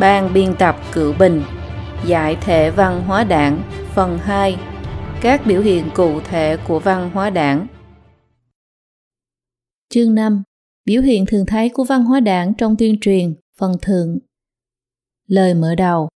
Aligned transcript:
Ban 0.00 0.32
biên 0.34 0.54
tập 0.58 0.76
Cựu 0.92 1.12
Bình 1.18 1.42
Giải 2.06 2.36
thể 2.40 2.70
văn 2.70 3.02
hóa 3.06 3.24
đảng 3.24 3.62
Phần 3.94 4.18
2 4.18 4.56
Các 5.20 5.46
biểu 5.46 5.60
hiện 5.60 5.84
cụ 5.94 6.20
thể 6.20 6.56
của 6.68 6.78
văn 6.78 7.10
hóa 7.14 7.30
đảng 7.30 7.66
Chương 9.88 10.14
5 10.14 10.42
Biểu 10.84 11.02
hiện 11.02 11.26
thường 11.26 11.46
thấy 11.46 11.68
của 11.68 11.84
văn 11.84 12.04
hóa 12.04 12.20
đảng 12.20 12.54
trong 12.54 12.76
tuyên 12.76 13.00
truyền 13.00 13.34
Phần 13.58 13.72
thượng 13.82 14.18
Lời 15.26 15.54
mở 15.54 15.74
đầu 15.74 16.08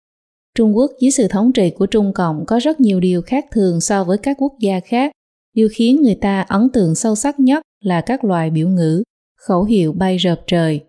Trung 0.54 0.76
Quốc 0.76 0.90
dưới 1.00 1.10
sự 1.10 1.28
thống 1.28 1.52
trị 1.52 1.72
của 1.78 1.86
Trung 1.86 2.12
Cộng 2.12 2.46
có 2.46 2.58
rất 2.58 2.80
nhiều 2.80 3.00
điều 3.00 3.22
khác 3.22 3.44
thường 3.50 3.80
so 3.80 4.04
với 4.04 4.18
các 4.18 4.36
quốc 4.40 4.52
gia 4.60 4.80
khác. 4.80 5.12
Điều 5.54 5.68
khiến 5.72 6.02
người 6.02 6.14
ta 6.14 6.40
ấn 6.40 6.70
tượng 6.72 6.94
sâu 6.94 7.14
sắc 7.14 7.40
nhất 7.40 7.62
là 7.80 8.00
các 8.00 8.24
loại 8.24 8.50
biểu 8.50 8.68
ngữ, 8.68 9.02
khẩu 9.36 9.64
hiệu 9.64 9.92
bay 9.92 10.16
rợp 10.16 10.40
trời. 10.46 10.80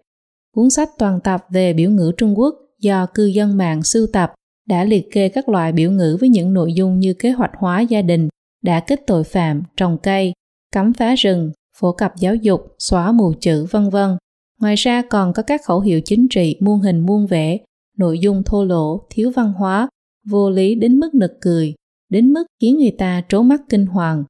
Cuốn 0.55 0.69
sách 0.69 0.89
toàn 0.97 1.19
tập 1.23 1.45
về 1.49 1.73
biểu 1.73 1.89
ngữ 1.89 2.11
Trung 2.17 2.39
Quốc 2.39 2.62
do 2.83 3.05
cư 3.13 3.25
dân 3.25 3.57
mạng 3.57 3.83
sưu 3.83 4.07
tập 4.13 4.33
đã 4.67 4.83
liệt 4.83 5.11
kê 5.11 5.29
các 5.29 5.49
loại 5.49 5.71
biểu 5.71 5.91
ngữ 5.91 6.17
với 6.19 6.29
những 6.29 6.53
nội 6.53 6.73
dung 6.73 6.99
như 6.99 7.13
kế 7.13 7.31
hoạch 7.31 7.51
hóa 7.57 7.81
gia 7.81 8.01
đình, 8.01 8.27
đã 8.63 8.79
kích 8.79 9.01
tội 9.07 9.23
phạm, 9.23 9.63
trồng 9.77 9.97
cây, 10.03 10.33
cấm 10.71 10.93
phá 10.93 11.15
rừng, 11.15 11.51
phổ 11.77 11.91
cập 11.91 12.13
giáo 12.17 12.35
dục, 12.35 12.61
xóa 12.79 13.11
mù 13.11 13.33
chữ 13.39 13.65
vân 13.71 13.89
vân. 13.89 14.17
Ngoài 14.61 14.75
ra 14.75 15.01
còn 15.09 15.33
có 15.33 15.43
các 15.43 15.61
khẩu 15.63 15.79
hiệu 15.79 16.01
chính 16.05 16.27
trị 16.29 16.55
muôn 16.59 16.79
hình 16.79 16.99
muôn 16.99 17.27
vẻ, 17.27 17.57
nội 17.97 18.19
dung 18.19 18.43
thô 18.43 18.65
lỗ, 18.65 19.07
thiếu 19.09 19.31
văn 19.35 19.53
hóa, 19.53 19.87
vô 20.27 20.49
lý 20.49 20.75
đến 20.75 20.99
mức 20.99 21.15
nực 21.15 21.31
cười, 21.41 21.73
đến 22.09 22.33
mức 22.33 22.43
khiến 22.61 22.77
người 22.77 22.95
ta 22.97 23.23
trố 23.29 23.41
mắt 23.41 23.61
kinh 23.69 23.85
hoàng. 23.85 24.23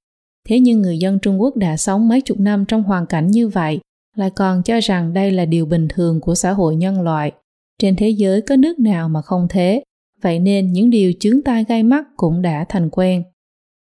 Thế 0.47 0.59
nhưng 0.59 0.81
người 0.81 0.97
dân 0.97 1.19
Trung 1.19 1.41
Quốc 1.41 1.57
đã 1.57 1.77
sống 1.77 2.07
mấy 2.07 2.21
chục 2.21 2.39
năm 2.39 2.65
trong 2.67 2.83
hoàn 2.83 3.05
cảnh 3.05 3.27
như 3.27 3.47
vậy, 3.47 3.79
lại 4.15 4.29
còn 4.29 4.63
cho 4.63 4.79
rằng 4.79 5.13
đây 5.13 5.31
là 5.31 5.45
điều 5.45 5.65
bình 5.65 5.87
thường 5.89 6.21
của 6.21 6.35
xã 6.35 6.51
hội 6.51 6.75
nhân 6.75 7.01
loại. 7.01 7.31
Trên 7.79 7.95
thế 7.95 8.09
giới 8.09 8.41
có 8.41 8.55
nước 8.55 8.79
nào 8.79 9.09
mà 9.09 9.21
không 9.21 9.47
thế, 9.49 9.83
vậy 10.21 10.39
nên 10.39 10.73
những 10.73 10.89
điều 10.89 11.13
chướng 11.19 11.41
tai 11.41 11.63
gai 11.63 11.83
mắt 11.83 12.05
cũng 12.17 12.41
đã 12.41 12.65
thành 12.69 12.89
quen. 12.89 13.23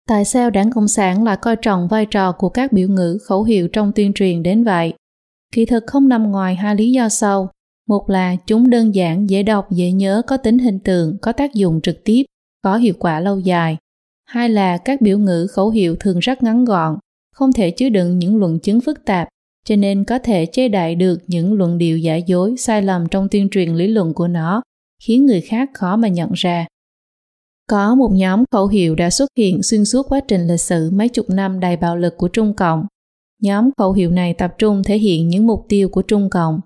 Tại 0.08 0.26
sao 0.26 0.50
đảng 0.50 0.72
Cộng 0.72 0.88
sản 0.88 1.24
lại 1.24 1.38
coi 1.42 1.56
trọng 1.56 1.88
vai 1.88 2.06
trò 2.06 2.32
của 2.32 2.50
các 2.50 2.72
biểu 2.72 2.90
ngữ 2.90 3.18
khẩu 3.24 3.44
hiệu 3.44 3.68
trong 3.68 3.92
tuyên 3.96 4.14
truyền 4.14 4.44
đến 4.44 4.64
vậy? 4.64 4.94
Kỳ 5.54 5.66
thực 5.66 5.84
không 5.88 6.10
nằm 6.10 6.32
ngoài 6.32 6.56
hai 6.56 6.76
lý 6.76 6.92
do 6.92 7.10
sau. 7.10 7.50
Một 7.88 8.10
là 8.10 8.36
chúng 8.48 8.70
đơn 8.70 8.96
giản, 8.96 9.30
dễ 9.30 9.44
đọc, 9.44 9.72
dễ 9.72 9.92
nhớ, 9.92 10.22
có 10.28 10.38
tính 10.38 10.60
hình 10.60 10.80
tượng, 10.80 11.18
có 11.22 11.32
tác 11.32 11.54
dụng 11.54 11.82
trực 11.82 12.04
tiếp, 12.04 12.24
có 12.62 12.78
hiệu 12.78 12.94
quả 13.00 13.20
lâu 13.20 13.40
dài. 13.40 13.78
Hai 14.26 14.50
là 14.50 14.78
các 14.78 15.02
biểu 15.02 15.20
ngữ 15.20 15.48
khẩu 15.48 15.70
hiệu 15.70 15.96
thường 16.00 16.20
rất 16.20 16.44
ngắn 16.44 16.66
gọn, 16.66 16.98
không 17.34 17.54
thể 17.54 17.72
chứa 17.72 17.90
đựng 17.90 18.20
những 18.20 18.38
luận 18.38 18.60
chứng 18.60 18.82
phức 18.82 19.06
tạp, 19.06 19.28
cho 19.66 19.76
nên 19.76 20.04
có 20.04 20.20
thể 20.20 20.46
chế 20.46 20.68
đại 20.68 20.96
được 20.96 21.22
những 21.28 21.54
luận 21.54 21.78
điệu 21.78 21.98
giả 21.98 22.16
dối, 22.16 22.56
sai 22.58 22.82
lầm 22.82 23.08
trong 23.08 23.28
tuyên 23.30 23.50
truyền 23.50 23.76
lý 23.76 23.88
luận 23.88 24.14
của 24.14 24.28
nó, 24.28 24.62
khiến 25.04 25.26
người 25.26 25.42
khác 25.42 25.70
khó 25.74 25.96
mà 25.96 26.08
nhận 26.08 26.30
ra. 26.34 26.66
Có 27.70 27.96
một 27.96 28.12
nhóm 28.14 28.44
khẩu 28.52 28.68
hiệu 28.68 28.96
đã 28.96 29.10
xuất 29.10 29.30
hiện 29.38 29.64
xuyên 29.64 29.86
suốt 29.86 30.06
quá 30.10 30.20
trình 30.28 30.48
lịch 30.48 30.62
sử 30.62 30.90
mấy 30.94 31.10
chục 31.10 31.30
năm 31.30 31.60
đầy 31.60 31.78
bạo 31.78 31.98
lực 31.98 32.18
của 32.18 32.28
Trung 32.28 32.54
Cộng. 32.54 32.86
Nhóm 33.42 33.70
khẩu 33.78 33.94
hiệu 33.94 34.12
này 34.12 34.34
tập 34.34 34.54
trung 34.58 34.84
thể 34.84 34.98
hiện 34.98 35.30
những 35.30 35.48
mục 35.48 35.66
tiêu 35.70 35.90
của 35.90 36.02
Trung 36.02 36.30
Cộng, 36.30 36.60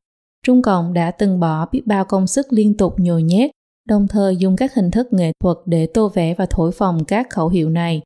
Trung 0.46 0.62
Cộng 0.62 0.94
đã 0.94 1.12
từng 1.12 1.40
bỏ 1.40 1.68
biết 1.72 1.82
bao 1.86 2.06
công 2.06 2.28
sức 2.28 2.54
liên 2.54 2.78
tục 2.78 2.94
nhồi 2.98 3.23
nhét, 3.23 3.52
đồng 3.88 4.08
thời 4.08 4.38
dùng 4.38 4.56
các 4.56 4.73
hình 4.73 4.92
thức 4.92 5.08
nghệ 5.12 5.32
thuật 5.44 5.58
để 5.66 5.88
tô 5.88 6.10
vẽ 6.10 6.34
và 6.38 6.46
thổi 6.50 6.72
phồng 6.72 7.06
các 7.06 7.30
khẩu 7.30 7.50
hiệu 7.50 7.70
này. 7.70 8.02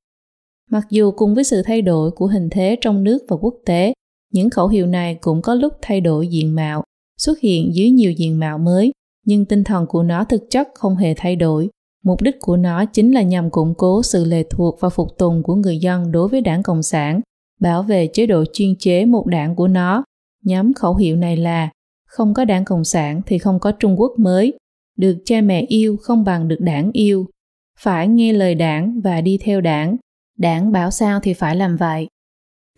Mặc 0.71 0.83
dù 0.89 1.11
cùng 1.11 1.35
với 1.35 1.43
sự 1.43 1.61
thay 1.65 1.81
đổi 1.81 2.11
của 2.11 2.27
hình 2.27 2.49
thế 2.51 2.77
trong 2.81 3.03
nước 3.03 3.19
và 3.27 3.37
quốc 3.41 3.55
tế, 3.65 3.93
những 4.31 4.49
khẩu 4.49 4.67
hiệu 4.67 4.87
này 4.87 5.15
cũng 5.21 5.41
có 5.41 5.53
lúc 5.53 5.73
thay 5.81 6.01
đổi 6.01 6.27
diện 6.27 6.55
mạo, 6.55 6.83
xuất 7.17 7.39
hiện 7.39 7.75
dưới 7.75 7.89
nhiều 7.89 8.11
diện 8.11 8.39
mạo 8.39 8.57
mới, 8.57 8.91
nhưng 9.25 9.45
tinh 9.45 9.63
thần 9.63 9.85
của 9.87 10.03
nó 10.03 10.23
thực 10.23 10.43
chất 10.49 10.67
không 10.73 10.95
hề 10.95 11.13
thay 11.17 11.35
đổi. 11.35 11.69
Mục 12.03 12.21
đích 12.21 12.35
của 12.39 12.57
nó 12.57 12.85
chính 12.85 13.11
là 13.11 13.21
nhằm 13.21 13.49
củng 13.49 13.73
cố 13.77 14.03
sự 14.03 14.25
lệ 14.25 14.43
thuộc 14.49 14.77
và 14.79 14.89
phục 14.89 15.17
tùng 15.17 15.43
của 15.43 15.55
người 15.55 15.77
dân 15.77 16.11
đối 16.11 16.27
với 16.27 16.41
đảng 16.41 16.63
Cộng 16.63 16.83
sản, 16.83 17.21
bảo 17.59 17.83
vệ 17.83 18.07
chế 18.07 18.25
độ 18.25 18.43
chuyên 18.53 18.75
chế 18.79 19.05
một 19.05 19.25
đảng 19.27 19.55
của 19.55 19.67
nó. 19.67 20.03
Nhóm 20.43 20.73
khẩu 20.73 20.95
hiệu 20.95 21.15
này 21.15 21.37
là 21.37 21.69
không 22.05 22.33
có 22.33 22.45
đảng 22.45 22.65
Cộng 22.65 22.83
sản 22.83 23.21
thì 23.25 23.37
không 23.37 23.59
có 23.59 23.71
Trung 23.71 23.99
Quốc 23.99 24.11
mới. 24.19 24.53
Được 24.97 25.17
cha 25.25 25.41
mẹ 25.41 25.65
yêu 25.67 25.97
không 25.97 26.23
bằng 26.23 26.47
được 26.47 26.59
đảng 26.59 26.91
yêu. 26.93 27.25
Phải 27.79 28.07
nghe 28.07 28.33
lời 28.33 28.55
đảng 28.55 29.01
và 29.01 29.21
đi 29.21 29.37
theo 29.41 29.61
đảng. 29.61 29.97
Đảng 30.37 30.71
bảo 30.71 30.91
sao 30.91 31.19
thì 31.19 31.33
phải 31.33 31.55
làm 31.55 31.77
vậy. 31.77 32.07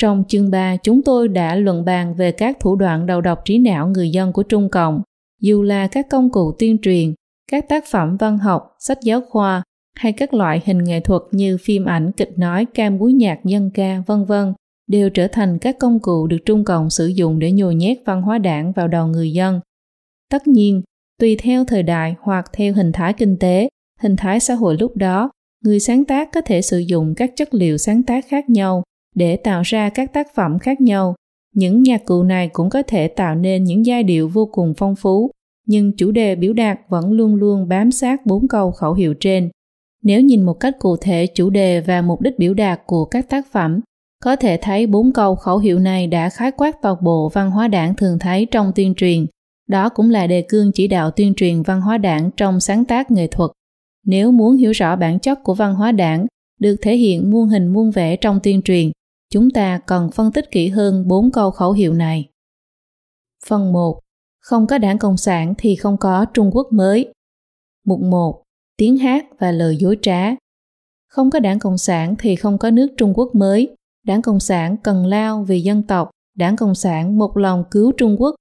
Trong 0.02 0.24
chương 0.28 0.52
3, 0.52 0.78
chúng 0.78 1.02
tôi 1.04 1.28
đã 1.28 1.56
luận 1.56 1.86
bàn 1.86 2.16
về 2.16 2.32
các 2.32 2.58
thủ 2.60 2.76
đoạn 2.76 3.06
đầu 3.06 3.22
độc 3.22 3.42
trí 3.46 3.58
não 3.58 3.88
người 3.88 4.10
dân 4.10 4.34
của 4.34 4.44
Trung 4.44 4.70
Cộng, 4.70 5.02
dù 5.42 5.64
là 5.64 5.88
các 5.88 6.10
công 6.10 6.30
cụ 6.30 6.52
tuyên 6.60 6.78
truyền, 6.82 7.14
các 7.52 7.70
tác 7.70 7.84
phẩm 7.92 8.18
văn 8.18 8.38
học, 8.38 8.76
sách 8.80 8.98
giáo 9.02 9.22
khoa 9.30 9.64
hay 9.96 10.12
các 10.12 10.34
loại 10.34 10.62
hình 10.66 10.84
nghệ 10.84 11.00
thuật 11.00 11.22
như 11.32 11.58
phim 11.62 11.86
ảnh, 11.86 12.12
kịch 12.12 12.30
nói, 12.38 12.66
ca 12.74 12.90
múa 12.90 13.10
nhạc, 13.10 13.46
dân 13.46 13.72
ca, 13.74 14.04
vân 14.08 14.26
vân 14.26 14.54
đều 14.88 15.10
trở 15.10 15.28
thành 15.28 15.58
các 15.60 15.80
công 15.80 16.00
cụ 16.00 16.28
được 16.28 16.38
Trung 16.46 16.64
Cộng 16.64 16.90
sử 16.90 17.08
dụng 17.08 17.40
để 17.40 17.52
nhồi 17.52 17.76
nhét 17.76 17.98
văn 18.06 18.22
hóa 18.22 18.38
đảng 18.38 18.72
vào 18.72 18.88
đầu 18.88 19.08
người 19.08 19.32
dân. 19.32 19.60
Tất 20.30 20.48
nhiên, 20.48 20.82
tùy 21.20 21.38
theo 21.42 21.66
thời 21.66 21.84
đại 21.84 22.16
hoặc 22.22 22.46
theo 22.54 22.74
hình 22.74 22.92
thái 22.92 23.14
kinh 23.14 23.38
tế, 23.38 23.70
hình 24.00 24.16
thái 24.16 24.40
xã 24.40 24.54
hội 24.54 24.78
lúc 24.80 24.98
đó, 24.98 25.32
người 25.64 25.80
sáng 25.80 26.06
tác 26.06 26.32
có 26.34 26.42
thể 26.42 26.62
sử 26.62 26.80
dụng 26.80 27.14
các 27.16 27.32
chất 27.36 27.54
liệu 27.54 27.78
sáng 27.78 28.04
tác 28.04 28.26
khác 28.28 28.50
nhau 28.50 28.84
để 29.16 29.36
tạo 29.36 29.62
ra 29.62 29.90
các 29.90 30.14
tác 30.14 30.36
phẩm 30.36 30.60
khác 30.60 30.82
nhau. 30.82 31.16
Những 31.56 31.84
nhạc 31.84 32.06
cụ 32.06 32.24
này 32.24 32.50
cũng 32.54 32.70
có 32.70 32.84
thể 32.84 33.08
tạo 33.08 33.36
nên 33.36 33.64
những 33.64 33.86
giai 33.86 34.04
điệu 34.04 34.28
vô 34.28 34.46
cùng 34.46 34.74
phong 34.78 34.96
phú, 34.96 35.32
nhưng 35.68 35.92
chủ 35.98 36.12
đề 36.12 36.36
biểu 36.36 36.54
đạt 36.54 36.80
vẫn 36.90 37.12
luôn 37.12 37.36
luôn 37.36 37.68
bám 37.68 37.92
sát 37.92 38.26
bốn 38.26 38.48
câu 38.48 38.72
khẩu 38.72 38.94
hiệu 38.94 39.14
trên. 39.14 39.50
Nếu 40.04 40.22
nhìn 40.22 40.44
một 40.44 40.54
cách 40.54 40.76
cụ 40.80 40.98
thể 40.98 41.28
chủ 41.36 41.50
đề 41.50 41.82
và 41.82 42.02
mục 42.02 42.22
đích 42.22 42.40
biểu 42.40 42.54
đạt 42.54 42.82
của 42.86 43.06
các 43.06 43.30
tác 43.30 43.52
phẩm, 43.52 43.82
có 44.24 44.36
thể 44.36 44.58
thấy 44.62 44.88
bốn 44.88 45.14
câu 45.14 45.36
khẩu 45.36 45.58
hiệu 45.58 45.80
này 45.80 46.08
đã 46.08 46.30
khái 46.30 46.52
quát 46.52 46.82
toàn 46.82 46.98
bộ 47.02 47.30
văn 47.30 47.52
hóa 47.52 47.68
đảng 47.68 47.96
thường 47.96 48.20
thấy 48.20 48.46
trong 48.52 48.72
tuyên 48.76 48.96
truyền. 48.96 49.26
Đó 49.68 49.90
cũng 49.90 50.10
là 50.10 50.28
đề 50.28 50.46
cương 50.50 50.72
chỉ 50.74 50.88
đạo 50.88 51.12
tuyên 51.12 51.34
truyền 51.34 51.62
văn 51.62 51.82
hóa 51.82 51.98
đảng 51.98 52.32
trong 52.38 52.60
sáng 52.60 52.86
tác 52.86 53.12
nghệ 53.12 53.28
thuật. 53.28 53.52
Nếu 54.06 54.32
muốn 54.32 54.56
hiểu 54.58 54.72
rõ 54.72 54.96
bản 54.96 55.20
chất 55.20 55.44
của 55.44 55.54
văn 55.54 55.76
hóa 55.76 55.92
đảng 55.92 56.26
được 56.60 56.76
thể 56.82 56.96
hiện 56.96 57.32
muôn 57.32 57.48
hình 57.48 57.68
muôn 57.68 57.92
vẻ 57.92 58.16
trong 58.16 58.40
tuyên 58.44 58.62
truyền, 58.62 58.92
chúng 59.32 59.50
ta 59.50 59.80
cần 59.88 60.12
phân 60.12 60.32
tích 60.32 60.52
kỹ 60.52 60.68
hơn 60.68 61.08
bốn 61.08 61.32
câu 61.32 61.52
khẩu 61.52 61.72
hiệu 61.72 61.94
này. 61.94 62.30
Phần 63.46 63.74
1. 63.74 64.00
Không 64.40 64.68
có 64.68 64.78
đảng 64.78 64.98
Cộng 64.98 65.18
sản 65.18 65.54
thì 65.58 65.76
không 65.76 65.98
có 65.98 66.26
Trung 66.34 66.52
Quốc 66.54 66.68
mới. 66.72 67.14
Mục 67.86 68.00
1. 68.02 68.44
Tiếng 68.78 68.98
hát 68.98 69.26
và 69.40 69.52
lời 69.52 69.78
dối 69.78 69.98
trá. 70.02 70.32
Không 71.08 71.30
có 71.32 71.40
đảng 71.40 71.60
Cộng 71.60 71.78
sản 71.78 72.16
thì 72.20 72.36
không 72.36 72.58
có 72.58 72.72
nước 72.72 72.88
Trung 72.98 73.14
Quốc 73.16 73.36
mới. 73.36 73.76
Đảng 74.06 74.22
Cộng 74.22 74.40
sản 74.40 74.78
cần 74.78 75.06
lao 75.06 75.44
vì 75.44 75.62
dân 75.62 75.84
tộc, 75.84 76.10
Đảng 76.36 76.56
Cộng 76.56 76.76
sản 76.76 77.18
một 77.18 77.38
lòng 77.38 77.64
cứu 77.72 77.92
Trung 77.92 78.16
Quốc, 78.20 78.36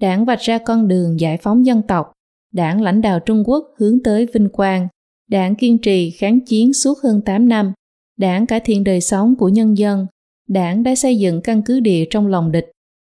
Đảng 0.00 0.24
vạch 0.24 0.40
ra 0.40 0.58
con 0.58 0.88
đường 0.88 1.20
giải 1.20 1.38
phóng 1.42 1.66
dân 1.66 1.82
tộc, 1.82 2.12
Đảng 2.52 2.82
lãnh 2.82 3.02
đạo 3.02 3.20
Trung 3.20 3.42
Quốc 3.46 3.64
hướng 3.78 4.02
tới 4.02 4.26
vinh 4.34 4.48
quang, 4.48 4.88
Đảng 5.28 5.54
kiên 5.54 5.78
trì 5.78 6.10
kháng 6.10 6.40
chiến 6.40 6.72
suốt 6.72 6.98
hơn 7.02 7.22
8 7.22 7.48
năm, 7.48 7.72
Đảng 8.18 8.46
cải 8.46 8.60
thiện 8.60 8.84
đời 8.84 9.00
sống 9.00 9.34
của 9.36 9.48
nhân 9.48 9.78
dân, 9.78 10.06
Đảng 10.48 10.82
đã 10.82 10.94
xây 10.94 11.18
dựng 11.18 11.40
căn 11.40 11.62
cứ 11.62 11.80
địa 11.80 12.04
trong 12.10 12.26
lòng 12.26 12.52
địch, 12.52 12.70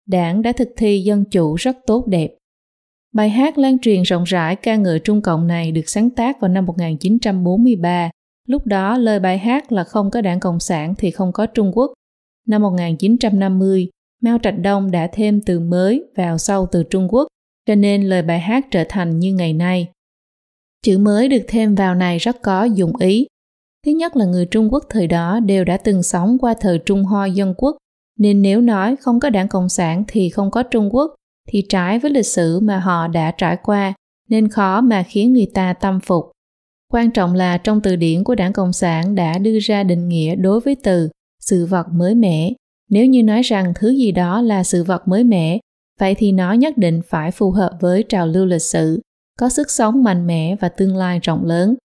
Đảng 0.08 0.42
đã 0.42 0.52
thực 0.52 0.70
thi 0.78 1.04
dân 1.04 1.26
chủ 1.26 1.56
rất 1.56 1.78
tốt 1.88 2.08
đẹp. 2.08 2.36
Bài 3.14 3.30
hát 3.30 3.58
lan 3.58 3.80
truyền 3.80 4.04
rộng 4.04 4.24
rãi 4.24 4.56
ca 4.56 4.76
ngợi 4.76 5.00
Trung 5.00 5.22
Cộng 5.22 5.48
này 5.48 5.72
được 5.72 5.90
sáng 5.90 6.10
tác 6.10 6.42
vào 6.42 6.50
năm 6.50 6.66
1943 6.66 8.10
Lúc 8.48 8.68
đó 8.68 8.98
lời 8.98 9.20
bài 9.20 9.38
hát 9.38 9.72
là 9.72 9.84
không 9.84 10.12
có 10.12 10.22
đảng 10.22 10.40
Cộng 10.40 10.60
sản 10.60 10.96
thì 10.98 11.12
không 11.12 11.32
có 11.32 11.46
Trung 11.46 11.72
Quốc. 11.74 11.94
Năm 12.48 12.62
1950, 12.62 13.90
Mao 14.22 14.38
Trạch 14.44 14.60
Đông 14.60 14.92
đã 14.92 15.10
thêm 15.14 15.42
từ 15.42 15.60
mới 15.60 16.04
vào 16.16 16.38
sau 16.38 16.68
từ 16.72 16.84
Trung 16.84 17.08
Quốc, 17.14 17.28
cho 17.66 17.76
nên 17.76 18.04
lời 18.04 18.22
bài 18.22 18.40
hát 18.40 18.66
trở 18.72 18.84
thành 18.90 19.20
như 19.20 19.34
ngày 19.34 19.54
nay. 19.54 19.88
Chữ 20.84 20.98
mới 20.98 21.28
được 21.28 21.44
thêm 21.48 21.76
vào 21.76 21.96
này 21.96 22.18
rất 22.18 22.42
có 22.42 22.64
dụng 22.64 22.98
ý. 22.98 23.28
Thứ 23.86 23.92
nhất 23.92 24.16
là 24.16 24.26
người 24.26 24.46
Trung 24.46 24.74
Quốc 24.74 24.84
thời 24.90 25.08
đó 25.08 25.40
đều 25.40 25.64
đã 25.64 25.78
từng 25.78 26.04
sống 26.04 26.38
qua 26.42 26.54
thời 26.60 26.80
Trung 26.80 27.04
Hoa 27.04 27.26
Dân 27.28 27.54
Quốc, 27.58 27.78
nên 28.20 28.42
nếu 28.42 28.62
nói 28.62 28.96
không 28.96 29.20
có 29.20 29.30
đảng 29.30 29.48
Cộng 29.48 29.70
sản 29.70 30.04
thì 30.08 30.30
không 30.30 30.52
có 30.52 30.64
Trung 30.64 30.96
Quốc, 30.96 31.16
thì 31.48 31.66
trái 31.70 32.00
với 32.00 32.12
lịch 32.12 32.26
sử 32.26 32.60
mà 32.60 32.80
họ 32.80 33.08
đã 33.08 33.32
trải 33.38 33.58
qua, 33.64 33.94
nên 34.30 34.50
khó 34.50 34.82
mà 34.82 35.04
khiến 35.04 35.34
người 35.34 35.52
ta 35.54 35.74
tâm 35.74 36.00
phục. 36.00 36.32
Quan 36.92 37.12
trọng 37.12 37.34
là 37.34 37.58
trong 37.58 37.82
từ 37.82 37.96
điển 37.96 38.24
của 38.24 38.36
Đảng 38.36 38.54
Cộng 38.54 38.74
sản 38.74 39.16
đã 39.16 39.38
đưa 39.38 39.60
ra 39.60 39.84
định 39.84 40.10
nghĩa 40.10 40.36
đối 40.36 40.60
với 40.60 40.76
từ 40.84 41.10
sự 41.40 41.66
vật 41.66 41.88
mới 41.92 42.16
mẻ. 42.16 42.54
Nếu 42.90 43.06
như 43.06 43.24
nói 43.24 43.42
rằng 43.42 43.74
thứ 43.76 43.90
gì 43.90 44.12
đó 44.12 44.42
là 44.42 44.64
sự 44.64 44.84
vật 44.84 45.08
mới 45.08 45.24
mẻ, 45.24 45.60
vậy 46.00 46.16
thì 46.18 46.32
nó 46.32 46.54
nhất 46.54 46.78
định 46.78 47.02
phải 47.08 47.32
phù 47.32 47.52
hợp 47.52 47.72
với 47.80 48.04
trào 48.10 48.28
lưu 48.28 48.46
lịch 48.46 48.62
sử, 48.62 49.02
có 49.40 49.50
sức 49.50 49.72
sống 49.72 50.04
mạnh 50.04 50.28
mẽ 50.28 50.56
và 50.62 50.70
tương 50.70 50.96
lai 50.96 51.20
rộng 51.20 51.46
lớn. 51.46 51.76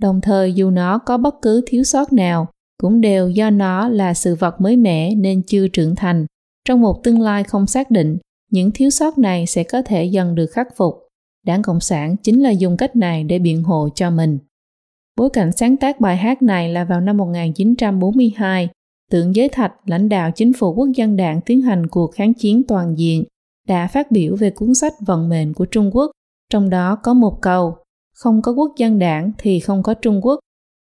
Đồng 0.00 0.20
thời 0.20 0.52
dù 0.52 0.70
nó 0.70 0.98
có 0.98 1.18
bất 1.18 1.34
cứ 1.42 1.62
thiếu 1.66 1.84
sót 1.84 2.12
nào, 2.12 2.48
cũng 2.82 3.00
đều 3.00 3.30
do 3.30 3.50
nó 3.50 3.88
là 3.88 4.14
sự 4.14 4.34
vật 4.34 4.60
mới 4.60 4.76
mẻ 4.76 5.14
nên 5.14 5.42
chưa 5.42 5.68
trưởng 5.68 5.94
thành. 5.94 6.26
Trong 6.64 6.80
một 6.80 7.04
tương 7.04 7.20
lai 7.20 7.44
không 7.44 7.66
xác 7.66 7.90
định, 7.90 8.18
những 8.50 8.70
thiếu 8.70 8.90
sót 8.90 9.18
này 9.18 9.46
sẽ 9.46 9.64
có 9.64 9.82
thể 9.82 10.04
dần 10.04 10.34
được 10.34 10.46
khắc 10.46 10.76
phục. 10.76 10.94
Đảng 11.46 11.62
Cộng 11.62 11.80
sản 11.80 12.16
chính 12.16 12.42
là 12.42 12.50
dùng 12.50 12.76
cách 12.76 12.96
này 12.96 13.24
để 13.24 13.38
biện 13.38 13.62
hộ 13.62 13.88
cho 13.94 14.10
mình. 14.10 14.38
Bối 15.16 15.30
cảnh 15.30 15.52
sáng 15.52 15.76
tác 15.76 16.00
bài 16.00 16.16
hát 16.16 16.42
này 16.42 16.68
là 16.72 16.84
vào 16.84 17.00
năm 17.00 17.16
1942, 17.16 18.68
Tượng 19.10 19.36
Giới 19.36 19.48
Thạch, 19.48 19.72
lãnh 19.86 20.08
đạo 20.08 20.30
chính 20.34 20.52
phủ 20.52 20.74
quốc 20.74 20.88
dân 20.94 21.16
đảng 21.16 21.40
tiến 21.40 21.62
hành 21.62 21.86
cuộc 21.86 22.14
kháng 22.14 22.34
chiến 22.34 22.62
toàn 22.68 22.98
diện, 22.98 23.24
đã 23.68 23.86
phát 23.86 24.10
biểu 24.10 24.36
về 24.36 24.50
cuốn 24.50 24.74
sách 24.74 24.92
Vận 25.06 25.28
mệnh 25.28 25.54
của 25.54 25.64
Trung 25.64 25.90
Quốc, 25.94 26.10
trong 26.50 26.70
đó 26.70 26.96
có 26.96 27.14
một 27.14 27.38
câu, 27.42 27.76
không 28.14 28.42
có 28.42 28.52
quốc 28.52 28.72
dân 28.76 28.98
đảng 28.98 29.32
thì 29.38 29.60
không 29.60 29.82
có 29.82 29.94
Trung 29.94 30.20
Quốc. 30.22 30.38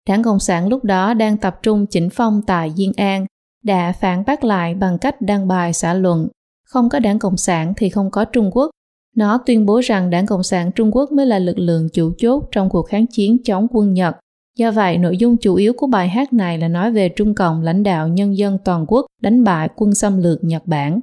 Đảng 0.08 0.22
Cộng 0.22 0.40
sản 0.40 0.68
lúc 0.68 0.84
đó 0.84 1.14
đang 1.14 1.36
tập 1.36 1.58
trung 1.62 1.86
chỉnh 1.86 2.08
phong 2.12 2.42
tại 2.46 2.72
Diên 2.76 2.92
An, 2.96 3.26
đã 3.64 3.92
phản 3.92 4.24
bác 4.26 4.44
lại 4.44 4.74
bằng 4.74 4.98
cách 4.98 5.20
đăng 5.20 5.48
bài 5.48 5.72
xã 5.72 5.94
luận, 5.94 6.28
không 6.64 6.88
có 6.88 6.98
đảng 6.98 7.18
Cộng 7.18 7.36
sản 7.36 7.72
thì 7.76 7.88
không 7.88 8.10
có 8.10 8.24
Trung 8.24 8.50
Quốc. 8.52 8.70
Nó 9.16 9.38
tuyên 9.46 9.66
bố 9.66 9.80
rằng 9.80 10.10
đảng 10.10 10.26
Cộng 10.26 10.42
sản 10.42 10.72
Trung 10.72 10.96
Quốc 10.96 11.12
mới 11.12 11.26
là 11.26 11.38
lực 11.38 11.58
lượng 11.58 11.88
chủ 11.92 12.12
chốt 12.18 12.44
trong 12.52 12.70
cuộc 12.70 12.82
kháng 12.82 13.06
chiến 13.06 13.36
chống 13.44 13.66
quân 13.70 13.94
Nhật. 13.94 14.16
Do 14.58 14.70
vậy, 14.70 14.98
nội 14.98 15.16
dung 15.16 15.36
chủ 15.36 15.54
yếu 15.54 15.72
của 15.72 15.86
bài 15.86 16.08
hát 16.08 16.32
này 16.32 16.58
là 16.58 16.68
nói 16.68 16.92
về 16.92 17.08
Trung 17.08 17.34
Cộng 17.34 17.62
lãnh 17.62 17.82
đạo 17.82 18.08
nhân 18.08 18.36
dân 18.36 18.58
toàn 18.64 18.84
quốc 18.88 19.06
đánh 19.22 19.44
bại 19.44 19.68
quân 19.76 19.94
xâm 19.94 20.22
lược 20.22 20.44
Nhật 20.44 20.66
Bản. 20.66 21.00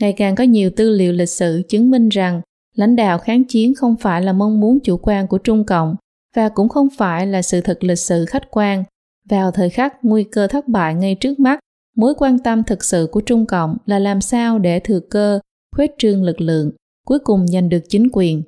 Ngày 0.00 0.12
càng 0.12 0.34
có 0.34 0.44
nhiều 0.44 0.70
tư 0.76 0.90
liệu 0.90 1.12
lịch 1.12 1.28
sử 1.28 1.62
chứng 1.68 1.90
minh 1.90 2.08
rằng 2.08 2.40
lãnh 2.76 2.96
đạo 2.96 3.18
kháng 3.18 3.44
chiến 3.44 3.74
không 3.74 3.96
phải 3.96 4.22
là 4.22 4.32
mong 4.32 4.60
muốn 4.60 4.78
chủ 4.80 4.96
quan 4.96 5.26
của 5.26 5.38
Trung 5.38 5.64
Cộng 5.64 5.96
và 6.36 6.48
cũng 6.48 6.68
không 6.68 6.88
phải 6.96 7.26
là 7.26 7.42
sự 7.42 7.60
thật 7.60 7.84
lịch 7.84 7.98
sử 7.98 8.24
khách 8.24 8.50
quan. 8.50 8.84
Vào 9.28 9.50
thời 9.50 9.70
khắc 9.70 9.94
nguy 10.02 10.24
cơ 10.24 10.46
thất 10.46 10.68
bại 10.68 10.94
ngay 10.94 11.14
trước 11.14 11.40
mắt, 11.40 11.58
mối 11.96 12.14
quan 12.18 12.38
tâm 12.38 12.62
thực 12.64 12.84
sự 12.84 13.08
của 13.12 13.20
Trung 13.20 13.46
Cộng 13.46 13.76
là 13.86 13.98
làm 13.98 14.20
sao 14.20 14.58
để 14.58 14.80
thừa 14.80 15.00
cơ, 15.00 15.40
khuếch 15.76 15.90
trương 15.98 16.22
lực 16.22 16.40
lượng, 16.40 16.70
cuối 17.06 17.18
cùng 17.18 17.46
giành 17.46 17.68
được 17.68 17.82
chính 17.88 18.08
quyền. 18.12 18.42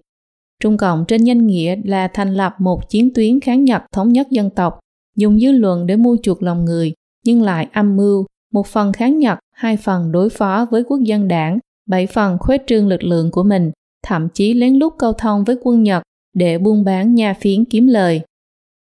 Trung 0.62 0.76
Cộng 0.76 1.04
trên 1.08 1.24
danh 1.24 1.46
nghĩa 1.46 1.76
là 1.84 2.08
thành 2.08 2.34
lập 2.34 2.54
một 2.58 2.90
chiến 2.90 3.14
tuyến 3.14 3.40
kháng 3.40 3.64
Nhật 3.64 3.82
thống 3.92 4.12
nhất 4.12 4.30
dân 4.30 4.50
tộc, 4.50 4.78
dùng 5.16 5.40
dư 5.40 5.52
luận 5.52 5.86
để 5.86 5.96
mua 5.96 6.16
chuộc 6.22 6.42
lòng 6.42 6.64
người, 6.64 6.92
nhưng 7.24 7.42
lại 7.42 7.68
âm 7.72 7.96
mưu, 7.96 8.26
một 8.52 8.66
phần 8.66 8.92
kháng 8.92 9.18
Nhật, 9.18 9.38
hai 9.54 9.76
phần 9.76 10.12
đối 10.12 10.30
phó 10.30 10.66
với 10.70 10.84
quốc 10.84 11.00
dân 11.00 11.28
đảng, 11.28 11.58
bảy 11.86 12.06
phần 12.06 12.38
khuếch 12.40 12.60
trương 12.66 12.88
lực 12.88 13.02
lượng 13.02 13.30
của 13.30 13.42
mình, 13.42 13.70
thậm 14.08 14.28
chí 14.34 14.54
lén 14.54 14.74
lút 14.74 14.92
câu 14.98 15.12
thông 15.12 15.44
với 15.44 15.56
quân 15.62 15.82
Nhật 15.82 16.02
để 16.34 16.58
buôn 16.58 16.84
bán 16.84 17.14
nha 17.14 17.34
phiến 17.34 17.64
kiếm 17.64 17.86
lời. 17.86 18.20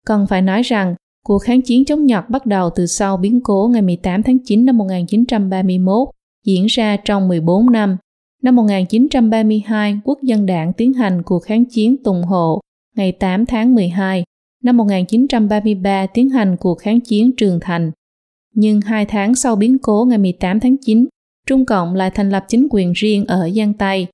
Cần 0.07 0.27
phải 0.27 0.43
nói 0.43 0.63
rằng, 0.63 0.95
cuộc 1.25 1.39
kháng 1.39 1.63
chiến 1.63 1.85
chống 1.85 2.07
Nhật 2.07 2.31
bắt 2.31 2.47
đầu 2.47 2.71
từ 2.77 2.87
sau 2.87 3.17
biến 3.17 3.41
cố 3.45 3.69
ngày 3.73 3.83
18 3.83 4.23
tháng 4.23 4.39
9 4.45 4.65
năm 4.65 4.79
1931, 4.79 6.09
diễn 6.45 6.67
ra 6.67 6.97
trong 7.05 7.29
14 7.29 7.73
năm. 7.73 7.97
Năm 8.43 8.57
1932, 8.57 10.01
Quốc 10.05 10.19
dân 10.23 10.47
đảng 10.47 10.73
tiến 10.73 10.93
hành 10.93 11.23
cuộc 11.23 11.43
kháng 11.43 11.65
chiến 11.65 11.97
Tùng 12.05 12.23
Hộ 12.23 12.61
ngày 12.97 13.13
8 13.13 13.47
tháng 13.47 13.75
12. 13.75 14.25
Năm 14.63 14.77
1933 14.77 16.07
tiến 16.07 16.29
hành 16.29 16.57
cuộc 16.61 16.79
kháng 16.79 17.01
chiến 17.01 17.31
Trường 17.37 17.59
Thành. 17.61 17.91
Nhưng 18.55 18.81
hai 18.81 19.07
tháng 19.07 19.35
sau 19.35 19.57
biến 19.57 19.79
cố 19.79 20.05
ngày 20.09 20.19
18 20.19 20.61
tháng 20.61 20.77
9, 20.81 21.07
Trung 21.47 21.65
Cộng 21.65 21.95
lại 21.95 22.11
thành 22.11 22.31
lập 22.31 22.45
chính 22.49 22.67
quyền 22.71 22.93
riêng 22.93 23.25
ở 23.25 23.51
Giang 23.51 23.75
Tây. 23.75 24.07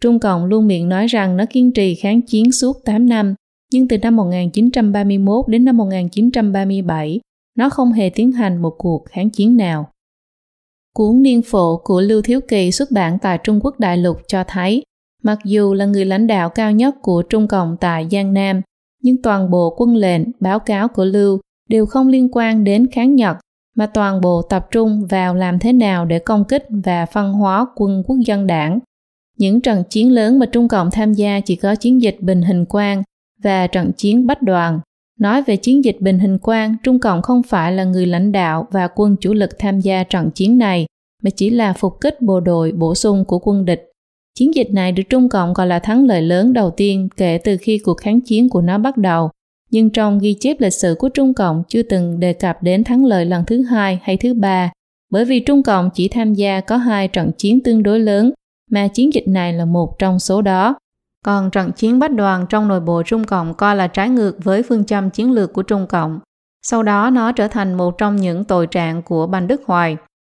Trung 0.00 0.18
Cộng 0.18 0.44
luôn 0.44 0.66
miệng 0.66 0.88
nói 0.88 1.06
rằng 1.06 1.36
nó 1.36 1.44
kiên 1.50 1.72
trì 1.72 1.94
kháng 1.94 2.22
chiến 2.22 2.52
suốt 2.52 2.76
8 2.84 3.08
năm, 3.08 3.34
nhưng 3.72 3.88
từ 3.88 3.98
năm 3.98 4.16
1931 4.16 5.48
đến 5.48 5.64
năm 5.64 5.76
1937, 5.76 7.20
nó 7.56 7.70
không 7.70 7.92
hề 7.92 8.10
tiến 8.10 8.32
hành 8.32 8.62
một 8.62 8.74
cuộc 8.78 9.04
kháng 9.04 9.30
chiến 9.30 9.56
nào. 9.56 9.90
Cuốn 10.94 11.22
Niên 11.22 11.42
Phổ 11.42 11.76
của 11.84 12.00
Lưu 12.00 12.22
Thiếu 12.22 12.40
Kỳ 12.48 12.72
xuất 12.72 12.90
bản 12.90 13.18
tại 13.22 13.38
Trung 13.44 13.60
Quốc 13.62 13.80
đại 13.80 13.96
lục 13.96 14.16
cho 14.26 14.44
thấy, 14.44 14.82
mặc 15.22 15.38
dù 15.44 15.74
là 15.74 15.84
người 15.84 16.04
lãnh 16.04 16.26
đạo 16.26 16.50
cao 16.50 16.72
nhất 16.72 16.94
của 17.02 17.22
Trung 17.22 17.48
Cộng 17.48 17.76
tại 17.80 18.08
Giang 18.10 18.32
Nam, 18.32 18.60
nhưng 19.02 19.22
toàn 19.22 19.50
bộ 19.50 19.74
quân 19.78 19.96
lệnh, 19.96 20.22
báo 20.40 20.58
cáo 20.58 20.88
của 20.88 21.04
Lưu 21.04 21.40
đều 21.68 21.86
không 21.86 22.08
liên 22.08 22.28
quan 22.32 22.64
đến 22.64 22.86
kháng 22.86 23.14
Nhật, 23.14 23.36
mà 23.76 23.86
toàn 23.86 24.20
bộ 24.20 24.42
tập 24.42 24.66
trung 24.70 25.06
vào 25.06 25.34
làm 25.34 25.58
thế 25.58 25.72
nào 25.72 26.04
để 26.04 26.18
công 26.18 26.44
kích 26.44 26.66
và 26.84 27.06
phân 27.06 27.32
hóa 27.32 27.66
quân 27.76 28.02
quốc 28.06 28.16
dân 28.26 28.46
đảng. 28.46 28.78
Những 29.40 29.60
trận 29.60 29.82
chiến 29.90 30.12
lớn 30.12 30.38
mà 30.38 30.46
Trung 30.46 30.68
Cộng 30.68 30.90
tham 30.90 31.12
gia 31.12 31.40
chỉ 31.40 31.56
có 31.56 31.74
chiến 31.74 32.02
dịch 32.02 32.16
Bình 32.20 32.42
Hình 32.42 32.64
Quang 32.64 33.02
và 33.42 33.66
trận 33.66 33.92
chiến 33.96 34.26
Bách 34.26 34.42
Đoàn. 34.42 34.80
Nói 35.20 35.42
về 35.42 35.56
chiến 35.56 35.84
dịch 35.84 36.00
Bình 36.00 36.18
Hình 36.18 36.38
Quang, 36.38 36.76
Trung 36.82 36.98
Cộng 36.98 37.22
không 37.22 37.42
phải 37.42 37.72
là 37.72 37.84
người 37.84 38.06
lãnh 38.06 38.32
đạo 38.32 38.68
và 38.70 38.88
quân 38.94 39.16
chủ 39.20 39.32
lực 39.32 39.50
tham 39.58 39.80
gia 39.80 40.04
trận 40.04 40.30
chiến 40.30 40.58
này, 40.58 40.86
mà 41.22 41.30
chỉ 41.30 41.50
là 41.50 41.72
phục 41.72 42.00
kích 42.00 42.22
bộ 42.22 42.40
đội 42.40 42.72
bổ 42.72 42.94
sung 42.94 43.24
của 43.24 43.38
quân 43.38 43.64
địch. 43.64 43.92
Chiến 44.38 44.54
dịch 44.54 44.70
này 44.70 44.92
được 44.92 45.02
Trung 45.08 45.28
Cộng 45.28 45.52
gọi 45.52 45.66
là 45.66 45.78
thắng 45.78 46.06
lợi 46.06 46.22
lớn 46.22 46.52
đầu 46.52 46.70
tiên 46.70 47.08
kể 47.16 47.38
từ 47.44 47.56
khi 47.56 47.78
cuộc 47.78 47.94
kháng 47.94 48.20
chiến 48.20 48.48
của 48.48 48.60
nó 48.60 48.78
bắt 48.78 48.96
đầu, 48.96 49.30
nhưng 49.70 49.90
trong 49.90 50.18
ghi 50.18 50.36
chép 50.40 50.60
lịch 50.60 50.74
sử 50.74 50.94
của 50.98 51.08
Trung 51.08 51.34
Cộng 51.34 51.62
chưa 51.68 51.82
từng 51.82 52.20
đề 52.20 52.32
cập 52.32 52.62
đến 52.62 52.84
thắng 52.84 53.04
lợi 53.04 53.26
lần 53.26 53.44
thứ 53.46 53.62
hai 53.62 53.98
hay 54.02 54.16
thứ 54.16 54.34
ba, 54.34 54.72
bởi 55.10 55.24
vì 55.24 55.40
Trung 55.40 55.62
Cộng 55.62 55.90
chỉ 55.94 56.08
tham 56.08 56.34
gia 56.34 56.60
có 56.60 56.76
hai 56.76 57.08
trận 57.08 57.30
chiến 57.38 57.60
tương 57.60 57.82
đối 57.82 58.00
lớn, 58.00 58.32
mà 58.70 58.88
chiến 58.88 59.14
dịch 59.14 59.28
này 59.28 59.52
là 59.52 59.64
một 59.64 59.98
trong 59.98 60.18
số 60.18 60.42
đó. 60.42 60.74
Còn 61.24 61.50
trận 61.50 61.72
chiến 61.72 61.98
bách 61.98 62.12
đoàn 62.12 62.46
trong 62.48 62.68
nội 62.68 62.80
bộ 62.80 63.02
Trung 63.02 63.24
Cộng 63.24 63.54
coi 63.54 63.76
là 63.76 63.86
trái 63.86 64.08
ngược 64.08 64.44
với 64.44 64.62
phương 64.62 64.84
châm 64.84 65.10
chiến 65.10 65.32
lược 65.32 65.52
của 65.52 65.62
Trung 65.62 65.86
Cộng. 65.86 66.20
Sau 66.62 66.82
đó 66.82 67.10
nó 67.10 67.32
trở 67.32 67.48
thành 67.48 67.74
một 67.74 67.98
trong 67.98 68.16
những 68.16 68.44
tội 68.44 68.66
trạng 68.66 69.02
của 69.02 69.26
Bành 69.26 69.46
Đức 69.46 69.62
Hoài. 69.66 69.96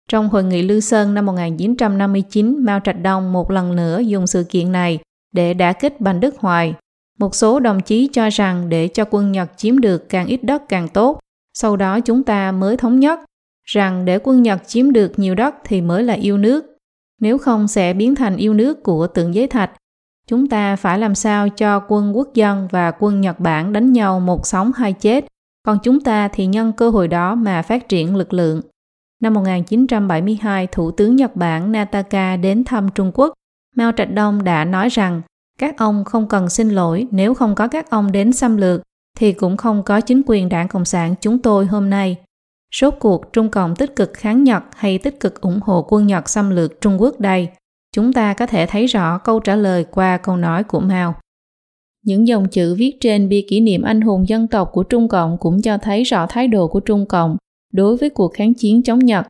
Trong 0.10 0.30
hội 0.30 0.44
nghị 0.44 0.62
Lư 0.62 0.80
Sơn 0.80 1.14
năm 1.14 1.26
1959, 1.26 2.66
Mao 2.66 2.80
Trạch 2.80 3.02
Đông 3.02 3.34
một 3.34 3.52
lần 3.52 3.76
nữa 3.76 4.00
dùng 4.00 4.28
sự 4.28 4.44
kiện 4.50 4.72
này 4.72 5.00
để 5.34 5.54
đả 5.54 5.74
kích 5.74 6.02
Bành 6.02 6.20
Đức 6.20 6.36
Hoài. 6.40 6.74
Một 7.20 7.36
số 7.36 7.60
đồng 7.60 7.82
chí 7.82 8.10
cho 8.14 8.30
rằng 8.30 8.70
để 8.70 8.88
cho 8.88 9.06
quân 9.12 9.32
Nhật 9.32 9.52
chiếm 9.58 9.80
được 9.80 10.10
càng 10.10 10.28
ít 10.28 10.44
đất 10.44 10.70
càng 10.70 10.88
tốt, 10.88 11.20
sau 11.54 11.78
đó 11.78 12.00
chúng 12.00 12.24
ta 12.24 12.52
mới 12.52 12.78
thống 12.78 13.00
nhất, 13.00 13.20
rằng 13.64 14.06
để 14.06 14.20
quân 14.24 14.42
Nhật 14.42 14.68
chiếm 14.68 14.92
được 14.92 15.20
nhiều 15.20 15.36
đất 15.36 15.56
thì 15.64 15.82
mới 15.82 16.04
là 16.04 16.14
yêu 16.14 16.38
nước, 16.38 16.71
nếu 17.22 17.38
không 17.38 17.68
sẽ 17.68 17.94
biến 17.94 18.16
thành 18.16 18.38
yêu 18.38 18.54
nước 18.54 18.84
của 18.84 19.08
tượng 19.08 19.36
giấy 19.36 19.48
thạch 19.48 19.72
Chúng 20.28 20.48
ta 20.48 20.76
phải 20.76 21.00
làm 21.00 21.16
sao 21.16 21.50
cho 21.50 21.80
quân 21.88 22.18
quốc 22.18 22.34
dân 22.34 22.68
và 22.72 22.92
quân 23.00 23.22
Nhật 23.22 23.40
Bản 23.40 23.74
đánh 23.74 23.94
nhau 23.94 24.20
một 24.20 24.48
sống 24.48 24.72
hai 24.76 24.94
chết, 24.94 25.26
còn 25.64 25.78
chúng 25.84 26.02
ta 26.02 26.28
thì 26.28 26.46
nhân 26.46 26.72
cơ 26.78 26.90
hội 26.90 27.08
đó 27.08 27.36
mà 27.36 27.62
phát 27.62 27.90
triển 27.90 28.16
lực 28.16 28.34
lượng. 28.34 28.62
Năm 29.22 29.34
1972, 29.34 30.68
Thủ 30.68 30.92
tướng 30.92 31.16
Nhật 31.16 31.36
Bản 31.36 31.72
Nataka 31.72 32.38
đến 32.38 32.64
thăm 32.64 32.90
Trung 32.96 33.12
Quốc. 33.14 33.34
Mao 33.76 33.92
Trạch 33.92 34.14
Đông 34.14 34.44
đã 34.44 34.66
nói 34.66 34.90
rằng 34.90 35.22
các 35.60 35.78
ông 35.78 36.04
không 36.04 36.28
cần 36.28 36.50
xin 36.50 36.70
lỗi 36.70 37.08
nếu 37.12 37.34
không 37.34 37.56
có 37.56 37.68
các 37.68 37.90
ông 37.90 38.12
đến 38.12 38.34
xâm 38.34 38.58
lược 38.58 38.82
thì 39.18 39.34
cũng 39.34 39.58
không 39.58 39.84
có 39.84 40.02
chính 40.02 40.22
quyền 40.26 40.50
đảng 40.50 40.68
Cộng 40.68 40.86
sản 40.86 41.16
chúng 41.22 41.40
tôi 41.40 41.66
hôm 41.66 41.90
nay. 41.90 42.18
Rốt 42.76 42.94
cuộc 43.00 43.34
Trung 43.34 43.50
Cộng 43.50 43.76
tích 43.76 43.96
cực 43.96 44.14
kháng 44.14 44.44
Nhật 44.44 44.64
hay 44.76 44.98
tích 44.98 45.20
cực 45.20 45.42
ủng 45.42 45.60
hộ 45.62 45.86
quân 45.90 46.08
Nhật 46.08 46.30
xâm 46.30 46.50
lược 46.50 46.82
Trung 46.82 47.02
Quốc 47.02 47.20
đây? 47.20 47.48
Chúng 47.96 48.14
ta 48.14 48.34
có 48.34 48.46
thể 48.46 48.66
thấy 48.66 48.86
rõ 48.86 49.18
câu 49.18 49.40
trả 49.40 49.56
lời 49.56 49.86
qua 49.92 50.18
câu 50.18 50.38
nói 50.38 50.64
của 50.64 50.80
Mao. 50.80 51.16
Những 52.06 52.28
dòng 52.28 52.48
chữ 52.48 52.76
viết 52.76 52.98
trên 53.00 53.30
bia 53.30 53.42
kỷ 53.50 53.60
niệm 53.60 53.82
anh 53.82 54.02
hùng 54.02 54.28
dân 54.28 54.48
tộc 54.48 54.70
của 54.74 54.84
Trung 54.84 55.08
Cộng 55.08 55.38
cũng 55.38 55.62
cho 55.62 55.78
thấy 55.78 56.04
rõ 56.04 56.26
thái 56.30 56.48
độ 56.48 56.68
của 56.68 56.80
Trung 56.80 57.06
Cộng 57.06 57.38
đối 57.74 57.98
với 57.98 58.10
cuộc 58.10 58.34
kháng 58.34 58.54
chiến 58.54 58.84
chống 58.84 59.00
Nhật. 59.00 59.26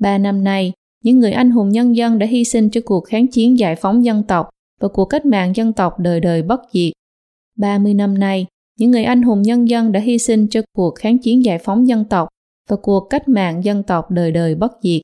Ba 0.00 0.18
năm 0.18 0.44
nay, 0.44 0.72
những 1.04 1.18
người 1.18 1.32
anh 1.32 1.50
hùng 1.50 1.68
nhân 1.68 1.96
dân 1.96 2.18
đã 2.18 2.26
hy 2.26 2.44
sinh 2.44 2.70
cho 2.70 2.80
cuộc 2.84 3.00
kháng 3.00 3.26
chiến 3.26 3.58
giải 3.58 3.76
phóng 3.76 4.04
dân 4.04 4.22
tộc 4.22 4.48
và 4.80 4.88
cuộc 4.88 5.04
cách 5.04 5.26
mạng 5.26 5.56
dân 5.56 5.72
tộc 5.72 5.98
đời 5.98 6.20
đời 6.20 6.42
bất 6.42 6.60
diệt. 6.72 6.92
30 7.58 7.94
năm 7.94 8.18
nay, 8.18 8.46
những 8.78 8.90
người 8.90 9.04
anh 9.04 9.22
hùng 9.22 9.42
nhân 9.42 9.68
dân 9.68 9.92
đã 9.92 10.00
hy 10.00 10.18
sinh 10.18 10.48
cho 10.48 10.60
cuộc 10.76 10.94
kháng 10.94 11.18
chiến 11.18 11.44
giải 11.44 11.58
phóng 11.58 11.88
dân 11.88 12.04
tộc 12.04 12.28
và 12.68 12.76
cuộc 12.76 13.06
cách 13.10 13.28
mạng 13.28 13.64
dân 13.64 13.82
tộc 13.82 14.10
đời 14.10 14.32
đời 14.32 14.54
bất 14.54 14.72
diệt. 14.82 15.00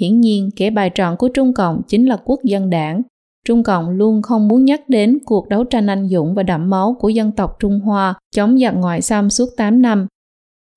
Hiển 0.00 0.20
nhiên, 0.20 0.50
kẻ 0.56 0.70
bài 0.70 0.90
trọn 0.94 1.16
của 1.16 1.28
Trung 1.28 1.54
Cộng 1.54 1.82
chính 1.88 2.08
là 2.08 2.16
quốc 2.24 2.40
dân 2.44 2.70
đảng. 2.70 3.02
Trung 3.46 3.62
Cộng 3.62 3.90
luôn 3.90 4.22
không 4.22 4.48
muốn 4.48 4.64
nhắc 4.64 4.88
đến 4.88 5.18
cuộc 5.24 5.48
đấu 5.48 5.64
tranh 5.64 5.86
anh 5.86 6.08
dũng 6.08 6.34
và 6.34 6.42
đẫm 6.42 6.70
máu 6.70 6.96
của 7.00 7.08
dân 7.08 7.32
tộc 7.32 7.56
Trung 7.60 7.80
Hoa 7.80 8.14
chống 8.34 8.58
giặc 8.58 8.74
ngoại 8.74 9.02
xâm 9.02 9.30
suốt 9.30 9.48
8 9.56 9.82
năm. 9.82 10.06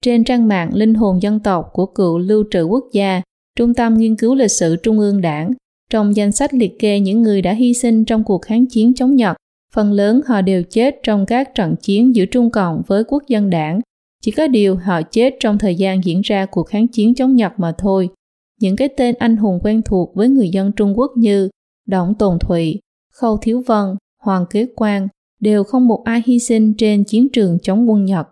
Trên 0.03 0.24
trang 0.24 0.48
mạng 0.48 0.70
Linh 0.74 0.94
hồn 0.94 1.22
dân 1.22 1.39
tộc 1.39 1.70
của 1.74 1.86
cựu 1.86 2.17
lưu 2.17 2.44
trữ 2.51 2.63
quốc 2.63 2.86
gia, 2.94 3.22
Trung 3.56 3.74
tâm 3.74 3.98
Nghiên 3.98 4.15
cứu 4.15 4.36
Lịch 4.36 4.51
sử 4.51 4.75
Trung 4.75 5.00
ương 5.00 5.22
Đảng, 5.22 5.53
trong 5.89 6.15
danh 6.15 6.32
sách 6.32 6.53
liệt 6.53 6.79
kê 6.79 7.00
những 7.00 7.22
người 7.22 7.41
đã 7.41 7.53
hy 7.53 7.74
sinh 7.74 8.06
trong 8.06 8.24
cuộc 8.24 8.41
kháng 8.41 8.65
chiến 8.65 8.94
chống 8.94 9.15
Nhật, 9.15 9.38
phần 9.74 9.91
lớn 9.91 10.22
họ 10.25 10.41
đều 10.41 10.63
chết 10.63 11.00
trong 11.03 11.25
các 11.25 11.56
trận 11.56 11.75
chiến 11.82 12.15
giữa 12.15 12.25
Trung 12.25 12.51
Cộng 12.51 12.82
với 12.88 13.03
quốc 13.03 13.24
dân 13.27 13.50
đảng. 13.50 13.82
Chỉ 14.21 14.31
có 14.31 14.47
điều 14.47 14.75
họ 14.75 15.01
chết 15.01 15.36
trong 15.39 15.57
thời 15.57 15.75
gian 15.75 16.03
diễn 16.03 16.21
ra 16.21 16.45
cuộc 16.45 16.63
kháng 16.63 16.88
chiến 16.88 17.15
chống 17.15 17.36
Nhật 17.36 17.51
mà 17.57 17.74
thôi 17.77 18.09
những 18.59 18.75
cái 18.75 18.89
tên 18.97 19.15
anh 19.19 19.38
hùng 19.38 19.59
quen 19.63 19.81
thuộc 19.81 20.15
với 20.15 20.29
người 20.29 20.50
dân 20.50 20.71
Trung 20.71 21.00
Quốc 21.00 21.12
như 21.17 21.50
Đổng 21.88 22.13
Tồn 22.15 22.39
Thụy, 22.39 22.79
Khâu 23.13 23.38
Thiếu 23.38 23.63
Vân, 23.67 23.95
Hoàng 24.24 24.45
Kế 24.50 24.65
Quang 24.75 25.07
đều 25.39 25.63
không 25.63 25.88
một 25.88 26.03
ai 26.05 26.24
hy 26.25 26.39
sinh 26.39 26.74
trên 26.77 27.03
chiến 27.03 27.27
trường 27.33 27.57
chống 27.62 27.89
quân 27.89 28.05
Nhật. 28.05 28.27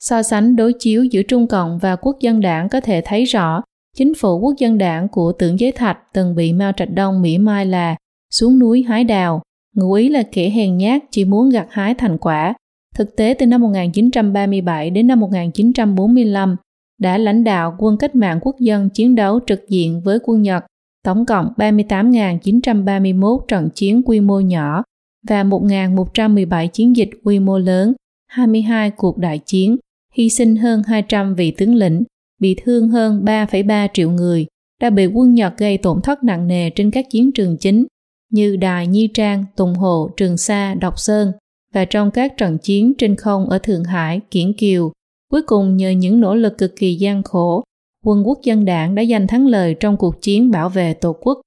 So 0.00 0.22
sánh 0.22 0.56
đối 0.56 0.72
chiếu 0.78 1.04
giữa 1.04 1.22
Trung 1.22 1.46
Cộng 1.46 1.78
và 1.78 1.96
Quốc 1.96 2.16
dân 2.20 2.40
đảng 2.40 2.68
có 2.68 2.80
thể 2.80 3.02
thấy 3.04 3.24
rõ 3.24 3.62
chính 3.96 4.14
phủ 4.14 4.38
Quốc 4.38 4.54
dân 4.58 4.78
đảng 4.78 5.08
của 5.08 5.32
tưởng 5.32 5.60
giới 5.60 5.72
thạch 5.72 5.98
từng 6.12 6.34
bị 6.34 6.52
Mao 6.52 6.72
Trạch 6.76 6.90
Đông 6.90 7.22
mỉa 7.22 7.38
mai 7.38 7.66
là 7.66 7.96
xuống 8.30 8.58
núi 8.58 8.82
hái 8.82 9.04
đào, 9.04 9.42
ngụ 9.74 9.92
ý 9.92 10.08
là 10.08 10.22
kẻ 10.32 10.50
hèn 10.50 10.76
nhát 10.76 11.02
chỉ 11.10 11.24
muốn 11.24 11.50
gặt 11.50 11.66
hái 11.70 11.94
thành 11.94 12.18
quả. 12.18 12.54
Thực 12.96 13.16
tế 13.16 13.34
từ 13.38 13.46
năm 13.46 13.60
1937 13.60 14.90
đến 14.90 15.06
năm 15.06 15.20
1945 15.20 16.56
đã 16.98 17.18
lãnh 17.18 17.44
đạo 17.44 17.76
quân 17.78 17.96
cách 17.96 18.14
mạng 18.14 18.38
quốc 18.42 18.56
dân 18.60 18.88
chiến 18.90 19.14
đấu 19.14 19.40
trực 19.46 19.68
diện 19.68 20.00
với 20.00 20.18
quân 20.24 20.42
Nhật, 20.42 20.64
tổng 21.04 21.26
cộng 21.26 21.52
38.931 21.56 23.38
trận 23.48 23.68
chiến 23.74 24.02
quy 24.04 24.20
mô 24.20 24.40
nhỏ 24.40 24.82
và 25.28 25.44
1.117 25.44 26.68
chiến 26.68 26.96
dịch 26.96 27.10
quy 27.24 27.38
mô 27.38 27.58
lớn, 27.58 27.92
22 28.26 28.90
cuộc 28.90 29.18
đại 29.18 29.38
chiến, 29.38 29.76
hy 30.14 30.28
sinh 30.28 30.56
hơn 30.56 30.82
200 30.86 31.34
vị 31.34 31.50
tướng 31.50 31.74
lĩnh, 31.74 32.02
bị 32.40 32.56
thương 32.64 32.88
hơn 32.88 33.24
3,3 33.24 33.88
triệu 33.92 34.10
người, 34.10 34.46
đã 34.80 34.90
bị 34.90 35.06
quân 35.06 35.34
Nhật 35.34 35.58
gây 35.58 35.78
tổn 35.78 36.00
thất 36.02 36.24
nặng 36.24 36.46
nề 36.46 36.70
trên 36.70 36.90
các 36.90 37.06
chiến 37.10 37.32
trường 37.32 37.56
chính 37.56 37.86
như 38.30 38.56
Đài 38.56 38.86
Nhi 38.86 39.08
Trang, 39.14 39.44
Tùng 39.56 39.74
Hồ, 39.74 40.10
Trường 40.16 40.36
Sa, 40.36 40.74
Độc 40.74 40.98
Sơn 40.98 41.32
và 41.74 41.84
trong 41.84 42.10
các 42.10 42.36
trận 42.36 42.58
chiến 42.58 42.92
trên 42.98 43.16
không 43.16 43.48
ở 43.48 43.58
Thượng 43.58 43.84
Hải, 43.84 44.20
Kiển 44.30 44.52
Kiều. 44.52 44.92
Cuối 45.30 45.42
cùng 45.42 45.76
nhờ 45.76 45.90
những 45.90 46.20
nỗ 46.20 46.34
lực 46.34 46.58
cực 46.58 46.76
kỳ 46.76 46.94
gian 46.94 47.22
khổ, 47.22 47.64
quân 48.04 48.22
quốc 48.26 48.38
dân 48.42 48.64
đảng 48.64 48.94
đã 48.94 49.04
giành 49.04 49.26
thắng 49.26 49.46
lợi 49.46 49.76
trong 49.80 49.96
cuộc 49.96 50.22
chiến 50.22 50.50
bảo 50.50 50.68
vệ 50.68 50.94
Tổ 50.94 51.12
quốc. 51.12 51.40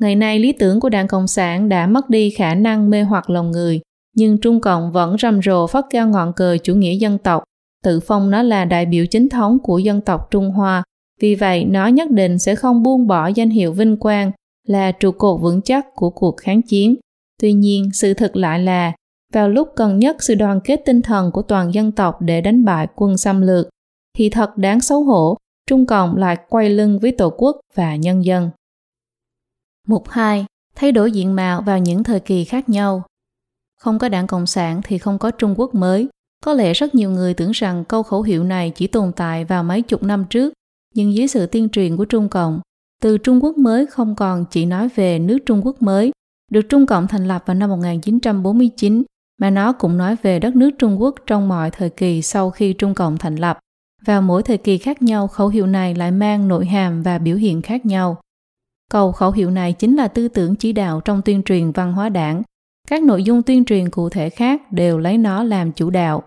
Ngày 0.00 0.16
nay 0.16 0.38
lý 0.38 0.52
tưởng 0.52 0.80
của 0.80 0.88
Đảng 0.88 1.08
Cộng 1.08 1.26
sản 1.26 1.68
đã 1.68 1.86
mất 1.86 2.10
đi 2.10 2.30
khả 2.30 2.54
năng 2.54 2.90
mê 2.90 3.02
hoặc 3.02 3.30
lòng 3.30 3.50
người, 3.50 3.80
nhưng 4.16 4.38
Trung 4.38 4.60
Cộng 4.60 4.92
vẫn 4.92 5.16
rầm 5.18 5.42
rộ 5.42 5.66
phát 5.66 5.86
cao 5.90 6.08
ngọn 6.08 6.32
cờ 6.32 6.58
chủ 6.62 6.74
nghĩa 6.74 6.94
dân 6.94 7.18
tộc, 7.18 7.42
tự 7.84 8.00
phong 8.00 8.30
nó 8.30 8.42
là 8.42 8.64
đại 8.64 8.86
biểu 8.86 9.06
chính 9.06 9.28
thống 9.28 9.58
của 9.62 9.78
dân 9.78 10.00
tộc 10.00 10.30
Trung 10.30 10.50
Hoa 10.50 10.82
vì 11.20 11.34
vậy, 11.34 11.64
nó 11.64 11.86
nhất 11.86 12.10
định 12.10 12.38
sẽ 12.38 12.54
không 12.54 12.82
buông 12.82 13.06
bỏ 13.06 13.26
danh 13.26 13.50
hiệu 13.50 13.72
vinh 13.72 13.96
quang 13.96 14.32
là 14.66 14.92
trụ 14.92 15.10
cột 15.12 15.40
vững 15.40 15.60
chắc 15.62 15.86
của 15.94 16.10
cuộc 16.10 16.36
kháng 16.36 16.62
chiến. 16.62 16.96
Tuy 17.40 17.52
nhiên, 17.52 17.90
sự 17.92 18.14
thật 18.14 18.36
lại 18.36 18.58
là, 18.58 18.92
vào 19.32 19.48
lúc 19.48 19.72
cần 19.76 19.98
nhất 19.98 20.16
sự 20.22 20.34
đoàn 20.34 20.60
kết 20.64 20.82
tinh 20.84 21.02
thần 21.02 21.30
của 21.30 21.42
toàn 21.42 21.74
dân 21.74 21.92
tộc 21.92 22.20
để 22.20 22.40
đánh 22.40 22.64
bại 22.64 22.86
quân 22.94 23.16
xâm 23.16 23.40
lược, 23.40 23.68
thì 24.18 24.30
thật 24.30 24.56
đáng 24.56 24.80
xấu 24.80 25.04
hổ, 25.04 25.36
Trung 25.66 25.86
Cộng 25.86 26.16
lại 26.16 26.36
quay 26.48 26.70
lưng 26.70 26.98
với 26.98 27.12
Tổ 27.12 27.30
quốc 27.30 27.56
và 27.74 27.96
nhân 27.96 28.24
dân. 28.24 28.50
Mục 29.86 30.08
2. 30.08 30.46
Thay 30.74 30.92
đổi 30.92 31.12
diện 31.12 31.36
mạo 31.36 31.62
vào 31.62 31.78
những 31.78 32.04
thời 32.04 32.20
kỳ 32.20 32.44
khác 32.44 32.68
nhau. 32.68 33.02
Không 33.80 33.98
có 33.98 34.08
đảng 34.08 34.26
Cộng 34.26 34.46
sản 34.46 34.80
thì 34.84 34.98
không 34.98 35.18
có 35.18 35.30
Trung 35.30 35.54
Quốc 35.56 35.74
mới. 35.74 36.08
Có 36.44 36.54
lẽ 36.54 36.72
rất 36.72 36.94
nhiều 36.94 37.10
người 37.10 37.34
tưởng 37.34 37.50
rằng 37.50 37.84
câu 37.84 38.02
khẩu 38.02 38.22
hiệu 38.22 38.44
này 38.44 38.72
chỉ 38.74 38.86
tồn 38.86 39.12
tại 39.16 39.44
vào 39.44 39.64
mấy 39.64 39.82
chục 39.82 40.02
năm 40.02 40.24
trước 40.30 40.52
nhưng 40.96 41.14
dưới 41.14 41.28
sự 41.28 41.46
tiên 41.46 41.68
truyền 41.68 41.96
của 41.96 42.04
Trung 42.04 42.28
Cộng, 42.28 42.60
từ 43.02 43.18
Trung 43.18 43.44
Quốc 43.44 43.58
mới 43.58 43.86
không 43.86 44.14
còn 44.14 44.44
chỉ 44.50 44.66
nói 44.66 44.88
về 44.94 45.18
nước 45.18 45.38
Trung 45.46 45.60
Quốc 45.64 45.82
mới, 45.82 46.10
được 46.50 46.62
Trung 46.68 46.86
Cộng 46.86 47.06
thành 47.06 47.28
lập 47.28 47.42
vào 47.46 47.54
năm 47.54 47.70
1949, 47.70 49.02
mà 49.38 49.50
nó 49.50 49.72
cũng 49.72 49.96
nói 49.96 50.16
về 50.22 50.38
đất 50.38 50.56
nước 50.56 50.70
Trung 50.78 51.02
Quốc 51.02 51.14
trong 51.26 51.48
mọi 51.48 51.70
thời 51.70 51.90
kỳ 51.90 52.22
sau 52.22 52.50
khi 52.50 52.72
Trung 52.72 52.94
Cộng 52.94 53.18
thành 53.18 53.36
lập. 53.36 53.58
Vào 54.04 54.22
mỗi 54.22 54.42
thời 54.42 54.58
kỳ 54.58 54.78
khác 54.78 55.02
nhau, 55.02 55.26
khẩu 55.26 55.48
hiệu 55.48 55.66
này 55.66 55.94
lại 55.94 56.10
mang 56.10 56.48
nội 56.48 56.66
hàm 56.66 57.02
và 57.02 57.18
biểu 57.18 57.36
hiện 57.36 57.62
khác 57.62 57.86
nhau. 57.86 58.16
Câu 58.90 59.12
khẩu 59.12 59.30
hiệu 59.30 59.50
này 59.50 59.72
chính 59.72 59.96
là 59.96 60.08
tư 60.08 60.28
tưởng 60.28 60.56
chỉ 60.56 60.72
đạo 60.72 61.00
trong 61.00 61.22
tuyên 61.22 61.42
truyền 61.42 61.72
văn 61.72 61.92
hóa 61.92 62.08
đảng. 62.08 62.42
Các 62.88 63.02
nội 63.02 63.24
dung 63.24 63.42
tuyên 63.42 63.64
truyền 63.64 63.90
cụ 63.90 64.08
thể 64.08 64.30
khác 64.30 64.72
đều 64.72 64.98
lấy 64.98 65.18
nó 65.18 65.42
làm 65.42 65.72
chủ 65.72 65.90
đạo. 65.90 66.22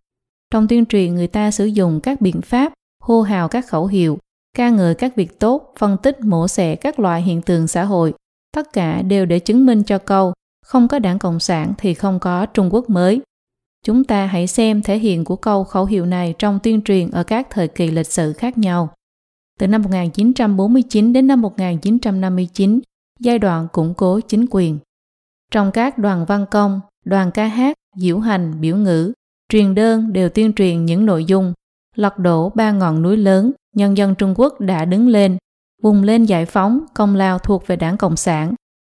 Trong 0.51 0.67
tuyên 0.67 0.85
truyền 0.85 1.15
người 1.15 1.27
ta 1.27 1.51
sử 1.51 1.65
dụng 1.65 1.99
các 2.03 2.21
biện 2.21 2.41
pháp, 2.41 2.73
hô 3.03 3.21
hào 3.21 3.47
các 3.47 3.67
khẩu 3.67 3.87
hiệu, 3.87 4.17
ca 4.57 4.69
ngợi 4.69 4.95
các 4.95 5.15
việc 5.15 5.39
tốt, 5.39 5.73
phân 5.79 5.97
tích 5.97 6.21
mổ 6.21 6.47
xẻ 6.47 6.75
các 6.75 6.99
loại 6.99 7.21
hiện 7.21 7.41
tượng 7.41 7.67
xã 7.67 7.83
hội, 7.83 8.13
tất 8.55 8.73
cả 8.73 9.01
đều 9.01 9.25
để 9.25 9.39
chứng 9.39 9.65
minh 9.65 9.83
cho 9.83 9.97
câu 9.97 10.33
không 10.69 10.87
có 10.87 10.99
đảng 10.99 11.19
Cộng 11.19 11.39
sản 11.39 11.73
thì 11.77 11.93
không 11.93 12.19
có 12.19 12.45
Trung 12.45 12.73
Quốc 12.73 12.89
mới. 12.89 13.21
Chúng 13.85 14.03
ta 14.03 14.25
hãy 14.25 14.47
xem 14.47 14.81
thể 14.81 14.97
hiện 14.97 15.25
của 15.25 15.35
câu 15.35 15.63
khẩu 15.63 15.85
hiệu 15.85 16.05
này 16.05 16.35
trong 16.39 16.59
tuyên 16.63 16.81
truyền 16.81 17.11
ở 17.11 17.23
các 17.23 17.47
thời 17.49 17.67
kỳ 17.67 17.91
lịch 17.91 18.07
sử 18.07 18.33
khác 18.33 18.57
nhau. 18.57 18.89
Từ 19.59 19.67
năm 19.67 19.81
1949 19.81 21.13
đến 21.13 21.27
năm 21.27 21.41
1959, 21.41 22.79
giai 23.19 23.39
đoạn 23.39 23.67
củng 23.71 23.93
cố 23.93 24.19
chính 24.19 24.45
quyền. 24.49 24.79
Trong 25.51 25.71
các 25.71 25.97
đoàn 25.97 26.25
văn 26.25 26.45
công, 26.51 26.81
đoàn 27.05 27.31
ca 27.31 27.47
hát, 27.47 27.77
diễu 27.97 28.19
hành, 28.19 28.61
biểu 28.61 28.77
ngữ, 28.77 29.13
truyền 29.49 29.75
đơn 29.75 30.13
đều 30.13 30.29
tuyên 30.29 30.53
truyền 30.53 30.85
những 30.85 31.05
nội 31.05 31.25
dung 31.25 31.53
lật 31.95 32.17
đổ 32.17 32.49
ba 32.49 32.71
ngọn 32.71 33.01
núi 33.01 33.17
lớn, 33.17 33.51
nhân 33.75 33.97
dân 33.97 34.15
Trung 34.15 34.33
Quốc 34.37 34.59
đã 34.59 34.85
đứng 34.85 35.07
lên, 35.07 35.37
vùng 35.83 36.03
lên 36.03 36.25
giải 36.25 36.45
phóng 36.45 36.85
công 36.93 37.15
lao 37.15 37.39
thuộc 37.39 37.67
về 37.67 37.75
đảng 37.75 37.97
Cộng 37.97 38.15
sản. 38.15 38.53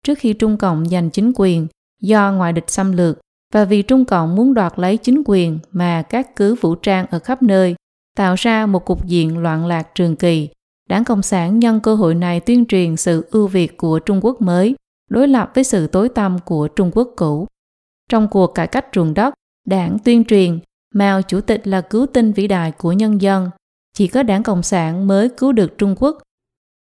Trước 0.07 0.19
khi 0.19 0.33
Trung 0.33 0.57
Cộng 0.57 0.89
giành 0.89 1.11
chính 1.11 1.33
quyền 1.35 1.67
do 2.03 2.33
ngoại 2.33 2.53
địch 2.53 2.71
xâm 2.71 2.93
lược 2.93 3.19
và 3.53 3.65
vì 3.65 3.83
Trung 3.83 4.05
Cộng 4.05 4.37
muốn 4.37 4.55
đoạt 4.55 4.73
lấy 4.77 4.97
chính 4.97 5.23
quyền 5.27 5.59
mà 5.73 6.03
các 6.03 6.37
cứ 6.37 6.55
vũ 6.55 6.75
trang 6.75 7.07
ở 7.11 7.19
khắp 7.19 7.43
nơi, 7.43 7.75
tạo 8.17 8.35
ra 8.35 8.67
một 8.67 8.85
cục 8.85 9.07
diện 9.07 9.39
loạn 9.39 9.67
lạc 9.67 9.95
trường 9.95 10.17
kỳ. 10.17 10.49
Đảng 10.89 11.05
Cộng 11.05 11.23
sản 11.23 11.59
nhân 11.59 11.81
cơ 11.81 11.95
hội 11.95 12.15
này 12.15 12.41
tuyên 12.41 12.67
truyền 12.67 12.97
sự 12.97 13.29
ưu 13.31 13.47
việt 13.47 13.77
của 13.77 13.99
Trung 13.99 14.21
Quốc 14.23 14.41
mới, 14.41 14.75
đối 15.11 15.29
lập 15.29 15.51
với 15.55 15.65
sự 15.65 15.87
tối 15.87 16.09
tăm 16.09 16.39
của 16.39 16.69
Trung 16.69 16.91
Quốc 16.95 17.09
cũ. 17.17 17.47
Trong 18.09 18.29
cuộc 18.29 18.47
cải 18.47 18.67
cách 18.67 18.87
ruộng 18.95 19.15
đất, 19.15 19.35
đảng 19.67 19.99
tuyên 20.05 20.25
truyền 20.25 20.59
Mao 20.95 21.23
Chủ 21.23 21.41
tịch 21.41 21.67
là 21.67 21.81
cứu 21.81 22.07
tinh 22.07 22.33
vĩ 22.33 22.47
đại 22.47 22.73
của 22.73 22.93
nhân 22.93 23.21
dân, 23.21 23.51
chỉ 23.95 24.07
có 24.07 24.23
đảng 24.23 24.43
Cộng 24.43 24.63
sản 24.63 25.07
mới 25.07 25.29
cứu 25.29 25.53
được 25.53 25.79
Trung 25.79 25.95
Quốc. 25.99 26.19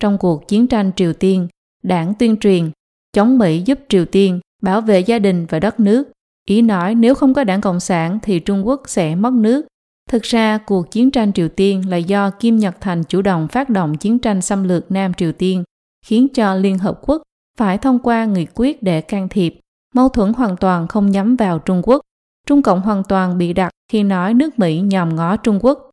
Trong 0.00 0.18
cuộc 0.18 0.48
chiến 0.48 0.66
tranh 0.66 0.92
Triều 0.96 1.12
Tiên, 1.12 1.48
đảng 1.82 2.14
tuyên 2.18 2.36
truyền 2.36 2.70
chống 3.12 3.38
Mỹ 3.38 3.62
giúp 3.64 3.78
Triều 3.88 4.04
Tiên 4.04 4.40
bảo 4.62 4.80
vệ 4.80 5.00
gia 5.00 5.18
đình 5.18 5.46
và 5.46 5.60
đất 5.60 5.80
nước. 5.80 6.08
Ý 6.48 6.62
nói 6.62 6.94
nếu 6.94 7.14
không 7.14 7.34
có 7.34 7.44
đảng 7.44 7.60
Cộng 7.60 7.80
sản 7.80 8.18
thì 8.22 8.40
Trung 8.40 8.66
Quốc 8.66 8.82
sẽ 8.86 9.14
mất 9.14 9.32
nước. 9.32 9.66
Thực 10.10 10.22
ra, 10.22 10.58
cuộc 10.58 10.90
chiến 10.90 11.10
tranh 11.10 11.32
Triều 11.32 11.48
Tiên 11.48 11.88
là 11.88 11.96
do 11.96 12.30
Kim 12.30 12.56
Nhật 12.56 12.76
Thành 12.80 13.04
chủ 13.04 13.22
động 13.22 13.48
phát 13.48 13.70
động 13.70 13.96
chiến 13.96 14.18
tranh 14.18 14.40
xâm 14.40 14.64
lược 14.64 14.90
Nam 14.90 15.14
Triều 15.14 15.32
Tiên, 15.32 15.64
khiến 16.06 16.28
cho 16.34 16.54
Liên 16.54 16.78
Hợp 16.78 16.98
Quốc 17.02 17.22
phải 17.58 17.78
thông 17.78 17.98
qua 17.98 18.24
nghị 18.24 18.46
quyết 18.54 18.82
để 18.82 19.00
can 19.00 19.28
thiệp. 19.28 19.54
Mâu 19.94 20.08
thuẫn 20.08 20.32
hoàn 20.32 20.56
toàn 20.56 20.88
không 20.88 21.10
nhắm 21.10 21.36
vào 21.36 21.58
Trung 21.58 21.82
Quốc. 21.84 22.00
Trung 22.46 22.62
Cộng 22.62 22.80
hoàn 22.80 23.02
toàn 23.08 23.38
bị 23.38 23.52
đặt 23.52 23.70
khi 23.92 24.02
nói 24.02 24.34
nước 24.34 24.58
Mỹ 24.58 24.80
nhòm 24.80 25.16
ngó 25.16 25.36
Trung 25.36 25.58
Quốc. 25.62 25.90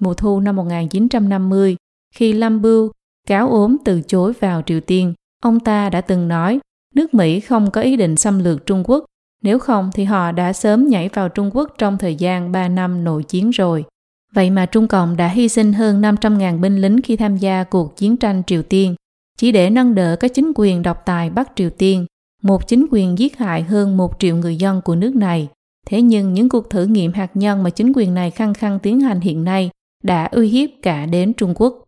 Mùa 0.00 0.14
thu 0.14 0.40
năm 0.40 0.56
1950, 0.56 1.76
khi 2.14 2.32
Lâm 2.32 2.62
Bưu 2.62 2.92
cáo 3.28 3.50
ốm 3.50 3.76
từ 3.84 4.02
chối 4.02 4.32
vào 4.40 4.62
Triều 4.66 4.80
Tiên, 4.80 5.14
ông 5.46 5.60
ta 5.60 5.90
đã 5.90 6.00
từng 6.00 6.28
nói 6.28 6.60
nước 6.94 7.14
Mỹ 7.14 7.40
không 7.40 7.70
có 7.70 7.80
ý 7.80 7.96
định 7.96 8.16
xâm 8.16 8.44
lược 8.44 8.66
Trung 8.66 8.82
Quốc, 8.86 9.04
nếu 9.42 9.58
không 9.58 9.90
thì 9.94 10.04
họ 10.04 10.32
đã 10.32 10.52
sớm 10.52 10.88
nhảy 10.88 11.08
vào 11.08 11.28
Trung 11.28 11.50
Quốc 11.54 11.74
trong 11.78 11.98
thời 11.98 12.14
gian 12.14 12.52
3 12.52 12.68
năm 12.68 13.04
nội 13.04 13.22
chiến 13.22 13.50
rồi. 13.50 13.84
Vậy 14.34 14.50
mà 14.50 14.66
Trung 14.66 14.88
Cộng 14.88 15.16
đã 15.16 15.28
hy 15.28 15.48
sinh 15.48 15.72
hơn 15.72 16.02
500.000 16.02 16.60
binh 16.60 16.76
lính 16.76 17.02
khi 17.02 17.16
tham 17.16 17.36
gia 17.36 17.64
cuộc 17.64 17.96
chiến 17.96 18.16
tranh 18.16 18.42
Triều 18.46 18.62
Tiên, 18.62 18.94
chỉ 19.38 19.52
để 19.52 19.70
nâng 19.70 19.94
đỡ 19.94 20.16
các 20.20 20.30
chính 20.34 20.52
quyền 20.54 20.82
độc 20.82 21.02
tài 21.04 21.30
Bắc 21.30 21.52
Triều 21.56 21.70
Tiên, 21.70 22.06
một 22.42 22.68
chính 22.68 22.86
quyền 22.90 23.18
giết 23.18 23.38
hại 23.38 23.62
hơn 23.62 23.96
một 23.96 24.18
triệu 24.18 24.36
người 24.36 24.56
dân 24.56 24.80
của 24.80 24.94
nước 24.94 25.16
này. 25.16 25.48
Thế 25.86 26.02
nhưng 26.02 26.34
những 26.34 26.48
cuộc 26.48 26.70
thử 26.70 26.86
nghiệm 26.86 27.12
hạt 27.12 27.30
nhân 27.34 27.62
mà 27.62 27.70
chính 27.70 27.92
quyền 27.94 28.14
này 28.14 28.30
khăng 28.30 28.54
khăng 28.54 28.78
tiến 28.78 29.00
hành 29.00 29.20
hiện 29.20 29.44
nay 29.44 29.70
đã 30.02 30.24
uy 30.24 30.48
hiếp 30.48 30.70
cả 30.82 31.06
đến 31.06 31.32
Trung 31.32 31.54
Quốc. 31.56 31.84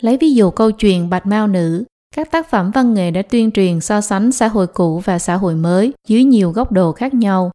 Lấy 0.00 0.16
ví 0.16 0.34
dụ 0.34 0.50
câu 0.50 0.70
chuyện 0.70 1.10
Bạch 1.10 1.26
Mao 1.26 1.46
Nữ, 1.48 1.84
các 2.12 2.30
tác 2.30 2.50
phẩm 2.50 2.70
văn 2.70 2.94
nghệ 2.94 3.10
đã 3.10 3.22
tuyên 3.22 3.50
truyền 3.50 3.80
so 3.80 4.00
sánh 4.00 4.32
xã 4.32 4.48
hội 4.48 4.66
cũ 4.66 4.98
và 5.04 5.18
xã 5.18 5.36
hội 5.36 5.54
mới 5.54 5.92
dưới 6.08 6.24
nhiều 6.24 6.50
góc 6.50 6.72
độ 6.72 6.92
khác 6.92 7.14
nhau. 7.14 7.50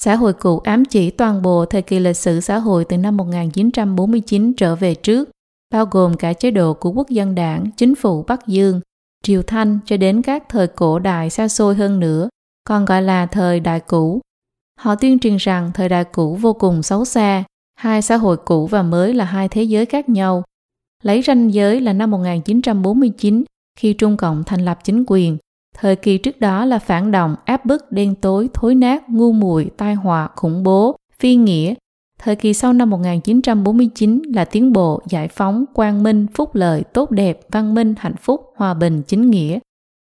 Xã 0.00 0.16
hội 0.16 0.32
cũ 0.32 0.58
ám 0.58 0.84
chỉ 0.84 1.10
toàn 1.10 1.42
bộ 1.42 1.66
thời 1.66 1.82
kỳ 1.82 1.98
lịch 1.98 2.16
sử 2.16 2.40
xã 2.40 2.58
hội 2.58 2.84
từ 2.84 2.96
năm 2.96 3.16
1949 3.16 4.52
trở 4.52 4.76
về 4.76 4.94
trước, 4.94 5.30
bao 5.72 5.86
gồm 5.86 6.16
cả 6.16 6.32
chế 6.32 6.50
độ 6.50 6.74
của 6.74 6.90
quốc 6.90 7.08
dân 7.08 7.34
đảng, 7.34 7.70
chính 7.76 7.94
phủ 7.94 8.22
Bắc 8.22 8.46
Dương, 8.46 8.80
Triều 9.24 9.42
Thanh 9.42 9.78
cho 9.86 9.96
đến 9.96 10.22
các 10.22 10.48
thời 10.48 10.66
cổ 10.66 10.98
đại 10.98 11.30
xa 11.30 11.48
xôi 11.48 11.74
hơn 11.74 12.00
nữa, 12.00 12.28
còn 12.64 12.84
gọi 12.84 13.02
là 13.02 13.26
thời 13.26 13.60
đại 13.60 13.80
cũ. 13.80 14.20
Họ 14.80 14.94
tuyên 14.94 15.18
truyền 15.18 15.36
rằng 15.36 15.70
thời 15.74 15.88
đại 15.88 16.04
cũ 16.04 16.34
vô 16.34 16.52
cùng 16.52 16.82
xấu 16.82 17.04
xa, 17.04 17.44
hai 17.74 18.02
xã 18.02 18.16
hội 18.16 18.36
cũ 18.36 18.66
và 18.66 18.82
mới 18.82 19.14
là 19.14 19.24
hai 19.24 19.48
thế 19.48 19.62
giới 19.62 19.86
khác 19.86 20.08
nhau. 20.08 20.42
Lấy 21.02 21.22
ranh 21.22 21.54
giới 21.54 21.80
là 21.80 21.92
năm 21.92 22.10
1949 22.10 23.44
khi 23.76 23.92
Trung 23.92 24.16
Cộng 24.16 24.44
thành 24.44 24.64
lập 24.64 24.78
chính 24.84 25.04
quyền. 25.06 25.38
Thời 25.78 25.96
kỳ 25.96 26.18
trước 26.18 26.40
đó 26.40 26.64
là 26.64 26.78
phản 26.78 27.10
động, 27.10 27.36
áp 27.44 27.64
bức, 27.64 27.92
đen 27.92 28.14
tối, 28.14 28.48
thối 28.54 28.74
nát, 28.74 29.08
ngu 29.08 29.32
muội, 29.32 29.70
tai 29.76 29.94
họa, 29.94 30.28
khủng 30.36 30.62
bố, 30.62 30.96
phi 31.18 31.34
nghĩa. 31.34 31.74
Thời 32.18 32.36
kỳ 32.36 32.54
sau 32.54 32.72
năm 32.72 32.90
1949 32.90 34.22
là 34.34 34.44
tiến 34.44 34.72
bộ, 34.72 35.02
giải 35.08 35.28
phóng, 35.28 35.64
quang 35.74 36.02
minh, 36.02 36.26
phúc 36.34 36.54
lợi, 36.54 36.84
tốt 36.92 37.10
đẹp, 37.10 37.40
văn 37.50 37.74
minh, 37.74 37.94
hạnh 37.98 38.16
phúc, 38.20 38.40
hòa 38.56 38.74
bình, 38.74 39.02
chính 39.06 39.30
nghĩa. 39.30 39.58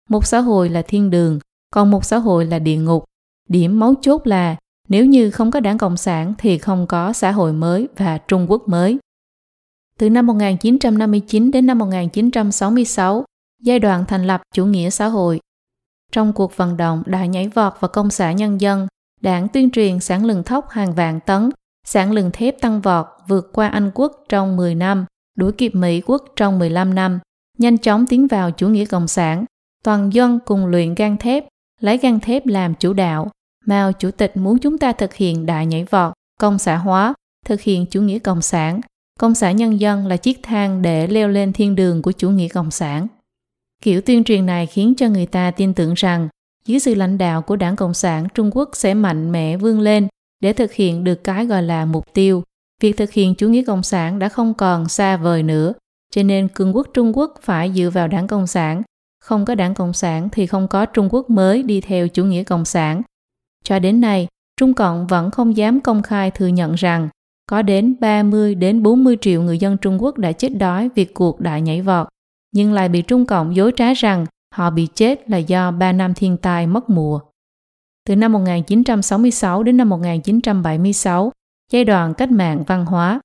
Một 0.08 0.26
xã 0.26 0.40
hội 0.40 0.68
là 0.68 0.82
thiên 0.82 1.10
đường, 1.10 1.38
còn 1.74 1.90
một 1.90 2.04
xã 2.04 2.18
hội 2.18 2.46
là 2.46 2.58
địa 2.58 2.76
ngục. 2.76 3.04
Điểm 3.48 3.80
mấu 3.80 3.94
chốt 4.00 4.26
là 4.26 4.56
nếu 4.88 5.06
như 5.06 5.30
không 5.30 5.50
có 5.50 5.60
đảng 5.60 5.78
Cộng 5.78 5.96
sản 5.96 6.34
thì 6.38 6.58
không 6.58 6.86
có 6.86 7.12
xã 7.12 7.30
hội 7.30 7.52
mới 7.52 7.88
và 7.96 8.18
Trung 8.18 8.46
Quốc 8.48 8.68
mới. 8.68 8.98
Từ 9.98 10.10
năm 10.10 10.26
1959 10.26 11.50
đến 11.50 11.66
năm 11.66 11.78
1966, 11.78 13.24
giai 13.60 13.78
đoạn 13.78 14.04
thành 14.08 14.26
lập 14.26 14.42
chủ 14.54 14.66
nghĩa 14.66 14.90
xã 14.90 15.06
hội. 15.06 15.40
Trong 16.12 16.32
cuộc 16.32 16.56
vận 16.56 16.76
động 16.76 17.02
đại 17.06 17.28
nhảy 17.28 17.48
vọt 17.48 17.72
và 17.80 17.88
công 17.88 18.10
xã 18.10 18.32
nhân 18.32 18.60
dân, 18.60 18.86
đảng 19.20 19.48
tuyên 19.48 19.70
truyền 19.70 20.00
sản 20.00 20.24
lượng 20.24 20.42
thóc 20.42 20.68
hàng 20.70 20.94
vạn 20.94 21.20
tấn, 21.20 21.50
sản 21.86 22.12
lượng 22.12 22.30
thép 22.32 22.60
tăng 22.60 22.80
vọt 22.80 23.06
vượt 23.28 23.50
qua 23.52 23.68
Anh 23.68 23.90
quốc 23.94 24.12
trong 24.28 24.56
10 24.56 24.74
năm, 24.74 25.06
đuổi 25.36 25.52
kịp 25.52 25.74
Mỹ 25.74 26.02
quốc 26.06 26.24
trong 26.36 26.58
15 26.58 26.94
năm, 26.94 27.18
nhanh 27.58 27.78
chóng 27.78 28.06
tiến 28.06 28.26
vào 28.26 28.50
chủ 28.50 28.68
nghĩa 28.68 28.84
cộng 28.84 29.08
sản. 29.08 29.44
Toàn 29.84 30.12
dân 30.12 30.38
cùng 30.46 30.66
luyện 30.66 30.94
gan 30.94 31.16
thép, 31.16 31.44
lấy 31.80 31.98
gan 31.98 32.20
thép 32.20 32.46
làm 32.46 32.74
chủ 32.74 32.92
đạo. 32.92 33.30
Mao 33.66 33.92
Chủ 33.92 34.10
tịch 34.10 34.36
muốn 34.36 34.58
chúng 34.58 34.78
ta 34.78 34.92
thực 34.92 35.14
hiện 35.14 35.46
đại 35.46 35.66
nhảy 35.66 35.84
vọt, 35.84 36.12
công 36.40 36.58
xã 36.58 36.76
hóa, 36.76 37.14
thực 37.46 37.60
hiện 37.60 37.86
chủ 37.86 38.02
nghĩa 38.02 38.18
cộng 38.18 38.42
sản. 38.42 38.80
Công 39.18 39.34
xã 39.34 39.52
nhân 39.52 39.80
dân 39.80 40.06
là 40.06 40.16
chiếc 40.16 40.40
thang 40.42 40.82
để 40.82 41.06
leo 41.06 41.28
lên 41.28 41.52
thiên 41.52 41.74
đường 41.74 42.02
của 42.02 42.12
chủ 42.12 42.30
nghĩa 42.30 42.48
cộng 42.48 42.70
sản. 42.70 43.06
Kiểu 43.80 44.00
tuyên 44.00 44.24
truyền 44.24 44.46
này 44.46 44.66
khiến 44.66 44.94
cho 44.96 45.08
người 45.08 45.26
ta 45.26 45.50
tin 45.50 45.74
tưởng 45.74 45.94
rằng 45.94 46.28
dưới 46.64 46.78
sự 46.78 46.94
lãnh 46.94 47.18
đạo 47.18 47.42
của 47.42 47.56
đảng 47.56 47.76
Cộng 47.76 47.94
sản 47.94 48.26
Trung 48.34 48.50
Quốc 48.54 48.70
sẽ 48.72 48.94
mạnh 48.94 49.32
mẽ 49.32 49.56
vươn 49.56 49.80
lên 49.80 50.08
để 50.40 50.52
thực 50.52 50.72
hiện 50.72 51.04
được 51.04 51.24
cái 51.24 51.46
gọi 51.46 51.62
là 51.62 51.84
mục 51.84 52.14
tiêu. 52.14 52.42
Việc 52.80 52.96
thực 52.96 53.12
hiện 53.12 53.34
chủ 53.34 53.48
nghĩa 53.48 53.64
Cộng 53.66 53.82
sản 53.82 54.18
đã 54.18 54.28
không 54.28 54.54
còn 54.54 54.88
xa 54.88 55.16
vời 55.16 55.42
nữa, 55.42 55.72
cho 56.10 56.22
nên 56.22 56.48
cường 56.48 56.76
quốc 56.76 56.86
Trung 56.94 57.18
Quốc 57.18 57.34
phải 57.42 57.72
dựa 57.72 57.90
vào 57.90 58.08
đảng 58.08 58.26
Cộng 58.26 58.46
sản. 58.46 58.82
Không 59.20 59.44
có 59.44 59.54
đảng 59.54 59.74
Cộng 59.74 59.92
sản 59.92 60.28
thì 60.32 60.46
không 60.46 60.68
có 60.68 60.86
Trung 60.86 61.08
Quốc 61.10 61.30
mới 61.30 61.62
đi 61.62 61.80
theo 61.80 62.08
chủ 62.08 62.24
nghĩa 62.24 62.44
Cộng 62.44 62.64
sản. 62.64 63.02
Cho 63.64 63.78
đến 63.78 64.00
nay, 64.00 64.28
Trung 64.56 64.74
Cộng 64.74 65.06
vẫn 65.06 65.30
không 65.30 65.56
dám 65.56 65.80
công 65.80 66.02
khai 66.02 66.30
thừa 66.30 66.46
nhận 66.46 66.74
rằng 66.74 67.08
có 67.46 67.62
đến 67.62 67.96
30 68.00 68.54
đến 68.54 68.82
40 68.82 69.16
triệu 69.20 69.42
người 69.42 69.58
dân 69.58 69.76
Trung 69.76 70.02
Quốc 70.02 70.18
đã 70.18 70.32
chết 70.32 70.48
đói 70.48 70.88
vì 70.94 71.04
cuộc 71.04 71.40
đại 71.40 71.62
nhảy 71.62 71.82
vọt, 71.82 72.08
nhưng 72.52 72.72
lại 72.72 72.88
bị 72.88 73.02
Trung 73.02 73.26
Cộng 73.26 73.56
dối 73.56 73.72
trá 73.76 73.92
rằng 73.92 74.26
họ 74.54 74.70
bị 74.70 74.86
chết 74.94 75.30
là 75.30 75.38
do 75.38 75.70
3 75.70 75.92
năm 75.92 76.14
thiên 76.14 76.36
tai 76.36 76.66
mất 76.66 76.90
mùa. 76.90 77.20
Từ 78.08 78.16
năm 78.16 78.32
1966 78.32 79.62
đến 79.62 79.76
năm 79.76 79.88
1976, 79.88 81.32
giai 81.72 81.84
đoạn 81.84 82.14
cách 82.14 82.30
mạng 82.30 82.62
văn 82.66 82.86
hóa. 82.86 83.20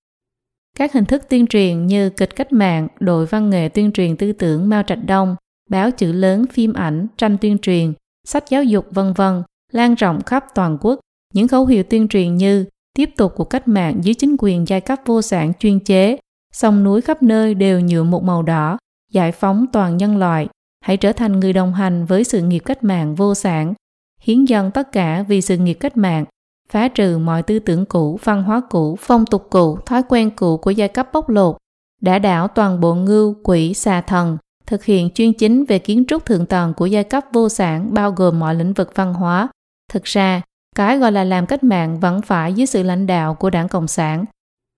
Các 0.78 0.94
hình 0.94 1.06
thức 1.06 1.24
tuyên 1.30 1.48
truyền 1.48 1.88
như 1.88 2.10
kịch 2.10 2.36
cách 2.36 2.54
mạng, 2.54 2.88
đội 3.00 3.26
văn 3.26 3.50
nghệ 3.50 3.70
tuyên 3.70 3.92
truyền 3.92 4.18
tư 4.18 4.34
tưởng 4.34 4.70
Mao 4.70 4.84
Trạch 4.84 5.06
Đông, 5.06 5.36
báo 5.70 5.92
chữ 5.92 6.12
lớn, 6.12 6.46
phim 6.54 6.74
ảnh, 6.74 7.08
tranh 7.18 7.38
tuyên 7.42 7.58
truyền, 7.58 7.94
sách 8.28 8.44
giáo 8.50 8.64
dục 8.64 8.88
vân 8.92 9.14
vân 9.14 9.44
lan 9.72 9.96
rộng 9.96 10.22
khắp 10.26 10.46
toàn 10.56 10.78
quốc. 10.82 11.00
Những 11.34 11.48
khẩu 11.48 11.66
hiệu 11.66 11.84
tuyên 11.84 12.08
truyền 12.08 12.36
như 12.36 12.66
tiếp 12.94 13.10
tục 13.18 13.34
cuộc 13.36 13.50
cách 13.50 13.68
mạng 13.68 14.00
dưới 14.04 14.14
chính 14.14 14.36
quyền 14.40 14.68
giai 14.68 14.82
cấp 14.82 15.00
vô 15.06 15.22
sản 15.22 15.54
chuyên 15.60 15.80
chế, 15.80 16.18
sông 16.54 16.84
núi 16.84 17.02
khắp 17.02 17.24
nơi 17.24 17.54
đều 17.54 17.80
nhuộm 17.82 18.12
một 18.12 18.24
màu 18.24 18.44
đỏ, 18.44 18.78
giải 19.16 19.32
phóng 19.32 19.66
toàn 19.74 19.98
nhân 19.98 20.18
loại, 20.18 20.48
hãy 20.82 20.98
trở 20.98 21.14
thành 21.14 21.40
người 21.40 21.54
đồng 21.54 21.74
hành 21.74 22.06
với 22.06 22.24
sự 22.24 22.42
nghiệp 22.42 22.60
cách 22.60 22.84
mạng 22.84 23.16
vô 23.16 23.36
sản, 23.36 23.74
hiến 24.20 24.46
dân 24.46 24.72
tất 24.72 24.92
cả 24.92 25.26
vì 25.28 25.42
sự 25.42 25.58
nghiệp 25.58 25.74
cách 25.74 25.98
mạng, 25.98 26.26
phá 26.70 26.88
trừ 26.88 27.18
mọi 27.18 27.44
tư 27.44 27.60
tưởng 27.60 27.86
cũ, 27.86 28.20
văn 28.24 28.44
hóa 28.44 28.62
cũ, 28.70 28.98
phong 29.00 29.26
tục 29.26 29.48
cũ, 29.50 29.78
thói 29.86 30.04
quen 30.10 30.32
cũ 30.36 30.58
của 30.58 30.72
giai 30.72 30.88
cấp 30.88 31.10
bóc 31.14 31.30
lột, 31.30 31.58
đã 32.02 32.20
đảo 32.20 32.48
toàn 32.48 32.80
bộ 32.80 32.96
ngưu, 32.96 33.36
quỷ, 33.44 33.74
xà 33.74 34.02
thần, 34.02 34.38
thực 34.66 34.86
hiện 34.86 35.10
chuyên 35.10 35.34
chính 35.34 35.66
về 35.66 35.80
kiến 35.80 36.04
trúc 36.08 36.26
thượng 36.26 36.46
tầng 36.46 36.74
của 36.74 36.86
giai 36.86 37.04
cấp 37.04 37.24
vô 37.34 37.50
sản 37.50 37.94
bao 37.94 38.12
gồm 38.12 38.40
mọi 38.40 38.56
lĩnh 38.56 38.74
vực 38.74 38.92
văn 38.96 39.14
hóa. 39.14 39.48
Thực 39.92 40.04
ra, 40.04 40.42
cái 40.76 40.98
gọi 40.98 41.12
là 41.12 41.24
làm 41.24 41.46
cách 41.46 41.64
mạng 41.64 42.00
vẫn 42.00 42.22
phải 42.22 42.54
dưới 42.54 42.66
sự 42.66 42.84
lãnh 42.84 43.08
đạo 43.08 43.36
của 43.36 43.50
đảng 43.50 43.68
Cộng 43.68 43.88
sản. 43.88 44.26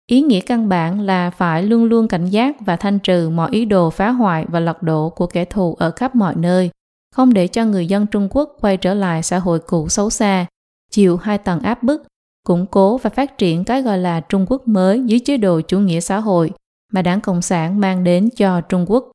Ý 0.08 0.22
nghĩa 0.22 0.42
căn 0.42 0.70
bản 0.70 1.02
là 1.02 1.30
phải 1.30 1.64
luôn 1.64 1.84
luôn 1.84 2.08
cảnh 2.08 2.26
giác 2.26 2.56
và 2.60 2.76
thanh 2.76 3.00
trừ 3.00 3.30
mọi 3.30 3.50
ý 3.52 3.66
đồ 3.66 3.90
phá 3.90 4.10
hoại 4.10 4.46
và 4.48 4.60
lật 4.60 4.84
đổ 4.84 5.10
của 5.10 5.28
kẻ 5.28 5.46
thù 5.46 5.76
ở 5.76 5.92
khắp 5.92 6.16
mọi 6.16 6.36
nơi, 6.36 6.70
không 7.16 7.34
để 7.34 7.48
cho 7.48 7.66
người 7.66 7.88
dân 7.88 8.08
Trung 8.08 8.28
Quốc 8.32 8.58
quay 8.62 8.78
trở 8.78 8.94
lại 8.94 9.24
xã 9.24 9.40
hội 9.40 9.60
cũ 9.60 9.90
xấu 9.90 10.10
xa, 10.10 10.46
chịu 10.92 11.18
hai 11.18 11.38
tầng 11.38 11.60
áp 11.60 11.84
bức, 11.84 12.04
củng 12.44 12.66
cố 12.66 12.98
và 12.98 13.10
phát 13.10 13.38
triển 13.38 13.64
cái 13.64 13.82
gọi 13.82 13.98
là 13.98 14.20
Trung 14.20 14.46
Quốc 14.50 14.68
mới 14.68 15.02
dưới 15.06 15.20
chế 15.20 15.38
độ 15.38 15.62
chủ 15.62 15.80
nghĩa 15.80 16.00
xã 16.00 16.20
hội 16.20 16.52
mà 16.94 17.02
đảng 17.02 17.22
Cộng 17.22 17.42
sản 17.42 17.80
mang 17.80 18.04
đến 18.04 18.30
cho 18.36 18.62
Trung 18.62 18.86
Quốc. 18.88 19.12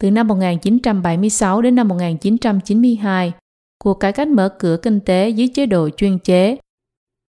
Từ 0.00 0.10
năm 0.10 0.28
1976 0.28 1.62
đến 1.62 1.74
năm 1.74 1.88
1992, 1.88 3.32
cuộc 3.84 3.94
cải 3.94 4.12
cách 4.12 4.28
mở 4.28 4.48
cửa 4.58 4.76
kinh 4.76 5.00
tế 5.00 5.28
dưới 5.28 5.48
chế 5.54 5.66
độ 5.66 5.88
chuyên 5.96 6.18
chế. 6.18 6.56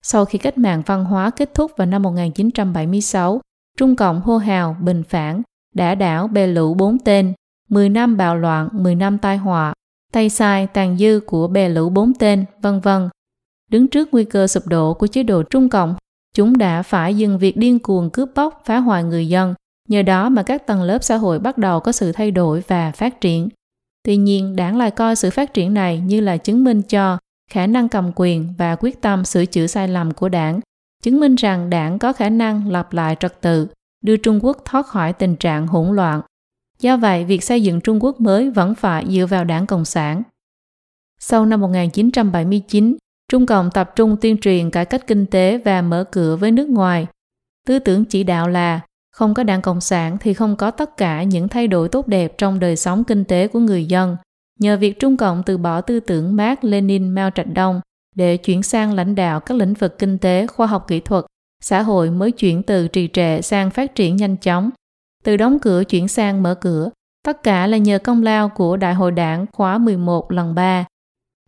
Sau 0.09 0.25
khi 0.25 0.39
cách 0.39 0.59
mạng 0.59 0.83
văn 0.87 1.05
hóa 1.05 1.31
kết 1.31 1.55
thúc 1.55 1.73
vào 1.77 1.87
năm 1.87 2.03
1976, 2.03 3.41
Trung 3.79 3.97
Cộng 3.97 4.21
hô 4.21 4.37
hào, 4.37 4.77
bình 4.81 5.03
phản, 5.09 5.43
đã 5.75 5.95
đảo 5.95 6.29
bè 6.29 6.47
lũ 6.47 6.75
bốn 6.75 6.99
tên, 6.99 7.33
10 7.69 7.89
năm 7.89 8.17
bạo 8.17 8.37
loạn, 8.37 8.69
10 8.73 8.95
năm 8.95 9.19
tai 9.19 9.37
họa, 9.37 9.75
tay 10.13 10.31
sai 10.31 10.67
tàn 10.67 10.97
dư 10.99 11.21
của 11.27 11.49
bè 11.49 11.69
lũ 11.69 11.89
bốn 11.89 12.15
tên, 12.15 12.45
vân 12.63 12.81
vân. 12.81 13.09
Đứng 13.71 13.89
trước 13.89 14.09
nguy 14.13 14.25
cơ 14.25 14.47
sụp 14.47 14.67
đổ 14.67 14.95
của 14.95 15.07
chế 15.07 15.23
độ 15.23 15.43
Trung 15.43 15.69
Cộng, 15.69 15.95
chúng 16.35 16.59
đã 16.59 16.83
phải 16.83 17.17
dừng 17.17 17.39
việc 17.39 17.57
điên 17.57 17.79
cuồng 17.79 18.11
cướp 18.11 18.29
bóc, 18.35 18.63
phá 18.65 18.77
hoại 18.79 19.05
người 19.05 19.29
dân. 19.29 19.55
Nhờ 19.89 20.03
đó 20.03 20.29
mà 20.29 20.43
các 20.43 20.67
tầng 20.67 20.83
lớp 20.83 21.05
xã 21.05 21.17
hội 21.17 21.39
bắt 21.39 21.59
đầu 21.59 21.81
có 21.81 21.93
sự 21.93 22.13
thay 22.13 22.31
đổi 22.31 22.63
và 22.69 22.93
phát 22.93 23.21
triển. 23.21 23.49
Tuy 24.05 24.17
nhiên, 24.17 24.57
đảng 24.57 24.77
lại 24.77 24.91
coi 24.91 25.17
sự 25.17 25.31
phát 25.31 25.55
triển 25.55 25.75
này 25.75 26.01
như 26.01 26.21
là 26.21 26.37
chứng 26.37 26.65
minh 26.65 26.83
cho 26.83 27.19
khả 27.51 27.67
năng 27.67 27.89
cầm 27.89 28.11
quyền 28.15 28.55
và 28.59 28.77
quyết 28.81 29.01
tâm 29.01 29.25
sửa 29.25 29.47
chữa 29.47 29.67
sai 29.67 29.89
lầm 29.89 30.13
của 30.13 30.29
đảng, 30.29 30.61
chứng 31.03 31.21
minh 31.21 31.35
rằng 31.35 31.71
đảng 31.71 31.99
có 31.99 32.13
khả 32.13 32.29
năng 32.29 32.69
lập 32.71 32.93
lại 32.93 33.17
trật 33.21 33.41
tự, 33.41 33.69
đưa 34.05 34.17
Trung 34.17 34.45
Quốc 34.45 34.63
thoát 34.65 34.87
khỏi 34.87 35.13
tình 35.13 35.37
trạng 35.37 35.67
hỗn 35.67 35.97
loạn. 35.97 36.21
Do 36.81 36.97
vậy, 36.97 37.25
việc 37.25 37.45
xây 37.45 37.63
dựng 37.63 37.81
Trung 37.81 38.05
Quốc 38.05 38.21
mới 38.21 38.51
vẫn 38.51 38.75
phải 38.75 39.05
dựa 39.09 39.27
vào 39.27 39.45
đảng 39.45 39.67
Cộng 39.67 39.85
sản. 39.85 40.23
Sau 41.19 41.47
năm 41.47 41.61
1979, 41.61 42.97
Trung 43.29 43.47
Cộng 43.47 43.71
tập 43.71 43.93
trung 43.97 44.17
tuyên 44.21 44.39
truyền 44.39 44.71
cải 44.71 44.85
cách 44.85 45.07
kinh 45.07 45.27
tế 45.27 45.59
và 45.65 45.83
mở 45.83 46.05
cửa 46.13 46.37
với 46.37 46.51
nước 46.51 46.69
ngoài. 46.69 47.07
Tư 47.67 47.79
tưởng 47.79 48.05
chỉ 48.05 48.23
đạo 48.23 48.49
là 48.49 48.81
không 49.13 49.35
có 49.35 49.43
đảng 49.43 49.63
Cộng 49.63 49.81
sản 49.81 50.17
thì 50.21 50.35
không 50.35 50.57
có 50.57 50.71
tất 50.71 50.97
cả 50.97 51.23
những 51.23 51.49
thay 51.49 51.69
đổi 51.69 51.89
tốt 51.89 52.09
đẹp 52.09 52.39
trong 52.39 52.61
đời 52.61 52.77
sống 52.77 53.05
kinh 53.05 53.25
tế 53.25 53.49
của 53.49 53.59
người 53.59 53.85
dân. 53.85 54.17
Nhờ 54.61 54.77
việc 54.77 55.01
Trung 55.01 55.17
Cộng 55.17 55.43
từ 55.47 55.59
bỏ 55.59 55.81
tư 55.81 56.01
tưởng 56.01 56.37
Mark 56.37 56.65
Lenin 56.65 57.09
Mao 57.09 57.31
Trạch 57.31 57.47
Đông 57.55 57.81
để 58.15 58.37
chuyển 58.37 58.63
sang 58.63 58.93
lãnh 58.93 59.15
đạo 59.15 59.41
các 59.41 59.57
lĩnh 59.57 59.75
vực 59.75 59.99
kinh 59.99 60.19
tế, 60.19 60.47
khoa 60.47 60.67
học 60.67 60.85
kỹ 60.89 61.01
thuật, 61.01 61.25
xã 61.63 61.83
hội 61.83 62.11
mới 62.11 62.33
chuyển 62.33 62.63
từ 62.63 62.89
trì 62.89 63.09
trệ 63.13 63.43
sang 63.43 63.71
phát 63.71 63.95
triển 63.95 64.17
nhanh 64.17 64.37
chóng. 64.37 64.71
Từ 65.25 65.37
đóng 65.37 65.59
cửa 65.59 65.85
chuyển 65.85 66.09
sang 66.09 66.43
mở 66.43 66.55
cửa, 66.55 66.91
tất 67.25 67.43
cả 67.43 67.67
là 67.67 67.77
nhờ 67.77 67.99
công 67.99 68.23
lao 68.23 68.49
của 68.49 68.77
Đại 68.77 68.95
hội 68.95 69.13
đảng 69.13 69.47
khóa 69.53 69.79
11 69.79 70.33
lần 70.33 70.55
3. 70.55 70.85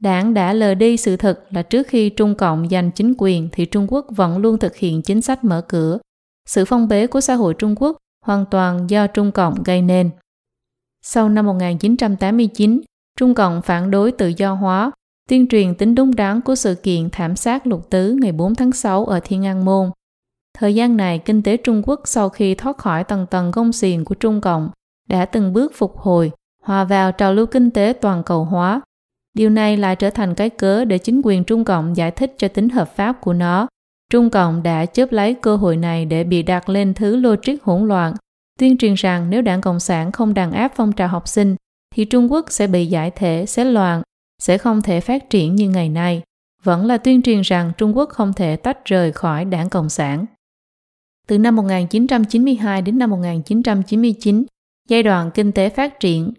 Đảng 0.00 0.34
đã 0.34 0.52
lờ 0.52 0.74
đi 0.74 0.96
sự 0.96 1.16
thật 1.16 1.40
là 1.50 1.62
trước 1.62 1.88
khi 1.88 2.10
Trung 2.10 2.34
Cộng 2.34 2.68
giành 2.68 2.90
chính 2.90 3.14
quyền 3.18 3.48
thì 3.52 3.66
Trung 3.66 3.86
Quốc 3.88 4.06
vẫn 4.10 4.38
luôn 4.38 4.58
thực 4.58 4.76
hiện 4.76 5.02
chính 5.02 5.22
sách 5.22 5.44
mở 5.44 5.64
cửa, 5.68 5.98
sự 6.48 6.64
phong 6.64 6.88
bế 6.88 7.06
của 7.06 7.20
xã 7.20 7.34
hội 7.34 7.54
Trung 7.54 7.74
Quốc 7.78 7.96
hoàn 8.24 8.44
toàn 8.50 8.90
do 8.90 9.06
Trung 9.06 9.32
Cộng 9.32 9.62
gây 9.62 9.82
nên. 9.82 10.10
Sau 11.02 11.28
năm 11.28 11.46
1989, 11.46 12.80
Trung 13.18 13.34
Cộng 13.34 13.62
phản 13.62 13.90
đối 13.90 14.12
tự 14.12 14.28
do 14.36 14.54
hóa, 14.54 14.90
tuyên 15.28 15.46
truyền 15.48 15.74
tính 15.74 15.94
đúng 15.94 16.16
đắn 16.16 16.40
của 16.40 16.54
sự 16.54 16.74
kiện 16.74 17.10
thảm 17.10 17.36
sát 17.36 17.66
lục 17.66 17.90
tứ 17.90 18.16
ngày 18.20 18.32
4 18.32 18.54
tháng 18.54 18.72
6 18.72 19.06
ở 19.06 19.20
Thiên 19.24 19.46
An 19.46 19.64
Môn. 19.64 19.90
Thời 20.58 20.74
gian 20.74 20.96
này, 20.96 21.18
kinh 21.18 21.42
tế 21.42 21.56
Trung 21.56 21.82
Quốc 21.86 22.00
sau 22.04 22.28
khi 22.28 22.54
thoát 22.54 22.78
khỏi 22.78 23.04
tầng 23.04 23.26
tầng 23.30 23.50
gông 23.50 23.72
xiềng 23.72 24.04
của 24.04 24.14
Trung 24.14 24.40
Cộng 24.40 24.70
đã 25.08 25.24
từng 25.24 25.52
bước 25.52 25.72
phục 25.74 25.96
hồi, 25.96 26.30
hòa 26.62 26.84
vào 26.84 27.12
trào 27.12 27.34
lưu 27.34 27.46
kinh 27.46 27.70
tế 27.70 27.92
toàn 28.00 28.22
cầu 28.22 28.44
hóa. 28.44 28.80
Điều 29.34 29.50
này 29.50 29.76
lại 29.76 29.96
trở 29.96 30.10
thành 30.10 30.34
cái 30.34 30.50
cớ 30.50 30.84
để 30.84 30.98
chính 30.98 31.20
quyền 31.24 31.44
Trung 31.44 31.64
Cộng 31.64 31.96
giải 31.96 32.10
thích 32.10 32.34
cho 32.38 32.48
tính 32.48 32.68
hợp 32.68 32.96
pháp 32.96 33.20
của 33.20 33.32
nó 33.32 33.68
Trung 34.10 34.30
Cộng 34.30 34.62
đã 34.62 34.86
chớp 34.86 35.12
lấy 35.12 35.34
cơ 35.34 35.56
hội 35.56 35.76
này 35.76 36.04
để 36.04 36.24
bị 36.24 36.42
đặt 36.42 36.68
lên 36.68 36.94
thứ 36.94 37.16
logic 37.16 37.62
hỗn 37.62 37.88
loạn, 37.88 38.14
tuyên 38.58 38.76
truyền 38.76 38.94
rằng 38.94 39.30
nếu 39.30 39.42
đảng 39.42 39.60
Cộng 39.60 39.80
sản 39.80 40.12
không 40.12 40.34
đàn 40.34 40.52
áp 40.52 40.72
phong 40.76 40.92
trào 40.92 41.08
học 41.08 41.28
sinh, 41.28 41.56
thì 41.98 42.04
Trung 42.04 42.32
Quốc 42.32 42.46
sẽ 42.50 42.66
bị 42.66 42.86
giải 42.86 43.10
thể, 43.10 43.46
sẽ 43.46 43.64
loạn, 43.64 44.02
sẽ 44.42 44.58
không 44.58 44.82
thể 44.82 45.00
phát 45.00 45.30
triển 45.30 45.56
như 45.56 45.68
ngày 45.68 45.88
nay. 45.88 46.22
Vẫn 46.62 46.86
là 46.86 46.98
tuyên 46.98 47.22
truyền 47.22 47.40
rằng 47.40 47.72
Trung 47.78 47.96
Quốc 47.96 48.08
không 48.08 48.32
thể 48.32 48.56
tách 48.56 48.84
rời 48.84 49.12
khỏi 49.12 49.44
đảng 49.44 49.68
Cộng 49.68 49.88
sản. 49.88 50.26
Từ 51.26 51.38
năm 51.38 51.56
1992 51.56 52.82
đến 52.82 52.98
năm 52.98 53.10
1999, 53.10 54.44
giai 54.88 55.02
đoạn 55.02 55.30
kinh 55.34 55.52
tế 55.52 55.70
phát 55.70 56.00
triển, 56.00 56.32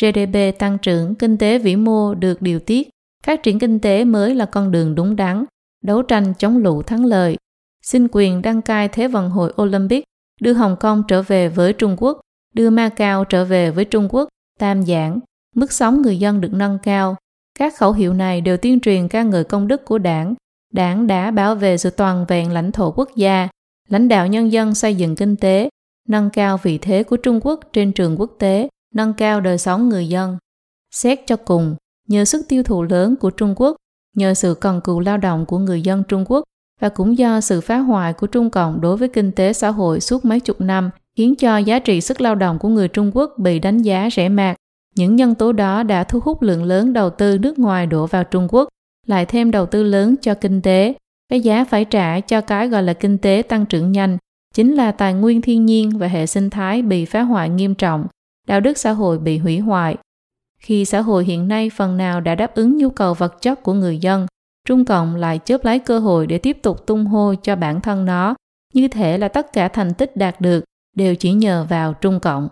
GDP 0.00 0.58
tăng 0.58 0.78
trưởng, 0.78 1.14
kinh 1.14 1.38
tế 1.38 1.58
vĩ 1.58 1.76
mô 1.76 2.14
được 2.14 2.42
điều 2.42 2.60
tiết, 2.60 2.88
phát 3.24 3.42
triển 3.42 3.58
kinh 3.58 3.80
tế 3.80 4.04
mới 4.04 4.34
là 4.34 4.46
con 4.46 4.72
đường 4.72 4.94
đúng 4.94 5.16
đắn, 5.16 5.44
đấu 5.84 6.02
tranh 6.02 6.34
chống 6.38 6.58
lũ 6.58 6.82
thắng 6.82 7.04
lợi, 7.04 7.36
xin 7.82 8.08
quyền 8.12 8.42
đăng 8.42 8.62
cai 8.62 8.88
Thế 8.88 9.08
vận 9.08 9.30
hội 9.30 9.52
Olympic, 9.62 10.04
đưa 10.40 10.52
Hồng 10.52 10.76
Kông 10.80 11.02
trở 11.08 11.22
về 11.22 11.48
với 11.48 11.72
Trung 11.72 11.96
Quốc, 11.98 12.20
đưa 12.54 12.70
Macau 12.70 13.24
trở 13.24 13.44
về 13.44 13.70
với 13.70 13.84
Trung 13.84 14.08
Quốc, 14.10 14.28
tam 14.60 14.86
giảng, 14.86 15.20
mức 15.56 15.72
sống 15.72 16.02
người 16.02 16.18
dân 16.18 16.40
được 16.40 16.52
nâng 16.52 16.78
cao. 16.82 17.16
Các 17.58 17.76
khẩu 17.76 17.92
hiệu 17.92 18.14
này 18.14 18.40
đều 18.40 18.56
tuyên 18.56 18.80
truyền 18.80 19.08
ca 19.08 19.22
ngợi 19.22 19.44
công 19.44 19.68
đức 19.68 19.84
của 19.84 19.98
đảng. 19.98 20.34
Đảng 20.72 21.06
đã 21.06 21.30
bảo 21.30 21.54
vệ 21.54 21.78
sự 21.78 21.90
toàn 21.90 22.24
vẹn 22.28 22.52
lãnh 22.52 22.72
thổ 22.72 22.92
quốc 22.96 23.10
gia, 23.16 23.48
lãnh 23.88 24.08
đạo 24.08 24.26
nhân 24.26 24.52
dân 24.52 24.74
xây 24.74 24.94
dựng 24.94 25.16
kinh 25.16 25.36
tế, 25.36 25.68
nâng 26.08 26.30
cao 26.30 26.58
vị 26.62 26.78
thế 26.78 27.02
của 27.02 27.16
Trung 27.16 27.40
Quốc 27.42 27.60
trên 27.72 27.92
trường 27.92 28.20
quốc 28.20 28.30
tế, 28.38 28.68
nâng 28.94 29.14
cao 29.14 29.40
đời 29.40 29.58
sống 29.58 29.88
người 29.88 30.08
dân. 30.08 30.38
Xét 30.94 31.20
cho 31.26 31.36
cùng, 31.36 31.76
nhờ 32.08 32.24
sức 32.24 32.46
tiêu 32.48 32.62
thụ 32.62 32.82
lớn 32.82 33.16
của 33.16 33.30
Trung 33.30 33.54
Quốc, 33.56 33.76
nhờ 34.16 34.34
sự 34.34 34.54
cần 34.60 34.80
cù 34.80 35.00
lao 35.00 35.16
động 35.16 35.46
của 35.46 35.58
người 35.58 35.82
dân 35.82 36.02
Trung 36.08 36.24
Quốc 36.28 36.44
và 36.80 36.88
cũng 36.88 37.18
do 37.18 37.40
sự 37.40 37.60
phá 37.60 37.78
hoại 37.78 38.12
của 38.12 38.26
Trung 38.26 38.50
Cộng 38.50 38.80
đối 38.80 38.96
với 38.96 39.08
kinh 39.08 39.32
tế 39.32 39.52
xã 39.52 39.70
hội 39.70 40.00
suốt 40.00 40.24
mấy 40.24 40.40
chục 40.40 40.60
năm 40.60 40.90
khiến 41.16 41.34
cho 41.36 41.58
giá 41.58 41.78
trị 41.78 42.00
sức 42.00 42.20
lao 42.20 42.34
động 42.34 42.58
của 42.58 42.68
người 42.68 42.88
Trung 42.88 43.10
Quốc 43.14 43.34
bị 43.38 43.58
đánh 43.58 43.78
giá 43.78 44.08
rẻ 44.12 44.28
mạt. 44.28 44.56
Những 44.96 45.16
nhân 45.16 45.34
tố 45.34 45.52
đó 45.52 45.82
đã 45.82 46.04
thu 46.04 46.20
hút 46.20 46.42
lượng 46.42 46.64
lớn 46.64 46.92
đầu 46.92 47.10
tư 47.10 47.38
nước 47.38 47.58
ngoài 47.58 47.86
đổ 47.86 48.06
vào 48.06 48.24
Trung 48.24 48.48
Quốc, 48.50 48.68
lại 49.06 49.26
thêm 49.26 49.50
đầu 49.50 49.66
tư 49.66 49.82
lớn 49.82 50.14
cho 50.22 50.34
kinh 50.34 50.62
tế. 50.62 50.94
Cái 51.28 51.40
giá 51.40 51.64
phải 51.64 51.84
trả 51.84 52.20
cho 52.20 52.40
cái 52.40 52.68
gọi 52.68 52.82
là 52.82 52.92
kinh 52.92 53.18
tế 53.18 53.42
tăng 53.48 53.66
trưởng 53.66 53.92
nhanh 53.92 54.18
chính 54.54 54.74
là 54.74 54.92
tài 54.92 55.14
nguyên 55.14 55.42
thiên 55.42 55.66
nhiên 55.66 55.98
và 55.98 56.06
hệ 56.06 56.26
sinh 56.26 56.50
thái 56.50 56.82
bị 56.82 57.04
phá 57.04 57.20
hoại 57.20 57.48
nghiêm 57.48 57.74
trọng, 57.74 58.06
đạo 58.46 58.60
đức 58.60 58.78
xã 58.78 58.90
hội 58.90 59.18
bị 59.18 59.38
hủy 59.38 59.58
hoại. 59.58 59.96
Khi 60.58 60.84
xã 60.84 61.00
hội 61.00 61.24
hiện 61.24 61.48
nay 61.48 61.70
phần 61.76 61.96
nào 61.96 62.20
đã 62.20 62.34
đáp 62.34 62.54
ứng 62.54 62.78
nhu 62.78 62.90
cầu 62.90 63.14
vật 63.14 63.42
chất 63.42 63.62
của 63.62 63.72
người 63.72 63.98
dân, 63.98 64.26
Trung 64.68 64.84
Cộng 64.84 65.16
lại 65.16 65.40
chớp 65.44 65.64
lấy 65.64 65.78
cơ 65.78 65.98
hội 65.98 66.26
để 66.26 66.38
tiếp 66.38 66.58
tục 66.62 66.86
tung 66.86 67.06
hô 67.06 67.34
cho 67.34 67.56
bản 67.56 67.80
thân 67.80 68.04
nó, 68.04 68.34
như 68.74 68.88
thể 68.88 69.18
là 69.18 69.28
tất 69.28 69.52
cả 69.52 69.68
thành 69.68 69.94
tích 69.94 70.16
đạt 70.16 70.40
được 70.40 70.64
đều 70.96 71.14
chỉ 71.14 71.32
nhờ 71.32 71.66
vào 71.70 71.94
Trung 71.94 72.20
Cộng. 72.20 72.48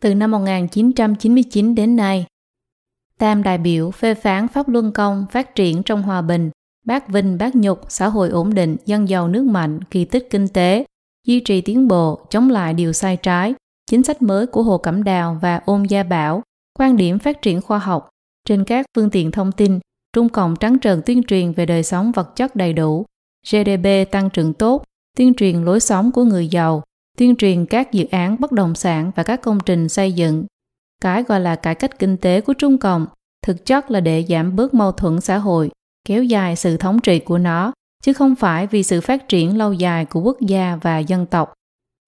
Từ 0.00 0.14
năm 0.14 0.30
1999 0.30 1.74
đến 1.74 1.96
nay, 1.96 2.26
Tam 3.18 3.42
đại 3.42 3.58
biểu 3.58 3.90
phê 3.90 4.14
phán 4.14 4.48
Pháp 4.48 4.68
Luân 4.68 4.92
Công 4.92 5.26
phát 5.30 5.54
triển 5.54 5.82
trong 5.82 6.02
hòa 6.02 6.22
bình, 6.22 6.50
bác 6.84 7.08
vinh 7.08 7.38
bác 7.38 7.56
nhục, 7.56 7.80
xã 7.88 8.08
hội 8.08 8.28
ổn 8.28 8.54
định, 8.54 8.76
dân 8.86 9.08
giàu 9.08 9.28
nước 9.28 9.44
mạnh, 9.44 9.80
kỳ 9.84 10.04
tích 10.04 10.26
kinh 10.30 10.48
tế, 10.48 10.84
duy 11.26 11.40
trì 11.40 11.60
tiến 11.60 11.88
bộ, 11.88 12.26
chống 12.30 12.50
lại 12.50 12.74
điều 12.74 12.92
sai 12.92 13.16
trái, 13.16 13.54
chính 13.90 14.02
sách 14.02 14.22
mới 14.22 14.46
của 14.46 14.62
Hồ 14.62 14.78
Cẩm 14.78 15.04
Đào 15.04 15.38
và 15.42 15.60
Ôn 15.64 15.82
Gia 15.82 16.02
Bảo, 16.02 16.42
quan 16.78 16.96
điểm 16.96 17.18
phát 17.18 17.42
triển 17.42 17.60
khoa 17.60 17.78
học 17.78 18.08
trên 18.48 18.64
các 18.64 18.86
phương 18.96 19.10
tiện 19.10 19.30
thông 19.30 19.52
tin, 19.52 19.78
Trung 20.12 20.28
Cộng 20.28 20.56
trắng 20.56 20.78
trợn 20.80 21.02
tuyên 21.06 21.22
truyền 21.22 21.52
về 21.52 21.66
đời 21.66 21.82
sống 21.82 22.12
vật 22.12 22.36
chất 22.36 22.56
đầy 22.56 22.72
đủ, 22.72 23.06
GDP 23.50 24.10
tăng 24.10 24.30
trưởng 24.30 24.54
tốt, 24.54 24.84
tuyên 25.16 25.34
truyền 25.34 25.64
lối 25.64 25.80
sống 25.80 26.12
của 26.12 26.24
người 26.24 26.48
giàu, 26.48 26.82
tuyên 27.18 27.36
truyền 27.36 27.66
các 27.66 27.92
dự 27.92 28.04
án 28.10 28.36
bất 28.40 28.52
động 28.52 28.74
sản 28.74 29.10
và 29.16 29.22
các 29.22 29.42
công 29.42 29.58
trình 29.66 29.88
xây 29.88 30.12
dựng. 30.12 30.44
Cái 31.02 31.22
gọi 31.22 31.40
là 31.40 31.56
cải 31.56 31.74
cách 31.74 31.98
kinh 31.98 32.16
tế 32.16 32.40
của 32.40 32.52
Trung 32.52 32.78
Cộng 32.78 33.06
thực 33.46 33.66
chất 33.66 33.90
là 33.90 34.00
để 34.00 34.24
giảm 34.28 34.56
bớt 34.56 34.74
mâu 34.74 34.92
thuẫn 34.92 35.20
xã 35.20 35.38
hội, 35.38 35.70
kéo 36.08 36.24
dài 36.24 36.56
sự 36.56 36.76
thống 36.76 37.00
trị 37.00 37.18
của 37.18 37.38
nó, 37.38 37.72
chứ 38.02 38.12
không 38.12 38.34
phải 38.34 38.66
vì 38.66 38.82
sự 38.82 39.00
phát 39.00 39.28
triển 39.28 39.58
lâu 39.58 39.72
dài 39.72 40.04
của 40.04 40.20
quốc 40.20 40.40
gia 40.40 40.78
và 40.82 40.98
dân 40.98 41.26
tộc. 41.26 41.52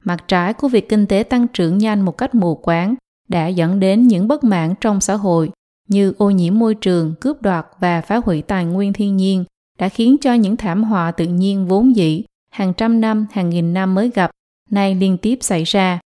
Mặt 0.05 0.25
trái 0.29 0.55
của 0.55 0.69
việc 0.69 0.89
kinh 0.89 1.07
tế 1.07 1.23
tăng 1.23 1.49
trưởng 1.49 1.79
nhanh 1.79 2.01
một 2.01 2.19
cách 2.19 2.35
mù 2.35 2.55
quáng 2.55 2.95
đã 3.29 3.47
dẫn 3.47 3.81
đến 3.81 4.09
những 4.09 4.29
bất 4.29 4.45
mãn 4.45 4.75
trong 4.81 5.01
xã 5.01 5.15
hội 5.15 5.51
như 5.89 6.15
ô 6.19 6.31
nhiễm 6.31 6.59
môi 6.59 6.75
trường, 6.75 7.15
cướp 7.21 7.43
đoạt 7.43 7.67
và 7.81 8.01
phá 8.01 8.21
hủy 8.25 8.43
tài 8.43 8.65
nguyên 8.65 8.93
thiên 8.93 9.17
nhiên 9.17 9.45
đã 9.79 9.89
khiến 9.89 10.17
cho 10.21 10.35
những 10.35 10.57
thảm 10.57 10.85
họa 10.85 11.11
tự 11.11 11.27
nhiên 11.27 11.67
vốn 11.67 11.97
dĩ 11.97 12.25
hàng 12.53 12.75
trăm 12.75 13.01
năm, 13.01 13.27
hàng 13.33 13.51
nghìn 13.51 13.75
năm 13.75 13.95
mới 13.95 14.11
gặp, 14.15 14.31
nay 14.73 14.95
liên 14.95 15.17
tiếp 15.19 15.39
xảy 15.41 15.65
ra. 15.65 16.01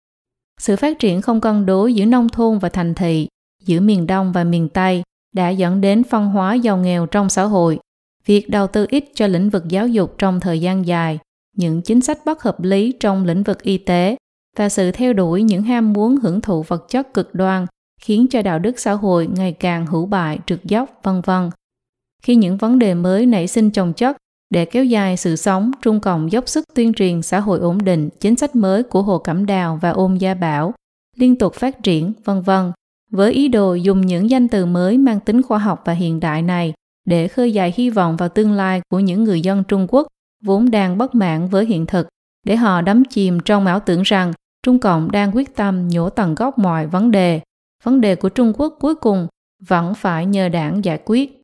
Sự 0.61 0.77
phát 0.77 0.98
triển 0.98 1.22
không 1.22 1.40
cân 1.40 1.66
đối 1.66 1.94
giữa 1.94 2.05
nông 2.05 2.29
thôn 2.29 2.59
và 2.59 2.68
thành 2.68 2.94
thị, 2.94 3.29
giữa 3.64 3.81
miền 3.81 4.07
Đông 4.07 4.33
và 4.33 4.44
miền 4.44 4.68
Tây 4.68 5.03
đã 5.35 5.48
dẫn 5.48 5.81
đến 5.81 6.05
phân 6.05 6.27
hóa 6.27 6.55
giàu 6.55 6.77
nghèo 6.77 7.07
trong 7.07 7.29
xã 7.29 7.42
hội. 7.42 7.79
Việc 8.27 8.50
đầu 8.50 8.66
tư 8.66 8.87
ít 8.88 9.05
cho 9.14 9.27
lĩnh 9.27 9.50
vực 9.50 9.64
giáo 9.68 9.88
dục 9.88 10.14
trong 10.18 10.40
thời 10.40 10.61
gian 10.61 10.87
dài, 10.87 11.18
những 11.57 11.83
chính 11.83 12.00
sách 12.00 12.18
bất 12.24 12.42
hợp 12.42 12.62
lý 12.62 12.92
trong 13.00 13.24
lĩnh 13.24 13.42
vực 13.42 13.62
y 13.62 13.79
tế 13.79 14.16
và 14.57 14.68
sự 14.68 14.92
theo 14.92 15.12
đuổi 15.12 15.42
những 15.42 15.62
ham 15.62 15.92
muốn 15.92 16.16
hưởng 16.16 16.40
thụ 16.40 16.62
vật 16.62 16.87
chất 16.88 17.14
cực 17.14 17.35
đoan 17.35 17.66
khiến 18.00 18.27
cho 18.31 18.42
đạo 18.42 18.59
đức 18.59 18.79
xã 18.79 18.92
hội 18.92 19.29
ngày 19.35 19.53
càng 19.53 19.87
hữu 19.87 20.07
bại, 20.07 20.38
trượt 20.46 20.64
dốc, 20.64 21.00
vân 21.03 21.20
vân. 21.20 21.50
Khi 22.22 22.35
những 22.37 22.57
vấn 22.57 22.79
đề 22.79 22.94
mới 22.94 23.27
nảy 23.27 23.46
sinh 23.46 23.70
chồng 23.70 23.92
chất 23.92 24.16
để 24.55 24.64
kéo 24.64 24.85
dài 24.85 25.17
sự 25.17 25.37
sống, 25.37 25.71
Trung 25.83 26.01
Cộng 26.01 26.33
dốc 26.33 26.49
sức 26.49 26.64
tuyên 26.75 26.93
truyền 26.93 27.23
xã 27.23 27.40
hội 27.40 27.59
ổn 27.59 27.85
định, 27.85 28.09
chính 28.21 28.37
sách 28.37 28.57
mới 28.57 28.83
của 28.83 29.03
Hồ 29.03 29.19
Cẩm 29.19 29.47
Đào 29.47 29.79
và 29.83 29.90
Ôn 29.90 30.14
Gia 30.14 30.35
Bảo, 30.35 30.75
liên 31.17 31.37
tục 31.37 31.55
phát 31.55 31.83
triển, 31.83 32.12
vân 32.25 32.40
vân, 32.40 32.73
với 33.11 33.33
ý 33.33 33.49
đồ 33.49 33.75
dùng 33.75 34.01
những 34.01 34.31
danh 34.31 34.49
từ 34.49 34.67
mới 34.67 34.99
mang 34.99 35.21
tính 35.21 35.43
khoa 35.43 35.59
học 35.59 35.83
và 35.85 35.93
hiện 35.93 36.21
đại 36.21 36.43
này 36.43 36.73
để 37.07 37.29
khơi 37.29 37.53
dậy 37.53 37.73
hy 37.77 37.90
vọng 37.90 38.17
vào 38.17 38.29
tương 38.29 38.53
lai 38.53 38.81
của 38.90 38.99
những 39.01 39.25
người 39.25 39.40
dân 39.40 39.64
Trung 39.64 39.87
Quốc 39.90 40.07
vốn 40.45 40.71
đang 40.71 40.99
bất 40.99 41.14
mãn 41.14 41.49
với 41.49 41.67
hiện 41.67 41.87
thực, 41.87 42.09
để 42.47 42.57
họ 42.57 42.81
đắm 42.81 43.03
chìm 43.05 43.40
trong 43.40 43.67
ảo 43.67 43.81
tưởng 43.81 44.03
rằng 44.03 44.33
Trung 44.62 44.79
Cộng 44.79 45.11
đang 45.11 45.37
quyết 45.37 45.57
tâm 45.57 45.88
nhổ 45.88 46.11
tận 46.11 46.35
gốc 46.35 46.59
mọi 46.59 46.87
vấn 46.87 47.11
đề. 47.11 47.40
Vấn 47.85 48.01
đề 48.01 48.14
của 48.14 48.29
Trung 48.29 48.53
Quốc 48.59 48.77
cuối 48.81 48.95
cùng 48.95 49.27
vẫn 49.67 49.95
phải 49.95 50.27
nhờ 50.27 50.49
đảng 50.49 50.85
giải 50.85 50.99
quyết. 51.05 51.44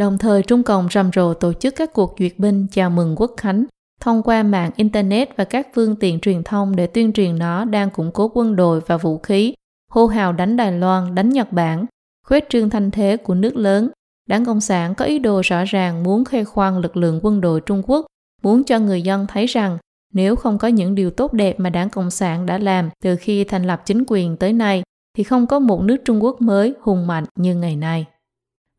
Đồng 0.00 0.18
thời 0.18 0.42
Trung 0.42 0.62
Cộng 0.62 0.88
rầm 0.90 1.10
rộ 1.14 1.34
tổ 1.34 1.52
chức 1.52 1.74
các 1.76 1.92
cuộc 1.92 2.14
duyệt 2.18 2.32
binh 2.38 2.66
chào 2.72 2.90
mừng 2.90 3.14
quốc 3.16 3.34
khánh 3.36 3.64
thông 4.00 4.22
qua 4.22 4.42
mạng 4.42 4.70
Internet 4.76 5.36
và 5.36 5.44
các 5.44 5.68
phương 5.74 5.96
tiện 5.96 6.20
truyền 6.20 6.42
thông 6.42 6.76
để 6.76 6.86
tuyên 6.86 7.12
truyền 7.12 7.38
nó 7.38 7.64
đang 7.64 7.90
củng 7.90 8.12
cố 8.12 8.30
quân 8.34 8.56
đội 8.56 8.80
và 8.80 8.96
vũ 8.96 9.18
khí, 9.18 9.54
hô 9.90 10.06
hào 10.06 10.32
đánh 10.32 10.56
Đài 10.56 10.72
Loan, 10.72 11.14
đánh 11.14 11.28
Nhật 11.28 11.52
Bản, 11.52 11.86
khuếch 12.26 12.48
trương 12.48 12.70
thanh 12.70 12.90
thế 12.90 13.16
của 13.16 13.34
nước 13.34 13.56
lớn. 13.56 13.90
Đảng 14.28 14.44
Cộng 14.44 14.60
sản 14.60 14.94
có 14.94 15.04
ý 15.04 15.18
đồ 15.18 15.40
rõ 15.44 15.64
ràng 15.64 16.02
muốn 16.02 16.24
khoe 16.24 16.44
khoang 16.44 16.78
lực 16.78 16.96
lượng 16.96 17.20
quân 17.22 17.40
đội 17.40 17.60
Trung 17.60 17.82
Quốc, 17.86 18.06
muốn 18.42 18.64
cho 18.64 18.78
người 18.78 19.02
dân 19.02 19.26
thấy 19.26 19.46
rằng 19.46 19.78
nếu 20.12 20.36
không 20.36 20.58
có 20.58 20.68
những 20.68 20.94
điều 20.94 21.10
tốt 21.10 21.32
đẹp 21.32 21.60
mà 21.60 21.70
Đảng 21.70 21.90
Cộng 21.90 22.10
sản 22.10 22.46
đã 22.46 22.58
làm 22.58 22.90
từ 23.02 23.16
khi 23.16 23.44
thành 23.44 23.66
lập 23.66 23.82
chính 23.84 24.04
quyền 24.06 24.36
tới 24.36 24.52
nay, 24.52 24.82
thì 25.16 25.22
không 25.22 25.46
có 25.46 25.58
một 25.58 25.82
nước 25.82 25.96
Trung 26.04 26.24
Quốc 26.24 26.40
mới 26.40 26.74
hùng 26.80 27.06
mạnh 27.06 27.24
như 27.36 27.54
ngày 27.54 27.76
nay. 27.76 28.06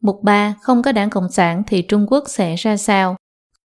Mục 0.02 0.24
3. 0.24 0.56
Không 0.62 0.82
có 0.82 0.92
đảng 0.92 1.10
Cộng 1.10 1.32
sản 1.32 1.64
thì 1.68 1.82
Trung 1.82 2.06
Quốc 2.10 2.24
sẽ 2.28 2.56
ra 2.56 2.78
sao? 2.78 3.16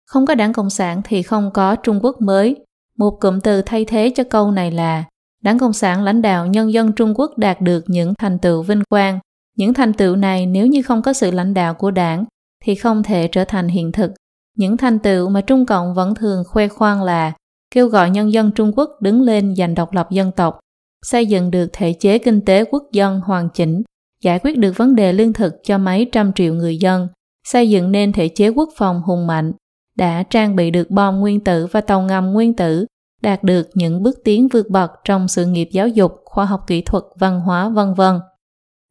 Không 0.07 0.27
có 0.27 0.35
đảng 0.35 0.53
Cộng 0.53 0.71
sản 0.71 1.03
thì 1.05 1.23
không 1.23 1.51
có 1.55 1.77
Trung 1.77 2.01
Quốc 2.03 2.21
mới. 2.21 2.57
Một 2.99 3.19
cụm 3.21 3.41
từ 3.41 3.63
thay 3.63 3.85
thế 3.85 4.13
cho 4.17 4.25
câu 4.31 4.51
này 4.51 4.71
là 4.71 5.05
Đảng 5.43 5.59
Cộng 5.59 5.73
sản 5.73 6.05
lãnh 6.05 6.23
đạo 6.23 6.47
nhân 6.47 6.73
dân 6.73 6.93
Trung 6.93 7.13
Quốc 7.17 7.39
đạt 7.39 7.61
được 7.61 7.85
những 7.87 8.15
thành 8.19 8.39
tựu 8.39 8.63
vinh 8.63 8.83
quang. 8.91 9.19
Những 9.57 9.75
thành 9.75 9.93
tựu 9.93 10.17
này 10.17 10.47
nếu 10.47 10.67
như 10.67 10.83
không 10.83 11.03
có 11.03 11.13
sự 11.13 11.31
lãnh 11.31 11.55
đạo 11.55 11.75
của 11.75 11.91
đảng 11.91 12.25
thì 12.65 12.75
không 12.75 13.03
thể 13.03 13.29
trở 13.29 13.45
thành 13.45 13.69
hiện 13.69 13.93
thực. 13.93 14.13
Những 14.57 14.77
thành 14.77 14.99
tựu 14.99 15.29
mà 15.29 15.41
Trung 15.41 15.67
Cộng 15.67 15.95
vẫn 15.95 16.15
thường 16.15 16.45
khoe 16.47 16.69
khoang 16.69 17.03
là 17.03 17.33
kêu 17.75 17.89
gọi 17.89 18.11
nhân 18.11 18.33
dân 18.33 18.51
Trung 18.51 18.73
Quốc 18.77 18.91
đứng 19.01 19.23
lên 19.23 19.55
giành 19.57 19.75
độc 19.75 19.93
lập 19.93 20.11
dân 20.11 20.33
tộc, 20.33 20.59
xây 21.03 21.27
dựng 21.27 21.51
được 21.51 21.71
thể 21.73 21.93
chế 21.93 22.19
kinh 22.19 22.41
tế 22.41 22.65
quốc 22.65 22.83
dân 22.93 23.21
hoàn 23.21 23.49
chỉnh, 23.55 23.83
giải 24.25 24.39
quyết 24.39 24.59
được 24.59 24.73
vấn 24.77 24.95
đề 24.95 25.13
lương 25.13 25.33
thực 25.33 25.55
cho 25.65 25.79
mấy 25.79 26.09
trăm 26.13 26.33
triệu 26.33 26.55
người 26.55 26.77
dân, 26.77 27.09
xây 27.47 27.71
dựng 27.71 27.93
nên 27.93 28.13
thể 28.13 28.29
chế 28.29 28.49
quốc 28.49 28.69
phòng 28.77 29.03
hùng 29.03 29.27
mạnh, 29.27 29.53
đã 29.97 30.23
trang 30.23 30.57
bị 30.57 30.71
được 30.71 30.91
bom 30.91 31.21
nguyên 31.21 31.45
tử 31.45 31.67
và 31.67 31.81
tàu 31.81 32.03
ngầm 32.03 32.33
nguyên 32.33 32.57
tử, 32.57 32.87
đạt 33.23 33.43
được 33.43 33.69
những 33.75 34.03
bước 34.03 34.19
tiến 34.25 34.49
vượt 34.49 34.71
bậc 34.71 34.91
trong 35.05 35.29
sự 35.29 35.47
nghiệp 35.47 35.69
giáo 35.73 35.89
dục, 35.89 36.13
khoa 36.25 36.45
học 36.45 36.61
kỹ 36.67 36.83
thuật, 36.83 37.05
văn 37.19 37.41
hóa, 37.41 37.69
vân 37.69 37.95
vân. 37.95 38.21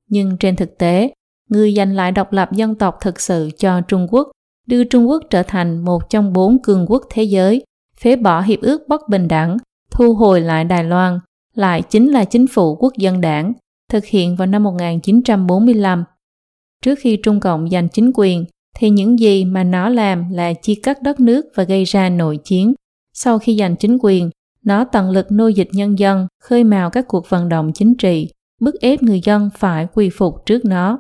Nhưng 0.10 0.38
trên 0.38 0.56
thực 0.56 0.78
tế, 0.78 1.12
người 1.50 1.74
giành 1.74 1.96
lại 1.96 2.12
độc 2.12 2.32
lập 2.32 2.52
dân 2.52 2.76
tộc 2.76 2.98
thực 3.02 3.20
sự 3.20 3.50
cho 3.58 3.82
Trung 3.82 4.08
Quốc, 4.12 4.32
đưa 4.68 4.84
Trung 4.84 5.10
Quốc 5.10 5.24
trở 5.30 5.44
thành 5.44 5.86
một 5.86 6.10
trong 6.10 6.34
bốn 6.34 6.62
cường 6.62 6.86
quốc 6.90 7.04
thế 7.10 7.24
giới, 7.24 7.64
phế 8.00 8.16
bỏ 8.16 8.42
hiệp 8.42 8.62
ước 8.62 8.82
bất 8.88 9.10
bình 9.10 9.28
đẳng, 9.28 9.58
thu 9.92 10.14
hồi 10.14 10.42
lại 10.42 10.64
Đài 10.64 10.84
Loan, 10.84 11.20
lại 11.56 11.82
chính 11.82 12.12
là 12.12 12.26
chính 12.26 12.48
phủ 12.48 12.76
quốc 12.76 12.94
dân 12.98 13.22
đảng, 13.22 13.54
thực 13.94 14.06
hiện 14.06 14.36
vào 14.36 14.46
năm 14.46 14.64
1945. 14.64 16.04
Trước 16.82 17.00
khi 17.02 17.18
Trung 17.24 17.40
Cộng 17.40 17.70
giành 17.70 17.90
chính 17.90 18.12
quyền, 18.14 18.46
thì 18.76 18.90
những 18.90 19.20
gì 19.20 19.46
mà 19.46 19.64
nó 19.64 19.90
làm 19.90 20.30
là 20.30 20.54
chia 20.54 20.76
cắt 20.84 21.02
đất 21.02 21.20
nước 21.20 21.46
và 21.56 21.64
gây 21.64 21.84
ra 21.84 22.10
nội 22.10 22.40
chiến. 22.44 22.74
Sau 23.14 23.40
khi 23.40 23.58
giành 23.58 23.76
chính 23.76 23.98
quyền, 24.02 24.30
nó 24.64 24.84
tận 24.84 25.10
lực 25.10 25.28
nô 25.32 25.48
dịch 25.48 25.70
nhân 25.74 26.00
dân, 26.00 26.28
khơi 26.44 26.64
mào 26.64 26.90
các 26.90 27.08
cuộc 27.08 27.30
vận 27.30 27.50
động 27.50 27.72
chính 27.74 27.96
trị, 27.96 28.30
bức 28.62 28.76
ép 28.82 29.04
người 29.04 29.22
dân 29.24 29.50
phải 29.58 29.88
quy 29.94 30.10
phục 30.10 30.36
trước 30.46 30.66
nó. 30.66 31.00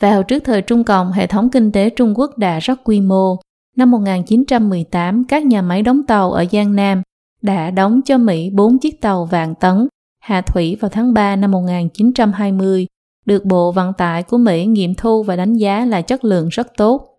Vào 0.00 0.22
trước 0.22 0.44
thời 0.44 0.62
Trung 0.62 0.84
Cộng, 0.84 1.12
hệ 1.12 1.26
thống 1.26 1.50
kinh 1.50 1.72
tế 1.72 1.90
Trung 1.90 2.14
Quốc 2.16 2.38
đã 2.38 2.58
rất 2.58 2.80
quy 2.84 3.00
mô. 3.00 3.36
Năm 3.76 3.90
1918, 3.90 5.24
các 5.24 5.44
nhà 5.44 5.62
máy 5.62 5.82
đóng 5.82 6.02
tàu 6.06 6.32
ở 6.32 6.44
Giang 6.52 6.76
Nam 6.76 7.02
đã 7.42 7.70
đóng 7.70 8.00
cho 8.04 8.18
Mỹ 8.18 8.50
4 8.54 8.78
chiếc 8.78 9.00
tàu 9.00 9.24
vạn 9.24 9.54
tấn 9.54 9.86
hạ 10.20 10.40
thủy 10.40 10.76
vào 10.80 10.88
tháng 10.88 11.14
3 11.14 11.36
năm 11.36 11.50
1920, 11.50 12.86
được 13.26 13.44
Bộ 13.44 13.72
Vận 13.72 13.92
tải 13.92 14.22
của 14.22 14.38
Mỹ 14.38 14.66
nghiệm 14.66 14.94
thu 14.94 15.22
và 15.22 15.36
đánh 15.36 15.54
giá 15.54 15.84
là 15.84 16.02
chất 16.02 16.24
lượng 16.24 16.48
rất 16.48 16.68
tốt. 16.76 17.18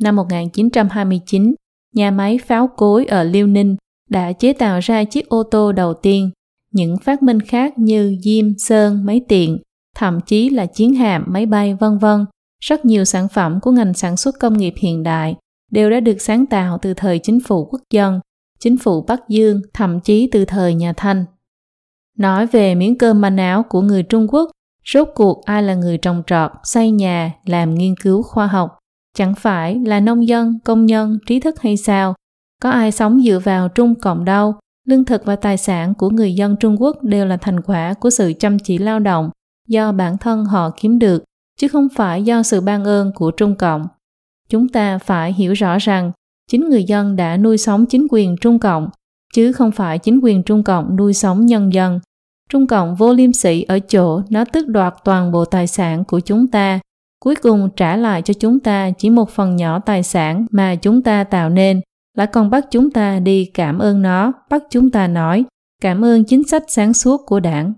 Năm 0.00 0.16
1929, 0.16 1.54
nhà 1.94 2.10
máy 2.10 2.38
pháo 2.46 2.68
cối 2.76 3.04
ở 3.04 3.22
Liêu 3.22 3.46
Ninh 3.46 3.76
đã 4.10 4.32
chế 4.32 4.52
tạo 4.52 4.80
ra 4.80 5.04
chiếc 5.04 5.28
ô 5.28 5.42
tô 5.42 5.72
đầu 5.72 5.94
tiên. 5.94 6.30
Những 6.72 6.96
phát 6.98 7.22
minh 7.22 7.40
khác 7.40 7.78
như 7.78 8.16
diêm, 8.22 8.58
sơn, 8.58 9.06
máy 9.06 9.20
tiện, 9.28 9.58
thậm 9.96 10.20
chí 10.20 10.50
là 10.50 10.66
chiến 10.66 10.94
hạm, 10.94 11.24
máy 11.26 11.46
bay 11.46 11.74
vân 11.74 11.98
vân, 11.98 12.26
rất 12.64 12.84
nhiều 12.84 13.04
sản 13.04 13.28
phẩm 13.28 13.58
của 13.62 13.70
ngành 13.70 13.94
sản 13.94 14.16
xuất 14.16 14.34
công 14.40 14.56
nghiệp 14.56 14.74
hiện 14.78 15.02
đại 15.02 15.36
đều 15.70 15.90
đã 15.90 16.00
được 16.00 16.20
sáng 16.20 16.46
tạo 16.46 16.78
từ 16.82 16.94
thời 16.94 17.18
chính 17.18 17.38
phủ 17.40 17.64
quốc 17.64 17.80
dân, 17.90 18.20
chính 18.60 18.76
phủ 18.78 19.04
Bắc 19.08 19.28
Dương, 19.28 19.60
thậm 19.74 20.00
chí 20.00 20.28
từ 20.32 20.44
thời 20.44 20.74
nhà 20.74 20.92
Thanh. 20.92 21.24
Nói 22.18 22.46
về 22.46 22.74
miếng 22.74 22.98
cơm 22.98 23.20
manh 23.20 23.36
áo 23.36 23.62
của 23.62 23.82
người 23.82 24.02
Trung 24.02 24.26
Quốc, 24.28 24.50
Rốt 24.94 25.08
cuộc 25.14 25.44
ai 25.44 25.62
là 25.62 25.74
người 25.74 25.98
trồng 25.98 26.22
trọt, 26.26 26.50
xây 26.64 26.90
nhà, 26.90 27.32
làm 27.44 27.74
nghiên 27.74 27.94
cứu 28.02 28.22
khoa 28.22 28.46
học? 28.46 28.78
Chẳng 29.16 29.34
phải 29.34 29.80
là 29.84 30.00
nông 30.00 30.28
dân, 30.28 30.58
công 30.64 30.86
nhân, 30.86 31.18
trí 31.26 31.40
thức 31.40 31.60
hay 31.60 31.76
sao? 31.76 32.14
Có 32.62 32.70
ai 32.70 32.92
sống 32.92 33.20
dựa 33.20 33.38
vào 33.44 33.68
Trung 33.68 33.94
Cộng 33.94 34.24
đâu? 34.24 34.54
Lương 34.86 35.04
thực 35.04 35.24
và 35.24 35.36
tài 35.36 35.56
sản 35.56 35.94
của 35.94 36.10
người 36.10 36.34
dân 36.34 36.56
Trung 36.56 36.76
Quốc 36.82 37.02
đều 37.02 37.26
là 37.26 37.36
thành 37.36 37.60
quả 37.60 37.94
của 37.94 38.10
sự 38.10 38.32
chăm 38.38 38.58
chỉ 38.58 38.78
lao 38.78 38.98
động 38.98 39.30
do 39.68 39.92
bản 39.92 40.18
thân 40.18 40.44
họ 40.44 40.70
kiếm 40.80 40.98
được, 40.98 41.24
chứ 41.60 41.68
không 41.68 41.88
phải 41.94 42.22
do 42.22 42.42
sự 42.42 42.60
ban 42.60 42.84
ơn 42.84 43.12
của 43.14 43.30
Trung 43.30 43.54
Cộng. 43.54 43.86
Chúng 44.48 44.68
ta 44.68 44.98
phải 44.98 45.32
hiểu 45.32 45.52
rõ 45.52 45.78
rằng 45.78 46.12
chính 46.50 46.68
người 46.68 46.84
dân 46.84 47.16
đã 47.16 47.36
nuôi 47.36 47.58
sống 47.58 47.86
chính 47.86 48.06
quyền 48.10 48.36
Trung 48.40 48.58
Cộng, 48.58 48.88
chứ 49.34 49.52
không 49.52 49.70
phải 49.70 49.98
chính 49.98 50.20
quyền 50.22 50.42
Trung 50.42 50.64
Cộng 50.64 50.96
nuôi 50.96 51.14
sống 51.14 51.46
nhân 51.46 51.72
dân. 51.72 52.00
Trung 52.48 52.66
Cộng 52.66 52.94
vô 52.94 53.12
liêm 53.12 53.32
sỉ 53.32 53.62
ở 53.62 53.78
chỗ 53.78 54.22
nó 54.30 54.44
tước 54.44 54.68
đoạt 54.68 54.94
toàn 55.04 55.32
bộ 55.32 55.44
tài 55.44 55.66
sản 55.66 56.04
của 56.04 56.20
chúng 56.20 56.46
ta, 56.46 56.80
cuối 57.20 57.34
cùng 57.34 57.68
trả 57.76 57.96
lại 57.96 58.22
cho 58.22 58.34
chúng 58.34 58.60
ta 58.60 58.90
chỉ 58.98 59.10
một 59.10 59.30
phần 59.30 59.56
nhỏ 59.56 59.78
tài 59.78 60.02
sản 60.02 60.46
mà 60.50 60.74
chúng 60.74 61.02
ta 61.02 61.24
tạo 61.24 61.50
nên, 61.50 61.80
lại 62.16 62.26
còn 62.26 62.50
bắt 62.50 62.66
chúng 62.70 62.90
ta 62.90 63.18
đi 63.18 63.44
cảm 63.54 63.78
ơn 63.78 64.02
nó, 64.02 64.32
bắt 64.50 64.62
chúng 64.70 64.90
ta 64.90 65.06
nói 65.06 65.44
cảm 65.82 66.04
ơn 66.04 66.24
chính 66.24 66.44
sách 66.44 66.62
sáng 66.68 66.94
suốt 66.94 67.20
của 67.26 67.40
đảng. 67.40 67.72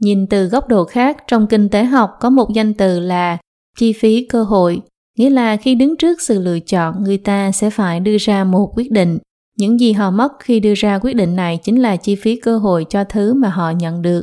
Nhìn 0.00 0.26
từ 0.26 0.46
góc 0.46 0.68
độ 0.68 0.84
khác, 0.84 1.16
trong 1.26 1.46
kinh 1.46 1.68
tế 1.68 1.84
học 1.84 2.10
có 2.20 2.30
một 2.30 2.52
danh 2.54 2.74
từ 2.74 3.00
là 3.00 3.38
chi 3.78 3.92
phí 3.92 4.26
cơ 4.26 4.42
hội, 4.42 4.80
nghĩa 5.18 5.30
là 5.30 5.56
khi 5.56 5.74
đứng 5.74 5.96
trước 5.96 6.20
sự 6.20 6.42
lựa 6.42 6.58
chọn, 6.60 7.02
người 7.02 7.18
ta 7.18 7.52
sẽ 7.52 7.70
phải 7.70 8.00
đưa 8.00 8.16
ra 8.20 8.44
một 8.44 8.72
quyết 8.76 8.90
định. 8.90 9.18
Những 9.56 9.80
gì 9.80 9.92
họ 9.92 10.10
mất 10.10 10.32
khi 10.38 10.60
đưa 10.60 10.74
ra 10.74 10.98
quyết 10.98 11.16
định 11.16 11.36
này 11.36 11.58
chính 11.62 11.82
là 11.82 11.96
chi 11.96 12.14
phí 12.14 12.36
cơ 12.36 12.58
hội 12.58 12.86
cho 12.90 13.04
thứ 13.04 13.34
mà 13.34 13.48
họ 13.48 13.70
nhận 13.70 14.02
được. 14.02 14.22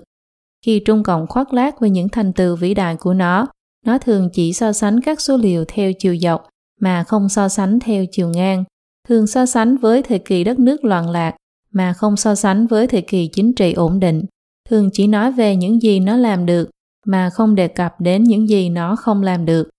Khi 0.66 0.82
Trung 0.86 1.04
Cộng 1.04 1.28
khoác 1.28 1.54
lác 1.54 1.80
về 1.80 1.90
những 1.90 2.10
thành 2.10 2.34
tựu 2.34 2.56
vĩ 2.56 2.74
đại 2.74 2.96
của 2.96 3.14
nó, 3.14 3.48
nó 3.86 3.98
thường 3.98 4.30
chỉ 4.34 4.54
so 4.54 4.72
sánh 4.72 5.02
các 5.02 5.22
số 5.22 5.38
liệu 5.38 5.66
theo 5.68 5.92
chiều 6.00 6.18
dọc 6.18 6.50
mà 6.82 7.04
không 7.04 7.30
so 7.30 7.50
sánh 7.50 7.80
theo 7.80 8.06
chiều 8.12 8.30
ngang, 8.30 8.64
thường 9.08 9.28
so 9.28 9.46
sánh 9.46 9.78
với 9.78 10.04
thời 10.04 10.20
kỳ 10.20 10.44
đất 10.44 10.60
nước 10.60 10.86
loạn 10.86 11.10
lạc 11.10 11.36
mà 11.72 11.94
không 11.94 12.18
so 12.18 12.36
sánh 12.36 12.68
với 12.68 12.88
thời 12.88 13.02
kỳ 13.02 13.28
chính 13.28 13.54
trị 13.54 13.74
ổn 13.74 14.00
định, 14.00 14.26
thường 14.70 14.90
chỉ 14.94 15.08
nói 15.08 15.32
về 15.32 15.56
những 15.56 15.82
gì 15.82 16.00
nó 16.00 16.18
làm 16.18 16.46
được 16.46 16.70
mà 17.06 17.30
không 17.30 17.56
đề 17.56 17.68
cập 17.68 18.02
đến 18.02 18.24
những 18.24 18.50
gì 18.50 18.70
nó 18.70 18.96
không 18.96 19.24
làm 19.24 19.46
được. 19.46 19.70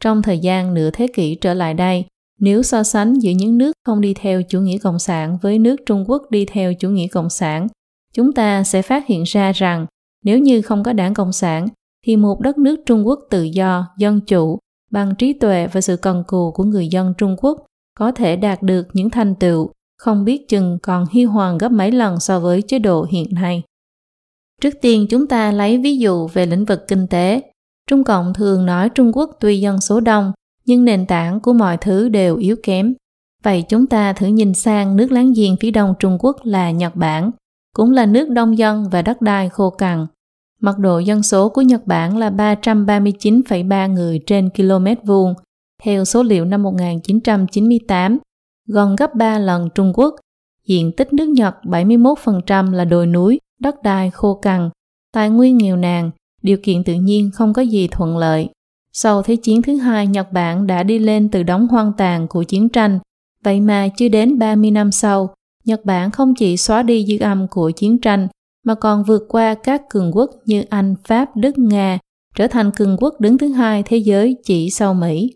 Trong 0.00 0.22
thời 0.22 0.38
gian 0.38 0.74
nửa 0.74 0.90
thế 0.90 1.06
kỷ 1.14 1.34
trở 1.34 1.54
lại 1.54 1.74
đây, 1.74 2.04
nếu 2.40 2.62
so 2.62 2.82
sánh 2.82 3.14
giữa 3.14 3.30
những 3.30 3.58
nước 3.58 3.72
không 3.86 4.00
đi 4.00 4.14
theo 4.14 4.42
chủ 4.42 4.60
nghĩa 4.60 4.78
cộng 4.78 4.98
sản 4.98 5.38
với 5.42 5.58
nước 5.58 5.76
Trung 5.86 6.04
Quốc 6.08 6.22
đi 6.30 6.44
theo 6.44 6.74
chủ 6.74 6.90
nghĩa 6.90 7.08
cộng 7.08 7.30
sản, 7.30 7.66
chúng 8.14 8.32
ta 8.32 8.64
sẽ 8.64 8.82
phát 8.82 9.06
hiện 9.06 9.22
ra 9.26 9.52
rằng 9.52 9.86
nếu 10.24 10.38
như 10.38 10.62
không 10.62 10.82
có 10.82 10.92
đảng 10.92 11.14
Cộng 11.14 11.32
sản, 11.32 11.68
thì 12.06 12.16
một 12.16 12.40
đất 12.40 12.58
nước 12.58 12.80
Trung 12.86 13.06
Quốc 13.06 13.20
tự 13.30 13.42
do, 13.42 13.86
dân 13.98 14.20
chủ, 14.20 14.58
bằng 14.90 15.14
trí 15.18 15.32
tuệ 15.32 15.66
và 15.66 15.80
sự 15.80 15.96
cần 15.96 16.24
cù 16.26 16.50
của 16.50 16.64
người 16.64 16.88
dân 16.88 17.14
Trung 17.18 17.36
Quốc 17.38 17.66
có 17.98 18.12
thể 18.12 18.36
đạt 18.36 18.62
được 18.62 18.86
những 18.92 19.10
thành 19.10 19.34
tựu 19.34 19.70
không 19.98 20.24
biết 20.24 20.48
chừng 20.48 20.78
còn 20.82 21.06
hy 21.10 21.24
hoàng 21.24 21.58
gấp 21.58 21.72
mấy 21.72 21.92
lần 21.92 22.20
so 22.20 22.40
với 22.40 22.62
chế 22.62 22.78
độ 22.78 23.06
hiện 23.10 23.34
nay. 23.34 23.62
Trước 24.62 24.74
tiên 24.80 25.06
chúng 25.10 25.26
ta 25.26 25.52
lấy 25.52 25.78
ví 25.78 25.98
dụ 25.98 26.26
về 26.26 26.46
lĩnh 26.46 26.64
vực 26.64 26.88
kinh 26.88 27.06
tế. 27.06 27.42
Trung 27.90 28.04
Cộng 28.04 28.34
thường 28.34 28.66
nói 28.66 28.88
Trung 28.88 29.12
Quốc 29.14 29.30
tuy 29.40 29.60
dân 29.60 29.80
số 29.80 30.00
đông, 30.00 30.32
nhưng 30.66 30.84
nền 30.84 31.06
tảng 31.06 31.40
của 31.40 31.52
mọi 31.52 31.76
thứ 31.76 32.08
đều 32.08 32.36
yếu 32.36 32.56
kém. 32.62 32.94
Vậy 33.42 33.64
chúng 33.68 33.86
ta 33.86 34.12
thử 34.12 34.26
nhìn 34.26 34.54
sang 34.54 34.96
nước 34.96 35.12
láng 35.12 35.32
giềng 35.36 35.56
phía 35.60 35.70
đông 35.70 35.94
Trung 35.98 36.18
Quốc 36.20 36.36
là 36.42 36.70
Nhật 36.70 36.96
Bản, 36.96 37.30
cũng 37.76 37.90
là 37.90 38.06
nước 38.06 38.30
đông 38.30 38.58
dân 38.58 38.84
và 38.90 39.02
đất 39.02 39.22
đai 39.22 39.48
khô 39.48 39.70
cằn. 39.70 40.06
Mật 40.60 40.78
độ 40.78 40.98
dân 40.98 41.22
số 41.22 41.48
của 41.48 41.62
Nhật 41.62 41.86
Bản 41.86 42.16
là 42.16 42.30
339,3 42.30 43.92
người 43.92 44.20
trên 44.26 44.50
km 44.50 45.06
vuông, 45.06 45.34
theo 45.82 46.04
số 46.04 46.22
liệu 46.22 46.44
năm 46.44 46.62
1998, 46.62 48.18
gần 48.68 48.96
gấp 48.96 49.14
3 49.14 49.38
lần 49.38 49.68
Trung 49.74 49.92
Quốc. 49.94 50.14
Diện 50.66 50.92
tích 50.96 51.12
nước 51.12 51.28
Nhật 51.28 51.54
71% 51.62 52.72
là 52.72 52.84
đồi 52.84 53.06
núi, 53.06 53.40
đất 53.60 53.82
đai 53.82 54.10
khô 54.10 54.34
cằn, 54.34 54.70
tài 55.12 55.30
nguyên 55.30 55.56
nghèo 55.56 55.76
nàn, 55.76 56.10
điều 56.42 56.56
kiện 56.62 56.84
tự 56.84 56.94
nhiên 56.94 57.30
không 57.34 57.52
có 57.52 57.62
gì 57.62 57.88
thuận 57.88 58.18
lợi. 58.18 58.48
Sau 58.98 59.22
Thế 59.22 59.36
chiến 59.36 59.62
thứ 59.62 59.76
hai, 59.76 60.06
Nhật 60.06 60.32
Bản 60.32 60.66
đã 60.66 60.82
đi 60.82 60.98
lên 60.98 61.28
từ 61.28 61.42
đống 61.42 61.68
hoang 61.68 61.92
tàn 61.96 62.28
của 62.28 62.42
chiến 62.42 62.68
tranh, 62.68 62.98
vậy 63.44 63.60
mà 63.60 63.88
chưa 63.96 64.08
đến 64.08 64.38
30 64.38 64.70
năm 64.70 64.92
sau, 64.92 65.34
Nhật 65.64 65.84
Bản 65.84 66.10
không 66.10 66.34
chỉ 66.34 66.56
xóa 66.56 66.82
đi 66.82 67.06
dư 67.06 67.18
âm 67.18 67.46
của 67.48 67.70
chiến 67.70 67.98
tranh, 67.98 68.28
mà 68.64 68.74
còn 68.74 69.04
vượt 69.04 69.22
qua 69.28 69.54
các 69.54 69.82
cường 69.90 70.16
quốc 70.16 70.30
như 70.44 70.64
Anh, 70.70 70.94
Pháp, 71.04 71.36
Đức, 71.36 71.58
Nga, 71.58 71.98
trở 72.34 72.46
thành 72.46 72.70
cường 72.76 72.96
quốc 73.00 73.20
đứng 73.20 73.38
thứ 73.38 73.48
hai 73.48 73.82
thế 73.82 73.96
giới 73.96 74.36
chỉ 74.44 74.70
sau 74.70 74.94
Mỹ. 74.94 75.30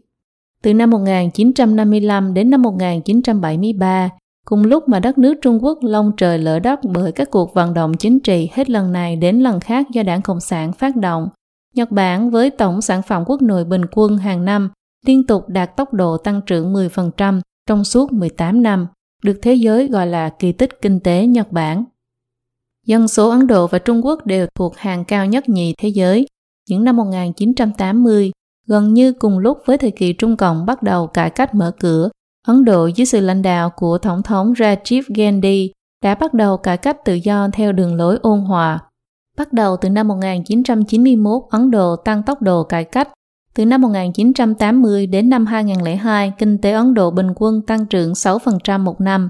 Từ 0.63 0.75
năm 0.75 0.91
1955 0.91 2.35
đến 2.35 2.51
năm 2.51 2.63
1973, 2.63 4.09
cùng 4.45 4.63
lúc 4.63 4.89
mà 4.89 5.01
đất 5.01 5.19
nước 5.19 5.35
Trung 5.43 5.65
Quốc 5.65 5.79
lông 5.83 6.13
trời 6.17 6.39
lỡ 6.39 6.59
đất 6.59 6.81
bởi 6.85 7.13
các 7.13 7.31
cuộc 7.31 7.55
vận 7.55 7.75
động 7.75 7.97
chính 7.97 8.21
trị 8.21 8.49
hết 8.53 8.71
lần 8.71 8.93
này 8.93 9.17
đến 9.17 9.41
lần 9.41 9.61
khác 9.61 9.87
do 9.93 10.03
đảng 10.03 10.23
Cộng 10.23 10.41
sản 10.41 10.73
phát 10.73 10.97
động, 10.97 11.29
Nhật 11.75 11.91
Bản 11.91 12.31
với 12.31 12.51
tổng 12.51 12.81
sản 12.81 13.03
phẩm 13.03 13.25
quốc 13.27 13.43
nội 13.43 13.65
bình 13.65 13.83
quân 13.93 14.19
hàng 14.19 14.45
năm 14.45 14.71
liên 15.07 15.27
tục 15.27 15.49
đạt 15.49 15.77
tốc 15.77 15.93
độ 15.93 16.17
tăng 16.17 16.41
trưởng 16.47 16.73
10% 16.73 17.41
trong 17.67 17.85
suốt 17.85 18.13
18 18.13 18.63
năm, 18.63 18.87
được 19.23 19.39
thế 19.43 19.55
giới 19.55 19.89
gọi 19.89 20.07
là 20.07 20.29
kỳ 20.29 20.53
tích 20.53 20.83
kinh 20.83 21.01
tế 21.01 21.27
Nhật 21.27 21.53
Bản. 21.53 21.85
Dân 22.87 23.09
số 23.09 23.31
Ấn 23.31 23.47
Độ 23.47 23.67
và 23.67 23.79
Trung 23.79 24.07
Quốc 24.07 24.27
đều 24.27 24.47
thuộc 24.55 24.77
hàng 24.77 25.05
cao 25.05 25.27
nhất 25.27 25.49
nhì 25.49 25.75
thế 25.79 25.89
giới. 25.89 26.27
Những 26.69 26.85
năm 26.85 26.97
1980, 26.97 28.31
gần 28.67 28.95
như 28.95 29.13
cùng 29.13 29.39
lúc 29.39 29.59
với 29.67 29.79
thời 29.79 29.91
kỳ 29.91 30.13
Trung 30.13 30.37
Cộng 30.37 30.67
bắt 30.67 30.83
đầu 30.83 31.07
cải 31.07 31.31
cách 31.31 31.55
mở 31.55 31.73
cửa, 31.81 32.09
Ấn 32.47 32.65
Độ 32.65 32.87
dưới 32.87 33.07
sự 33.07 33.21
lãnh 33.21 33.43
đạo 33.43 33.71
của 33.77 33.99
Tổng 33.99 34.23
thống 34.23 34.53
Rajiv 34.53 35.03
Gandhi 35.17 35.73
đã 36.05 36.15
bắt 36.15 36.35
đầu 36.35 36.57
cải 36.57 36.77
cách 36.77 36.97
tự 37.05 37.15
do 37.15 37.49
theo 37.53 37.73
đường 37.73 37.95
lối 37.95 38.19
ôn 38.23 38.41
hòa. 38.41 38.79
Bắt 39.41 39.53
đầu 39.53 39.77
từ 39.77 39.91
năm 39.91 40.09
1991, 40.09 41.43
Ấn 41.51 41.71
Độ 41.71 41.97
tăng 41.97 42.23
tốc 42.23 42.43
độ 42.43 42.65
cải 42.65 42.85
cách. 42.85 43.09
Từ 43.55 43.67
năm 43.67 43.81
1980 43.81 45.07
đến 45.07 45.29
năm 45.29 45.47
2002, 45.47 46.33
kinh 46.39 46.59
tế 46.59 46.73
Ấn 46.73 46.95
Độ 46.95 47.11
bình 47.11 47.27
quân 47.37 47.63
tăng 47.67 47.87
trưởng 47.87 48.13
6% 48.13 48.81
một 48.81 49.01
năm. 49.01 49.29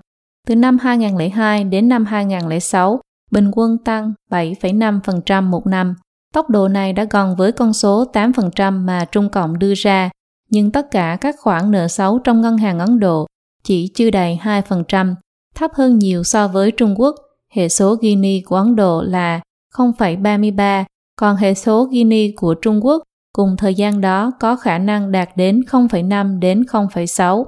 Từ 0.49 0.57
năm 0.57 0.79
2002 0.79 1.65
đến 1.65 1.89
năm 1.89 2.05
2006, 2.05 3.01
bình 3.31 3.51
quân 3.53 3.79
tăng 3.85 4.13
7,5% 4.31 5.43
một 5.43 5.67
năm. 5.67 5.95
Tốc 6.35 6.51
độ 6.51 6.69
này 6.69 6.93
đã 6.93 7.07
gần 7.11 7.37
với 7.37 7.53
con 7.53 7.73
số 7.73 8.05
8% 8.13 8.73
mà 8.73 9.05
Trung 9.05 9.29
Cộng 9.29 9.59
đưa 9.59 9.75
ra, 9.77 10.11
nhưng 10.51 10.71
tất 10.71 10.91
cả 10.91 11.19
các 11.21 11.37
khoản 11.41 11.71
nợ 11.71 11.89
xấu 11.89 12.19
trong 12.19 12.41
ngân 12.41 12.59
hàng 12.59 12.79
Ấn 12.79 13.01
Độ 13.01 13.27
chỉ 13.65 13.89
chưa 13.95 14.11
đầy 14.11 14.39
2%, 14.43 15.15
thấp 15.55 15.71
hơn 15.75 15.99
nhiều 15.99 16.25
so 16.25 16.49
với 16.49 16.71
Trung 16.71 17.01
Quốc. 17.01 17.15
Hệ 17.53 17.69
số 17.69 17.97
Gini 18.03 18.41
của 18.41 18.57
Ấn 18.57 18.77
Độ 18.77 19.03
là 19.03 19.41
0,33, 19.75 20.85
còn 21.17 21.37
hệ 21.37 21.55
số 21.55 21.89
Gini 21.93 22.33
của 22.37 22.55
Trung 22.55 22.85
Quốc 22.85 23.03
cùng 23.33 23.57
thời 23.57 23.75
gian 23.75 24.01
đó 24.01 24.33
có 24.41 24.57
khả 24.57 24.79
năng 24.79 25.13
đạt 25.13 25.29
đến 25.37 25.61
0,5 25.71 26.39
đến 26.39 26.63
0,6. 26.63 27.45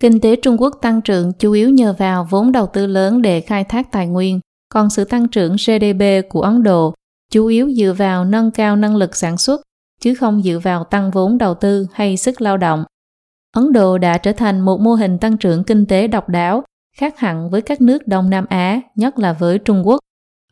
Kinh 0.00 0.20
tế 0.20 0.36
Trung 0.36 0.60
Quốc 0.60 0.78
tăng 0.82 1.00
trưởng 1.00 1.32
chủ 1.32 1.52
yếu 1.52 1.70
nhờ 1.70 1.94
vào 1.98 2.26
vốn 2.30 2.52
đầu 2.52 2.66
tư 2.66 2.86
lớn 2.86 3.22
để 3.22 3.40
khai 3.40 3.64
thác 3.64 3.92
tài 3.92 4.06
nguyên, 4.06 4.40
còn 4.68 4.90
sự 4.90 5.04
tăng 5.04 5.28
trưởng 5.28 5.56
GDP 5.56 6.28
của 6.28 6.40
Ấn 6.42 6.62
Độ 6.62 6.94
chủ 7.32 7.46
yếu 7.46 7.70
dựa 7.70 7.92
vào 7.98 8.24
nâng 8.24 8.50
cao 8.50 8.76
năng 8.76 8.96
lực 8.96 9.16
sản 9.16 9.36
xuất, 9.36 9.60
chứ 10.00 10.14
không 10.14 10.42
dựa 10.42 10.58
vào 10.62 10.84
tăng 10.84 11.10
vốn 11.10 11.38
đầu 11.38 11.54
tư 11.54 11.86
hay 11.92 12.16
sức 12.16 12.40
lao 12.40 12.56
động. 12.56 12.84
Ấn 13.52 13.72
Độ 13.72 13.98
đã 13.98 14.18
trở 14.18 14.32
thành 14.32 14.60
một 14.60 14.80
mô 14.80 14.94
hình 14.94 15.18
tăng 15.18 15.36
trưởng 15.36 15.64
kinh 15.64 15.86
tế 15.86 16.08
độc 16.08 16.28
đáo, 16.28 16.64
khác 16.96 17.18
hẳn 17.18 17.50
với 17.50 17.62
các 17.62 17.80
nước 17.80 18.06
Đông 18.06 18.30
Nam 18.30 18.46
Á, 18.48 18.80
nhất 18.94 19.18
là 19.18 19.32
với 19.32 19.58
Trung 19.58 19.86
Quốc. 19.86 20.00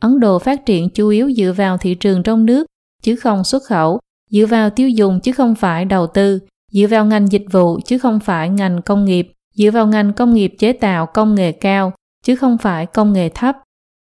Ấn 0.01 0.19
Độ 0.19 0.39
phát 0.39 0.65
triển 0.65 0.89
chủ 0.89 1.09
yếu 1.09 1.31
dựa 1.31 1.53
vào 1.57 1.77
thị 1.77 1.95
trường 1.95 2.23
trong 2.23 2.45
nước, 2.45 2.65
chứ 3.03 3.15
không 3.15 3.43
xuất 3.43 3.63
khẩu, 3.63 3.99
dựa 4.31 4.45
vào 4.45 4.69
tiêu 4.69 4.89
dùng 4.89 5.19
chứ 5.19 5.31
không 5.31 5.55
phải 5.55 5.85
đầu 5.85 6.07
tư, 6.07 6.39
dựa 6.71 6.87
vào 6.89 7.05
ngành 7.05 7.27
dịch 7.27 7.45
vụ 7.51 7.79
chứ 7.85 7.97
không 7.97 8.19
phải 8.19 8.49
ngành 8.49 8.81
công 8.81 9.05
nghiệp, 9.05 9.31
dựa 9.55 9.71
vào 9.71 9.87
ngành 9.87 10.13
công 10.13 10.33
nghiệp 10.33 10.53
chế 10.59 10.73
tạo 10.73 11.05
công 11.05 11.35
nghệ 11.35 11.51
cao 11.51 11.93
chứ 12.25 12.35
không 12.35 12.57
phải 12.57 12.85
công 12.85 13.13
nghệ 13.13 13.29
thấp, 13.29 13.55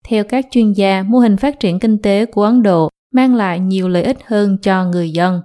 theo 0.09 0.25
các 0.25 0.47
chuyên 0.51 0.73
gia, 0.73 1.03
mô 1.03 1.19
hình 1.19 1.37
phát 1.37 1.61
triển 1.61 1.79
kinh 1.79 1.99
tế 1.99 2.27
của 2.27 2.43
Ấn 2.45 2.63
Độ 2.63 2.89
mang 3.15 3.35
lại 3.35 3.61
nhiều 3.61 3.89
lợi 3.89 4.03
ích 4.03 4.19
hơn 4.27 4.59
cho 4.63 4.85
người 4.85 5.11
dân. 5.11 5.41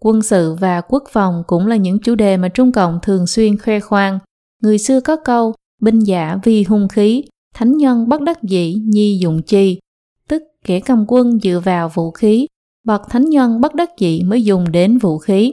Quân 0.00 0.22
sự 0.22 0.54
và 0.54 0.80
quốc 0.80 1.04
phòng 1.10 1.42
cũng 1.46 1.66
là 1.66 1.76
những 1.76 1.98
chủ 1.98 2.14
đề 2.14 2.36
mà 2.36 2.48
Trung 2.48 2.72
Cộng 2.72 2.98
thường 3.02 3.26
xuyên 3.26 3.58
khoe 3.58 3.80
khoang. 3.80 4.18
Người 4.62 4.78
xưa 4.78 5.00
có 5.00 5.16
câu, 5.16 5.54
binh 5.82 5.98
giả 5.98 6.38
vì 6.42 6.64
hung 6.64 6.88
khí, 6.88 7.24
thánh 7.54 7.76
nhân 7.76 8.08
bất 8.08 8.20
đắc 8.20 8.42
dĩ 8.42 8.74
nhi 8.74 9.18
dụng 9.20 9.42
chi, 9.42 9.78
tức 10.28 10.42
kẻ 10.64 10.80
cầm 10.80 11.04
quân 11.08 11.38
dựa 11.42 11.60
vào 11.64 11.88
vũ 11.88 12.10
khí, 12.10 12.46
bậc 12.84 13.02
thánh 13.10 13.24
nhân 13.24 13.60
bất 13.60 13.74
đắc 13.74 13.90
dĩ 13.98 14.22
mới 14.22 14.44
dùng 14.44 14.72
đến 14.72 14.98
vũ 14.98 15.18
khí. 15.18 15.52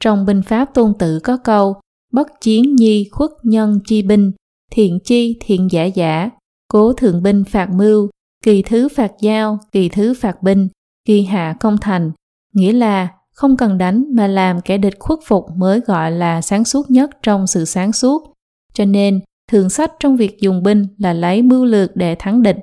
Trong 0.00 0.26
binh 0.26 0.42
pháp 0.42 0.74
tôn 0.74 0.92
tử 0.98 1.18
có 1.24 1.36
câu, 1.36 1.76
bất 2.12 2.40
chiến 2.40 2.76
nhi 2.76 3.08
khuất 3.12 3.30
nhân 3.42 3.80
chi 3.84 4.02
binh, 4.02 4.32
thiện 4.70 4.98
chi 5.04 5.36
thiện 5.40 5.68
giả 5.70 5.84
giả, 5.84 6.30
cố 6.68 6.92
thượng 6.92 7.22
binh 7.22 7.44
phạt 7.44 7.70
mưu, 7.70 8.08
kỳ 8.44 8.62
thứ 8.62 8.88
phạt 8.88 9.12
giao, 9.20 9.58
kỳ 9.72 9.88
thứ 9.88 10.14
phạt 10.14 10.42
binh, 10.42 10.68
kỳ 11.04 11.22
hạ 11.22 11.56
công 11.60 11.78
thành, 11.78 12.12
nghĩa 12.54 12.72
là 12.72 13.08
không 13.32 13.56
cần 13.56 13.78
đánh 13.78 14.04
mà 14.10 14.26
làm 14.26 14.60
kẻ 14.60 14.78
địch 14.78 14.98
khuất 14.98 15.18
phục 15.24 15.44
mới 15.56 15.80
gọi 15.80 16.10
là 16.10 16.42
sáng 16.42 16.64
suốt 16.64 16.90
nhất 16.90 17.10
trong 17.22 17.46
sự 17.46 17.64
sáng 17.64 17.92
suốt. 17.92 18.32
Cho 18.74 18.84
nên, 18.84 19.20
thường 19.52 19.70
sách 19.70 19.92
trong 20.00 20.16
việc 20.16 20.40
dùng 20.40 20.62
binh 20.62 20.86
là 20.98 21.12
lấy 21.12 21.42
mưu 21.42 21.64
lược 21.64 21.96
để 21.96 22.14
thắng 22.14 22.42
địch. 22.42 22.56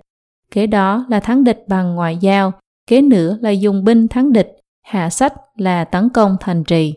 Kế 0.51 0.67
đó 0.67 1.05
là 1.09 1.19
thắng 1.19 1.43
địch 1.43 1.63
bằng 1.67 1.95
ngoại 1.95 2.17
giao, 2.17 2.51
kế 2.87 3.01
nữa 3.01 3.37
là 3.41 3.49
dùng 3.49 3.83
binh 3.83 4.07
thắng 4.07 4.33
địch, 4.33 4.51
hạ 4.85 5.09
sách 5.09 5.33
là 5.55 5.83
tấn 5.83 6.09
công 6.09 6.37
thành 6.39 6.63
trì. 6.63 6.93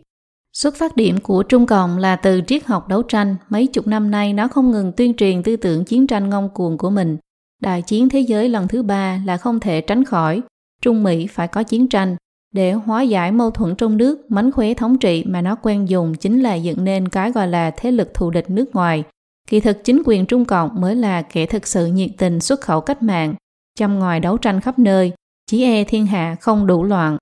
Xuất 0.53 0.75
phát 0.77 0.97
điểm 0.97 1.21
của 1.21 1.43
Trung 1.43 1.67
Cộng 1.67 1.99
là 1.99 2.17
từ 2.17 2.41
triết 2.47 2.67
học 2.67 2.89
đấu 2.89 3.03
tranh, 3.03 3.37
mấy 3.49 3.67
chục 3.67 3.87
năm 3.87 4.11
nay 4.11 4.33
nó 4.33 4.49
không 4.49 4.71
ngừng 4.71 4.93
tuyên 4.93 5.15
truyền 5.15 5.43
tư 5.43 5.57
tưởng 5.57 5.85
chiến 5.85 6.07
tranh 6.07 6.31
ngông 6.31 6.49
cuồng 6.55 6.79
của 6.79 6.91
mình. 6.91 7.17
Đại 7.63 7.83
chiến 7.83 8.09
thế 8.09 8.21
giới 8.21 8.49
lần 8.49 8.69
thứ 8.69 8.83
ba 8.83 9.23
là 9.27 9.37
không 9.37 9.61
thể 9.61 9.81
tránh 9.81 10.05
khỏi. 10.05 10.41
Trung 10.83 11.03
Mỹ 11.03 11.27
phải 11.27 11.49
có 11.49 11.63
chiến 11.63 11.89
tranh. 11.89 12.17
Để 12.55 12.73
hóa 12.73 13.03
giải 13.03 13.33
mâu 13.33 13.51
thuẫn 13.51 13.75
trong 13.77 13.97
nước, 13.97 14.31
mánh 14.31 14.53
khóe 14.53 14.75
thống 14.75 14.99
trị 14.99 15.25
mà 15.27 15.43
nó 15.43 15.55
quen 15.55 15.89
dùng 15.89 16.15
chính 16.15 16.41
là 16.41 16.55
dựng 16.55 16.85
nên 16.85 17.09
cái 17.09 17.33
gọi 17.33 17.49
là 17.49 17.71
thế 17.71 17.91
lực 17.91 18.15
thù 18.15 18.31
địch 18.31 18.51
nước 18.51 18.75
ngoài. 18.75 19.05
Kỳ 19.53 19.61
thực 19.61 19.85
chính 19.85 20.03
quyền 20.05 20.27
Trung 20.27 20.45
Cộng 20.45 20.81
mới 20.81 20.97
là 20.97 21.23
kẻ 21.23 21.47
thực 21.47 21.67
sự 21.67 21.87
nhiệt 21.87 22.11
tình 22.19 22.41
xuất 22.41 22.61
khẩu 22.61 22.81
cách 22.81 23.03
mạng, 23.03 23.35
chăm 23.79 23.99
ngoài 23.99 24.21
đấu 24.21 24.39
tranh 24.39 24.61
khắp 24.61 24.79
nơi, 24.79 25.13
chỉ 25.47 25.65
e 25.65 25.85
thiên 25.85 26.07
hạ 26.07 26.37
không 26.41 26.67
đủ 26.67 26.85
loạn. 26.85 27.17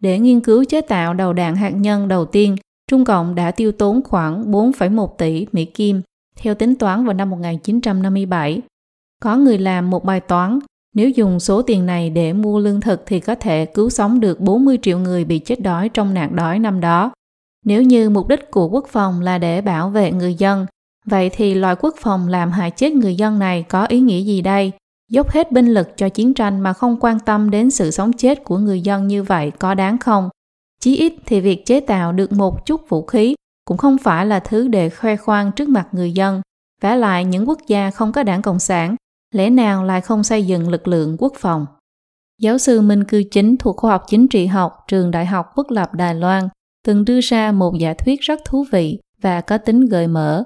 Để 0.00 0.18
nghiên 0.18 0.40
cứu 0.40 0.64
chế 0.64 0.80
tạo 0.80 1.14
đầu 1.14 1.32
đạn 1.32 1.56
hạt 1.56 1.70
nhân 1.70 2.08
đầu 2.08 2.24
tiên, 2.24 2.56
Trung 2.90 3.04
Cộng 3.04 3.34
đã 3.34 3.50
tiêu 3.50 3.72
tốn 3.72 4.02
khoảng 4.04 4.52
4,1 4.52 5.06
tỷ 5.06 5.46
Mỹ 5.52 5.64
Kim, 5.64 6.02
theo 6.36 6.54
tính 6.54 6.74
toán 6.74 7.04
vào 7.04 7.14
năm 7.14 7.30
1957. 7.30 8.60
Có 9.22 9.36
người 9.36 9.58
làm 9.58 9.90
một 9.90 10.04
bài 10.04 10.20
toán, 10.20 10.58
nếu 10.94 11.10
dùng 11.10 11.40
số 11.40 11.62
tiền 11.62 11.86
này 11.86 12.10
để 12.10 12.32
mua 12.32 12.58
lương 12.58 12.80
thực 12.80 13.02
thì 13.06 13.20
có 13.20 13.34
thể 13.34 13.66
cứu 13.66 13.90
sống 13.90 14.20
được 14.20 14.40
40 14.40 14.78
triệu 14.82 14.98
người 14.98 15.24
bị 15.24 15.38
chết 15.38 15.62
đói 15.62 15.88
trong 15.88 16.14
nạn 16.14 16.36
đói 16.36 16.58
năm 16.58 16.80
đó. 16.80 17.12
Nếu 17.64 17.82
như 17.82 18.10
mục 18.10 18.28
đích 18.28 18.50
của 18.50 18.68
quốc 18.68 18.86
phòng 18.88 19.20
là 19.20 19.38
để 19.38 19.60
bảo 19.60 19.90
vệ 19.90 20.12
người 20.12 20.34
dân, 20.34 20.66
vậy 21.04 21.30
thì 21.32 21.54
loại 21.54 21.76
quốc 21.80 21.94
phòng 22.00 22.28
làm 22.28 22.50
hại 22.50 22.70
chết 22.70 22.92
người 22.92 23.14
dân 23.14 23.38
này 23.38 23.62
có 23.62 23.86
ý 23.86 24.00
nghĩa 24.00 24.20
gì 24.20 24.42
đây? 24.42 24.72
Dốc 25.10 25.30
hết 25.30 25.52
binh 25.52 25.66
lực 25.66 25.96
cho 25.96 26.08
chiến 26.08 26.34
tranh 26.34 26.60
mà 26.60 26.72
không 26.72 26.96
quan 27.00 27.20
tâm 27.20 27.50
đến 27.50 27.70
sự 27.70 27.90
sống 27.90 28.12
chết 28.12 28.44
của 28.44 28.58
người 28.58 28.80
dân 28.80 29.06
như 29.06 29.22
vậy 29.22 29.52
có 29.58 29.74
đáng 29.74 29.98
không? 29.98 30.28
Chí 30.80 30.96
ít 30.96 31.14
thì 31.26 31.40
việc 31.40 31.66
chế 31.66 31.80
tạo 31.80 32.12
được 32.12 32.32
một 32.32 32.66
chút 32.66 32.88
vũ 32.88 33.06
khí 33.06 33.34
cũng 33.64 33.76
không 33.76 33.98
phải 33.98 34.26
là 34.26 34.40
thứ 34.40 34.68
để 34.68 34.90
khoe 34.90 35.16
khoang 35.16 35.52
trước 35.52 35.68
mặt 35.68 35.88
người 35.92 36.12
dân. 36.12 36.42
Vả 36.82 36.94
lại 36.94 37.24
những 37.24 37.48
quốc 37.48 37.58
gia 37.66 37.90
không 37.90 38.12
có 38.12 38.22
đảng 38.22 38.42
Cộng 38.42 38.58
sản, 38.58 38.96
lẽ 39.34 39.50
nào 39.50 39.84
lại 39.84 40.00
không 40.00 40.24
xây 40.24 40.46
dựng 40.46 40.68
lực 40.68 40.88
lượng 40.88 41.16
quốc 41.18 41.32
phòng? 41.38 41.66
Giáo 42.40 42.58
sư 42.58 42.80
Minh 42.80 43.04
Cư 43.04 43.22
Chính 43.30 43.56
thuộc 43.56 43.76
khoa 43.76 43.90
học 43.90 44.04
chính 44.08 44.28
trị 44.28 44.46
học 44.46 44.84
trường 44.88 45.10
Đại 45.10 45.26
học 45.26 45.52
Quốc 45.54 45.70
lập 45.70 45.94
Đài 45.94 46.14
Loan 46.14 46.48
từng 46.86 47.04
đưa 47.04 47.20
ra 47.20 47.52
một 47.52 47.78
giả 47.78 47.94
thuyết 47.94 48.20
rất 48.20 48.40
thú 48.44 48.64
vị 48.72 48.98
và 49.20 49.40
có 49.40 49.58
tính 49.58 49.80
gợi 49.80 50.06
mở. 50.06 50.44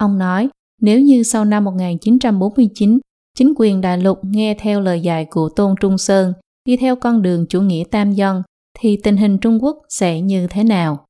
Ông 0.00 0.18
nói, 0.18 0.48
nếu 0.80 1.00
như 1.00 1.22
sau 1.22 1.44
năm 1.44 1.64
1949, 1.64 2.98
chính 3.36 3.54
quyền 3.56 3.80
đại 3.80 3.98
lục 3.98 4.18
nghe 4.22 4.54
theo 4.58 4.80
lời 4.80 5.00
dạy 5.00 5.26
của 5.30 5.48
Tôn 5.56 5.74
Trung 5.80 5.98
Sơn, 5.98 6.32
đi 6.64 6.76
theo 6.76 6.96
con 6.96 7.22
đường 7.22 7.46
chủ 7.48 7.60
nghĩa 7.60 7.84
tam 7.90 8.12
dân, 8.12 8.42
thì 8.78 8.98
tình 9.02 9.16
hình 9.16 9.38
Trung 9.38 9.62
Quốc 9.62 9.76
sẽ 9.88 10.20
như 10.20 10.46
thế 10.50 10.64
nào? 10.64 11.06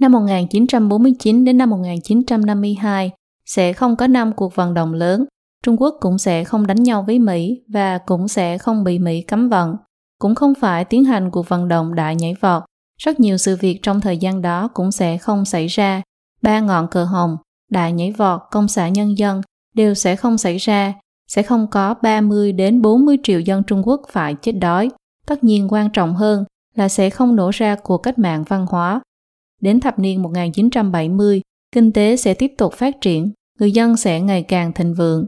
Năm 0.00 0.12
1949 0.12 1.44
đến 1.44 1.58
năm 1.58 1.70
1952 1.70 3.10
sẽ 3.46 3.72
không 3.72 3.96
có 3.96 4.06
năm 4.06 4.32
cuộc 4.36 4.54
vận 4.54 4.74
động 4.74 4.92
lớn, 4.92 5.24
Trung 5.64 5.76
Quốc 5.80 5.94
cũng 6.00 6.18
sẽ 6.18 6.44
không 6.44 6.66
đánh 6.66 6.82
nhau 6.82 7.04
với 7.06 7.18
Mỹ 7.18 7.62
và 7.68 7.98
cũng 7.98 8.28
sẽ 8.28 8.58
không 8.58 8.84
bị 8.84 8.98
Mỹ 8.98 9.22
cấm 9.22 9.48
vận, 9.48 9.76
cũng 10.18 10.34
không 10.34 10.54
phải 10.60 10.84
tiến 10.84 11.04
hành 11.04 11.30
cuộc 11.30 11.48
vận 11.48 11.68
động 11.68 11.94
đại 11.94 12.16
nhảy 12.16 12.34
vọt. 12.40 12.62
Rất 12.98 13.20
nhiều 13.20 13.36
sự 13.36 13.56
việc 13.60 13.80
trong 13.82 14.00
thời 14.00 14.18
gian 14.18 14.42
đó 14.42 14.68
cũng 14.74 14.92
sẽ 14.92 15.18
không 15.18 15.44
xảy 15.44 15.66
ra. 15.66 16.02
Ba 16.42 16.60
ngọn 16.60 16.88
cờ 16.90 17.04
hồng, 17.04 17.36
đại 17.70 17.92
nhảy 17.92 18.12
vọt, 18.12 18.40
công 18.50 18.68
xã 18.68 18.88
nhân 18.88 19.18
dân 19.18 19.40
đều 19.74 19.94
sẽ 19.94 20.16
không 20.16 20.38
xảy 20.38 20.56
ra, 20.56 20.94
sẽ 21.28 21.42
không 21.42 21.66
có 21.70 21.94
30 22.02 22.52
đến 22.52 22.82
40 22.82 23.16
triệu 23.22 23.40
dân 23.40 23.62
Trung 23.66 23.82
Quốc 23.88 24.02
phải 24.10 24.34
chết 24.34 24.52
đói. 24.52 24.90
Tất 25.26 25.44
nhiên 25.44 25.68
quan 25.70 25.90
trọng 25.90 26.14
hơn 26.14 26.44
là 26.74 26.88
sẽ 26.88 27.10
không 27.10 27.36
nổ 27.36 27.50
ra 27.50 27.76
cuộc 27.82 27.98
cách 27.98 28.18
mạng 28.18 28.44
văn 28.48 28.66
hóa. 28.68 29.00
Đến 29.60 29.80
thập 29.80 29.98
niên 29.98 30.22
1970, 30.22 31.42
kinh 31.72 31.92
tế 31.92 32.16
sẽ 32.16 32.34
tiếp 32.34 32.52
tục 32.58 32.72
phát 32.74 33.00
triển, 33.00 33.30
người 33.58 33.72
dân 33.72 33.96
sẽ 33.96 34.20
ngày 34.20 34.42
càng 34.42 34.72
thịnh 34.72 34.94
vượng. 34.94 35.26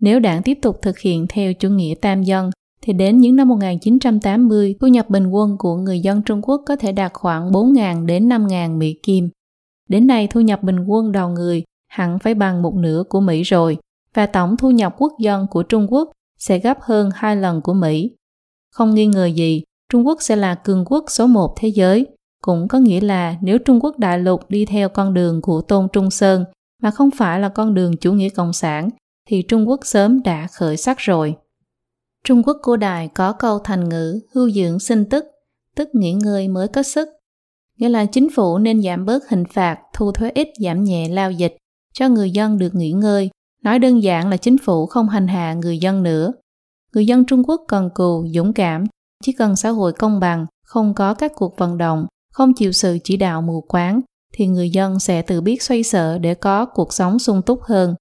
Nếu 0.00 0.20
đảng 0.20 0.42
tiếp 0.42 0.58
tục 0.62 0.78
thực 0.82 0.98
hiện 0.98 1.26
theo 1.28 1.54
chủ 1.54 1.68
nghĩa 1.68 1.94
tam 2.00 2.22
dân, 2.22 2.50
thì 2.82 2.92
đến 2.92 3.18
những 3.18 3.36
năm 3.36 3.48
1980, 3.48 4.74
thu 4.80 4.86
nhập 4.86 5.10
bình 5.10 5.26
quân 5.26 5.56
của 5.58 5.76
người 5.76 6.00
dân 6.00 6.22
Trung 6.22 6.42
Quốc 6.42 6.62
có 6.66 6.76
thể 6.76 6.92
đạt 6.92 7.12
khoảng 7.14 7.50
4.000 7.50 8.06
đến 8.06 8.28
5.000 8.28 8.78
Mỹ 8.78 8.94
Kim. 9.02 9.28
Đến 9.88 10.06
nay 10.06 10.28
thu 10.30 10.40
nhập 10.40 10.62
bình 10.62 10.84
quân 10.86 11.12
đầu 11.12 11.28
người 11.28 11.64
hẳn 11.98 12.18
phải 12.18 12.34
bằng 12.34 12.62
một 12.62 12.74
nửa 12.74 13.02
của 13.08 13.20
Mỹ 13.20 13.42
rồi, 13.42 13.78
và 14.14 14.26
tổng 14.26 14.56
thu 14.56 14.70
nhập 14.70 14.94
quốc 14.98 15.12
dân 15.20 15.46
của 15.50 15.62
Trung 15.62 15.86
Quốc 15.92 16.10
sẽ 16.38 16.58
gấp 16.58 16.78
hơn 16.80 17.10
hai 17.14 17.36
lần 17.36 17.60
của 17.60 17.74
Mỹ. 17.74 18.10
Không 18.72 18.94
nghi 18.94 19.06
ngờ 19.06 19.26
gì, 19.26 19.62
Trung 19.92 20.06
Quốc 20.06 20.22
sẽ 20.22 20.36
là 20.36 20.54
cường 20.54 20.84
quốc 20.86 21.04
số 21.08 21.26
một 21.26 21.54
thế 21.58 21.68
giới, 21.68 22.06
cũng 22.42 22.68
có 22.68 22.78
nghĩa 22.78 23.00
là 23.00 23.36
nếu 23.40 23.58
Trung 23.58 23.80
Quốc 23.80 23.98
đại 23.98 24.18
lục 24.18 24.50
đi 24.50 24.64
theo 24.64 24.88
con 24.88 25.14
đường 25.14 25.42
của 25.42 25.60
Tôn 25.60 25.88
Trung 25.92 26.10
Sơn 26.10 26.44
mà 26.82 26.90
không 26.90 27.10
phải 27.10 27.40
là 27.40 27.48
con 27.48 27.74
đường 27.74 27.96
chủ 27.96 28.12
nghĩa 28.12 28.28
cộng 28.28 28.52
sản 28.52 28.88
thì 29.28 29.42
Trung 29.42 29.68
Quốc 29.68 29.80
sớm 29.82 30.22
đã 30.22 30.46
khởi 30.52 30.76
sắc 30.76 30.98
rồi. 30.98 31.36
Trung 32.24 32.42
Quốc 32.42 32.56
cổ 32.62 32.76
đại 32.76 33.08
có 33.08 33.32
câu 33.32 33.58
thành 33.58 33.88
ngữ 33.88 34.20
hưu 34.34 34.50
dưỡng 34.50 34.78
sinh 34.78 35.04
tức, 35.04 35.24
tức 35.76 35.88
nghỉ 35.92 36.12
ngơi 36.12 36.48
mới 36.48 36.68
có 36.68 36.82
sức. 36.82 37.08
Nghĩa 37.76 37.88
là 37.88 38.06
chính 38.06 38.30
phủ 38.30 38.58
nên 38.58 38.82
giảm 38.82 39.04
bớt 39.04 39.28
hình 39.28 39.44
phạt, 39.44 39.78
thu 39.92 40.12
thuế 40.12 40.30
ít 40.34 40.48
giảm 40.60 40.84
nhẹ 40.84 41.08
lao 41.08 41.30
dịch, 41.30 41.56
cho 41.98 42.08
người 42.08 42.30
dân 42.30 42.58
được 42.58 42.74
nghỉ 42.74 42.92
ngơi. 42.92 43.30
Nói 43.62 43.78
đơn 43.78 44.02
giản 44.02 44.28
là 44.28 44.36
chính 44.36 44.58
phủ 44.58 44.86
không 44.86 45.08
hành 45.08 45.28
hạ 45.28 45.54
người 45.54 45.78
dân 45.78 46.02
nữa. 46.02 46.32
Người 46.94 47.06
dân 47.06 47.24
Trung 47.24 47.42
Quốc 47.46 47.60
cần 47.68 47.90
cù, 47.94 48.26
dũng 48.34 48.52
cảm, 48.52 48.84
chỉ 49.24 49.32
cần 49.32 49.56
xã 49.56 49.68
hội 49.68 49.92
công 49.92 50.20
bằng, 50.20 50.46
không 50.64 50.94
có 50.94 51.14
các 51.14 51.32
cuộc 51.34 51.58
vận 51.58 51.78
động, 51.78 52.06
không 52.32 52.54
chịu 52.54 52.72
sự 52.72 52.98
chỉ 53.04 53.16
đạo 53.16 53.42
mù 53.42 53.60
quáng, 53.60 54.00
thì 54.34 54.46
người 54.46 54.70
dân 54.70 54.98
sẽ 54.98 55.22
tự 55.22 55.40
biết 55.40 55.62
xoay 55.62 55.82
sở 55.82 56.18
để 56.18 56.34
có 56.34 56.66
cuộc 56.66 56.92
sống 56.92 57.18
sung 57.18 57.42
túc 57.42 57.62
hơn. 57.62 57.94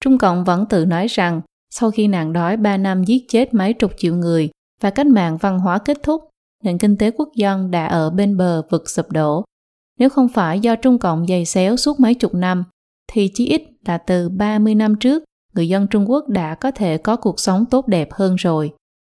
Trung 0.00 0.18
Cộng 0.18 0.44
vẫn 0.44 0.66
tự 0.66 0.84
nói 0.84 1.06
rằng 1.06 1.40
sau 1.70 1.90
khi 1.90 2.08
nạn 2.08 2.32
đói 2.32 2.56
3 2.56 2.76
năm 2.76 3.04
giết 3.04 3.24
chết 3.28 3.54
mấy 3.54 3.72
chục 3.72 3.92
triệu 3.96 4.14
người 4.14 4.50
và 4.80 4.90
cách 4.90 5.06
mạng 5.06 5.36
văn 5.36 5.58
hóa 5.58 5.78
kết 5.78 5.98
thúc, 6.02 6.22
nền 6.64 6.78
kinh 6.78 6.96
tế 6.96 7.10
quốc 7.10 7.28
dân 7.36 7.70
đã 7.70 7.86
ở 7.86 8.10
bên 8.10 8.36
bờ 8.36 8.62
vực 8.70 8.90
sụp 8.90 9.10
đổ. 9.10 9.44
Nếu 9.98 10.08
không 10.08 10.28
phải 10.28 10.60
do 10.60 10.76
Trung 10.76 10.98
Cộng 10.98 11.26
dày 11.26 11.44
xéo 11.44 11.76
suốt 11.76 12.00
mấy 12.00 12.14
chục 12.14 12.34
năm, 12.34 12.64
thì 13.12 13.30
chí 13.34 13.46
ít 13.46 13.62
là 13.86 13.98
từ 13.98 14.28
30 14.28 14.74
năm 14.74 14.94
trước, 14.96 15.24
người 15.54 15.68
dân 15.68 15.86
Trung 15.86 16.10
Quốc 16.10 16.28
đã 16.28 16.54
có 16.54 16.70
thể 16.70 16.98
có 16.98 17.16
cuộc 17.16 17.40
sống 17.40 17.64
tốt 17.70 17.86
đẹp 17.86 18.12
hơn 18.12 18.34
rồi. 18.34 18.72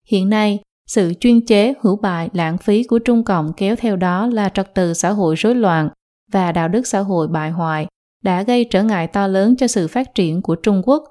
Hiện 0.08 0.30
nay, 0.30 0.60
sự 0.88 1.13
chuyên 1.19 1.45
chế, 1.45 1.74
hữu 1.82 1.95
bại, 1.95 2.30
lãng 2.34 2.58
phí 2.58 2.84
của 2.84 3.00
Trung 3.00 3.24
Cộng 3.24 3.54
kéo 3.54 3.76
theo 3.76 3.95
đó 3.95 4.28
là 4.28 4.50
trật 4.50 4.74
tự 4.74 4.93
xã 4.93 5.10
hội 5.10 5.36
rối 5.36 5.56
loạn 5.56 5.89
và 6.32 6.52
đạo 6.52 6.67
đức 6.67 6.88
xã 6.88 7.00
hội 7.00 7.28
bại 7.28 7.52
hoại 7.52 7.88
đã 8.24 8.43
gây 8.43 8.65
trở 8.65 8.84
ngại 8.84 9.08
to 9.08 9.28
lớn 9.28 9.56
cho 9.56 9.67
sự 9.67 9.88
phát 9.88 10.15
triển 10.15 10.41
của 10.41 10.56
Trung 10.56 10.82
Quốc. 10.86 11.04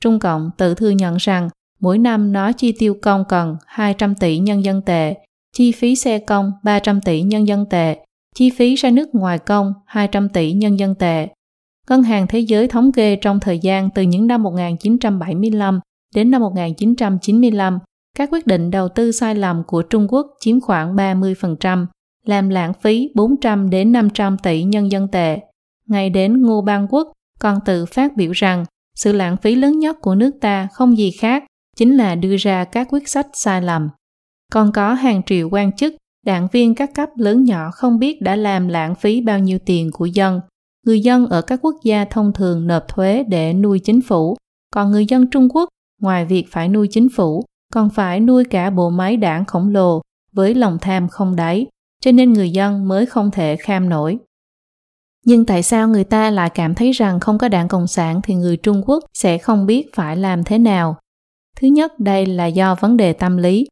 Trung 0.00 0.18
Cộng 0.18 0.50
tự 0.58 0.74
thừa 0.74 0.90
nhận 0.90 1.16
rằng 1.16 1.48
mỗi 1.80 1.98
năm 1.98 2.32
nó 2.32 2.52
chi 2.52 2.72
tiêu 2.78 2.96
công 3.02 3.24
cần 3.28 3.56
200 3.66 4.14
tỷ 4.14 4.38
nhân 4.38 4.64
dân 4.64 4.82
tệ, 4.82 5.14
chi 5.52 5.72
phí 5.72 5.96
xe 5.96 6.18
công 6.18 6.52
300 6.62 7.00
tỷ 7.00 7.22
nhân 7.22 7.48
dân 7.48 7.66
tệ, 7.70 7.96
chi 8.34 8.50
phí 8.50 8.74
ra 8.74 8.90
nước 8.90 9.14
ngoài 9.14 9.38
công 9.38 9.72
200 9.86 10.28
tỷ 10.28 10.52
nhân 10.52 10.78
dân 10.78 10.94
tệ. 10.94 11.28
Ngân 11.90 12.02
hàng 12.02 12.26
Thế 12.26 12.38
giới 12.38 12.68
thống 12.68 12.92
kê 12.92 13.16
trong 13.16 13.40
thời 13.40 13.58
gian 13.58 13.90
từ 13.90 14.02
những 14.02 14.26
năm 14.26 14.42
1975 14.42 15.80
đến 16.14 16.30
năm 16.30 16.42
1995 16.42 17.78
các 18.16 18.28
quyết 18.32 18.46
định 18.46 18.70
đầu 18.70 18.88
tư 18.88 19.12
sai 19.12 19.34
lầm 19.34 19.62
của 19.66 19.82
Trung 19.82 20.06
Quốc 20.10 20.26
chiếm 20.40 20.60
khoảng 20.60 20.96
30%, 20.96 21.86
làm 22.24 22.48
lãng 22.48 22.72
phí 22.82 23.10
400 23.14 23.70
đến 23.70 23.92
500 23.92 24.36
tỷ 24.38 24.62
nhân 24.62 24.90
dân 24.90 25.08
tệ. 25.12 25.38
Ngay 25.88 26.10
đến 26.10 26.42
Ngô 26.42 26.60
Bang 26.60 26.86
Quốc 26.90 27.12
còn 27.40 27.58
tự 27.64 27.86
phát 27.86 28.16
biểu 28.16 28.32
rằng 28.32 28.64
sự 28.94 29.12
lãng 29.12 29.36
phí 29.36 29.54
lớn 29.54 29.78
nhất 29.78 29.96
của 30.00 30.14
nước 30.14 30.30
ta 30.40 30.68
không 30.72 30.98
gì 30.98 31.10
khác 31.10 31.44
chính 31.76 31.96
là 31.96 32.14
đưa 32.14 32.36
ra 32.36 32.64
các 32.64 32.88
quyết 32.90 33.08
sách 33.08 33.26
sai 33.32 33.62
lầm. 33.62 33.88
Còn 34.52 34.72
có 34.72 34.94
hàng 34.94 35.22
triệu 35.26 35.48
quan 35.50 35.72
chức, 35.72 35.94
đảng 36.26 36.48
viên 36.52 36.74
các 36.74 36.94
cấp 36.94 37.08
lớn 37.16 37.44
nhỏ 37.44 37.70
không 37.70 37.98
biết 37.98 38.22
đã 38.22 38.36
làm 38.36 38.68
lãng 38.68 38.94
phí 38.94 39.20
bao 39.20 39.38
nhiêu 39.38 39.58
tiền 39.66 39.90
của 39.92 40.06
dân. 40.06 40.40
Người 40.86 41.00
dân 41.00 41.26
ở 41.26 41.42
các 41.42 41.58
quốc 41.62 41.76
gia 41.82 42.04
thông 42.04 42.32
thường 42.32 42.66
nộp 42.66 42.88
thuế 42.88 43.24
để 43.28 43.52
nuôi 43.52 43.78
chính 43.78 44.00
phủ, 44.02 44.36
còn 44.74 44.90
người 44.90 45.06
dân 45.06 45.30
Trung 45.30 45.48
Quốc 45.54 45.68
ngoài 46.00 46.24
việc 46.24 46.44
phải 46.50 46.68
nuôi 46.68 46.88
chính 46.90 47.08
phủ 47.16 47.44
còn 47.72 47.90
phải 47.90 48.20
nuôi 48.20 48.44
cả 48.44 48.70
bộ 48.70 48.90
máy 48.90 49.16
đảng 49.16 49.44
khổng 49.44 49.68
lồ 49.68 50.02
với 50.32 50.54
lòng 50.54 50.78
tham 50.80 51.08
không 51.08 51.36
đáy, 51.36 51.66
cho 52.00 52.12
nên 52.12 52.32
người 52.32 52.50
dân 52.50 52.88
mới 52.88 53.06
không 53.06 53.30
thể 53.30 53.56
kham 53.56 53.88
nổi. 53.88 54.18
Nhưng 55.24 55.46
tại 55.46 55.62
sao 55.62 55.88
người 55.88 56.04
ta 56.04 56.30
lại 56.30 56.50
cảm 56.50 56.74
thấy 56.74 56.92
rằng 56.92 57.20
không 57.20 57.38
có 57.38 57.48
đảng 57.48 57.68
Cộng 57.68 57.86
sản 57.86 58.20
thì 58.24 58.34
người 58.34 58.56
Trung 58.56 58.82
Quốc 58.86 59.04
sẽ 59.14 59.38
không 59.38 59.66
biết 59.66 59.94
phải 59.94 60.16
làm 60.16 60.44
thế 60.44 60.58
nào? 60.58 60.96
Thứ 61.60 61.68
nhất, 61.68 61.98
đây 61.98 62.26
là 62.26 62.46
do 62.46 62.74
vấn 62.74 62.96
đề 62.96 63.12
tâm 63.12 63.36
lý. 63.36 63.66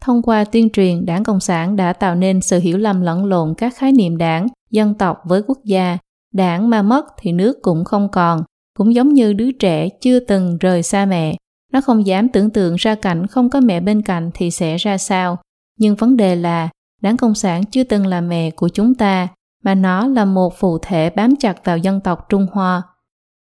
Thông 0.00 0.22
qua 0.22 0.44
tuyên 0.44 0.70
truyền, 0.70 1.06
Đảng 1.06 1.24
Cộng 1.24 1.40
sản 1.40 1.76
đã 1.76 1.92
tạo 1.92 2.14
nên 2.14 2.40
sự 2.40 2.58
hiểu 2.58 2.78
lầm 2.78 3.00
lẫn 3.00 3.24
lộn 3.24 3.54
các 3.54 3.76
khái 3.76 3.92
niệm 3.92 4.16
đảng, 4.16 4.46
dân 4.70 4.94
tộc 4.94 5.18
với 5.24 5.42
quốc 5.46 5.58
gia. 5.64 5.98
Đảng 6.38 6.70
mà 6.70 6.82
mất 6.82 7.06
thì 7.18 7.32
nước 7.32 7.58
cũng 7.62 7.84
không 7.84 8.08
còn, 8.12 8.42
cũng 8.78 8.94
giống 8.94 9.14
như 9.14 9.32
đứa 9.32 9.52
trẻ 9.52 9.88
chưa 10.00 10.20
từng 10.20 10.58
rời 10.58 10.82
xa 10.82 11.06
mẹ. 11.06 11.36
Nó 11.72 11.80
không 11.80 12.06
dám 12.06 12.28
tưởng 12.28 12.50
tượng 12.50 12.76
ra 12.76 12.94
cảnh 12.94 13.26
không 13.26 13.50
có 13.50 13.60
mẹ 13.60 13.80
bên 13.80 14.02
cạnh 14.02 14.30
thì 14.34 14.50
sẽ 14.50 14.76
ra 14.76 14.98
sao. 14.98 15.38
Nhưng 15.78 15.96
vấn 15.96 16.16
đề 16.16 16.36
là 16.36 16.68
Đảng 17.02 17.16
Cộng 17.16 17.34
sản 17.34 17.64
chưa 17.64 17.84
từng 17.84 18.06
là 18.06 18.20
mẹ 18.20 18.50
của 18.50 18.68
chúng 18.68 18.94
ta, 18.94 19.28
mà 19.64 19.74
nó 19.74 20.06
là 20.06 20.24
một 20.24 20.54
phụ 20.58 20.78
thể 20.82 21.10
bám 21.10 21.36
chặt 21.36 21.64
vào 21.64 21.78
dân 21.78 22.00
tộc 22.00 22.26
Trung 22.28 22.46
Hoa. 22.52 22.82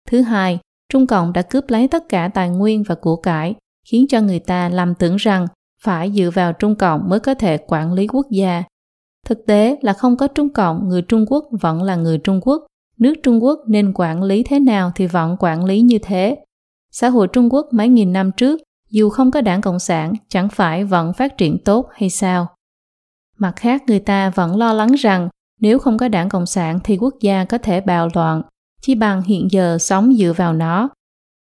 Thứ 0.09 0.21
hai, 0.21 0.59
Trung 0.93 1.07
Cộng 1.07 1.33
đã 1.33 1.41
cướp 1.41 1.69
lấy 1.69 1.87
tất 1.87 2.09
cả 2.09 2.29
tài 2.33 2.49
nguyên 2.49 2.83
và 2.83 2.95
của 2.95 3.15
cải, 3.15 3.55
khiến 3.87 4.05
cho 4.09 4.21
người 4.21 4.39
ta 4.39 4.69
lầm 4.69 4.95
tưởng 4.95 5.15
rằng 5.15 5.47
phải 5.83 6.11
dựa 6.11 6.29
vào 6.33 6.53
Trung 6.53 6.75
Cộng 6.75 7.09
mới 7.09 7.19
có 7.19 7.33
thể 7.33 7.57
quản 7.67 7.93
lý 7.93 8.07
quốc 8.07 8.25
gia. 8.31 8.63
Thực 9.25 9.45
tế 9.47 9.77
là 9.81 9.93
không 9.93 10.17
có 10.17 10.27
Trung 10.27 10.53
Cộng, 10.53 10.89
người 10.89 11.01
Trung 11.01 11.25
Quốc 11.27 11.45
vẫn 11.61 11.83
là 11.83 11.95
người 11.95 12.17
Trung 12.17 12.39
Quốc. 12.41 12.65
Nước 13.01 13.13
Trung 13.23 13.43
Quốc 13.43 13.59
nên 13.67 13.91
quản 13.95 14.23
lý 14.23 14.43
thế 14.43 14.59
nào 14.59 14.91
thì 14.95 15.07
vẫn 15.07 15.35
quản 15.39 15.65
lý 15.65 15.81
như 15.81 15.97
thế. 16.01 16.37
Xã 16.91 17.09
hội 17.09 17.27
Trung 17.27 17.53
Quốc 17.53 17.65
mấy 17.71 17.87
nghìn 17.87 18.13
năm 18.13 18.31
trước, 18.37 18.61
dù 18.89 19.09
không 19.09 19.31
có 19.31 19.41
đảng 19.41 19.61
Cộng 19.61 19.79
sản, 19.79 20.13
chẳng 20.29 20.49
phải 20.49 20.83
vẫn 20.83 21.13
phát 21.13 21.37
triển 21.37 21.57
tốt 21.65 21.89
hay 21.93 22.09
sao? 22.09 22.47
Mặt 23.37 23.53
khác, 23.55 23.83
người 23.87 23.99
ta 23.99 24.29
vẫn 24.29 24.55
lo 24.55 24.73
lắng 24.73 24.91
rằng 24.91 25.29
nếu 25.59 25.79
không 25.79 25.97
có 25.97 26.07
đảng 26.07 26.29
Cộng 26.29 26.45
sản 26.45 26.79
thì 26.83 26.97
quốc 26.97 27.13
gia 27.21 27.45
có 27.45 27.57
thể 27.57 27.81
bạo 27.81 28.09
loạn, 28.13 28.41
chỉ 28.81 28.95
bằng 28.95 29.21
hiện 29.21 29.47
giờ 29.51 29.77
sống 29.77 30.13
dựa 30.13 30.33
vào 30.37 30.53
nó. 30.53 30.89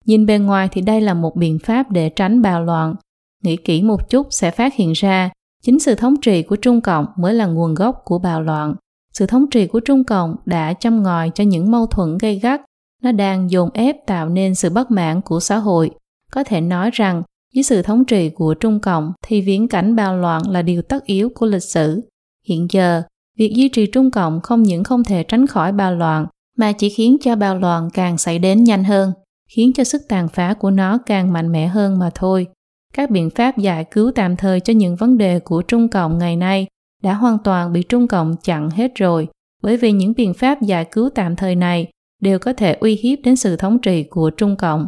Nhìn 0.05 0.27
bề 0.27 0.39
ngoài 0.39 0.69
thì 0.73 0.81
đây 0.81 1.01
là 1.01 1.15
một 1.15 1.37
biện 1.37 1.59
pháp 1.65 1.91
để 1.91 2.09
tránh 2.09 2.43
bạo 2.43 2.65
loạn. 2.65 2.95
Nghĩ 3.43 3.57
kỹ 3.57 3.83
một 3.83 4.11
chút 4.11 4.27
sẽ 4.31 4.51
phát 4.51 4.75
hiện 4.75 4.93
ra 4.93 5.31
chính 5.63 5.81
sự 5.81 5.95
thống 5.95 6.15
trị 6.23 6.43
của 6.43 6.57
Trung 6.57 6.81
Cộng 6.81 7.07
mới 7.17 7.35
là 7.35 7.47
nguồn 7.47 7.75
gốc 7.75 8.03
của 8.05 8.19
bạo 8.19 8.43
loạn. 8.43 8.75
Sự 9.19 9.27
thống 9.27 9.51
trị 9.51 9.67
của 9.67 9.81
Trung 9.81 10.05
Cộng 10.05 10.37
đã 10.45 10.75
châm 10.81 11.03
ngòi 11.03 11.31
cho 11.35 11.45
những 11.45 11.71
mâu 11.71 11.87
thuẫn 11.87 12.19
gây 12.19 12.39
gắt. 12.39 12.61
Nó 13.03 13.12
đang 13.12 13.51
dồn 13.51 13.71
ép 13.75 13.97
tạo 14.07 14.29
nên 14.29 14.55
sự 14.55 14.71
bất 14.71 14.91
mãn 14.91 15.21
của 15.21 15.41
xã 15.41 15.57
hội. 15.57 15.91
Có 16.33 16.45
thể 16.45 16.61
nói 16.61 16.91
rằng 16.93 17.23
dưới 17.55 17.62
sự 17.62 17.83
thống 17.83 18.05
trị 18.05 18.31
của 18.31 18.55
Trung 18.55 18.81
Cộng 18.81 19.12
thì 19.27 19.41
viễn 19.41 19.69
cảnh 19.69 19.97
bạo 19.97 20.17
loạn 20.17 20.43
là 20.51 20.62
điều 20.62 20.83
tất 20.83 21.05
yếu 21.05 21.29
của 21.35 21.47
lịch 21.47 21.62
sử. 21.62 22.09
Hiện 22.49 22.67
giờ, 22.71 23.03
việc 23.39 23.53
duy 23.57 23.69
trì 23.69 23.87
Trung 23.87 24.11
Cộng 24.11 24.41
không 24.41 24.62
những 24.62 24.85
không 24.85 25.05
thể 25.05 25.23
tránh 25.23 25.47
khỏi 25.47 25.73
bạo 25.73 25.95
loạn 25.95 26.27
mà 26.59 26.73
chỉ 26.73 26.89
khiến 26.89 27.17
cho 27.21 27.37
bạo 27.37 27.59
loạn 27.59 27.89
càng 27.95 28.19
xảy 28.19 28.39
đến 28.39 28.65
nhanh 28.65 28.85
hơn, 28.85 29.12
khiến 29.49 29.73
cho 29.73 29.85
sức 29.85 30.03
tàn 30.09 30.29
phá 30.29 30.55
của 30.55 30.71
nó 30.71 30.99
càng 31.07 31.33
mạnh 31.33 31.53
mẽ 31.53 31.67
hơn 31.67 31.99
mà 31.99 32.11
thôi. 32.15 32.47
Các 32.93 33.11
biện 33.11 33.31
pháp 33.31 33.59
giải 33.59 33.85
cứu 33.85 34.11
tạm 34.15 34.37
thời 34.37 34.61
cho 34.61 34.73
những 34.73 34.97
vấn 34.97 35.19
đề 35.19 35.39
của 35.39 35.62
Trung 35.62 35.89
Cộng 35.89 36.19
ngày 36.19 36.37
nay 36.37 36.67
đã 37.05 37.15
hoàn 37.15 37.39
toàn 37.39 37.73
bị 37.73 37.83
Trung 37.83 38.09
Cộng 38.09 38.37
chặn 38.43 38.71
hết 38.71 38.95
rồi, 38.95 39.29
bởi 39.63 39.77
vì 39.77 39.93
những 39.93 40.13
biện 40.17 40.35
pháp 40.35 40.63
giải 40.63 40.85
cứu 40.85 41.11
tạm 41.15 41.37
thời 41.37 41.55
này 41.55 41.87
đều 42.21 42.39
có 42.39 42.53
thể 42.53 42.77
uy 42.81 42.95
hiếp 42.95 43.19
đến 43.25 43.37
sự 43.37 43.57
thống 43.57 43.79
trị 43.79 44.03
của 44.03 44.31
Trung 44.31 44.57
Cộng. 44.57 44.87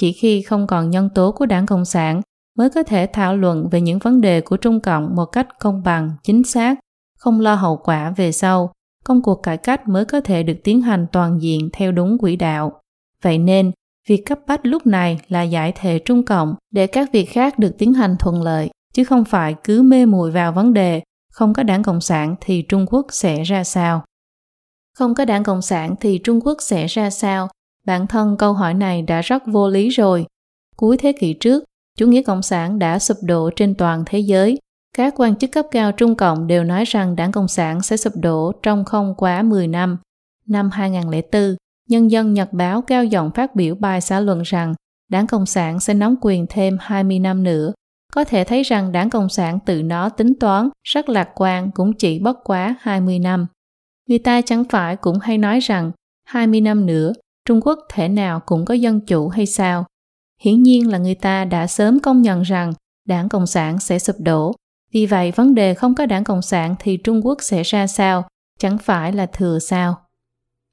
Chỉ 0.00 0.12
khi 0.12 0.42
không 0.42 0.66
còn 0.66 0.90
nhân 0.90 1.08
tố 1.14 1.32
của 1.32 1.46
Đảng 1.46 1.66
Cộng 1.66 1.84
sản 1.84 2.20
mới 2.58 2.70
có 2.70 2.82
thể 2.82 3.08
thảo 3.12 3.36
luận 3.36 3.68
về 3.70 3.80
những 3.80 3.98
vấn 3.98 4.20
đề 4.20 4.40
của 4.40 4.56
Trung 4.56 4.80
Cộng 4.80 5.16
một 5.16 5.24
cách 5.24 5.48
công 5.60 5.82
bằng, 5.82 6.10
chính 6.22 6.44
xác, 6.44 6.78
không 7.18 7.40
lo 7.40 7.54
hậu 7.54 7.76
quả 7.76 8.10
về 8.16 8.32
sau, 8.32 8.72
công 9.04 9.22
cuộc 9.22 9.42
cải 9.42 9.56
cách 9.56 9.88
mới 9.88 10.04
có 10.04 10.20
thể 10.20 10.42
được 10.42 10.56
tiến 10.64 10.80
hành 10.80 11.06
toàn 11.12 11.38
diện 11.42 11.68
theo 11.72 11.92
đúng 11.92 12.18
quỹ 12.18 12.36
đạo. 12.36 12.80
Vậy 13.22 13.38
nên, 13.38 13.70
việc 14.08 14.22
cấp 14.26 14.38
bách 14.46 14.66
lúc 14.66 14.86
này 14.86 15.20
là 15.28 15.42
giải 15.42 15.72
thể 15.76 15.98
Trung 15.98 16.24
Cộng 16.24 16.54
để 16.72 16.86
các 16.86 17.12
việc 17.12 17.24
khác 17.24 17.58
được 17.58 17.78
tiến 17.78 17.92
hành 17.92 18.16
thuận 18.18 18.42
lợi, 18.42 18.70
chứ 18.94 19.04
không 19.04 19.24
phải 19.24 19.54
cứ 19.64 19.82
mê 19.82 20.06
muội 20.06 20.30
vào 20.30 20.52
vấn 20.52 20.74
đề 20.74 21.02
không 21.30 21.52
có 21.52 21.62
đảng 21.62 21.82
Cộng 21.82 22.00
sản 22.00 22.34
thì 22.40 22.62
Trung 22.62 22.86
Quốc 22.86 23.06
sẽ 23.10 23.42
ra 23.42 23.64
sao. 23.64 24.04
Không 24.94 25.14
có 25.14 25.24
đảng 25.24 25.44
Cộng 25.44 25.62
sản 25.62 25.94
thì 26.00 26.18
Trung 26.24 26.40
Quốc 26.44 26.58
sẽ 26.60 26.86
ra 26.86 27.10
sao? 27.10 27.48
Bản 27.84 28.06
thân 28.06 28.36
câu 28.36 28.52
hỏi 28.52 28.74
này 28.74 29.02
đã 29.02 29.20
rất 29.20 29.42
vô 29.46 29.68
lý 29.68 29.88
rồi. 29.88 30.26
Cuối 30.76 30.96
thế 30.96 31.12
kỷ 31.20 31.32
trước, 31.32 31.64
chủ 31.98 32.06
nghĩa 32.06 32.22
Cộng 32.22 32.42
sản 32.42 32.78
đã 32.78 32.98
sụp 32.98 33.16
đổ 33.22 33.50
trên 33.56 33.74
toàn 33.74 34.02
thế 34.06 34.18
giới 34.18 34.58
các 34.96 35.14
quan 35.16 35.36
chức 35.36 35.52
cấp 35.52 35.66
cao 35.70 35.92
Trung 35.92 36.14
Cộng 36.14 36.46
đều 36.46 36.64
nói 36.64 36.84
rằng 36.84 37.16
đảng 37.16 37.32
Cộng 37.32 37.48
sản 37.48 37.82
sẽ 37.82 37.96
sụp 37.96 38.12
đổ 38.16 38.52
trong 38.62 38.84
không 38.84 39.14
quá 39.16 39.42
10 39.42 39.66
năm. 39.66 39.98
Năm 40.46 40.70
2004, 40.70 41.56
Nhân 41.88 42.10
dân 42.10 42.34
Nhật 42.34 42.52
Báo 42.52 42.82
cao 42.82 43.04
giọng 43.04 43.30
phát 43.34 43.56
biểu 43.56 43.74
bài 43.74 44.00
xã 44.00 44.20
luận 44.20 44.42
rằng 44.42 44.74
đảng 45.10 45.26
Cộng 45.26 45.46
sản 45.46 45.80
sẽ 45.80 45.94
nắm 45.94 46.14
quyền 46.20 46.46
thêm 46.50 46.76
20 46.80 47.18
năm 47.18 47.42
nữa. 47.42 47.72
Có 48.10 48.24
thể 48.24 48.44
thấy 48.44 48.62
rằng 48.62 48.92
đảng 48.92 49.10
Cộng 49.10 49.28
sản 49.28 49.58
tự 49.66 49.82
nó 49.82 50.08
tính 50.08 50.32
toán 50.40 50.68
rất 50.82 51.08
lạc 51.08 51.28
quan 51.34 51.70
cũng 51.70 51.92
chỉ 51.92 52.18
bất 52.18 52.36
quá 52.44 52.76
20 52.80 53.18
năm. 53.18 53.46
Người 54.08 54.18
ta 54.18 54.40
chẳng 54.40 54.64
phải 54.64 54.96
cũng 54.96 55.18
hay 55.18 55.38
nói 55.38 55.60
rằng 55.60 55.92
20 56.26 56.60
năm 56.60 56.86
nữa 56.86 57.12
Trung 57.44 57.60
Quốc 57.64 57.78
thể 57.92 58.08
nào 58.08 58.40
cũng 58.40 58.64
có 58.64 58.74
dân 58.74 59.00
chủ 59.00 59.28
hay 59.28 59.46
sao? 59.46 59.84
Hiển 60.42 60.62
nhiên 60.62 60.90
là 60.90 60.98
người 60.98 61.14
ta 61.14 61.44
đã 61.44 61.66
sớm 61.66 62.00
công 62.00 62.22
nhận 62.22 62.42
rằng 62.42 62.72
đảng 63.06 63.28
Cộng 63.28 63.46
sản 63.46 63.78
sẽ 63.78 63.98
sụp 63.98 64.16
đổ 64.18 64.52
vì 64.92 65.06
vậy, 65.06 65.30
vấn 65.30 65.54
đề 65.54 65.74
không 65.74 65.94
có 65.94 66.06
đảng 66.06 66.24
Cộng 66.24 66.42
sản 66.42 66.74
thì 66.78 66.96
Trung 66.96 67.26
Quốc 67.26 67.38
sẽ 67.42 67.62
ra 67.62 67.86
sao, 67.86 68.24
chẳng 68.58 68.78
phải 68.78 69.12
là 69.12 69.26
thừa 69.26 69.58
sao. 69.58 69.96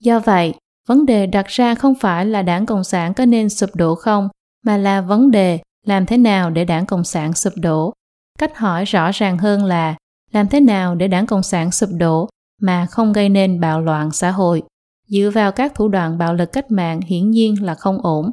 Do 0.04 0.20
vậy, 0.20 0.54
vấn 0.88 1.06
đề 1.06 1.26
đặt 1.26 1.48
ra 1.48 1.76
không 1.76 1.96
phải 1.96 2.26
là 2.26 2.42
đảng 2.42 2.66
Cộng 2.66 2.84
sản 2.84 3.14
có 3.14 3.26
nên 3.26 3.50
sụp 3.50 3.76
đổ 3.76 3.96
không, 3.96 4.30
mà 4.64 4.78
là 4.78 5.02
vấn 5.02 5.32
đề 5.32 5.60
làm 5.88 6.06
thế 6.06 6.18
nào 6.18 6.50
để 6.50 6.66
đảng 6.66 6.86
Cộng 6.86 7.04
sản 7.04 7.34
sụp 7.34 7.54
đổ. 7.56 7.94
Cách 8.40 8.58
hỏi 8.58 8.86
rõ 8.86 9.12
ràng 9.12 9.38
hơn 9.38 9.66
là, 9.66 9.96
làm 10.32 10.48
thế 10.48 10.60
nào 10.60 10.96
để 10.96 11.08
đảng 11.08 11.26
Cộng 11.26 11.44
sản 11.44 11.72
sụp 11.72 11.90
đổ 11.98 12.30
mà 12.62 12.86
không 12.86 13.14
gây 13.14 13.30
nên 13.30 13.60
bạo 13.60 13.82
loạn 13.82 14.12
xã 14.12 14.32
hội. 14.32 14.64
Dựa 15.08 15.32
vào 15.34 15.52
các 15.52 15.76
thủ 15.76 15.88
đoạn 15.88 16.18
bạo 16.18 16.34
lực 16.34 16.52
cách 16.52 16.72
mạng 16.72 17.02
hiển 17.02 17.32
nhiên 17.32 17.64
là 17.64 17.76
không 17.76 18.02
ổn. 18.02 18.32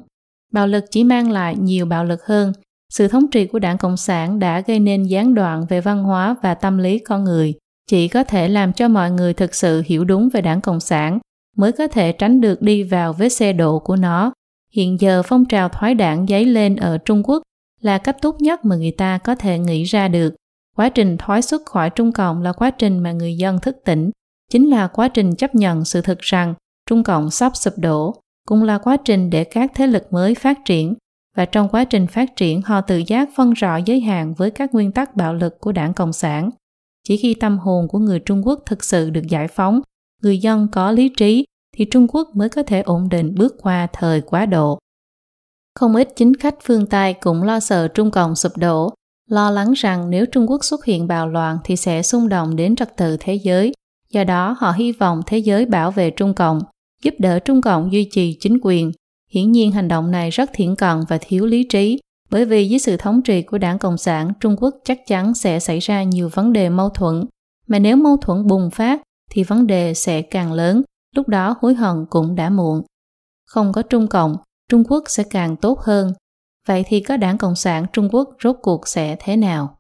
Bạo 0.53 0.67
lực 0.67 0.85
chỉ 0.91 1.05
mang 1.05 1.31
lại 1.31 1.57
nhiều 1.57 1.87
bạo 1.87 2.05
lực 2.05 2.27
hơn 2.27 2.53
sự 2.93 3.09
thống 3.09 3.31
trị 3.31 3.47
của 3.47 3.59
đảng 3.59 3.79
Cộng 3.79 3.97
sản 3.97 4.39
đã 4.39 4.61
gây 4.61 4.81
nên 4.81 5.05
gián 5.05 5.35
đoạn 5.35 5.67
về 5.69 5.81
văn 5.81 6.05
hóa 6.05 6.37
và 6.43 6.55
tâm 6.55 6.79
lý 6.79 6.99
con 6.99 7.25
người. 7.25 7.55
Chỉ 7.91 8.09
có 8.09 8.25
thể 8.25 8.49
làm 8.49 8.73
cho 8.73 8.89
mọi 8.89 9.11
người 9.11 9.35
thực 9.35 9.55
sự 9.55 9.83
hiểu 9.87 10.05
đúng 10.05 10.29
về 10.33 10.41
đảng 10.41 10.61
Cộng 10.61 10.81
sản 10.81 11.19
mới 11.57 11.73
có 11.73 11.89
thể 11.89 12.13
tránh 12.13 12.41
được 12.41 12.63
đi 12.63 12.83
vào 12.83 13.13
vết 13.13 13.29
xe 13.29 13.53
độ 13.53 13.79
của 13.79 13.97
nó. 13.97 14.33
Hiện 14.75 15.01
giờ 15.01 15.23
phong 15.25 15.45
trào 15.45 15.69
thoái 15.69 15.95
đảng 15.95 16.27
dấy 16.27 16.45
lên 16.45 16.77
ở 16.77 16.99
Trung 16.99 17.23
Quốc 17.25 17.43
là 17.81 17.99
cách 17.99 18.17
tốt 18.23 18.37
nhất 18.41 18.65
mà 18.65 18.77
người 18.77 18.91
ta 18.91 19.19
có 19.19 19.35
thể 19.35 19.59
nghĩ 19.59 19.85
ra 19.85 20.09
được. 20.09 20.35
Quá 20.77 20.89
trình 20.89 21.17
thoái 21.19 21.43
xuất 21.43 21.67
khỏi 21.67 21.91
Trung 21.91 22.13
Cộng 22.13 22.43
là 22.43 22.53
quá 22.53 22.71
trình 22.71 22.99
mà 22.99 23.13
người 23.13 23.37
dân 23.37 23.61
thức 23.61 23.77
tỉnh, 23.85 24.11
chính 24.51 24.71
là 24.71 24.87
quá 24.87 25.09
trình 25.09 25.37
chấp 25.37 25.55
nhận 25.55 25.85
sự 25.85 26.01
thực 26.01 26.19
rằng 26.21 26.55
Trung 26.91 27.03
Cộng 27.03 27.31
sắp 27.31 27.57
sụp 27.57 27.75
đổ, 27.77 28.15
cũng 28.49 28.63
là 28.63 28.79
quá 28.79 28.97
trình 28.97 29.31
để 29.31 29.45
các 29.45 29.73
thế 29.75 29.87
lực 29.87 30.13
mới 30.13 30.35
phát 30.35 30.59
triển 30.65 30.95
và 31.37 31.45
trong 31.45 31.69
quá 31.69 31.85
trình 31.85 32.07
phát 32.07 32.37
triển 32.37 32.63
họ 32.63 32.81
tự 32.81 33.03
giác 33.07 33.29
phân 33.37 33.53
rõ 33.53 33.77
giới 33.77 34.01
hạn 34.01 34.35
với 34.35 34.51
các 34.51 34.75
nguyên 34.75 34.93
tắc 34.93 35.17
bạo 35.17 35.35
lực 35.35 35.61
của 35.61 35.73
đảng 35.73 35.95
Cộng 35.95 36.13
sản. 36.13 36.51
Chỉ 37.09 37.17
khi 37.17 37.35
tâm 37.35 37.59
hồn 37.59 37.89
của 37.89 37.99
người 37.99 38.21
Trung 38.21 38.47
Quốc 38.47 38.63
thực 38.67 38.85
sự 38.85 39.11
được 39.11 39.27
giải 39.29 39.49
phóng, 39.49 39.81
người 40.23 40.39
dân 40.39 40.69
có 40.73 40.91
lý 40.91 41.09
trí 41.09 41.45
thì 41.77 41.85
Trung 41.85 42.07
Quốc 42.09 42.37
mới 42.37 42.49
có 42.49 42.63
thể 42.63 42.83
ổn 42.83 43.09
định 43.09 43.35
bước 43.35 43.55
qua 43.63 43.87
thời 43.93 44.21
quá 44.21 44.47
độ. 44.47 44.79
Không 45.75 45.97
ít 45.97 46.09
chính 46.17 46.35
khách 46.35 46.55
phương 46.63 46.87
Tây 46.87 47.15
cũng 47.15 47.43
lo 47.43 47.61
sợ 47.61 47.89
Trung 47.89 48.11
Cộng 48.11 48.35
sụp 48.35 48.53
đổ, 48.57 48.95
lo 49.31 49.51
lắng 49.51 49.73
rằng 49.73 50.11
nếu 50.11 50.27
Trung 50.27 50.51
Quốc 50.51 50.65
xuất 50.65 50.85
hiện 50.85 51.07
bạo 51.07 51.29
loạn 51.29 51.59
thì 51.65 51.77
sẽ 51.77 52.03
xung 52.03 52.29
động 52.29 52.57
đến 52.57 52.77
trật 52.77 52.97
tự 52.97 53.17
thế 53.21 53.35
giới. 53.35 53.73
Do 54.11 54.25
đó 54.25 54.57
họ 54.59 54.73
hy 54.73 54.93
vọng 54.93 55.21
thế 55.27 55.39
giới 55.39 55.67
bảo 55.67 55.91
vệ 55.91 56.11
Trung 56.11 56.35
Cộng, 56.35 56.59
giúp 57.03 57.15
đỡ 57.19 57.39
Trung 57.39 57.63
Cộng 57.63 57.93
duy 57.93 58.09
trì 58.11 58.37
chính 58.41 58.59
quyền, 58.63 58.93
Hiển 59.35 59.53
nhiên 59.53 59.73
hành 59.73 59.89
động 59.89 60.11
này 60.11 60.31
rất 60.31 60.51
thiển 60.53 60.77
cận 60.77 61.01
và 61.09 61.19
thiếu 61.21 61.47
lý 61.47 61.65
trí, 61.65 61.99
bởi 62.31 62.45
vì 62.45 62.69
dưới 62.69 62.79
sự 62.79 62.97
thống 62.97 63.23
trị 63.23 63.43
của 63.43 63.59
đảng 63.59 63.79
Cộng 63.79 63.99
sản, 63.99 64.33
Trung 64.41 64.57
Quốc 64.61 64.75
chắc 64.85 65.07
chắn 65.07 65.35
sẽ 65.35 65.61
xảy 65.61 65.79
ra 65.79 66.03
nhiều 66.03 66.29
vấn 66.33 66.53
đề 66.53 66.69
mâu 66.69 66.89
thuẫn. 66.89 67.25
Mà 67.67 67.79
nếu 67.79 67.97
mâu 67.97 68.17
thuẫn 68.17 68.47
bùng 68.47 68.71
phát, 68.71 69.03
thì 69.31 69.43
vấn 69.43 69.67
đề 69.67 69.95
sẽ 69.95 70.23
càng 70.23 70.53
lớn, 70.53 70.83
lúc 71.15 71.29
đó 71.29 71.57
hối 71.61 71.75
hận 71.75 72.07
cũng 72.11 72.35
đã 72.35 72.51
muộn. 72.51 72.83
Không 73.47 73.73
có 73.73 73.83
Trung 73.83 74.09
Cộng, 74.09 74.37
Trung 74.69 74.85
Quốc 74.89 75.05
sẽ 75.07 75.25
càng 75.31 75.57
tốt 75.57 75.81
hơn. 75.81 76.13
Vậy 76.67 76.85
thì 76.87 77.01
có 77.01 77.17
đảng 77.17 77.39
Cộng 77.39 77.55
sản 77.55 77.87
Trung 77.93 78.09
Quốc 78.13 78.29
rốt 78.43 78.57
cuộc 78.63 78.89
sẽ 78.89 79.17
thế 79.21 79.37
nào? 79.37 79.79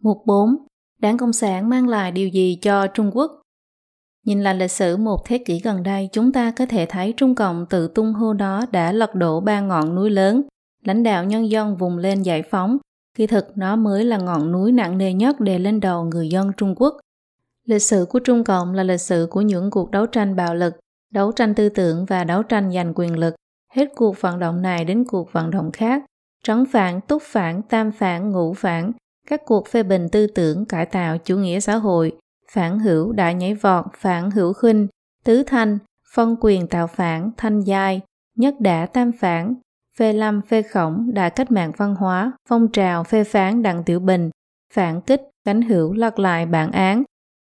Mục 0.00 0.18
4. 0.26 0.56
Đảng 1.00 1.18
Cộng 1.18 1.32
sản 1.32 1.68
mang 1.68 1.88
lại 1.88 2.12
điều 2.12 2.28
gì 2.28 2.58
cho 2.62 2.86
Trung 2.86 3.10
Quốc? 3.14 3.42
Nhìn 4.26 4.42
lại 4.42 4.54
lịch 4.54 4.70
sử 4.70 4.96
một 4.96 5.24
thế 5.26 5.38
kỷ 5.38 5.60
gần 5.60 5.82
đây, 5.82 6.08
chúng 6.12 6.32
ta 6.32 6.50
có 6.50 6.66
thể 6.66 6.86
thấy 6.86 7.14
Trung 7.16 7.34
Cộng 7.34 7.66
tự 7.66 7.88
tung 7.88 8.12
hô 8.12 8.32
đó 8.32 8.66
đã 8.72 8.92
lật 8.92 9.14
đổ 9.14 9.40
ba 9.40 9.60
ngọn 9.60 9.94
núi 9.94 10.10
lớn, 10.10 10.42
lãnh 10.84 11.02
đạo 11.02 11.24
nhân 11.24 11.50
dân 11.50 11.76
vùng 11.76 11.98
lên 11.98 12.22
giải 12.22 12.42
phóng. 12.42 12.78
Kỳ 13.16 13.26
thực 13.26 13.58
nó 13.58 13.76
mới 13.76 14.04
là 14.04 14.18
ngọn 14.18 14.52
núi 14.52 14.72
nặng 14.72 14.98
nề 14.98 15.12
nhất 15.12 15.40
đè 15.40 15.58
lên 15.58 15.80
đầu 15.80 16.04
người 16.04 16.28
dân 16.28 16.52
Trung 16.56 16.74
Quốc. 16.76 16.96
Lịch 17.68 17.82
sử 17.82 18.06
của 18.08 18.18
Trung 18.18 18.44
Cộng 18.44 18.74
là 18.74 18.82
lịch 18.82 19.00
sử 19.00 19.28
của 19.30 19.40
những 19.40 19.70
cuộc 19.70 19.90
đấu 19.90 20.06
tranh 20.06 20.36
bạo 20.36 20.54
lực, 20.54 20.74
đấu 21.12 21.32
tranh 21.32 21.54
tư 21.54 21.68
tưởng 21.68 22.04
và 22.04 22.24
đấu 22.24 22.42
tranh 22.42 22.72
giành 22.72 22.92
quyền 22.94 23.18
lực. 23.18 23.34
Hết 23.74 23.88
cuộc 23.96 24.20
vận 24.20 24.38
động 24.38 24.62
này 24.62 24.84
đến 24.84 25.04
cuộc 25.04 25.32
vận 25.32 25.50
động 25.50 25.72
khác, 25.72 26.02
trấn 26.44 26.64
phản, 26.66 27.00
túc 27.00 27.22
phản, 27.22 27.62
tam 27.62 27.90
phản, 27.90 28.30
ngũ 28.30 28.54
phản, 28.54 28.92
các 29.26 29.42
cuộc 29.46 29.68
phê 29.68 29.82
bình 29.82 30.08
tư 30.12 30.26
tưởng 30.26 30.64
cải 30.64 30.86
tạo 30.86 31.18
chủ 31.18 31.36
nghĩa 31.36 31.60
xã 31.60 31.76
hội, 31.76 32.16
phản 32.52 32.78
hữu 32.78 33.12
đại 33.12 33.34
nhảy 33.34 33.54
vọt, 33.54 33.84
phản 33.96 34.30
hữu 34.30 34.52
khinh, 34.52 34.86
tứ 35.24 35.42
thanh, 35.42 35.78
phân 36.14 36.36
quyền 36.40 36.66
tạo 36.66 36.86
phản, 36.86 37.30
thanh 37.36 37.60
giai, 37.60 38.00
nhất 38.36 38.54
đả 38.60 38.86
tam 38.86 39.12
phản, 39.12 39.54
phê 39.98 40.12
lâm 40.12 40.42
phê 40.42 40.62
khổng, 40.62 41.10
đại 41.14 41.30
cách 41.30 41.50
mạng 41.50 41.72
văn 41.76 41.94
hóa, 41.94 42.32
phong 42.48 42.68
trào 42.72 43.04
phê 43.04 43.24
phán 43.24 43.62
đặng 43.62 43.84
tiểu 43.84 44.00
bình, 44.00 44.30
phản 44.74 45.00
kích, 45.00 45.22
cánh 45.44 45.62
hữu 45.62 45.92
lật 45.92 46.18
lại 46.18 46.46
bản 46.46 46.72
án, 46.72 47.02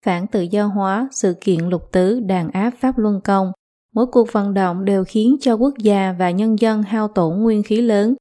phản 0.05 0.27
tự 0.27 0.41
do 0.41 0.67
hóa, 0.67 1.09
sự 1.13 1.35
kiện 1.41 1.61
lục 1.69 1.93
tứ 1.93 2.21
đàn 2.21 2.51
áp 2.51 2.71
pháp 2.81 2.99
luân 2.99 3.21
công. 3.21 3.53
Mỗi 3.95 4.07
cuộc 4.07 4.33
vận 4.33 4.55
động 4.55 4.85
đều 4.85 5.05
khiến 5.05 5.37
cho 5.41 5.55
quốc 5.55 5.75
gia 5.79 6.15
và 6.19 6.31
nhân 6.31 6.59
dân 6.59 6.83
hao 6.83 7.09
tổn 7.09 7.43
nguyên 7.43 7.63
khí 7.63 7.81
lớn. 7.81 8.15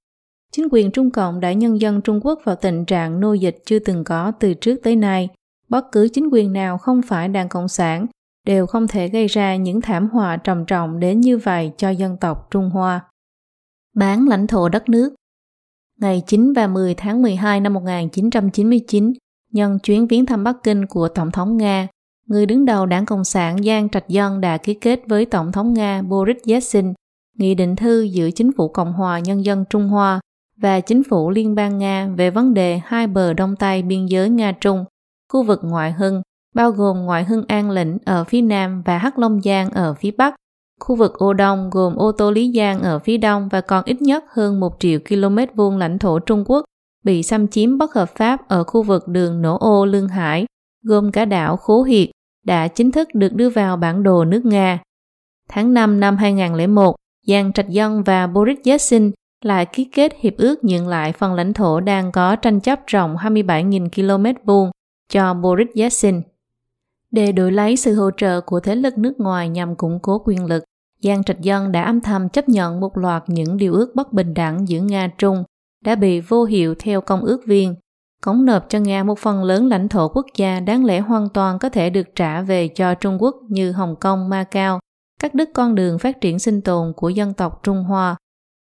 Chính 0.51 0.67
quyền 0.71 0.91
Trung 0.91 1.11
Cộng 1.11 1.39
đã 1.39 1.53
nhân 1.53 1.81
dân 1.81 2.01
Trung 2.01 2.19
Quốc 2.23 2.39
vào 2.43 2.55
tình 2.55 2.85
trạng 2.85 3.19
nô 3.19 3.33
dịch 3.33 3.57
chưa 3.65 3.79
từng 3.79 4.03
có 4.03 4.31
từ 4.39 4.53
trước 4.53 4.75
tới 4.83 4.95
nay. 4.95 5.29
Bất 5.69 5.91
cứ 5.91 6.07
chính 6.13 6.29
quyền 6.31 6.53
nào 6.53 6.77
không 6.77 7.01
phải 7.01 7.27
đảng 7.27 7.49
Cộng 7.49 7.67
sản 7.67 8.07
đều 8.45 8.67
không 8.67 8.87
thể 8.87 9.07
gây 9.07 9.27
ra 9.27 9.55
những 9.55 9.81
thảm 9.81 10.09
họa 10.09 10.37
trầm 10.37 10.65
trọng 10.65 10.99
đến 10.99 11.19
như 11.19 11.37
vậy 11.37 11.71
cho 11.77 11.89
dân 11.89 12.17
tộc 12.17 12.47
Trung 12.51 12.69
Hoa. 12.69 13.05
Bán 13.95 14.27
lãnh 14.27 14.47
thổ 14.47 14.69
đất 14.69 14.89
nước 14.89 15.15
Ngày 15.99 16.23
9 16.27 16.53
và 16.53 16.67
10 16.67 16.95
tháng 16.95 17.21
12 17.21 17.59
năm 17.59 17.73
1999, 17.73 19.13
nhân 19.53 19.79
chuyến 19.79 20.07
viếng 20.07 20.25
thăm 20.25 20.43
Bắc 20.43 20.55
Kinh 20.63 20.85
của 20.85 21.07
Tổng 21.07 21.31
thống 21.31 21.57
Nga, 21.57 21.87
người 22.25 22.45
đứng 22.45 22.65
đầu 22.65 22.85
đảng 22.85 23.05
Cộng 23.05 23.23
sản 23.23 23.63
Giang 23.63 23.89
Trạch 23.89 24.07
Dân 24.07 24.41
đã 24.41 24.57
ký 24.57 24.73
kết 24.73 25.01
với 25.07 25.25
Tổng 25.25 25.51
thống 25.51 25.73
Nga 25.73 26.01
Boris 26.01 26.37
Yeltsin 26.47 26.93
nghị 27.39 27.55
định 27.55 27.75
thư 27.75 28.01
giữa 28.01 28.31
Chính 28.31 28.51
phủ 28.57 28.67
Cộng 28.67 28.93
hòa 28.93 29.19
Nhân 29.19 29.45
dân 29.45 29.65
Trung 29.69 29.87
Hoa 29.87 30.19
và 30.57 30.79
Chính 30.79 31.03
phủ 31.03 31.29
Liên 31.29 31.55
bang 31.55 31.77
Nga 31.77 32.09
về 32.17 32.29
vấn 32.29 32.53
đề 32.53 32.81
hai 32.85 33.07
bờ 33.07 33.33
Đông 33.33 33.55
Tây 33.55 33.81
biên 33.81 34.05
giới 34.05 34.29
Nga-Trung, 34.29 34.85
khu 35.33 35.43
vực 35.43 35.59
ngoại 35.63 35.91
hưng, 35.91 36.21
bao 36.55 36.71
gồm 36.71 36.97
ngoại 36.97 37.23
hưng 37.23 37.43
An 37.47 37.71
Lĩnh 37.71 37.97
ở 38.05 38.23
phía 38.23 38.41
Nam 38.41 38.81
và 38.85 38.97
Hắc 38.97 39.19
Long 39.19 39.41
Giang 39.41 39.69
ở 39.69 39.93
phía 39.93 40.11
Bắc, 40.11 40.35
khu 40.79 40.95
vực 40.95 41.13
Ô 41.13 41.33
Đông 41.33 41.69
gồm 41.69 41.95
Ô 41.95 42.11
Tô 42.11 42.31
Lý 42.31 42.51
Giang 42.55 42.81
ở 42.81 42.99
phía 42.99 43.17
Đông 43.17 43.49
và 43.49 43.61
còn 43.61 43.83
ít 43.85 44.01
nhất 44.01 44.23
hơn 44.29 44.59
1 44.59 44.75
triệu 44.79 44.99
km 45.09 45.37
vuông 45.55 45.77
lãnh 45.77 45.99
thổ 45.99 46.19
Trung 46.19 46.43
Quốc 46.47 46.65
bị 47.03 47.23
xâm 47.23 47.47
chiếm 47.47 47.77
bất 47.77 47.93
hợp 47.93 48.09
pháp 48.15 48.47
ở 48.47 48.63
khu 48.63 48.83
vực 48.83 49.07
đường 49.07 49.41
Nổ 49.41 49.57
Ô 49.57 49.85
Lương 49.85 50.07
Hải, 50.07 50.45
gồm 50.83 51.11
cả 51.11 51.25
đảo 51.25 51.57
Khố 51.57 51.83
Hiệt, 51.83 52.09
đã 52.45 52.67
chính 52.67 52.91
thức 52.91 53.09
được 53.13 53.33
đưa 53.33 53.49
vào 53.49 53.77
bản 53.77 54.03
đồ 54.03 54.25
nước 54.25 54.45
Nga. 54.45 54.79
Tháng 55.49 55.73
5 55.73 55.99
năm 55.99 56.17
2001, 56.17 56.95
Giang 57.27 57.53
Trạch 57.53 57.69
Dân 57.69 58.03
và 58.03 58.27
Boris 58.27 58.57
Yeltsin 58.63 59.11
lại 59.43 59.65
ký 59.65 59.83
kết 59.85 60.13
hiệp 60.19 60.37
ước 60.37 60.63
nhượng 60.63 60.87
lại 60.87 61.13
phần 61.13 61.33
lãnh 61.33 61.53
thổ 61.53 61.79
đang 61.79 62.11
có 62.11 62.35
tranh 62.35 62.59
chấp 62.59 62.79
rộng 62.87 63.15
27.000 63.15 63.89
km 63.89 64.45
vuông 64.45 64.71
cho 65.09 65.33
Boris 65.33 65.67
Yeltsin. 65.75 66.21
Để 67.11 67.31
đổi 67.31 67.51
lấy 67.51 67.77
sự 67.77 67.95
hỗ 67.95 68.09
trợ 68.17 68.41
của 68.41 68.59
thế 68.59 68.75
lực 68.75 68.97
nước 68.97 69.19
ngoài 69.19 69.49
nhằm 69.49 69.75
củng 69.75 69.99
cố 70.01 70.21
quyền 70.25 70.45
lực, 70.45 70.63
Giang 71.03 71.23
Trạch 71.23 71.41
Dân 71.41 71.71
đã 71.71 71.83
âm 71.83 72.01
thầm 72.01 72.29
chấp 72.29 72.49
nhận 72.49 72.79
một 72.79 72.97
loạt 72.97 73.23
những 73.27 73.57
điều 73.57 73.73
ước 73.73 73.95
bất 73.95 74.13
bình 74.13 74.33
đẳng 74.33 74.67
giữa 74.67 74.79
Nga-Trung 74.79 75.43
đã 75.85 75.95
bị 75.95 76.19
vô 76.19 76.43
hiệu 76.43 76.75
theo 76.79 77.01
công 77.01 77.21
ước 77.21 77.45
viên, 77.45 77.75
cống 78.23 78.45
nộp 78.45 78.69
cho 78.69 78.79
Nga 78.79 79.03
một 79.03 79.19
phần 79.19 79.43
lớn 79.43 79.67
lãnh 79.67 79.89
thổ 79.89 80.07
quốc 80.07 80.25
gia 80.35 80.59
đáng 80.59 80.85
lẽ 80.85 80.99
hoàn 80.99 81.29
toàn 81.29 81.59
có 81.59 81.69
thể 81.69 81.89
được 81.89 82.15
trả 82.15 82.41
về 82.41 82.67
cho 82.67 82.95
Trung 82.95 83.17
Quốc 83.21 83.35
như 83.49 83.71
Hồng 83.71 83.95
Kông, 83.99 84.29
Macau, 84.29 84.79
cắt 85.19 85.33
đứt 85.33 85.49
con 85.53 85.75
đường 85.75 85.99
phát 85.99 86.21
triển 86.21 86.39
sinh 86.39 86.61
tồn 86.61 86.93
của 86.95 87.09
dân 87.09 87.33
tộc 87.33 87.59
Trung 87.63 87.83
Hoa. 87.83 88.15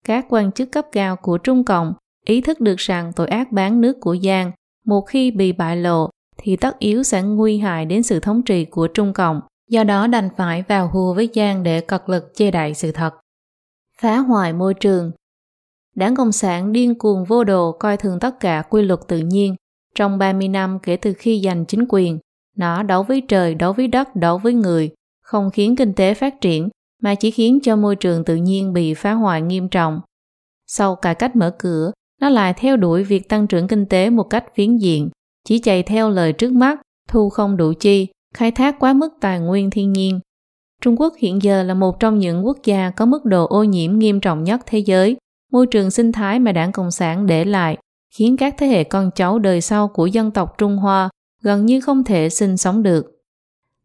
Các 0.06 0.26
quan 0.30 0.52
chức 0.52 0.72
cấp 0.72 0.86
cao 0.92 1.16
của 1.16 1.38
Trung 1.38 1.64
Cộng 1.64 1.94
ý 2.26 2.42
thức 2.42 2.60
được 2.60 2.78
rằng 2.78 3.14
tội 3.16 3.28
ác 3.28 3.52
bán 3.52 3.82
nước 3.82 3.98
của 4.02 4.18
Giang 4.24 4.52
một 4.86 5.02
khi 5.02 5.32
bị 5.32 5.52
bại 5.52 5.78
lộ 5.78 6.10
thì 6.38 6.56
tất 6.56 6.80
yếu 6.80 7.04
sẽ 7.04 7.22
nguy 7.22 7.58
hại 7.58 7.86
đến 7.86 8.04
sự 8.04 8.20
thống 8.20 8.42
trị 8.42 8.66
của 8.66 8.88
Trung 8.88 9.14
Cộng, 9.14 9.42
do 9.70 9.84
đó 9.84 10.08
đành 10.08 10.30
phải 10.38 10.64
vào 10.68 10.88
hùa 10.88 11.14
với 11.14 11.30
Giang 11.36 11.64
để 11.64 11.82
cật 11.82 12.10
lực 12.10 12.32
che 12.36 12.52
đậy 12.52 12.74
sự 12.74 12.92
thật. 12.92 13.14
Phá 14.02 14.18
hoại 14.18 14.54
môi 14.54 14.74
trường 14.74 15.12
Đảng 15.98 16.16
Cộng 16.16 16.32
sản 16.32 16.72
điên 16.72 16.96
cuồng 16.96 17.24
vô 17.24 17.44
đồ 17.44 17.72
coi 17.72 17.98
thường 17.98 18.20
tất 18.20 18.40
cả 18.40 18.64
quy 18.70 18.82
luật 18.82 19.00
tự 19.08 19.18
nhiên. 19.18 19.56
Trong 19.96 20.18
30 20.18 20.48
năm 20.48 20.80
kể 20.84 20.98
từ 20.98 21.14
khi 21.14 21.42
giành 21.44 21.66
chính 21.66 21.86
quyền, 21.90 22.20
nó 22.58 22.84
đấu 22.84 23.04
với 23.04 23.22
trời, 23.28 23.56
đấu 23.56 23.74
với 23.74 23.88
đất, 23.88 24.16
đấu 24.16 24.38
với 24.38 24.54
người, 24.54 24.90
không 25.22 25.50
khiến 25.54 25.76
kinh 25.76 25.94
tế 25.94 26.14
phát 26.14 26.42
triển, 26.42 26.70
mà 27.02 27.16
chỉ 27.16 27.32
khiến 27.32 27.60
cho 27.64 27.76
môi 27.76 27.96
trường 27.96 28.24
tự 28.24 28.36
nhiên 28.36 28.74
bị 28.74 28.94
phá 28.94 29.14
hoại 29.14 29.42
nghiêm 29.42 29.70
trọng. 29.70 30.02
Sau 30.68 30.96
cải 30.96 31.16
cách 31.16 31.36
mở 31.36 31.56
cửa, 31.60 31.92
nó 32.22 32.30
lại 32.30 32.54
theo 32.54 32.78
đuổi 32.78 33.04
việc 33.04 33.30
tăng 33.30 33.48
trưởng 33.48 33.68
kinh 33.68 33.86
tế 33.86 34.10
một 34.10 34.24
cách 34.24 34.56
phiến 34.56 34.78
diện, 34.78 35.10
chỉ 35.48 35.60
chạy 35.60 35.84
theo 35.84 36.10
lời 36.10 36.34
trước 36.34 36.52
mắt, 36.52 36.82
thu 37.10 37.30
không 37.30 37.58
đủ 37.58 37.74
chi, 37.80 38.08
khai 38.34 38.52
thác 38.52 38.80
quá 38.80 38.94
mức 38.94 39.10
tài 39.22 39.40
nguyên 39.40 39.70
thiên 39.70 39.94
nhiên. 39.94 40.20
Trung 40.82 40.96
Quốc 41.02 41.14
hiện 41.18 41.42
giờ 41.42 41.64
là 41.64 41.74
một 41.74 42.00
trong 42.00 42.20
những 42.20 42.46
quốc 42.46 42.58
gia 42.64 42.90
có 42.90 43.06
mức 43.06 43.26
độ 43.26 43.48
ô 43.48 43.64
nhiễm 43.64 44.00
nghiêm 44.00 44.20
trọng 44.20 44.44
nhất 44.44 44.62
thế 44.66 44.80
giới. 44.80 45.18
Môi 45.52 45.68
trường 45.68 45.92
sinh 45.92 46.12
thái 46.12 46.40
mà 46.40 46.52
đảng 46.52 46.72
Cộng 46.72 46.92
sản 46.92 47.26
để 47.26 47.46
lại 47.46 47.78
khiến 48.16 48.38
các 48.38 48.56
thế 48.58 48.68
hệ 48.68 48.84
con 48.84 49.12
cháu 49.16 49.40
đời 49.40 49.62
sau 49.62 49.88
của 49.88 50.06
dân 50.06 50.32
tộc 50.32 50.56
Trung 50.58 50.78
Hoa 50.78 51.10
gần 51.44 51.66
như 51.66 51.82
không 51.82 52.04
thể 52.04 52.30
sinh 52.30 52.58
sống 52.58 52.84
được. 52.84 53.06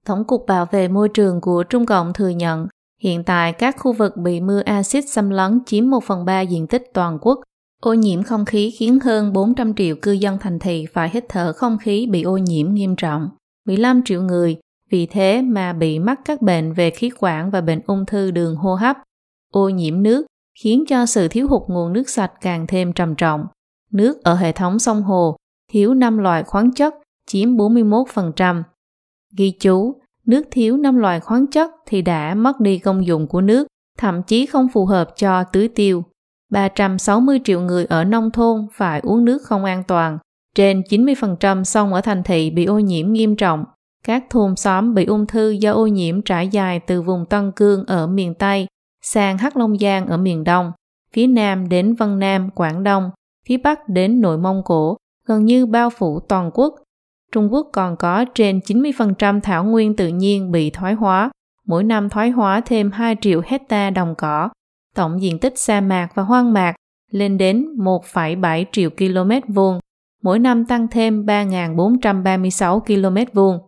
Tổng 0.06 0.24
cục 0.24 0.46
Bảo 0.46 0.66
vệ 0.70 0.88
môi 0.88 1.08
trường 1.08 1.40
của 1.40 1.62
Trung 1.62 1.86
Cộng 1.86 2.12
thừa 2.12 2.28
nhận, 2.28 2.66
hiện 3.02 3.24
tại 3.24 3.52
các 3.52 3.76
khu 3.78 3.92
vực 3.92 4.16
bị 4.16 4.40
mưa 4.40 4.60
axit 4.60 5.04
xâm 5.08 5.30
lấn 5.30 5.60
chiếm 5.66 5.90
1 5.90 6.04
phần 6.04 6.24
3 6.24 6.40
diện 6.40 6.66
tích 6.66 6.82
toàn 6.94 7.18
quốc 7.20 7.40
Ô 7.82 7.94
nhiễm 7.94 8.22
không 8.22 8.44
khí 8.44 8.70
khiến 8.70 8.98
hơn 9.00 9.32
400 9.32 9.74
triệu 9.74 9.96
cư 10.02 10.12
dân 10.12 10.38
thành 10.40 10.58
thị 10.58 10.86
phải 10.92 11.10
hít 11.12 11.24
thở 11.28 11.52
không 11.52 11.78
khí 11.78 12.06
bị 12.10 12.22
ô 12.22 12.36
nhiễm 12.36 12.74
nghiêm 12.74 12.96
trọng. 12.96 13.28
15 13.66 14.02
triệu 14.04 14.22
người, 14.22 14.56
vì 14.90 15.06
thế 15.06 15.42
mà 15.42 15.72
bị 15.72 15.98
mắc 15.98 16.20
các 16.24 16.42
bệnh 16.42 16.72
về 16.72 16.90
khí 16.90 17.10
quản 17.18 17.50
và 17.50 17.60
bệnh 17.60 17.80
ung 17.86 18.06
thư 18.06 18.30
đường 18.30 18.56
hô 18.56 18.74
hấp. 18.74 18.96
Ô 19.52 19.68
nhiễm 19.68 20.02
nước 20.02 20.26
khiến 20.60 20.84
cho 20.88 21.06
sự 21.06 21.28
thiếu 21.28 21.48
hụt 21.48 21.62
nguồn 21.68 21.92
nước 21.92 22.08
sạch 22.08 22.32
càng 22.40 22.66
thêm 22.66 22.92
trầm 22.92 23.14
trọng. 23.14 23.46
Nước 23.92 24.22
ở 24.22 24.34
hệ 24.34 24.52
thống 24.52 24.78
sông 24.78 25.02
hồ 25.02 25.36
thiếu 25.72 25.94
5 25.94 26.18
loại 26.18 26.42
khoáng 26.42 26.72
chất 26.72 26.94
chiếm 27.26 27.56
41%. 27.56 28.62
Ghi 29.36 29.50
chú, 29.60 30.00
nước 30.26 30.42
thiếu 30.50 30.76
5 30.76 30.96
loại 30.96 31.20
khoáng 31.20 31.46
chất 31.46 31.70
thì 31.86 32.02
đã 32.02 32.34
mất 32.34 32.60
đi 32.60 32.78
công 32.78 33.06
dụng 33.06 33.26
của 33.26 33.40
nước, 33.40 33.66
thậm 33.98 34.22
chí 34.22 34.46
không 34.46 34.68
phù 34.72 34.86
hợp 34.86 35.08
cho 35.16 35.44
tưới 35.44 35.68
tiêu. 35.68 36.04
360 36.50 37.40
triệu 37.44 37.60
người 37.60 37.84
ở 37.84 38.04
nông 38.04 38.30
thôn 38.30 38.66
phải 38.72 39.00
uống 39.00 39.24
nước 39.24 39.42
không 39.42 39.64
an 39.64 39.82
toàn. 39.88 40.18
Trên 40.54 40.82
90% 40.90 41.64
sông 41.64 41.94
ở 41.94 42.00
thành 42.00 42.22
thị 42.22 42.50
bị 42.50 42.64
ô 42.64 42.78
nhiễm 42.78 43.12
nghiêm 43.12 43.36
trọng. 43.36 43.64
Các 44.04 44.24
thôn 44.30 44.56
xóm 44.56 44.94
bị 44.94 45.04
ung 45.04 45.26
thư 45.26 45.50
do 45.50 45.72
ô 45.72 45.86
nhiễm 45.86 46.22
trải 46.22 46.48
dài 46.48 46.80
từ 46.80 47.02
vùng 47.02 47.26
Tân 47.26 47.52
Cương 47.56 47.84
ở 47.86 48.06
miền 48.06 48.34
Tây 48.34 48.66
sang 49.02 49.38
Hắc 49.38 49.56
Long 49.56 49.78
Giang 49.78 50.06
ở 50.06 50.16
miền 50.16 50.44
Đông, 50.44 50.72
phía 51.12 51.26
Nam 51.26 51.68
đến 51.68 51.94
Vân 51.94 52.18
Nam, 52.18 52.50
Quảng 52.50 52.82
Đông, 52.82 53.10
phía 53.46 53.56
Bắc 53.56 53.88
đến 53.88 54.20
nội 54.20 54.38
Mông 54.38 54.62
Cổ, 54.64 54.96
gần 55.26 55.44
như 55.44 55.66
bao 55.66 55.90
phủ 55.90 56.20
toàn 56.20 56.50
quốc. 56.54 56.74
Trung 57.32 57.52
Quốc 57.52 57.68
còn 57.72 57.96
có 57.96 58.24
trên 58.34 58.58
90% 58.58 59.40
thảo 59.40 59.64
nguyên 59.64 59.96
tự 59.96 60.08
nhiên 60.08 60.52
bị 60.52 60.70
thoái 60.70 60.94
hóa, 60.94 61.30
mỗi 61.66 61.84
năm 61.84 62.08
thoái 62.08 62.30
hóa 62.30 62.60
thêm 62.60 62.90
2 62.90 63.16
triệu 63.20 63.40
hecta 63.44 63.90
đồng 63.90 64.14
cỏ, 64.18 64.48
tổng 64.94 65.22
diện 65.22 65.38
tích 65.38 65.58
sa 65.58 65.80
mạc 65.80 66.08
và 66.14 66.22
hoang 66.22 66.52
mạc 66.52 66.74
lên 67.10 67.38
đến 67.38 67.66
1,7 67.76 68.64
triệu 68.72 68.90
km 68.90 69.52
vuông, 69.52 69.80
mỗi 70.22 70.38
năm 70.38 70.64
tăng 70.64 70.88
thêm 70.88 71.26
3.436 71.26 72.80
km 72.80 73.32
vuông, 73.32 73.58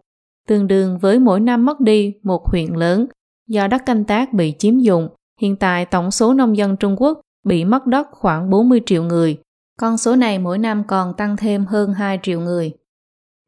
tương 0.49 0.67
đương 0.67 0.99
với 0.99 1.19
mỗi 1.19 1.41
năm 1.41 1.65
mất 1.65 1.81
đi 1.81 2.15
một 2.23 2.47
huyện 2.47 2.75
lớn 2.75 3.07
do 3.49 3.67
đất 3.67 3.83
canh 3.87 4.05
tác 4.05 4.33
bị 4.33 4.55
chiếm 4.59 4.79
dụng. 4.79 5.09
Hiện 5.45 5.57
tại 5.57 5.87
tổng 5.87 6.11
số 6.11 6.35
nông 6.35 6.57
dân 6.57 6.77
Trung 6.77 6.97
Quốc 6.99 7.21
bị 7.47 7.65
mất 7.65 7.87
đất 7.87 8.09
khoảng 8.11 8.51
40 8.51 8.81
triệu 8.87 9.03
người. 9.03 9.39
Con 9.81 9.99
số 9.99 10.17
này 10.17 10.39
mỗi 10.39 10.59
năm 10.59 10.85
còn 10.87 11.15
tăng 11.15 11.37
thêm 11.37 11.67
hơn 11.67 11.93
2 11.93 12.19
triệu 12.23 12.41
người. 12.41 12.73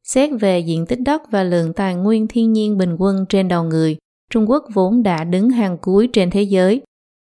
Xét 0.05 0.31
về 0.41 0.59
diện 0.61 0.87
tích 0.87 1.01
đất 1.01 1.23
và 1.31 1.43
lượng 1.43 1.73
tài 1.73 1.95
nguyên 1.95 2.27
thiên 2.29 2.53
nhiên 2.53 2.79
bình 2.79 2.97
quân 2.99 3.27
trên 3.29 3.49
đầu 3.49 3.65
người, 3.65 3.97
Trung 4.31 4.51
Quốc 4.51 4.65
vốn 4.75 5.03
đã 5.03 5.25
đứng 5.25 5.51
hàng 5.51 5.79
cuối 5.79 6.09
trên 6.13 6.31
thế 6.31 6.43
giới 6.43 6.83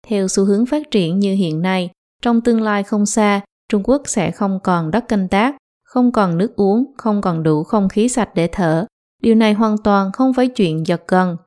theo 0.08 0.28
xu 0.28 0.46
hướng 0.46 0.66
phát 0.66 0.92
triển 0.92 1.20
như 1.20 1.34
hiện 1.34 1.62
nay, 1.62 1.90
trong 2.22 2.42
tương 2.42 2.62
lai 2.62 2.84
không 2.84 3.06
xa, 3.06 3.42
Trung 3.70 3.84
Quốc 3.86 4.02
sẽ 4.06 4.32
không 4.32 4.60
còn 4.64 4.92
đất 4.92 5.08
canh 5.08 5.28
tác, 5.28 5.56
không 5.84 6.12
còn 6.12 6.38
nước 6.38 6.56
uống, 6.56 6.94
không 6.98 7.22
còn 7.22 7.44
đủ 7.44 7.64
không 7.64 7.90
khí 7.90 8.10
sạch 8.10 8.30
để 8.36 8.50
thở. 8.52 8.86
Điều 9.22 9.36
này 9.36 9.54
hoàn 9.54 9.78
toàn 9.78 10.12
không 10.12 10.34
phải 10.34 10.48
chuyện 10.48 10.88
giật 10.88 11.04
gần. 11.08 11.38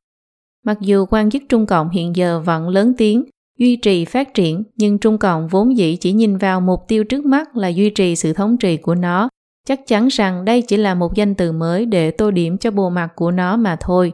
Mặc 0.64 0.78
dù 0.80 1.06
quan 1.10 1.30
chức 1.30 1.42
Trung 1.48 1.66
Cộng 1.66 1.90
hiện 1.90 2.16
giờ 2.16 2.40
vẫn 2.40 2.68
lớn 2.68 2.94
tiếng, 2.98 3.24
duy 3.58 3.76
trì 3.76 4.04
phát 4.04 4.34
triển, 4.34 4.64
nhưng 4.76 4.98
Trung 4.98 5.18
Cộng 5.18 5.48
vốn 5.48 5.76
dĩ 5.76 5.96
chỉ 5.96 6.12
nhìn 6.12 6.36
vào 6.36 6.60
mục 6.60 6.80
tiêu 6.88 7.04
trước 7.04 7.24
mắt 7.24 7.56
là 7.56 7.68
duy 7.68 7.90
trì 7.90 8.16
sự 8.16 8.32
thống 8.32 8.56
trị 8.56 8.76
của 8.76 8.94
nó. 8.94 9.28
Chắc 9.66 9.80
chắn 9.86 10.08
rằng 10.08 10.44
đây 10.44 10.62
chỉ 10.62 10.76
là 10.76 10.94
một 10.94 11.14
danh 11.14 11.34
từ 11.34 11.52
mới 11.52 11.86
để 11.86 12.10
tô 12.10 12.30
điểm 12.30 12.58
cho 12.58 12.70
bộ 12.70 12.90
mặt 12.90 13.08
của 13.16 13.30
nó 13.30 13.56
mà 13.56 13.76
thôi. 13.80 14.12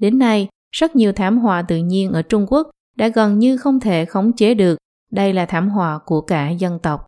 Đến 0.00 0.18
nay, 0.18 0.48
rất 0.72 0.96
nhiều 0.96 1.12
thảm 1.12 1.38
họa 1.38 1.62
tự 1.62 1.76
nhiên 1.76 2.12
ở 2.12 2.22
Trung 2.22 2.46
Quốc 2.48 2.70
đã 2.96 3.08
gần 3.08 3.38
như 3.38 3.56
không 3.56 3.80
thể 3.80 4.04
khống 4.04 4.32
chế 4.32 4.54
được. 4.54 4.78
Đây 5.10 5.32
là 5.32 5.46
thảm 5.46 5.68
họa 5.68 5.98
của 6.06 6.20
cả 6.20 6.50
dân 6.50 6.78
tộc. 6.78 7.06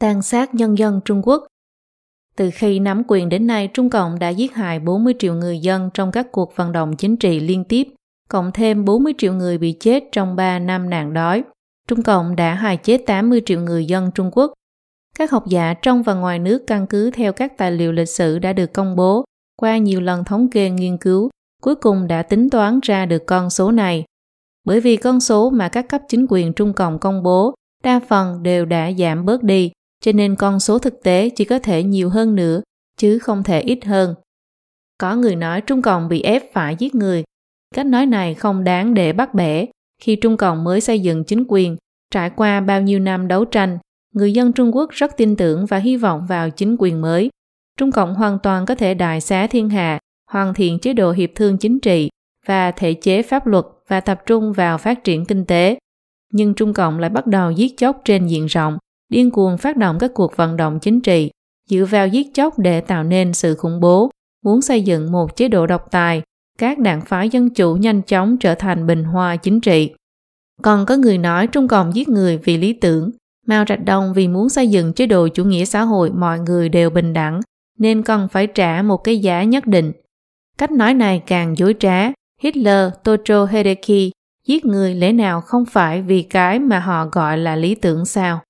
Tàn 0.00 0.22
sát 0.22 0.54
nhân 0.54 0.78
dân 0.78 1.00
Trung 1.04 1.22
Quốc 1.24 1.46
từ 2.36 2.50
khi 2.54 2.78
nắm 2.78 3.02
quyền 3.08 3.28
đến 3.28 3.46
nay, 3.46 3.68
Trung 3.74 3.90
Cộng 3.90 4.18
đã 4.18 4.28
giết 4.28 4.54
hại 4.54 4.78
40 4.78 5.14
triệu 5.18 5.34
người 5.34 5.58
dân 5.58 5.90
trong 5.94 6.12
các 6.12 6.32
cuộc 6.32 6.56
vận 6.56 6.72
động 6.72 6.96
chính 6.96 7.16
trị 7.16 7.40
liên 7.40 7.64
tiếp, 7.64 7.88
cộng 8.28 8.52
thêm 8.52 8.84
40 8.84 9.12
triệu 9.18 9.32
người 9.32 9.58
bị 9.58 9.72
chết 9.72 10.04
trong 10.12 10.36
3 10.36 10.58
năm 10.58 10.90
nạn 10.90 11.12
đói. 11.12 11.44
Trung 11.88 12.02
Cộng 12.02 12.36
đã 12.36 12.54
hại 12.54 12.76
chết 12.76 13.02
80 13.06 13.42
triệu 13.46 13.60
người 13.60 13.84
dân 13.84 14.10
Trung 14.14 14.30
Quốc. 14.32 14.52
Các 15.18 15.30
học 15.30 15.44
giả 15.46 15.74
trong 15.74 16.02
và 16.02 16.14
ngoài 16.14 16.38
nước 16.38 16.66
căn 16.66 16.86
cứ 16.86 17.10
theo 17.10 17.32
các 17.32 17.58
tài 17.58 17.72
liệu 17.72 17.92
lịch 17.92 18.08
sử 18.08 18.38
đã 18.38 18.52
được 18.52 18.72
công 18.72 18.96
bố 18.96 19.24
qua 19.56 19.78
nhiều 19.78 20.00
lần 20.00 20.24
thống 20.24 20.50
kê 20.50 20.70
nghiên 20.70 20.98
cứu, 20.98 21.30
cuối 21.62 21.74
cùng 21.74 22.06
đã 22.06 22.22
tính 22.22 22.50
toán 22.50 22.80
ra 22.82 23.06
được 23.06 23.26
con 23.26 23.50
số 23.50 23.72
này. 23.72 24.04
Bởi 24.64 24.80
vì 24.80 24.96
con 24.96 25.20
số 25.20 25.50
mà 25.50 25.68
các 25.68 25.88
cấp 25.88 26.02
chính 26.08 26.26
quyền 26.28 26.52
Trung 26.52 26.72
Cộng 26.72 26.98
công 26.98 27.22
bố 27.22 27.54
đa 27.84 28.00
phần 28.08 28.42
đều 28.42 28.64
đã 28.64 28.92
giảm 28.92 29.24
bớt 29.24 29.42
đi, 29.42 29.70
cho 30.00 30.12
nên 30.12 30.36
con 30.36 30.60
số 30.60 30.78
thực 30.78 31.02
tế 31.02 31.28
chỉ 31.28 31.44
có 31.44 31.58
thể 31.58 31.82
nhiều 31.82 32.10
hơn 32.10 32.34
nữa, 32.34 32.60
chứ 32.96 33.18
không 33.18 33.42
thể 33.42 33.60
ít 33.60 33.84
hơn. 33.84 34.14
Có 34.98 35.16
người 35.16 35.36
nói 35.36 35.60
Trung 35.60 35.82
Cộng 35.82 36.08
bị 36.08 36.22
ép 36.22 36.52
phải 36.52 36.76
giết 36.78 36.94
người. 36.94 37.24
Cách 37.74 37.86
nói 37.86 38.06
này 38.06 38.34
không 38.34 38.64
đáng 38.64 38.94
để 38.94 39.12
bắt 39.12 39.34
bẻ. 39.34 39.66
Khi 40.02 40.16
Trung 40.16 40.36
Cộng 40.36 40.64
mới 40.64 40.80
xây 40.80 41.00
dựng 41.00 41.24
chính 41.24 41.44
quyền, 41.48 41.76
trải 42.10 42.30
qua 42.30 42.60
bao 42.60 42.82
nhiêu 42.82 42.98
năm 43.00 43.28
đấu 43.28 43.44
tranh, 43.44 43.78
người 44.14 44.32
dân 44.32 44.52
Trung 44.52 44.76
Quốc 44.76 44.90
rất 44.90 45.16
tin 45.16 45.36
tưởng 45.36 45.66
và 45.66 45.78
hy 45.78 45.96
vọng 45.96 46.26
vào 46.28 46.50
chính 46.50 46.76
quyền 46.78 47.00
mới. 47.00 47.30
Trung 47.78 47.92
Cộng 47.92 48.14
hoàn 48.14 48.38
toàn 48.42 48.66
có 48.66 48.74
thể 48.74 48.94
đại 48.94 49.20
xá 49.20 49.46
thiên 49.46 49.68
hạ, 49.68 49.98
hoàn 50.30 50.54
thiện 50.54 50.78
chế 50.78 50.92
độ 50.92 51.12
hiệp 51.12 51.30
thương 51.34 51.58
chính 51.58 51.80
trị 51.80 52.08
và 52.46 52.70
thể 52.70 52.94
chế 52.94 53.22
pháp 53.22 53.46
luật 53.46 53.64
và 53.88 54.00
tập 54.00 54.22
trung 54.26 54.52
vào 54.52 54.78
phát 54.78 55.04
triển 55.04 55.24
kinh 55.24 55.44
tế. 55.44 55.78
Nhưng 56.32 56.54
Trung 56.54 56.74
Cộng 56.74 56.98
lại 56.98 57.10
bắt 57.10 57.26
đầu 57.26 57.50
giết 57.50 57.74
chóc 57.76 58.00
trên 58.04 58.26
diện 58.26 58.46
rộng, 58.46 58.78
điên 59.08 59.30
cuồng 59.30 59.58
phát 59.58 59.76
động 59.76 59.98
các 59.98 60.10
cuộc 60.14 60.36
vận 60.36 60.56
động 60.56 60.78
chính 60.82 61.00
trị, 61.00 61.30
dựa 61.70 61.84
vào 61.90 62.08
giết 62.08 62.26
chóc 62.34 62.58
để 62.58 62.80
tạo 62.80 63.04
nên 63.04 63.32
sự 63.32 63.54
khủng 63.54 63.80
bố, 63.80 64.10
muốn 64.44 64.62
xây 64.62 64.82
dựng 64.82 65.12
một 65.12 65.36
chế 65.36 65.48
độ 65.48 65.66
độc 65.66 65.90
tài, 65.90 66.22
các 66.58 66.78
đảng 66.78 67.00
phái 67.00 67.28
dân 67.28 67.50
chủ 67.50 67.74
nhanh 67.74 68.02
chóng 68.02 68.36
trở 68.36 68.54
thành 68.54 68.86
bình 68.86 69.04
hoa 69.04 69.36
chính 69.36 69.60
trị. 69.60 69.94
Còn 70.62 70.86
có 70.86 70.96
người 70.96 71.18
nói 71.18 71.46
Trung 71.46 71.68
Cộng 71.68 71.94
giết 71.94 72.08
người 72.08 72.38
vì 72.38 72.56
lý 72.56 72.72
tưởng, 72.72 73.10
Mao 73.46 73.64
Trạch 73.64 73.84
Đông 73.84 74.12
vì 74.14 74.28
muốn 74.28 74.48
xây 74.48 74.68
dựng 74.68 74.92
chế 74.92 75.06
độ 75.06 75.28
chủ 75.28 75.44
nghĩa 75.44 75.64
xã 75.64 75.82
hội 75.82 76.10
mọi 76.10 76.38
người 76.38 76.68
đều 76.68 76.90
bình 76.90 77.12
đẳng, 77.12 77.40
nên 77.78 78.02
cần 78.02 78.28
phải 78.28 78.46
trả 78.46 78.82
một 78.82 78.96
cái 78.96 79.18
giá 79.18 79.44
nhất 79.44 79.66
định. 79.66 79.92
Cách 80.58 80.70
nói 80.70 80.94
này 80.94 81.22
càng 81.26 81.58
dối 81.58 81.74
trá, 81.80 82.12
Hitler, 82.42 82.90
Tojo 83.04 83.46
Hideki 83.46 84.12
giết 84.46 84.64
người 84.64 84.94
lẽ 84.94 85.12
nào 85.12 85.40
không 85.40 85.64
phải 85.64 86.02
vì 86.02 86.22
cái 86.22 86.58
mà 86.58 86.78
họ 86.78 87.06
gọi 87.12 87.38
là 87.38 87.56
lý 87.56 87.74
tưởng 87.74 88.04
sao? 88.04 88.40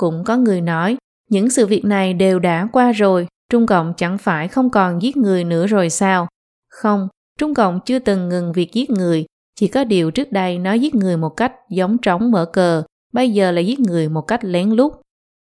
Cũng 0.00 0.24
có 0.24 0.36
người 0.36 0.60
nói, 0.60 0.96
những 1.30 1.50
sự 1.50 1.66
việc 1.66 1.84
này 1.84 2.14
đều 2.14 2.38
đã 2.38 2.68
qua 2.72 2.92
rồi, 2.92 3.26
Trung 3.50 3.66
Cộng 3.66 3.94
chẳng 3.96 4.18
phải 4.18 4.48
không 4.48 4.70
còn 4.70 5.02
giết 5.02 5.16
người 5.16 5.44
nữa 5.44 5.66
rồi 5.66 5.90
sao? 5.90 6.28
Không, 6.70 7.08
Trung 7.38 7.54
Cộng 7.54 7.80
chưa 7.86 7.98
từng 7.98 8.28
ngừng 8.28 8.52
việc 8.52 8.72
giết 8.72 8.90
người, 8.90 9.24
chỉ 9.56 9.68
có 9.68 9.84
điều 9.84 10.10
trước 10.10 10.32
đây 10.32 10.58
nó 10.58 10.72
giết 10.72 10.94
người 10.94 11.16
một 11.16 11.28
cách 11.28 11.52
giống 11.70 11.98
trống 11.98 12.30
mở 12.30 12.44
cờ, 12.44 12.82
bây 13.12 13.30
giờ 13.30 13.52
là 13.52 13.60
giết 13.60 13.80
người 13.80 14.08
một 14.08 14.20
cách 14.20 14.44
lén 14.44 14.70
lút. 14.70 14.92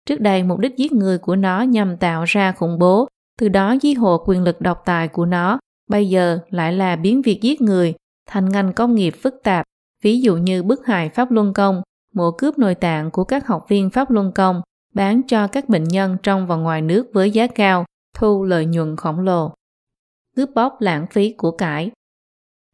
Trước 0.07 0.21
đây 0.21 0.43
mục 0.43 0.59
đích 0.59 0.77
giết 0.77 0.93
người 0.93 1.19
của 1.19 1.37
nó 1.37 1.63
nhằm 1.63 1.97
tạo 1.97 2.25
ra 2.25 2.53
khủng 2.53 2.79
bố, 2.79 3.09
từ 3.41 3.49
đó 3.49 3.77
di 3.83 3.95
hộ 3.95 4.25
quyền 4.27 4.43
lực 4.43 4.61
độc 4.61 4.83
tài 4.85 5.09
của 5.09 5.27
nó, 5.27 5.59
bây 5.91 6.09
giờ 6.09 6.39
lại 6.51 6.73
là 6.73 6.97
biến 6.97 7.23
việc 7.23 7.43
giết 7.43 7.61
người 7.61 7.95
thành 8.27 8.49
ngành 8.49 8.73
công 8.73 8.95
nghiệp 8.95 9.15
phức 9.23 9.35
tạp, 9.45 9.67
ví 10.03 10.21
dụ 10.21 10.37
như 10.37 10.63
bức 10.63 10.87
hại 10.87 11.09
Pháp 11.09 11.31
Luân 11.31 11.55
Công, 11.55 11.83
mổ 12.15 12.31
cướp 12.31 12.59
nội 12.59 12.75
tạng 12.75 13.11
của 13.11 13.25
các 13.25 13.47
học 13.47 13.65
viên 13.69 13.91
Pháp 13.91 14.11
Luân 14.11 14.33
Công, 14.33 14.63
bán 14.95 15.23
cho 15.29 15.47
các 15.47 15.69
bệnh 15.69 15.85
nhân 15.85 16.17
trong 16.23 16.47
và 16.47 16.57
ngoài 16.57 16.83
nước 16.83 17.07
với 17.13 17.31
giá 17.31 17.47
cao, 17.47 17.85
thu 18.17 18.45
lợi 18.45 18.67
nhuận 18.67 18.97
khổng 18.97 19.21
lồ. 19.21 19.53
Cướp 20.37 20.51
bóc 20.55 20.77
lãng 20.81 21.07
phí 21.07 21.33
của 21.33 21.51
cải 21.51 21.91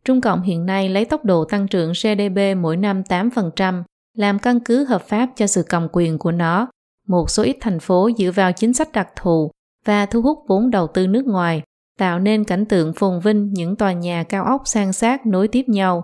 Trung 0.05 0.21
Cộng 0.21 0.43
hiện 0.43 0.67
nay 0.67 0.89
lấy 0.89 1.05
tốc 1.05 1.25
độ 1.25 1.45
tăng 1.45 1.69
trưởng 1.69 1.93
GDP 1.93 2.57
mỗi 2.57 2.77
năm 2.77 3.03
8%, 3.03 3.83
làm 4.17 4.39
căn 4.39 4.61
cứ 4.61 4.85
hợp 4.85 5.03
pháp 5.03 5.29
cho 5.37 5.47
sự 5.47 5.63
cầm 5.69 5.89
quyền 5.93 6.19
của 6.19 6.33
nó. 6.33 6.69
Một 7.07 7.31
số 7.31 7.43
ít 7.43 7.57
thành 7.61 7.81
phố 7.81 8.11
dựa 8.19 8.31
vào 8.31 8.53
chính 8.53 8.73
sách 8.73 8.93
đặc 8.93 9.09
thù 9.17 9.51
và 9.85 10.07
thu 10.07 10.23
hút 10.23 10.39
vốn 10.49 10.71
đầu 10.71 10.87
tư 10.87 11.07
nước 11.07 11.27
ngoài, 11.27 11.63
tạo 11.99 12.19
nên 12.19 12.45
cảnh 12.45 12.67
tượng 12.67 12.93
phồn 12.93 13.21
vinh 13.21 13.53
những 13.53 13.77
tòa 13.77 13.93
nhà 13.93 14.23
cao 14.23 14.45
ốc 14.45 14.63
sang 14.65 14.93
sát 14.93 15.27
nối 15.27 15.49
tiếp 15.49 15.65
nhau. 15.69 16.03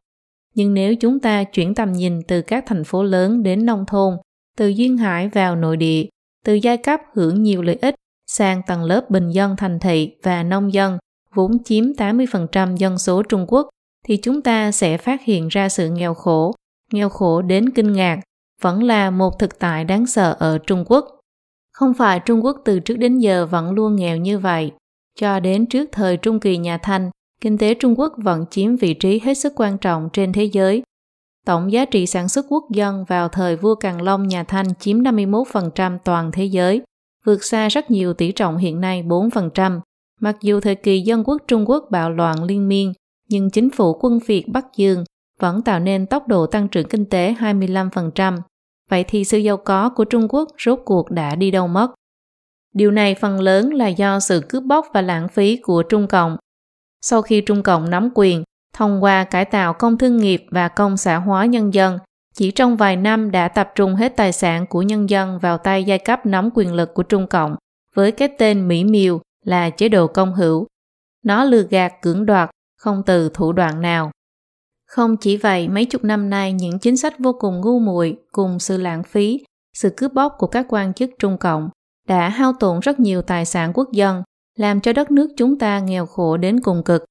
Nhưng 0.54 0.74
nếu 0.74 0.94
chúng 0.94 1.20
ta 1.20 1.44
chuyển 1.44 1.74
tầm 1.74 1.92
nhìn 1.92 2.22
từ 2.22 2.42
các 2.42 2.64
thành 2.66 2.84
phố 2.84 3.02
lớn 3.02 3.42
đến 3.42 3.66
nông 3.66 3.84
thôn, 3.86 4.16
từ 4.56 4.68
duyên 4.68 4.96
hải 4.96 5.28
vào 5.28 5.56
nội 5.56 5.76
địa, 5.76 6.06
từ 6.44 6.54
giai 6.54 6.76
cấp 6.76 7.00
hưởng 7.14 7.42
nhiều 7.42 7.62
lợi 7.62 7.78
ích 7.82 7.94
sang 8.26 8.62
tầng 8.66 8.84
lớp 8.84 9.10
bình 9.10 9.30
dân 9.30 9.56
thành 9.56 9.78
thị 9.78 10.16
và 10.22 10.42
nông 10.42 10.72
dân, 10.72 10.98
vốn 11.34 11.64
chiếm 11.64 11.84
80% 11.84 12.76
dân 12.76 12.98
số 12.98 13.22
Trung 13.22 13.46
Quốc, 13.48 13.68
thì 14.06 14.16
chúng 14.16 14.42
ta 14.42 14.72
sẽ 14.72 14.98
phát 14.98 15.22
hiện 15.24 15.48
ra 15.48 15.68
sự 15.68 15.90
nghèo 15.90 16.14
khổ, 16.14 16.54
nghèo 16.92 17.08
khổ 17.08 17.42
đến 17.42 17.70
kinh 17.70 17.92
ngạc, 17.92 18.20
vẫn 18.60 18.82
là 18.82 19.10
một 19.10 19.38
thực 19.38 19.58
tại 19.58 19.84
đáng 19.84 20.06
sợ 20.06 20.36
ở 20.38 20.58
Trung 20.58 20.84
Quốc. 20.86 21.20
Không 21.72 21.94
phải 21.94 22.20
Trung 22.20 22.44
Quốc 22.44 22.56
từ 22.64 22.80
trước 22.80 22.96
đến 22.96 23.18
giờ 23.18 23.46
vẫn 23.46 23.72
luôn 23.72 23.96
nghèo 23.96 24.16
như 24.16 24.38
vậy. 24.38 24.72
Cho 25.18 25.40
đến 25.40 25.66
trước 25.66 25.88
thời 25.92 26.16
Trung 26.16 26.40
kỳ 26.40 26.56
nhà 26.56 26.78
Thanh, 26.78 27.10
kinh 27.42 27.58
tế 27.58 27.74
Trung 27.74 27.94
Quốc 27.98 28.12
vẫn 28.16 28.44
chiếm 28.50 28.76
vị 28.76 28.94
trí 28.94 29.20
hết 29.24 29.34
sức 29.34 29.52
quan 29.56 29.78
trọng 29.78 30.08
trên 30.12 30.32
thế 30.32 30.44
giới. 30.44 30.82
Tổng 31.46 31.72
giá 31.72 31.84
trị 31.84 32.06
sản 32.06 32.28
xuất 32.28 32.46
quốc 32.48 32.64
dân 32.70 33.04
vào 33.08 33.28
thời 33.28 33.56
vua 33.56 33.74
Càn 33.74 33.98
Long 33.98 34.28
nhà 34.28 34.44
Thanh 34.44 34.74
chiếm 34.74 34.98
51% 34.98 35.98
toàn 36.04 36.30
thế 36.32 36.44
giới, 36.44 36.82
vượt 37.24 37.44
xa 37.44 37.68
rất 37.68 37.90
nhiều 37.90 38.14
tỷ 38.14 38.32
trọng 38.32 38.56
hiện 38.56 38.80
nay 38.80 39.02
4%. 39.02 39.80
Mặc 40.20 40.36
dù 40.42 40.60
thời 40.60 40.74
kỳ 40.74 41.00
dân 41.00 41.24
quốc 41.24 41.42
Trung 41.48 41.70
Quốc 41.70 41.84
bạo 41.90 42.10
loạn 42.10 42.44
liên 42.44 42.68
miên, 42.68 42.92
nhưng 43.28 43.50
chính 43.50 43.70
phủ 43.70 43.98
quân 44.00 44.18
Việt 44.26 44.48
Bắc 44.48 44.66
Dương 44.76 45.04
vẫn 45.40 45.62
tạo 45.62 45.80
nên 45.80 46.06
tốc 46.06 46.28
độ 46.28 46.46
tăng 46.46 46.68
trưởng 46.68 46.88
kinh 46.88 47.04
tế 47.04 47.34
25%. 47.40 48.38
Vậy 48.90 49.04
thì 49.08 49.24
sự 49.24 49.38
giàu 49.38 49.56
có 49.56 49.88
của 49.88 50.04
Trung 50.04 50.28
Quốc 50.28 50.48
rốt 50.64 50.78
cuộc 50.84 51.10
đã 51.10 51.34
đi 51.34 51.50
đâu 51.50 51.68
mất? 51.68 51.88
Điều 52.74 52.90
này 52.90 53.14
phần 53.14 53.40
lớn 53.40 53.74
là 53.74 53.88
do 53.88 54.20
sự 54.20 54.42
cướp 54.48 54.64
bóc 54.64 54.86
và 54.94 55.02
lãng 55.02 55.28
phí 55.28 55.56
của 55.56 55.82
Trung 55.82 56.06
Cộng. 56.06 56.36
Sau 57.02 57.22
khi 57.22 57.40
Trung 57.40 57.62
Cộng 57.62 57.90
nắm 57.90 58.08
quyền, 58.14 58.42
thông 58.74 59.02
qua 59.02 59.24
cải 59.24 59.44
tạo 59.44 59.72
công 59.72 59.98
thương 59.98 60.16
nghiệp 60.16 60.44
và 60.50 60.68
công 60.68 60.96
xã 60.96 61.16
hóa 61.16 61.46
nhân 61.46 61.74
dân, 61.74 61.98
chỉ 62.34 62.50
trong 62.50 62.76
vài 62.76 62.96
năm 62.96 63.30
đã 63.30 63.48
tập 63.48 63.72
trung 63.74 63.94
hết 63.94 64.16
tài 64.16 64.32
sản 64.32 64.66
của 64.66 64.82
nhân 64.82 65.10
dân 65.10 65.38
vào 65.38 65.58
tay 65.58 65.84
giai 65.84 65.98
cấp 65.98 66.26
nắm 66.26 66.50
quyền 66.54 66.74
lực 66.74 66.94
của 66.94 67.02
Trung 67.02 67.26
Cộng 67.26 67.56
với 67.94 68.12
cái 68.12 68.28
tên 68.38 68.68
mỹ 68.68 68.84
miều 68.84 69.20
là 69.44 69.70
chế 69.70 69.88
độ 69.88 70.06
công 70.06 70.34
hữu. 70.34 70.66
Nó 71.24 71.44
lừa 71.44 71.62
gạt 71.62 71.92
cưỡng 72.02 72.26
đoạt, 72.26 72.50
không 72.78 73.02
từ 73.06 73.30
thủ 73.34 73.52
đoạn 73.52 73.80
nào. 73.80 74.10
Không 74.86 75.16
chỉ 75.16 75.36
vậy, 75.36 75.68
mấy 75.68 75.84
chục 75.84 76.04
năm 76.04 76.30
nay 76.30 76.52
những 76.52 76.78
chính 76.78 76.96
sách 76.96 77.14
vô 77.18 77.32
cùng 77.32 77.60
ngu 77.60 77.78
muội 77.78 78.16
cùng 78.32 78.58
sự 78.58 78.76
lãng 78.76 79.02
phí, 79.02 79.44
sự 79.74 79.90
cướp 79.96 80.12
bóc 80.12 80.34
của 80.38 80.46
các 80.46 80.66
quan 80.68 80.94
chức 80.94 81.10
Trung 81.18 81.38
Cộng 81.38 81.68
đã 82.08 82.28
hao 82.28 82.52
tổn 82.60 82.80
rất 82.80 83.00
nhiều 83.00 83.22
tài 83.22 83.44
sản 83.44 83.72
quốc 83.74 83.92
dân, 83.92 84.22
làm 84.58 84.80
cho 84.80 84.92
đất 84.92 85.10
nước 85.10 85.30
chúng 85.36 85.58
ta 85.58 85.80
nghèo 85.80 86.06
khổ 86.06 86.36
đến 86.36 86.60
cùng 86.60 86.82
cực. 86.84 87.04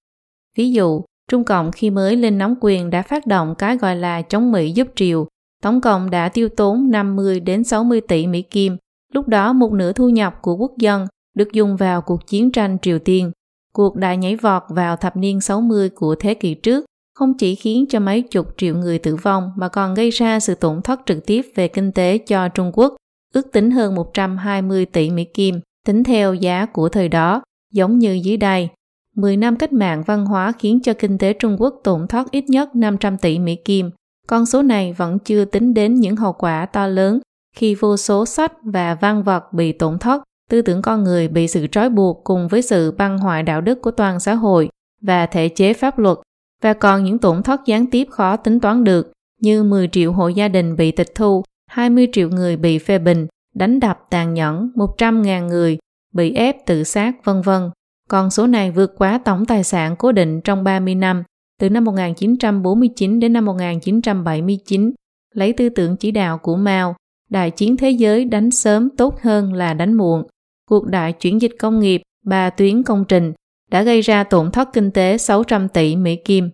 Ví 0.58 0.72
dụ, 0.72 1.02
Trung 1.32 1.44
Cộng 1.44 1.72
khi 1.72 1.90
mới 1.90 2.16
lên 2.16 2.38
nắm 2.38 2.56
quyền 2.62 2.90
đã 2.90 3.02
phát 3.02 3.28
động 3.28 3.56
cái 3.58 3.78
gọi 3.78 3.96
là 3.96 4.22
chống 4.22 4.52
Mỹ 4.52 4.72
giúp 4.72 4.88
triều, 4.96 5.28
tổng 5.64 5.82
cộng 5.82 6.10
đã 6.10 6.30
tiêu 6.30 6.50
tốn 6.50 6.92
50 6.92 7.40
đến 7.40 7.64
60 7.64 8.02
tỷ 8.02 8.28
Mỹ 8.28 8.42
Kim. 8.42 8.78
Lúc 9.14 9.28
đó 9.28 9.54
một 9.54 9.72
nửa 9.74 9.94
thu 9.94 10.10
nhập 10.10 10.42
của 10.42 10.56
quốc 10.56 10.72
dân 10.78 11.08
được 11.36 11.52
dùng 11.54 11.76
vào 11.76 12.02
cuộc 12.02 12.28
chiến 12.28 12.52
tranh 12.52 12.78
Triều 12.82 13.00
Tiên. 13.00 13.32
Cuộc 13.74 13.96
đại 13.96 14.18
nhảy 14.18 14.36
vọt 14.36 14.64
vào 14.70 14.96
thập 14.96 15.18
niên 15.18 15.42
60 15.42 15.90
của 15.90 16.16
thế 16.16 16.34
kỷ 16.34 16.54
trước 16.54 16.86
không 17.16 17.38
chỉ 17.38 17.56
khiến 17.56 17.86
cho 17.90 18.00
mấy 18.00 18.22
chục 18.22 18.48
triệu 18.58 18.76
người 18.76 19.00
tử 19.00 19.16
vong 19.16 19.52
mà 19.56 19.68
còn 19.68 19.94
gây 19.94 20.10
ra 20.10 20.40
sự 20.40 20.56
tổn 20.56 20.82
thất 20.82 21.00
trực 21.06 21.26
tiếp 21.26 21.46
về 21.56 21.68
kinh 21.68 21.92
tế 21.92 22.18
cho 22.18 22.48
Trung 22.48 22.72
Quốc, 22.74 22.96
ước 23.34 23.52
tính 23.52 23.72
hơn 23.72 23.96
120 23.96 24.86
tỷ 24.86 25.10
Mỹ 25.10 25.24
Kim, 25.24 25.60
tính 25.88 26.04
theo 26.04 26.34
giá 26.34 26.66
của 26.66 26.90
thời 26.90 27.10
đó, 27.10 27.42
giống 27.74 28.00
như 28.00 28.20
dưới 28.24 28.38
đây. 28.38 28.70
10 29.16 29.38
năm 29.38 29.56
cách 29.56 29.74
mạng 29.74 30.04
văn 30.06 30.26
hóa 30.26 30.52
khiến 30.60 30.80
cho 30.84 30.94
kinh 30.94 31.18
tế 31.18 31.34
Trung 31.34 31.56
Quốc 31.60 31.76
tổn 31.84 32.08
thất 32.08 32.32
ít 32.32 32.46
nhất 32.48 32.76
500 32.76 33.18
tỷ 33.18 33.40
Mỹ 33.40 33.56
Kim. 33.66 33.90
Con 34.28 34.46
số 34.46 34.62
này 34.62 34.94
vẫn 34.94 35.20
chưa 35.20 35.46
tính 35.46 35.74
đến 35.74 35.96
những 35.96 36.16
hậu 36.16 36.34
quả 36.34 36.66
to 36.66 36.88
lớn 36.88 37.20
khi 37.56 37.76
vô 37.76 37.98
số 37.98 38.26
sách 38.26 38.54
và 38.64 38.96
văn 38.96 39.24
vật 39.24 39.54
bị 39.54 39.72
tổn 39.72 40.00
thất, 40.00 40.24
tư 40.50 40.62
tưởng 40.62 40.82
con 40.82 41.04
người 41.04 41.28
bị 41.28 41.48
sự 41.48 41.68
trói 41.68 41.90
buộc 41.90 42.22
cùng 42.24 42.48
với 42.48 42.62
sự 42.62 42.92
băng 42.92 43.18
hoại 43.18 43.44
đạo 43.44 43.62
đức 43.62 43.82
của 43.82 43.92
toàn 43.92 44.20
xã 44.20 44.34
hội 44.34 44.70
và 45.02 45.26
thể 45.26 45.50
chế 45.50 45.74
pháp 45.74 46.00
luật 46.00 46.18
và 46.62 46.74
còn 46.74 47.04
những 47.04 47.20
tổn 47.20 47.44
thất 47.44 47.62
gián 47.66 47.88
tiếp 47.88 48.08
khó 48.10 48.36
tính 48.38 48.60
toán 48.60 48.84
được 48.84 49.12
như 49.42 49.64
10 49.64 49.88
triệu 49.92 50.12
hộ 50.12 50.28
gia 50.28 50.48
đình 50.48 50.76
bị 50.76 50.92
tịch 50.92 51.16
thu, 51.16 51.44
20 51.68 52.08
triệu 52.12 52.30
người 52.30 52.58
bị 52.58 52.78
phê 52.78 53.00
bình, 53.00 53.28
đánh 53.56 53.80
đập 53.80 54.00
tàn 54.10 54.34
nhẫn, 54.34 54.72
100.000 54.76 55.48
người 55.48 55.78
bị 56.14 56.34
ép 56.34 56.66
tự 56.66 56.84
sát 56.84 57.26
vân 57.26 57.42
vân. 57.42 57.70
Con 58.10 58.30
số 58.30 58.48
này 58.48 58.72
vượt 58.72 58.94
quá 58.98 59.20
tổng 59.26 59.46
tài 59.46 59.64
sản 59.64 59.96
cố 59.96 60.12
định 60.12 60.42
trong 60.42 60.64
30 60.64 60.96
năm, 60.96 61.24
từ 61.60 61.70
năm 61.70 61.84
1949 61.84 63.20
đến 63.20 63.34
năm 63.34 63.46
1979, 63.46 64.92
lấy 65.34 65.54
tư 65.54 65.70
tưởng 65.70 65.98
chỉ 65.98 66.12
đạo 66.12 66.38
của 66.38 66.56
Mao, 66.56 66.96
đại 67.30 67.52
chiến 67.52 67.78
thế 67.78 67.92
giới 67.92 68.26
đánh 68.26 68.52
sớm 68.52 68.90
tốt 68.98 69.22
hơn 69.22 69.54
là 69.54 69.74
đánh 69.74 69.94
muộn. 69.94 70.24
cuộc 70.70 70.88
đại 70.88 71.14
chuyển 71.14 71.42
dịch 71.42 71.56
công 71.60 71.80
nghiệp, 71.80 72.02
ba 72.26 72.50
tuyến 72.50 72.84
công 72.84 73.06
trình 73.06 73.34
đã 73.72 73.84
gây 73.84 74.02
ra 74.02 74.24
tổn 74.24 74.52
thất 74.52 74.70
kinh 74.74 74.92
tế 74.92 75.18
600 75.18 75.68
tỷ 75.70 75.96
Mỹ 75.96 76.16
Kim. 76.16 76.50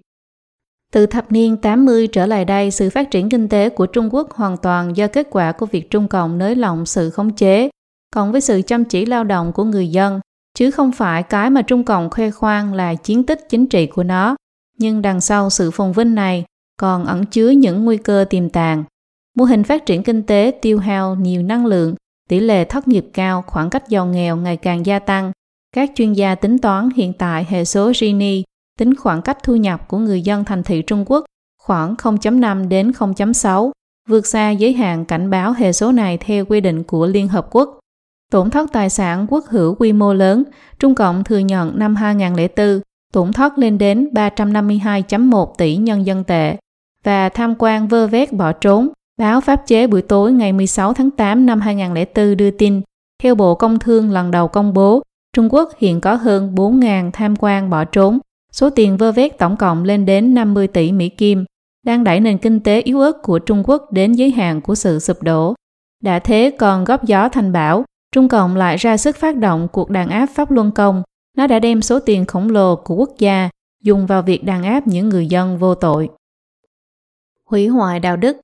Từ 0.97 1.05
thập 1.05 1.31
niên 1.31 1.57
80 1.57 2.07
trở 2.07 2.25
lại 2.25 2.45
đây, 2.45 2.71
sự 2.71 2.89
phát 2.89 3.11
triển 3.11 3.29
kinh 3.29 3.49
tế 3.49 3.69
của 3.69 3.85
Trung 3.85 4.09
Quốc 4.13 4.31
hoàn 4.31 4.57
toàn 4.57 4.97
do 4.97 5.07
kết 5.07 5.27
quả 5.31 5.51
của 5.51 5.65
việc 5.65 5.89
Trung 5.89 6.07
Cộng 6.07 6.37
nới 6.37 6.55
lỏng 6.55 6.85
sự 6.85 7.09
khống 7.09 7.33
chế, 7.33 7.69
cộng 8.15 8.31
với 8.31 8.41
sự 8.41 8.61
chăm 8.61 8.85
chỉ 8.85 9.05
lao 9.05 9.23
động 9.23 9.51
của 9.51 9.63
người 9.63 9.87
dân, 9.87 10.19
chứ 10.57 10.71
không 10.71 10.91
phải 10.91 11.23
cái 11.23 11.49
mà 11.49 11.61
Trung 11.61 11.83
Cộng 11.83 12.09
khoe 12.09 12.31
khoang 12.31 12.73
là 12.73 12.95
chiến 12.95 13.23
tích 13.23 13.49
chính 13.49 13.67
trị 13.67 13.85
của 13.87 14.03
nó. 14.03 14.35
Nhưng 14.77 15.01
đằng 15.01 15.21
sau 15.21 15.49
sự 15.49 15.71
phồn 15.71 15.91
vinh 15.91 16.15
này 16.15 16.45
còn 16.77 17.05
ẩn 17.05 17.25
chứa 17.25 17.49
những 17.49 17.85
nguy 17.85 17.97
cơ 17.97 18.25
tiềm 18.29 18.49
tàng. 18.49 18.83
Mô 19.35 19.45
hình 19.45 19.63
phát 19.63 19.85
triển 19.85 20.03
kinh 20.03 20.23
tế 20.23 20.51
tiêu 20.61 20.79
hao 20.79 21.15
nhiều 21.15 21.43
năng 21.43 21.65
lượng, 21.65 21.95
tỷ 22.29 22.39
lệ 22.39 22.63
thất 22.65 22.87
nghiệp 22.87 23.05
cao, 23.13 23.43
khoảng 23.47 23.69
cách 23.69 23.89
giàu 23.89 24.05
nghèo 24.05 24.35
ngày 24.35 24.57
càng 24.57 24.85
gia 24.85 24.99
tăng. 24.99 25.31
Các 25.75 25.91
chuyên 25.95 26.13
gia 26.13 26.35
tính 26.35 26.57
toán 26.57 26.89
hiện 26.95 27.13
tại 27.13 27.45
hệ 27.49 27.65
số 27.65 27.93
Gini 27.93 28.43
tính 28.77 28.95
khoảng 28.95 29.21
cách 29.21 29.37
thu 29.43 29.55
nhập 29.55 29.87
của 29.87 29.97
người 29.97 30.21
dân 30.21 30.43
thành 30.43 30.63
thị 30.63 30.81
Trung 30.81 31.05
Quốc 31.07 31.25
khoảng 31.67 31.95
0.5 31.95 32.67
đến 32.67 32.91
0.6, 32.91 33.71
vượt 34.09 34.25
xa 34.25 34.49
giới 34.49 34.73
hạn 34.73 35.05
cảnh 35.05 35.29
báo 35.29 35.53
hệ 35.53 35.73
số 35.73 35.91
này 35.91 36.17
theo 36.17 36.45
quy 36.45 36.61
định 36.61 36.83
của 36.83 37.07
Liên 37.07 37.27
Hợp 37.27 37.47
Quốc. 37.51 37.79
Tổn 38.31 38.49
thất 38.49 38.71
tài 38.73 38.89
sản 38.89 39.25
quốc 39.29 39.45
hữu 39.45 39.75
quy 39.75 39.93
mô 39.93 40.13
lớn, 40.13 40.43
Trung 40.79 40.95
Cộng 40.95 41.23
thừa 41.23 41.37
nhận 41.37 41.79
năm 41.79 41.95
2004 41.95 42.81
tổn 43.13 43.33
thất 43.33 43.57
lên 43.57 43.77
đến 43.77 44.09
352.1 44.13 45.53
tỷ 45.57 45.75
nhân 45.75 46.05
dân 46.05 46.23
tệ 46.23 46.57
và 47.03 47.29
tham 47.29 47.53
quan 47.59 47.87
vơ 47.87 48.07
vét 48.07 48.33
bỏ 48.33 48.51
trốn. 48.51 48.89
Báo 49.19 49.41
pháp 49.41 49.67
chế 49.67 49.87
buổi 49.87 50.01
tối 50.01 50.31
ngày 50.31 50.53
16 50.53 50.93
tháng 50.93 51.11
8 51.11 51.45
năm 51.45 51.61
2004 51.61 52.37
đưa 52.37 52.51
tin, 52.51 52.81
theo 53.23 53.35
Bộ 53.35 53.55
Công 53.55 53.79
Thương 53.79 54.11
lần 54.11 54.31
đầu 54.31 54.47
công 54.47 54.73
bố, 54.73 55.01
Trung 55.33 55.53
Quốc 55.53 55.69
hiện 55.77 56.01
có 56.01 56.15
hơn 56.15 56.55
4.000 56.55 57.11
tham 57.11 57.35
quan 57.39 57.69
bỏ 57.69 57.83
trốn, 57.83 58.19
Số 58.59 58.69
tiền 58.69 58.97
vơ 58.97 59.11
vét 59.11 59.37
tổng 59.37 59.57
cộng 59.57 59.83
lên 59.83 60.05
đến 60.05 60.33
50 60.33 60.67
tỷ 60.67 60.91
Mỹ 60.91 61.09
Kim, 61.09 61.45
đang 61.85 62.03
đẩy 62.03 62.19
nền 62.19 62.37
kinh 62.37 62.59
tế 62.59 62.81
yếu 62.81 62.99
ớt 62.99 63.23
của 63.23 63.39
Trung 63.39 63.63
Quốc 63.65 63.91
đến 63.91 64.13
giới 64.13 64.31
hạn 64.31 64.61
của 64.61 64.75
sự 64.75 64.99
sụp 64.99 65.23
đổ. 65.23 65.53
Đã 66.03 66.19
thế 66.19 66.55
còn 66.59 66.83
góp 66.83 67.03
gió 67.03 67.29
thành 67.29 67.51
bão, 67.51 67.83
Trung 68.11 68.29
Cộng 68.29 68.55
lại 68.55 68.77
ra 68.77 68.97
sức 68.97 69.15
phát 69.15 69.37
động 69.37 69.67
cuộc 69.71 69.89
đàn 69.89 70.09
áp 70.09 70.25
Pháp 70.25 70.51
Luân 70.51 70.71
Công. 70.71 71.03
Nó 71.37 71.47
đã 71.47 71.59
đem 71.59 71.81
số 71.81 71.99
tiền 71.99 72.25
khổng 72.25 72.49
lồ 72.49 72.75
của 72.75 72.95
quốc 72.95 73.09
gia 73.19 73.49
dùng 73.83 74.05
vào 74.05 74.21
việc 74.21 74.43
đàn 74.43 74.63
áp 74.63 74.87
những 74.87 75.09
người 75.09 75.27
dân 75.27 75.57
vô 75.57 75.75
tội. 75.75 76.09
Hủy 77.45 77.67
hoại 77.67 77.99
đạo 77.99 78.17
đức 78.17 78.37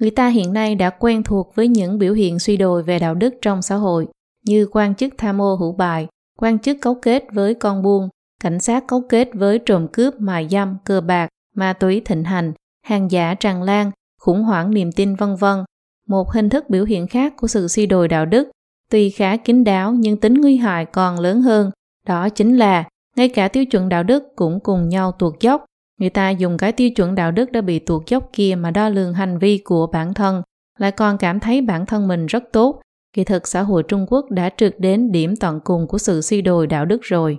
Người 0.00 0.10
ta 0.10 0.28
hiện 0.28 0.52
nay 0.52 0.74
đã 0.74 0.90
quen 0.90 1.22
thuộc 1.22 1.54
với 1.54 1.68
những 1.68 1.98
biểu 1.98 2.14
hiện 2.14 2.38
suy 2.38 2.56
đồi 2.56 2.82
về 2.82 2.98
đạo 2.98 3.14
đức 3.14 3.34
trong 3.42 3.62
xã 3.62 3.74
hội, 3.74 4.06
như 4.46 4.68
quan 4.72 4.94
chức 4.94 5.14
tham 5.18 5.42
ô 5.42 5.54
hữu 5.54 5.72
bài, 5.72 6.06
quan 6.38 6.58
chức 6.58 6.76
cấu 6.80 6.94
kết 6.94 7.24
với 7.32 7.54
con 7.54 7.82
buôn, 7.82 8.08
cảnh 8.42 8.60
sát 8.60 8.86
cấu 8.86 9.00
kết 9.08 9.28
với 9.34 9.58
trộm 9.58 9.88
cướp, 9.92 10.20
mại 10.20 10.48
dâm, 10.48 10.76
cờ 10.84 11.00
bạc, 11.00 11.28
ma 11.54 11.72
túy 11.72 12.02
thịnh 12.04 12.24
hành, 12.24 12.52
hàng 12.86 13.10
giả 13.10 13.34
tràn 13.34 13.62
lan, 13.62 13.90
khủng 14.20 14.42
hoảng 14.42 14.70
niềm 14.70 14.92
tin 14.92 15.14
vân 15.14 15.36
vân. 15.36 15.64
Một 16.08 16.30
hình 16.30 16.48
thức 16.48 16.70
biểu 16.70 16.84
hiện 16.84 17.06
khác 17.06 17.34
của 17.36 17.46
sự 17.46 17.68
suy 17.68 17.86
đồi 17.86 18.08
đạo 18.08 18.26
đức, 18.26 18.50
tuy 18.90 19.10
khá 19.10 19.36
kín 19.36 19.64
đáo 19.64 19.92
nhưng 19.92 20.16
tính 20.16 20.34
nguy 20.34 20.56
hại 20.56 20.84
còn 20.84 21.20
lớn 21.20 21.42
hơn, 21.42 21.70
đó 22.06 22.28
chính 22.28 22.56
là 22.56 22.84
ngay 23.16 23.28
cả 23.28 23.48
tiêu 23.48 23.64
chuẩn 23.64 23.88
đạo 23.88 24.02
đức 24.02 24.24
cũng 24.36 24.60
cùng 24.60 24.88
nhau 24.88 25.12
tuột 25.12 25.40
dốc. 25.40 25.64
Người 26.00 26.10
ta 26.10 26.30
dùng 26.30 26.56
cái 26.56 26.72
tiêu 26.72 26.90
chuẩn 26.90 27.14
đạo 27.14 27.32
đức 27.32 27.52
đã 27.52 27.60
bị 27.60 27.78
tuột 27.78 28.02
dốc 28.06 28.30
kia 28.32 28.54
mà 28.58 28.70
đo 28.70 28.88
lường 28.88 29.14
hành 29.14 29.38
vi 29.38 29.58
của 29.58 29.86
bản 29.86 30.14
thân, 30.14 30.42
lại 30.78 30.92
còn 30.92 31.18
cảm 31.18 31.40
thấy 31.40 31.60
bản 31.60 31.86
thân 31.86 32.08
mình 32.08 32.26
rất 32.26 32.44
tốt. 32.52 32.80
Kỳ 33.12 33.24
thực 33.24 33.48
xã 33.48 33.62
hội 33.62 33.82
Trung 33.82 34.06
Quốc 34.08 34.30
đã 34.30 34.50
trượt 34.56 34.74
đến 34.78 35.12
điểm 35.12 35.36
tận 35.36 35.60
cùng 35.64 35.86
của 35.86 35.98
sự 35.98 36.20
suy 36.20 36.42
đồi 36.42 36.66
đạo 36.66 36.84
đức 36.84 37.02
rồi. 37.02 37.38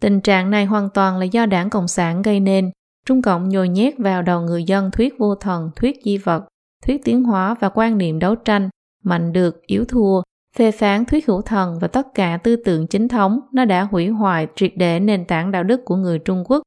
Tình 0.00 0.20
trạng 0.20 0.50
này 0.50 0.64
hoàn 0.64 0.88
toàn 0.94 1.18
là 1.18 1.24
do 1.24 1.46
đảng 1.46 1.70
Cộng 1.70 1.88
sản 1.88 2.22
gây 2.22 2.40
nên. 2.40 2.70
Trung 3.06 3.22
Cộng 3.22 3.48
nhồi 3.48 3.68
nhét 3.68 3.94
vào 3.98 4.22
đầu 4.22 4.40
người 4.40 4.64
dân 4.64 4.90
thuyết 4.90 5.14
vô 5.18 5.34
thần, 5.34 5.70
thuyết 5.76 5.96
di 6.04 6.16
vật, 6.18 6.44
thuyết 6.86 7.04
tiến 7.04 7.24
hóa 7.24 7.54
và 7.60 7.68
quan 7.68 7.98
niệm 7.98 8.18
đấu 8.18 8.34
tranh, 8.34 8.68
mạnh 9.04 9.32
được, 9.32 9.62
yếu 9.66 9.84
thua, 9.84 10.22
phê 10.56 10.70
phán 10.70 11.04
thuyết 11.04 11.26
hữu 11.26 11.42
thần 11.42 11.78
và 11.80 11.88
tất 11.88 12.06
cả 12.14 12.38
tư 12.44 12.56
tưởng 12.56 12.86
chính 12.86 13.08
thống, 13.08 13.40
nó 13.52 13.64
đã 13.64 13.82
hủy 13.82 14.08
hoại 14.08 14.46
triệt 14.56 14.72
để 14.76 15.00
nền 15.00 15.24
tảng 15.24 15.50
đạo 15.50 15.64
đức 15.64 15.80
của 15.84 15.96
người 15.96 16.18
Trung 16.18 16.44
Quốc. 16.46 16.62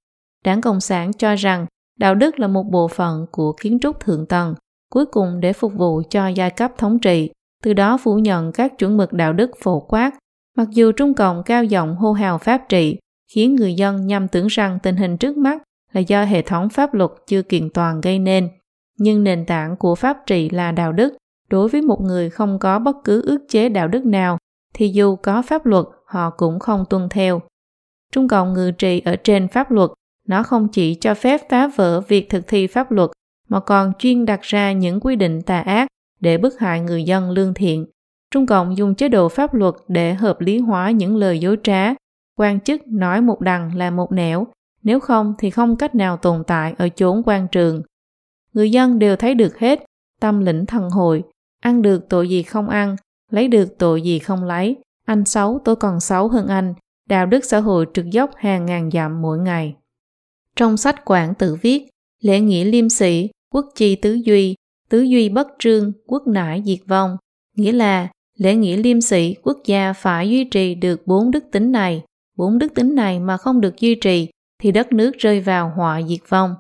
Đảng 0.46 0.62
Cộng 0.62 0.80
sản 0.80 1.14
cho 1.14 1.36
rằng 1.36 1.66
đạo 2.00 2.16
đức 2.16 2.40
là 2.40 2.48
một 2.48 2.64
bộ 2.72 2.88
phận 2.88 3.26
của 3.32 3.54
kiến 3.62 3.80
trúc 3.82 4.00
thượng 4.00 4.26
tầng, 4.26 4.56
cuối 4.92 5.06
cùng 5.06 5.40
để 5.40 5.54
phục 5.54 5.74
vụ 5.74 6.02
cho 6.10 6.28
giai 6.28 6.50
cấp 6.50 6.72
thống 6.78 7.00
trị, 7.00 7.30
từ 7.64 7.74
đó 7.74 7.98
phủ 7.98 8.16
nhận 8.16 8.52
các 8.52 8.78
chuẩn 8.78 8.98
mực 8.98 9.14
đạo 9.14 9.34
đức 9.34 9.52
phổ 9.64 9.80
quát. 9.80 10.12
Mặc 10.58 10.68
dù 10.72 10.92
Trung 10.92 11.14
Cộng 11.14 11.44
cao 11.44 11.64
giọng 11.64 11.96
hô 11.96 12.12
hào 12.12 12.38
pháp 12.38 12.62
trị, 12.70 12.98
khiến 13.34 13.56
người 13.56 13.74
dân 13.74 14.08
nhầm 14.08 14.28
tưởng 14.28 14.48
rằng 14.48 14.80
tình 14.84 14.96
hình 14.96 15.18
trước 15.18 15.38
mắt 15.38 15.64
là 15.92 16.02
do 16.02 16.24
hệ 16.24 16.42
thống 16.42 16.70
pháp 16.70 16.94
luật 16.94 17.12
chưa 17.28 17.42
kiện 17.42 17.70
toàn 17.70 18.02
gây 18.02 18.20
nên. 18.20 18.50
Nhưng 18.98 19.24
nền 19.24 19.46
tảng 19.46 19.76
của 19.76 19.96
pháp 19.96 20.18
trị 20.26 20.50
là 20.50 20.72
đạo 20.72 20.92
đức. 20.92 21.14
Đối 21.50 21.70
với 21.70 21.82
một 21.82 22.02
người 22.02 22.30
không 22.30 22.60
có 22.60 22.80
bất 22.80 22.96
cứ 23.04 23.22
ước 23.26 23.40
chế 23.50 23.70
đạo 23.70 23.88
đức 23.88 24.06
nào, 24.06 24.38
thì 24.74 24.88
dù 24.88 25.16
có 25.16 25.42
pháp 25.42 25.66
luật, 25.66 25.86
họ 26.06 26.30
cũng 26.30 26.60
không 26.60 26.86
tuân 26.90 27.10
theo. 27.10 27.42
Trung 28.12 28.28
Cộng 28.28 28.54
ngự 28.54 28.72
trị 28.72 29.02
ở 29.06 29.16
trên 29.16 29.48
pháp 29.48 29.72
luật, 29.72 29.90
nó 30.28 30.44
không 30.44 30.68
chỉ 30.68 30.96
cho 30.96 31.14
phép 31.14 31.42
phá 31.50 31.68
vỡ 31.68 32.02
việc 32.02 32.30
thực 32.30 32.48
thi 32.48 32.68
pháp 32.68 32.92
luật, 32.92 33.10
mà 33.50 33.60
còn 33.60 33.94
chuyên 34.00 34.26
đặt 34.26 34.42
ra 34.42 34.72
những 34.72 35.00
quy 35.00 35.16
định 35.16 35.42
tà 35.42 35.60
ác 35.60 35.88
để 36.20 36.38
bức 36.38 36.60
hại 36.60 36.80
người 36.80 37.04
dân 37.04 37.32
lương 37.32 37.54
thiện. 37.54 37.86
Trung 38.32 38.46
Cộng 38.46 38.78
dùng 38.78 38.96
chế 38.96 39.10
độ 39.10 39.30
pháp 39.30 39.54
luật 39.54 39.76
để 39.88 40.14
hợp 40.14 40.42
lý 40.42 40.60
hóa 40.60 40.92
những 40.92 41.16
lời 41.16 41.40
dối 41.40 41.58
trá, 41.64 41.94
quan 42.42 42.60
chức 42.60 42.88
nói 42.88 43.22
một 43.22 43.42
đằng 43.42 43.76
là 43.76 43.90
một 43.90 44.12
nẻo, 44.12 44.48
nếu 44.84 45.00
không 45.00 45.34
thì 45.40 45.50
không 45.50 45.76
cách 45.76 45.96
nào 45.96 46.18
tồn 46.18 46.44
tại 46.48 46.74
ở 46.78 46.90
chốn 46.90 47.22
quan 47.26 47.48
trường. 47.52 47.82
Người 48.54 48.72
dân 48.72 49.00
đều 49.00 49.16
thấy 49.16 49.36
được 49.36 49.60
hết, 49.60 49.86
tâm 50.20 50.40
lĩnh 50.40 50.66
thần 50.66 50.90
hội, 50.90 51.24
ăn 51.60 51.82
được 51.82 52.10
tội 52.10 52.30
gì 52.30 52.44
không 52.44 52.70
ăn, 52.70 52.96
lấy 53.32 53.48
được 53.48 53.78
tội 53.78 54.02
gì 54.02 54.20
không 54.20 54.44
lấy, 54.44 54.78
anh 55.06 55.26
xấu 55.26 55.60
tôi 55.66 55.76
còn 55.76 56.00
xấu 56.00 56.28
hơn 56.28 56.48
anh, 56.48 56.74
đạo 57.10 57.26
đức 57.26 57.46
xã 57.46 57.60
hội 57.60 57.86
trực 57.94 58.06
dốc 58.06 58.32
hàng 58.36 58.66
ngàn 58.66 58.92
dặm 58.92 59.22
mỗi 59.22 59.38
ngày. 59.38 59.76
Trong 60.56 60.78
sách 60.78 61.06
Quảng 61.06 61.34
tự 61.36 61.56
viết, 61.62 61.88
lễ 62.22 62.40
nghĩa 62.40 62.66
liêm 62.66 62.90
sĩ, 62.90 63.30
quốc 63.54 63.66
chi 63.76 63.96
tứ 63.96 64.14
duy, 64.14 64.56
tứ 64.90 65.02
duy 65.02 65.30
bất 65.30 65.48
trương, 65.60 65.92
quốc 66.08 66.28
nải 66.28 66.64
diệt 66.66 66.80
vong, 66.88 67.18
nghĩa 67.56 67.72
là 67.72 68.08
lễ 68.38 68.56
nghĩa 68.56 68.78
liêm 68.78 69.02
sĩ 69.02 69.36
quốc 69.44 69.58
gia 69.66 69.94
phải 69.94 70.30
duy 70.30 70.44
trì 70.44 70.76
được 70.76 71.08
bốn 71.08 71.32
đức 71.32 71.44
tính 71.52 71.72
này 71.72 72.04
bốn 72.42 72.58
đức 72.58 72.74
tính 72.76 72.96
này 72.96 73.20
mà 73.20 73.38
không 73.38 73.62
được 73.62 73.80
duy 73.80 73.96
trì 73.96 74.30
thì 74.62 74.72
đất 74.72 74.94
nước 74.94 75.12
rơi 75.18 75.42
vào 75.42 75.74
họa 75.76 76.02
diệt 76.02 76.20
vong. 76.30 76.56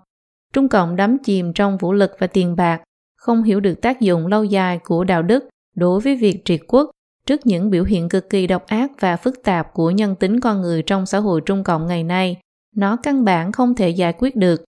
Trung 0.54 0.70
Cộng 0.70 0.96
đắm 0.96 1.18
chìm 1.24 1.54
trong 1.54 1.78
vũ 1.78 1.94
lực 1.94 2.12
và 2.20 2.28
tiền 2.28 2.56
bạc, 2.56 2.82
không 3.18 3.44
hiểu 3.44 3.60
được 3.60 3.82
tác 3.82 4.02
dụng 4.02 4.28
lâu 4.28 4.44
dài 4.44 4.80
của 4.84 5.04
đạo 5.04 5.24
đức 5.24 5.44
đối 5.76 6.00
với 6.00 6.16
việc 6.16 6.42
triệt 6.46 6.60
quốc 6.68 6.90
trước 7.28 7.46
những 7.46 7.70
biểu 7.70 7.84
hiện 7.84 8.10
cực 8.10 8.30
kỳ 8.30 8.48
độc 8.48 8.66
ác 8.66 8.92
và 9.00 9.18
phức 9.18 9.44
tạp 9.44 9.74
của 9.74 9.92
nhân 9.92 10.16
tính 10.16 10.40
con 10.40 10.62
người 10.62 10.84
trong 10.84 11.06
xã 11.06 11.20
hội 11.20 11.42
Trung 11.46 11.64
Cộng 11.64 11.88
ngày 11.88 12.04
nay. 12.04 12.38
Nó 12.76 12.96
căn 12.96 13.26
bản 13.26 13.52
không 13.52 13.76
thể 13.76 13.90
giải 13.90 14.14
quyết 14.18 14.36
được. 14.36 14.64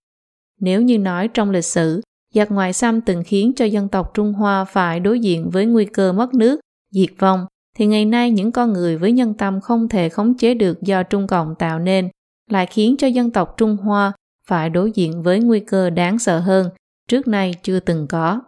Nếu 0.60 0.82
như 0.82 0.98
nói 0.98 1.28
trong 1.28 1.50
lịch 1.50 1.64
sử, 1.64 2.00
giặc 2.34 2.50
ngoại 2.50 2.72
xâm 2.72 3.00
từng 3.00 3.22
khiến 3.26 3.52
cho 3.56 3.64
dân 3.64 3.88
tộc 3.88 4.14
Trung 4.14 4.32
Hoa 4.32 4.64
phải 4.64 5.00
đối 5.00 5.20
diện 5.20 5.50
với 5.50 5.66
nguy 5.66 5.84
cơ 5.84 6.12
mất 6.12 6.34
nước, 6.34 6.60
diệt 6.90 7.10
vong, 7.18 7.46
thì 7.74 7.86
ngày 7.86 8.04
nay 8.04 8.30
những 8.30 8.52
con 8.52 8.72
người 8.72 8.96
với 8.98 9.12
nhân 9.12 9.34
tâm 9.34 9.60
không 9.60 9.88
thể 9.88 10.08
khống 10.08 10.36
chế 10.36 10.54
được 10.54 10.82
do 10.82 11.02
Trung 11.02 11.26
Cộng 11.26 11.54
tạo 11.54 11.78
nên 11.78 12.08
lại 12.50 12.66
khiến 12.66 12.96
cho 12.98 13.06
dân 13.06 13.30
tộc 13.30 13.54
Trung 13.56 13.76
Hoa 13.76 14.12
phải 14.48 14.70
đối 14.70 14.92
diện 14.92 15.22
với 15.22 15.40
nguy 15.40 15.60
cơ 15.60 15.90
đáng 15.90 16.18
sợ 16.18 16.40
hơn 16.40 16.70
trước 17.08 17.28
nay 17.28 17.54
chưa 17.62 17.80
từng 17.80 18.06
có. 18.06 18.40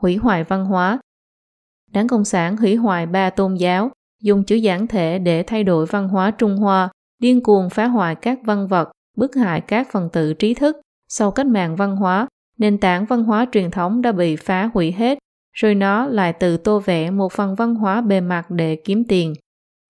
Hủy 0.00 0.16
hoại 0.16 0.44
văn 0.44 0.64
hóa 0.64 1.00
Đảng 1.92 2.08
Cộng 2.08 2.24
sản 2.24 2.56
hủy 2.56 2.76
hoại 2.76 3.06
ba 3.06 3.30
tôn 3.30 3.54
giáo, 3.54 3.90
dùng 4.22 4.44
chữ 4.44 4.56
giản 4.56 4.86
thể 4.86 5.18
để 5.18 5.42
thay 5.42 5.64
đổi 5.64 5.86
văn 5.86 6.08
hóa 6.08 6.30
Trung 6.30 6.56
Hoa, 6.56 6.88
điên 7.18 7.42
cuồng 7.42 7.70
phá 7.70 7.86
hoại 7.86 8.14
các 8.14 8.38
văn 8.44 8.66
vật, 8.66 8.90
bức 9.16 9.34
hại 9.34 9.60
các 9.60 9.88
phần 9.92 10.08
tử 10.12 10.34
trí 10.34 10.54
thức. 10.54 10.76
Sau 11.08 11.30
cách 11.30 11.46
mạng 11.46 11.76
văn 11.76 11.96
hóa, 11.96 12.26
nền 12.58 12.78
tảng 12.78 13.04
văn 13.04 13.24
hóa 13.24 13.46
truyền 13.52 13.70
thống 13.70 14.02
đã 14.02 14.12
bị 14.12 14.36
phá 14.36 14.70
hủy 14.74 14.92
hết 14.92 15.18
rồi 15.52 15.74
nó 15.74 16.06
lại 16.06 16.32
tự 16.32 16.56
tô 16.56 16.80
vẽ 16.80 17.10
một 17.10 17.32
phần 17.32 17.54
văn 17.54 17.74
hóa 17.74 18.00
bề 18.00 18.20
mặt 18.20 18.50
để 18.50 18.76
kiếm 18.76 19.04
tiền. 19.04 19.34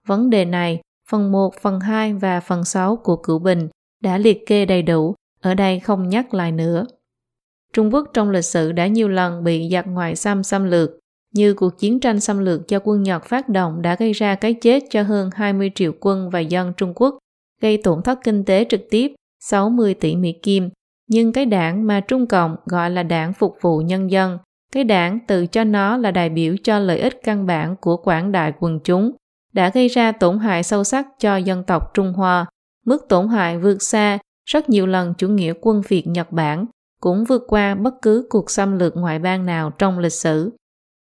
Vấn 0.06 0.30
đề 0.30 0.44
này, 0.44 0.80
phần 1.10 1.32
1, 1.32 1.54
phần 1.60 1.80
2 1.80 2.14
và 2.14 2.40
phần 2.40 2.64
6 2.64 2.96
của 2.96 3.16
Cửu 3.16 3.38
Bình 3.38 3.68
đã 4.02 4.18
liệt 4.18 4.46
kê 4.46 4.64
đầy 4.64 4.82
đủ, 4.82 5.14
ở 5.40 5.54
đây 5.54 5.80
không 5.80 6.08
nhắc 6.08 6.34
lại 6.34 6.52
nữa. 6.52 6.86
Trung 7.72 7.94
Quốc 7.94 8.10
trong 8.12 8.30
lịch 8.30 8.44
sử 8.44 8.72
đã 8.72 8.86
nhiều 8.86 9.08
lần 9.08 9.44
bị 9.44 9.68
giặc 9.72 9.86
ngoại 9.86 10.16
xâm 10.16 10.42
xâm 10.42 10.64
lược, 10.64 10.90
như 11.34 11.54
cuộc 11.54 11.78
chiến 11.78 12.00
tranh 12.00 12.20
xâm 12.20 12.38
lược 12.38 12.68
do 12.68 12.78
quân 12.84 13.02
Nhật 13.02 13.24
phát 13.24 13.48
động 13.48 13.82
đã 13.82 13.94
gây 13.94 14.12
ra 14.12 14.34
cái 14.34 14.54
chết 14.54 14.82
cho 14.90 15.02
hơn 15.02 15.30
20 15.34 15.70
triệu 15.74 15.92
quân 16.00 16.30
và 16.30 16.40
dân 16.40 16.72
Trung 16.76 16.92
Quốc, 16.94 17.18
gây 17.60 17.76
tổn 17.82 18.02
thất 18.02 18.18
kinh 18.24 18.44
tế 18.44 18.66
trực 18.68 18.80
tiếp 18.90 19.12
60 19.40 19.94
tỷ 19.94 20.16
Mỹ 20.16 20.32
Kim. 20.42 20.70
Nhưng 21.08 21.32
cái 21.32 21.46
đảng 21.46 21.86
mà 21.86 22.00
Trung 22.00 22.26
Cộng 22.26 22.56
gọi 22.64 22.90
là 22.90 23.02
đảng 23.02 23.32
phục 23.32 23.56
vụ 23.60 23.78
nhân 23.78 24.10
dân 24.10 24.38
cái 24.72 24.84
đảng 24.84 25.18
tự 25.26 25.46
cho 25.46 25.64
nó 25.64 25.96
là 25.96 26.10
đại 26.10 26.28
biểu 26.28 26.54
cho 26.62 26.78
lợi 26.78 26.98
ích 26.98 27.20
căn 27.22 27.46
bản 27.46 27.76
của 27.76 27.96
quảng 27.96 28.32
đại 28.32 28.52
quần 28.60 28.80
chúng, 28.84 29.12
đã 29.52 29.70
gây 29.74 29.88
ra 29.88 30.12
tổn 30.12 30.38
hại 30.38 30.62
sâu 30.62 30.84
sắc 30.84 31.06
cho 31.18 31.36
dân 31.36 31.64
tộc 31.64 31.94
Trung 31.94 32.12
Hoa. 32.12 32.46
Mức 32.86 33.08
tổn 33.08 33.28
hại 33.28 33.58
vượt 33.58 33.82
xa 33.82 34.18
rất 34.50 34.68
nhiều 34.68 34.86
lần 34.86 35.14
chủ 35.18 35.28
nghĩa 35.28 35.52
quân 35.60 35.82
Việt 35.88 36.06
Nhật 36.06 36.32
Bản, 36.32 36.66
cũng 37.00 37.24
vượt 37.24 37.42
qua 37.48 37.74
bất 37.74 37.94
cứ 38.02 38.26
cuộc 38.30 38.50
xâm 38.50 38.78
lược 38.78 38.96
ngoại 38.96 39.18
bang 39.18 39.46
nào 39.46 39.70
trong 39.70 39.98
lịch 39.98 40.12
sử. 40.12 40.52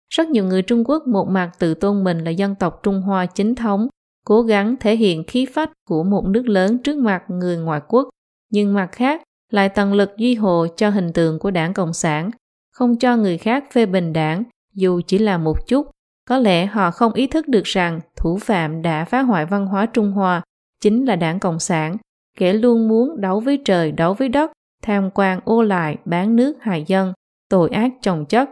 Rất 0.09 0.28
nhiều 0.28 0.44
người 0.44 0.62
Trung 0.62 0.84
Quốc 0.84 1.06
một 1.06 1.28
mặt 1.28 1.50
tự 1.59 1.74
tôn 1.74 2.04
mình 2.04 2.24
là 2.24 2.30
dân 2.30 2.54
tộc 2.54 2.80
Trung 2.82 3.02
Hoa 3.02 3.26
chính 3.26 3.54
thống, 3.54 3.88
cố 4.24 4.42
gắng 4.42 4.76
thể 4.80 4.96
hiện 4.96 5.24
khí 5.24 5.46
phách 5.54 5.70
của 5.88 6.04
một 6.04 6.24
nước 6.26 6.48
lớn 6.48 6.78
trước 6.78 6.96
mặt 6.96 7.22
người 7.28 7.56
ngoại 7.56 7.80
quốc, 7.88 8.09
nhưng 8.50 8.74
mặt 8.74 8.88
khác 8.92 9.22
lại 9.52 9.68
tận 9.68 9.94
lực 9.94 10.11
duy 10.16 10.34
hộ 10.34 10.66
cho 10.76 10.90
hình 10.90 11.12
tượng 11.12 11.38
của 11.38 11.50
đảng 11.50 11.74
Cộng 11.74 11.92
sản, 11.92 12.30
không 12.78 12.98
cho 12.98 13.16
người 13.16 13.38
khác 13.38 13.64
phê 13.72 13.86
bình 13.86 14.12
đảng 14.12 14.44
dù 14.74 15.00
chỉ 15.06 15.18
là 15.18 15.38
một 15.38 15.66
chút. 15.66 15.90
Có 16.28 16.38
lẽ 16.38 16.66
họ 16.66 16.90
không 16.90 17.12
ý 17.12 17.26
thức 17.26 17.48
được 17.48 17.64
rằng 17.64 18.00
thủ 18.16 18.38
phạm 18.38 18.82
đã 18.82 19.04
phá 19.04 19.22
hoại 19.22 19.46
văn 19.46 19.66
hóa 19.66 19.86
Trung 19.86 20.12
Hoa 20.12 20.42
chính 20.80 21.04
là 21.04 21.16
đảng 21.16 21.40
Cộng 21.40 21.58
sản, 21.58 21.96
kẻ 22.38 22.52
luôn 22.52 22.88
muốn 22.88 23.20
đấu 23.20 23.40
với 23.40 23.62
trời, 23.64 23.92
đấu 23.92 24.14
với 24.14 24.28
đất, 24.28 24.52
tham 24.82 25.10
quan 25.14 25.40
ô 25.44 25.62
lại, 25.62 25.96
bán 26.04 26.36
nước 26.36 26.56
hại 26.60 26.84
dân, 26.86 27.12
tội 27.48 27.70
ác 27.70 27.92
chồng 28.02 28.26
chất. 28.26 28.50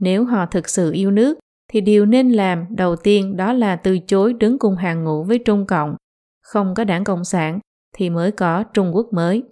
Nếu 0.00 0.24
họ 0.24 0.46
thực 0.46 0.68
sự 0.68 0.92
yêu 0.92 1.10
nước, 1.10 1.38
thì 1.70 1.80
điều 1.80 2.06
nên 2.06 2.30
làm 2.30 2.64
đầu 2.76 2.96
tiên 2.96 3.36
đó 3.36 3.52
là 3.52 3.76
từ 3.76 3.98
chối 3.98 4.32
đứng 4.32 4.58
cùng 4.58 4.76
hàng 4.76 5.04
ngũ 5.04 5.24
với 5.24 5.38
Trung 5.38 5.66
Cộng. 5.66 5.96
Không 6.42 6.74
có 6.74 6.84
đảng 6.84 7.04
Cộng 7.04 7.24
sản 7.24 7.58
thì 7.94 8.10
mới 8.10 8.32
có 8.32 8.64
Trung 8.74 8.90
Quốc 8.94 9.06
mới. 9.12 9.42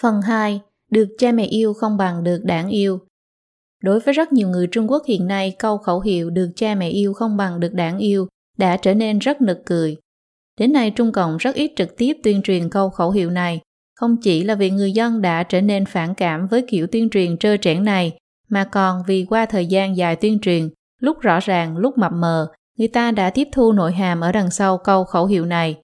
Phần 0.00 0.22
2. 0.22 0.60
Được 0.92 1.08
cha 1.18 1.32
mẹ 1.32 1.44
yêu 1.44 1.74
không 1.74 1.96
bằng 1.96 2.24
được 2.24 2.40
đảng 2.44 2.68
yêu. 2.68 2.98
Đối 3.82 4.00
với 4.00 4.14
rất 4.14 4.32
nhiều 4.32 4.48
người 4.48 4.66
Trung 4.66 4.90
Quốc 4.90 5.02
hiện 5.06 5.26
nay, 5.26 5.56
câu 5.58 5.78
khẩu 5.78 6.00
hiệu 6.00 6.30
được 6.30 6.50
cha 6.56 6.74
mẹ 6.74 6.88
yêu 6.88 7.12
không 7.12 7.36
bằng 7.36 7.60
được 7.60 7.74
đảng 7.74 7.98
yêu 7.98 8.28
đã 8.58 8.76
trở 8.76 8.94
nên 8.94 9.18
rất 9.18 9.40
nực 9.40 9.58
cười. 9.66 9.96
Đến 10.60 10.72
nay 10.72 10.90
Trung 10.90 11.12
Cộng 11.12 11.36
rất 11.36 11.54
ít 11.54 11.72
trực 11.76 11.96
tiếp 11.96 12.16
tuyên 12.22 12.42
truyền 12.42 12.70
câu 12.70 12.90
khẩu 12.90 13.10
hiệu 13.10 13.30
này, 13.30 13.60
không 13.94 14.16
chỉ 14.22 14.44
là 14.44 14.54
vì 14.54 14.70
người 14.70 14.92
dân 14.92 15.22
đã 15.22 15.42
trở 15.42 15.60
nên 15.60 15.84
phản 15.84 16.14
cảm 16.14 16.46
với 16.46 16.64
kiểu 16.68 16.86
tuyên 16.86 17.10
truyền 17.10 17.38
trơ 17.38 17.56
trẽn 17.56 17.84
này, 17.84 18.12
mà 18.48 18.64
còn 18.64 19.02
vì 19.06 19.26
qua 19.28 19.46
thời 19.46 19.66
gian 19.66 19.96
dài 19.96 20.16
tuyên 20.16 20.38
truyền, 20.40 20.68
lúc 21.00 21.20
rõ 21.20 21.40
ràng, 21.40 21.76
lúc 21.76 21.98
mập 21.98 22.12
mờ, 22.12 22.52
người 22.78 22.88
ta 22.88 23.10
đã 23.10 23.30
tiếp 23.30 23.48
thu 23.52 23.72
nội 23.72 23.92
hàm 23.92 24.20
ở 24.20 24.32
đằng 24.32 24.50
sau 24.50 24.78
câu 24.78 25.04
khẩu 25.04 25.26
hiệu 25.26 25.44
này. 25.44 25.76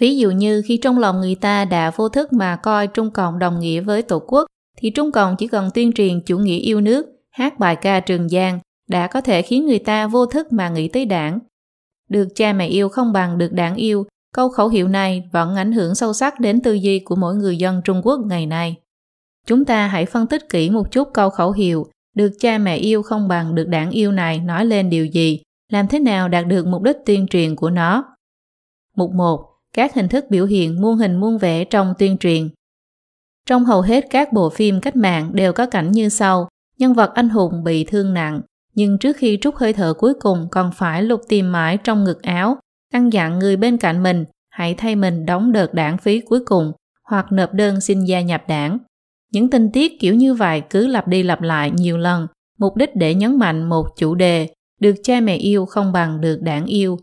Ví 0.00 0.16
dụ 0.16 0.30
như 0.30 0.62
khi 0.66 0.76
trong 0.76 0.98
lòng 0.98 1.20
người 1.20 1.34
ta 1.34 1.64
đã 1.64 1.90
vô 1.90 2.08
thức 2.08 2.32
mà 2.32 2.56
coi 2.56 2.86
Trung 2.86 3.10
Cộng 3.10 3.38
đồng 3.38 3.60
nghĩa 3.60 3.80
với 3.80 4.02
Tổ 4.02 4.18
quốc, 4.18 4.46
thì 4.76 4.90
Trung 4.90 5.12
Cộng 5.12 5.36
chỉ 5.36 5.46
cần 5.46 5.70
tuyên 5.74 5.92
truyền 5.92 6.20
chủ 6.20 6.38
nghĩa 6.38 6.58
yêu 6.58 6.80
nước, 6.80 7.06
hát 7.30 7.58
bài 7.58 7.76
ca 7.76 8.00
Trường 8.00 8.28
Giang, 8.28 8.58
đã 8.88 9.06
có 9.06 9.20
thể 9.20 9.42
khiến 9.42 9.66
người 9.66 9.78
ta 9.78 10.06
vô 10.06 10.26
thức 10.26 10.52
mà 10.52 10.68
nghĩ 10.68 10.88
tới 10.88 11.04
đảng. 11.06 11.38
Được 12.08 12.28
cha 12.34 12.52
mẹ 12.52 12.66
yêu 12.66 12.88
không 12.88 13.12
bằng 13.12 13.38
được 13.38 13.52
đảng 13.52 13.74
yêu, 13.76 14.06
câu 14.34 14.48
khẩu 14.48 14.68
hiệu 14.68 14.88
này 14.88 15.28
vẫn 15.32 15.56
ảnh 15.56 15.72
hưởng 15.72 15.94
sâu 15.94 16.12
sắc 16.12 16.40
đến 16.40 16.60
tư 16.60 16.72
duy 16.72 16.98
của 16.98 17.16
mỗi 17.16 17.34
người 17.34 17.56
dân 17.56 17.80
Trung 17.84 18.00
Quốc 18.04 18.20
ngày 18.26 18.46
nay. 18.46 18.76
Chúng 19.46 19.64
ta 19.64 19.86
hãy 19.86 20.06
phân 20.06 20.26
tích 20.26 20.48
kỹ 20.48 20.70
một 20.70 20.92
chút 20.92 21.08
câu 21.14 21.30
khẩu 21.30 21.52
hiệu 21.52 21.86
được 22.14 22.32
cha 22.40 22.58
mẹ 22.58 22.76
yêu 22.76 23.02
không 23.02 23.28
bằng 23.28 23.54
được 23.54 23.68
đảng 23.68 23.90
yêu 23.90 24.12
này 24.12 24.38
nói 24.38 24.64
lên 24.64 24.90
điều 24.90 25.06
gì, 25.06 25.42
làm 25.72 25.88
thế 25.88 25.98
nào 25.98 26.28
đạt 26.28 26.46
được 26.46 26.66
mục 26.66 26.82
đích 26.82 26.96
tuyên 27.06 27.26
truyền 27.26 27.56
của 27.56 27.70
nó. 27.70 28.04
Mục 28.96 29.10
1. 29.12 29.55
Các 29.76 29.94
hình 29.94 30.08
thức 30.08 30.24
biểu 30.30 30.46
hiện 30.46 30.80
muôn 30.80 30.96
hình 30.96 31.16
muôn 31.16 31.38
vẻ 31.38 31.64
trong 31.64 31.94
tuyên 31.98 32.18
truyền. 32.18 32.48
Trong 33.46 33.64
hầu 33.64 33.80
hết 33.80 34.06
các 34.10 34.32
bộ 34.32 34.50
phim 34.50 34.80
cách 34.80 34.96
mạng 34.96 35.30
đều 35.34 35.52
có 35.52 35.66
cảnh 35.66 35.92
như 35.92 36.08
sau, 36.08 36.48
nhân 36.78 36.94
vật 36.94 37.10
anh 37.14 37.28
hùng 37.28 37.64
bị 37.64 37.84
thương 37.84 38.14
nặng, 38.14 38.40
nhưng 38.74 38.98
trước 38.98 39.16
khi 39.16 39.38
trút 39.40 39.54
hơi 39.56 39.72
thở 39.72 39.94
cuối 39.98 40.14
cùng 40.20 40.48
còn 40.50 40.70
phải 40.74 41.02
lục 41.02 41.20
tìm 41.28 41.52
mãi 41.52 41.78
trong 41.84 42.04
ngực 42.04 42.22
áo, 42.22 42.56
căn 42.92 43.12
dặn 43.12 43.38
người 43.38 43.56
bên 43.56 43.76
cạnh 43.76 44.02
mình 44.02 44.24
hãy 44.50 44.74
thay 44.74 44.96
mình 44.96 45.26
đóng 45.26 45.52
đợt 45.52 45.74
đảng 45.74 45.98
phí 45.98 46.20
cuối 46.20 46.40
cùng 46.46 46.72
hoặc 47.04 47.26
nộp 47.32 47.52
đơn 47.54 47.80
xin 47.80 48.04
gia 48.04 48.20
nhập 48.20 48.42
đảng. 48.48 48.78
Những 49.32 49.50
tình 49.50 49.70
tiết 49.72 50.00
kiểu 50.00 50.14
như 50.14 50.34
vậy 50.34 50.62
cứ 50.70 50.86
lặp 50.86 51.08
đi 51.08 51.22
lặp 51.22 51.42
lại 51.42 51.70
nhiều 51.70 51.98
lần, 51.98 52.26
mục 52.58 52.76
đích 52.76 52.96
để 52.96 53.14
nhấn 53.14 53.38
mạnh 53.38 53.68
một 53.68 53.86
chủ 53.96 54.14
đề, 54.14 54.48
được 54.80 54.94
cha 55.02 55.20
mẹ 55.20 55.36
yêu 55.36 55.66
không 55.66 55.92
bằng 55.92 56.20
được 56.20 56.38
đảng 56.42 56.66
yêu. 56.66 56.98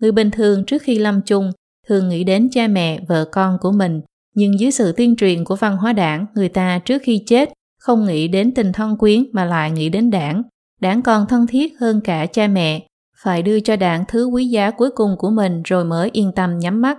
Người 0.00 0.12
bình 0.12 0.30
thường 0.30 0.64
trước 0.64 0.82
khi 0.82 0.98
lâm 0.98 1.20
chung 1.22 1.52
thường 1.88 2.08
nghĩ 2.08 2.24
đến 2.24 2.48
cha 2.52 2.68
mẹ, 2.68 3.00
vợ 3.08 3.24
con 3.32 3.58
của 3.60 3.72
mình, 3.72 4.00
nhưng 4.34 4.60
dưới 4.60 4.70
sự 4.70 4.92
tuyên 4.92 5.16
truyền 5.16 5.44
của 5.44 5.56
văn 5.56 5.76
hóa 5.76 5.92
đảng, 5.92 6.26
người 6.34 6.48
ta 6.48 6.78
trước 6.78 7.02
khi 7.04 7.22
chết 7.26 7.52
không 7.80 8.06
nghĩ 8.06 8.28
đến 8.28 8.54
tình 8.54 8.72
thân 8.72 8.96
quyến 8.96 9.24
mà 9.32 9.44
lại 9.44 9.70
nghĩ 9.70 9.88
đến 9.88 10.10
đảng. 10.10 10.42
Đảng 10.80 11.02
còn 11.02 11.26
thân 11.26 11.46
thiết 11.46 11.80
hơn 11.80 12.00
cả 12.00 12.26
cha 12.26 12.46
mẹ, 12.46 12.86
phải 13.22 13.42
đưa 13.42 13.60
cho 13.60 13.76
đảng 13.76 14.04
thứ 14.08 14.26
quý 14.26 14.46
giá 14.46 14.70
cuối 14.70 14.90
cùng 14.90 15.16
của 15.18 15.30
mình 15.30 15.62
rồi 15.62 15.84
mới 15.84 16.10
yên 16.12 16.32
tâm 16.32 16.58
nhắm 16.58 16.82
mắt. 16.82 16.98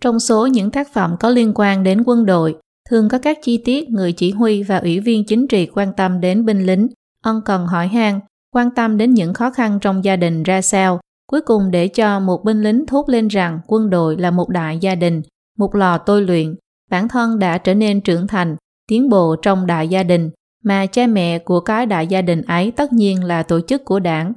Trong 0.00 0.20
số 0.20 0.46
những 0.46 0.70
tác 0.70 0.92
phẩm 0.92 1.16
có 1.20 1.30
liên 1.30 1.52
quan 1.54 1.82
đến 1.82 2.02
quân 2.06 2.26
đội, 2.26 2.56
thường 2.90 3.08
có 3.08 3.18
các 3.18 3.38
chi 3.42 3.62
tiết 3.64 3.88
người 3.88 4.12
chỉ 4.12 4.30
huy 4.30 4.62
và 4.62 4.78
ủy 4.78 5.00
viên 5.00 5.24
chính 5.24 5.48
trị 5.48 5.66
quan 5.66 5.92
tâm 5.96 6.20
đến 6.20 6.44
binh 6.44 6.66
lính, 6.66 6.88
ân 7.24 7.40
cần 7.44 7.66
hỏi 7.66 7.88
han, 7.88 8.20
quan 8.54 8.70
tâm 8.70 8.96
đến 8.96 9.14
những 9.14 9.34
khó 9.34 9.50
khăn 9.50 9.78
trong 9.80 10.04
gia 10.04 10.16
đình 10.16 10.42
ra 10.42 10.62
sao, 10.62 10.99
cuối 11.30 11.40
cùng 11.40 11.70
để 11.70 11.88
cho 11.88 12.20
một 12.20 12.44
binh 12.44 12.62
lính 12.62 12.86
thốt 12.86 13.08
lên 13.08 13.28
rằng 13.28 13.60
quân 13.66 13.90
đội 13.90 14.16
là 14.16 14.30
một 14.30 14.48
đại 14.48 14.78
gia 14.78 14.94
đình, 14.94 15.22
một 15.58 15.74
lò 15.74 15.98
tôi 15.98 16.22
luyện, 16.22 16.54
bản 16.90 17.08
thân 17.08 17.38
đã 17.38 17.58
trở 17.58 17.74
nên 17.74 18.00
trưởng 18.00 18.26
thành, 18.26 18.56
tiến 18.88 19.08
bộ 19.08 19.36
trong 19.42 19.66
đại 19.66 19.88
gia 19.88 20.02
đình, 20.02 20.30
mà 20.64 20.86
cha 20.86 21.06
mẹ 21.06 21.38
của 21.38 21.60
cái 21.60 21.86
đại 21.86 22.06
gia 22.06 22.22
đình 22.22 22.42
ấy 22.42 22.70
tất 22.70 22.92
nhiên 22.92 23.24
là 23.24 23.42
tổ 23.42 23.60
chức 23.60 23.84
của 23.84 24.00
đảng. 24.00 24.32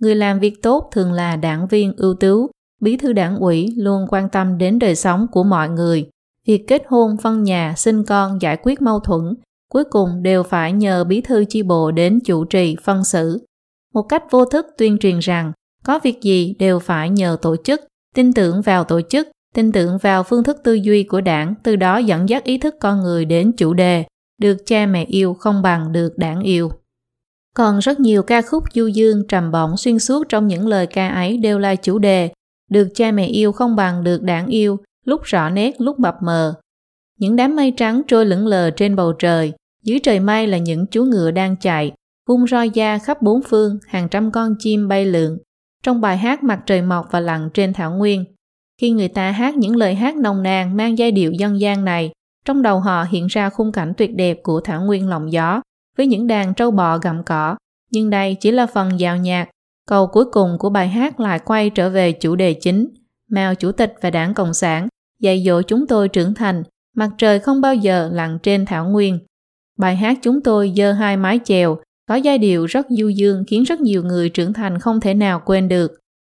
Người 0.00 0.14
làm 0.14 0.38
việc 0.38 0.62
tốt 0.62 0.88
thường 0.92 1.12
là 1.12 1.36
đảng 1.36 1.66
viên 1.68 1.92
ưu 1.96 2.14
tú, 2.14 2.50
bí 2.80 2.96
thư 2.96 3.12
đảng 3.12 3.36
ủy 3.36 3.68
luôn 3.76 4.06
quan 4.08 4.28
tâm 4.28 4.58
đến 4.58 4.78
đời 4.78 4.96
sống 4.96 5.26
của 5.32 5.44
mọi 5.44 5.68
người. 5.68 6.10
Việc 6.46 6.64
kết 6.68 6.82
hôn, 6.88 7.16
phân 7.22 7.42
nhà, 7.42 7.74
sinh 7.76 8.04
con, 8.04 8.42
giải 8.42 8.56
quyết 8.62 8.82
mâu 8.82 9.00
thuẫn, 9.00 9.34
cuối 9.70 9.84
cùng 9.90 10.22
đều 10.22 10.42
phải 10.42 10.72
nhờ 10.72 11.04
bí 11.04 11.20
thư 11.20 11.44
chi 11.48 11.62
bộ 11.62 11.90
đến 11.90 12.18
chủ 12.24 12.44
trì 12.44 12.76
phân 12.82 13.04
xử. 13.04 13.46
Một 13.94 14.02
cách 14.02 14.22
vô 14.30 14.44
thức 14.44 14.66
tuyên 14.78 14.98
truyền 14.98 15.18
rằng 15.18 15.52
có 15.86 15.98
việc 16.02 16.22
gì 16.22 16.54
đều 16.58 16.78
phải 16.78 17.10
nhờ 17.10 17.36
tổ 17.42 17.56
chức, 17.64 17.80
tin 18.14 18.32
tưởng 18.32 18.62
vào 18.62 18.84
tổ 18.84 19.00
chức, 19.00 19.28
tin 19.54 19.72
tưởng 19.72 19.98
vào 19.98 20.22
phương 20.22 20.44
thức 20.44 20.56
tư 20.64 20.74
duy 20.74 21.02
của 21.02 21.20
đảng, 21.20 21.54
từ 21.62 21.76
đó 21.76 21.98
dẫn 21.98 22.28
dắt 22.28 22.44
ý 22.44 22.58
thức 22.58 22.74
con 22.80 23.00
người 23.00 23.24
đến 23.24 23.52
chủ 23.52 23.74
đề, 23.74 24.04
được 24.40 24.56
cha 24.66 24.86
mẹ 24.86 25.04
yêu 25.04 25.34
không 25.34 25.62
bằng 25.62 25.92
được 25.92 26.18
đảng 26.18 26.40
yêu. 26.40 26.70
Còn 27.56 27.78
rất 27.78 28.00
nhiều 28.00 28.22
ca 28.22 28.42
khúc 28.42 28.64
du 28.74 28.86
dương 28.86 29.26
trầm 29.28 29.52
bổng 29.52 29.76
xuyên 29.76 29.98
suốt 29.98 30.28
trong 30.28 30.46
những 30.46 30.66
lời 30.66 30.86
ca 30.86 31.08
ấy 31.08 31.36
đều 31.36 31.58
là 31.58 31.74
chủ 31.74 31.98
đề, 31.98 32.30
được 32.70 32.88
cha 32.94 33.10
mẹ 33.10 33.26
yêu 33.26 33.52
không 33.52 33.76
bằng 33.76 34.04
được 34.04 34.22
đảng 34.22 34.46
yêu, 34.46 34.78
lúc 35.04 35.22
rõ 35.24 35.50
nét 35.50 35.80
lúc 35.80 36.00
mập 36.00 36.14
mờ. 36.22 36.54
Những 37.18 37.36
đám 37.36 37.56
mây 37.56 37.72
trắng 37.76 38.02
trôi 38.08 38.26
lững 38.26 38.46
lờ 38.46 38.70
trên 38.70 38.96
bầu 38.96 39.12
trời, 39.12 39.52
dưới 39.82 39.98
trời 40.02 40.20
mây 40.20 40.46
là 40.46 40.58
những 40.58 40.86
chú 40.86 41.04
ngựa 41.04 41.30
đang 41.30 41.56
chạy, 41.56 41.92
vung 42.28 42.46
roi 42.46 42.70
da 42.70 42.98
khắp 42.98 43.22
bốn 43.22 43.40
phương, 43.42 43.78
hàng 43.86 44.08
trăm 44.08 44.30
con 44.30 44.54
chim 44.58 44.88
bay 44.88 45.06
lượn. 45.06 45.38
Trong 45.86 46.00
bài 46.00 46.16
hát 46.16 46.42
Mặt 46.42 46.60
trời 46.66 46.82
mọc 46.82 47.08
và 47.10 47.20
lặn 47.20 47.50
trên 47.54 47.72
thảo 47.72 47.90
nguyên, 47.90 48.24
khi 48.80 48.90
người 48.90 49.08
ta 49.08 49.30
hát 49.30 49.56
những 49.56 49.76
lời 49.76 49.94
hát 49.94 50.16
nồng 50.16 50.42
nàn 50.42 50.76
mang 50.76 50.98
giai 50.98 51.12
điệu 51.12 51.32
dân 51.32 51.60
gian 51.60 51.84
này, 51.84 52.10
trong 52.44 52.62
đầu 52.62 52.80
họ 52.80 53.04
hiện 53.10 53.26
ra 53.26 53.50
khung 53.50 53.72
cảnh 53.72 53.92
tuyệt 53.96 54.14
đẹp 54.14 54.40
của 54.42 54.60
thảo 54.60 54.82
nguyên 54.82 55.08
lộng 55.08 55.32
gió, 55.32 55.60
với 55.98 56.06
những 56.06 56.26
đàn 56.26 56.54
trâu 56.54 56.70
bò 56.70 56.98
gặm 56.98 57.22
cỏ. 57.24 57.56
Nhưng 57.90 58.10
đây 58.10 58.34
chỉ 58.34 58.50
là 58.50 58.66
phần 58.66 59.00
dạo 59.00 59.16
nhạc. 59.16 59.48
Câu 59.88 60.06
cuối 60.06 60.24
cùng 60.32 60.56
của 60.58 60.70
bài 60.70 60.88
hát 60.88 61.20
lại 61.20 61.38
quay 61.38 61.70
trở 61.70 61.90
về 61.90 62.12
chủ 62.12 62.36
đề 62.36 62.54
chính. 62.54 62.88
Mao 63.30 63.54
Chủ 63.54 63.72
tịch 63.72 63.94
và 64.00 64.10
Đảng 64.10 64.34
Cộng 64.34 64.54
sản 64.54 64.88
dạy 65.20 65.42
dỗ 65.46 65.62
chúng 65.62 65.86
tôi 65.86 66.08
trưởng 66.08 66.34
thành, 66.34 66.62
mặt 66.96 67.10
trời 67.18 67.38
không 67.38 67.60
bao 67.60 67.74
giờ 67.74 68.10
lặn 68.12 68.38
trên 68.42 68.66
thảo 68.66 68.88
nguyên. 68.88 69.18
Bài 69.78 69.96
hát 69.96 70.18
chúng 70.22 70.40
tôi 70.40 70.72
dơ 70.76 70.92
hai 70.92 71.16
mái 71.16 71.40
chèo, 71.44 71.78
có 72.08 72.14
giai 72.14 72.38
điệu 72.38 72.66
rất 72.66 72.86
du 72.88 73.08
dương 73.08 73.44
khiến 73.46 73.62
rất 73.62 73.80
nhiều 73.80 74.02
người 74.02 74.28
trưởng 74.28 74.52
thành 74.52 74.78
không 74.78 75.00
thể 75.00 75.14
nào 75.14 75.42
quên 75.44 75.68
được. 75.68 75.92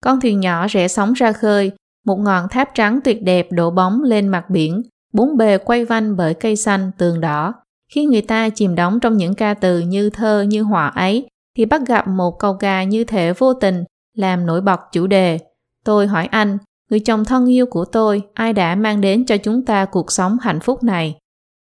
Con 0.03 0.21
thuyền 0.21 0.39
nhỏ 0.39 0.67
rẽ 0.67 0.87
sóng 0.87 1.13
ra 1.13 1.31
khơi, 1.31 1.71
một 2.05 2.19
ngọn 2.19 2.49
tháp 2.49 2.69
trắng 2.73 2.99
tuyệt 3.03 3.23
đẹp 3.23 3.47
đổ 3.51 3.71
bóng 3.71 4.03
lên 4.03 4.27
mặt 4.27 4.49
biển, 4.49 4.81
bốn 5.13 5.37
bề 5.37 5.57
quay 5.57 5.85
vanh 5.85 6.17
bởi 6.17 6.33
cây 6.33 6.55
xanh 6.55 6.91
tường 6.97 7.21
đỏ. 7.21 7.53
Khi 7.91 8.05
người 8.05 8.21
ta 8.21 8.49
chìm 8.49 8.75
đắm 8.75 8.99
trong 8.99 9.17
những 9.17 9.35
ca 9.35 9.53
từ 9.53 9.79
như 9.79 10.09
thơ 10.09 10.41
như 10.41 10.61
họa 10.61 10.87
ấy, 10.87 11.27
thì 11.57 11.65
bắt 11.65 11.81
gặp 11.87 12.07
một 12.07 12.39
câu 12.39 12.53
ca 12.53 12.83
như 12.83 13.03
thể 13.03 13.33
vô 13.33 13.53
tình 13.53 13.83
làm 14.17 14.45
nổi 14.45 14.61
bật 14.61 14.79
chủ 14.91 15.07
đề. 15.07 15.39
Tôi 15.85 16.07
hỏi 16.07 16.25
anh, 16.25 16.57
người 16.89 16.99
chồng 16.99 17.25
thân 17.25 17.45
yêu 17.45 17.65
của 17.65 17.85
tôi, 17.85 18.21
ai 18.33 18.53
đã 18.53 18.75
mang 18.75 19.01
đến 19.01 19.25
cho 19.25 19.37
chúng 19.37 19.65
ta 19.65 19.85
cuộc 19.85 20.11
sống 20.11 20.37
hạnh 20.41 20.59
phúc 20.59 20.83
này? 20.83 21.15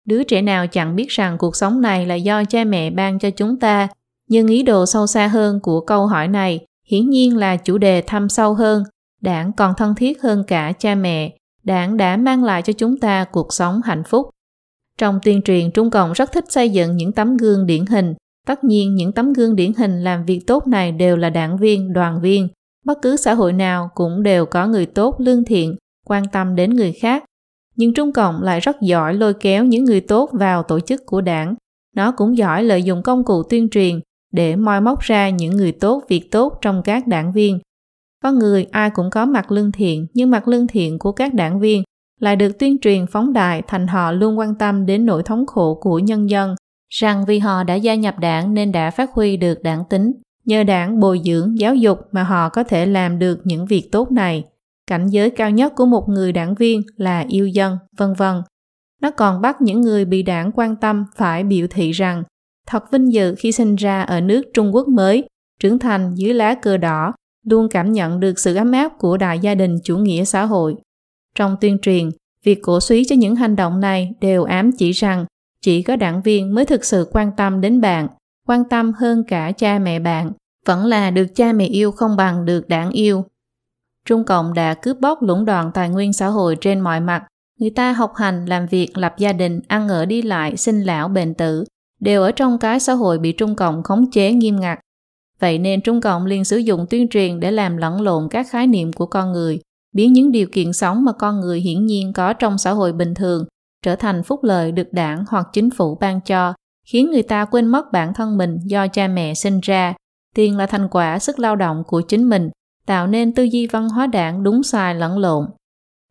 Đứa 0.04 0.24
trẻ 0.24 0.42
nào 0.42 0.66
chẳng 0.66 0.96
biết 0.96 1.08
rằng 1.08 1.38
cuộc 1.38 1.56
sống 1.56 1.80
này 1.80 2.06
là 2.06 2.14
do 2.14 2.44
cha 2.44 2.64
mẹ 2.64 2.90
ban 2.90 3.18
cho 3.18 3.30
chúng 3.30 3.58
ta, 3.58 3.88
nhưng 4.28 4.48
ý 4.48 4.62
đồ 4.62 4.86
sâu 4.86 5.06
xa 5.06 5.26
hơn 5.26 5.60
của 5.62 5.80
câu 5.80 6.06
hỏi 6.06 6.28
này 6.28 6.66
hiển 6.90 7.10
nhiên 7.10 7.36
là 7.36 7.56
chủ 7.56 7.78
đề 7.78 8.02
thâm 8.02 8.28
sâu 8.28 8.54
hơn, 8.54 8.84
đảng 9.20 9.52
còn 9.52 9.74
thân 9.76 9.94
thiết 9.94 10.22
hơn 10.22 10.44
cả 10.46 10.72
cha 10.78 10.94
mẹ, 10.94 11.36
đảng 11.64 11.96
đã 11.96 12.16
mang 12.16 12.44
lại 12.44 12.62
cho 12.62 12.72
chúng 12.72 12.98
ta 12.98 13.24
cuộc 13.24 13.52
sống 13.52 13.80
hạnh 13.84 14.02
phúc. 14.04 14.30
Trong 14.98 15.18
tuyên 15.22 15.42
truyền, 15.42 15.70
Trung 15.70 15.90
Cộng 15.90 16.12
rất 16.12 16.32
thích 16.32 16.44
xây 16.48 16.70
dựng 16.70 16.96
những 16.96 17.12
tấm 17.12 17.36
gương 17.36 17.66
điển 17.66 17.86
hình. 17.86 18.14
Tất 18.46 18.64
nhiên, 18.64 18.94
những 18.94 19.12
tấm 19.12 19.32
gương 19.32 19.56
điển 19.56 19.72
hình 19.78 20.04
làm 20.04 20.24
việc 20.24 20.40
tốt 20.46 20.66
này 20.66 20.92
đều 20.92 21.16
là 21.16 21.30
đảng 21.30 21.58
viên, 21.58 21.92
đoàn 21.92 22.20
viên. 22.20 22.48
Bất 22.84 22.98
cứ 23.02 23.16
xã 23.16 23.34
hội 23.34 23.52
nào 23.52 23.90
cũng 23.94 24.22
đều 24.22 24.46
có 24.46 24.66
người 24.66 24.86
tốt 24.86 25.16
lương 25.18 25.44
thiện, 25.44 25.76
quan 26.06 26.22
tâm 26.32 26.56
đến 26.56 26.76
người 26.76 26.92
khác. 26.92 27.24
Nhưng 27.80 27.94
Trung 27.94 28.12
Cộng 28.12 28.42
lại 28.42 28.60
rất 28.60 28.80
giỏi 28.80 29.14
lôi 29.14 29.34
kéo 29.34 29.64
những 29.64 29.84
người 29.84 30.00
tốt 30.00 30.30
vào 30.32 30.62
tổ 30.62 30.80
chức 30.80 31.06
của 31.06 31.20
đảng. 31.20 31.54
Nó 31.96 32.12
cũng 32.12 32.38
giỏi 32.38 32.64
lợi 32.64 32.82
dụng 32.82 33.02
công 33.02 33.24
cụ 33.24 33.42
tuyên 33.42 33.68
truyền 33.68 34.00
để 34.32 34.56
moi 34.56 34.80
móc 34.80 35.00
ra 35.00 35.30
những 35.30 35.56
người 35.56 35.72
tốt 35.72 36.04
việc 36.08 36.30
tốt 36.30 36.58
trong 36.62 36.82
các 36.84 37.06
đảng 37.06 37.32
viên. 37.32 37.58
Có 38.22 38.32
người 38.32 38.66
ai 38.70 38.90
cũng 38.90 39.10
có 39.10 39.26
mặt 39.26 39.52
lương 39.52 39.72
thiện, 39.72 40.06
nhưng 40.14 40.30
mặt 40.30 40.48
lương 40.48 40.66
thiện 40.66 40.98
của 40.98 41.12
các 41.12 41.34
đảng 41.34 41.60
viên 41.60 41.82
lại 42.20 42.36
được 42.36 42.58
tuyên 42.58 42.78
truyền 42.78 43.06
phóng 43.06 43.32
đại 43.32 43.62
thành 43.66 43.86
họ 43.86 44.12
luôn 44.12 44.38
quan 44.38 44.54
tâm 44.54 44.86
đến 44.86 45.06
nỗi 45.06 45.22
thống 45.22 45.46
khổ 45.46 45.78
của 45.80 45.98
nhân 45.98 46.30
dân, 46.30 46.54
rằng 46.88 47.24
vì 47.26 47.38
họ 47.38 47.64
đã 47.64 47.74
gia 47.74 47.94
nhập 47.94 48.18
đảng 48.18 48.54
nên 48.54 48.72
đã 48.72 48.90
phát 48.90 49.10
huy 49.12 49.36
được 49.36 49.62
đảng 49.62 49.84
tính. 49.90 50.12
Nhờ 50.44 50.64
đảng 50.64 51.00
bồi 51.00 51.20
dưỡng, 51.24 51.58
giáo 51.58 51.74
dục 51.74 51.98
mà 52.12 52.22
họ 52.22 52.48
có 52.48 52.64
thể 52.64 52.86
làm 52.86 53.18
được 53.18 53.40
những 53.44 53.66
việc 53.66 53.88
tốt 53.92 54.12
này. 54.12 54.44
Cảnh 54.90 55.06
giới 55.06 55.30
cao 55.30 55.50
nhất 55.50 55.72
của 55.76 55.86
một 55.86 56.08
người 56.08 56.32
đảng 56.32 56.54
viên 56.54 56.82
là 56.96 57.24
yêu 57.28 57.48
dân, 57.48 57.78
vân 57.96 58.14
vân. 58.14 58.42
Nó 59.02 59.10
còn 59.10 59.40
bắt 59.40 59.60
những 59.60 59.80
người 59.80 60.04
bị 60.04 60.22
đảng 60.22 60.50
quan 60.54 60.76
tâm 60.76 61.04
phải 61.16 61.44
biểu 61.44 61.66
thị 61.70 61.90
rằng 61.90 62.22
thật 62.66 62.84
vinh 62.92 63.12
dự 63.12 63.34
khi 63.38 63.52
sinh 63.52 63.76
ra 63.76 64.02
ở 64.02 64.20
nước 64.20 64.42
Trung 64.54 64.74
Quốc 64.74 64.88
mới, 64.88 65.24
trưởng 65.60 65.78
thành 65.78 66.14
dưới 66.14 66.34
lá 66.34 66.54
cờ 66.54 66.76
đỏ, 66.76 67.12
luôn 67.46 67.68
cảm 67.68 67.92
nhận 67.92 68.20
được 68.20 68.38
sự 68.38 68.54
ấm 68.54 68.72
áp 68.72 68.92
của 68.98 69.16
đại 69.16 69.38
gia 69.38 69.54
đình 69.54 69.76
chủ 69.84 69.96
nghĩa 69.96 70.24
xã 70.24 70.44
hội. 70.44 70.76
Trong 71.34 71.56
tuyên 71.60 71.78
truyền, 71.82 72.10
việc 72.44 72.58
cổ 72.62 72.80
suý 72.80 73.04
cho 73.04 73.16
những 73.16 73.36
hành 73.36 73.56
động 73.56 73.80
này 73.80 74.12
đều 74.20 74.44
ám 74.44 74.70
chỉ 74.78 74.92
rằng 74.92 75.26
chỉ 75.62 75.82
có 75.82 75.96
đảng 75.96 76.22
viên 76.22 76.54
mới 76.54 76.66
thực 76.66 76.84
sự 76.84 77.08
quan 77.12 77.30
tâm 77.36 77.60
đến 77.60 77.80
bạn, 77.80 78.08
quan 78.46 78.64
tâm 78.64 78.92
hơn 78.92 79.24
cả 79.28 79.52
cha 79.52 79.78
mẹ 79.78 79.98
bạn, 79.98 80.32
vẫn 80.66 80.86
là 80.86 81.10
được 81.10 81.26
cha 81.34 81.52
mẹ 81.52 81.66
yêu 81.66 81.92
không 81.92 82.16
bằng 82.16 82.44
được 82.44 82.68
đảng 82.68 82.90
yêu. 82.90 83.24
Trung 84.06 84.24
Cộng 84.24 84.54
đã 84.54 84.74
cướp 84.74 85.00
bóc 85.00 85.22
lũng 85.22 85.44
đoạn 85.44 85.70
tài 85.74 85.88
nguyên 85.88 86.12
xã 86.12 86.26
hội 86.26 86.56
trên 86.60 86.80
mọi 86.80 87.00
mặt. 87.00 87.26
Người 87.60 87.70
ta 87.70 87.92
học 87.92 88.12
hành, 88.16 88.46
làm 88.46 88.66
việc, 88.66 88.98
lập 88.98 89.14
gia 89.18 89.32
đình, 89.32 89.60
ăn 89.68 89.88
ở 89.88 90.06
đi 90.06 90.22
lại, 90.22 90.56
sinh 90.56 90.80
lão, 90.80 91.08
bệnh 91.08 91.34
tử, 91.34 91.64
đều 92.00 92.22
ở 92.22 92.32
trong 92.32 92.58
cái 92.58 92.80
xã 92.80 92.92
hội 92.92 93.18
bị 93.18 93.32
Trung 93.32 93.56
Cộng 93.56 93.82
khống 93.82 94.10
chế 94.10 94.32
nghiêm 94.32 94.60
ngặt. 94.60 94.78
Vậy 95.40 95.58
nên 95.58 95.80
Trung 95.80 96.00
Cộng 96.00 96.26
liền 96.26 96.44
sử 96.44 96.56
dụng 96.56 96.86
tuyên 96.90 97.08
truyền 97.08 97.40
để 97.40 97.50
làm 97.50 97.76
lẫn 97.76 98.00
lộn 98.00 98.28
các 98.30 98.46
khái 98.50 98.66
niệm 98.66 98.92
của 98.92 99.06
con 99.06 99.32
người, 99.32 99.60
biến 99.94 100.12
những 100.12 100.32
điều 100.32 100.46
kiện 100.52 100.72
sống 100.72 101.04
mà 101.04 101.12
con 101.12 101.40
người 101.40 101.60
hiển 101.60 101.86
nhiên 101.86 102.12
có 102.12 102.32
trong 102.32 102.58
xã 102.58 102.70
hội 102.70 102.92
bình 102.92 103.14
thường 103.14 103.44
trở 103.82 103.96
thành 103.96 104.22
phúc 104.22 104.44
lợi 104.44 104.72
được 104.72 104.92
đảng 104.92 105.24
hoặc 105.28 105.46
chính 105.52 105.70
phủ 105.70 105.98
ban 106.00 106.20
cho, 106.20 106.54
khiến 106.86 107.10
người 107.10 107.22
ta 107.22 107.44
quên 107.44 107.66
mất 107.66 107.92
bản 107.92 108.14
thân 108.14 108.38
mình 108.38 108.58
do 108.64 108.86
cha 108.88 109.08
mẹ 109.08 109.34
sinh 109.34 109.60
ra. 109.62 109.94
Tiền 110.34 110.56
là 110.56 110.66
thành 110.66 110.88
quả 110.88 111.18
sức 111.18 111.38
lao 111.38 111.56
động 111.56 111.82
của 111.86 112.00
chính 112.00 112.28
mình, 112.28 112.50
tạo 112.86 113.06
nên 113.06 113.34
tư 113.34 113.42
duy 113.42 113.66
văn 113.66 113.88
hóa 113.88 114.06
đảng 114.06 114.42
đúng 114.42 114.62
sai 114.62 114.94
lẫn 114.94 115.18
lộn. 115.18 115.46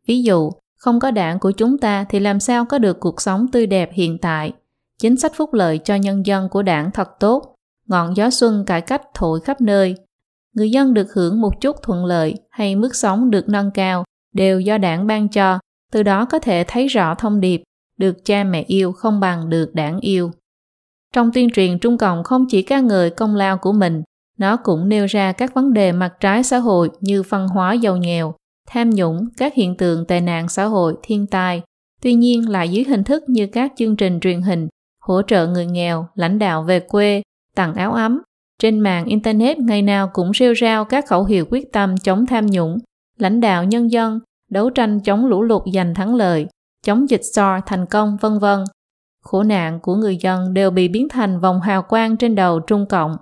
Ví 0.07 0.23
dụ, 0.23 0.51
không 0.77 0.99
có 0.99 1.11
đảng 1.11 1.39
của 1.39 1.51
chúng 1.51 1.77
ta 1.77 2.05
thì 2.09 2.19
làm 2.19 2.39
sao 2.39 2.65
có 2.65 2.77
được 2.77 2.99
cuộc 2.99 3.21
sống 3.21 3.47
tươi 3.51 3.67
đẹp 3.67 3.89
hiện 3.93 4.17
tại. 4.17 4.53
Chính 4.99 5.17
sách 5.17 5.31
phúc 5.35 5.53
lợi 5.53 5.77
cho 5.77 5.95
nhân 5.95 6.25
dân 6.25 6.49
của 6.49 6.61
đảng 6.61 6.91
thật 6.91 7.09
tốt, 7.19 7.55
ngọn 7.87 8.15
gió 8.17 8.29
xuân 8.29 8.63
cải 8.65 8.81
cách 8.81 9.01
thổi 9.13 9.39
khắp 9.41 9.61
nơi. 9.61 9.95
Người 10.53 10.71
dân 10.71 10.93
được 10.93 11.13
hưởng 11.13 11.41
một 11.41 11.61
chút 11.61 11.75
thuận 11.83 12.05
lợi 12.05 12.35
hay 12.49 12.75
mức 12.75 12.95
sống 12.95 13.31
được 13.31 13.49
nâng 13.49 13.71
cao 13.71 14.03
đều 14.33 14.59
do 14.59 14.77
đảng 14.77 15.07
ban 15.07 15.29
cho, 15.29 15.59
từ 15.91 16.03
đó 16.03 16.25
có 16.25 16.39
thể 16.39 16.63
thấy 16.67 16.87
rõ 16.87 17.15
thông 17.15 17.39
điệp 17.39 17.63
được 17.97 18.25
cha 18.25 18.43
mẹ 18.43 18.63
yêu 18.67 18.91
không 18.91 19.19
bằng 19.19 19.49
được 19.49 19.75
đảng 19.75 19.99
yêu. 19.99 20.31
Trong 21.13 21.31
tuyên 21.33 21.49
truyền 21.49 21.79
Trung 21.79 21.97
Cộng 21.97 22.23
không 22.23 22.45
chỉ 22.49 22.61
ca 22.61 22.79
ngợi 22.79 23.09
công 23.09 23.35
lao 23.35 23.57
của 23.57 23.71
mình, 23.71 24.03
nó 24.39 24.57
cũng 24.57 24.89
nêu 24.89 25.05
ra 25.05 25.31
các 25.31 25.53
vấn 25.53 25.73
đề 25.73 25.91
mặt 25.91 26.13
trái 26.19 26.43
xã 26.43 26.57
hội 26.57 26.89
như 26.99 27.23
văn 27.23 27.47
hóa 27.47 27.73
giàu 27.73 27.97
nghèo, 27.97 28.33
tham 28.67 28.89
nhũng, 28.89 29.27
các 29.37 29.53
hiện 29.53 29.77
tượng 29.77 30.05
tệ 30.05 30.21
nạn 30.21 30.49
xã 30.49 30.65
hội, 30.65 30.95
thiên 31.03 31.27
tai, 31.27 31.61
tuy 32.01 32.13
nhiên 32.13 32.49
lại 32.49 32.69
dưới 32.69 32.83
hình 32.83 33.03
thức 33.03 33.23
như 33.27 33.47
các 33.47 33.73
chương 33.77 33.95
trình 33.95 34.19
truyền 34.19 34.41
hình, 34.41 34.67
hỗ 35.01 35.21
trợ 35.21 35.47
người 35.47 35.65
nghèo, 35.65 36.07
lãnh 36.15 36.39
đạo 36.39 36.63
về 36.63 36.79
quê, 36.79 37.21
tặng 37.55 37.73
áo 37.73 37.93
ấm. 37.93 38.21
Trên 38.61 38.79
mạng 38.79 39.05
Internet 39.05 39.59
ngày 39.59 39.81
nào 39.81 40.09
cũng 40.13 40.31
rêu 40.33 40.55
rao 40.55 40.85
các 40.85 41.05
khẩu 41.07 41.23
hiệu 41.23 41.45
quyết 41.49 41.71
tâm 41.71 41.97
chống 41.97 42.25
tham 42.25 42.45
nhũng, 42.45 42.77
lãnh 43.17 43.39
đạo 43.39 43.63
nhân 43.63 43.91
dân, 43.91 44.19
đấu 44.51 44.69
tranh 44.69 44.99
chống 44.99 45.25
lũ 45.25 45.43
lụt 45.43 45.61
giành 45.73 45.95
thắng 45.95 46.15
lợi, 46.15 46.47
chống 46.85 47.09
dịch 47.09 47.21
SARS 47.33 47.63
thành 47.65 47.85
công, 47.85 48.17
vân 48.21 48.39
vân. 48.39 48.63
Khổ 49.23 49.43
nạn 49.43 49.79
của 49.79 49.95
người 49.95 50.17
dân 50.17 50.53
đều 50.53 50.71
bị 50.71 50.87
biến 50.87 51.09
thành 51.09 51.39
vòng 51.39 51.61
hào 51.61 51.81
quang 51.81 52.17
trên 52.17 52.35
đầu 52.35 52.59
Trung 52.59 52.85
Cộng. 52.89 53.15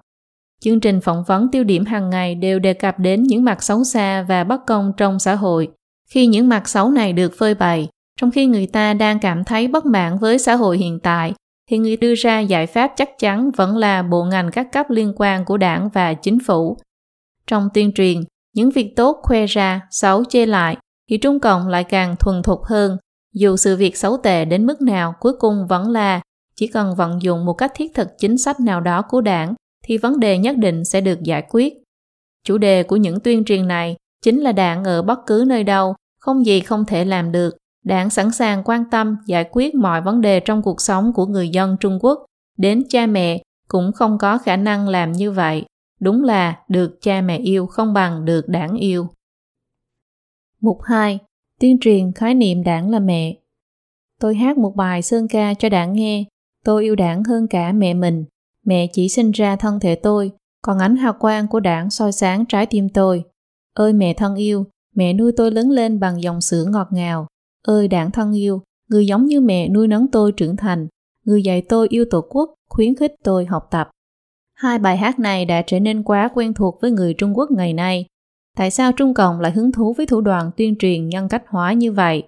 Chương 0.62 0.80
trình 0.80 1.02
phỏng 1.02 1.24
vấn 1.28 1.52
tiêu 1.52 1.64
điểm 1.64 1.86
hàng 1.86 2.10
ngày 2.10 2.36
đều 2.36 2.60
đề 2.60 2.74
cập 2.74 3.00
đến 3.00 3.24
những 3.24 3.44
mặt 3.44 3.64
xấu 3.64 3.84
xa 3.84 4.22
và 4.22 4.44
bất 4.44 4.66
công 4.68 4.92
trong 4.98 5.20
xã 5.20 5.36
hội. 5.36 5.68
Khi 6.10 6.28
những 6.28 6.50
mặt 6.50 6.70
xấu 6.70 6.90
này 6.90 7.14
được 7.14 7.34
phơi 7.38 7.56
bày, 7.56 7.90
trong 8.22 8.32
khi 8.32 8.46
người 8.46 8.68
ta 8.68 8.94
đang 8.94 9.20
cảm 9.20 9.44
thấy 9.44 9.68
bất 9.68 9.86
mãn 9.86 10.18
với 10.18 10.40
xã 10.40 10.56
hội 10.56 10.78
hiện 10.78 11.00
tại, 11.04 11.34
thì 11.70 11.78
người 11.78 11.98
đưa 11.98 12.14
ra 12.16 12.40
giải 12.40 12.68
pháp 12.68 12.92
chắc 12.96 13.10
chắn 13.20 13.52
vẫn 13.52 13.78
là 13.78 14.04
bộ 14.04 14.24
ngành 14.24 14.52
các 14.52 14.72
cấp 14.72 14.86
liên 14.90 15.14
quan 15.16 15.46
của 15.46 15.58
đảng 15.58 15.90
và 15.90 16.14
chính 16.14 16.38
phủ. 16.48 16.78
Trong 17.48 17.70
tuyên 17.74 17.92
truyền, 17.94 18.22
những 18.56 18.72
việc 18.72 18.94
tốt 18.96 19.20
khoe 19.24 19.46
ra, 19.46 19.82
xấu 19.92 20.24
chê 20.26 20.46
lại, 20.46 20.78
thì 21.10 21.18
Trung 21.18 21.40
Cộng 21.40 21.68
lại 21.68 21.84
càng 21.84 22.16
thuần 22.20 22.42
thục 22.44 22.64
hơn. 22.64 22.98
Dù 23.34 23.58
sự 23.58 23.76
việc 23.76 23.98
xấu 23.98 24.18
tệ 24.18 24.46
đến 24.46 24.66
mức 24.66 24.82
nào, 24.82 25.14
cuối 25.20 25.34
cùng 25.40 25.68
vẫn 25.70 25.90
là 25.90 26.22
chỉ 26.56 26.68
cần 26.68 26.96
vận 26.96 27.22
dụng 27.22 27.46
một 27.46 27.54
cách 27.54 27.72
thiết 27.76 27.92
thực 27.96 28.08
chính 28.18 28.38
sách 28.38 28.60
nào 28.60 28.82
đó 28.82 29.02
của 29.02 29.22
đảng 29.22 29.54
thì 29.88 29.98
vấn 29.98 30.20
đề 30.20 30.38
nhất 30.38 30.58
định 30.58 30.86
sẽ 30.86 31.02
được 31.02 31.24
giải 31.24 31.44
quyết. 31.50 31.74
Chủ 32.44 32.58
đề 32.58 32.84
của 32.84 32.96
những 32.96 33.20
tuyên 33.20 33.44
truyền 33.46 33.68
này 33.68 33.96
chính 34.24 34.40
là 34.42 34.52
đảng 34.52 34.84
ở 34.84 35.02
bất 35.02 35.20
cứ 35.28 35.46
nơi 35.48 35.64
đâu, 35.64 35.96
không 36.20 36.46
gì 36.46 36.60
không 36.60 36.86
thể 36.86 37.06
làm 37.06 37.32
được. 37.32 37.58
Đảng 37.86 38.10
sẵn 38.10 38.32
sàng 38.32 38.62
quan 38.66 38.84
tâm 38.92 39.18
giải 39.26 39.50
quyết 39.52 39.76
mọi 39.76 40.02
vấn 40.02 40.22
đề 40.22 40.40
trong 40.40 40.62
cuộc 40.62 40.82
sống 40.82 41.14
của 41.14 41.26
người 41.26 41.50
dân 41.50 41.78
Trung 41.80 42.00
Quốc, 42.02 42.26
đến 42.58 42.84
cha 42.90 43.06
mẹ 43.06 43.44
cũng 43.68 43.92
không 43.92 44.18
có 44.18 44.38
khả 44.38 44.56
năng 44.56 44.88
làm 44.88 45.12
như 45.12 45.32
vậy. 45.32 45.66
Đúng 46.00 46.24
là 46.24 46.60
được 46.68 47.02
cha 47.02 47.22
mẹ 47.22 47.38
yêu 47.38 47.66
không 47.66 47.94
bằng 47.94 48.26
được 48.26 48.48
đảng 48.48 48.76
yêu. 48.76 49.08
Mục 50.62 50.78
2. 50.84 51.20
Tuyên 51.60 51.78
truyền 51.82 52.12
khái 52.12 52.34
niệm 52.34 52.64
đảng 52.64 52.90
là 52.90 53.00
mẹ. 53.00 53.38
Tôi 54.20 54.36
hát 54.36 54.58
một 54.58 54.76
bài 54.76 55.02
sơn 55.02 55.28
ca 55.28 55.54
cho 55.54 55.70
đảng 55.70 55.94
nghe. 55.94 56.24
Tôi 56.66 56.84
yêu 56.84 56.96
đảng 56.96 57.24
hơn 57.24 57.48
cả 57.48 57.72
mẹ 57.72 57.94
mình. 57.94 58.26
Mẹ 58.68 58.88
chỉ 58.94 59.10
sinh 59.10 59.32
ra 59.32 59.56
thân 59.56 59.80
thể 59.80 59.96
tôi, 59.96 60.32
còn 60.62 60.80
ánh 60.80 60.96
hào 60.96 61.14
quang 61.14 61.48
của 61.48 61.60
đảng 61.60 61.90
soi 61.90 62.12
sáng 62.12 62.46
trái 62.46 62.66
tim 62.66 62.90
tôi. 62.90 63.24
Ơi 63.74 63.94
mẹ 63.94 64.14
thân 64.14 64.36
yêu, 64.36 64.66
mẹ 64.96 65.14
nuôi 65.14 65.32
tôi 65.38 65.52
lớn 65.52 65.70
lên 65.70 66.00
bằng 66.00 66.22
dòng 66.22 66.42
sữa 66.42 66.66
ngọt 66.70 66.88
ngào. 66.92 67.28
Ơi 67.64 67.88
đảng 67.88 68.12
thân 68.12 68.34
yêu, 68.34 68.62
người 68.90 69.08
giống 69.08 69.26
như 69.26 69.42
mẹ 69.42 69.70
nuôi 69.70 69.88
nấng 69.88 70.08
tôi 70.12 70.32
trưởng 70.32 70.56
thành, 70.56 70.88
người 71.26 71.44
dạy 71.44 71.62
tôi 71.62 71.88
yêu 71.90 72.06
tổ 72.12 72.22
quốc, 72.30 72.54
khuyến 72.70 72.96
khích 72.96 73.16
tôi 73.24 73.46
học 73.46 73.68
tập. 73.72 73.90
Hai 74.54 74.80
bài 74.80 74.98
hát 74.98 75.20
này 75.20 75.46
đã 75.46 75.62
trở 75.68 75.80
nên 75.80 76.04
quá 76.04 76.30
quen 76.34 76.54
thuộc 76.54 76.82
với 76.82 76.92
người 76.92 77.14
Trung 77.14 77.38
Quốc 77.38 77.52
ngày 77.52 77.74
nay. 77.74 78.06
Tại 78.58 78.72
sao 78.72 78.92
Trung 78.92 79.14
Cộng 79.14 79.40
lại 79.40 79.52
hứng 79.52 79.72
thú 79.72 79.94
với 79.94 80.06
thủ 80.06 80.22
đoạn 80.22 80.52
tuyên 80.58 80.76
truyền 80.80 81.10
nhân 81.10 81.30
cách 81.30 81.44
hóa 81.48 81.74
như 81.74 81.92
vậy? 81.92 82.24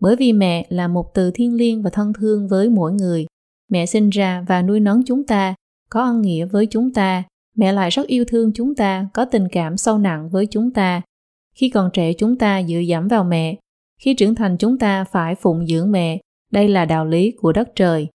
Bởi 0.00 0.16
vì 0.16 0.32
mẹ 0.32 0.66
là 0.68 0.88
một 0.88 1.14
từ 1.14 1.30
thiên 1.30 1.54
liêng 1.54 1.82
và 1.82 1.90
thân 1.90 2.12
thương 2.12 2.48
với 2.48 2.70
mỗi 2.70 2.92
người. 2.92 3.26
Mẹ 3.70 3.86
sinh 3.86 4.10
ra 4.10 4.44
và 4.48 4.62
nuôi 4.62 4.80
nấng 4.80 5.02
chúng 5.06 5.26
ta, 5.26 5.54
có 5.94 6.02
ân 6.02 6.22
nghĩa 6.22 6.44
với 6.44 6.66
chúng 6.66 6.92
ta. 6.92 7.22
Mẹ 7.56 7.72
lại 7.72 7.90
rất 7.90 8.06
yêu 8.06 8.24
thương 8.24 8.52
chúng 8.54 8.74
ta, 8.74 9.08
có 9.14 9.24
tình 9.24 9.48
cảm 9.52 9.76
sâu 9.76 9.98
nặng 9.98 10.28
với 10.28 10.46
chúng 10.46 10.70
ta. 10.70 11.02
Khi 11.54 11.70
còn 11.70 11.90
trẻ 11.92 12.12
chúng 12.12 12.38
ta 12.38 12.62
dựa 12.62 12.78
dẫm 12.78 13.08
vào 13.08 13.24
mẹ. 13.24 13.56
Khi 14.00 14.14
trưởng 14.14 14.34
thành 14.34 14.56
chúng 14.56 14.78
ta 14.78 15.04
phải 15.04 15.34
phụng 15.34 15.66
dưỡng 15.66 15.92
mẹ. 15.92 16.20
Đây 16.52 16.68
là 16.68 16.84
đạo 16.84 17.06
lý 17.06 17.30
của 17.40 17.52
đất 17.52 17.68
trời. 17.76 18.08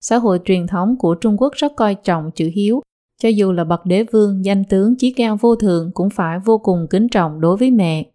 Xã 0.00 0.16
hội 0.16 0.40
truyền 0.44 0.66
thống 0.66 0.96
của 0.98 1.14
Trung 1.14 1.36
Quốc 1.36 1.52
rất 1.56 1.72
coi 1.76 1.94
trọng 1.94 2.30
chữ 2.34 2.50
hiếu 2.54 2.80
cho 3.22 3.28
dù 3.28 3.52
là 3.52 3.64
bậc 3.64 3.86
đế 3.86 4.04
vương, 4.12 4.44
danh 4.44 4.64
tướng 4.64 4.96
chí 4.98 5.12
cao 5.12 5.36
vô 5.36 5.56
thượng 5.56 5.90
cũng 5.94 6.10
phải 6.10 6.38
vô 6.38 6.58
cùng 6.58 6.86
kính 6.90 7.08
trọng 7.08 7.40
đối 7.40 7.56
với 7.56 7.70
mẹ. 7.70 8.06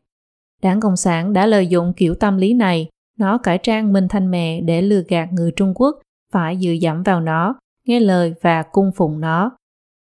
Đảng 0.62 0.80
Cộng 0.80 0.98
sản 0.98 1.34
đã 1.34 1.46
lợi 1.46 1.68
dụng 1.68 1.94
kiểu 1.98 2.16
tâm 2.16 2.38
lý 2.38 2.54
này, 2.54 2.90
nó 3.20 3.38
cải 3.38 3.58
trang 3.58 3.94
mình 3.94 4.08
thành 4.08 4.32
mẹ 4.32 4.62
để 4.62 4.82
lừa 4.82 5.04
gạt 5.08 5.30
người 5.34 5.52
Trung 5.52 5.74
Quốc 5.76 6.00
phải 6.34 6.58
dựa 6.58 6.72
dẫm 6.72 7.04
vào 7.04 7.22
nó, 7.22 7.56
nghe 7.88 8.00
lời 8.00 8.34
và 8.42 8.64
cung 8.64 8.92
phụng 8.96 9.20
nó. 9.20 9.58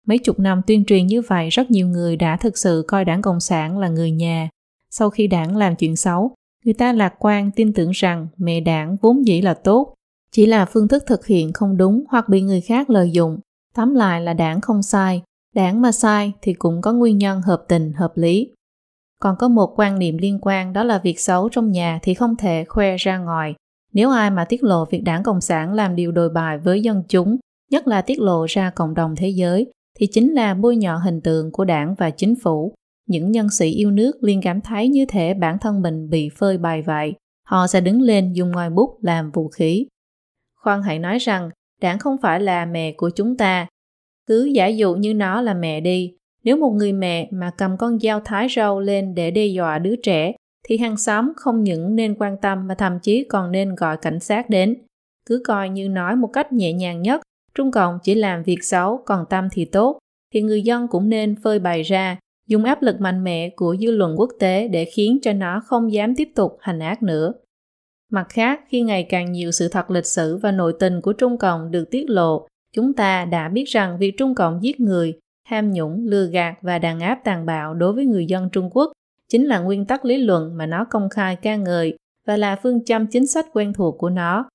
Mấy 0.06 0.18
chục 0.18 0.38
năm 0.38 0.62
tuyên 0.66 0.84
truyền 0.84 1.06
như 1.06 1.22
vậy 1.22 1.48
rất 1.48 1.70
nhiều 1.70 1.86
người 1.88 2.16
đã 2.16 2.36
thực 2.36 2.58
sự 2.58 2.84
coi 2.88 3.04
đảng 3.04 3.22
Cộng 3.22 3.40
sản 3.40 3.78
là 3.78 3.88
người 3.88 4.10
nhà. 4.10 4.48
Sau 4.90 5.10
khi 5.10 5.26
đảng 5.26 5.56
làm 5.56 5.76
chuyện 5.76 5.96
xấu, 5.96 6.34
người 6.64 6.74
ta 6.74 6.92
lạc 6.92 7.14
quan 7.18 7.50
tin 7.50 7.72
tưởng 7.72 7.90
rằng 7.90 8.28
mẹ 8.36 8.60
đảng 8.60 8.96
vốn 9.02 9.26
dĩ 9.26 9.40
là 9.40 9.54
tốt, 9.54 9.94
chỉ 10.32 10.46
là 10.46 10.64
phương 10.64 10.88
thức 10.88 11.04
thực 11.06 11.26
hiện 11.26 11.52
không 11.52 11.76
đúng 11.76 12.04
hoặc 12.08 12.28
bị 12.28 12.42
người 12.42 12.60
khác 12.60 12.90
lợi 12.90 13.10
dụng 13.10 13.38
Tóm 13.74 13.94
lại 13.94 14.20
là 14.20 14.32
đảng 14.32 14.60
không 14.60 14.82
sai, 14.82 15.22
đảng 15.54 15.82
mà 15.82 15.92
sai 15.92 16.32
thì 16.42 16.54
cũng 16.54 16.80
có 16.80 16.92
nguyên 16.92 17.18
nhân 17.18 17.42
hợp 17.42 17.64
tình, 17.68 17.92
hợp 17.92 18.12
lý. 18.14 18.52
Còn 19.20 19.36
có 19.38 19.48
một 19.48 19.72
quan 19.76 19.98
niệm 19.98 20.18
liên 20.18 20.38
quan 20.42 20.72
đó 20.72 20.84
là 20.84 20.98
việc 20.98 21.20
xấu 21.20 21.48
trong 21.48 21.72
nhà 21.72 21.98
thì 22.02 22.14
không 22.14 22.36
thể 22.36 22.64
khoe 22.68 22.96
ra 22.96 23.18
ngoài. 23.18 23.54
Nếu 23.92 24.10
ai 24.10 24.30
mà 24.30 24.44
tiết 24.44 24.64
lộ 24.64 24.84
việc 24.84 25.00
đảng 25.04 25.22
Cộng 25.22 25.40
sản 25.40 25.74
làm 25.74 25.96
điều 25.96 26.12
đồi 26.12 26.30
bài 26.30 26.58
với 26.58 26.82
dân 26.82 27.02
chúng, 27.08 27.36
nhất 27.70 27.86
là 27.86 28.02
tiết 28.02 28.20
lộ 28.20 28.44
ra 28.48 28.70
cộng 28.70 28.94
đồng 28.94 29.16
thế 29.16 29.28
giới, 29.28 29.72
thì 29.98 30.06
chính 30.06 30.32
là 30.32 30.54
bôi 30.54 30.76
nhọ 30.76 30.96
hình 30.96 31.20
tượng 31.20 31.52
của 31.52 31.64
đảng 31.64 31.94
và 31.98 32.10
chính 32.10 32.34
phủ. 32.42 32.74
những 33.08 33.32
nhân 33.32 33.50
sĩ 33.50 33.70
yêu 33.70 33.90
nước 33.90 34.24
liên 34.24 34.40
cảm 34.42 34.60
thấy 34.60 34.88
như 34.88 35.06
thể 35.08 35.34
bản 35.34 35.58
thân 35.60 35.82
mình 35.82 36.10
bị 36.10 36.28
phơi 36.36 36.58
bày 36.58 36.82
vậy. 36.82 37.14
Họ 37.46 37.66
sẽ 37.66 37.80
đứng 37.80 38.00
lên 38.00 38.32
dùng 38.32 38.50
ngòi 38.50 38.70
bút 38.70 38.98
làm 39.02 39.30
vũ 39.30 39.48
khí. 39.48 39.86
Khoan 40.62 40.82
hãy 40.82 40.98
nói 40.98 41.18
rằng 41.18 41.50
đảng 41.80 41.98
không 41.98 42.16
phải 42.22 42.40
là 42.40 42.64
mẹ 42.64 42.92
của 42.92 43.10
chúng 43.10 43.36
ta. 43.36 43.66
Cứ 44.26 44.44
giả 44.44 44.66
dụ 44.66 44.94
như 44.94 45.14
nó 45.14 45.40
là 45.40 45.54
mẹ 45.54 45.80
đi. 45.80 46.14
Nếu 46.44 46.56
một 46.56 46.70
người 46.70 46.92
mẹ 46.92 47.28
mà 47.32 47.50
cầm 47.58 47.76
con 47.76 47.98
dao 47.98 48.20
thái 48.24 48.46
rau 48.56 48.80
lên 48.80 49.14
để 49.14 49.30
đe 49.30 49.46
dọa 49.46 49.78
đứa 49.78 49.96
trẻ, 49.96 50.32
thì 50.68 50.78
hàng 50.78 50.96
xóm 50.96 51.32
không 51.36 51.62
những 51.62 51.96
nên 51.96 52.14
quan 52.18 52.36
tâm 52.42 52.66
mà 52.66 52.74
thậm 52.74 52.98
chí 53.02 53.24
còn 53.24 53.52
nên 53.52 53.74
gọi 53.74 53.96
cảnh 53.96 54.20
sát 54.20 54.50
đến. 54.50 54.76
Cứ 55.26 55.42
coi 55.46 55.68
như 55.68 55.88
nói 55.88 56.16
một 56.16 56.30
cách 56.32 56.52
nhẹ 56.52 56.72
nhàng 56.72 57.02
nhất, 57.02 57.20
Trung 57.58 57.70
Cộng 57.70 57.98
chỉ 58.02 58.14
làm 58.14 58.42
việc 58.42 58.64
xấu, 58.64 59.02
còn 59.06 59.24
tâm 59.30 59.48
thì 59.52 59.64
tốt, 59.64 59.98
thì 60.34 60.42
người 60.42 60.62
dân 60.62 60.88
cũng 60.88 61.08
nên 61.08 61.36
phơi 61.42 61.58
bày 61.58 61.82
ra, 61.82 62.18
dùng 62.48 62.64
áp 62.64 62.82
lực 62.82 63.00
mạnh 63.00 63.24
mẽ 63.24 63.50
của 63.56 63.76
dư 63.80 63.90
luận 63.90 64.14
quốc 64.18 64.30
tế 64.38 64.68
để 64.68 64.84
khiến 64.84 65.18
cho 65.22 65.32
nó 65.32 65.62
không 65.66 65.92
dám 65.92 66.14
tiếp 66.14 66.28
tục 66.34 66.56
hành 66.60 66.78
ác 66.78 67.02
nữa. 67.02 67.32
Mặt 68.12 68.26
khác, 68.28 68.60
khi 68.68 68.82
ngày 68.82 69.06
càng 69.08 69.32
nhiều 69.32 69.50
sự 69.50 69.68
thật 69.68 69.90
lịch 69.90 70.06
sử 70.06 70.36
và 70.36 70.52
nội 70.52 70.74
tình 70.80 71.00
của 71.00 71.12
Trung 71.12 71.38
Cộng 71.38 71.70
được 71.70 71.90
tiết 71.90 72.10
lộ, 72.10 72.46
chúng 72.74 72.94
ta 72.94 73.24
đã 73.24 73.48
biết 73.48 73.64
rằng 73.68 73.98
việc 73.98 74.14
Trung 74.18 74.34
Cộng 74.34 74.62
giết 74.62 74.80
người, 74.80 75.18
ham 75.48 75.72
nhũng, 75.72 76.06
lừa 76.06 76.26
gạt 76.26 76.54
và 76.62 76.78
đàn 76.78 77.00
áp 77.00 77.20
tàn 77.24 77.46
bạo 77.46 77.74
đối 77.74 77.92
với 77.92 78.06
người 78.06 78.26
dân 78.26 78.48
Trung 78.52 78.70
Quốc 78.70 78.92
chính 79.28 79.46
là 79.46 79.58
nguyên 79.58 79.84
tắc 79.84 80.04
lý 80.04 80.16
luận 80.16 80.56
mà 80.56 80.66
nó 80.66 80.84
công 80.90 81.08
khai 81.08 81.36
ca 81.36 81.56
ngợi 81.56 81.96
và 82.26 82.36
là 82.36 82.56
phương 82.62 82.84
châm 82.84 83.06
chính 83.06 83.26
sách 83.26 83.46
quen 83.52 83.72
thuộc 83.72 83.98
của 83.98 84.10
nó. 84.10 84.48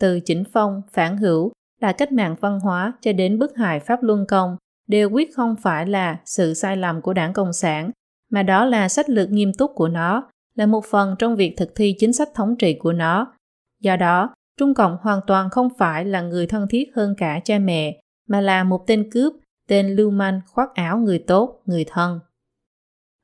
Từ 0.00 0.20
chỉnh 0.20 0.44
phong, 0.52 0.82
phản 0.92 1.16
hữu, 1.16 1.52
là 1.82 1.92
cách 1.92 2.12
mạng 2.12 2.36
văn 2.40 2.60
hóa 2.60 2.92
cho 3.00 3.12
đến 3.12 3.38
bức 3.38 3.56
hại 3.56 3.80
Pháp 3.80 4.02
Luân 4.02 4.26
Công 4.28 4.56
đều 4.88 5.10
quyết 5.10 5.34
không 5.34 5.56
phải 5.62 5.86
là 5.86 6.20
sự 6.24 6.54
sai 6.54 6.76
lầm 6.76 7.00
của 7.00 7.12
đảng 7.12 7.32
Cộng 7.32 7.52
sản, 7.52 7.90
mà 8.30 8.42
đó 8.42 8.64
là 8.64 8.88
sách 8.88 9.10
lược 9.10 9.30
nghiêm 9.30 9.52
túc 9.58 9.70
của 9.74 9.88
nó, 9.88 10.30
là 10.54 10.66
một 10.66 10.84
phần 10.84 11.16
trong 11.18 11.36
việc 11.36 11.54
thực 11.56 11.72
thi 11.74 11.94
chính 11.98 12.12
sách 12.12 12.28
thống 12.34 12.56
trị 12.58 12.74
của 12.74 12.92
nó. 12.92 13.34
Do 13.80 13.96
đó, 13.96 14.34
Trung 14.58 14.74
Cộng 14.74 14.96
hoàn 15.00 15.20
toàn 15.26 15.50
không 15.50 15.68
phải 15.78 16.04
là 16.04 16.20
người 16.20 16.46
thân 16.46 16.66
thiết 16.70 16.84
hơn 16.94 17.14
cả 17.18 17.40
cha 17.44 17.58
mẹ, 17.58 18.00
mà 18.28 18.40
là 18.40 18.64
một 18.64 18.86
tên 18.86 19.10
cướp, 19.10 19.32
tên 19.68 19.88
lưu 19.88 20.10
manh 20.10 20.40
khoác 20.46 20.74
áo 20.74 20.98
người 20.98 21.18
tốt, 21.18 21.62
người 21.66 21.84
thân. 21.88 22.20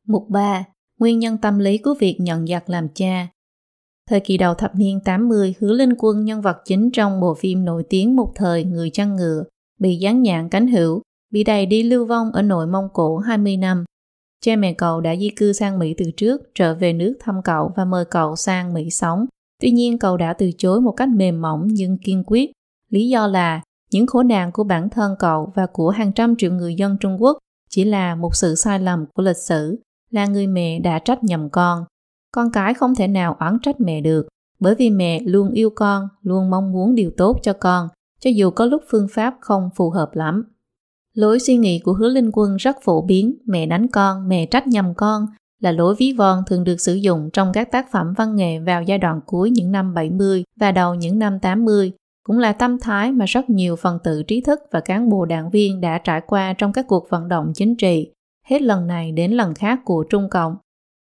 Mục 0.07 0.27
3. 0.29 0.65
Nguyên 0.99 1.19
nhân 1.19 1.39
tâm 1.39 1.59
lý 1.59 1.79
của 1.79 1.95
việc 2.01 2.17
nhận 2.21 2.47
giặc 2.47 2.71
làm 2.71 2.89
cha 2.95 3.27
Thời 4.09 4.21
kỳ 4.21 4.37
đầu 4.37 4.55
thập 4.55 4.75
niên 4.75 5.01
80, 5.05 5.55
Hứa 5.59 5.73
Linh 5.73 5.95
Quân 5.99 6.25
nhân 6.25 6.41
vật 6.41 6.57
chính 6.65 6.91
trong 6.91 7.21
bộ 7.21 7.35
phim 7.35 7.65
nổi 7.65 7.85
tiếng 7.89 8.17
một 8.17 8.33
thời 8.35 8.65
Người 8.65 8.91
chăn 8.91 9.17
ngựa, 9.17 9.45
bị 9.81 9.97
gián 9.97 10.23
nhãn 10.23 10.49
cánh 10.49 10.69
hữu, 10.69 11.03
bị 11.33 11.45
đầy 11.45 11.67
đi 11.67 11.83
lưu 11.83 12.07
vong 12.07 12.33
ở 12.33 12.43
nội 12.43 12.67
Mông 12.67 12.89
Cổ 12.93 13.19
20 13.19 13.57
năm. 13.57 13.85
Cha 14.45 14.57
mẹ 14.57 14.73
cậu 14.73 15.01
đã 15.01 15.17
di 15.17 15.31
cư 15.37 15.53
sang 15.53 15.79
Mỹ 15.79 15.95
từ 15.99 16.05
trước, 16.17 16.43
trở 16.55 16.75
về 16.75 16.93
nước 16.93 17.17
thăm 17.21 17.35
cậu 17.45 17.73
và 17.77 17.85
mời 17.85 18.05
cậu 18.05 18.37
sang 18.37 18.75
Mỹ 18.75 18.91
sống. 18.91 19.27
Tuy 19.63 19.71
nhiên 19.71 19.99
cậu 19.99 20.17
đã 20.17 20.33
từ 20.33 20.51
chối 20.59 20.81
một 20.81 20.93
cách 20.93 21.09
mềm 21.09 21.43
mỏng 21.43 21.67
nhưng 21.71 21.99
kiên 21.99 22.25
quyết. 22.27 22.51
Lý 22.91 23.09
do 23.09 23.27
là 23.27 23.63
những 23.91 24.07
khổ 24.07 24.23
nạn 24.23 24.53
của 24.53 24.65
bản 24.65 24.89
thân 24.91 25.15
cậu 25.19 25.53
và 25.55 25.67
của 25.73 25.91
hàng 25.91 26.13
trăm 26.13 26.37
triệu 26.37 26.53
người 26.53 26.75
dân 26.75 26.97
Trung 27.01 27.17
Quốc 27.23 27.39
chỉ 27.71 27.85
là 27.85 28.15
một 28.15 28.35
sự 28.35 28.55
sai 28.55 28.81
lầm 28.81 29.07
của 29.15 29.23
lịch 29.23 29.37
sử, 29.37 29.81
là 30.11 30.27
người 30.27 30.47
mẹ 30.47 30.81
đã 30.81 30.99
trách 30.99 31.25
nhầm 31.25 31.49
con. 31.51 31.85
Con 32.33 32.51
cái 32.53 32.75
không 32.75 32.95
thể 32.95 33.09
nào 33.09 33.37
oán 33.41 33.59
trách 33.63 33.81
mẹ 33.81 34.01
được, 34.01 34.29
bởi 34.61 34.75
vì 34.75 34.91
mẹ 34.91 35.21
luôn 35.25 35.51
yêu 35.51 35.71
con, 35.71 36.09
luôn 36.23 36.51
mong 36.51 36.73
muốn 36.73 36.95
điều 36.95 37.11
tốt 37.17 37.39
cho 37.43 37.53
con, 37.53 37.89
cho 38.21 38.31
dù 38.31 38.51
có 38.51 38.67
lúc 38.67 38.83
phương 38.91 39.07
pháp 39.11 39.35
không 39.41 39.71
phù 39.77 39.91
hợp 39.91 40.11
lắm. 40.13 40.45
Lối 41.15 41.39
suy 41.39 41.57
nghĩ 41.57 41.79
của 41.79 41.93
hứa 41.93 42.09
linh 42.09 42.31
quân 42.33 42.57
rất 42.57 42.77
phổ 42.83 43.03
biến, 43.03 43.35
mẹ 43.47 43.67
đánh 43.67 43.89
con, 43.89 44.29
mẹ 44.29 44.47
trách 44.47 44.67
nhầm 44.67 44.95
con, 44.95 45.27
là 45.61 45.73
lối 45.73 45.95
ví 45.99 46.13
von 46.13 46.43
thường 46.47 46.65
được 46.65 46.81
sử 46.81 46.95
dụng 46.95 47.31
trong 47.33 47.53
các 47.53 47.73
tác 47.73 47.93
phẩm 47.93 48.15
văn 48.17 48.37
nghệ 48.37 48.59
vào 48.59 48.83
giai 48.83 48.99
đoạn 48.99 49.21
cuối 49.27 49.51
những 49.51 49.73
năm 49.73 49.95
70 49.95 50.45
và 50.61 50.73
đầu 50.73 50.95
những 50.95 51.19
năm 51.19 51.39
80, 51.41 51.93
cũng 52.23 52.39
là 52.39 52.53
tâm 52.53 52.79
thái 52.81 53.13
mà 53.13 53.25
rất 53.25 53.51
nhiều 53.51 53.77
phần 53.77 53.99
tử 54.05 54.23
trí 54.23 54.41
thức 54.41 54.61
và 54.73 54.81
cán 54.81 55.09
bộ 55.09 55.25
đảng 55.25 55.51
viên 55.51 55.81
đã 55.81 55.99
trải 55.99 56.21
qua 56.27 56.53
trong 56.53 56.73
các 56.73 56.87
cuộc 56.89 57.11
vận 57.11 57.29
động 57.29 57.53
chính 57.55 57.77
trị, 57.77 58.13
hết 58.47 58.63
lần 58.63 58.87
này 58.87 59.13
đến 59.13 59.33
lần 59.33 59.55
khác 59.55 59.81
của 59.85 60.05
Trung 60.11 60.29
Cộng. 60.31 60.57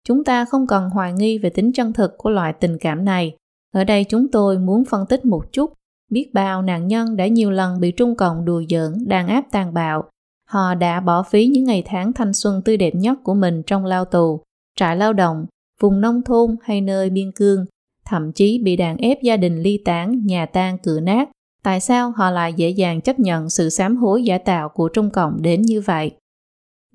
Chúng 0.07 0.23
ta 0.23 0.45
không 0.45 0.67
cần 0.67 0.89
hoài 0.89 1.13
nghi 1.13 1.37
về 1.37 1.49
tính 1.49 1.71
chân 1.73 1.93
thực 1.93 2.17
của 2.17 2.29
loại 2.29 2.53
tình 2.53 2.77
cảm 2.77 3.05
này. 3.05 3.35
Ở 3.73 3.83
đây 3.83 4.03
chúng 4.09 4.31
tôi 4.31 4.59
muốn 4.59 4.85
phân 4.85 5.05
tích 5.05 5.25
một 5.25 5.53
chút 5.53 5.73
Biết 6.09 6.33
bao 6.33 6.61
nạn 6.61 6.87
nhân 6.87 7.15
đã 7.15 7.27
nhiều 7.27 7.51
lần 7.51 7.79
bị 7.79 7.91
Trung 7.91 8.15
Cộng 8.15 8.45
đùa 8.45 8.63
giỡn, 8.69 8.93
đàn 9.07 9.27
áp 9.27 9.43
tàn 9.51 9.73
bạo. 9.73 10.09
Họ 10.49 10.75
đã 10.75 10.99
bỏ 10.99 11.23
phí 11.23 11.47
những 11.47 11.63
ngày 11.63 11.83
tháng 11.85 12.13
thanh 12.13 12.33
xuân 12.33 12.61
tươi 12.65 12.77
đẹp 12.77 12.95
nhất 12.95 13.17
của 13.23 13.33
mình 13.33 13.63
trong 13.67 13.85
lao 13.85 14.05
tù, 14.05 14.41
trại 14.75 14.95
lao 14.95 15.13
động, 15.13 15.45
vùng 15.81 16.01
nông 16.01 16.21
thôn 16.21 16.55
hay 16.61 16.81
nơi 16.81 17.09
biên 17.09 17.31
cương, 17.31 17.65
thậm 18.05 18.31
chí 18.31 18.61
bị 18.63 18.75
đàn 18.75 18.97
ép 18.97 19.21
gia 19.21 19.37
đình 19.37 19.61
ly 19.61 19.81
tán, 19.85 20.25
nhà 20.25 20.45
tan 20.45 20.77
cửa 20.83 20.99
nát. 20.99 21.29
Tại 21.63 21.79
sao 21.79 22.11
họ 22.11 22.31
lại 22.31 22.53
dễ 22.53 22.69
dàng 22.69 23.01
chấp 23.01 23.19
nhận 23.19 23.49
sự 23.49 23.69
sám 23.69 23.97
hối 23.97 24.23
giả 24.23 24.37
tạo 24.37 24.69
của 24.69 24.89
Trung 24.89 25.09
Cộng 25.09 25.41
đến 25.41 25.61
như 25.61 25.81
vậy? 25.81 26.11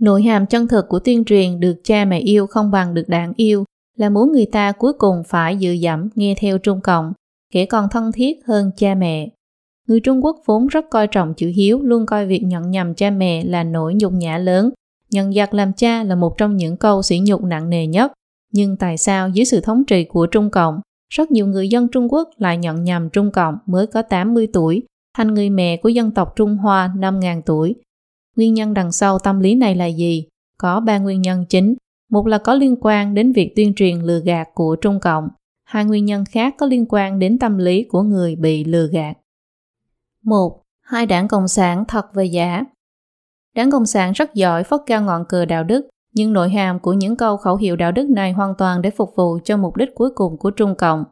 Nội 0.01 0.23
hàm 0.23 0.47
chân 0.47 0.69
thực 0.69 0.89
của 0.89 0.99
tuyên 0.99 1.25
truyền 1.25 1.61
được 1.61 1.77
cha 1.85 2.05
mẹ 2.05 2.19
yêu 2.19 2.47
không 2.47 2.71
bằng 2.71 2.95
được 2.95 3.09
đảng 3.09 3.33
yêu 3.37 3.65
là 3.97 4.11
muốn 4.11 4.33
người 4.33 4.47
ta 4.47 4.73
cuối 4.73 4.93
cùng 4.99 5.23
phải 5.29 5.57
dự 5.57 5.73
dẫm 5.73 6.09
nghe 6.15 6.35
theo 6.39 6.59
Trung 6.59 6.81
Cộng 6.81 7.13
kể 7.53 7.67
còn 7.67 7.89
thân 7.91 8.13
thiết 8.13 8.47
hơn 8.47 8.71
cha 8.77 8.95
mẹ. 8.95 9.29
Người 9.89 10.01
Trung 10.01 10.25
Quốc 10.25 10.37
vốn 10.47 10.67
rất 10.67 10.85
coi 10.91 11.07
trọng 11.07 11.35
chữ 11.35 11.53
hiếu, 11.57 11.81
luôn 11.83 12.07
coi 12.07 12.27
việc 12.27 12.43
nhận 12.43 12.71
nhầm 12.71 12.95
cha 12.95 13.11
mẹ 13.11 13.45
là 13.45 13.65
nỗi 13.65 13.95
nhục 13.95 14.13
nhã 14.13 14.39
lớn. 14.39 14.71
Nhận 15.11 15.33
giặc 15.33 15.55
làm 15.55 15.73
cha 15.73 16.05
là 16.05 16.15
một 16.15 16.35
trong 16.39 16.57
những 16.57 16.77
câu 16.77 17.03
sỉ 17.03 17.19
nhục 17.19 17.43
nặng 17.43 17.71
nề 17.71 17.87
nhất. 17.87 18.13
Nhưng 18.53 18.77
tại 18.77 18.99
sao 18.99 19.29
dưới 19.29 19.45
sự 19.45 19.61
thống 19.61 19.85
trị 19.85 20.05
của 20.05 20.27
Trung 20.27 20.51
Cộng, 20.51 20.81
rất 21.11 21.31
nhiều 21.31 21.47
người 21.47 21.69
dân 21.69 21.89
Trung 21.89 22.13
Quốc 22.13 22.29
lại 22.39 22.59
nhận 22.59 22.85
nhầm 22.85 23.11
Trung 23.11 23.31
Cộng 23.31 23.55
mới 23.67 23.87
có 23.87 24.03
80 24.03 24.49
tuổi, 24.53 24.83
thành 25.17 25.35
người 25.35 25.51
mẹ 25.51 25.77
của 25.77 25.89
dân 25.89 26.11
tộc 26.11 26.33
Trung 26.37 26.57
Hoa 26.57 26.91
5.000 26.97 27.43
tuổi. 27.47 27.75
Nguyên 28.37 28.55
nhân 28.55 28.75
đằng 28.75 28.93
sau 28.93 29.19
tâm 29.19 29.41
lý 29.41 29.55
này 29.55 29.75
là 29.75 29.87
gì? 29.87 30.27
Có 30.59 30.81
ba 30.81 30.99
nguyên 30.99 31.23
nhân 31.23 31.45
chính. 31.49 31.75
Một 32.11 32.27
là 32.27 32.39
có 32.39 32.55
liên 32.55 32.77
quan 32.81 33.15
đến 33.15 33.33
việc 33.33 33.53
tuyên 33.57 33.75
truyền 33.75 34.01
lừa 34.01 34.21
gạt 34.21 34.49
của 34.55 34.77
Trung 34.77 35.01
Cộng. 35.01 35.29
Hai 35.65 35.85
nguyên 35.85 36.05
nhân 36.05 36.25
khác 36.25 36.55
có 36.59 36.67
liên 36.67 36.87
quan 36.89 37.19
đến 37.19 37.39
tâm 37.39 37.59
lý 37.59 37.85
của 37.91 38.03
người 38.03 38.37
bị 38.37 38.65
lừa 38.65 38.87
gạt. 38.93 39.17
Một, 40.23 40.63
Hai 40.83 41.07
đảng 41.07 41.29
Cộng 41.29 41.49
sản 41.49 41.85
thật 41.89 42.07
và 42.15 42.23
giả 42.23 42.65
Đảng 43.55 43.71
Cộng 43.71 43.87
sản 43.87 44.13
rất 44.13 44.35
giỏi 44.35 44.65
phất 44.65 44.81
cao 44.87 45.03
ngọn 45.03 45.25
cờ 45.29 45.45
đạo 45.45 45.65
đức, 45.65 45.89
nhưng 46.15 46.33
nội 46.33 46.51
hàm 46.51 46.79
của 46.81 46.93
những 46.93 47.17
câu 47.17 47.37
khẩu 47.37 47.57
hiệu 47.57 47.77
đạo 47.77 47.93
đức 47.93 48.11
này 48.11 48.33
hoàn 48.33 48.55
toàn 48.59 48.83
để 48.83 48.91
phục 48.91 49.13
vụ 49.17 49.39
cho 49.45 49.57
mục 49.57 49.77
đích 49.77 49.89
cuối 49.95 50.11
cùng 50.15 50.39
của 50.39 50.51
Trung 50.51 50.75
Cộng. 50.75 51.05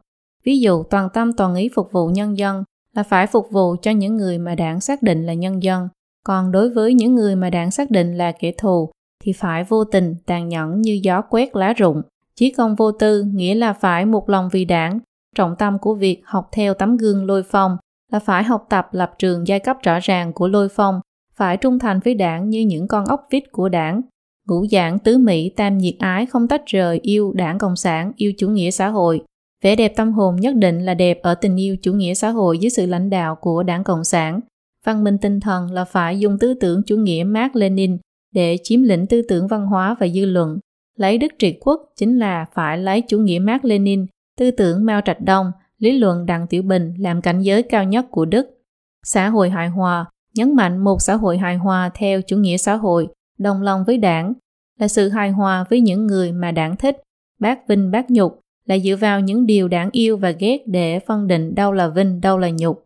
Ví 0.43 0.59
dụ 0.59 0.83
toàn 0.83 1.09
tâm 1.13 1.33
toàn 1.33 1.55
ý 1.55 1.69
phục 1.75 1.91
vụ 1.91 2.07
nhân 2.07 2.37
dân 2.37 2.63
là 2.95 3.03
phải 3.03 3.27
phục 3.27 3.47
vụ 3.51 3.75
cho 3.81 3.91
những 3.91 4.15
người 4.15 4.37
mà 4.37 4.55
đảng 4.55 4.81
xác 4.81 5.01
định 5.01 5.25
là 5.25 5.33
nhân 5.33 5.63
dân, 5.63 5.87
còn 6.23 6.51
đối 6.51 6.69
với 6.69 6.93
những 6.93 7.15
người 7.15 7.35
mà 7.35 7.49
đảng 7.49 7.71
xác 7.71 7.91
định 7.91 8.17
là 8.17 8.31
kẻ 8.31 8.51
thù 8.57 8.89
thì 9.23 9.33
phải 9.33 9.63
vô 9.63 9.83
tình, 9.83 10.15
tàn 10.25 10.49
nhẫn 10.49 10.81
như 10.81 10.99
gió 11.03 11.21
quét 11.21 11.55
lá 11.55 11.73
rụng. 11.73 12.01
Chí 12.35 12.51
công 12.51 12.75
vô 12.75 12.91
tư 12.91 13.23
nghĩa 13.23 13.55
là 13.55 13.73
phải 13.73 14.05
một 14.05 14.29
lòng 14.29 14.49
vì 14.51 14.65
đảng. 14.65 14.99
Trọng 15.35 15.55
tâm 15.55 15.77
của 15.79 15.93
việc 15.93 16.21
học 16.25 16.49
theo 16.51 16.73
tấm 16.73 16.97
gương 16.97 17.25
lôi 17.25 17.43
phong 17.43 17.77
là 18.11 18.19
phải 18.19 18.43
học 18.43 18.65
tập 18.69 18.87
lập 18.91 19.11
trường 19.19 19.47
giai 19.47 19.59
cấp 19.59 19.77
rõ 19.83 19.99
ràng 19.99 20.33
của 20.33 20.47
lôi 20.47 20.69
phong, 20.69 20.99
phải 21.35 21.57
trung 21.57 21.79
thành 21.79 21.99
với 22.03 22.13
đảng 22.13 22.49
như 22.49 22.61
những 22.61 22.87
con 22.87 23.05
ốc 23.05 23.27
vít 23.31 23.51
của 23.51 23.69
đảng. 23.69 24.01
Ngũ 24.47 24.67
giảng 24.67 24.99
tứ 24.99 25.17
Mỹ 25.17 25.49
tam 25.49 25.77
nhiệt 25.77 25.95
ái 25.99 26.25
không 26.25 26.47
tách 26.47 26.65
rời 26.65 26.99
yêu 27.03 27.33
đảng 27.33 27.57
Cộng 27.57 27.75
sản, 27.75 28.11
yêu 28.15 28.33
chủ 28.37 28.49
nghĩa 28.49 28.71
xã 28.71 28.87
hội. 28.87 29.21
Vẻ 29.63 29.75
đẹp 29.75 29.93
tâm 29.95 30.11
hồn 30.11 30.35
nhất 30.35 30.55
định 30.55 30.85
là 30.85 30.93
đẹp 30.93 31.19
ở 31.23 31.35
tình 31.35 31.59
yêu 31.59 31.77
chủ 31.81 31.93
nghĩa 31.93 32.13
xã 32.13 32.29
hội 32.29 32.57
dưới 32.57 32.69
sự 32.69 32.85
lãnh 32.85 33.09
đạo 33.09 33.35
của 33.35 33.63
đảng 33.63 33.83
Cộng 33.83 34.03
sản. 34.03 34.39
Văn 34.85 35.03
minh 35.03 35.17
tinh 35.17 35.39
thần 35.39 35.71
là 35.71 35.85
phải 35.85 36.19
dùng 36.19 36.37
tư 36.39 36.53
tưởng 36.53 36.81
chủ 36.85 36.97
nghĩa 36.97 37.23
Mark 37.27 37.55
Lenin 37.55 37.97
để 38.33 38.57
chiếm 38.63 38.83
lĩnh 38.83 39.07
tư 39.07 39.21
tưởng 39.29 39.47
văn 39.47 39.65
hóa 39.65 39.95
và 39.99 40.07
dư 40.07 40.25
luận, 40.25 40.59
Lấy 40.97 41.17
đức 41.17 41.31
trị 41.39 41.57
quốc 41.61 41.81
chính 41.95 42.19
là 42.19 42.45
phải 42.53 42.77
lấy 42.77 43.01
chủ 43.01 43.19
nghĩa 43.19 43.39
Mark 43.39 43.65
Lenin, 43.65 44.05
tư 44.39 44.51
tưởng 44.51 44.85
Mao 44.85 45.01
Trạch 45.05 45.21
Đông, 45.21 45.51
lý 45.77 45.91
luận 45.91 46.25
Đặng 46.25 46.47
Tiểu 46.47 46.63
Bình 46.63 46.93
làm 46.99 47.21
cảnh 47.21 47.41
giới 47.41 47.63
cao 47.63 47.83
nhất 47.83 48.05
của 48.11 48.25
Đức. 48.25 48.45
Xã 49.05 49.29
hội 49.29 49.49
hài 49.49 49.69
hòa, 49.69 50.05
nhấn 50.35 50.55
mạnh 50.55 50.83
một 50.83 51.01
xã 51.01 51.15
hội 51.15 51.37
hài 51.37 51.55
hòa 51.55 51.91
theo 51.95 52.21
chủ 52.21 52.37
nghĩa 52.37 52.57
xã 52.57 52.75
hội, 52.75 53.07
đồng 53.39 53.61
lòng 53.61 53.83
với 53.87 53.97
đảng, 53.97 54.33
là 54.79 54.87
sự 54.87 55.09
hài 55.09 55.31
hòa 55.31 55.65
với 55.69 55.81
những 55.81 56.07
người 56.07 56.31
mà 56.31 56.51
đảng 56.51 56.75
thích, 56.75 56.97
bác 57.39 57.67
vinh 57.67 57.91
bác 57.91 58.11
nhục, 58.11 58.39
là 58.65 58.77
dựa 58.79 58.95
vào 58.95 59.19
những 59.19 59.45
điều 59.45 59.67
đảng 59.67 59.89
yêu 59.91 60.17
và 60.17 60.31
ghét 60.31 60.57
để 60.67 60.99
phân 60.99 61.27
định 61.27 61.55
đâu 61.55 61.71
là 61.71 61.87
vinh, 61.87 62.21
đâu 62.21 62.37
là 62.37 62.49
nhục. 62.49 62.83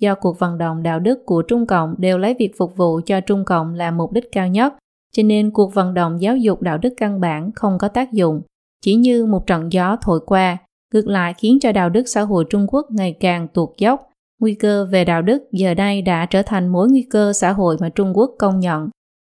Do 0.00 0.14
cuộc 0.14 0.38
vận 0.38 0.58
động 0.58 0.82
đạo 0.82 1.00
đức 1.00 1.26
của 1.26 1.42
Trung 1.42 1.66
Cộng 1.66 1.94
đều 1.98 2.18
lấy 2.18 2.34
việc 2.38 2.52
phục 2.58 2.76
vụ 2.76 3.00
cho 3.06 3.20
Trung 3.20 3.44
Cộng 3.44 3.74
là 3.74 3.90
mục 3.90 4.12
đích 4.12 4.32
cao 4.32 4.48
nhất, 4.48 4.74
cho 5.12 5.22
nên 5.22 5.50
cuộc 5.50 5.74
vận 5.74 5.94
động 5.94 6.20
giáo 6.20 6.36
dục 6.36 6.62
đạo 6.62 6.78
đức 6.78 6.94
căn 6.96 7.20
bản 7.20 7.52
không 7.52 7.78
có 7.78 7.88
tác 7.88 8.12
dụng, 8.12 8.42
chỉ 8.84 8.94
như 8.94 9.26
một 9.26 9.46
trận 9.46 9.72
gió 9.72 9.96
thổi 10.02 10.20
qua, 10.26 10.56
ngược 10.94 11.06
lại 11.06 11.34
khiến 11.38 11.58
cho 11.60 11.72
đạo 11.72 11.88
đức 11.88 12.02
xã 12.06 12.22
hội 12.22 12.44
Trung 12.50 12.66
Quốc 12.68 12.86
ngày 12.90 13.16
càng 13.20 13.48
tuột 13.48 13.70
dốc. 13.78 14.08
Nguy 14.40 14.54
cơ 14.54 14.86
về 14.90 15.04
đạo 15.04 15.22
đức 15.22 15.42
giờ 15.52 15.74
đây 15.74 16.02
đã 16.02 16.26
trở 16.26 16.42
thành 16.42 16.68
mối 16.68 16.88
nguy 16.90 17.06
cơ 17.10 17.32
xã 17.32 17.52
hội 17.52 17.76
mà 17.80 17.88
Trung 17.88 18.12
Quốc 18.16 18.30
công 18.38 18.60
nhận. 18.60 18.88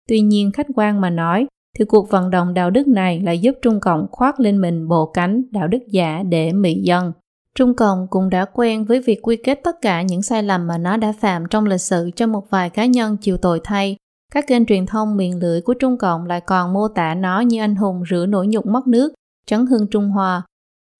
Tuy 0.09 0.21
nhiên 0.21 0.51
khách 0.51 0.67
quan 0.75 1.01
mà 1.01 1.09
nói, 1.09 1.47
thì 1.79 1.85
cuộc 1.85 2.09
vận 2.09 2.29
động 2.29 2.53
đạo 2.53 2.69
đức 2.69 2.87
này 2.87 3.19
lại 3.19 3.39
giúp 3.39 3.55
Trung 3.61 3.79
Cộng 3.79 4.07
khoác 4.11 4.39
lên 4.39 4.61
mình 4.61 4.87
bộ 4.87 5.05
cánh 5.05 5.43
đạo 5.51 5.67
đức 5.67 5.87
giả 5.87 6.23
để 6.29 6.53
mị 6.53 6.73
dân. 6.73 7.11
Trung 7.57 7.73
Cộng 7.73 8.07
cũng 8.07 8.29
đã 8.29 8.45
quen 8.45 8.85
với 8.85 8.99
việc 9.01 9.19
quy 9.21 9.35
kết 9.35 9.59
tất 9.63 9.81
cả 9.81 10.01
những 10.01 10.21
sai 10.21 10.43
lầm 10.43 10.67
mà 10.67 10.77
nó 10.77 10.97
đã 10.97 11.13
phạm 11.19 11.45
trong 11.49 11.65
lịch 11.65 11.81
sử 11.81 12.09
cho 12.15 12.27
một 12.27 12.49
vài 12.49 12.69
cá 12.69 12.85
nhân 12.85 13.17
chịu 13.17 13.37
tội 13.37 13.61
thay. 13.63 13.97
Các 14.33 14.47
kênh 14.47 14.65
truyền 14.65 14.85
thông 14.85 15.17
miệng 15.17 15.39
lưỡi 15.39 15.61
của 15.61 15.73
Trung 15.73 15.97
Cộng 15.97 16.25
lại 16.25 16.41
còn 16.41 16.73
mô 16.73 16.87
tả 16.87 17.15
nó 17.15 17.39
như 17.39 17.59
anh 17.59 17.75
hùng 17.75 18.03
rửa 18.09 18.25
nổi 18.25 18.47
nhục 18.47 18.65
mất 18.65 18.87
nước, 18.87 19.13
chấn 19.45 19.65
hưng 19.65 19.87
Trung 19.87 20.09
Hoa. 20.09 20.41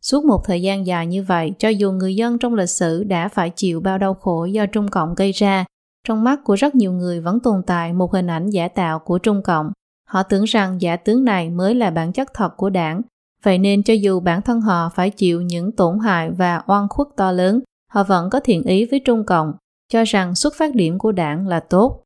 Suốt 0.02 0.26
một 0.26 0.42
thời 0.46 0.62
gian 0.62 0.86
dài 0.86 1.08
như 1.08 1.24
vậy, 1.24 1.54
cho 1.60 1.70
dù 1.70 1.92
người 1.92 2.16
dân 2.16 2.38
trong 2.38 2.54
lịch 2.54 2.70
sử 2.70 3.04
đã 3.04 3.28
phải 3.28 3.50
chịu 3.50 3.80
bao 3.82 3.98
đau 3.98 4.14
khổ 4.14 4.46
do 4.46 4.66
Trung 4.66 4.88
Cộng 4.88 5.16
gây 5.16 5.32
ra, 5.32 5.66
trong 6.08 6.24
mắt 6.24 6.40
của 6.44 6.56
rất 6.56 6.76
nhiều 6.76 6.92
người 6.92 7.22
vẫn 7.22 7.40
tồn 7.40 7.62
tại 7.68 7.94
một 7.94 8.12
hình 8.14 8.28
ảnh 8.28 8.50
giả 8.50 8.68
tạo 8.68 9.00
của 9.00 9.18
Trung 9.18 9.42
Cộng. 9.44 9.72
Họ 10.10 10.24
tưởng 10.24 10.44
rằng 10.44 10.82
giả 10.82 10.96
tướng 10.96 11.24
này 11.24 11.50
mới 11.50 11.76
là 11.76 11.92
bản 11.92 12.14
chất 12.14 12.34
thật 12.34 12.50
của 12.58 12.70
đảng, 12.70 13.02
vậy 13.44 13.58
nên 13.58 13.84
cho 13.84 13.94
dù 13.94 14.20
bản 14.20 14.42
thân 14.42 14.62
họ 14.62 14.90
phải 14.96 15.10
chịu 15.10 15.42
những 15.42 15.72
tổn 15.72 16.00
hại 16.00 16.32
và 16.32 16.62
oan 16.68 16.88
khuất 16.90 17.08
to 17.18 17.32
lớn, 17.32 17.60
họ 17.92 18.04
vẫn 18.04 18.30
có 18.30 18.40
thiện 18.40 18.64
ý 18.64 18.86
với 18.86 19.00
Trung 19.00 19.26
Cộng, 19.26 19.54
cho 19.90 20.04
rằng 20.04 20.36
xuất 20.36 20.54
phát 20.56 20.76
điểm 20.76 21.00
của 21.00 21.12
đảng 21.12 21.48
là 21.48 21.60
tốt. 21.60 22.04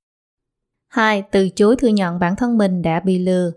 2. 0.89 1.23
Từ 1.31 1.49
chối 1.49 1.75
thừa 1.75 1.87
nhận 1.87 2.19
bản 2.19 2.35
thân 2.35 2.57
mình 2.57 2.81
đã 2.81 2.99
bị 2.99 3.19
lừa. 3.19 3.51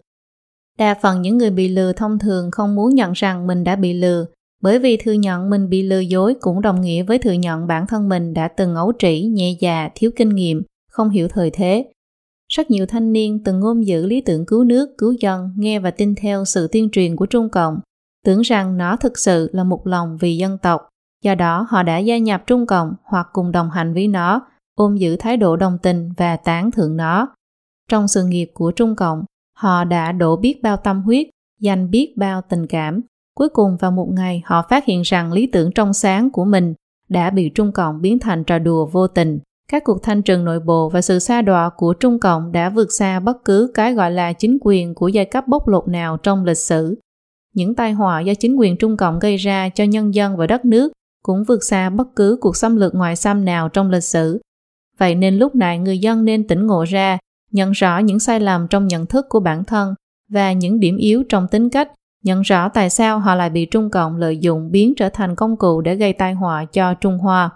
Đa 0.79 0.95
phần 1.03 1.23
những 1.23 1.39
người 1.39 1.51
bị 1.51 1.69
lừa 1.69 1.93
thông 1.93 2.19
thường 2.19 2.51
không 2.51 2.75
muốn 2.75 2.95
nhận 2.95 3.13
rằng 3.13 3.47
mình 3.47 3.65
đã 3.65 3.77
bị 3.77 3.93
lừa, 3.93 4.27
bởi 4.63 4.79
vì 4.79 4.97
thừa 4.97 5.13
nhận 5.13 5.51
mình 5.51 5.69
bị 5.69 5.83
lừa 5.83 5.99
dối 5.99 6.35
cũng 6.41 6.61
đồng 6.61 6.81
nghĩa 6.81 7.03
với 7.03 7.19
thừa 7.19 7.33
nhận 7.33 7.67
bản 7.67 7.87
thân 7.87 8.09
mình 8.09 8.35
đã 8.35 8.49
từng 8.49 8.75
ấu 8.75 8.93
trĩ, 8.99 9.23
nhẹ 9.23 9.57
dạ, 9.61 9.89
thiếu 9.95 10.11
kinh 10.17 10.29
nghiệm, 10.29 10.63
không 10.91 11.11
hiểu 11.11 11.29
thời 11.29 11.51
thế. 11.51 11.93
Rất 12.55 12.71
nhiều 12.71 12.87
thanh 12.87 13.13
niên 13.13 13.45
từng 13.45 13.61
ngôn 13.61 13.87
giữ 13.87 14.07
lý 14.07 14.21
tưởng 14.21 14.47
cứu 14.47 14.65
nước, 14.65 14.89
cứu 14.99 15.13
dân, 15.21 15.51
nghe 15.57 15.79
và 15.79 15.91
tin 15.91 16.15
theo 16.15 16.45
sự 16.45 16.69
tuyên 16.73 16.91
truyền 16.91 17.17
của 17.17 17.27
Trung 17.27 17.49
Cộng, 17.49 17.81
tưởng 18.25 18.41
rằng 18.41 18.77
nó 18.77 18.97
thực 18.97 19.19
sự 19.19 19.51
là 19.53 19.65
một 19.65 19.87
lòng 19.87 20.17
vì 20.21 20.37
dân 20.37 20.59
tộc. 20.59 20.81
Do 21.25 21.35
đó 21.35 21.67
họ 21.69 21.83
đã 21.83 21.99
gia 21.99 22.19
nhập 22.19 22.43
Trung 22.47 22.67
Cộng 22.67 22.95
hoặc 23.05 23.29
cùng 23.33 23.53
đồng 23.53 23.71
hành 23.71 23.95
với 23.95 24.09
nó, 24.09 24.47
ôm 24.75 24.97
giữ 24.97 25.17
thái 25.17 25.37
độ 25.37 25.57
đồng 25.57 25.79
tình 25.83 26.09
và 26.17 26.37
tán 26.37 26.71
thưởng 26.71 26.97
nó. 26.97 27.29
Trong 27.89 28.09
sự 28.09 28.25
nghiệp 28.25 28.51
của 28.55 28.73
Trung 28.73 28.97
Cộng, 28.97 29.25
họ 29.57 29.85
đã 29.85 30.13
đổ 30.13 30.37
biết 30.37 30.63
bao 30.63 30.77
tâm 30.77 31.03
huyết, 31.03 31.27
dành 31.61 31.91
biết 31.91 32.15
bao 32.17 32.43
tình 32.49 32.67
cảm, 32.67 33.01
Cuối 33.41 33.49
cùng 33.49 33.77
vào 33.77 33.91
một 33.91 34.09
ngày 34.13 34.43
họ 34.45 34.67
phát 34.71 34.85
hiện 34.85 35.03
rằng 35.03 35.33
lý 35.33 35.47
tưởng 35.47 35.73
trong 35.73 35.93
sáng 35.93 36.31
của 36.31 36.45
mình 36.45 36.75
đã 37.09 37.31
bị 37.31 37.51
Trung 37.55 37.73
Cộng 37.73 38.01
biến 38.01 38.19
thành 38.19 38.45
trò 38.45 38.59
đùa 38.59 38.87
vô 38.87 39.07
tình. 39.07 39.39
Các 39.71 39.85
cuộc 39.85 40.03
thanh 40.03 40.23
trừng 40.23 40.45
nội 40.45 40.61
bộ 40.61 40.89
và 40.89 41.03
sự 41.03 41.19
xa 41.19 41.43
đọa 41.43 41.71
của 41.77 41.93
Trung 41.93 42.19
Cộng 42.19 42.53
đã 42.53 42.71
vượt 42.71 42.93
xa 42.93 43.21
bất 43.21 43.45
cứ 43.45 43.71
cái 43.75 43.95
gọi 43.95 44.11
là 44.11 44.33
chính 44.33 44.59
quyền 44.61 44.95
của 44.95 45.09
giai 45.09 45.25
cấp 45.25 45.49
bóc 45.49 45.69
lột 45.69 45.89
nào 45.89 46.17
trong 46.17 46.45
lịch 46.45 46.59
sử. 46.59 46.99
Những 47.55 47.75
tai 47.75 47.93
họa 47.93 48.21
do 48.21 48.35
chính 48.35 48.57
quyền 48.57 48.77
Trung 48.77 48.97
Cộng 48.97 49.19
gây 49.19 49.37
ra 49.37 49.69
cho 49.69 49.85
nhân 49.85 50.15
dân 50.15 50.37
và 50.37 50.47
đất 50.47 50.65
nước 50.65 50.93
cũng 51.23 51.45
vượt 51.45 51.65
xa 51.65 51.91
bất 51.91 52.09
cứ 52.17 52.39
cuộc 52.41 52.57
xâm 52.57 52.77
lược 52.77 52.95
ngoại 52.95 53.17
xâm 53.17 53.45
nào 53.45 53.69
trong 53.69 53.91
lịch 53.91 54.05
sử. 54.05 54.41
Vậy 54.99 55.15
nên 55.15 55.39
lúc 55.39 55.55
này 55.55 55.79
người 55.79 55.99
dân 55.99 56.25
nên 56.25 56.47
tỉnh 56.47 56.67
ngộ 56.67 56.85
ra, 56.85 57.19
nhận 57.53 57.73
rõ 57.73 57.99
những 57.99 58.19
sai 58.19 58.41
lầm 58.41 58.69
trong 58.69 58.87
nhận 58.87 59.07
thức 59.07 59.27
của 59.29 59.41
bản 59.41 59.65
thân 59.65 59.95
và 60.33 60.53
những 60.53 60.81
điểm 60.81 60.97
yếu 60.97 61.23
trong 61.29 61.49
tính 61.49 61.71
cách 61.71 61.89
nhận 62.25 62.43
rõ 62.43 62.69
tại 62.69 62.91
sao 62.91 63.19
họ 63.19 63.35
lại 63.35 63.51
bị 63.51 63.67
Trung 63.67 63.91
Cộng 63.91 64.17
lợi 64.17 64.39
dụng 64.39 64.71
biến 64.71 64.95
trở 64.97 65.09
thành 65.09 65.37
công 65.37 65.57
cụ 65.57 65.81
để 65.81 65.95
gây 65.95 66.13
tai 66.13 66.33
họa 66.33 66.65
cho 66.65 66.95
Trung 66.95 67.19
Hoa. 67.19 67.51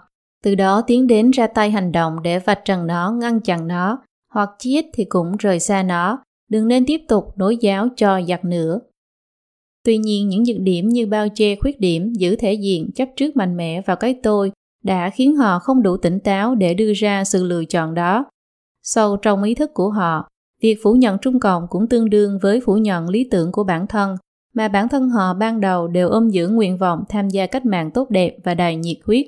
Từ 0.45 0.55
đó 0.55 0.81
tiến 0.87 1.07
đến 1.07 1.31
ra 1.31 1.47
tay 1.47 1.71
hành 1.71 1.91
động 1.91 2.23
để 2.23 2.39
vạch 2.39 2.65
trần 2.65 2.87
nó, 2.87 3.11
ngăn 3.11 3.39
chặn 3.39 3.67
nó, 3.67 4.03
hoặc 4.33 4.49
chiết 4.59 4.85
thì 4.93 5.05
cũng 5.05 5.37
rời 5.37 5.59
xa 5.59 5.83
nó, 5.83 6.23
đừng 6.49 6.67
nên 6.67 6.85
tiếp 6.85 7.01
tục 7.07 7.23
nối 7.35 7.57
giáo 7.57 7.87
cho 7.97 8.21
giặc 8.27 8.45
nữa. 8.45 8.79
Tuy 9.85 9.97
nhiên 9.97 10.29
những 10.29 10.43
nhược 10.43 10.59
điểm 10.59 10.89
như 10.89 11.07
bao 11.07 11.27
che 11.35 11.55
khuyết 11.55 11.79
điểm, 11.79 12.13
giữ 12.13 12.35
thể 12.35 12.53
diện, 12.53 12.91
chấp 12.95 13.09
trước 13.15 13.35
mạnh 13.35 13.57
mẽ 13.57 13.81
vào 13.81 13.95
cái 13.95 14.19
tôi 14.23 14.51
đã 14.83 15.09
khiến 15.09 15.35
họ 15.35 15.59
không 15.59 15.83
đủ 15.83 15.97
tỉnh 15.97 16.19
táo 16.19 16.55
để 16.55 16.73
đưa 16.73 16.93
ra 16.93 17.23
sự 17.23 17.43
lựa 17.43 17.65
chọn 17.65 17.93
đó. 17.93 18.25
Sâu 18.83 19.17
trong 19.17 19.43
ý 19.43 19.55
thức 19.55 19.71
của 19.73 19.89
họ, 19.89 20.27
việc 20.61 20.77
phủ 20.83 20.93
nhận 20.93 21.17
Trung 21.21 21.39
Cộng 21.39 21.67
cũng 21.69 21.87
tương 21.87 22.09
đương 22.09 22.39
với 22.41 22.61
phủ 22.65 22.77
nhận 22.77 23.09
lý 23.09 23.27
tưởng 23.31 23.51
của 23.51 23.63
bản 23.63 23.87
thân 23.87 24.15
mà 24.53 24.67
bản 24.67 24.89
thân 24.89 25.09
họ 25.09 25.33
ban 25.33 25.61
đầu 25.61 25.87
đều 25.87 26.09
ôm 26.09 26.29
giữ 26.29 26.47
nguyện 26.49 26.77
vọng 26.77 27.03
tham 27.09 27.29
gia 27.29 27.45
cách 27.45 27.65
mạng 27.65 27.91
tốt 27.91 28.09
đẹp 28.09 28.37
và 28.43 28.53
đầy 28.53 28.75
nhiệt 28.75 28.97
huyết. 29.05 29.25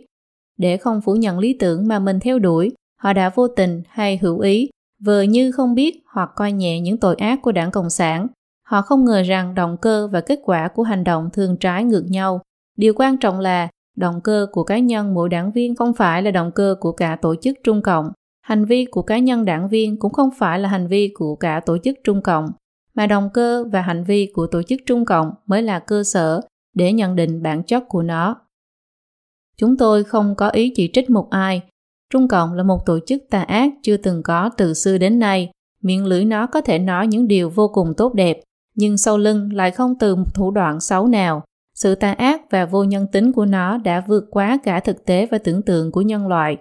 Để 0.58 0.78
không 0.78 1.02
phủ 1.02 1.16
nhận 1.16 1.40
lý 1.40 1.54
tưởng 1.60 1.88
mà 1.88 2.00
mình 2.00 2.20
theo 2.20 2.40
đuổi, 2.40 2.72
họ 3.02 3.14
đã 3.14 3.30
vô 3.36 3.48
tình 3.48 3.82
hay 3.90 4.18
hữu 4.18 4.40
ý, 4.40 4.70
vờ 5.04 5.22
như 5.22 5.52
không 5.52 5.76
biết 5.76 6.04
hoặc 6.14 6.32
coi 6.36 6.52
nhẹ 6.52 6.80
những 6.80 6.98
tội 6.98 7.16
ác 7.16 7.42
của 7.42 7.52
đảng 7.52 7.72
Cộng 7.72 7.90
sản. 7.90 8.28
Họ 8.68 8.82
không 8.82 9.06
ngờ 9.06 9.22
rằng 9.22 9.56
động 9.56 9.78
cơ 9.82 10.08
và 10.08 10.22
kết 10.22 10.40
quả 10.44 10.68
của 10.68 10.84
hành 10.84 11.04
động 11.04 11.30
thường 11.34 11.58
trái 11.58 11.84
ngược 11.84 12.04
nhau. 12.10 12.42
Điều 12.78 12.94
quan 12.96 13.18
trọng 13.18 13.40
là 13.40 13.68
động 13.98 14.22
cơ 14.22 14.48
của 14.52 14.64
cá 14.64 14.80
nhân 14.80 15.14
mỗi 15.14 15.30
đảng 15.30 15.52
viên 15.52 15.76
không 15.76 15.94
phải 15.94 16.22
là 16.22 16.32
động 16.32 16.52
cơ 16.52 16.76
của 16.80 16.92
cả 16.92 17.18
tổ 17.22 17.36
chức 17.36 17.58
Trung 17.64 17.82
Cộng. 17.82 18.12
Hành 18.42 18.66
vi 18.66 18.86
của 18.86 19.02
cá 19.02 19.20
nhân 19.20 19.46
đảng 19.46 19.68
viên 19.68 20.00
cũng 20.00 20.14
không 20.14 20.30
phải 20.38 20.60
là 20.60 20.70
hành 20.70 20.88
vi 20.88 21.12
của 21.14 21.36
cả 21.36 21.60
tổ 21.66 21.78
chức 21.78 21.98
Trung 22.04 22.22
Cộng 22.22 22.50
mà 22.94 23.08
động 23.08 23.30
cơ 23.34 23.66
và 23.72 23.82
hành 23.82 24.04
vi 24.04 24.32
của 24.34 24.48
tổ 24.48 24.62
chức 24.64 24.80
Trung 24.86 25.06
Cộng 25.06 25.32
mới 25.46 25.62
là 25.62 25.80
cơ 25.80 26.04
sở 26.04 26.42
để 26.76 26.94
nhận 26.94 27.16
định 27.16 27.44
bản 27.44 27.64
chất 27.64 27.84
của 27.90 28.04
nó. 28.04 28.47
Chúng 29.62 29.78
tôi 29.78 30.04
không 30.04 30.36
có 30.36 30.50
ý 30.50 30.74
chỉ 30.76 30.90
trích 30.94 31.10
một 31.10 31.30
ai. 31.30 31.62
Trung 32.14 32.28
Cộng 32.28 32.54
là 32.54 32.64
một 32.64 32.86
tổ 32.86 33.00
chức 33.08 33.24
tà 33.30 33.42
ác 33.42 33.72
chưa 33.84 33.98
từng 33.98 34.24
có 34.24 34.50
từ 34.58 34.74
xưa 34.74 34.98
đến 34.98 35.20
nay. 35.20 35.52
Miệng 35.84 36.06
lưỡi 36.06 36.26
nó 36.26 36.48
có 36.48 36.62
thể 36.62 36.80
nói 36.80 37.08
những 37.08 37.28
điều 37.28 37.50
vô 37.50 37.68
cùng 37.68 37.94
tốt 37.98 38.14
đẹp, 38.14 38.40
nhưng 38.76 38.98
sau 38.98 39.18
lưng 39.18 39.54
lại 39.54 39.72
không 39.72 39.96
từ 40.00 40.16
một 40.16 40.34
thủ 40.34 40.52
đoạn 40.52 40.80
xấu 40.80 41.08
nào. 41.08 41.44
Sự 41.76 41.96
tà 41.96 42.12
ác 42.12 42.42
và 42.52 42.66
vô 42.66 42.84
nhân 42.84 43.08
tính 43.12 43.32
của 43.32 43.46
nó 43.46 43.78
đã 43.78 44.04
vượt 44.08 44.24
quá 44.32 44.58
cả 44.64 44.80
thực 44.80 45.06
tế 45.06 45.28
và 45.32 45.38
tưởng 45.38 45.62
tượng 45.62 45.92
của 45.92 46.02
nhân 46.02 46.28
loại. 46.28 46.58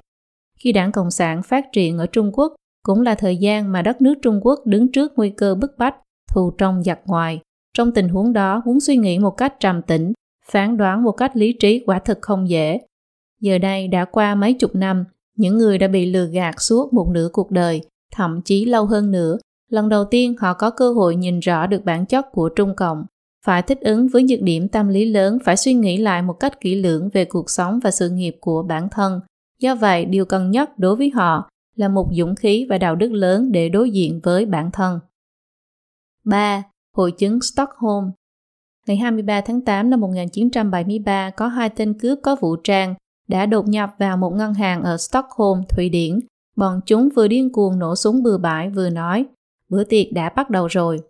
Khi 0.59 0.73
đảng 0.73 0.93
Cộng 0.93 1.11
sản 1.11 1.43
phát 1.43 1.65
triển 1.73 1.99
ở 1.99 2.07
Trung 2.07 2.33
Quốc, 2.33 2.55
cũng 2.83 3.03
là 3.03 3.15
thời 3.15 3.37
gian 3.37 3.73
mà 3.73 3.83
đất 3.83 4.03
nước 4.03 4.15
Trung 4.23 4.41
Quốc 4.43 4.67
đứng 4.67 4.93
trước 4.93 5.13
nguy 5.17 5.31
cơ 5.31 5.55
bức 5.55 5.79
bách 5.79 5.97
thù 6.35 6.51
trong 6.51 6.83
giặc 6.83 7.01
ngoài. 7.07 7.41
Trong 7.75 7.93
tình 7.93 8.09
huống 8.09 8.33
đó, 8.33 8.63
muốn 8.65 8.81
suy 8.81 8.97
nghĩ 8.97 9.19
một 9.19 9.31
cách 9.31 9.55
trầm 9.61 9.83
tĩnh, 9.83 10.13
phán 10.47 10.77
đoán 10.77 11.03
một 11.03 11.13
cách 11.13 11.37
lý 11.37 11.53
trí 11.53 11.83
quả 11.87 11.99
thực 11.99 12.19
không 12.23 12.49
dễ. 12.49 12.79
Giờ 13.41 13.59
đây 13.59 13.89
đã 13.89 14.05
qua 14.05 14.35
mấy 14.35 14.55
chục 14.55 14.75
năm, 14.75 15.05
những 15.37 15.59
người 15.59 15.79
đã 15.79 15.89
bị 15.89 16.07
lừa 16.07 16.27
gạt 16.27 16.55
suốt 16.61 16.93
một 16.93 17.09
nửa 17.15 17.29
cuộc 17.33 17.51
đời, 17.51 17.81
thậm 18.13 18.41
chí 18.45 18.65
lâu 18.65 18.87
hơn 18.87 19.11
nữa, 19.11 19.39
lần 19.71 19.89
đầu 19.89 20.05
tiên 20.05 20.35
họ 20.39 20.55
có 20.55 20.71
cơ 20.71 20.93
hội 20.93 21.17
nhìn 21.17 21.39
rõ 21.39 21.67
được 21.67 21.85
bản 21.85 22.07
chất 22.07 22.27
của 22.33 22.49
Trung 22.49 22.75
Cộng. 22.77 23.05
Phải 23.47 23.63
thích 23.63 23.81
ứng 23.81 24.09
với 24.09 24.23
nhược 24.23 24.43
điểm 24.43 24.69
tâm 24.69 24.89
lý 24.89 25.05
lớn, 25.05 25.39
phải 25.45 25.57
suy 25.57 25.75
nghĩ 25.75 25.97
lại 25.97 26.23
một 26.23 26.33
cách 26.41 26.61
kỹ 26.61 26.75
lưỡng 26.75 27.09
về 27.13 27.25
cuộc 27.25 27.51
sống 27.51 27.81
và 27.83 27.91
sự 27.91 28.11
nghiệp 28.11 28.37
của 28.41 28.63
bản 28.63 28.89
thân. 28.91 29.21
Do 29.61 29.75
vậy, 29.75 30.05
điều 30.05 30.25
cần 30.25 30.51
nhất 30.51 30.79
đối 30.79 30.97
với 30.97 31.11
họ 31.11 31.49
là 31.77 31.89
một 31.89 32.09
dũng 32.13 32.35
khí 32.35 32.67
và 32.69 32.79
đạo 32.79 32.97
đức 32.97 33.13
lớn 33.13 33.53
để 33.53 33.69
đối 33.69 33.91
diện 33.91 34.21
với 34.23 34.47
bản 34.47 34.71
thân. 34.73 35.01
3. 36.25 36.63
Hội 36.97 37.13
chứng 37.13 37.41
Stockholm 37.41 38.11
Ngày 38.87 38.97
23 38.97 39.41
tháng 39.41 39.61
8 39.61 39.91
năm 39.91 40.01
1973, 40.01 41.31
có 41.31 41.49
hai 41.49 41.69
tên 41.69 41.99
cướp 41.99 42.19
có 42.23 42.37
vũ 42.37 42.57
trang 42.57 42.95
đã 43.29 43.47
đột 43.47 43.69
nhập 43.69 43.91
vào 43.99 44.17
một 44.17 44.31
ngân 44.31 44.55
hàng 44.55 44.83
ở 44.83 44.97
Stockholm, 44.97 45.63
Thụy 45.69 45.89
Điển. 45.89 46.21
Bọn 46.57 46.81
chúng 46.87 47.09
vừa 47.17 47.29
điên 47.29 47.53
cuồng 47.53 47.79
nổ 47.79 47.97
súng 47.97 48.23
bừa 48.23 48.39
bãi 48.39 48.71
vừa 48.71 48.91
nói, 48.91 49.27
bữa 49.69 49.85
tiệc 49.85 50.13
đã 50.13 50.29
bắt 50.29 50.51
đầu 50.51 50.67
rồi. 50.67 51.01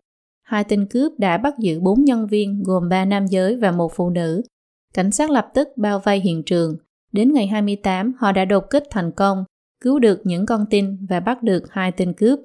Hai 0.43 0.65
tên 0.65 0.87
cướp 0.87 1.13
đã 1.19 1.39
bắt 1.39 1.59
giữ 1.59 1.81
bốn 1.81 2.05
nhân 2.05 2.27
viên 2.27 2.63
gồm 2.63 2.89
ba 2.89 3.05
nam 3.05 3.27
giới 3.27 3.57
và 3.57 3.71
một 3.71 3.93
phụ 3.95 4.11
nữ. 4.11 4.43
Cảnh 4.95 5.11
sát 5.11 5.31
lập 5.31 5.49
tức 5.55 5.69
bao 5.77 5.99
vây 5.99 6.21
hiện 6.21 6.43
trường. 6.43 6.77
Đến 7.13 7.33
ngày 7.33 7.47
28, 7.47 8.13
họ 8.19 8.33
đã 8.33 8.45
đột 8.45 8.71
kích 8.71 8.85
thành 8.91 9.13
công, 9.13 9.45
cứu 9.81 9.99
được 9.99 10.21
những 10.25 10.47
con 10.47 10.67
tin 10.71 11.07
và 11.07 11.21
bắt 11.21 11.43
được 11.43 11.63
hai 11.71 11.93
tên 11.93 12.13
cướp. 12.13 12.39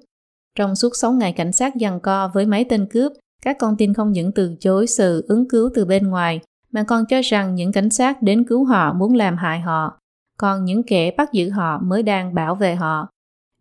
Trong 0.56 0.76
suốt 0.76 0.96
6 0.96 1.12
ngày 1.12 1.34
cảnh 1.34 1.52
sát 1.52 1.74
giằng 1.82 2.00
co 2.00 2.32
với 2.34 2.46
mấy 2.46 2.64
tên 2.64 2.86
cướp, 2.86 3.12
các 3.42 3.58
con 3.60 3.78
tin 3.78 3.94
không 3.94 4.12
những 4.12 4.32
từ 4.32 4.56
chối 4.60 4.88
sự 4.88 5.26
ứng 5.28 5.50
cứu 5.50 5.70
từ 5.74 5.86
bên 5.86 6.08
ngoài, 6.08 6.40
mà 6.72 6.84
còn 6.84 7.06
cho 7.06 7.22
rằng 7.24 7.56
những 7.56 7.72
cảnh 7.72 7.90
sát 7.90 8.22
đến 8.22 8.44
cứu 8.44 8.66
họ 8.66 8.94
muốn 8.94 9.16
làm 9.16 9.38
hại 9.38 9.60
họ, 9.60 10.00
còn 10.38 10.66
những 10.66 10.84
kẻ 10.84 11.12
bắt 11.18 11.34
giữ 11.34 11.50
họ 11.50 11.80
mới 11.84 12.04
đang 12.04 12.34
bảo 12.34 12.56
vệ 12.56 12.76
họ. 12.76 13.08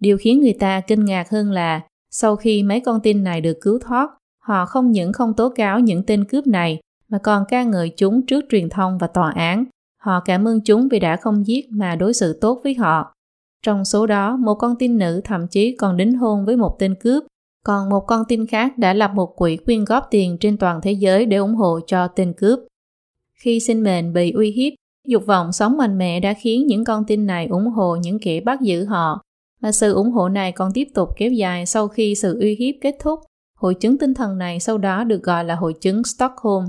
Điều 0.00 0.16
khiến 0.20 0.40
người 0.40 0.54
ta 0.60 0.80
kinh 0.80 1.04
ngạc 1.04 1.30
hơn 1.30 1.50
là 1.50 1.80
sau 2.10 2.36
khi 2.36 2.62
mấy 2.62 2.80
con 2.80 3.00
tin 3.00 3.24
này 3.24 3.40
được 3.40 3.58
cứu 3.60 3.78
thoát, 3.78 4.10
họ 4.42 4.66
không 4.66 4.90
những 4.90 5.12
không 5.12 5.34
tố 5.34 5.48
cáo 5.48 5.80
những 5.80 6.02
tên 6.06 6.24
cướp 6.24 6.46
này 6.46 6.80
mà 7.08 7.18
còn 7.18 7.44
ca 7.48 7.62
ngợi 7.62 7.92
chúng 7.96 8.26
trước 8.26 8.44
truyền 8.50 8.68
thông 8.68 8.98
và 8.98 9.06
tòa 9.06 9.30
án. 9.30 9.64
Họ 10.02 10.20
cảm 10.20 10.48
ơn 10.48 10.60
chúng 10.64 10.88
vì 10.88 11.00
đã 11.00 11.16
không 11.16 11.46
giết 11.46 11.66
mà 11.70 11.96
đối 11.96 12.14
xử 12.14 12.38
tốt 12.40 12.60
với 12.64 12.74
họ. 12.74 13.12
Trong 13.62 13.84
số 13.84 14.06
đó, 14.06 14.36
một 14.36 14.54
con 14.54 14.76
tin 14.78 14.98
nữ 14.98 15.20
thậm 15.24 15.46
chí 15.48 15.76
còn 15.76 15.96
đính 15.96 16.16
hôn 16.16 16.44
với 16.44 16.56
một 16.56 16.76
tên 16.78 16.94
cướp, 16.94 17.24
còn 17.66 17.88
một 17.88 18.00
con 18.00 18.24
tin 18.28 18.46
khác 18.46 18.78
đã 18.78 18.94
lập 18.94 19.10
một 19.14 19.36
quỹ 19.36 19.56
quyên 19.56 19.84
góp 19.84 20.08
tiền 20.10 20.36
trên 20.40 20.56
toàn 20.56 20.80
thế 20.82 20.92
giới 20.92 21.26
để 21.26 21.36
ủng 21.36 21.54
hộ 21.54 21.80
cho 21.86 22.08
tên 22.08 22.32
cướp. 22.32 22.58
Khi 23.42 23.60
sinh 23.60 23.82
mệnh 23.82 24.12
bị 24.12 24.32
uy 24.32 24.50
hiếp, 24.50 24.72
dục 25.06 25.26
vọng 25.26 25.52
sống 25.52 25.76
mạnh 25.76 25.98
mẽ 25.98 26.20
đã 26.20 26.34
khiến 26.34 26.66
những 26.66 26.84
con 26.84 27.04
tin 27.06 27.26
này 27.26 27.46
ủng 27.46 27.66
hộ 27.66 27.96
những 27.96 28.18
kẻ 28.18 28.40
bắt 28.40 28.60
giữ 28.60 28.84
họ, 28.84 29.22
mà 29.62 29.72
sự 29.72 29.92
ủng 29.92 30.10
hộ 30.10 30.28
này 30.28 30.52
còn 30.52 30.70
tiếp 30.74 30.88
tục 30.94 31.08
kéo 31.16 31.30
dài 31.30 31.66
sau 31.66 31.88
khi 31.88 32.14
sự 32.14 32.40
uy 32.40 32.54
hiếp 32.54 32.74
kết 32.80 32.96
thúc. 33.00 33.20
Hội 33.58 33.74
chứng 33.74 33.98
tinh 33.98 34.14
thần 34.14 34.38
này 34.38 34.60
sau 34.60 34.78
đó 34.78 35.04
được 35.04 35.22
gọi 35.22 35.44
là 35.44 35.54
hội 35.54 35.74
chứng 35.80 36.04
Stockholm. 36.04 36.64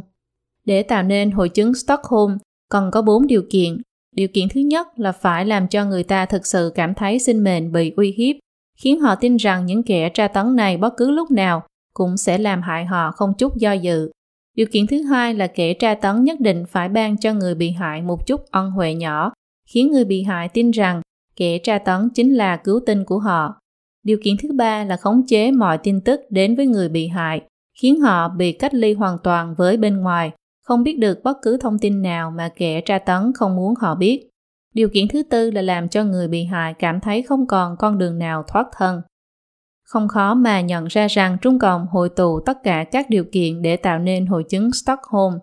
Để 0.65 0.83
tạo 0.83 1.03
nên 1.03 1.31
hội 1.31 1.49
chứng 1.49 1.73
Stockholm 1.73 2.37
cần 2.69 2.91
có 2.91 3.01
4 3.01 3.27
điều 3.27 3.43
kiện. 3.49 3.81
Điều 4.15 4.27
kiện 4.33 4.47
thứ 4.49 4.61
nhất 4.61 4.87
là 4.99 5.11
phải 5.11 5.45
làm 5.45 5.67
cho 5.67 5.85
người 5.85 6.03
ta 6.03 6.25
thực 6.25 6.45
sự 6.45 6.71
cảm 6.75 6.93
thấy 6.93 7.19
sinh 7.19 7.43
mệnh 7.43 7.71
bị 7.71 7.93
uy 7.97 8.11
hiếp, 8.11 8.35
khiến 8.77 8.99
họ 8.99 9.15
tin 9.15 9.35
rằng 9.35 9.65
những 9.65 9.83
kẻ 9.83 10.09
tra 10.09 10.27
tấn 10.27 10.55
này 10.55 10.77
bất 10.77 10.93
cứ 10.97 11.11
lúc 11.11 11.31
nào 11.31 11.63
cũng 11.93 12.17
sẽ 12.17 12.37
làm 12.37 12.61
hại 12.61 12.85
họ 12.85 13.11
không 13.11 13.33
chút 13.37 13.57
do 13.57 13.71
dự. 13.71 14.11
Điều 14.55 14.67
kiện 14.71 14.87
thứ 14.87 15.01
hai 15.01 15.33
là 15.33 15.47
kẻ 15.47 15.73
tra 15.73 15.95
tấn 15.95 16.23
nhất 16.23 16.39
định 16.39 16.63
phải 16.69 16.89
ban 16.89 17.17
cho 17.17 17.33
người 17.33 17.55
bị 17.55 17.71
hại 17.71 18.01
một 18.01 18.27
chút 18.27 18.41
ân 18.51 18.71
huệ 18.71 18.93
nhỏ, 18.93 19.33
khiến 19.69 19.91
người 19.91 20.05
bị 20.05 20.23
hại 20.23 20.49
tin 20.49 20.71
rằng 20.71 21.01
kẻ 21.35 21.57
tra 21.57 21.77
tấn 21.77 22.09
chính 22.13 22.33
là 22.33 22.57
cứu 22.57 22.79
tinh 22.85 23.05
của 23.05 23.19
họ. 23.19 23.59
Điều 24.03 24.17
kiện 24.23 24.35
thứ 24.41 24.49
ba 24.53 24.83
là 24.83 24.97
khống 24.97 25.27
chế 25.27 25.51
mọi 25.51 25.77
tin 25.77 26.01
tức 26.01 26.21
đến 26.29 26.55
với 26.55 26.67
người 26.67 26.89
bị 26.89 27.07
hại, 27.07 27.41
khiến 27.79 27.99
họ 27.99 28.29
bị 28.29 28.51
cách 28.51 28.73
ly 28.73 28.93
hoàn 28.93 29.17
toàn 29.23 29.55
với 29.57 29.77
bên 29.77 29.97
ngoài, 29.97 30.31
không 30.63 30.83
biết 30.83 30.99
được 30.99 31.23
bất 31.23 31.37
cứ 31.41 31.57
thông 31.57 31.79
tin 31.79 32.01
nào 32.01 32.31
mà 32.31 32.49
kẻ 32.55 32.81
tra 32.81 32.99
tấn 32.99 33.31
không 33.35 33.55
muốn 33.55 33.73
họ 33.79 33.95
biết. 33.95 34.27
Điều 34.73 34.89
kiện 34.93 35.07
thứ 35.07 35.23
tư 35.23 35.51
là 35.51 35.61
làm 35.61 35.89
cho 35.89 36.03
người 36.03 36.27
bị 36.27 36.43
hại 36.43 36.73
cảm 36.73 36.99
thấy 36.99 37.21
không 37.21 37.47
còn 37.47 37.75
con 37.77 37.97
đường 37.97 38.19
nào 38.19 38.43
thoát 38.47 38.67
thân. 38.77 39.01
Không 39.91 40.07
khó 40.07 40.33
mà 40.33 40.61
nhận 40.61 40.85
ra 40.85 41.07
rằng 41.07 41.37
Trung 41.41 41.59
Cộng 41.59 41.87
hội 41.87 42.09
tụ 42.09 42.39
tất 42.39 42.63
cả 42.63 42.83
các 42.91 43.09
điều 43.09 43.23
kiện 43.31 43.61
để 43.61 43.77
tạo 43.77 43.99
nên 43.99 44.25
hội 44.25 44.43
chứng 44.49 44.71
Stockholm. 44.73 45.33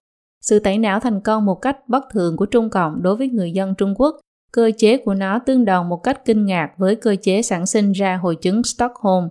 Sự 0.40 0.58
tẩy 0.58 0.78
não 0.78 1.00
thành 1.00 1.20
công 1.20 1.44
một 1.44 1.54
cách 1.54 1.88
bất 1.88 2.04
thường 2.12 2.36
của 2.36 2.46
Trung 2.46 2.70
Cộng 2.70 3.02
đối 3.02 3.16
với 3.16 3.28
người 3.28 3.52
dân 3.52 3.74
Trung 3.74 3.94
Quốc, 3.98 4.16
cơ 4.52 4.70
chế 4.78 4.96
của 4.96 5.14
nó 5.14 5.38
tương 5.38 5.64
đồng 5.64 5.88
một 5.88 5.96
cách 5.96 6.24
kinh 6.24 6.46
ngạc 6.46 6.70
với 6.78 6.96
cơ 6.96 7.16
chế 7.22 7.42
sản 7.42 7.66
sinh 7.66 7.92
ra 7.92 8.16
hội 8.16 8.36
chứng 8.36 8.62
Stockholm. 8.64 9.28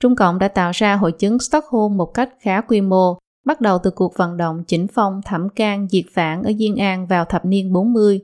Trung 0.00 0.16
Cộng 0.16 0.38
đã 0.38 0.48
tạo 0.48 0.70
ra 0.74 0.96
hội 0.96 1.12
chứng 1.12 1.38
Stockholm 1.38 1.96
một 1.96 2.14
cách 2.14 2.30
khá 2.40 2.60
quy 2.60 2.80
mô, 2.80 3.18
bắt 3.46 3.60
đầu 3.60 3.78
từ 3.78 3.90
cuộc 3.90 4.16
vận 4.16 4.36
động 4.36 4.64
chỉnh 4.66 4.86
phong 4.94 5.20
thẩm 5.24 5.48
can 5.48 5.88
diệt 5.88 6.04
phản 6.14 6.42
ở 6.42 6.52
Diên 6.58 6.76
An 6.76 7.06
vào 7.06 7.24
thập 7.24 7.44
niên 7.44 7.72
40 7.72 8.20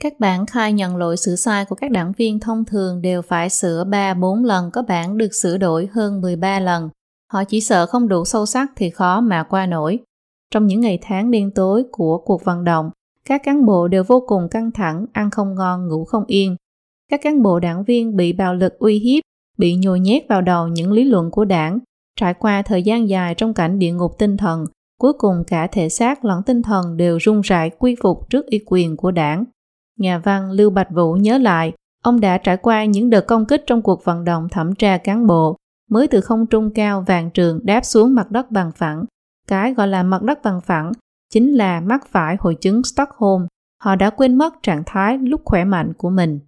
các 0.00 0.20
bản 0.20 0.46
khai 0.46 0.72
nhận 0.72 0.96
lỗi 0.96 1.16
sửa 1.16 1.36
sai 1.36 1.64
của 1.64 1.74
các 1.74 1.90
đảng 1.90 2.12
viên 2.12 2.40
thông 2.40 2.64
thường 2.64 3.02
đều 3.02 3.22
phải 3.22 3.50
sửa 3.50 3.84
3-4 3.84 4.44
lần 4.44 4.70
có 4.70 4.82
bản 4.82 5.18
được 5.18 5.34
sửa 5.34 5.56
đổi 5.58 5.88
hơn 5.92 6.20
13 6.20 6.60
lần. 6.60 6.88
Họ 7.32 7.44
chỉ 7.44 7.60
sợ 7.60 7.86
không 7.86 8.08
đủ 8.08 8.24
sâu 8.24 8.46
sắc 8.46 8.70
thì 8.76 8.90
khó 8.90 9.20
mà 9.20 9.42
qua 9.42 9.66
nổi. 9.66 9.98
Trong 10.50 10.66
những 10.66 10.80
ngày 10.80 10.98
tháng 11.02 11.30
đen 11.30 11.50
tối 11.54 11.84
của 11.92 12.18
cuộc 12.18 12.44
vận 12.44 12.64
động, 12.64 12.90
các 13.24 13.42
cán 13.44 13.66
bộ 13.66 13.88
đều 13.88 14.04
vô 14.04 14.24
cùng 14.26 14.48
căng 14.48 14.70
thẳng, 14.70 15.06
ăn 15.12 15.30
không 15.30 15.54
ngon, 15.54 15.88
ngủ 15.88 16.04
không 16.04 16.24
yên. 16.26 16.56
Các 17.10 17.20
cán 17.22 17.42
bộ 17.42 17.58
đảng 17.60 17.84
viên 17.84 18.16
bị 18.16 18.32
bạo 18.32 18.54
lực 18.54 18.78
uy 18.78 18.98
hiếp, 18.98 19.22
bị 19.58 19.76
nhồi 19.76 20.00
nhét 20.00 20.28
vào 20.28 20.42
đầu 20.42 20.68
những 20.68 20.92
lý 20.92 21.04
luận 21.04 21.30
của 21.30 21.44
đảng, 21.44 21.78
trải 22.16 22.34
qua 22.34 22.62
thời 22.62 22.82
gian 22.82 23.08
dài 23.08 23.34
trong 23.34 23.54
cảnh 23.54 23.78
địa 23.78 23.92
ngục 23.92 24.18
tinh 24.18 24.36
thần, 24.36 24.64
cuối 25.00 25.12
cùng 25.12 25.44
cả 25.46 25.66
thể 25.66 25.88
xác 25.88 26.24
lẫn 26.24 26.42
tinh 26.42 26.62
thần 26.62 26.96
đều 26.96 27.18
run 27.18 27.40
rẩy 27.40 27.70
quy 27.70 27.96
phục 28.02 28.30
trước 28.30 28.46
uy 28.46 28.60
quyền 28.66 28.96
của 28.96 29.10
đảng. 29.10 29.44
Nhà 30.00 30.18
văn 30.18 30.50
Lưu 30.50 30.70
Bạch 30.70 30.90
Vũ 30.90 31.12
nhớ 31.14 31.38
lại, 31.38 31.72
ông 32.02 32.20
đã 32.20 32.38
trải 32.38 32.56
qua 32.56 32.84
những 32.84 33.10
đợt 33.10 33.20
công 33.20 33.46
kích 33.46 33.62
trong 33.66 33.82
cuộc 33.82 34.04
vận 34.04 34.24
động 34.24 34.48
thẩm 34.48 34.74
tra 34.74 34.98
cán 34.98 35.26
bộ, 35.26 35.56
mới 35.90 36.08
từ 36.08 36.20
không 36.20 36.46
trung 36.46 36.70
cao 36.74 37.04
vàng 37.06 37.30
trường 37.30 37.60
đáp 37.62 37.84
xuống 37.84 38.14
mặt 38.14 38.30
đất 38.30 38.50
bằng 38.50 38.72
phẳng. 38.72 39.04
Cái 39.46 39.74
gọi 39.74 39.88
là 39.88 40.02
mặt 40.02 40.22
đất 40.22 40.42
bằng 40.42 40.60
phẳng 40.60 40.92
chính 41.30 41.54
là 41.54 41.80
mắc 41.80 42.06
phải 42.10 42.36
hội 42.40 42.54
chứng 42.54 42.82
Stockholm. 42.84 43.46
Họ 43.82 43.96
đã 43.96 44.10
quên 44.10 44.38
mất 44.38 44.54
trạng 44.62 44.82
thái 44.86 45.18
lúc 45.18 45.40
khỏe 45.44 45.64
mạnh 45.64 45.92
của 45.96 46.10
mình. 46.10 46.40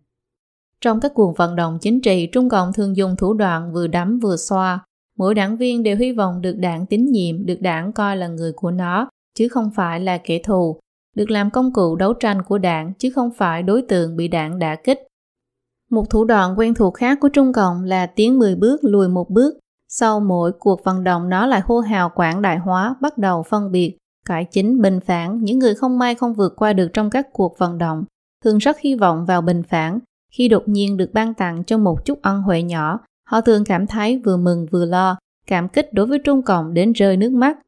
Trong 0.81 1.01
các 1.01 1.13
cuộc 1.15 1.37
vận 1.37 1.57
động 1.57 1.79
chính 1.81 2.01
trị, 2.01 2.27
Trung 2.33 2.49
Cộng 2.49 2.73
thường 2.73 2.97
dùng 2.97 3.17
thủ 3.17 3.35
đoạn 3.35 3.73
vừa 3.73 3.87
đấm 3.87 4.19
vừa 4.19 4.37
xoa. 4.37 4.81
Mỗi 5.19 5.35
đảng 5.35 5.57
viên 5.57 5.83
đều 5.83 5.97
hy 5.97 6.13
vọng 6.13 6.43
được 6.43 6.57
đảng 6.59 6.87
tín 6.87 7.07
nhiệm, 7.07 7.47
được 7.47 7.61
đảng 7.61 7.93
coi 7.93 8.17
là 8.17 8.29
người 8.29 8.53
của 8.53 8.71
nó, 8.71 9.09
chứ 9.35 9.49
không 9.49 9.71
phải 9.75 10.01
là 10.01 10.19
kẻ 10.19 10.39
thù, 10.45 10.81
được 11.17 11.31
làm 11.31 11.51
công 11.51 11.73
cụ 11.73 11.97
đấu 11.97 12.15
tranh 12.15 12.43
của 12.43 12.59
đảng 12.59 12.93
chứ 12.99 13.11
không 13.15 13.31
phải 13.37 13.63
đối 13.63 13.83
tượng 13.83 14.17
bị 14.17 14.29
đảng 14.29 14.59
đả 14.59 14.77
kích. 14.77 14.99
Một 15.91 16.11
thủ 16.11 16.25
đoạn 16.25 16.59
quen 16.59 16.75
thuộc 16.75 16.95
khác 16.95 17.19
của 17.21 17.29
Trung 17.29 17.53
Cộng 17.53 17.85
là 17.85 18.07
tiến 18.07 18.39
10 18.39 18.55
bước 18.55 18.81
lùi 18.85 19.09
một 19.09 19.31
bước. 19.31 19.55
Sau 19.89 20.21
mỗi 20.21 20.53
cuộc 20.59 20.85
vận 20.85 21.05
động 21.05 21.29
nó 21.29 21.47
lại 21.47 21.61
hô 21.65 21.79
hào 21.81 22.11
quảng 22.15 22.43
đại 22.43 22.59
hóa, 22.59 22.95
bắt 23.01 23.19
đầu 23.19 23.43
phân 23.43 23.73
biệt, 23.73 23.97
cải 24.27 24.45
chính, 24.51 24.81
bình 24.81 25.01
phản. 25.01 25.45
Những 25.45 25.59
người 25.59 25.75
không 25.75 25.99
may 25.99 26.15
không 26.15 26.35
vượt 26.35 26.53
qua 26.57 26.73
được 26.73 26.89
trong 26.93 27.11
các 27.11 27.27
cuộc 27.33 27.59
vận 27.59 27.79
động, 27.79 28.05
thường 28.45 28.59
rất 28.59 28.79
hy 28.79 28.95
vọng 28.95 29.25
vào 29.27 29.43
bình 29.43 29.63
phản. 29.63 29.99
Khi 30.33 30.49
đột 30.49 30.63
nhiên 30.67 30.97
được 30.97 31.11
ban 31.13 31.35
tặng 31.35 31.65
cho 31.65 31.79
một 31.79 32.05
chút 32.05 32.23
ân 32.23 32.43
huệ 32.43 32.63
nhỏ, 32.63 33.01
họ 33.29 33.41
thường 33.41 33.65
cảm 33.65 33.87
thấy 33.87 34.19
vừa 34.25 34.37
mừng 34.37 34.67
vừa 34.71 34.85
lo, 34.85 35.17
cảm 35.47 35.69
kích 35.69 35.93
đối 35.93 36.07
với 36.07 36.19
Trung 36.19 36.43
Cộng 36.43 36.75
đến 36.75 36.93
rơi 36.93 37.17
nước 37.17 37.33
mắt. 37.33 37.59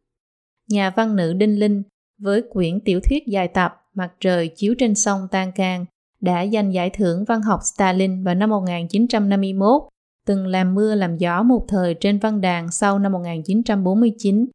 Nhà 0.70 0.90
văn 0.96 1.16
nữ 1.16 1.32
Đinh 1.32 1.58
Linh 1.58 1.82
với 2.24 2.42
quyển 2.52 2.80
tiểu 2.80 3.00
thuyết 3.00 3.26
dài 3.26 3.48
tập 3.48 3.80
Mặt 3.94 4.12
trời 4.20 4.48
chiếu 4.48 4.74
trên 4.78 4.94
sông 4.94 5.28
Tan 5.30 5.52
Can 5.52 5.84
đã 6.20 6.46
giành 6.46 6.74
giải 6.74 6.90
thưởng 6.90 7.24
văn 7.24 7.42
học 7.42 7.60
Stalin 7.74 8.24
vào 8.24 8.34
năm 8.34 8.50
1951, 8.50 9.82
từng 10.26 10.46
làm 10.46 10.74
mưa 10.74 10.94
làm 10.94 11.16
gió 11.16 11.42
một 11.42 11.64
thời 11.68 11.94
trên 11.94 12.18
văn 12.18 12.40
đàn 12.40 12.70
sau 12.70 12.98
năm 12.98 13.12
1949. 13.12 14.46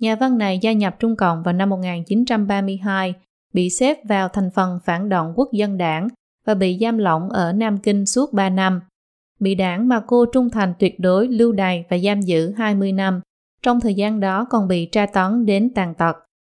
Nhà 0.00 0.16
văn 0.16 0.38
này 0.38 0.58
gia 0.62 0.72
nhập 0.72 0.96
Trung 0.98 1.16
Cộng 1.16 1.42
vào 1.42 1.54
năm 1.54 1.70
1932, 1.70 3.14
bị 3.52 3.70
xếp 3.70 3.98
vào 4.08 4.28
thành 4.28 4.50
phần 4.54 4.78
phản 4.84 5.08
động 5.08 5.32
quốc 5.36 5.48
dân 5.52 5.78
đảng 5.78 6.08
và 6.44 6.54
bị 6.54 6.78
giam 6.80 6.98
lỏng 6.98 7.30
ở 7.30 7.52
Nam 7.52 7.78
Kinh 7.78 8.06
suốt 8.06 8.32
3 8.32 8.48
năm. 8.50 8.80
Bị 9.40 9.54
đảng 9.54 9.88
mà 9.88 10.02
cô 10.06 10.24
trung 10.32 10.50
thành 10.50 10.74
tuyệt 10.78 11.00
đối 11.00 11.28
lưu 11.28 11.52
đày 11.52 11.84
và 11.88 11.98
giam 11.98 12.20
giữ 12.20 12.52
20 12.56 12.92
năm. 12.92 13.20
Trong 13.62 13.80
thời 13.80 13.94
gian 13.94 14.20
đó 14.20 14.46
còn 14.50 14.68
bị 14.68 14.88
tra 14.92 15.06
tấn 15.06 15.46
đến 15.46 15.70
tàn 15.74 15.94
tật. 15.94 16.16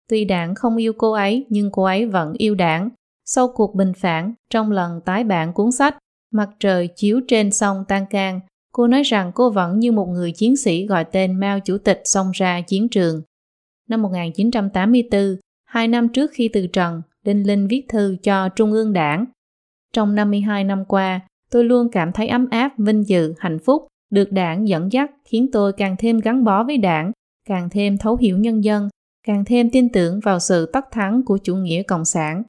Tuy 0.09 0.25
đảng 0.25 0.55
không 0.55 0.77
yêu 0.77 0.93
cô 0.93 1.13
ấy 1.13 1.47
nhưng 1.49 1.71
cô 1.71 1.83
ấy 1.83 2.07
vẫn 2.07 2.33
yêu 2.39 2.55
đảng. 2.55 2.91
Sau 3.25 3.49
cuộc 3.55 3.75
bình 3.75 3.93
phản, 3.97 4.35
trong 4.51 4.71
lần 4.71 5.01
tái 5.05 5.25
bản 5.25 5.53
cuốn 5.53 5.73
sách 5.73 5.97
Mặt 6.31 6.51
trời 6.61 6.89
chiếu 6.97 7.21
trên 7.29 7.51
sông 7.51 7.85
Tan 7.89 8.07
Can, 8.11 8.41
cô 8.73 8.87
nói 8.87 9.03
rằng 9.03 9.33
cô 9.35 9.51
vẫn 9.51 9.79
như 9.79 9.93
một 9.93 10.07
người 10.07 10.33
chiến 10.33 10.57
sĩ 10.57 10.87
gọi 10.87 11.05
tên 11.05 11.41
Mao 11.41 11.61
Chủ 11.61 11.79
tịch 11.79 12.01
xông 12.05 12.31
ra 12.31 12.61
chiến 12.61 12.89
trường. 12.89 13.23
Năm 13.89 14.03
1984, 14.03 15.37
hai 15.65 15.89
năm 15.89 16.09
trước 16.09 16.31
khi 16.35 16.49
từ 16.53 16.67
trần, 16.67 17.03
Đinh 17.25 17.47
Linh 17.47 17.67
viết 17.67 17.85
thư 17.89 18.17
cho 18.23 18.49
Trung 18.49 18.73
ương 18.73 18.93
đảng. 18.93 19.25
Trong 19.93 20.15
52 20.15 20.65
năm 20.65 20.85
qua, 20.85 21.21
tôi 21.51 21.65
luôn 21.65 21.89
cảm 21.93 22.13
thấy 22.13 22.29
ấm 22.29 22.47
áp, 22.51 22.73
vinh 22.79 23.09
dự, 23.09 23.35
hạnh 23.39 23.59
phúc, 23.59 23.87
được 24.11 24.33
đảng 24.33 24.69
dẫn 24.69 24.93
dắt 24.93 25.11
khiến 25.25 25.49
tôi 25.53 25.73
càng 25.73 25.97
thêm 25.99 26.19
gắn 26.21 26.45
bó 26.45 26.65
với 26.65 26.77
đảng, 26.77 27.13
càng 27.47 27.69
thêm 27.71 27.99
thấu 27.99 28.17
hiểu 28.17 28.39
nhân 28.39 28.65
dân, 28.65 28.89
càng 29.27 29.45
thêm 29.45 29.71
tin 29.71 29.89
tưởng 29.93 30.21
vào 30.21 30.39
sự 30.39 30.71
tất 30.73 30.85
thắng 30.91 31.23
của 31.25 31.39
chủ 31.39 31.57
nghĩa 31.57 31.83
cộng 31.83 32.05
sản. 32.05 32.43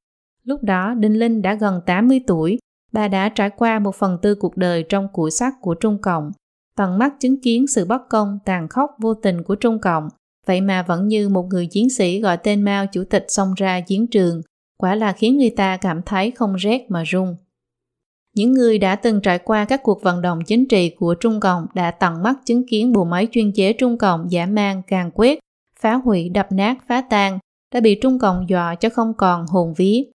Lúc 0.44 0.64
đó 0.64 0.94
Đinh 0.94 1.20
Linh 1.20 1.42
đã 1.42 1.54
gần 1.54 1.82
80 1.86 2.22
tuổi, 2.28 2.60
bà 2.92 3.08
đã 3.08 3.30
trải 3.30 3.50
qua 3.50 3.80
một 3.80 3.96
phần 3.96 4.18
tư 4.22 4.36
cuộc 4.36 4.58
đời 4.58 4.84
trong 4.90 5.08
củi 5.14 5.32
sắt 5.32 5.54
của 5.62 5.74
Trung 5.74 5.98
Cộng, 6.02 6.32
tận 6.76 6.98
mắt 6.98 7.14
chứng 7.20 7.42
kiến 7.42 7.68
sự 7.68 7.86
bất 7.86 8.02
công, 8.10 8.40
tàn 8.46 8.68
khốc, 8.68 8.92
vô 9.02 9.14
tình 9.14 9.44
của 9.44 9.56
Trung 9.56 9.80
Cộng, 9.80 10.08
vậy 10.48 10.62
mà 10.62 10.84
vẫn 10.84 11.08
như 11.08 11.30
một 11.30 11.46
người 11.50 11.68
chiến 11.68 11.90
sĩ 11.90 12.22
gọi 12.22 12.38
tên 12.38 12.62
Mao 12.62 12.86
chủ 12.88 13.04
tịch 13.04 13.26
xông 13.28 13.54
ra 13.58 13.82
chiến 13.82 14.08
trường, 14.08 14.42
quả 14.78 14.96
là 14.96 15.12
khiến 15.12 15.38
người 15.38 15.50
ta 15.50 15.78
cảm 15.78 16.02
thấy 16.02 16.32
không 16.32 16.56
rét 16.56 16.86
mà 16.90 17.04
run. 17.04 17.36
Những 18.36 18.54
người 18.54 18.80
đã 18.80 18.96
từng 18.96 19.22
trải 19.22 19.40
qua 19.40 19.66
các 19.66 19.84
cuộc 19.84 20.04
vận 20.04 20.22
động 20.22 20.40
chính 20.46 20.68
trị 20.68 20.90
của 20.90 21.16
Trung 21.16 21.40
Cộng 21.40 21.66
đã 21.74 21.92
tận 21.92 22.24
mắt 22.24 22.36
chứng 22.46 22.68
kiến 22.68 22.94
bộ 22.94 23.06
máy 23.06 23.28
chuyên 23.32 23.52
chế 23.52 23.74
Trung 23.74 23.98
Cộng 23.98 24.32
giả 24.32 24.46
mang 24.46 24.82
càng 24.88 25.12
quét 25.12 25.40
phá 25.82 25.94
hủy, 25.94 26.30
đập 26.30 26.48
nát, 26.52 26.78
phá 26.88 27.02
tan, 27.10 27.40
đã 27.74 27.80
bị 27.80 27.96
Trung 27.96 28.20
Cộng 28.20 28.50
dọa 28.50 28.76
cho 28.76 28.90
không 28.90 29.14
còn 29.18 29.46
hồn 29.48 29.74
ví. 29.78 30.12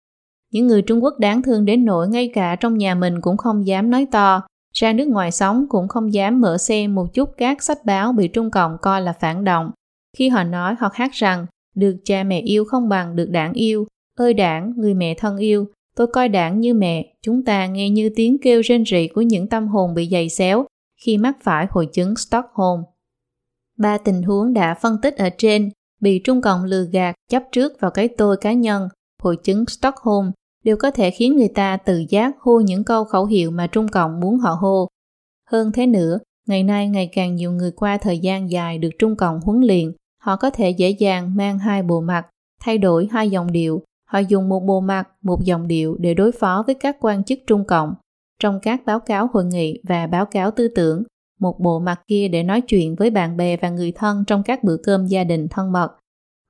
Những 0.53 0.67
người 0.67 0.83
Trung 0.83 1.05
Quốc 1.05 1.15
đáng 1.19 1.43
thương 1.43 1.65
đến 1.65 1.85
nỗi 1.85 2.09
ngay 2.09 2.31
cả 2.35 2.57
trong 2.57 2.79
nhà 2.79 2.95
mình 2.95 3.21
cũng 3.21 3.37
không 3.37 3.67
dám 3.67 3.91
nói 3.91 4.07
to, 4.11 4.43
ra 4.73 4.93
nước 4.93 5.09
ngoài 5.09 5.31
sống 5.31 5.67
cũng 5.69 5.89
không 5.89 6.13
dám 6.13 6.41
mở 6.41 6.59
xem 6.59 6.95
một 6.95 7.15
chút 7.15 7.31
các 7.37 7.63
sách 7.63 7.79
báo 7.85 8.13
bị 8.13 8.29
Trung 8.29 8.51
Cộng 8.51 8.77
coi 8.83 9.03
là 9.03 9.13
phản 9.13 9.45
động. 9.45 9.71
Khi 10.17 10.29
họ 10.29 10.45
nói 10.45 10.75
hoặc 10.79 10.95
hát 10.95 11.13
rằng 11.13 11.47
được 11.75 11.97
cha 12.05 12.25
mẹ 12.25 12.41
yêu 12.41 12.65
không 12.65 12.89
bằng 12.89 13.17
được 13.17 13.31
đảng 13.31 13.53
yêu, 13.53 13.87
ơi 14.19 14.35
đảng, 14.35 14.73
người 14.77 14.95
mẹ 14.95 15.15
thân 15.15 15.37
yêu, 15.37 15.69
tôi 15.97 16.07
coi 16.07 16.29
đảng 16.29 16.61
như 16.61 16.75
mẹ, 16.75 17.15
chúng 17.23 17.45
ta 17.45 17.67
nghe 17.67 17.91
như 17.91 18.11
tiếng 18.17 18.37
kêu 18.43 18.61
rên 18.61 18.85
rỉ 18.85 19.09
của 19.09 19.23
những 19.23 19.49
tâm 19.49 19.69
hồn 19.69 19.95
bị 19.95 20.09
dày 20.09 20.29
xéo 20.29 20.67
khi 21.03 21.19
mắc 21.19 21.37
phải 21.43 21.67
hội 21.71 21.87
chứng 21.93 22.17
Stockholm. 22.17 22.83
Ba 23.79 23.99
tình 23.99 24.23
huống 24.23 24.53
đã 24.53 24.75
phân 24.75 25.01
tích 25.03 25.17
ở 25.17 25.29
trên 25.39 25.71
bị 26.01 26.21
Trung 26.25 26.43
Cộng 26.43 26.65
lừa 26.65 26.85
gạt 26.93 27.15
chấp 27.31 27.43
trước 27.53 27.81
vào 27.81 27.91
cái 27.91 28.09
tôi 28.09 28.37
cá 28.37 28.53
nhân, 28.53 28.89
hội 29.23 29.37
chứng 29.37 29.65
Stockholm 29.67 30.31
đều 30.65 30.77
có 30.77 30.91
thể 30.91 31.11
khiến 31.11 31.37
người 31.37 31.49
ta 31.49 31.77
tự 31.77 32.05
giác 32.09 32.37
hô 32.41 32.61
những 32.61 32.85
câu 32.85 33.05
khẩu 33.05 33.27
hiệu 33.27 33.51
mà 33.51 33.67
Trung 33.67 33.89
Cộng 33.89 34.21
muốn 34.21 34.39
họ 34.39 34.51
hô. 34.51 34.89
Hơn 35.51 35.73
thế 35.73 35.87
nữa, 35.87 36.19
ngày 36.47 36.63
nay 36.63 36.89
ngày 36.89 37.11
càng 37.13 37.37
nhiều 37.37 37.53
người 37.53 37.71
qua 37.71 37.99
thời 37.99 38.19
gian 38.19 38.51
dài 38.51 38.79
được 38.79 38.91
Trung 38.99 39.17
Cộng 39.17 39.41
huấn 39.41 39.61
luyện, 39.61 39.93
họ 40.23 40.37
có 40.37 40.51
thể 40.51 40.71
dễ 40.71 40.91
dàng 40.91 41.37
mang 41.37 41.59
hai 41.59 41.83
bộ 41.83 42.01
mặt, 42.01 42.27
thay 42.61 42.79
đổi 42.79 43.09
hai 43.11 43.31
dòng 43.31 43.53
điệu, 43.53 43.83
họ 44.11 44.19
dùng 44.19 44.49
một 44.49 44.61
bộ 44.61 44.81
mặt, 44.81 45.09
một 45.23 45.45
dòng 45.45 45.69
điệu 45.69 45.97
để 46.01 46.15
đối 46.15 46.33
phó 46.33 46.63
với 46.67 46.75
các 46.75 46.97
quan 47.01 47.25
chức 47.25 47.39
Trung 47.47 47.65
Cộng. 47.65 47.95
Trong 48.41 48.61
các 48.63 48.85
báo 48.87 49.01
cáo 49.01 49.29
hội 49.33 49.45
nghị 49.45 49.81
và 49.89 50.07
báo 50.07 50.27
cáo 50.27 50.51
tư 50.51 50.69
tưởng, 50.69 51.03
một 51.41 51.61
bộ 51.61 51.79
mặt 51.79 52.01
kia 52.09 52.29
để 52.29 52.43
nói 52.43 52.61
chuyện 52.61 52.95
với 52.95 53.11
bạn 53.11 53.37
bè 53.37 53.57
và 53.57 53.71
người 53.71 53.93
thân 53.93 54.25
trong 54.27 54.43
các 54.43 54.65
bữa 54.65 54.77
cơm 54.77 55.07
gia 55.07 55.25
đình 55.25 55.49
thân 55.49 55.73
mật. 55.73 55.89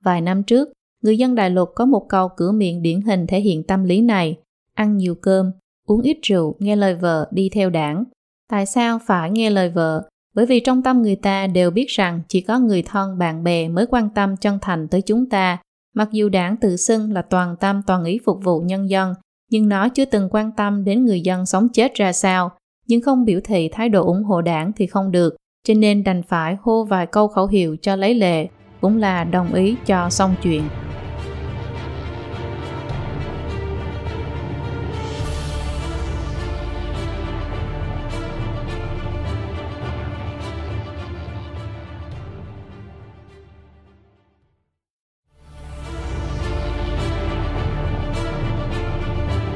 Vài 0.04 0.20
năm 0.20 0.42
trước, 0.42 0.68
người 1.02 1.18
dân 1.18 1.34
Đại 1.34 1.50
Lục 1.50 1.68
có 1.74 1.84
một 1.84 2.06
câu 2.08 2.28
cửa 2.36 2.52
miệng 2.52 2.82
điển 2.82 3.00
hình 3.00 3.26
thể 3.26 3.40
hiện 3.40 3.62
tâm 3.62 3.84
lý 3.84 4.00
này, 4.00 4.38
ăn 4.74 4.96
nhiều 4.96 5.14
cơm, 5.14 5.50
uống 5.86 6.02
ít 6.02 6.18
rượu, 6.22 6.56
nghe 6.58 6.76
lời 6.76 6.94
vợ, 6.94 7.28
đi 7.30 7.48
theo 7.52 7.70
đảng. 7.70 8.04
Tại 8.50 8.66
sao 8.66 8.98
phải 9.06 9.30
nghe 9.30 9.50
lời 9.50 9.68
vợ? 9.68 10.08
Bởi 10.34 10.46
vì 10.46 10.60
trong 10.60 10.82
tâm 10.82 11.02
người 11.02 11.16
ta 11.16 11.46
đều 11.46 11.70
biết 11.70 11.86
rằng 11.88 12.20
chỉ 12.28 12.40
có 12.40 12.58
người 12.58 12.82
thân, 12.82 13.18
bạn 13.18 13.44
bè 13.44 13.68
mới 13.68 13.86
quan 13.86 14.08
tâm 14.14 14.36
chân 14.36 14.58
thành 14.62 14.88
tới 14.88 15.02
chúng 15.02 15.28
ta. 15.28 15.58
Mặc 15.94 16.08
dù 16.12 16.28
đảng 16.28 16.56
tự 16.56 16.76
xưng 16.76 17.12
là 17.12 17.22
toàn 17.22 17.56
tâm 17.60 17.82
toàn 17.86 18.04
ý 18.04 18.18
phục 18.24 18.38
vụ 18.44 18.60
nhân 18.60 18.90
dân, 18.90 19.14
nhưng 19.50 19.68
nó 19.68 19.88
chưa 19.88 20.04
từng 20.04 20.28
quan 20.30 20.52
tâm 20.56 20.84
đến 20.84 21.04
người 21.04 21.20
dân 21.20 21.46
sống 21.46 21.68
chết 21.72 21.94
ra 21.94 22.12
sao, 22.12 22.50
nhưng 22.86 23.02
không 23.02 23.24
biểu 23.24 23.40
thị 23.44 23.68
thái 23.72 23.88
độ 23.88 24.06
ủng 24.06 24.24
hộ 24.24 24.40
đảng 24.40 24.72
thì 24.76 24.86
không 24.86 25.10
được, 25.12 25.36
cho 25.68 25.74
nên 25.74 26.04
đành 26.04 26.22
phải 26.22 26.56
hô 26.62 26.84
vài 26.84 27.06
câu 27.06 27.28
khẩu 27.28 27.46
hiệu 27.46 27.76
cho 27.82 27.96
lấy 27.96 28.14
lệ, 28.14 28.48
cũng 28.80 28.98
là 28.98 29.24
đồng 29.24 29.54
ý 29.54 29.76
cho 29.86 30.10
xong 30.10 30.34
chuyện. 30.42 30.62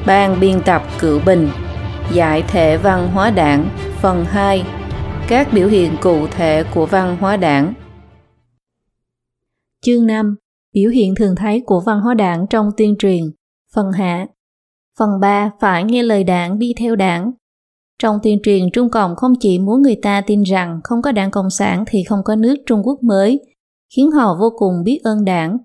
Ban 0.05 0.39
biên 0.39 0.61
tập 0.65 0.81
Cựu 0.99 1.19
Bình 1.25 1.49
Giải 2.13 2.43
thể 2.47 2.77
văn 2.77 3.09
hóa 3.13 3.31
đảng 3.31 3.69
Phần 4.01 4.25
2 4.25 4.63
Các 5.27 5.47
biểu 5.53 5.67
hiện 5.67 5.91
cụ 6.01 6.27
thể 6.27 6.63
của 6.73 6.85
văn 6.85 7.17
hóa 7.19 7.37
đảng. 7.37 7.73
Chương 9.81 10.07
5 10.07 10.35
Biểu 10.73 10.89
hiện 10.89 11.15
thường 11.15 11.35
thấy 11.35 11.63
của 11.65 11.81
văn 11.85 11.99
hóa 11.99 12.13
đảng 12.13 12.45
trong 12.49 12.69
tuyên 12.77 12.95
truyền. 12.99 13.23
Phần 13.75 13.91
hạ. 13.91 14.27
Phần 14.99 15.09
3 15.21 15.51
Phải 15.59 15.83
nghe 15.83 16.03
lời 16.03 16.23
đảng 16.23 16.59
đi 16.59 16.73
theo 16.77 16.95
đảng. 16.95 17.31
Trong 17.99 18.19
tuyên 18.23 18.39
truyền 18.43 18.71
Trung 18.73 18.89
Cộng 18.89 19.15
không 19.15 19.33
chỉ 19.39 19.59
muốn 19.59 19.81
người 19.81 19.97
ta 20.01 20.21
tin 20.21 20.43
rằng 20.43 20.79
không 20.83 21.01
có 21.01 21.11
đảng 21.11 21.31
Cộng 21.31 21.49
sản 21.49 21.83
thì 21.87 22.03
không 22.03 22.19
có 22.25 22.35
nước 22.35 22.55
Trung 22.65 22.81
Quốc 22.83 23.03
mới, 23.03 23.39
khiến 23.95 24.11
họ 24.11 24.37
vô 24.39 24.49
cùng 24.57 24.73
biết 24.83 24.99
ơn 25.03 25.25
đảng. 25.25 25.57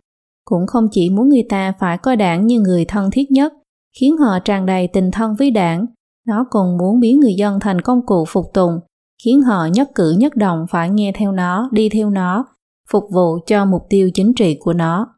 Cũng 0.44 0.66
không 0.66 0.88
chỉ 0.90 1.10
muốn 1.10 1.28
người 1.28 1.44
ta 1.48 1.72
phải 1.80 1.98
coi 1.98 2.16
đảng 2.16 2.46
như 2.46 2.60
người 2.60 2.84
thân 2.84 3.10
thiết 3.10 3.30
nhất, 3.30 3.52
khiến 4.00 4.16
họ 4.16 4.38
tràn 4.38 4.66
đầy 4.66 4.88
tình 4.92 5.10
thân 5.10 5.34
với 5.38 5.50
đảng. 5.50 5.86
Nó 6.26 6.46
còn 6.50 6.76
muốn 6.76 7.00
biến 7.00 7.20
người 7.20 7.34
dân 7.34 7.60
thành 7.60 7.80
công 7.80 8.06
cụ 8.06 8.24
phục 8.28 8.44
tùng, 8.54 8.80
khiến 9.24 9.42
họ 9.42 9.66
nhất 9.66 9.88
cử 9.94 10.14
nhất 10.18 10.36
động 10.36 10.66
phải 10.70 10.90
nghe 10.90 11.12
theo 11.14 11.32
nó, 11.32 11.68
đi 11.72 11.88
theo 11.88 12.10
nó, 12.10 12.46
phục 12.90 13.04
vụ 13.12 13.38
cho 13.46 13.64
mục 13.64 13.82
tiêu 13.88 14.10
chính 14.14 14.34
trị 14.34 14.56
của 14.60 14.72
nó. 14.72 15.14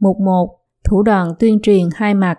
Mục 0.00 0.16
1. 0.20 0.56
Thủ 0.84 1.02
đoạn 1.02 1.34
tuyên 1.38 1.58
truyền 1.62 1.88
hai 1.94 2.14
mặt 2.14 2.38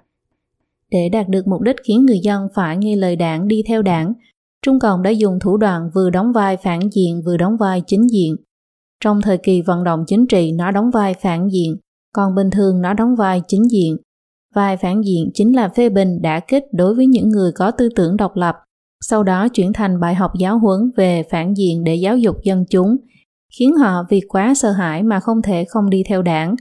Để 0.91 1.09
đạt 1.09 1.29
được 1.29 1.47
mục 1.47 1.61
đích 1.61 1.75
khiến 1.83 2.05
người 2.05 2.19
dân 2.19 2.47
phải 2.53 2.77
nghe 2.77 2.95
lời 2.95 3.15
đảng 3.15 3.47
đi 3.47 3.63
theo 3.67 3.81
đảng, 3.81 4.13
Trung 4.61 4.79
Cộng 4.79 5.03
đã 5.03 5.09
dùng 5.09 5.39
thủ 5.39 5.57
đoạn 5.57 5.89
vừa 5.95 6.09
đóng 6.09 6.31
vai 6.31 6.57
phản 6.57 6.79
diện 6.91 7.21
vừa 7.25 7.37
đóng 7.37 7.57
vai 7.57 7.81
chính 7.87 8.11
diện. 8.11 8.35
Trong 8.99 9.21
thời 9.21 9.37
kỳ 9.37 9.61
vận 9.61 9.83
động 9.83 10.03
chính 10.07 10.27
trị 10.27 10.51
nó 10.51 10.71
đóng 10.71 10.91
vai 10.93 11.13
phản 11.13 11.47
diện, 11.51 11.77
còn 12.13 12.35
bình 12.35 12.49
thường 12.49 12.81
nó 12.81 12.93
đóng 12.93 13.15
vai 13.15 13.41
chính 13.47 13.71
diện. 13.71 13.97
Vai 14.55 14.77
phản 14.77 15.01
diện 15.01 15.31
chính 15.33 15.55
là 15.55 15.69
phê 15.69 15.89
bình 15.89 16.21
đã 16.21 16.39
kích 16.39 16.63
đối 16.71 16.95
với 16.95 17.07
những 17.07 17.29
người 17.29 17.51
có 17.55 17.71
tư 17.71 17.89
tưởng 17.95 18.17
độc 18.17 18.35
lập, 18.35 18.55
sau 19.01 19.23
đó 19.23 19.47
chuyển 19.47 19.73
thành 19.73 19.99
bài 19.99 20.15
học 20.15 20.31
giáo 20.39 20.59
huấn 20.59 20.91
về 20.97 21.23
phản 21.31 21.53
diện 21.53 21.83
để 21.83 21.95
giáo 21.95 22.17
dục 22.17 22.35
dân 22.43 22.65
chúng, 22.69 22.97
khiến 23.59 23.75
họ 23.75 24.03
vì 24.09 24.21
quá 24.27 24.53
sợ 24.55 24.71
hãi 24.71 25.03
mà 25.03 25.19
không 25.19 25.41
thể 25.41 25.65
không 25.65 25.89
đi 25.89 26.03
theo 26.07 26.21
đảng. 26.21 26.55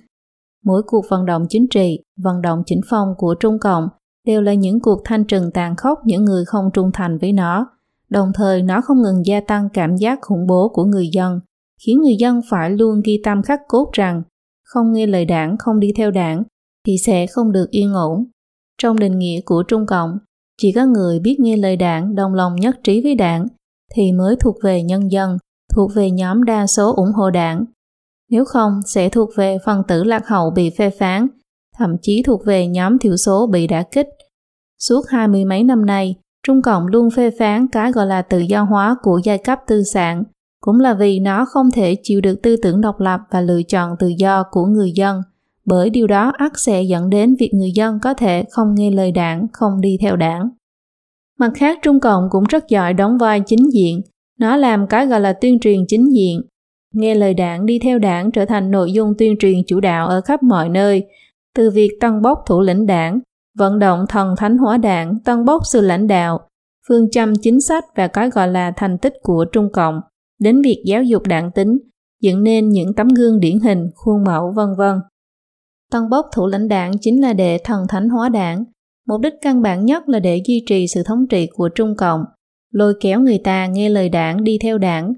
Mỗi 0.65 0.83
cuộc 0.87 1.05
vận 1.11 1.27
động 1.27 1.47
chính 1.49 1.67
trị, 1.69 1.99
vận 2.23 2.43
động 2.43 2.63
chính 2.67 2.81
phong 2.91 3.09
của 3.17 3.35
Trung 3.41 3.59
Cộng 3.59 3.89
đều 4.27 4.43
là 4.43 4.55
những 4.55 4.81
cuộc 4.81 5.03
thanh 5.05 5.25
trừng 5.25 5.51
tàn 5.55 5.77
khốc 5.77 5.99
những 6.05 6.25
người 6.25 6.45
không 6.45 6.71
trung 6.75 6.91
thành 6.95 7.19
với 7.19 7.33
nó, 7.33 7.67
đồng 8.11 8.33
thời 8.35 8.63
nó 8.63 8.81
không 8.81 9.03
ngừng 9.03 9.27
gia 9.27 9.41
tăng 9.41 9.69
cảm 9.73 9.97
giác 9.97 10.19
khủng 10.23 10.47
bố 10.49 10.69
của 10.69 10.85
người 10.85 11.09
dân, 11.13 11.41
khiến 11.87 12.01
người 12.01 12.17
dân 12.19 12.41
phải 12.51 12.71
luôn 12.71 13.01
ghi 13.05 13.21
tâm 13.25 13.43
khắc 13.43 13.61
cốt 13.69 13.91
rằng 13.93 14.23
không 14.65 14.93
nghe 14.93 15.07
lời 15.07 15.25
đảng, 15.25 15.57
không 15.59 15.81
đi 15.81 15.93
theo 15.97 16.11
đảng 16.11 16.43
thì 16.87 16.97
sẽ 17.07 17.27
không 17.27 17.53
được 17.53 17.71
yên 17.71 17.93
ổn. 17.93 18.25
Trong 18.79 18.99
định 18.99 19.19
nghĩa 19.19 19.41
của 19.45 19.63
Trung 19.63 19.87
Cộng, 19.87 20.19
chỉ 20.61 20.73
có 20.73 20.87
người 20.87 21.21
biết 21.21 21.37
nghe 21.41 21.57
lời 21.57 21.77
đảng 21.77 22.15
đồng 22.15 22.35
lòng 22.35 22.57
nhất 22.57 22.77
trí 22.85 23.03
với 23.03 23.15
đảng 23.15 23.47
thì 23.95 24.13
mới 24.13 24.37
thuộc 24.37 24.57
về 24.63 24.83
nhân 24.83 25.11
dân, 25.13 25.37
thuộc 25.75 25.91
về 25.95 26.11
nhóm 26.11 26.45
đa 26.45 26.67
số 26.67 26.95
ủng 26.97 27.13
hộ 27.13 27.31
đảng. 27.31 27.65
Nếu 28.31 28.45
không 28.45 28.81
sẽ 28.87 29.09
thuộc 29.09 29.31
về 29.37 29.59
phần 29.65 29.83
tử 29.89 30.05
lạc 30.05 30.29
hậu 30.29 30.51
bị 30.51 30.71
phê 30.71 30.91
phán, 30.91 31.27
thậm 31.79 31.97
chí 32.03 32.23
thuộc 32.23 32.45
về 32.45 32.67
nhóm 32.67 32.99
thiểu 32.99 33.17
số 33.17 33.47
bị 33.47 33.67
đả 33.67 33.83
kích. 33.83 34.09
Suốt 34.79 35.03
hai 35.09 35.29
mươi 35.29 35.45
mấy 35.45 35.65
năm 35.65 35.87
nay, 35.87 36.15
Trung 36.47 36.63
Cộng 36.63 36.87
luôn 36.87 37.11
phê 37.11 37.31
phán 37.39 37.69
cái 37.69 37.93
gọi 37.93 38.07
là 38.07 38.23
tự 38.23 38.39
do 38.39 38.63
hóa 38.63 38.97
của 39.03 39.21
giai 39.25 39.39
cấp 39.39 39.59
tư 39.67 39.83
sản, 39.83 40.23
cũng 40.61 40.81
là 40.81 40.95
vì 40.95 41.21
nó 41.21 41.45
không 41.45 41.71
thể 41.71 41.97
chịu 42.03 42.21
được 42.21 42.43
tư 42.43 42.57
tưởng 42.63 42.81
độc 42.81 43.01
lập 43.01 43.21
và 43.31 43.41
lựa 43.41 43.63
chọn 43.63 43.97
tự 43.99 44.09
do 44.19 44.43
của 44.51 44.67
người 44.67 44.93
dân 44.95 45.21
bởi 45.71 45.91
điều 45.91 46.07
đó 46.07 46.33
ắt 46.39 46.53
sẽ 46.57 46.83
dẫn 46.83 47.11
đến 47.11 47.35
việc 47.41 47.51
người 47.55 47.71
dân 47.75 47.99
có 48.03 48.15
thể 48.15 48.45
không 48.51 48.75
nghe 48.75 48.91
lời 48.91 49.13
đảng, 49.13 49.47
không 49.53 49.81
đi 49.81 49.99
theo 50.01 50.17
đảng. 50.17 50.49
Mặt 51.39 51.51
khác, 51.55 51.79
Trung 51.83 52.01
Cộng 52.01 52.29
cũng 52.31 52.45
rất 52.45 52.69
giỏi 52.69 52.95
đóng 52.95 53.19
vai 53.19 53.43
chính 53.47 53.73
diện, 53.73 54.01
nó 54.39 54.57
làm 54.57 54.87
cái 54.87 55.07
gọi 55.07 55.21
là 55.21 55.33
tuyên 55.33 55.59
truyền 55.61 55.85
chính 55.89 56.15
diện. 56.15 56.41
Nghe 56.95 57.15
lời 57.15 57.35
đảng 57.35 57.67
đi 57.67 57.79
theo 57.79 57.99
đảng 57.99 58.31
trở 58.31 58.45
thành 58.45 58.71
nội 58.71 58.93
dung 58.93 59.15
tuyên 59.19 59.37
truyền 59.39 59.63
chủ 59.67 59.81
đạo 59.81 60.09
ở 60.09 60.21
khắp 60.21 60.43
mọi 60.43 60.69
nơi, 60.69 61.07
từ 61.57 61.71
việc 61.71 61.91
tăng 62.01 62.23
bốc 62.23 62.43
thủ 62.47 62.61
lĩnh 62.61 62.87
đảng, 62.87 63.21
vận 63.59 63.79
động 63.79 64.05
thần 64.09 64.35
thánh 64.37 64.59
hóa 64.59 64.77
đảng, 64.77 65.19
tăng 65.25 65.45
bốc 65.45 65.63
sự 65.67 65.81
lãnh 65.81 66.07
đạo, 66.07 66.41
phương 66.89 67.11
châm 67.11 67.37
chính 67.37 67.61
sách 67.61 67.85
và 67.97 68.07
cái 68.07 68.31
gọi 68.31 68.49
là 68.49 68.73
thành 68.77 68.99
tích 68.99 69.15
của 69.23 69.45
Trung 69.53 69.69
Cộng, 69.73 70.01
đến 70.41 70.63
việc 70.63 70.83
giáo 70.87 71.03
dục 71.03 71.23
đảng 71.27 71.51
tính, 71.51 71.79
dựng 72.23 72.43
nên 72.43 72.69
những 72.69 72.95
tấm 72.95 73.09
gương 73.09 73.41
điển 73.41 73.59
hình, 73.61 73.91
khuôn 73.95 74.25
mẫu 74.25 74.53
vân 74.57 74.69
vân. 74.79 75.01
Tân 75.91 76.09
bốc 76.11 76.27
thủ 76.35 76.47
lãnh 76.47 76.69
đảng 76.69 76.99
chính 77.01 77.23
là 77.23 77.33
để 77.33 77.59
thần 77.65 77.87
thánh 77.89 78.09
hóa 78.09 78.29
đảng. 78.29 78.65
Mục 79.09 79.21
đích 79.21 79.35
căn 79.43 79.63
bản 79.63 79.85
nhất 79.85 80.09
là 80.09 80.19
để 80.19 80.43
duy 80.47 80.65
trì 80.69 80.87
sự 80.89 81.03
thống 81.03 81.27
trị 81.31 81.49
của 81.55 81.69
Trung 81.69 81.97
Cộng, 81.97 82.25
lôi 82.73 82.95
kéo 83.01 83.21
người 83.21 83.39
ta 83.39 83.67
nghe 83.67 83.89
lời 83.89 84.09
đảng 84.09 84.45
đi 84.45 84.59
theo 84.63 84.79
đảng. 84.79 85.13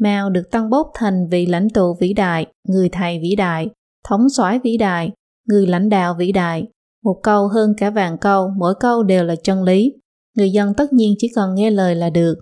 Mao 0.00 0.30
được 0.30 0.50
tăng 0.50 0.70
bốc 0.70 0.90
thành 0.94 1.26
vị 1.30 1.46
lãnh 1.46 1.70
tụ 1.70 1.96
vĩ 2.00 2.12
đại, 2.12 2.46
người 2.68 2.88
thầy 2.88 3.18
vĩ 3.18 3.34
đại, 3.36 3.68
thống 4.08 4.28
soái 4.28 4.58
vĩ 4.58 4.76
đại, 4.76 5.10
người 5.48 5.66
lãnh 5.66 5.88
đạo 5.88 6.14
vĩ 6.18 6.32
đại. 6.32 6.66
Một 7.04 7.20
câu 7.22 7.48
hơn 7.48 7.74
cả 7.78 7.90
vàng 7.90 8.18
câu, 8.18 8.50
mỗi 8.58 8.74
câu 8.80 9.02
đều 9.02 9.24
là 9.24 9.34
chân 9.42 9.62
lý. 9.62 9.92
Người 10.36 10.50
dân 10.50 10.74
tất 10.74 10.92
nhiên 10.92 11.14
chỉ 11.18 11.28
cần 11.34 11.54
nghe 11.54 11.70
lời 11.70 11.94
là 11.94 12.10
được. 12.10 12.34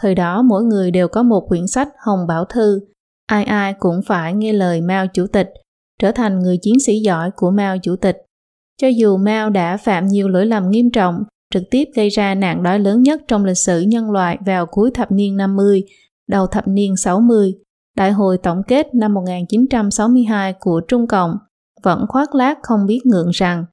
Thời 0.00 0.14
đó 0.14 0.42
mỗi 0.42 0.64
người 0.64 0.90
đều 0.90 1.08
có 1.08 1.22
một 1.22 1.46
quyển 1.48 1.66
sách 1.66 1.88
Hồng 2.06 2.26
Bảo 2.26 2.44
Thư. 2.44 2.80
Ai 3.26 3.44
ai 3.44 3.74
cũng 3.78 4.00
phải 4.06 4.34
nghe 4.34 4.52
lời 4.52 4.80
Mao 4.80 5.06
Chủ 5.06 5.26
tịch 5.32 5.48
trở 5.98 6.12
thành 6.12 6.38
người 6.38 6.58
chiến 6.62 6.80
sĩ 6.80 7.00
giỏi 7.00 7.30
của 7.36 7.50
Mao 7.50 7.78
Chủ 7.78 7.96
tịch. 7.96 8.16
Cho 8.82 8.88
dù 8.88 9.16
Mao 9.16 9.50
đã 9.50 9.76
phạm 9.76 10.06
nhiều 10.06 10.28
lỗi 10.28 10.46
lầm 10.46 10.70
nghiêm 10.70 10.90
trọng, 10.90 11.22
trực 11.54 11.62
tiếp 11.70 11.84
gây 11.94 12.08
ra 12.08 12.34
nạn 12.34 12.62
đói 12.62 12.78
lớn 12.78 13.02
nhất 13.02 13.20
trong 13.28 13.44
lịch 13.44 13.58
sử 13.58 13.80
nhân 13.80 14.10
loại 14.10 14.38
vào 14.46 14.66
cuối 14.66 14.90
thập 14.94 15.12
niên 15.12 15.36
50, 15.36 15.82
đầu 16.28 16.46
thập 16.46 16.68
niên 16.68 16.96
60, 16.96 17.54
Đại 17.98 18.12
hội 18.12 18.38
tổng 18.38 18.62
kết 18.68 18.94
năm 18.94 19.14
1962 19.14 20.54
của 20.60 20.80
Trung 20.88 21.06
Cộng 21.06 21.36
vẫn 21.82 22.04
khoác 22.08 22.34
lác 22.34 22.58
không 22.62 22.86
biết 22.86 23.00
ngượng 23.04 23.30
rằng 23.30 23.64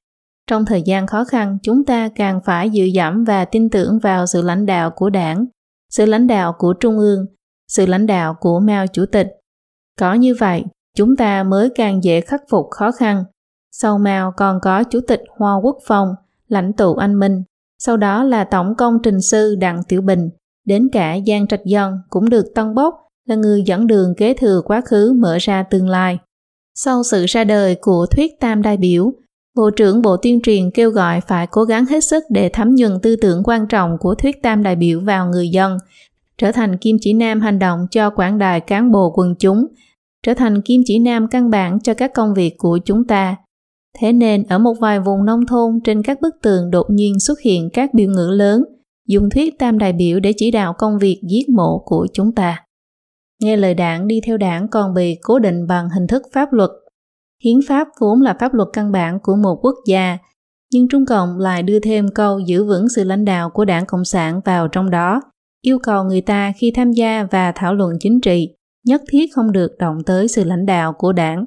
trong 0.46 0.64
thời 0.64 0.82
gian 0.82 1.06
khó 1.06 1.24
khăn 1.24 1.58
chúng 1.62 1.84
ta 1.84 2.08
càng 2.14 2.40
phải 2.44 2.70
dựa 2.70 2.84
dẫm 2.84 3.24
và 3.24 3.44
tin 3.44 3.70
tưởng 3.70 3.98
vào 3.98 4.26
sự 4.26 4.42
lãnh 4.42 4.66
đạo 4.66 4.90
của 4.90 5.10
đảng, 5.10 5.46
sự 5.90 6.06
lãnh 6.06 6.26
đạo 6.26 6.54
của 6.58 6.72
Trung 6.72 6.98
ương, 6.98 7.26
sự 7.68 7.86
lãnh 7.86 8.06
đạo 8.06 8.36
của 8.40 8.60
Mao 8.60 8.86
Chủ 8.86 9.06
tịch. 9.12 9.28
Có 9.98 10.14
như 10.14 10.34
vậy, 10.34 10.64
chúng 10.96 11.16
ta 11.16 11.42
mới 11.42 11.70
càng 11.74 12.04
dễ 12.04 12.20
khắc 12.20 12.42
phục 12.50 12.66
khó 12.70 12.92
khăn. 12.92 13.24
Sau 13.72 13.98
Mao 13.98 14.32
còn 14.36 14.58
có 14.62 14.84
Chủ 14.84 15.00
tịch 15.08 15.20
Hoa 15.36 15.54
Quốc 15.54 15.76
Phong, 15.86 16.08
lãnh 16.48 16.72
tụ 16.72 16.94
Anh 16.94 17.18
Minh, 17.18 17.42
sau 17.78 17.96
đó 17.96 18.24
là 18.24 18.44
Tổng 18.44 18.74
công 18.74 18.98
trình 19.02 19.20
sư 19.20 19.54
Đặng 19.54 19.82
Tiểu 19.88 20.02
Bình, 20.02 20.30
đến 20.64 20.88
cả 20.92 21.18
Giang 21.26 21.46
Trạch 21.46 21.64
Dân 21.64 21.98
cũng 22.10 22.30
được 22.30 22.46
tân 22.54 22.74
bốc 22.74 22.94
là 23.26 23.34
người 23.34 23.62
dẫn 23.66 23.86
đường 23.86 24.14
kế 24.16 24.34
thừa 24.34 24.62
quá 24.64 24.80
khứ 24.80 25.12
mở 25.12 25.38
ra 25.40 25.62
tương 25.62 25.88
lai. 25.88 26.18
Sau 26.74 27.02
sự 27.02 27.24
ra 27.28 27.44
đời 27.44 27.76
của 27.80 28.06
thuyết 28.06 28.40
tam 28.40 28.62
đại 28.62 28.76
biểu, 28.76 29.12
Bộ 29.56 29.70
trưởng 29.70 30.02
Bộ 30.02 30.16
Tuyên 30.16 30.40
truyền 30.42 30.70
kêu 30.70 30.90
gọi 30.90 31.20
phải 31.20 31.46
cố 31.46 31.64
gắng 31.64 31.86
hết 31.86 32.04
sức 32.04 32.24
để 32.30 32.48
thấm 32.48 32.74
nhuần 32.74 33.00
tư 33.02 33.16
tưởng 33.16 33.42
quan 33.44 33.66
trọng 33.66 33.98
của 34.00 34.14
thuyết 34.14 34.42
tam 34.42 34.62
đại 34.62 34.76
biểu 34.76 35.00
vào 35.00 35.28
người 35.28 35.48
dân, 35.48 35.78
trở 36.38 36.52
thành 36.52 36.76
kim 36.76 36.96
chỉ 37.00 37.12
nam 37.12 37.40
hành 37.40 37.58
động 37.58 37.86
cho 37.90 38.10
quảng 38.10 38.38
đài 38.38 38.60
cán 38.60 38.92
bộ 38.92 39.12
quần 39.16 39.34
chúng, 39.38 39.66
trở 40.26 40.34
thành 40.34 40.62
kim 40.62 40.82
chỉ 40.84 40.98
nam 40.98 41.28
căn 41.28 41.50
bản 41.50 41.80
cho 41.80 41.94
các 41.94 42.14
công 42.14 42.34
việc 42.34 42.54
của 42.58 42.78
chúng 42.84 43.06
ta. 43.06 43.36
Thế 43.98 44.12
nên 44.12 44.42
ở 44.42 44.58
một 44.58 44.74
vài 44.80 45.00
vùng 45.00 45.24
nông 45.24 45.46
thôn 45.46 45.80
trên 45.84 46.02
các 46.02 46.20
bức 46.20 46.34
tường 46.42 46.70
đột 46.70 46.86
nhiên 46.90 47.20
xuất 47.20 47.40
hiện 47.40 47.68
các 47.72 47.94
biểu 47.94 48.10
ngữ 48.10 48.30
lớn 48.30 48.64
dùng 49.08 49.30
thuyết 49.30 49.58
tam 49.58 49.78
đại 49.78 49.92
biểu 49.92 50.20
để 50.20 50.32
chỉ 50.36 50.50
đạo 50.50 50.74
công 50.78 50.98
việc 50.98 51.20
giết 51.30 51.48
mổ 51.48 51.78
của 51.84 52.06
chúng 52.12 52.34
ta. 52.34 52.64
Nghe 53.42 53.56
lời 53.56 53.74
đảng 53.74 54.06
đi 54.06 54.20
theo 54.26 54.36
đảng 54.36 54.68
còn 54.68 54.94
bị 54.94 55.18
cố 55.22 55.38
định 55.38 55.66
bằng 55.68 55.88
hình 55.90 56.06
thức 56.06 56.22
pháp 56.32 56.52
luật. 56.52 56.70
Hiến 57.44 57.56
pháp 57.68 57.88
vốn 58.00 58.22
là 58.22 58.36
pháp 58.40 58.54
luật 58.54 58.68
căn 58.72 58.92
bản 58.92 59.18
của 59.22 59.36
một 59.36 59.58
quốc 59.62 59.74
gia, 59.86 60.18
nhưng 60.72 60.88
Trung 60.88 61.06
Cộng 61.06 61.38
lại 61.38 61.62
đưa 61.62 61.80
thêm 61.80 62.08
câu 62.14 62.38
giữ 62.38 62.64
vững 62.64 62.88
sự 62.88 63.04
lãnh 63.04 63.24
đạo 63.24 63.50
của 63.50 63.64
đảng 63.64 63.86
Cộng 63.86 64.04
sản 64.04 64.40
vào 64.44 64.68
trong 64.68 64.90
đó, 64.90 65.20
yêu 65.62 65.78
cầu 65.78 66.04
người 66.04 66.20
ta 66.20 66.52
khi 66.56 66.72
tham 66.74 66.92
gia 66.92 67.26
và 67.30 67.52
thảo 67.52 67.74
luận 67.74 67.92
chính 68.00 68.20
trị 68.20 68.56
nhất 68.86 69.02
thiết 69.08 69.26
không 69.34 69.52
được 69.52 69.72
động 69.78 69.98
tới 70.06 70.28
sự 70.28 70.44
lãnh 70.44 70.66
đạo 70.66 70.92
của 70.92 71.12
đảng. 71.12 71.44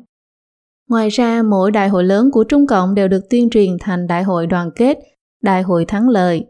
Ngoài 0.89 1.09
ra, 1.09 1.41
mỗi 1.43 1.71
đại 1.71 1.89
hội 1.89 2.03
lớn 2.03 2.29
của 2.31 2.43
Trung 2.43 2.67
Cộng 2.67 2.95
đều 2.95 3.07
được 3.07 3.29
tuyên 3.29 3.49
truyền 3.49 3.77
thành 3.79 4.07
đại 4.07 4.23
hội 4.23 4.47
đoàn 4.47 4.69
kết, 4.75 4.97
đại 5.43 5.61
hội 5.61 5.85
thắng 5.85 6.09
lợi. 6.09 6.45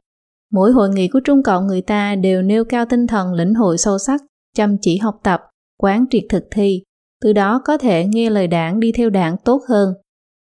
Mỗi 0.51 0.71
hội 0.71 0.89
nghị 0.89 1.07
của 1.07 1.19
Trung 1.19 1.43
Cộng 1.43 1.67
người 1.67 1.81
ta 1.81 2.15
đều 2.15 2.41
nêu 2.41 2.65
cao 2.65 2.85
tinh 2.85 3.07
thần 3.07 3.33
lĩnh 3.33 3.53
hội 3.53 3.77
sâu 3.77 3.97
sắc, 3.97 4.21
chăm 4.55 4.77
chỉ 4.81 4.97
học 4.97 5.15
tập, 5.23 5.41
quán 5.77 6.05
triệt 6.09 6.23
thực 6.29 6.43
thi, 6.51 6.83
từ 7.21 7.33
đó 7.33 7.61
có 7.65 7.77
thể 7.77 8.05
nghe 8.05 8.29
lời 8.29 8.47
đảng 8.47 8.79
đi 8.79 8.91
theo 8.91 9.09
đảng 9.09 9.35
tốt 9.45 9.61
hơn. 9.69 9.93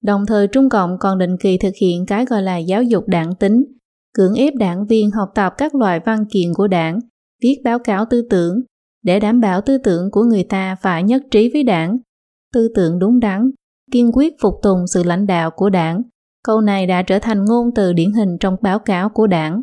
Đồng 0.03 0.27
thời 0.27 0.49
Trung 0.49 0.69
Cộng 0.69 0.99
còn 1.01 1.19
định 1.19 1.37
kỳ 1.41 1.59
thực 1.59 1.75
hiện 1.81 2.07
cái 2.07 2.25
gọi 2.25 2.43
là 2.43 2.57
giáo 2.57 2.83
dục 2.83 3.05
đảng 3.09 3.35
tính, 3.35 3.65
cưỡng 4.15 4.35
ép 4.35 4.55
đảng 4.55 4.87
viên 4.87 5.11
học 5.11 5.29
tập 5.35 5.55
các 5.59 5.75
loại 5.75 6.01
văn 6.07 6.25
kiện 6.33 6.55
của 6.55 6.69
đảng, 6.69 6.99
viết 7.43 7.61
báo 7.65 7.79
cáo 7.79 8.05
tư 8.11 8.27
tưởng, 8.31 8.61
để 9.03 9.21
đảm 9.21 9.41
bảo 9.41 9.61
tư 9.61 9.79
tưởng 9.79 10.11
của 10.11 10.23
người 10.23 10.45
ta 10.45 10.77
phải 10.83 11.03
nhất 11.03 11.23
trí 11.31 11.51
với 11.53 11.63
đảng, 11.63 11.99
tư 12.55 12.69
tưởng 12.75 12.99
đúng 12.99 13.21
đắn, 13.21 13.51
kiên 13.93 14.11
quyết 14.15 14.35
phục 14.43 14.55
tùng 14.63 14.87
sự 14.87 15.03
lãnh 15.03 15.27
đạo 15.27 15.51
của 15.51 15.71
đảng. 15.71 16.03
Câu 16.45 16.61
này 16.61 16.87
đã 16.87 17.03
trở 17.03 17.19
thành 17.19 17.45
ngôn 17.45 17.71
từ 17.75 17.93
điển 17.93 18.13
hình 18.13 18.39
trong 18.41 18.57
báo 18.63 18.79
cáo 18.79 19.09
của 19.09 19.27
đảng. 19.27 19.63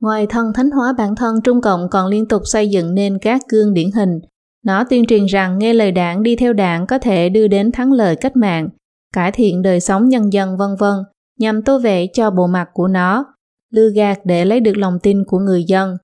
Ngoài 0.00 0.26
thân 0.26 0.52
thánh 0.54 0.70
hóa 0.70 0.92
bản 0.98 1.16
thân, 1.16 1.34
Trung 1.44 1.60
Cộng 1.60 1.88
còn 1.90 2.06
liên 2.06 2.28
tục 2.28 2.42
xây 2.44 2.70
dựng 2.70 2.94
nên 2.94 3.18
các 3.18 3.40
gương 3.48 3.74
điển 3.74 3.90
hình. 3.94 4.20
Nó 4.64 4.84
tuyên 4.84 5.06
truyền 5.06 5.26
rằng 5.26 5.58
nghe 5.58 5.74
lời 5.74 5.92
đảng 5.92 6.22
đi 6.22 6.36
theo 6.36 6.52
đảng 6.52 6.86
có 6.86 6.98
thể 6.98 7.28
đưa 7.28 7.48
đến 7.48 7.72
thắng 7.72 7.92
lợi 7.92 8.16
cách 8.16 8.36
mạng, 8.36 8.68
cải 9.14 9.32
thiện 9.32 9.62
đời 9.62 9.80
sống 9.80 10.08
nhân 10.08 10.32
dân 10.32 10.56
vân 10.56 10.70
vân, 10.78 10.94
nhằm 11.38 11.62
tô 11.62 11.78
vẽ 11.78 12.06
cho 12.12 12.30
bộ 12.30 12.46
mặt 12.46 12.68
của 12.72 12.88
nó, 12.88 13.34
lừa 13.72 13.90
gạt 13.94 14.18
để 14.24 14.44
lấy 14.44 14.60
được 14.60 14.76
lòng 14.76 14.98
tin 15.02 15.24
của 15.26 15.38
người 15.38 15.64
dân. 15.64 15.96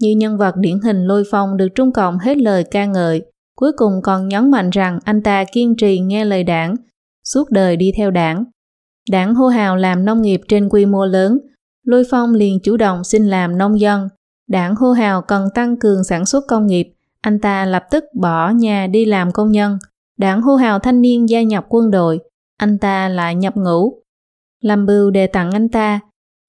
Như 0.00 0.14
nhân 0.16 0.38
vật 0.38 0.54
điển 0.56 0.78
hình 0.80 1.04
Lôi 1.04 1.24
Phong 1.30 1.56
được 1.56 1.68
Trung 1.74 1.92
Cộng 1.92 2.18
hết 2.18 2.38
lời 2.38 2.64
ca 2.70 2.86
ngợi, 2.86 3.22
cuối 3.56 3.72
cùng 3.76 3.92
còn 4.02 4.28
nhấn 4.28 4.50
mạnh 4.50 4.70
rằng 4.70 4.98
anh 5.04 5.22
ta 5.22 5.44
kiên 5.52 5.76
trì 5.76 6.00
nghe 6.00 6.24
lời 6.24 6.44
đảng, 6.44 6.76
suốt 7.24 7.50
đời 7.50 7.76
đi 7.76 7.92
theo 7.96 8.10
đảng. 8.10 8.44
Đảng 9.10 9.34
hô 9.34 9.48
hào 9.48 9.76
làm 9.76 10.04
nông 10.04 10.22
nghiệp 10.22 10.40
trên 10.48 10.68
quy 10.68 10.86
mô 10.86 11.06
lớn, 11.06 11.38
Lôi 11.86 12.04
Phong 12.10 12.34
liền 12.34 12.58
chủ 12.62 12.76
động 12.76 13.04
xin 13.04 13.26
làm 13.26 13.58
nông 13.58 13.80
dân. 13.80 14.08
Đảng 14.48 14.74
hô 14.74 14.92
hào 14.92 15.22
cần 15.22 15.48
tăng 15.54 15.76
cường 15.76 16.04
sản 16.04 16.26
xuất 16.26 16.44
công 16.48 16.66
nghiệp, 16.66 16.92
anh 17.20 17.40
ta 17.40 17.64
lập 17.64 17.84
tức 17.90 18.04
bỏ 18.20 18.50
nhà 18.50 18.86
đi 18.86 19.04
làm 19.04 19.32
công 19.32 19.50
nhân. 19.50 19.78
Đảng 20.18 20.42
hô 20.42 20.56
hào 20.56 20.78
thanh 20.78 21.00
niên 21.00 21.28
gia 21.28 21.42
nhập 21.42 21.66
quân 21.68 21.90
đội, 21.90 22.18
anh 22.56 22.78
ta 22.78 23.08
lại 23.08 23.34
nhập 23.34 23.56
ngũ. 23.56 24.02
Làm 24.62 24.86
bưu 24.86 25.10
đề 25.10 25.26
tặng 25.26 25.50
anh 25.50 25.68
ta, 25.68 26.00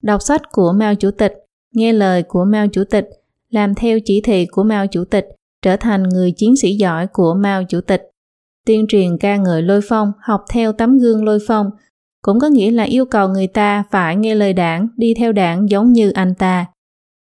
đọc 0.02 0.22
sách 0.22 0.42
của 0.52 0.72
Mao 0.72 0.94
Chủ 0.94 1.10
tịch, 1.10 1.34
nghe 1.74 1.92
lời 1.92 2.22
của 2.22 2.44
Mao 2.44 2.66
Chủ 2.68 2.84
tịch, 2.90 3.08
làm 3.52 3.74
theo 3.74 3.98
chỉ 4.04 4.20
thị 4.20 4.46
của 4.46 4.62
Mao 4.62 4.86
Chủ 4.86 5.04
tịch, 5.04 5.26
trở 5.62 5.76
thành 5.76 6.02
người 6.02 6.32
chiến 6.36 6.56
sĩ 6.56 6.76
giỏi 6.76 7.06
của 7.06 7.34
Mao 7.34 7.64
Chủ 7.64 7.80
tịch. 7.80 8.02
Tuyên 8.66 8.86
truyền 8.88 9.18
ca 9.18 9.36
ngợi 9.36 9.62
lôi 9.62 9.80
phong, 9.88 10.12
học 10.20 10.44
theo 10.50 10.72
tấm 10.72 10.98
gương 10.98 11.24
lôi 11.24 11.38
phong, 11.46 11.66
cũng 12.22 12.40
có 12.40 12.48
nghĩa 12.48 12.70
là 12.70 12.84
yêu 12.84 13.04
cầu 13.04 13.28
người 13.28 13.46
ta 13.46 13.84
phải 13.90 14.16
nghe 14.16 14.34
lời 14.34 14.52
đảng, 14.52 14.88
đi 14.96 15.14
theo 15.18 15.32
đảng 15.32 15.70
giống 15.70 15.92
như 15.92 16.10
anh 16.10 16.34
ta. 16.34 16.66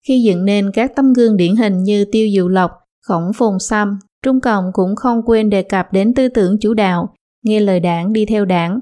Khi 0.07 0.21
dựng 0.21 0.45
nên 0.45 0.71
các 0.73 0.91
tấm 0.95 1.13
gương 1.13 1.37
điển 1.37 1.55
hình 1.55 1.83
như 1.83 2.05
Tiêu 2.05 2.27
Dụ 2.27 2.47
Lộc, 2.47 2.71
Khổng 3.07 3.31
Phùng 3.35 3.59
Xăm, 3.59 3.99
Trung 4.23 4.41
Cộng 4.41 4.65
cũng 4.73 4.95
không 4.95 5.21
quên 5.25 5.49
đề 5.49 5.63
cập 5.63 5.93
đến 5.93 6.13
tư 6.13 6.27
tưởng 6.27 6.57
chủ 6.61 6.73
đạo, 6.73 7.13
nghe 7.43 7.59
lời 7.59 7.79
đảng 7.79 8.13
đi 8.13 8.25
theo 8.25 8.45
đảng. 8.45 8.79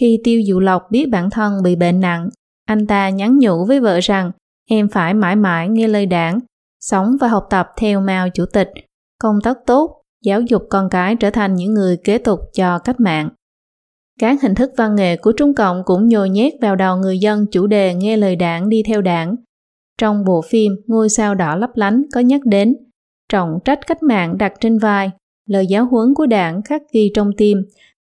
Khi 0.00 0.20
Tiêu 0.24 0.40
Dụ 0.40 0.60
Lộc 0.60 0.82
biết 0.90 1.08
bản 1.08 1.30
thân 1.30 1.62
bị 1.62 1.76
bệnh 1.76 2.00
nặng, 2.00 2.28
anh 2.66 2.86
ta 2.86 3.10
nhắn 3.10 3.38
nhủ 3.38 3.64
với 3.64 3.80
vợ 3.80 4.00
rằng 4.00 4.30
em 4.70 4.88
phải 4.88 5.14
mãi 5.14 5.36
mãi 5.36 5.68
nghe 5.68 5.88
lời 5.88 6.06
đảng, 6.06 6.38
sống 6.82 7.16
và 7.20 7.28
học 7.28 7.46
tập 7.50 7.66
theo 7.76 8.00
Mao 8.00 8.28
Chủ 8.28 8.44
tịch, 8.46 8.68
công 9.20 9.38
tác 9.44 9.56
tốt, 9.66 10.02
giáo 10.24 10.40
dục 10.40 10.62
con 10.70 10.88
cái 10.90 11.16
trở 11.16 11.30
thành 11.30 11.54
những 11.54 11.74
người 11.74 11.96
kế 12.04 12.18
tục 12.18 12.40
cho 12.54 12.78
cách 12.78 13.00
mạng. 13.00 13.28
Các 14.20 14.42
hình 14.42 14.54
thức 14.54 14.70
văn 14.76 14.94
nghệ 14.94 15.16
của 15.16 15.32
Trung 15.32 15.54
Cộng 15.54 15.82
cũng 15.84 16.08
nhồi 16.08 16.30
nhét 16.30 16.52
vào 16.60 16.76
đầu 16.76 16.96
người 16.96 17.18
dân 17.18 17.46
chủ 17.50 17.66
đề 17.66 17.94
nghe 17.94 18.16
lời 18.16 18.36
đảng 18.36 18.68
đi 18.68 18.82
theo 18.86 19.00
đảng. 19.00 19.36
Trong 19.98 20.24
bộ 20.24 20.42
phim 20.42 20.72
Ngôi 20.86 21.08
sao 21.08 21.34
đỏ 21.34 21.56
lấp 21.56 21.70
lánh 21.74 22.02
có 22.14 22.20
nhắc 22.20 22.40
đến 22.44 22.74
trọng 23.28 23.58
trách 23.64 23.86
cách 23.86 24.02
mạng 24.02 24.38
đặt 24.38 24.52
trên 24.60 24.78
vai, 24.78 25.10
lời 25.48 25.66
giáo 25.66 25.86
huấn 25.86 26.14
của 26.14 26.26
đảng 26.26 26.62
khắc 26.62 26.82
ghi 26.92 27.10
trong 27.14 27.30
tim, 27.36 27.58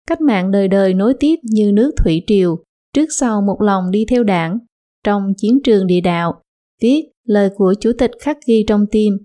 cách 0.07 0.21
mạng 0.21 0.51
đời 0.51 0.67
đời 0.67 0.93
nối 0.93 1.13
tiếp 1.19 1.35
như 1.43 1.71
nước 1.71 1.91
thủy 1.97 2.23
triều, 2.27 2.63
trước 2.93 3.05
sau 3.11 3.41
một 3.41 3.61
lòng 3.61 3.91
đi 3.91 4.05
theo 4.09 4.23
đảng. 4.23 4.57
Trong 5.03 5.33
chiến 5.37 5.59
trường 5.63 5.87
địa 5.87 6.01
đạo, 6.01 6.41
viết 6.81 7.11
lời 7.27 7.49
của 7.55 7.73
chủ 7.79 7.91
tịch 7.97 8.11
khắc 8.21 8.37
ghi 8.47 8.63
trong 8.67 8.85
tim, 8.91 9.17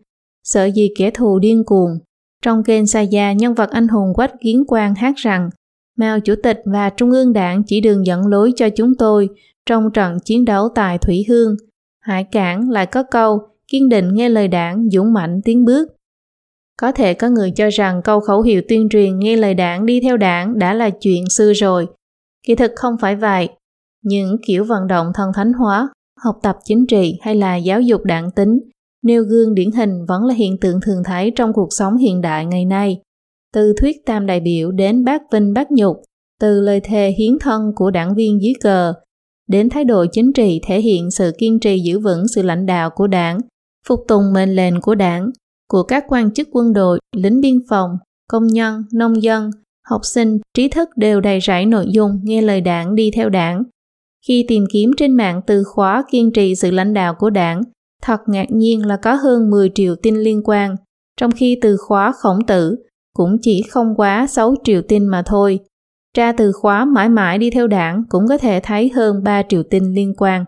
sợ 0.45 0.65
gì 0.65 0.89
kẻ 0.99 1.11
thù 1.11 1.39
điên 1.39 1.65
cuồng. 1.67 1.91
Trong 2.43 2.63
kênh 2.65 2.87
Sa 2.87 3.01
Gia, 3.01 3.33
nhân 3.33 3.55
vật 3.55 3.71
anh 3.71 3.89
hùng 3.89 4.15
Quách 4.15 4.33
Kiến 4.41 4.65
Quang 4.67 4.95
hát 4.95 5.15
rằng 5.17 5.51
Mao 5.99 6.21
Chủ 6.21 6.35
tịch 6.43 6.61
và 6.65 6.91
Trung 6.91 7.11
ương 7.11 7.33
Đảng 7.33 7.63
chỉ 7.67 7.81
đường 7.81 8.07
dẫn 8.07 8.27
lối 8.27 8.53
cho 8.57 8.69
chúng 8.69 8.95
tôi 8.99 9.29
trong 9.67 9.91
trận 9.95 10.19
chiến 10.25 10.45
đấu 10.45 10.69
tại 10.75 10.99
Thủy 10.99 11.25
Hương. 11.29 11.57
Hải 12.01 12.25
Cảng 12.25 12.71
lại 12.71 12.87
có 12.87 13.03
câu 13.03 13.39
kiên 13.69 13.89
định 13.89 14.15
nghe 14.15 14.29
lời 14.29 14.49
đảng 14.49 14.91
dũng 14.91 15.13
mạnh 15.13 15.41
tiến 15.45 15.65
bước. 15.65 15.89
Có 16.81 16.93
thể 16.93 17.15
có 17.15 17.29
người 17.29 17.51
cho 17.51 17.69
rằng 17.69 18.03
câu 18.05 18.21
khẩu 18.21 18.43
hiệu 18.43 18.63
tuyên 18.69 18.89
truyền 18.89 19.19
nghe 19.19 19.37
lời 19.37 19.55
đảng 19.55 19.87
đi 19.87 20.01
theo 20.01 20.17
đảng 20.17 20.59
đã 20.59 20.75
là 20.75 20.91
chuyện 20.91 21.25
xưa 21.31 21.53
rồi. 21.53 21.87
Kỳ 22.47 22.55
thực 22.55 22.73
không 22.77 22.97
phải 23.01 23.17
vậy. 23.17 23.49
Những 24.03 24.37
kiểu 24.47 24.65
vận 24.65 24.87
động 24.87 25.07
thân 25.15 25.31
thánh 25.35 25.53
hóa, 25.53 25.89
học 26.25 26.37
tập 26.43 26.57
chính 26.65 26.87
trị 26.87 27.19
hay 27.21 27.35
là 27.35 27.57
giáo 27.57 27.81
dục 27.81 28.05
đảng 28.05 28.31
tính, 28.31 28.61
nêu 29.03 29.23
gương 29.23 29.55
điển 29.55 29.71
hình 29.71 30.05
vẫn 30.09 30.25
là 30.25 30.35
hiện 30.35 30.59
tượng 30.61 30.81
thường 30.81 31.03
thấy 31.05 31.33
trong 31.37 31.53
cuộc 31.53 31.69
sống 31.71 31.97
hiện 31.97 32.21
đại 32.21 32.47
ngày 32.47 32.65
nay 32.65 33.01
từ 33.53 33.75
thuyết 33.81 33.97
tam 34.07 34.27
đại 34.27 34.41
biểu 34.41 34.71
đến 34.71 35.05
bác 35.05 35.23
vinh 35.33 35.53
bác 35.53 35.71
nhục, 35.71 35.97
từ 36.41 36.61
lời 36.61 36.81
thề 36.81 37.11
hiến 37.19 37.39
thân 37.41 37.73
của 37.77 37.91
đảng 37.91 38.15
viên 38.15 38.43
dưới 38.43 38.53
cờ, 38.61 38.93
đến 39.49 39.69
thái 39.69 39.85
độ 39.85 40.07
chính 40.13 40.33
trị 40.33 40.61
thể 40.67 40.81
hiện 40.81 41.11
sự 41.11 41.33
kiên 41.39 41.61
trì 41.61 41.81
giữ 41.81 41.99
vững 41.99 42.29
sự 42.29 42.43
lãnh 42.43 42.67
đạo 42.67 42.91
của 42.91 43.07
đảng, 43.07 43.39
phục 43.87 44.01
tùng 44.09 44.33
mệnh 44.33 44.57
lệnh 44.57 44.81
của 44.81 44.95
đảng, 44.95 45.31
của 45.69 45.83
các 45.83 46.05
quan 46.09 46.35
chức 46.35 46.49
quân 46.53 46.73
đội, 46.73 46.99
lính 47.17 47.41
biên 47.41 47.59
phòng, 47.69 47.91
công 48.29 48.47
nhân, 48.47 48.83
nông 48.93 49.23
dân, 49.23 49.51
học 49.89 50.01
sinh, 50.05 50.39
trí 50.55 50.69
thức 50.69 50.89
đều 50.97 51.21
đầy 51.21 51.41
rẫy 51.41 51.67
nội 51.67 51.87
dung 51.89 52.21
nghe 52.23 52.43
lời 52.43 52.61
đảng 52.61 52.95
đi 52.95 53.11
theo 53.15 53.29
đảng. 53.29 53.63
Khi 54.29 54.45
tìm 54.49 54.65
kiếm 54.73 54.91
trên 54.97 55.17
mạng 55.17 55.41
từ 55.47 55.65
khóa 55.65 56.05
kiên 56.11 56.33
trì 56.33 56.55
sự 56.55 56.71
lãnh 56.71 56.95
đạo 56.95 57.15
của 57.19 57.31
đảng, 57.31 57.63
thật 58.03 58.21
ngạc 58.27 58.47
nhiên 58.51 58.87
là 58.87 58.97
có 58.97 59.15
hơn 59.15 59.51
10 59.51 59.71
triệu 59.75 59.95
tin 60.03 60.17
liên 60.17 60.41
quan, 60.45 60.77
trong 61.17 61.31
khi 61.31 61.59
từ 61.63 61.77
khóa 61.77 62.13
khổng 62.13 62.47
tử 62.47 62.77
cũng 63.15 63.37
chỉ 63.43 63.63
không 63.71 63.95
quá 63.97 64.27
6 64.27 64.55
triệu 64.65 64.83
tin 64.89 65.07
mà 65.07 65.23
thôi. 65.27 65.61
Tra 66.15 66.33
từ 66.33 66.53
khóa 66.53 66.85
mãi 66.85 67.09
mãi 67.09 67.39
đi 67.39 67.51
theo 67.51 67.67
đảng 67.67 68.05
cũng 68.09 68.29
có 68.29 68.39
thể 68.39 68.61
thấy 68.63 68.89
hơn 68.95 69.23
3 69.23 69.43
triệu 69.49 69.63
tin 69.71 69.95
liên 69.95 70.15
quan. 70.19 70.45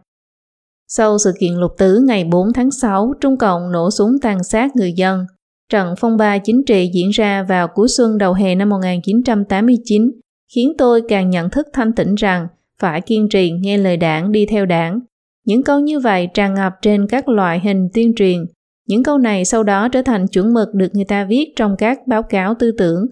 Sau 0.89 1.19
sự 1.19 1.33
kiện 1.41 1.55
lục 1.55 1.71
tứ 1.79 2.01
ngày 2.07 2.25
4 2.25 2.53
tháng 2.53 2.71
6, 2.71 3.13
Trung 3.21 3.37
Cộng 3.37 3.73
nổ 3.73 3.91
súng 3.91 4.11
tàn 4.23 4.45
sát 4.45 4.77
người 4.77 4.93
dân. 4.93 5.25
Trận 5.71 5.95
phong 5.99 6.17
ba 6.17 6.39
chính 6.39 6.65
trị 6.67 6.91
diễn 6.95 7.11
ra 7.11 7.43
vào 7.49 7.69
cuối 7.75 7.89
xuân 7.89 8.19
đầu 8.19 8.33
hè 8.33 8.55
năm 8.55 8.69
1989 8.69 10.11
khiến 10.55 10.73
tôi 10.79 11.03
càng 11.09 11.31
nhận 11.31 11.51
thức 11.51 11.67
thanh 11.73 11.93
tĩnh 11.93 12.15
rằng 12.15 12.47
phải 12.85 13.01
kiên 13.01 13.29
trì 13.29 13.51
nghe 13.51 13.79
lời 13.79 13.97
đảng 13.97 14.33
đi 14.33 14.47
theo 14.47 14.67
đảng. 14.67 15.01
Những 15.47 15.63
câu 15.63 15.81
như 15.81 16.01
vậy 16.01 16.29
tràn 16.35 16.55
ngập 16.55 16.73
trên 16.83 17.07
các 17.07 17.29
loại 17.29 17.61
hình 17.61 17.89
tuyên 17.95 18.15
truyền, 18.15 18.45
những 18.89 19.03
câu 19.03 19.19
này 19.19 19.45
sau 19.45 19.63
đó 19.63 19.89
trở 19.89 20.03
thành 20.03 20.27
chuẩn 20.27 20.55
mực 20.55 20.69
được 20.75 20.89
người 20.93 21.05
ta 21.05 21.25
viết 21.25 21.53
trong 21.57 21.75
các 21.79 21.99
báo 22.07 22.23
cáo 22.23 22.55
tư 22.59 22.73
tưởng. 22.79 23.07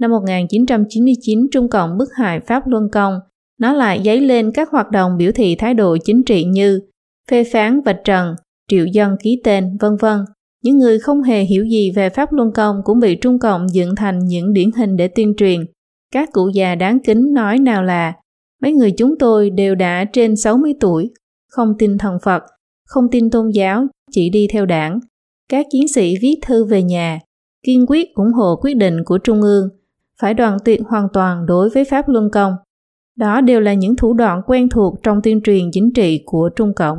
Năm 0.00 0.10
1999, 0.10 1.46
Trung 1.52 1.68
Cộng 1.68 1.98
bức 1.98 2.08
hại 2.16 2.40
Pháp 2.40 2.66
Luân 2.66 2.88
Công, 2.92 3.14
nó 3.60 3.72
lại 3.72 4.00
dấy 4.04 4.20
lên 4.20 4.52
các 4.52 4.70
hoạt 4.70 4.90
động 4.90 5.16
biểu 5.16 5.32
thị 5.32 5.54
thái 5.54 5.74
độ 5.74 5.96
chính 6.04 6.22
trị 6.24 6.44
như 6.44 6.80
phê 7.30 7.44
phán 7.44 7.80
vạch 7.80 8.00
trần, 8.04 8.34
triệu 8.70 8.86
dân 8.86 9.16
ký 9.22 9.40
tên, 9.44 9.76
vân 9.80 9.96
vân. 10.00 10.18
Những 10.62 10.78
người 10.78 10.98
không 10.98 11.22
hề 11.22 11.42
hiểu 11.42 11.64
gì 11.64 11.90
về 11.96 12.10
Pháp 12.10 12.32
Luân 12.32 12.52
Công 12.52 12.76
cũng 12.84 13.00
bị 13.00 13.16
Trung 13.16 13.38
Cộng 13.38 13.66
dựng 13.72 13.94
thành 13.96 14.18
những 14.18 14.52
điển 14.52 14.70
hình 14.76 14.96
để 14.96 15.08
tuyên 15.08 15.34
truyền. 15.36 15.60
Các 16.12 16.28
cụ 16.32 16.48
già 16.54 16.74
đáng 16.74 16.98
kính 17.04 17.34
nói 17.34 17.58
nào 17.58 17.82
là 17.82 18.12
mấy 18.60 18.72
người 18.72 18.90
chúng 18.90 19.18
tôi 19.18 19.50
đều 19.50 19.74
đã 19.74 20.04
trên 20.12 20.36
60 20.36 20.74
tuổi, 20.80 21.10
không 21.48 21.74
tin 21.78 21.98
thần 21.98 22.18
Phật, 22.22 22.42
không 22.86 23.04
tin 23.10 23.30
tôn 23.30 23.50
giáo, 23.50 23.86
chỉ 24.10 24.30
đi 24.30 24.48
theo 24.52 24.66
đảng. 24.66 25.00
Các 25.48 25.66
chiến 25.70 25.88
sĩ 25.88 26.14
viết 26.22 26.36
thư 26.46 26.64
về 26.64 26.82
nhà, 26.82 27.20
kiên 27.66 27.86
quyết 27.88 28.14
ủng 28.14 28.32
hộ 28.32 28.56
quyết 28.62 28.74
định 28.76 29.04
của 29.04 29.18
Trung 29.18 29.42
ương, 29.42 29.68
phải 30.20 30.34
đoàn 30.34 30.58
tuyệt 30.64 30.80
hoàn 30.86 31.08
toàn 31.12 31.46
đối 31.46 31.70
với 31.70 31.84
Pháp 31.84 32.08
Luân 32.08 32.30
Công. 32.30 32.52
Đó 33.16 33.40
đều 33.40 33.60
là 33.60 33.74
những 33.74 33.96
thủ 33.96 34.14
đoạn 34.14 34.42
quen 34.46 34.68
thuộc 34.68 35.02
trong 35.02 35.20
tuyên 35.22 35.40
truyền 35.44 35.70
chính 35.72 35.92
trị 35.94 36.22
của 36.26 36.50
Trung 36.56 36.74
Cộng. 36.74 36.98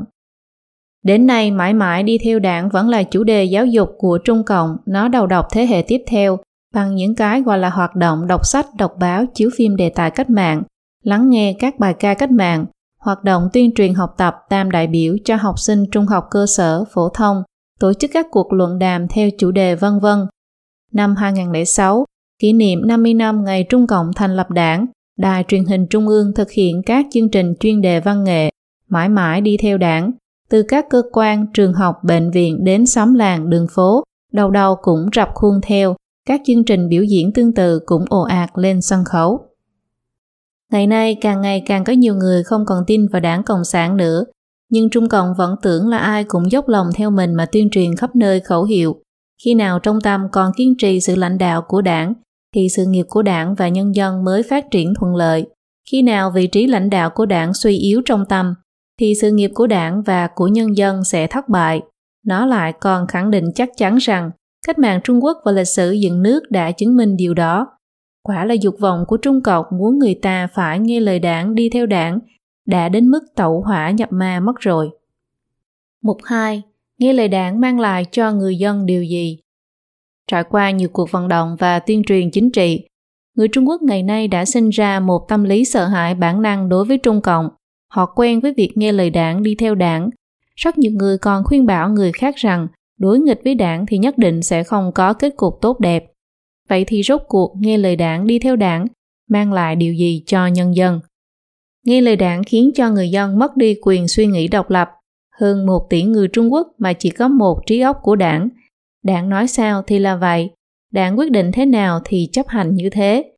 Đến 1.04 1.26
nay 1.28 1.52
mãi 1.52 1.74
mãi 1.74 2.04
đi 2.04 2.18
theo 2.18 2.40
đảng 2.40 2.70
vẫn 2.70 2.90
là 2.90 3.04
chủ 3.04 3.24
đề 3.24 3.44
giáo 3.44 3.66
dục 3.66 3.90
của 3.98 4.18
Trung 4.24 4.44
Cộng, 4.44 4.78
nó 4.86 5.08
đầu 5.08 5.28
độc 5.28 5.46
thế 5.52 5.66
hệ 5.66 5.84
tiếp 5.88 6.02
theo 6.08 6.38
bằng 6.74 6.96
những 6.96 7.16
cái 7.16 7.42
gọi 7.42 7.60
là 7.60 7.70
hoạt 7.70 7.96
động 7.96 8.28
đọc 8.28 8.46
sách, 8.46 8.66
đọc 8.78 8.94
báo, 9.00 9.26
chiếu 9.34 9.50
phim 9.56 9.76
đề 9.76 9.90
tài 9.90 10.12
cách 10.12 10.30
mạng, 10.30 10.64
lắng 11.04 11.30
nghe 11.30 11.56
các 11.60 11.80
bài 11.80 11.94
ca 11.94 12.14
cách 12.14 12.32
mạng, 12.32 12.66
hoạt 13.00 13.24
động 13.24 13.50
tuyên 13.54 13.72
truyền 13.76 13.94
học 13.94 14.10
tập 14.18 14.36
tam 14.50 14.72
đại 14.72 14.88
biểu 14.88 15.16
cho 15.26 15.36
học 15.36 15.60
sinh 15.60 15.86
trung 15.92 16.06
học 16.06 16.28
cơ 16.32 16.46
sở, 16.46 16.84
phổ 16.94 17.10
thông, 17.10 17.44
tổ 17.80 17.94
chức 17.94 18.12
các 18.14 18.28
cuộc 18.32 18.54
luận 18.54 18.80
đàm 18.80 19.08
theo 19.08 19.30
chủ 19.38 19.52
đề 19.52 19.76
vân 19.76 20.00
vân. 20.00 20.20
Năm 20.94 21.16
2006, 21.16 22.06
kỷ 22.40 22.54
niệm 22.54 22.88
50 22.88 23.14
năm 23.14 23.44
ngày 23.44 23.66
Trung 23.70 23.88
Cộng 23.88 24.14
thành 24.16 24.36
lập 24.36 24.50
đảng, 24.50 24.86
Đài 25.18 25.46
truyền 25.48 25.66
hình 25.66 25.88
Trung 25.88 26.08
ương 26.08 26.34
thực 26.36 26.52
hiện 26.52 26.82
các 26.86 27.06
chương 27.12 27.30
trình 27.30 27.54
chuyên 27.60 27.82
đề 27.82 28.00
văn 28.00 28.24
nghệ, 28.24 28.50
mãi 28.90 29.10
mãi 29.10 29.42
đi 29.42 29.58
theo 29.58 29.78
đảng, 29.78 30.12
từ 30.50 30.64
các 30.68 30.86
cơ 30.90 31.02
quan, 31.12 31.46
trường 31.54 31.74
học, 31.74 31.96
bệnh 32.04 32.32
viện 32.32 32.64
đến 32.64 32.86
xóm 32.86 33.14
làng, 33.14 33.50
đường 33.50 33.68
phố, 33.72 34.04
đầu 34.34 34.50
đầu 34.50 34.76
cũng 34.82 35.10
rập 35.16 35.30
khuôn 35.34 35.62
theo, 35.64 35.96
các 36.28 36.42
chương 36.46 36.64
trình 36.64 36.90
biểu 36.90 37.04
diễn 37.04 37.34
tương 37.34 37.54
tự 37.54 37.80
cũng 37.86 38.06
ồ 38.10 38.22
ạt 38.22 38.50
lên 38.56 38.82
sân 38.82 39.04
khấu. 39.06 39.51
Ngày 40.72 40.88
nay 40.88 41.18
càng 41.22 41.42
ngày 41.42 41.64
càng 41.66 41.84
có 41.84 41.94
nhiều 41.94 42.16
người 42.16 42.44
không 42.44 42.66
còn 42.66 42.84
tin 42.88 43.08
vào 43.08 43.20
đảng 43.20 43.44
Cộng 43.44 43.66
sản 43.66 43.98
nữa, 43.98 44.24
nhưng 44.70 44.90
Trung 44.90 45.10
Cộng 45.10 45.34
vẫn 45.38 45.56
tưởng 45.62 45.88
là 45.88 45.98
ai 45.98 46.24
cũng 46.24 46.52
dốc 46.52 46.68
lòng 46.68 46.88
theo 46.96 47.12
mình 47.12 47.34
mà 47.34 47.46
tuyên 47.46 47.70
truyền 47.70 47.96
khắp 47.96 48.16
nơi 48.16 48.40
khẩu 48.40 48.64
hiệu. 48.64 48.96
Khi 49.46 49.54
nào 49.54 49.80
trong 49.80 50.02
tâm 50.02 50.28
còn 50.32 50.52
kiên 50.58 50.78
trì 50.78 51.00
sự 51.00 51.16
lãnh 51.16 51.38
đạo 51.38 51.62
của 51.68 51.82
đảng, 51.82 52.14
thì 52.56 52.70
sự 52.70 52.86
nghiệp 52.86 53.06
của 53.10 53.22
đảng 53.22 53.56
và 53.56 53.70
nhân 53.70 53.96
dân 53.96 54.24
mới 54.24 54.44
phát 54.44 54.66
triển 54.72 54.94
thuận 55.00 55.16
lợi. 55.16 55.46
Khi 55.92 56.02
nào 56.02 56.32
vị 56.32 56.48
trí 56.48 56.68
lãnh 56.68 56.90
đạo 56.90 57.10
của 57.10 57.26
đảng 57.26 57.54
suy 57.54 57.78
yếu 57.78 58.02
trong 58.06 58.26
tâm, 58.26 58.54
thì 59.00 59.14
sự 59.22 59.32
nghiệp 59.32 59.52
của 59.54 59.68
đảng 59.68 60.02
và 60.02 60.28
của 60.36 60.48
nhân 60.48 60.78
dân 60.78 61.04
sẽ 61.04 61.28
thất 61.28 61.50
bại. 61.50 61.82
Nó 62.26 62.46
lại 62.46 62.74
còn 62.74 63.08
khẳng 63.08 63.32
định 63.32 63.46
chắc 63.56 63.70
chắn 63.78 63.98
rằng 63.98 64.32
cách 64.68 64.80
mạng 64.80 65.02
Trung 65.04 65.24
Quốc 65.24 65.38
và 65.46 65.52
lịch 65.52 65.68
sử 65.68 65.92
dựng 65.92 66.24
nước 66.24 66.44
đã 66.52 66.72
chứng 66.72 66.96
minh 66.96 67.16
điều 67.18 67.34
đó. 67.34 67.68
Quả 68.24 68.46
là 68.46 68.54
dục 68.54 68.76
vọng 68.80 69.04
của 69.08 69.18
Trung 69.18 69.42
Cộng 69.44 69.66
muốn 69.72 70.00
người 70.00 70.16
ta 70.16 70.48
phải 70.48 70.80
nghe 70.80 71.00
lời 71.00 71.20
đảng 71.20 71.56
đi 71.56 71.70
theo 71.70 71.86
đảng 71.86 72.20
đã 72.66 72.90
đến 72.90 73.08
mức 73.08 73.20
tẩu 73.36 73.62
hỏa 73.62 73.92
nhập 73.92 74.10
ma 74.12 74.40
mất 74.40 74.60
rồi. 74.60 74.90
Mục 76.02 76.18
2. 76.24 76.62
Nghe 76.98 77.14
lời 77.14 77.28
đảng 77.28 77.60
mang 77.60 77.80
lại 77.80 78.06
cho 78.12 78.32
người 78.32 78.58
dân 78.58 78.86
điều 78.86 79.04
gì? 79.04 79.40
Trải 80.28 80.44
qua 80.44 80.72
nhiều 80.72 80.90
cuộc 80.94 81.12
vận 81.12 81.28
động 81.28 81.56
và 81.60 81.80
tuyên 81.80 82.04
truyền 82.04 82.32
chính 82.32 82.52
trị, 82.52 82.88
người 83.36 83.48
Trung 83.48 83.70
Quốc 83.70 83.82
ngày 83.82 84.04
nay 84.04 84.28
đã 84.28 84.46
sinh 84.46 84.70
ra 84.70 85.00
một 85.00 85.26
tâm 85.28 85.44
lý 85.44 85.66
sợ 85.66 85.86
hãi 85.86 86.16
bản 86.16 86.42
năng 86.42 86.70
đối 86.70 86.86
với 86.86 86.98
Trung 86.98 87.22
Cộng. 87.22 87.50
Họ 87.92 88.06
quen 88.06 88.40
với 88.40 88.54
việc 88.54 88.72
nghe 88.76 88.92
lời 88.92 89.10
đảng 89.10 89.44
đi 89.44 89.56
theo 89.56 89.76
đảng. 89.76 90.10
Rất 90.56 90.78
nhiều 90.78 90.92
người 90.92 91.18
còn 91.18 91.44
khuyên 91.44 91.66
bảo 91.66 91.90
người 91.90 92.12
khác 92.12 92.36
rằng 92.36 92.68
đối 93.00 93.20
nghịch 93.20 93.42
với 93.44 93.56
đảng 93.56 93.86
thì 93.86 93.98
nhất 93.98 94.18
định 94.18 94.42
sẽ 94.42 94.64
không 94.64 94.92
có 94.92 95.14
kết 95.14 95.34
cục 95.38 95.58
tốt 95.62 95.80
đẹp. 95.80 96.11
Vậy 96.72 96.86
thì 96.86 97.04
rốt 97.04 97.22
cuộc 97.28 97.56
nghe 97.60 97.78
lời 97.78 97.96
đảng 97.96 98.28
đi 98.28 98.40
theo 98.40 98.56
đảng, 98.56 98.86
mang 99.30 99.54
lại 99.54 99.76
điều 99.76 99.94
gì 99.94 100.24
cho 100.26 100.48
nhân 100.48 100.76
dân? 100.76 101.00
Nghe 101.86 102.02
lời 102.02 102.16
đảng 102.16 102.44
khiến 102.44 102.72
cho 102.76 102.90
người 102.90 103.10
dân 103.10 103.40
mất 103.40 103.58
đi 103.58 103.76
quyền 103.82 104.08
suy 104.08 104.26
nghĩ 104.28 104.48
độc 104.48 104.70
lập. 104.70 104.90
Hơn 105.36 105.66
một 105.66 105.88
tỷ 105.90 106.04
người 106.04 106.28
Trung 106.28 106.54
Quốc 106.54 106.68
mà 106.78 106.94
chỉ 106.94 107.10
có 107.10 107.28
một 107.28 107.62
trí 107.66 107.80
óc 107.80 107.98
của 108.04 108.16
đảng. 108.16 108.50
Đảng 109.04 109.30
nói 109.30 109.48
sao 109.48 109.82
thì 109.88 110.00
là 110.00 110.16
vậy. 110.16 110.50
Đảng 110.92 111.20
quyết 111.20 111.32
định 111.32 111.52
thế 111.52 111.66
nào 111.66 112.02
thì 112.06 112.30
chấp 112.32 112.48
hành 112.48 112.76
như 112.76 112.90
thế. 112.90 113.32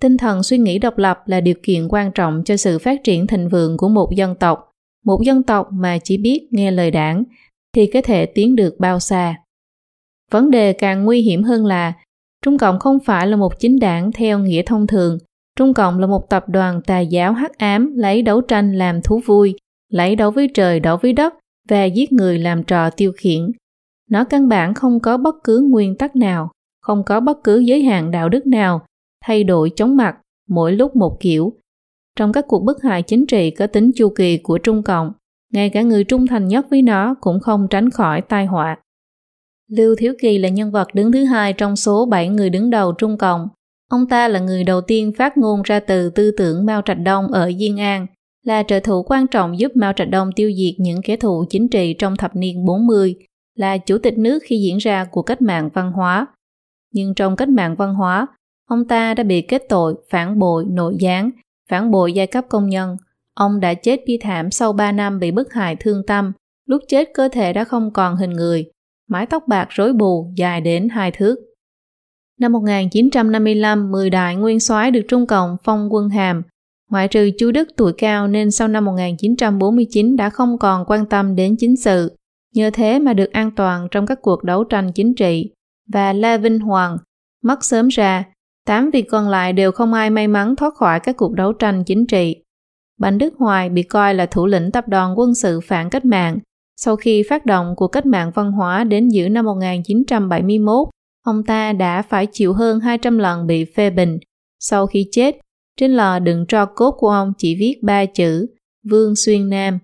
Tinh 0.00 0.16
thần 0.16 0.42
suy 0.42 0.58
nghĩ 0.58 0.78
độc 0.78 0.98
lập 0.98 1.18
là 1.26 1.40
điều 1.40 1.54
kiện 1.62 1.88
quan 1.88 2.12
trọng 2.12 2.42
cho 2.44 2.56
sự 2.56 2.78
phát 2.78 3.04
triển 3.04 3.26
thịnh 3.26 3.48
vượng 3.48 3.76
của 3.76 3.88
một 3.88 4.10
dân 4.16 4.34
tộc. 4.34 4.70
Một 5.04 5.20
dân 5.22 5.42
tộc 5.42 5.68
mà 5.72 5.98
chỉ 6.04 6.16
biết 6.16 6.48
nghe 6.50 6.70
lời 6.70 6.90
đảng 6.90 7.24
thì 7.74 7.86
có 7.86 8.00
thể 8.02 8.26
tiến 8.26 8.56
được 8.56 8.76
bao 8.78 9.00
xa. 9.00 9.36
Vấn 10.30 10.50
đề 10.50 10.72
càng 10.72 11.04
nguy 11.04 11.20
hiểm 11.20 11.42
hơn 11.42 11.66
là 11.66 11.92
Trung 12.44 12.58
Cộng 12.58 12.78
không 12.78 12.98
phải 13.00 13.26
là 13.26 13.36
một 13.36 13.58
chính 13.58 13.78
đảng 13.78 14.12
theo 14.12 14.38
nghĩa 14.38 14.62
thông 14.66 14.86
thường. 14.86 15.18
Trung 15.56 15.74
Cộng 15.74 15.98
là 15.98 16.06
một 16.06 16.28
tập 16.30 16.44
đoàn 16.48 16.80
tà 16.86 17.00
giáo 17.00 17.32
hắc 17.32 17.58
ám 17.58 17.96
lấy 17.96 18.22
đấu 18.22 18.40
tranh 18.40 18.74
làm 18.74 19.02
thú 19.02 19.20
vui, 19.26 19.54
lấy 19.88 20.16
đấu 20.16 20.30
với 20.30 20.48
trời 20.54 20.80
đấu 20.80 20.96
với 21.02 21.12
đất 21.12 21.34
và 21.68 21.84
giết 21.84 22.12
người 22.12 22.38
làm 22.38 22.62
trò 22.62 22.90
tiêu 22.90 23.12
khiển. 23.16 23.50
Nó 24.10 24.24
căn 24.24 24.48
bản 24.48 24.74
không 24.74 25.00
có 25.00 25.16
bất 25.16 25.34
cứ 25.44 25.68
nguyên 25.70 25.96
tắc 25.96 26.16
nào, 26.16 26.50
không 26.80 27.04
có 27.04 27.20
bất 27.20 27.44
cứ 27.44 27.58
giới 27.58 27.82
hạn 27.82 28.10
đạo 28.10 28.28
đức 28.28 28.46
nào, 28.46 28.86
thay 29.24 29.44
đổi 29.44 29.70
chóng 29.76 29.96
mặt, 29.96 30.16
mỗi 30.48 30.72
lúc 30.72 30.96
một 30.96 31.16
kiểu. 31.20 31.52
Trong 32.16 32.32
các 32.32 32.44
cuộc 32.48 32.64
bức 32.64 32.82
hại 32.82 33.02
chính 33.02 33.26
trị 33.26 33.50
có 33.50 33.66
tính 33.66 33.90
chu 33.96 34.08
kỳ 34.08 34.36
của 34.36 34.58
Trung 34.58 34.82
Cộng, 34.82 35.12
ngay 35.52 35.70
cả 35.70 35.82
người 35.82 36.04
trung 36.04 36.26
thành 36.26 36.48
nhất 36.48 36.66
với 36.70 36.82
nó 36.82 37.14
cũng 37.20 37.40
không 37.40 37.66
tránh 37.70 37.90
khỏi 37.90 38.20
tai 38.20 38.46
họa. 38.46 38.76
Lưu 39.70 39.94
Thiếu 39.98 40.14
Kỳ 40.20 40.38
là 40.38 40.48
nhân 40.48 40.70
vật 40.70 40.88
đứng 40.94 41.12
thứ 41.12 41.24
hai 41.24 41.52
trong 41.52 41.76
số 41.76 42.06
7 42.06 42.28
người 42.28 42.50
đứng 42.50 42.70
đầu 42.70 42.92
Trung 42.92 43.18
Cộng. 43.18 43.48
Ông 43.90 44.08
ta 44.08 44.28
là 44.28 44.40
người 44.40 44.64
đầu 44.64 44.80
tiên 44.80 45.12
phát 45.18 45.36
ngôn 45.36 45.62
ra 45.62 45.80
từ 45.80 46.10
tư 46.10 46.30
tưởng 46.30 46.66
Mao 46.66 46.82
Trạch 46.82 46.98
Đông 47.04 47.26
ở 47.26 47.52
Diên 47.58 47.76
An, 47.76 48.06
là 48.44 48.62
trợ 48.62 48.80
thủ 48.80 49.02
quan 49.02 49.26
trọng 49.26 49.58
giúp 49.58 49.76
Mao 49.76 49.92
Trạch 49.92 50.10
Đông 50.10 50.30
tiêu 50.36 50.50
diệt 50.56 50.74
những 50.78 51.02
kẻ 51.02 51.16
thù 51.16 51.44
chính 51.50 51.68
trị 51.68 51.94
trong 51.98 52.16
thập 52.16 52.36
niên 52.36 52.64
40, 52.64 53.14
là 53.54 53.78
chủ 53.78 53.98
tịch 53.98 54.18
nước 54.18 54.38
khi 54.42 54.56
diễn 54.58 54.78
ra 54.78 55.04
cuộc 55.04 55.22
cách 55.22 55.42
mạng 55.42 55.70
văn 55.74 55.92
hóa. 55.92 56.26
Nhưng 56.92 57.14
trong 57.14 57.36
cách 57.36 57.48
mạng 57.48 57.74
văn 57.74 57.94
hóa, 57.94 58.26
ông 58.68 58.88
ta 58.88 59.14
đã 59.14 59.22
bị 59.22 59.42
kết 59.42 59.62
tội 59.68 59.94
phản 60.10 60.38
bội 60.38 60.64
nội 60.70 60.96
gián, 61.00 61.30
phản 61.70 61.90
bội 61.90 62.12
giai 62.12 62.26
cấp 62.26 62.44
công 62.48 62.68
nhân, 62.68 62.96
Ông 63.34 63.60
đã 63.60 63.74
chết 63.74 64.00
bi 64.06 64.18
thảm 64.20 64.50
sau 64.50 64.72
3 64.72 64.92
năm 64.92 65.18
bị 65.18 65.30
bức 65.30 65.52
hại 65.52 65.76
thương 65.76 66.02
tâm, 66.06 66.32
lúc 66.66 66.82
chết 66.88 67.08
cơ 67.14 67.28
thể 67.32 67.52
đã 67.52 67.64
không 67.64 67.92
còn 67.92 68.16
hình 68.16 68.30
người, 68.30 68.70
mái 69.08 69.26
tóc 69.26 69.48
bạc 69.48 69.68
rối 69.70 69.92
bù 69.92 70.32
dài 70.36 70.60
đến 70.60 70.88
hai 70.88 71.10
thước. 71.10 71.36
Năm 72.40 72.52
1955, 72.52 73.92
10 73.92 74.10
đại 74.10 74.36
nguyên 74.36 74.60
soái 74.60 74.90
được 74.90 75.02
Trung 75.08 75.26
Cộng 75.26 75.56
phong 75.64 75.88
quân 75.90 76.08
hàm, 76.08 76.42
ngoại 76.90 77.08
trừ 77.08 77.30
Chu 77.38 77.50
Đức 77.50 77.68
tuổi 77.76 77.92
cao 77.98 78.28
nên 78.28 78.50
sau 78.50 78.68
năm 78.68 78.84
1949 78.84 80.16
đã 80.16 80.30
không 80.30 80.58
còn 80.58 80.84
quan 80.86 81.06
tâm 81.06 81.36
đến 81.36 81.56
chính 81.58 81.76
sự, 81.76 82.16
nhờ 82.54 82.70
thế 82.72 82.98
mà 82.98 83.12
được 83.12 83.32
an 83.32 83.50
toàn 83.56 83.88
trong 83.90 84.06
các 84.06 84.18
cuộc 84.22 84.44
đấu 84.44 84.64
tranh 84.64 84.92
chính 84.94 85.14
trị. 85.14 85.50
Và 85.92 86.12
La 86.12 86.36
Vinh 86.36 86.58
Hoàng, 86.58 86.96
mất 87.42 87.64
sớm 87.64 87.88
ra, 87.88 88.24
tám 88.66 88.90
vị 88.90 89.02
còn 89.02 89.28
lại 89.28 89.52
đều 89.52 89.72
không 89.72 89.92
ai 89.92 90.10
may 90.10 90.28
mắn 90.28 90.56
thoát 90.56 90.74
khỏi 90.74 91.00
các 91.00 91.16
cuộc 91.16 91.32
đấu 91.32 91.52
tranh 91.52 91.84
chính 91.84 92.06
trị. 92.06 92.36
Bành 92.98 93.18
Đức 93.18 93.34
Hoài 93.38 93.68
bị 93.68 93.82
coi 93.82 94.14
là 94.14 94.26
thủ 94.26 94.46
lĩnh 94.46 94.70
tập 94.70 94.88
đoàn 94.88 95.18
quân 95.18 95.34
sự 95.34 95.60
phản 95.60 95.90
cách 95.90 96.04
mạng. 96.04 96.38
Sau 96.76 96.96
khi 96.96 97.22
phát 97.28 97.46
động 97.46 97.74
cuộc 97.76 97.88
cách 97.88 98.06
mạng 98.06 98.30
văn 98.34 98.52
hóa 98.52 98.84
đến 98.84 99.08
giữa 99.08 99.28
năm 99.28 99.44
1971, 99.44 100.88
ông 101.24 101.44
ta 101.44 101.72
đã 101.72 102.02
phải 102.02 102.26
chịu 102.32 102.52
hơn 102.52 102.80
200 102.80 103.18
lần 103.18 103.46
bị 103.46 103.64
phê 103.64 103.90
bình. 103.90 104.18
Sau 104.60 104.86
khi 104.86 105.08
chết, 105.10 105.36
trên 105.76 105.90
lò 105.90 106.18
đựng 106.18 106.44
tro 106.48 106.66
cốt 106.66 106.94
của 106.98 107.08
ông 107.08 107.32
chỉ 107.38 107.54
viết 107.54 107.78
ba 107.82 108.06
chữ 108.06 108.46
Vương 108.90 109.16
Xuyên 109.16 109.48
Nam. 109.48 109.78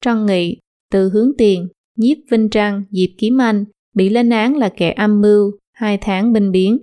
Trân 0.00 0.26
Nghị, 0.26 0.56
từ 0.90 1.08
hướng 1.08 1.30
tiền, 1.38 1.68
nhiếp 1.96 2.16
Vinh 2.30 2.50
Trăng, 2.50 2.82
Diệp 2.90 3.10
Kiếm 3.18 3.40
Anh 3.40 3.64
bị 3.94 4.08
lên 4.08 4.30
án 4.30 4.56
là 4.56 4.68
kẻ 4.68 4.92
âm 4.92 5.20
mưu, 5.20 5.52
hai 5.72 5.98
tháng 5.98 6.32
binh 6.32 6.50
biến. 6.50 6.78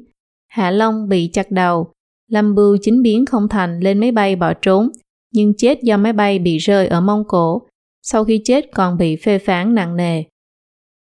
Hạ 0.48 0.72
Long 0.72 1.10
bị 1.10 1.30
chặt 1.34 1.52
đầu, 1.52 1.92
Lâm 2.28 2.56
Bưu 2.56 2.78
chính 2.82 3.02
biến 3.02 3.26
không 3.26 3.48
thành 3.50 3.80
lên 3.80 4.00
máy 4.00 4.12
bay 4.12 4.36
bỏ 4.36 4.54
trốn, 4.54 4.90
nhưng 5.34 5.54
chết 5.58 5.84
do 5.84 5.98
máy 5.98 6.14
bay 6.14 6.40
bị 6.40 6.58
rơi 6.58 6.88
ở 6.88 7.02
Mông 7.02 7.24
Cổ, 7.28 7.62
sau 8.02 8.26
khi 8.26 8.42
chết 8.46 8.66
còn 8.74 8.98
bị 8.98 9.16
phê 9.16 9.40
phán 9.40 9.76
nặng 9.76 9.96
nề. 9.96 10.24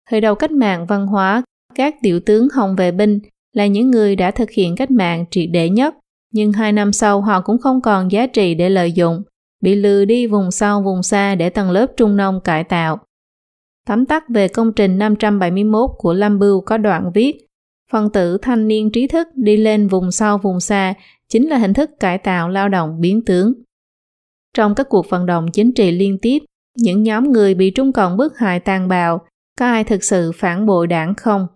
Thời 0.09 0.21
đầu 0.21 0.35
cách 0.35 0.51
mạng 0.51 0.85
văn 0.85 1.07
hóa, 1.07 1.43
các 1.75 1.95
tiểu 2.01 2.19
tướng 2.19 2.47
Hồng 2.53 2.75
Vệ 2.75 2.91
Binh 2.91 3.19
là 3.53 3.67
những 3.67 3.91
người 3.91 4.15
đã 4.15 4.31
thực 4.31 4.51
hiện 4.51 4.75
cách 4.75 4.91
mạng 4.91 5.25
triệt 5.31 5.49
để 5.51 5.69
nhất, 5.69 5.95
nhưng 6.33 6.53
hai 6.53 6.71
năm 6.71 6.93
sau 6.93 7.21
họ 7.21 7.41
cũng 7.41 7.57
không 7.57 7.81
còn 7.81 8.11
giá 8.11 8.27
trị 8.27 8.55
để 8.55 8.69
lợi 8.69 8.91
dụng, 8.91 9.23
bị 9.61 9.75
lừa 9.75 10.05
đi 10.05 10.27
vùng 10.27 10.51
sau 10.51 10.81
vùng 10.81 11.03
xa 11.03 11.35
để 11.35 11.49
tầng 11.49 11.71
lớp 11.71 11.87
trung 11.97 12.17
nông 12.17 12.39
cải 12.43 12.63
tạo. 12.63 12.99
Tóm 13.87 14.05
tắt 14.05 14.23
về 14.29 14.47
công 14.47 14.73
trình 14.73 14.97
571 14.97 15.89
của 15.97 16.13
Lâm 16.13 16.39
Bưu 16.39 16.61
có 16.61 16.77
đoạn 16.77 17.11
viết 17.13 17.47
Phần 17.91 18.09
tử 18.11 18.37
thanh 18.41 18.67
niên 18.67 18.91
trí 18.91 19.07
thức 19.07 19.27
đi 19.35 19.57
lên 19.57 19.87
vùng 19.87 20.11
sau 20.11 20.37
vùng 20.37 20.59
xa 20.59 20.93
chính 21.29 21.49
là 21.49 21.57
hình 21.57 21.73
thức 21.73 21.89
cải 21.99 22.17
tạo 22.17 22.49
lao 22.49 22.69
động 22.69 23.01
biến 23.01 23.25
tướng. 23.25 23.53
Trong 24.53 24.75
các 24.75 24.87
cuộc 24.89 25.09
vận 25.09 25.25
động 25.25 25.47
chính 25.53 25.73
trị 25.73 25.91
liên 25.91 26.17
tiếp, 26.21 26.39
những 26.77 27.03
nhóm 27.03 27.31
người 27.31 27.53
bị 27.53 27.71
Trung 27.71 27.91
Cộng 27.91 28.17
bức 28.17 28.37
hại 28.37 28.59
tàn 28.59 28.87
bạo, 28.87 29.21
có 29.59 29.65
ai 29.65 29.83
thực 29.83 30.03
sự 30.03 30.31
phản 30.35 30.65
bội 30.65 30.87
đảng 30.87 31.15
không? 31.15 31.47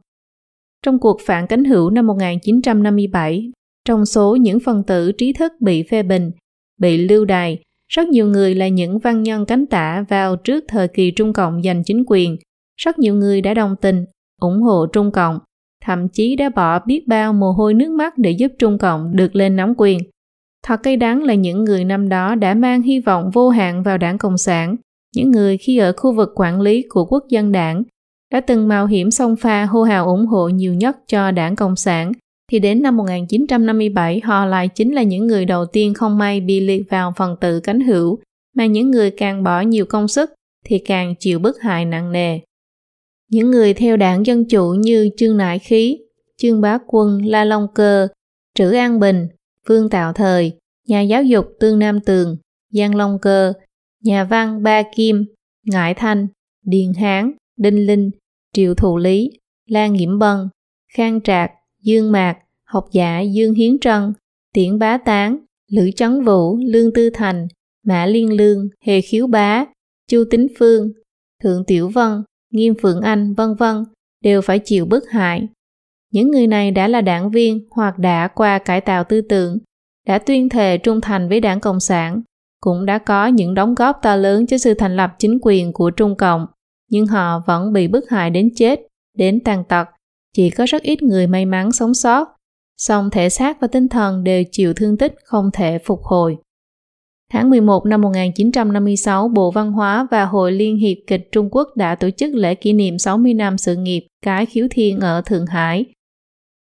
Trong 0.85 0.99
cuộc 0.99 1.22
phản 1.26 1.48
cánh 1.48 1.64
hữu 1.64 1.89
năm 1.89 2.07
1957, 2.07 3.52
trong 3.85 4.06
số 4.06 4.35
những 4.35 4.60
phần 4.60 4.84
tử 4.88 5.11
trí 5.11 5.34
thức 5.34 5.53
bị 5.60 5.84
phê 5.84 6.03
bình, 6.03 6.31
bị 6.80 6.98
lưu 6.98 7.26
đày, 7.26 7.60
rất 7.88 8.07
nhiều 8.07 8.27
người 8.27 8.56
là 8.56 8.68
những 8.68 8.99
văn 8.99 9.23
nhân 9.23 9.45
cánh 9.45 9.65
tả 9.65 10.06
vào 10.10 10.35
trước 10.35 10.64
thời 10.68 10.88
kỳ 10.88 11.11
Trung 11.11 11.34
Cộng 11.34 11.64
giành 11.64 11.84
chính 11.84 12.03
quyền. 12.07 12.38
Rất 12.77 12.99
nhiều 12.99 13.15
người 13.15 13.41
đã 13.41 13.53
đồng 13.53 13.76
tình, 13.81 14.06
ủng 14.41 14.61
hộ 14.61 14.85
Trung 14.85 15.11
Cộng, 15.11 15.39
thậm 15.85 16.07
chí 16.10 16.35
đã 16.35 16.49
bỏ 16.49 16.80
biết 16.85 17.07
bao 17.07 17.34
mồ 17.34 17.52
hôi 17.52 17.73
nước 17.73 17.91
mắt 17.91 18.18
để 18.18 18.31
giúp 18.31 18.52
Trung 18.60 18.77
Cộng 18.77 19.15
được 19.15 19.35
lên 19.35 19.56
nắm 19.56 19.73
quyền. 19.77 19.99
Thật 20.64 20.84
cay 20.84 20.98
đắng 20.98 21.23
là 21.23 21.34
những 21.34 21.64
người 21.64 21.85
năm 21.85 22.10
đó 22.10 22.35
đã 22.35 22.53
mang 22.53 22.81
hy 22.81 22.99
vọng 22.99 23.30
vô 23.34 23.49
hạn 23.49 23.84
vào 23.84 23.98
đảng 23.98 24.18
Cộng 24.18 24.38
sản, 24.38 24.76
những 25.16 25.32
người 25.32 25.58
khi 25.58 25.78
ở 25.78 25.94
khu 25.98 26.14
vực 26.14 26.30
quản 26.36 26.62
lý 26.62 26.86
của 26.90 27.06
quốc 27.06 27.26
dân 27.30 27.52
đảng 27.52 27.84
đã 28.32 28.42
từng 28.42 28.68
mạo 28.68 28.88
hiểm 28.88 29.12
xông 29.12 29.36
pha 29.36 29.66
hô 29.66 29.84
hào 29.84 30.06
ủng 30.06 30.26
hộ 30.26 30.50
nhiều 30.50 30.74
nhất 30.74 30.98
cho 31.08 31.32
đảng 31.32 31.56
Cộng 31.56 31.76
sản, 31.76 32.12
thì 32.52 32.60
đến 32.60 32.82
năm 32.82 32.98
1957 32.98 34.20
họ 34.24 34.46
lại 34.46 34.68
chính 34.68 34.94
là 34.96 35.04
những 35.04 35.28
người 35.28 35.46
đầu 35.46 35.66
tiên 35.66 35.94
không 35.94 36.18
may 36.18 36.42
bị 36.42 36.60
liệt 36.60 36.84
vào 36.90 37.14
phần 37.18 37.36
tử 37.42 37.60
cánh 37.60 37.80
hữu, 37.80 38.20
mà 38.56 38.66
những 38.66 38.92
người 38.92 39.12
càng 39.12 39.44
bỏ 39.44 39.62
nhiều 39.62 39.86
công 39.86 40.08
sức 40.08 40.32
thì 40.66 40.80
càng 40.80 41.16
chịu 41.20 41.40
bức 41.40 41.62
hại 41.62 41.86
nặng 41.86 42.12
nề. 42.12 42.40
Những 43.30 43.52
người 43.52 43.74
theo 43.74 43.98
đảng 43.98 44.26
Dân 44.26 44.46
Chủ 44.50 44.74
như 44.74 45.10
Trương 45.18 45.38
Nại 45.38 45.60
Khí, 45.60 46.00
Trương 46.38 46.62
Bá 46.62 46.78
Quân, 46.88 47.26
La 47.26 47.46
Long 47.46 47.68
Cơ, 47.74 48.08
Trữ 48.56 48.72
An 48.72 49.00
Bình, 49.00 49.28
Vương 49.68 49.90
Tạo 49.90 50.14
Thời, 50.14 50.54
nhà 50.88 51.02
giáo 51.02 51.24
dục 51.24 51.46
Tương 51.60 51.80
Nam 51.80 52.00
Tường, 52.00 52.38
Giang 52.74 52.96
Long 52.96 53.20
Cơ, 53.20 53.54
nhà 54.02 54.23
văn 54.23 54.64
Ba 54.64 54.84
Kim, 54.95 55.26
Ngải 55.65 55.94
Thanh, 55.94 56.28
Điền 56.65 56.94
Hán, 56.94 57.32
Đinh 57.57 57.86
Linh, 57.86 58.11
Triệu 58.53 58.76
Thụ 58.76 58.98
Lý, 58.98 59.30
Lan 59.65 59.94
Nghiễm 59.94 60.19
Bân, 60.19 60.38
Khang 60.94 61.22
Trạc, 61.22 61.52
Dương 61.82 62.11
Mạc, 62.11 62.38
học 62.64 62.86
giả 62.91 63.19
Dương 63.19 63.53
Hiến 63.53 63.80
Trân, 63.80 64.14
Tiễn 64.53 64.80
Bá 64.80 64.98
Tán, 64.98 65.38
Lữ 65.72 65.91
Trấn 65.95 66.23
Vũ, 66.23 66.57
Lương 66.57 66.94
Tư 66.94 67.10
Thành, 67.14 67.48
Mã 67.86 68.06
Liên 68.06 68.34
Lương, 68.34 68.68
Hề 68.86 69.02
Khiếu 69.02 69.28
Bá, 69.28 69.65
Chu 70.07 70.23
Tính 70.32 70.48
Phương, 70.60 70.91
Thượng 71.44 71.64
Tiểu 71.68 71.90
Vân, 71.90 72.23
Nghiêm 72.52 72.73
Phượng 72.82 73.02
Anh, 73.02 73.34
vân 73.34 73.53
vân 73.53 73.84
đều 74.23 74.41
phải 74.41 74.60
chịu 74.60 74.86
bức 74.86 75.10
hại. 75.10 75.48
Những 76.11 76.32
người 76.32 76.48
này 76.48 76.72
đã 76.72 76.88
là 76.88 77.02
đảng 77.02 77.30
viên 77.30 77.68
hoặc 77.72 77.99
đã 77.99 78.28
qua 78.28 78.60
cải 78.60 78.82
tạo 78.82 79.03
tư 79.03 79.22
tưởng, 79.22 79.57
đã 80.07 80.18
tuyên 80.18 80.49
thệ 80.49 80.78
trung 80.78 81.02
thành 81.02 81.30
với 81.30 81.40
đảng 81.40 81.60
Cộng 81.60 81.80
sản, 81.80 82.22
cũng 82.62 82.86
đã 82.86 82.98
có 82.98 83.28
những 83.28 83.54
đóng 83.54 83.76
góp 83.76 84.00
to 84.02 84.16
lớn 84.16 84.48
cho 84.48 84.58
sự 84.58 84.74
thành 84.74 84.96
lập 84.96 85.16
chính 85.20 85.38
quyền 85.42 85.74
của 85.74 85.90
Trung 85.90 86.16
Cộng, 86.16 86.46
nhưng 86.90 87.06
họ 87.06 87.44
vẫn 87.48 87.74
bị 87.74 87.88
bức 87.88 88.10
hại 88.10 88.30
đến 88.30 88.50
chết, 88.56 88.80
đến 89.18 89.40
tàn 89.40 89.64
tật. 89.64 89.88
Chỉ 90.36 90.50
có 90.50 90.66
rất 90.68 90.84
ít 90.84 91.04
người 91.04 91.28
may 91.28 91.46
mắn 91.46 91.72
sống 91.72 91.94
sót, 91.94 92.28
song 92.78 93.10
thể 93.10 93.30
xác 93.30 93.62
và 93.62 93.68
tinh 93.68 93.88
thần 93.88 94.24
đều 94.24 94.44
chịu 94.52 94.74
thương 94.74 94.98
tích 94.98 95.16
không 95.24 95.50
thể 95.54 95.80
phục 95.86 96.00
hồi. 96.04 96.38
Tháng 97.34 97.50
11 97.50 97.86
năm 97.86 98.02
1956, 98.02 99.28
Bộ 99.28 99.52
Văn 99.52 99.72
hóa 99.72 100.08
và 100.12 100.26
Hội 100.26 100.52
Liên 100.52 100.78
hiệp 100.78 100.98
kịch 101.08 101.30
Trung 101.32 101.50
Quốc 101.52 101.68
đã 101.76 101.96
tổ 101.96 102.10
chức 102.10 102.34
lễ 102.34 102.56
kỷ 102.56 102.74
niệm 102.74 103.00
60 103.00 103.34
năm 103.34 103.58
sự 103.58 103.76
nghiệp 103.76 104.08
Cái 104.26 104.46
Khiếu 104.46 104.68
Thiên 104.72 105.00
ở 105.00 105.22
Thượng 105.22 105.46
Hải. 105.46 105.86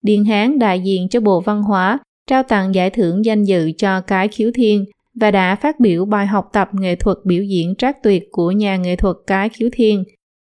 Điền 0.02 0.24
Hán 0.24 0.58
đại 0.58 0.80
diện 0.80 1.08
cho 1.08 1.20
Bộ 1.20 1.40
Văn 1.40 1.62
hóa 1.62 1.98
trao 2.26 2.42
tặng 2.42 2.74
giải 2.74 2.90
thưởng 2.90 3.24
danh 3.24 3.44
dự 3.44 3.72
cho 3.78 4.00
Cái 4.00 4.28
Khiếu 4.28 4.50
Thiên 4.54 4.84
và 5.20 5.30
đã 5.30 5.56
phát 5.56 5.80
biểu 5.80 6.04
bài 6.04 6.26
học 6.26 6.48
tập 6.52 6.68
nghệ 6.72 6.96
thuật 6.96 7.16
biểu 7.24 7.42
diễn 7.42 7.74
trác 7.78 8.02
tuyệt 8.02 8.22
của 8.30 8.50
nhà 8.50 8.76
nghệ 8.76 8.96
thuật 8.96 9.16
Cái 9.26 9.48
Khiếu 9.48 9.68
Thiên. 9.72 10.04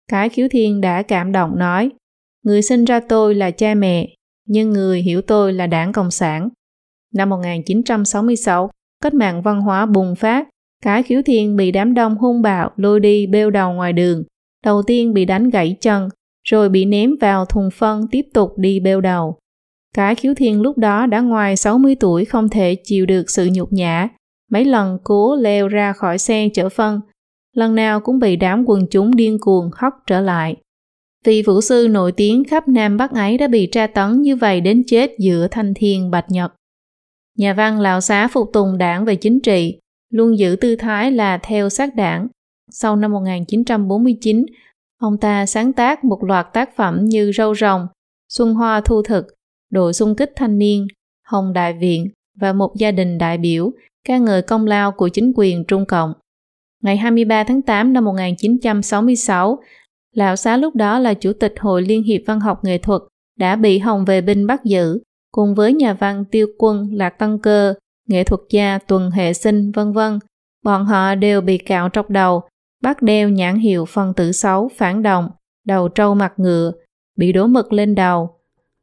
Cái 0.09 0.29
Khiếu 0.29 0.49
Thiên 0.51 0.81
đã 0.81 1.03
cảm 1.03 1.33
động 1.33 1.59
nói, 1.59 1.91
Người 2.43 2.63
sinh 2.63 2.85
ra 2.85 3.01
tôi 3.01 3.35
là 3.35 3.51
cha 3.51 3.75
mẹ, 3.75 4.09
nhưng 4.47 4.71
người 4.71 5.03
hiểu 5.03 5.23
tôi 5.23 5.53
là 5.53 5.67
đảng 5.67 5.93
Cộng 5.93 6.11
sản. 6.11 6.49
Năm 7.15 7.29
1966, 7.29 8.71
cách 9.03 9.15
mạng 9.15 9.43
văn 9.43 9.61
hóa 9.61 9.87
bùng 9.87 10.15
phát, 10.15 10.49
cái 10.83 11.03
khiếu 11.03 11.23
thiên 11.23 11.57
bị 11.57 11.71
đám 11.71 11.95
đông 11.95 12.17
hung 12.17 12.43
bạo 12.43 12.71
lôi 12.77 13.01
đi 13.01 13.27
bêu 13.27 13.51
đầu 13.51 13.73
ngoài 13.73 13.93
đường. 13.93 14.25
Đầu 14.65 14.83
tiên 14.87 15.15
bị 15.15 15.25
đánh 15.25 15.51
gãy 15.51 15.77
chân, 15.81 16.09
rồi 16.49 16.69
bị 16.69 16.85
ném 16.85 17.11
vào 17.21 17.45
thùng 17.45 17.71
phân 17.71 18.07
tiếp 18.11 18.27
tục 18.35 18.53
đi 18.57 18.81
bêu 18.81 19.01
đầu. 19.01 19.39
Cái 19.95 20.15
khiếu 20.15 20.35
thiên 20.35 20.63
lúc 20.63 20.79
đó 20.79 21.07
đã 21.07 21.21
ngoài 21.21 21.57
60 21.57 21.95
tuổi 22.01 22.25
không 22.25 22.49
thể 22.49 22.77
chịu 22.85 23.07
được 23.07 23.31
sự 23.31 23.49
nhục 23.53 23.73
nhã. 23.73 24.09
Mấy 24.51 24.65
lần 24.65 24.99
cố 25.05 25.37
leo 25.37 25.69
ra 25.69 25.93
khỏi 25.93 26.19
xe 26.19 26.49
chở 26.55 26.69
phân, 26.69 27.01
lần 27.53 27.75
nào 27.75 28.01
cũng 28.01 28.19
bị 28.19 28.37
đám 28.37 28.65
quần 28.67 28.87
chúng 28.91 29.17
điên 29.17 29.39
cuồng 29.41 29.71
hất 29.73 29.93
trở 30.07 30.21
lại. 30.21 30.57
Vị 31.25 31.43
vũ 31.43 31.61
sư 31.61 31.89
nổi 31.91 32.13
tiếng 32.13 32.45
khắp 32.45 32.69
Nam 32.69 32.97
Bắc 32.97 33.11
ấy 33.11 33.39
đã 33.39 33.49
bị 33.49 33.69
tra 33.73 33.87
tấn 33.87 34.23
như 34.23 34.37
vậy 34.37 34.61
đến 34.61 34.83
chết 34.87 35.11
giữa 35.19 35.49
thanh 35.51 35.75
thiên 35.77 36.11
bạch 36.11 36.31
nhật. 36.31 36.53
Nhà 37.37 37.55
văn 37.55 37.81
Lão 37.81 38.01
Xá 38.01 38.29
phục 38.29 38.51
tùng 38.53 38.79
đảng 38.79 39.05
về 39.05 39.17
chính 39.17 39.41
trị, 39.41 39.79
luôn 40.11 40.39
giữ 40.39 40.57
tư 40.61 40.77
thái 40.77 41.13
là 41.13 41.39
theo 41.39 41.69
sát 41.69 41.95
đảng. 41.95 42.29
Sau 42.71 42.97
năm 42.97 43.13
1949, 43.13 44.47
ông 44.99 45.19
ta 45.19 45.47
sáng 45.47 45.73
tác 45.73 46.05
một 46.05 46.25
loạt 46.25 46.47
tác 46.53 46.77
phẩm 46.77 47.05
như 47.05 47.33
Râu 47.33 47.55
rồng, 47.55 47.87
Xuân 48.29 48.55
Hoa 48.55 48.81
Thu 48.81 49.03
Thực, 49.03 49.27
Đội 49.71 49.93
xung 49.93 50.17
kích 50.17 50.33
thanh 50.37 50.59
niên, 50.59 50.87
Hồng 51.27 51.53
Đại 51.53 51.73
Viện 51.73 52.07
và 52.41 52.53
một 52.53 52.73
gia 52.77 52.91
đình 52.91 53.19
đại 53.19 53.39
biểu 53.39 53.71
ca 54.05 54.19
ngợi 54.19 54.43
công 54.43 54.67
lao 54.67 54.93
của 54.93 55.09
chính 55.09 55.33
quyền 55.37 55.65
Trung 55.65 55.87
Cộng. 55.87 56.13
Ngày 56.83 56.97
23 56.97 57.45
tháng 57.45 57.63
8 57.63 57.93
năm 57.93 58.05
1966, 58.05 59.59
Lão 60.15 60.37
Xá 60.37 60.57
lúc 60.57 60.75
đó 60.75 60.99
là 60.99 61.15
Chủ 61.15 61.33
tịch 61.33 61.55
Hội 61.61 61.83
Liên 61.83 62.03
hiệp 62.03 62.21
Văn 62.27 62.41
học 62.41 62.65
Nghệ 62.65 62.79
thuật 62.79 63.03
đã 63.39 63.57
bị 63.57 63.79
Hồng 63.79 64.05
Vệ 64.05 64.21
Binh 64.21 64.47
bắt 64.47 64.65
giữ 64.65 65.01
cùng 65.33 65.55
với 65.55 65.73
nhà 65.73 65.93
văn 65.93 66.25
Tiêu 66.31 66.47
Quân, 66.59 66.89
Lạc 66.93 67.19
Tăng 67.19 67.39
Cơ, 67.39 67.75
nghệ 68.09 68.25
thuật 68.25 68.41
gia 68.51 68.79
Tuần 68.79 69.11
Hệ 69.11 69.33
Sinh, 69.33 69.71
vân 69.71 69.93
vân. 69.93 70.19
Bọn 70.65 70.85
họ 70.85 71.15
đều 71.15 71.41
bị 71.41 71.59
cạo 71.59 71.89
trọc 71.93 72.11
đầu, 72.11 72.43
bắt 72.83 73.03
đeo 73.03 73.29
nhãn 73.29 73.57
hiệu 73.57 73.85
phân 73.85 74.15
tử 74.15 74.33
xấu, 74.33 74.69
phản 74.77 75.03
động, 75.03 75.31
đầu 75.67 75.89
trâu 75.89 76.15
mặt 76.15 76.33
ngựa, 76.37 76.73
bị 77.17 77.33
đổ 77.33 77.47
mực 77.47 77.73
lên 77.73 77.95
đầu. 77.95 78.31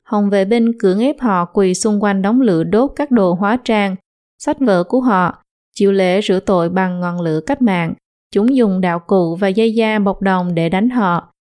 Hồng 0.03 0.30
vệ 0.30 0.45
binh 0.45 0.80
cưỡng 0.80 0.99
ép 0.99 1.19
họ 1.19 1.45
quỳ 1.45 1.73
xung 1.73 2.03
quanh 2.03 2.22
đống 2.22 2.41
lửa 2.41 2.64
đốt 2.64 2.91
các 2.95 3.11
đồ 3.11 3.34
hóa 3.34 3.57
trang, 3.64 3.95
sách 4.38 4.59
vở 4.59 4.84
của 4.84 5.01
họ, 5.01 5.43
chịu 5.76 5.91
lễ 5.91 6.22
rửa 6.22 6.39
tội 6.39 6.69
bằng 6.69 6.99
ngọn 6.99 7.22
lửa 7.22 7.39
cách 7.45 7.61
mạng. 7.61 7.93
Chúng 8.31 8.55
dùng 8.55 8.81
đạo 8.81 8.99
cụ 8.99 9.35
và 9.35 9.47
dây 9.47 9.73
da 9.73 9.99
bọc 9.99 10.22
đồng 10.22 10.55
để 10.55 10.69
đánh 10.69 10.89
họ. 10.89 11.34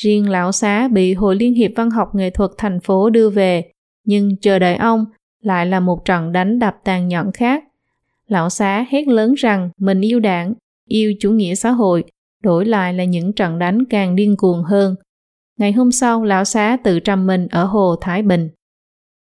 Riêng 0.00 0.30
lão 0.30 0.52
xá 0.52 0.88
bị 0.88 1.14
Hội 1.14 1.36
Liên 1.36 1.54
hiệp 1.54 1.70
Văn 1.76 1.90
học 1.90 2.14
Nghệ 2.14 2.30
thuật 2.30 2.50
thành 2.58 2.80
phố 2.80 3.10
đưa 3.10 3.30
về, 3.30 3.70
nhưng 4.04 4.36
chờ 4.40 4.58
đợi 4.58 4.76
ông 4.76 5.04
lại 5.40 5.66
là 5.66 5.80
một 5.80 6.04
trận 6.04 6.32
đánh 6.32 6.58
đập 6.58 6.76
tàn 6.84 7.08
nhẫn 7.08 7.32
khác. 7.32 7.64
Lão 8.28 8.50
xá 8.50 8.86
hét 8.88 9.08
lớn 9.08 9.34
rằng 9.34 9.70
mình 9.78 10.00
yêu 10.00 10.20
đảng, 10.20 10.54
yêu 10.88 11.14
chủ 11.20 11.30
nghĩa 11.30 11.54
xã 11.54 11.70
hội, 11.70 12.04
đổi 12.42 12.66
lại 12.66 12.94
là 12.94 13.04
những 13.04 13.32
trận 13.32 13.58
đánh 13.58 13.84
càng 13.84 14.16
điên 14.16 14.36
cuồng 14.36 14.62
hơn. 14.62 14.94
Ngày 15.58 15.72
hôm 15.72 15.92
sau, 15.92 16.24
lão 16.24 16.44
xá 16.44 16.76
tự 16.84 17.00
trầm 17.00 17.26
mình 17.26 17.48
ở 17.50 17.64
hồ 17.64 17.96
Thái 18.00 18.22
Bình. 18.22 18.48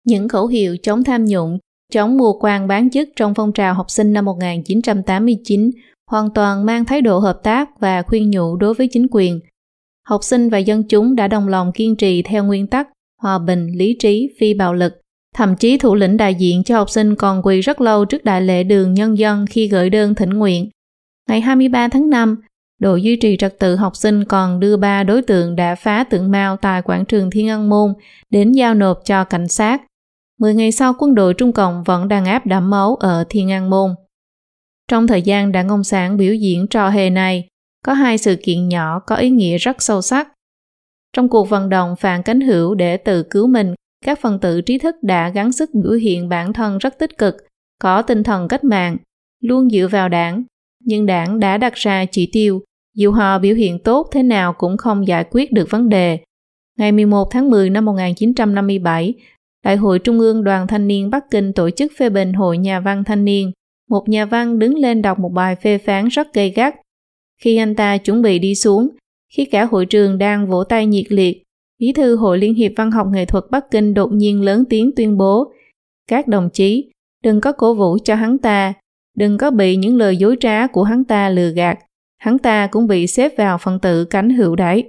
Những 0.05 0.29
khẩu 0.29 0.47
hiệu 0.47 0.77
chống 0.83 1.05
tham 1.05 1.25
nhũng, 1.25 1.59
chống 1.93 2.17
mua 2.17 2.33
quan 2.41 2.69
bán 2.69 2.91
chức 2.91 3.09
trong 3.17 3.35
phong 3.35 3.53
trào 3.53 3.75
học 3.75 3.91
sinh 3.91 4.13
năm 4.13 4.25
1989 4.25 5.71
hoàn 6.11 6.31
toàn 6.31 6.67
mang 6.67 6.85
thái 6.85 7.03
độ 7.03 7.19
hợp 7.19 7.41
tác 7.43 7.81
và 7.81 8.03
khuyên 8.03 8.31
nhủ 8.31 8.57
đối 8.57 8.75
với 8.75 8.89
chính 8.93 9.07
quyền. 9.11 9.41
Học 10.09 10.25
sinh 10.25 10.49
và 10.49 10.59
dân 10.59 10.83
chúng 10.89 11.17
đã 11.17 11.29
đồng 11.29 11.49
lòng 11.49 11.73
kiên 11.73 11.97
trì 11.97 12.23
theo 12.23 12.45
nguyên 12.45 12.67
tắc 12.67 12.89
hòa 13.23 13.39
bình, 13.39 13.67
lý 13.75 13.97
trí, 13.99 14.29
phi 14.41 14.55
bạo 14.55 14.75
lực. 14.75 15.01
Thậm 15.35 15.57
chí 15.57 15.79
thủ 15.79 15.95
lĩnh 15.95 16.17
đại 16.17 16.35
diện 16.35 16.65
cho 16.65 16.77
học 16.79 16.91
sinh 16.91 17.15
còn 17.15 17.43
quỳ 17.43 17.61
rất 17.61 17.81
lâu 17.81 18.05
trước 18.05 18.25
đại 18.25 18.43
lễ 18.43 18.65
đường 18.65 18.95
nhân 18.95 19.19
dân 19.19 19.47
khi 19.47 19.69
gửi 19.69 19.91
đơn 19.91 20.15
thỉnh 20.15 20.31
nguyện. 20.31 20.71
Ngày 21.29 21.41
23 21.41 21.89
tháng 21.89 22.11
5, 22.11 22.37
đội 22.79 23.03
duy 23.03 23.17
trì 23.17 23.37
trật 23.37 23.59
tự 23.59 23.77
học 23.77 23.97
sinh 23.97 24.25
còn 24.25 24.61
đưa 24.61 24.77
ba 24.77 25.03
đối 25.03 25.23
tượng 25.23 25.57
đã 25.57 25.75
phá 25.75 26.05
tượng 26.05 26.31
Mao 26.31 26.57
tại 26.57 26.83
quảng 26.83 27.05
trường 27.05 27.31
Thiên 27.31 27.49
an 27.49 27.71
Môn 27.71 27.95
đến 28.31 28.53
giao 28.53 28.75
nộp 28.75 29.01
cho 29.05 29.25
cảnh 29.25 29.49
sát. 29.49 29.83
Mười 30.39 30.55
ngày 30.55 30.73
sau, 30.73 30.95
quân 30.99 31.15
đội 31.15 31.35
Trung 31.35 31.53
Cộng 31.53 31.83
vẫn 31.83 32.09
đang 32.09 32.25
áp 32.25 32.47
đẫm 32.47 32.71
máu 32.71 32.95
ở 32.95 33.25
Thiên 33.29 33.51
An 33.51 33.71
Môn. 33.71 33.91
Trong 34.89 35.07
thời 35.07 35.23
gian 35.23 35.53
đảng 35.53 35.69
Cộng 35.69 35.85
sản 35.85 36.17
biểu 36.17 36.35
diễn 36.35 36.67
trò 36.67 36.89
hề 36.89 37.11
này, 37.11 37.49
có 37.85 37.93
hai 37.93 38.19
sự 38.19 38.37
kiện 38.43 38.69
nhỏ 38.69 39.01
có 39.07 39.17
ý 39.17 39.31
nghĩa 39.31 39.59
rất 39.59 39.83
sâu 39.83 40.03
sắc. 40.03 40.29
Trong 41.13 41.29
cuộc 41.29 41.49
vận 41.49 41.69
động 41.69 41.97
phản 41.97 42.23
cánh 42.23 42.41
hữu 42.41 42.75
để 42.75 42.97
tự 42.97 43.23
cứu 43.23 43.47
mình, 43.47 43.75
các 44.05 44.19
phần 44.21 44.39
tử 44.39 44.61
trí 44.61 44.79
thức 44.79 44.97
đã 45.03 45.29
gắng 45.29 45.53
sức 45.53 45.71
biểu 45.75 45.93
hiện 45.93 46.29
bản 46.29 46.53
thân 46.53 46.79
rất 46.79 46.99
tích 46.99 47.19
cực, 47.19 47.37
có 47.81 48.03
tinh 48.03 48.23
thần 48.23 48.49
cách 48.49 48.65
mạng, 48.65 48.97
luôn 49.43 49.71
dựa 49.71 49.89
vào 49.91 50.09
đảng. 50.09 50.45
Nhưng 50.85 51.07
đảng 51.07 51.41
đã 51.41 51.59
đặt 51.59 51.75
ra 51.75 52.05
chỉ 52.05 52.31
tiêu, 52.33 52.63
dù 52.95 53.13
họ 53.13 53.39
biểu 53.39 53.55
hiện 53.55 53.79
tốt 53.79 54.09
thế 54.13 54.23
nào 54.23 54.53
cũng 54.53 54.77
không 54.77 55.07
giải 55.07 55.25
quyết 55.31 55.53
được 55.53 55.71
vấn 55.71 55.89
đề. 55.89 56.19
Ngày 56.79 56.93
11 56.93 57.29
tháng 57.31 57.51
10 57.51 57.71
năm 57.71 57.85
1957, 57.85 59.15
Đại 59.67 59.77
hội 59.77 59.99
Trung 59.99 60.19
ương 60.19 60.45
Đoàn 60.45 60.67
Thanh 60.67 60.89
niên 60.89 61.11
Bắc 61.11 61.31
Kinh 61.31 61.53
tổ 61.53 61.71
chức 61.71 61.93
phê 61.99 62.11
bình 62.11 62.33
Hội 62.33 62.59
Nhà 62.59 62.81
văn 62.81 63.05
Thanh 63.05 63.25
niên. 63.25 63.53
Một 63.91 64.09
nhà 64.09 64.25
văn 64.25 64.59
đứng 64.59 64.75
lên 64.75 65.03
đọc 65.03 65.19
một 65.19 65.29
bài 65.29 65.57
phê 65.57 65.79
phán 65.79 66.09
rất 66.09 66.35
gay 66.35 66.51
gắt. 66.51 66.75
Khi 67.43 67.57
anh 67.57 67.75
ta 67.75 67.99
chuẩn 67.99 68.23
bị 68.23 68.39
đi 68.39 68.55
xuống, 68.55 68.89
khi 69.33 69.45
cả 69.45 69.65
hội 69.65 69.87
trường 69.87 70.19
đang 70.19 70.47
vỗ 70.47 70.65
tay 70.65 70.87
nhiệt 70.87 71.05
liệt, 71.09 71.43
Bí 71.81 71.93
thư 71.93 72.17
Hội 72.17 72.39
Liên 72.39 72.55
hiệp 72.55 72.73
Văn 72.77 72.91
học 72.91 73.07
Nghệ 73.13 73.25
thuật 73.25 73.45
Bắc 73.51 73.71
Kinh 73.71 73.95
đột 73.95 74.13
nhiên 74.13 74.43
lớn 74.43 74.65
tiếng 74.71 74.91
tuyên 74.97 75.17
bố 75.17 75.53
Các 76.09 76.29
đồng 76.29 76.51
chí, 76.51 76.91
đừng 77.25 77.41
có 77.41 77.53
cổ 77.53 77.75
vũ 77.75 77.99
cho 78.05 78.15
hắn 78.15 78.39
ta, 78.39 78.73
đừng 79.17 79.39
có 79.39 79.51
bị 79.51 79.77
những 79.77 79.97
lời 79.97 80.17
dối 80.17 80.37
trá 80.41 80.67
của 80.67 80.83
hắn 80.83 81.05
ta 81.05 81.29
lừa 81.29 81.51
gạt, 81.51 81.79
hắn 82.19 82.39
ta 82.39 82.67
cũng 82.67 82.87
bị 82.87 83.07
xếp 83.07 83.33
vào 83.37 83.59
phần 83.59 83.79
tử 83.81 84.05
cánh 84.05 84.31
hữu 84.31 84.57
đấy. 84.57 84.85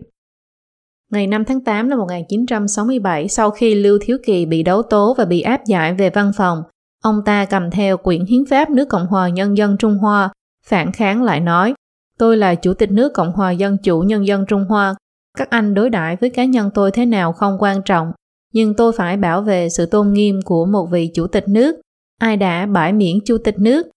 Ngày 1.12 1.28
5 1.28 1.46
tháng 1.46 1.62
8 1.62 1.90
năm 1.90 2.00
1967, 2.00 3.28
sau 3.28 3.52
khi 3.52 3.76
Lưu 3.76 4.00
Thiếu 4.02 4.18
Kỳ 4.26 4.46
bị 4.46 4.64
đấu 4.64 4.82
tố 4.82 5.16
và 5.18 5.26
bị 5.26 5.42
áp 5.42 5.66
giải 5.66 5.94
về 5.94 6.10
văn 6.10 6.32
phòng, 6.38 6.64
ông 7.04 7.22
ta 7.26 7.46
cầm 7.46 7.72
theo 7.72 7.98
quyển 7.98 8.26
hiến 8.26 8.46
pháp 8.46 8.70
nước 8.70 8.90
Cộng 8.90 9.08
hòa 9.08 9.30
Nhân 9.30 9.58
dân 9.58 9.78
Trung 9.78 9.98
Hoa, 9.98 10.30
phản 10.66 10.92
kháng 10.92 11.24
lại 11.24 11.40
nói 11.40 11.74
Tôi 12.20 12.38
là 12.38 12.56
Chủ 12.56 12.74
tịch 12.74 12.92
nước 12.92 13.14
Cộng 13.14 13.32
hòa 13.32 13.52
Dân 13.52 13.78
chủ 13.84 14.02
Nhân 14.02 14.28
dân 14.28 14.46
Trung 14.48 14.66
Hoa. 14.70 14.96
Các 15.38 15.50
anh 15.50 15.74
đối 15.74 15.90
đãi 15.90 16.16
với 16.16 16.30
cá 16.30 16.46
nhân 16.46 16.70
tôi 16.74 16.92
thế 16.92 17.06
nào 17.06 17.34
không 17.34 17.58
quan 17.60 17.82
trọng, 17.86 18.12
nhưng 18.54 18.74
tôi 18.74 18.92
phải 18.98 19.18
bảo 19.18 19.42
vệ 19.42 19.70
sự 19.70 19.86
tôn 19.86 20.14
nghiêm 20.14 20.40
của 20.46 20.66
một 20.66 20.86
vị 20.92 21.12
Chủ 21.14 21.28
tịch 21.28 21.48
nước. 21.48 21.76
Ai 22.20 22.38
đã 22.38 22.66
bãi 22.66 22.94
miễn 22.94 23.16
Chủ 23.26 23.38
tịch 23.38 23.60
nước, 23.60 23.88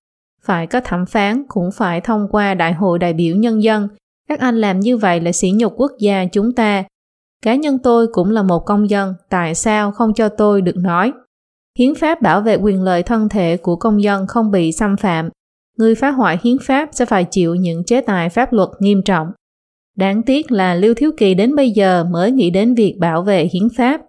phải 0.43 0.67
có 0.67 0.81
thẩm 0.81 1.07
phán 1.07 1.45
cũng 1.49 1.71
phải 1.73 2.01
thông 2.01 2.29
qua 2.31 2.55
Đại 2.55 2.73
hội 2.73 2.99
đại 2.99 3.13
biểu 3.13 3.37
nhân 3.37 3.63
dân. 3.63 3.89
Các 4.29 4.41
anh 4.41 4.61
làm 4.61 4.81
như 4.81 4.97
vậy 4.97 5.21
là 5.21 5.33
sỉ 5.33 5.51
nhục 5.51 5.73
quốc 5.77 5.93
gia 5.99 6.25
chúng 6.25 6.53
ta. 6.53 6.85
Cá 7.45 7.55
nhân 7.55 7.79
tôi 7.79 8.07
cũng 8.13 8.31
là 8.31 8.43
một 8.43 8.67
công 8.67 8.91
dân, 8.91 9.15
tại 9.29 9.55
sao 9.55 9.93
không 9.93 10.15
cho 10.15 10.29
tôi 10.29 10.63
được 10.63 10.77
nói? 10.77 11.13
Hiến 11.79 11.95
pháp 11.95 12.23
bảo 12.23 12.41
vệ 12.41 12.57
quyền 12.57 12.83
lợi 12.83 13.03
thân 13.03 13.29
thể 13.29 13.57
của 13.57 13.77
công 13.77 14.03
dân 14.03 14.27
không 14.27 14.51
bị 14.51 14.73
xâm 14.73 14.97
phạm. 14.97 15.29
Người 15.79 15.95
phá 15.95 16.11
hoại 16.11 16.39
hiến 16.43 16.57
pháp 16.63 16.89
sẽ 16.93 17.05
phải 17.05 17.25
chịu 17.25 17.55
những 17.55 17.85
chế 17.85 18.01
tài 18.01 18.29
pháp 18.29 18.53
luật 18.53 18.69
nghiêm 18.79 19.03
trọng. 19.05 19.27
Đáng 19.97 20.23
tiếc 20.23 20.53
là 20.53 20.75
Lưu 20.75 20.95
Thiếu 20.95 21.11
Kỳ 21.17 21.35
đến 21.35 21.57
bây 21.57 21.71
giờ 21.71 22.05
mới 22.05 22.33
nghĩ 22.33 22.51
đến 22.51 22.75
việc 22.75 22.97
bảo 22.99 23.23
vệ 23.23 23.49
hiến 23.53 23.69
pháp. 23.77 24.01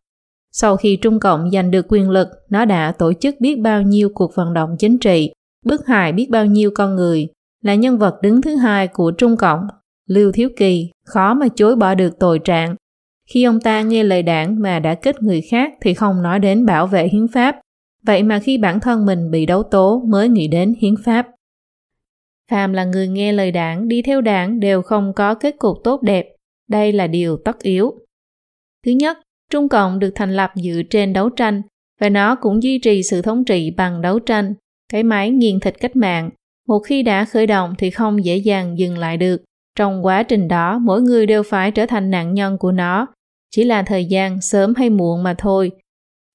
Sau 0.51 0.77
khi 0.77 0.95
Trung 0.95 1.19
Cộng 1.19 1.51
giành 1.51 1.71
được 1.71 1.85
quyền 1.89 2.09
lực, 2.09 2.27
nó 2.49 2.65
đã 2.65 2.91
tổ 2.91 3.13
chức 3.13 3.35
biết 3.39 3.59
bao 3.59 3.81
nhiêu 3.81 4.09
cuộc 4.13 4.35
vận 4.35 4.53
động 4.53 4.75
chính 4.79 4.97
trị, 4.99 5.31
bức 5.65 5.87
hại 5.87 6.11
biết 6.11 6.29
bao 6.29 6.45
nhiêu 6.45 6.71
con 6.75 6.95
người, 6.95 7.27
là 7.63 7.75
nhân 7.75 7.97
vật 7.97 8.15
đứng 8.21 8.41
thứ 8.41 8.55
hai 8.55 8.87
của 8.87 9.11
Trung 9.11 9.37
Cộng. 9.37 9.67
Lưu 10.07 10.31
Thiếu 10.31 10.49
Kỳ 10.57 10.91
khó 11.05 11.33
mà 11.33 11.47
chối 11.55 11.75
bỏ 11.75 11.95
được 11.95 12.19
tội 12.19 12.39
trạng 12.39 12.75
khi 13.33 13.43
ông 13.43 13.59
ta 13.59 13.81
nghe 13.81 14.03
lời 14.03 14.23
đảng 14.23 14.61
mà 14.61 14.79
đã 14.79 14.95
kết 14.95 15.23
người 15.23 15.41
khác 15.41 15.73
thì 15.81 15.93
không 15.93 16.21
nói 16.21 16.39
đến 16.39 16.65
bảo 16.65 16.87
vệ 16.87 17.07
hiến 17.07 17.27
pháp, 17.27 17.55
vậy 18.05 18.23
mà 18.23 18.39
khi 18.39 18.57
bản 18.57 18.79
thân 18.79 19.05
mình 19.05 19.31
bị 19.31 19.45
đấu 19.45 19.63
tố 19.63 20.03
mới 20.07 20.29
nghĩ 20.29 20.47
đến 20.47 20.75
hiến 20.81 20.93
pháp. 21.05 21.27
Phàm 22.49 22.73
là 22.73 22.85
người 22.85 23.07
nghe 23.07 23.31
lời 23.31 23.51
đảng, 23.51 23.87
đi 23.87 24.01
theo 24.01 24.21
đảng 24.21 24.59
đều 24.59 24.81
không 24.81 25.13
có 25.15 25.33
kết 25.33 25.55
cục 25.59 25.77
tốt 25.83 26.01
đẹp. 26.01 26.25
Đây 26.69 26.91
là 26.91 27.07
điều 27.07 27.37
tất 27.37 27.59
yếu. 27.59 27.93
Thứ 28.85 28.91
nhất, 28.91 29.17
Trung 29.51 29.69
Cộng 29.69 29.99
được 29.99 30.11
thành 30.15 30.35
lập 30.35 30.51
dựa 30.55 30.81
trên 30.89 31.13
đấu 31.13 31.29
tranh 31.29 31.61
và 31.99 32.09
nó 32.09 32.35
cũng 32.35 32.63
duy 32.63 32.79
trì 32.79 33.03
sự 33.03 33.21
thống 33.21 33.45
trị 33.45 33.71
bằng 33.77 34.01
đấu 34.01 34.19
tranh, 34.19 34.53
cái 34.93 35.03
máy 35.03 35.31
nghiền 35.31 35.59
thịt 35.59 35.79
cách 35.79 35.95
mạng. 35.95 36.29
Một 36.67 36.79
khi 36.79 37.03
đã 37.03 37.25
khởi 37.25 37.47
động 37.47 37.75
thì 37.77 37.89
không 37.89 38.25
dễ 38.25 38.37
dàng 38.37 38.77
dừng 38.77 38.97
lại 38.97 39.17
được. 39.17 39.43
Trong 39.75 40.05
quá 40.05 40.23
trình 40.23 40.47
đó, 40.47 40.79
mỗi 40.79 41.01
người 41.01 41.25
đều 41.25 41.43
phải 41.43 41.71
trở 41.71 41.85
thành 41.85 42.11
nạn 42.11 42.33
nhân 42.33 42.57
của 42.57 42.71
nó 42.71 43.07
chỉ 43.51 43.63
là 43.63 43.83
thời 43.83 44.05
gian 44.05 44.41
sớm 44.41 44.73
hay 44.75 44.89
muộn 44.89 45.23
mà 45.23 45.33
thôi. 45.37 45.71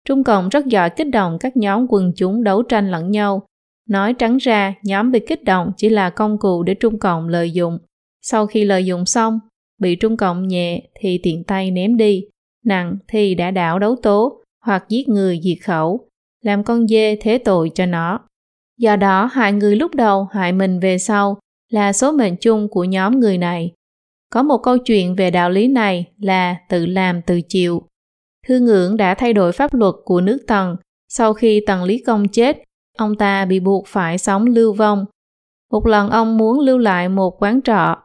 Trung 0.05 0.24
Cộng 0.24 0.48
rất 0.48 0.66
giỏi 0.66 0.90
kích 0.90 1.10
động 1.10 1.36
các 1.40 1.56
nhóm 1.56 1.86
quần 1.88 2.12
chúng 2.16 2.44
đấu 2.44 2.62
tranh 2.62 2.90
lẫn 2.90 3.10
nhau. 3.10 3.47
Nói 3.88 4.14
trắng 4.14 4.36
ra, 4.36 4.74
nhóm 4.82 5.12
bị 5.12 5.20
kích 5.26 5.44
động 5.44 5.72
chỉ 5.76 5.88
là 5.88 6.10
công 6.10 6.38
cụ 6.38 6.62
để 6.62 6.74
Trung 6.74 6.98
Cộng 6.98 7.28
lợi 7.28 7.51
dụng. 7.51 7.78
Sau 8.22 8.47
khi 8.47 8.64
lợi 8.64 8.86
dụng 8.86 9.06
xong, 9.06 9.38
bị 9.80 9.97
Trung 9.97 10.16
Cộng 10.16 10.48
nhẹ 10.48 10.82
thì 11.01 11.20
tiện 11.22 11.44
tay 11.44 11.70
ném 11.70 11.97
đi, 11.97 12.24
nặng 12.64 12.97
thì 13.09 13.34
đã 13.34 13.51
đảo 13.51 13.78
đấu 13.78 13.97
tố 14.02 14.43
hoặc 14.64 14.84
giết 14.88 15.09
người 15.09 15.40
diệt 15.43 15.59
khẩu, 15.64 16.09
làm 16.43 16.64
con 16.64 16.86
dê 16.86 17.16
thế 17.20 17.38
tội 17.38 17.70
cho 17.74 17.86
nó. 17.86 18.20
Do 18.78 18.97
đó, 18.97 19.26
hại 19.32 19.52
người 19.52 19.76
lúc 19.76 19.94
đầu, 19.94 20.24
hại 20.24 20.52
mình 20.52 20.80
về 20.80 20.98
sau 20.98 21.38
là 21.70 21.93
số 21.93 22.12
mệnh 22.12 22.36
chung 22.36 22.68
của 22.70 22.84
nhóm 22.84 23.20
người 23.20 23.38
này. 23.38 23.72
Có 24.31 24.43
một 24.43 24.59
câu 24.59 24.78
chuyện 24.78 25.15
về 25.15 25.31
đạo 25.31 25.51
lý 25.51 25.69
này 25.69 26.07
là 26.19 26.57
tự 26.69 26.86
làm 26.86 27.23
tự 27.23 27.40
chịu. 27.48 27.82
Thư 28.47 28.59
ngưỡng 28.61 28.97
đã 28.97 29.15
thay 29.15 29.32
đổi 29.32 29.53
pháp 29.53 29.74
luật 29.74 29.94
của 30.05 30.20
nước 30.20 30.39
Tần. 30.47 30.77
Sau 31.09 31.35
khi 31.35 31.62
Tần 31.66 31.85
Lý 31.85 31.98
Công 31.98 32.28
chết, 32.28 32.62
ông 32.98 33.16
ta 33.16 33.44
bị 33.44 33.61
buộc 33.61 33.86
phải 33.86 34.19
sống 34.19 34.47
lưu 34.47 34.73
vong. 34.73 35.05
Một 35.73 35.86
lần 35.86 36.11
ông 36.11 36.36
muốn 36.36 36.61
lưu 36.61 36.78
lại 36.78 37.09
một 37.09 37.43
quán 37.43 37.62
trọ. 37.62 37.97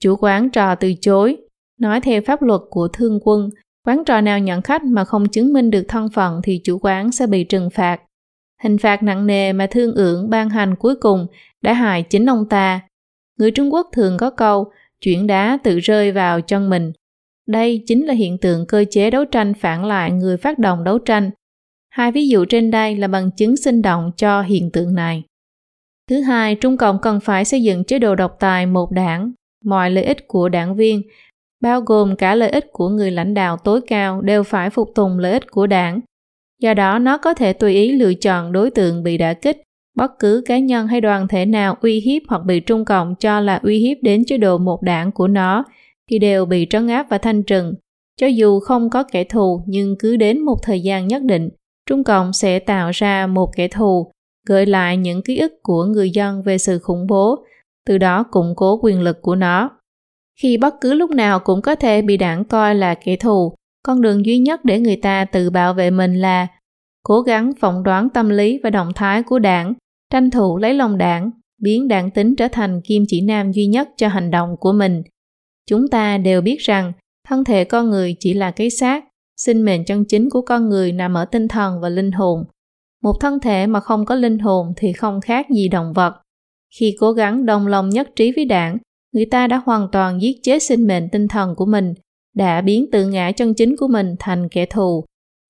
Chủ 0.00 0.16
quán 0.16 0.50
trọ 0.50 0.74
từ 0.74 0.94
chối. 1.00 1.36
Nói 1.80 2.00
theo 2.00 2.20
pháp 2.26 2.42
luật 2.42 2.60
của 2.70 2.88
thương 2.88 3.20
quân, 3.22 3.50
quán 3.86 4.02
trọ 4.06 4.20
nào 4.20 4.38
nhận 4.38 4.62
khách 4.62 4.84
mà 4.84 5.04
không 5.04 5.28
chứng 5.28 5.52
minh 5.52 5.70
được 5.70 5.84
thân 5.88 6.08
phận 6.08 6.40
thì 6.42 6.60
chủ 6.64 6.78
quán 6.82 7.12
sẽ 7.12 7.26
bị 7.26 7.44
trừng 7.44 7.70
phạt. 7.70 8.00
Hình 8.62 8.78
phạt 8.78 9.02
nặng 9.02 9.26
nề 9.26 9.52
mà 9.52 9.66
thương 9.70 9.94
ưởng 9.94 10.30
ban 10.30 10.50
hành 10.50 10.76
cuối 10.76 10.94
cùng 10.96 11.26
đã 11.62 11.72
hại 11.72 12.02
chính 12.02 12.26
ông 12.26 12.48
ta. 12.48 12.80
Người 13.38 13.50
Trung 13.50 13.72
Quốc 13.72 13.88
thường 13.92 14.16
có 14.16 14.30
câu 14.30 14.72
chuyển 15.00 15.26
đá 15.26 15.58
tự 15.64 15.78
rơi 15.78 16.12
vào 16.12 16.40
chân 16.40 16.70
mình. 16.70 16.92
Đây 17.48 17.84
chính 17.86 18.06
là 18.06 18.14
hiện 18.14 18.38
tượng 18.38 18.66
cơ 18.66 18.84
chế 18.90 19.10
đấu 19.10 19.24
tranh 19.24 19.54
phản 19.54 19.84
lại 19.84 20.10
người 20.10 20.36
phát 20.36 20.58
động 20.58 20.84
đấu 20.84 20.98
tranh. 20.98 21.30
Hai 21.90 22.12
ví 22.12 22.28
dụ 22.28 22.44
trên 22.44 22.70
đây 22.70 22.96
là 22.96 23.08
bằng 23.08 23.30
chứng 23.36 23.56
sinh 23.56 23.82
động 23.82 24.10
cho 24.16 24.42
hiện 24.42 24.70
tượng 24.72 24.94
này. 24.94 25.22
Thứ 26.10 26.20
hai, 26.20 26.54
Trung 26.54 26.76
Cộng 26.76 26.98
cần 27.02 27.20
phải 27.20 27.44
xây 27.44 27.62
dựng 27.62 27.84
chế 27.84 27.98
độ 27.98 28.14
độc 28.14 28.36
tài 28.40 28.66
một 28.66 28.90
đảng. 28.90 29.32
Mọi 29.64 29.90
lợi 29.90 30.04
ích 30.04 30.28
của 30.28 30.48
đảng 30.48 30.76
viên, 30.76 31.02
bao 31.60 31.80
gồm 31.80 32.16
cả 32.16 32.34
lợi 32.34 32.50
ích 32.50 32.66
của 32.72 32.88
người 32.88 33.10
lãnh 33.10 33.34
đạo 33.34 33.56
tối 33.64 33.80
cao 33.86 34.20
đều 34.20 34.42
phải 34.42 34.70
phục 34.70 34.88
tùng 34.94 35.18
lợi 35.18 35.32
ích 35.32 35.50
của 35.50 35.66
đảng. 35.66 36.00
Do 36.62 36.74
đó, 36.74 36.98
nó 36.98 37.18
có 37.18 37.34
thể 37.34 37.52
tùy 37.52 37.74
ý 37.74 37.92
lựa 37.92 38.14
chọn 38.14 38.52
đối 38.52 38.70
tượng 38.70 39.02
bị 39.02 39.18
đả 39.18 39.34
kích 39.34 39.62
bất 39.96 40.18
cứ 40.18 40.42
cá 40.46 40.58
nhân 40.58 40.86
hay 40.86 41.00
đoàn 41.00 41.28
thể 41.28 41.46
nào 41.46 41.76
uy 41.80 42.00
hiếp 42.00 42.22
hoặc 42.28 42.44
bị 42.44 42.60
Trung 42.60 42.84
Cộng 42.84 43.14
cho 43.14 43.40
là 43.40 43.60
uy 43.62 43.78
hiếp 43.78 43.96
đến 44.02 44.24
chế 44.24 44.38
độ 44.38 44.58
một 44.58 44.82
đảng 44.82 45.12
của 45.12 45.28
nó 45.28 45.64
thì 46.10 46.18
đều 46.18 46.46
bị 46.46 46.66
trấn 46.70 46.88
áp 46.88 47.06
và 47.10 47.18
thanh 47.18 47.42
trừng. 47.42 47.74
Cho 48.20 48.26
dù 48.26 48.60
không 48.60 48.90
có 48.90 49.02
kẻ 49.02 49.24
thù 49.24 49.62
nhưng 49.66 49.96
cứ 49.98 50.16
đến 50.16 50.40
một 50.40 50.56
thời 50.62 50.80
gian 50.80 51.08
nhất 51.08 51.22
định, 51.22 51.48
Trung 51.86 52.04
Cộng 52.04 52.32
sẽ 52.32 52.58
tạo 52.58 52.90
ra 52.90 53.26
một 53.26 53.50
kẻ 53.56 53.68
thù, 53.68 54.10
gợi 54.46 54.66
lại 54.66 54.96
những 54.96 55.22
ký 55.22 55.38
ức 55.38 55.52
của 55.62 55.84
người 55.84 56.10
dân 56.10 56.42
về 56.42 56.58
sự 56.58 56.78
khủng 56.78 57.06
bố, 57.06 57.44
từ 57.86 57.98
đó 57.98 58.22
củng 58.22 58.54
cố 58.56 58.80
quyền 58.82 59.00
lực 59.00 59.22
của 59.22 59.34
nó. 59.34 59.70
Khi 60.40 60.56
bất 60.56 60.74
cứ 60.80 60.94
lúc 60.94 61.10
nào 61.10 61.40
cũng 61.40 61.62
có 61.62 61.74
thể 61.74 62.02
bị 62.02 62.16
đảng 62.16 62.44
coi 62.44 62.74
là 62.74 62.94
kẻ 62.94 63.16
thù, 63.16 63.54
con 63.84 64.02
đường 64.02 64.26
duy 64.26 64.38
nhất 64.38 64.64
để 64.64 64.80
người 64.80 64.96
ta 64.96 65.24
tự 65.24 65.50
bảo 65.50 65.74
vệ 65.74 65.90
mình 65.90 66.14
là 66.14 66.46
cố 67.10 67.20
gắng 67.20 67.52
phỏng 67.60 67.82
đoán 67.82 68.08
tâm 68.14 68.28
lý 68.28 68.60
và 68.62 68.70
động 68.70 68.92
thái 68.94 69.22
của 69.22 69.38
đảng, 69.38 69.74
tranh 70.12 70.30
thủ 70.30 70.58
lấy 70.58 70.74
lòng 70.74 70.98
đảng, 70.98 71.30
biến 71.62 71.88
đảng 71.88 72.10
tính 72.10 72.36
trở 72.36 72.48
thành 72.48 72.80
kim 72.84 73.04
chỉ 73.08 73.20
nam 73.20 73.52
duy 73.52 73.66
nhất 73.66 73.88
cho 73.96 74.08
hành 74.08 74.30
động 74.30 74.56
của 74.60 74.72
mình. 74.72 75.02
Chúng 75.66 75.88
ta 75.88 76.18
đều 76.18 76.40
biết 76.40 76.58
rằng 76.58 76.92
thân 77.28 77.44
thể 77.44 77.64
con 77.64 77.90
người 77.90 78.16
chỉ 78.20 78.34
là 78.34 78.50
cái 78.50 78.70
xác, 78.70 79.04
sinh 79.36 79.64
mệnh 79.64 79.84
chân 79.84 80.04
chính 80.04 80.30
của 80.30 80.42
con 80.42 80.68
người 80.68 80.92
nằm 80.92 81.14
ở 81.14 81.24
tinh 81.24 81.48
thần 81.48 81.80
và 81.80 81.88
linh 81.88 82.12
hồn. 82.12 82.44
Một 83.02 83.12
thân 83.20 83.40
thể 83.40 83.66
mà 83.66 83.80
không 83.80 84.04
có 84.04 84.14
linh 84.14 84.38
hồn 84.38 84.72
thì 84.76 84.92
không 84.92 85.20
khác 85.20 85.46
gì 85.50 85.68
động 85.68 85.92
vật. 85.92 86.14
Khi 86.78 86.96
cố 87.00 87.12
gắng 87.12 87.46
đồng 87.46 87.66
lòng 87.66 87.88
nhất 87.88 88.10
trí 88.16 88.32
với 88.32 88.44
đảng, 88.44 88.78
người 89.12 89.26
ta 89.26 89.46
đã 89.46 89.62
hoàn 89.66 89.88
toàn 89.92 90.22
giết 90.22 90.36
chết 90.42 90.62
sinh 90.62 90.86
mệnh 90.86 91.08
tinh 91.08 91.28
thần 91.28 91.54
của 91.54 91.66
mình, 91.66 91.94
đã 92.36 92.60
biến 92.60 92.90
tự 92.92 93.08
ngã 93.08 93.32
chân 93.32 93.54
chính 93.54 93.76
của 93.76 93.88
mình 93.88 94.14
thành 94.18 94.48
kẻ 94.48 94.66
thù. 94.66 95.04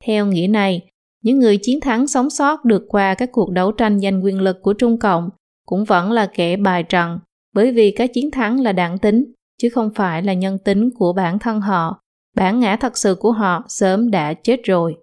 Theo 0.05 0.27
nghĩa 0.27 0.47
này, 0.47 0.83
những 1.23 1.39
người 1.39 1.59
chiến 1.63 1.81
thắng 1.81 2.07
sống 2.07 2.31
sót 2.31 2.65
được 2.65 2.83
qua 2.89 3.15
các 3.15 3.29
cuộc 3.33 3.51
đấu 3.51 3.73
tranh 3.73 4.01
giành 4.01 4.25
quyền 4.25 4.41
lực 4.41 4.63
của 4.63 4.73
Trung 4.73 4.99
Cộng 4.99 5.31
cũng 5.67 5.85
vẫn 5.85 6.13
là 6.13 6.27
kẻ 6.35 6.57
bài 6.57 6.83
trận 6.83 7.19
bởi 7.55 7.73
vì 7.73 7.91
các 7.91 8.11
chiến 8.15 8.31
thắng 8.31 8.61
là 8.61 8.73
đảng 8.73 8.99
tính 8.99 9.33
chứ 9.63 9.69
không 9.69 9.91
phải 9.95 10.23
là 10.23 10.33
nhân 10.33 10.59
tính 10.65 10.91
của 10.99 11.13
bản 11.13 11.39
thân 11.39 11.61
họ. 11.61 12.01
Bản 12.37 12.61
ngã 12.61 12.77
thật 12.77 12.99
sự 12.99 13.15
của 13.15 13.33
họ 13.33 13.65
sớm 13.69 14.11
đã 14.11 14.35
chết 14.35 14.61
rồi. 14.65 14.97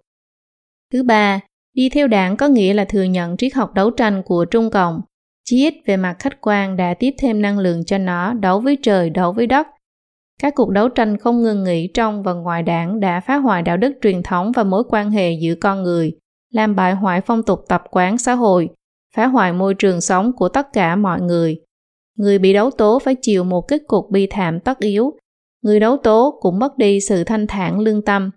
Thứ 0.92 1.02
ba, 1.02 1.40
đi 1.74 1.88
theo 1.88 2.06
đảng 2.06 2.36
có 2.36 2.48
nghĩa 2.48 2.74
là 2.74 2.84
thừa 2.84 3.02
nhận 3.02 3.36
triết 3.36 3.54
học 3.54 3.74
đấu 3.74 3.90
tranh 3.90 4.22
của 4.24 4.44
Trung 4.44 4.70
Cộng. 4.70 5.00
Chí 5.44 5.64
ít 5.64 5.74
về 5.86 5.96
mặt 5.96 6.16
khách 6.18 6.40
quan 6.40 6.76
đã 6.76 6.94
tiếp 6.94 7.14
thêm 7.18 7.42
năng 7.42 7.58
lượng 7.58 7.84
cho 7.84 7.98
nó 7.98 8.32
đấu 8.32 8.60
với 8.60 8.78
trời, 8.82 9.10
đấu 9.10 9.32
với 9.32 9.46
đất, 9.46 9.66
các 10.38 10.54
cuộc 10.54 10.70
đấu 10.70 10.88
tranh 10.88 11.18
không 11.18 11.42
ngừng 11.42 11.64
nghỉ 11.64 11.90
trong 11.94 12.22
và 12.22 12.32
ngoài 12.32 12.62
đảng 12.62 13.00
đã 13.00 13.20
phá 13.20 13.36
hoại 13.36 13.62
đạo 13.62 13.76
đức 13.76 13.92
truyền 14.02 14.22
thống 14.22 14.52
và 14.52 14.64
mối 14.64 14.84
quan 14.88 15.10
hệ 15.10 15.32
giữa 15.32 15.54
con 15.60 15.82
người, 15.82 16.12
làm 16.52 16.76
bại 16.76 16.94
hoại 16.94 17.20
phong 17.20 17.42
tục 17.42 17.64
tập 17.68 17.84
quán 17.90 18.18
xã 18.18 18.34
hội, 18.34 18.68
phá 19.16 19.26
hoại 19.26 19.52
môi 19.52 19.74
trường 19.74 20.00
sống 20.00 20.32
của 20.36 20.48
tất 20.48 20.72
cả 20.72 20.96
mọi 20.96 21.20
người. 21.20 21.60
Người 22.16 22.38
bị 22.38 22.52
đấu 22.52 22.70
tố 22.70 22.98
phải 22.98 23.16
chịu 23.22 23.44
một 23.44 23.68
kết 23.68 23.82
cục 23.86 24.10
bi 24.10 24.26
thảm 24.30 24.60
tất 24.60 24.78
yếu. 24.78 25.12
Người 25.62 25.80
đấu 25.80 25.96
tố 25.96 26.38
cũng 26.40 26.58
mất 26.58 26.78
đi 26.78 27.00
sự 27.00 27.24
thanh 27.24 27.46
thản 27.46 27.80
lương 27.80 28.02
tâm. 28.02 28.30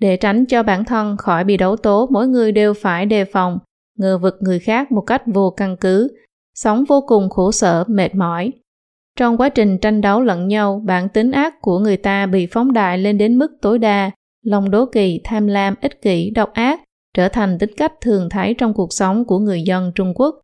Để 0.00 0.16
tránh 0.16 0.46
cho 0.46 0.62
bản 0.62 0.84
thân 0.84 1.16
khỏi 1.16 1.44
bị 1.44 1.56
đấu 1.56 1.76
tố, 1.76 2.08
mỗi 2.10 2.28
người 2.28 2.52
đều 2.52 2.74
phải 2.74 3.06
đề 3.06 3.24
phòng, 3.24 3.58
ngờ 3.98 4.18
vực 4.18 4.34
người 4.40 4.58
khác 4.58 4.92
một 4.92 5.00
cách 5.00 5.22
vô 5.26 5.50
căn 5.50 5.76
cứ, 5.76 6.08
sống 6.54 6.84
vô 6.88 7.04
cùng 7.06 7.30
khổ 7.30 7.52
sở, 7.52 7.84
mệt 7.88 8.14
mỏi. 8.14 8.52
Trong 9.16 9.36
quá 9.36 9.48
trình 9.48 9.78
tranh 9.78 10.00
đấu 10.00 10.20
lẫn 10.22 10.48
nhau, 10.48 10.82
bản 10.84 11.08
tính 11.08 11.32
ác 11.32 11.54
của 11.60 11.78
người 11.78 11.96
ta 11.96 12.26
bị 12.26 12.46
phóng 12.46 12.72
đại 12.72 12.98
lên 12.98 13.18
đến 13.18 13.38
mức 13.38 13.50
tối 13.62 13.78
đa, 13.78 14.10
lòng 14.42 14.70
đố 14.70 14.86
kỵ, 14.86 15.20
tham 15.24 15.46
lam, 15.46 15.74
ích 15.80 16.02
kỷ, 16.02 16.30
độc 16.30 16.52
ác 16.52 16.80
trở 17.14 17.28
thành 17.28 17.58
tính 17.58 17.70
cách 17.76 17.92
thường 18.00 18.28
thấy 18.30 18.54
trong 18.58 18.74
cuộc 18.74 18.92
sống 18.92 19.24
của 19.24 19.38
người 19.38 19.62
dân 19.62 19.92
Trung 19.94 20.12
Quốc. 20.14 20.40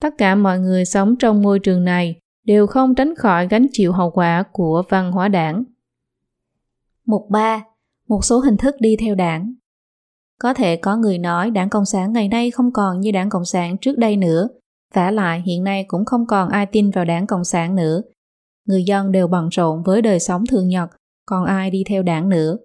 Tất 0.00 0.14
cả 0.18 0.34
mọi 0.34 0.58
người 0.58 0.84
sống 0.84 1.16
trong 1.18 1.42
môi 1.42 1.58
trường 1.58 1.84
này 1.84 2.16
đều 2.44 2.66
không 2.66 2.94
tránh 2.94 3.14
khỏi 3.14 3.48
gánh 3.48 3.66
chịu 3.72 3.92
hậu 3.92 4.10
quả 4.10 4.44
của 4.52 4.82
văn 4.88 5.12
hóa 5.12 5.28
đảng. 5.28 5.64
Mục 7.06 7.22
3. 7.30 7.64
Một 8.08 8.24
số 8.24 8.38
hình 8.38 8.56
thức 8.56 8.74
đi 8.80 8.96
theo 9.00 9.14
đảng 9.14 9.54
Có 10.40 10.54
thể 10.54 10.76
có 10.76 10.96
người 10.96 11.18
nói 11.18 11.50
đảng 11.50 11.68
Cộng 11.70 11.84
sản 11.84 12.12
ngày 12.12 12.28
nay 12.28 12.50
không 12.50 12.72
còn 12.72 13.00
như 13.00 13.12
đảng 13.12 13.30
Cộng 13.30 13.44
sản 13.44 13.76
trước 13.80 13.98
đây 13.98 14.16
nữa, 14.16 14.48
vả 14.94 15.10
lại 15.10 15.42
hiện 15.46 15.64
nay 15.64 15.84
cũng 15.88 16.04
không 16.04 16.26
còn 16.26 16.48
ai 16.48 16.66
tin 16.66 16.90
vào 16.90 17.04
đảng 17.04 17.26
Cộng 17.26 17.44
sản 17.44 17.74
nữa. 17.74 18.02
người 18.68 18.84
dân 18.84 19.12
đều 19.12 19.28
bận 19.28 19.48
rộn 19.48 19.82
với 19.82 20.02
đời 20.02 20.20
sống 20.20 20.46
thường 20.46 20.68
nhật, 20.68 20.90
còn 21.26 21.44
ai 21.44 21.70
đi 21.70 21.84
theo 21.88 22.02
đảng 22.02 22.28
nữa. 22.28 22.56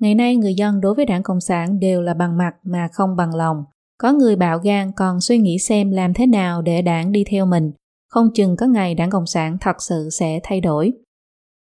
Ngày 0.00 0.14
nay 0.14 0.36
người 0.36 0.54
dân 0.54 0.80
đối 0.80 0.94
với 0.94 1.06
đảng 1.06 1.22
Cộng 1.22 1.40
sản 1.40 1.80
đều 1.80 2.02
là 2.02 2.14
bằng 2.14 2.38
mặt 2.38 2.52
mà 2.62 2.88
không 2.92 3.16
bằng 3.16 3.34
lòng. 3.34 3.64
Có 3.98 4.12
người 4.12 4.36
bạo 4.36 4.58
gan 4.58 4.92
còn 4.96 5.20
suy 5.20 5.38
nghĩ 5.38 5.58
xem 5.58 5.90
làm 5.90 6.14
thế 6.14 6.26
nào 6.26 6.62
để 6.62 6.82
đảng 6.82 7.12
đi 7.12 7.24
theo 7.24 7.46
mình. 7.46 7.72
Không 8.08 8.28
chừng 8.34 8.56
có 8.56 8.66
ngày 8.66 8.94
đảng 8.94 9.10
Cộng 9.10 9.26
sản 9.26 9.56
thật 9.60 9.76
sự 9.82 10.08
sẽ 10.10 10.40
thay 10.42 10.60
đổi. 10.60 10.92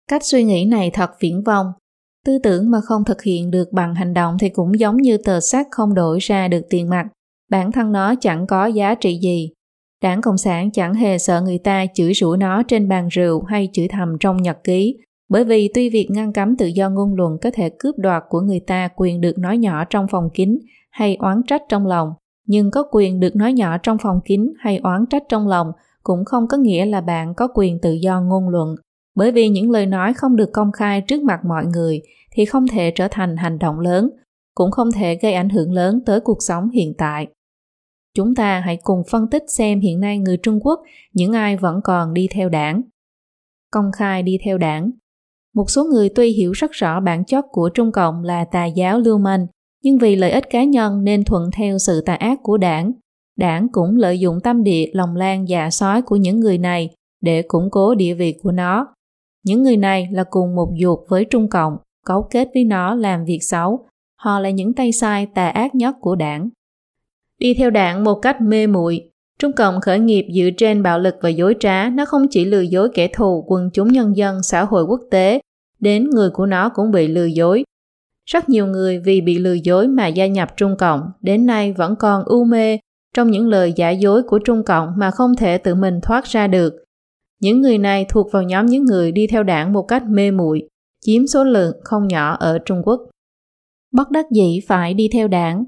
Cách 0.08 0.24
suy 0.24 0.44
nghĩ 0.44 0.64
này 0.64 0.90
thật 0.90 1.10
viễn 1.20 1.42
vông. 1.42 1.66
Tư 2.24 2.38
tưởng 2.42 2.70
mà 2.70 2.80
không 2.80 3.04
thực 3.04 3.22
hiện 3.22 3.50
được 3.50 3.72
bằng 3.72 3.94
hành 3.94 4.14
động 4.14 4.36
thì 4.40 4.48
cũng 4.48 4.78
giống 4.78 4.96
như 4.96 5.18
tờ 5.18 5.40
sắt 5.40 5.66
không 5.70 5.94
đổi 5.94 6.18
ra 6.18 6.48
được 6.48 6.62
tiền 6.70 6.88
mặt. 6.88 7.06
Bản 7.50 7.72
thân 7.72 7.92
nó 7.92 8.14
chẳng 8.20 8.46
có 8.46 8.66
giá 8.66 8.94
trị 8.94 9.18
gì. 9.18 9.52
Đảng 10.06 10.20
Cộng 10.20 10.38
sản 10.38 10.70
chẳng 10.70 10.94
hề 10.94 11.18
sợ 11.18 11.40
người 11.40 11.58
ta 11.58 11.86
chửi 11.94 12.14
rủa 12.14 12.36
nó 12.36 12.62
trên 12.62 12.88
bàn 12.88 13.08
rượu 13.08 13.42
hay 13.42 13.68
chửi 13.72 13.88
thầm 13.88 14.16
trong 14.20 14.42
nhật 14.42 14.64
ký, 14.64 14.96
bởi 15.28 15.44
vì 15.44 15.70
tuy 15.74 15.90
việc 15.90 16.10
ngăn 16.10 16.32
cấm 16.32 16.56
tự 16.56 16.66
do 16.66 16.90
ngôn 16.90 17.14
luận 17.14 17.38
có 17.42 17.50
thể 17.54 17.70
cướp 17.78 17.94
đoạt 17.98 18.24
của 18.28 18.40
người 18.40 18.60
ta 18.60 18.88
quyền 18.96 19.20
được 19.20 19.38
nói 19.38 19.58
nhỏ 19.58 19.84
trong 19.84 20.06
phòng 20.10 20.28
kín 20.34 20.58
hay 20.90 21.16
oán 21.16 21.42
trách 21.46 21.62
trong 21.68 21.86
lòng, 21.86 22.12
nhưng 22.46 22.70
có 22.70 22.84
quyền 22.92 23.20
được 23.20 23.36
nói 23.36 23.52
nhỏ 23.52 23.78
trong 23.78 23.98
phòng 23.98 24.20
kín 24.24 24.52
hay 24.58 24.78
oán 24.78 25.04
trách 25.10 25.22
trong 25.28 25.48
lòng 25.48 25.72
cũng 26.02 26.24
không 26.24 26.48
có 26.48 26.56
nghĩa 26.56 26.86
là 26.86 27.00
bạn 27.00 27.34
có 27.34 27.48
quyền 27.54 27.78
tự 27.80 27.92
do 27.92 28.20
ngôn 28.20 28.48
luận. 28.48 28.74
Bởi 29.16 29.32
vì 29.32 29.48
những 29.48 29.70
lời 29.70 29.86
nói 29.86 30.14
không 30.14 30.36
được 30.36 30.52
công 30.52 30.72
khai 30.72 31.00
trước 31.00 31.22
mặt 31.22 31.40
mọi 31.44 31.66
người 31.66 32.02
thì 32.32 32.44
không 32.44 32.68
thể 32.68 32.90
trở 32.90 33.08
thành 33.10 33.36
hành 33.36 33.58
động 33.58 33.80
lớn, 33.80 34.10
cũng 34.54 34.70
không 34.70 34.92
thể 34.92 35.18
gây 35.22 35.32
ảnh 35.32 35.48
hưởng 35.48 35.72
lớn 35.72 36.00
tới 36.06 36.20
cuộc 36.20 36.38
sống 36.40 36.70
hiện 36.70 36.94
tại. 36.98 37.26
Chúng 38.16 38.34
ta 38.34 38.60
hãy 38.60 38.78
cùng 38.82 39.02
phân 39.10 39.30
tích 39.30 39.42
xem 39.48 39.80
hiện 39.80 40.00
nay 40.00 40.18
người 40.18 40.36
Trung 40.36 40.60
Quốc 40.62 40.80
những 41.12 41.32
ai 41.32 41.56
vẫn 41.56 41.80
còn 41.84 42.14
đi 42.14 42.28
theo 42.30 42.48
đảng. 42.48 42.82
Công 43.72 43.90
khai 43.96 44.22
đi 44.22 44.38
theo 44.44 44.58
đảng 44.58 44.90
một 45.56 45.70
số 45.70 45.84
người 45.84 46.08
tuy 46.08 46.30
hiểu 46.30 46.52
rất 46.52 46.72
rõ 46.72 47.00
bản 47.00 47.24
chất 47.24 47.44
của 47.50 47.68
Trung 47.68 47.92
Cộng 47.92 48.22
là 48.24 48.44
tà 48.44 48.64
giáo 48.64 48.98
lưu 48.98 49.18
manh, 49.18 49.46
nhưng 49.82 49.98
vì 49.98 50.16
lợi 50.16 50.30
ích 50.30 50.44
cá 50.50 50.64
nhân 50.64 51.04
nên 51.04 51.24
thuận 51.24 51.50
theo 51.52 51.78
sự 51.78 52.00
tà 52.00 52.14
ác 52.14 52.38
của 52.42 52.56
đảng. 52.56 52.92
Đảng 53.38 53.68
cũng 53.72 53.96
lợi 53.96 54.20
dụng 54.20 54.40
tâm 54.40 54.62
địa 54.62 54.90
lòng 54.92 55.16
lan 55.16 55.48
dạ 55.48 55.70
sói 55.70 56.02
của 56.02 56.16
những 56.16 56.40
người 56.40 56.58
này 56.58 56.90
để 57.22 57.42
củng 57.42 57.70
cố 57.70 57.94
địa 57.94 58.14
vị 58.14 58.38
của 58.42 58.52
nó. 58.52 58.94
Những 59.44 59.62
người 59.62 59.76
này 59.76 60.08
là 60.12 60.24
cùng 60.30 60.54
một 60.54 60.72
dục 60.76 61.04
với 61.08 61.24
Trung 61.24 61.48
Cộng, 61.48 61.76
cấu 62.06 62.22
kết 62.30 62.48
với 62.54 62.64
nó 62.64 62.94
làm 62.94 63.24
việc 63.24 63.40
xấu. 63.42 63.86
Họ 64.22 64.40
là 64.40 64.50
những 64.50 64.74
tay 64.74 64.92
sai 64.92 65.26
tà 65.34 65.48
ác 65.48 65.74
nhất 65.74 65.96
của 66.00 66.14
đảng. 66.14 66.48
Đi 67.38 67.54
theo 67.54 67.70
đảng 67.70 68.04
một 68.04 68.14
cách 68.14 68.40
mê 68.40 68.66
muội, 68.66 69.10
Trung 69.38 69.52
Cộng 69.52 69.80
khởi 69.80 69.98
nghiệp 69.98 70.26
dựa 70.34 70.50
trên 70.56 70.82
bạo 70.82 70.98
lực 70.98 71.14
và 71.20 71.28
dối 71.28 71.54
trá, 71.60 71.88
nó 71.88 72.04
không 72.04 72.26
chỉ 72.30 72.44
lừa 72.44 72.60
dối 72.60 72.88
kẻ 72.94 73.08
thù, 73.08 73.44
quần 73.48 73.70
chúng 73.72 73.88
nhân 73.88 74.16
dân, 74.16 74.42
xã 74.42 74.64
hội 74.64 74.84
quốc 74.84 75.00
tế, 75.10 75.40
đến 75.80 76.10
người 76.10 76.30
của 76.30 76.46
nó 76.46 76.68
cũng 76.68 76.90
bị 76.90 77.08
lừa 77.08 77.24
dối. 77.24 77.64
Rất 78.30 78.48
nhiều 78.48 78.66
người 78.66 78.98
vì 78.98 79.20
bị 79.20 79.38
lừa 79.38 79.52
dối 79.52 79.88
mà 79.88 80.06
gia 80.06 80.26
nhập 80.26 80.56
Trung 80.56 80.76
Cộng, 80.78 81.00
đến 81.20 81.46
nay 81.46 81.72
vẫn 81.72 81.96
còn 81.96 82.24
u 82.24 82.44
mê 82.44 82.78
trong 83.14 83.30
những 83.30 83.48
lời 83.48 83.72
giả 83.76 83.90
dối 83.90 84.22
của 84.22 84.38
Trung 84.38 84.64
Cộng 84.64 84.88
mà 84.96 85.10
không 85.10 85.36
thể 85.36 85.58
tự 85.58 85.74
mình 85.74 86.00
thoát 86.02 86.24
ra 86.24 86.46
được. 86.46 86.74
Những 87.40 87.60
người 87.60 87.78
này 87.78 88.06
thuộc 88.08 88.32
vào 88.32 88.42
nhóm 88.42 88.66
những 88.66 88.84
người 88.84 89.12
đi 89.12 89.26
theo 89.26 89.42
đảng 89.42 89.72
một 89.72 89.82
cách 89.82 90.02
mê 90.08 90.30
muội, 90.30 90.68
chiếm 91.04 91.26
số 91.26 91.44
lượng 91.44 91.76
không 91.84 92.08
nhỏ 92.08 92.36
ở 92.40 92.58
Trung 92.58 92.82
Quốc. 92.84 93.00
Bất 93.92 94.10
đắc 94.10 94.26
dĩ 94.30 94.60
phải 94.68 94.94
đi 94.94 95.08
theo 95.12 95.28
đảng. 95.28 95.64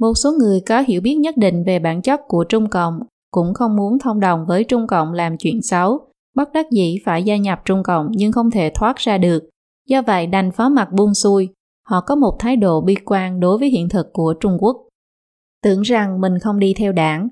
Một 0.00 0.12
số 0.14 0.32
người 0.32 0.60
có 0.60 0.80
hiểu 0.80 1.00
biết 1.00 1.14
nhất 1.14 1.36
định 1.36 1.64
về 1.66 1.78
bản 1.78 2.02
chất 2.02 2.20
của 2.28 2.44
Trung 2.44 2.68
Cộng 2.68 3.00
cũng 3.30 3.54
không 3.54 3.76
muốn 3.76 3.98
thông 3.98 4.20
đồng 4.20 4.44
với 4.48 4.64
Trung 4.64 4.86
Cộng 4.86 5.12
làm 5.12 5.36
chuyện 5.38 5.62
xấu, 5.62 5.98
bất 6.34 6.52
đắc 6.52 6.66
dĩ 6.70 6.96
phải 7.04 7.22
gia 7.22 7.36
nhập 7.36 7.60
Trung 7.64 7.82
Cộng 7.82 8.06
nhưng 8.10 8.32
không 8.32 8.50
thể 8.50 8.72
thoát 8.74 8.96
ra 8.96 9.18
được. 9.18 9.48
Do 9.88 10.02
vậy 10.02 10.26
đành 10.26 10.50
phó 10.50 10.68
mặt 10.68 10.88
buông 10.92 11.14
xuôi, 11.14 11.48
họ 11.88 12.00
có 12.00 12.14
một 12.14 12.36
thái 12.38 12.56
độ 12.56 12.80
bi 12.80 12.94
quan 13.04 13.40
đối 13.40 13.58
với 13.58 13.68
hiện 13.68 13.88
thực 13.88 14.06
của 14.12 14.34
Trung 14.40 14.56
Quốc. 14.60 14.76
Tưởng 15.62 15.82
rằng 15.82 16.20
mình 16.20 16.38
không 16.38 16.58
đi 16.58 16.74
theo 16.74 16.92
đảng. 16.92 17.28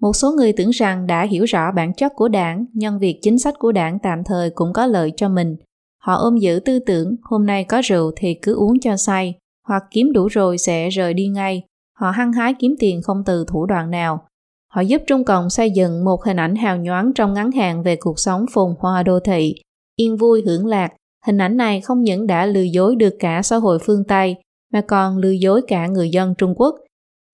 Một 0.00 0.12
số 0.12 0.32
người 0.32 0.52
tưởng 0.52 0.70
rằng 0.70 1.06
đã 1.06 1.22
hiểu 1.22 1.44
rõ 1.44 1.72
bản 1.72 1.94
chất 1.94 2.12
của 2.16 2.28
đảng, 2.28 2.66
nhân 2.74 2.98
việc 2.98 3.18
chính 3.22 3.38
sách 3.38 3.54
của 3.58 3.72
đảng 3.72 3.98
tạm 4.02 4.24
thời 4.24 4.50
cũng 4.50 4.72
có 4.72 4.86
lợi 4.86 5.12
cho 5.16 5.28
mình. 5.28 5.56
Họ 6.02 6.14
ôm 6.14 6.36
giữ 6.36 6.60
tư 6.64 6.78
tưởng 6.78 7.16
hôm 7.22 7.46
nay 7.46 7.64
có 7.64 7.80
rượu 7.84 8.12
thì 8.16 8.34
cứ 8.42 8.54
uống 8.54 8.80
cho 8.80 8.96
say, 8.96 9.34
hoặc 9.68 9.82
kiếm 9.90 10.12
đủ 10.12 10.26
rồi 10.26 10.58
sẽ 10.58 10.88
rời 10.88 11.14
đi 11.14 11.28
ngay. 11.28 11.62
Họ 12.00 12.10
hăng 12.10 12.32
hái 12.32 12.54
kiếm 12.58 12.74
tiền 12.78 13.02
không 13.02 13.22
từ 13.26 13.44
thủ 13.48 13.66
đoạn 13.66 13.90
nào, 13.90 14.20
Họ 14.74 14.80
giúp 14.80 15.02
Trung 15.06 15.24
Cộng 15.24 15.50
xây 15.50 15.70
dựng 15.70 16.04
một 16.04 16.24
hình 16.24 16.36
ảnh 16.36 16.56
hào 16.56 16.76
nhoáng 16.76 17.12
trong 17.14 17.34
ngắn 17.34 17.52
hạn 17.52 17.82
về 17.82 17.96
cuộc 17.96 18.18
sống 18.18 18.44
phồn 18.52 18.74
hoa 18.78 19.02
đô 19.02 19.20
thị, 19.20 19.54
yên 19.96 20.16
vui 20.16 20.42
hưởng 20.46 20.66
lạc. 20.66 20.92
Hình 21.26 21.38
ảnh 21.38 21.56
này 21.56 21.80
không 21.80 22.02
những 22.02 22.26
đã 22.26 22.46
lừa 22.46 22.62
dối 22.62 22.96
được 22.96 23.14
cả 23.18 23.42
xã 23.42 23.56
hội 23.56 23.78
phương 23.78 24.04
Tây, 24.08 24.36
mà 24.72 24.80
còn 24.80 25.18
lừa 25.18 25.30
dối 25.30 25.62
cả 25.68 25.86
người 25.86 26.10
dân 26.10 26.34
Trung 26.38 26.54
Quốc. 26.56 26.74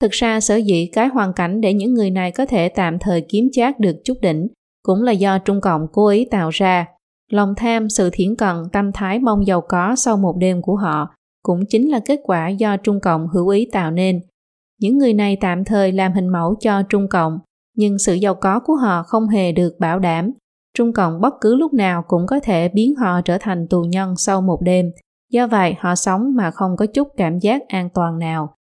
Thực 0.00 0.10
ra 0.10 0.40
sở 0.40 0.56
dĩ 0.56 0.86
cái 0.92 1.06
hoàn 1.06 1.32
cảnh 1.32 1.60
để 1.60 1.72
những 1.72 1.94
người 1.94 2.10
này 2.10 2.30
có 2.30 2.46
thể 2.46 2.68
tạm 2.68 2.98
thời 2.98 3.20
kiếm 3.20 3.48
chác 3.52 3.80
được 3.80 3.96
chút 4.04 4.18
đỉnh 4.22 4.48
cũng 4.82 5.02
là 5.02 5.12
do 5.12 5.38
Trung 5.38 5.60
Cộng 5.60 5.86
cố 5.92 6.08
ý 6.08 6.24
tạo 6.30 6.50
ra. 6.50 6.86
Lòng 7.32 7.54
tham, 7.56 7.88
sự 7.88 8.10
thiển 8.12 8.36
cận, 8.36 8.56
tâm 8.72 8.92
thái 8.92 9.18
mong 9.18 9.46
giàu 9.46 9.60
có 9.68 9.96
sau 9.96 10.16
một 10.16 10.36
đêm 10.38 10.62
của 10.62 10.76
họ 10.76 11.14
cũng 11.42 11.60
chính 11.68 11.90
là 11.90 12.00
kết 12.06 12.20
quả 12.24 12.48
do 12.48 12.76
Trung 12.76 13.00
Cộng 13.00 13.28
hữu 13.28 13.48
ý 13.48 13.68
tạo 13.72 13.90
nên. 13.90 14.20
Những 14.80 14.98
người 14.98 15.14
này 15.14 15.36
tạm 15.40 15.64
thời 15.64 15.92
làm 15.92 16.12
hình 16.12 16.28
mẫu 16.28 16.54
cho 16.60 16.82
Trung 16.82 17.08
Cộng, 17.08 17.38
nhưng 17.76 17.98
sự 17.98 18.14
giàu 18.14 18.34
có 18.34 18.60
của 18.60 18.74
họ 18.74 19.02
không 19.02 19.28
hề 19.28 19.52
được 19.52 19.76
bảo 19.80 19.98
đảm. 19.98 20.32
Trung 20.74 20.92
Cộng 20.92 21.20
bất 21.20 21.34
cứ 21.40 21.54
lúc 21.54 21.74
nào 21.74 22.04
cũng 22.08 22.26
có 22.26 22.40
thể 22.42 22.68
biến 22.68 22.94
họ 22.94 23.20
trở 23.20 23.38
thành 23.40 23.66
tù 23.68 23.82
nhân 23.82 24.16
sau 24.16 24.40
một 24.42 24.58
đêm. 24.62 24.90
Do 25.32 25.46
vậy, 25.46 25.74
họ 25.78 25.94
sống 25.94 26.34
mà 26.36 26.50
không 26.50 26.76
có 26.76 26.86
chút 26.86 27.08
cảm 27.16 27.38
giác 27.38 27.68
an 27.68 27.88
toàn 27.94 28.18
nào. 28.18 28.54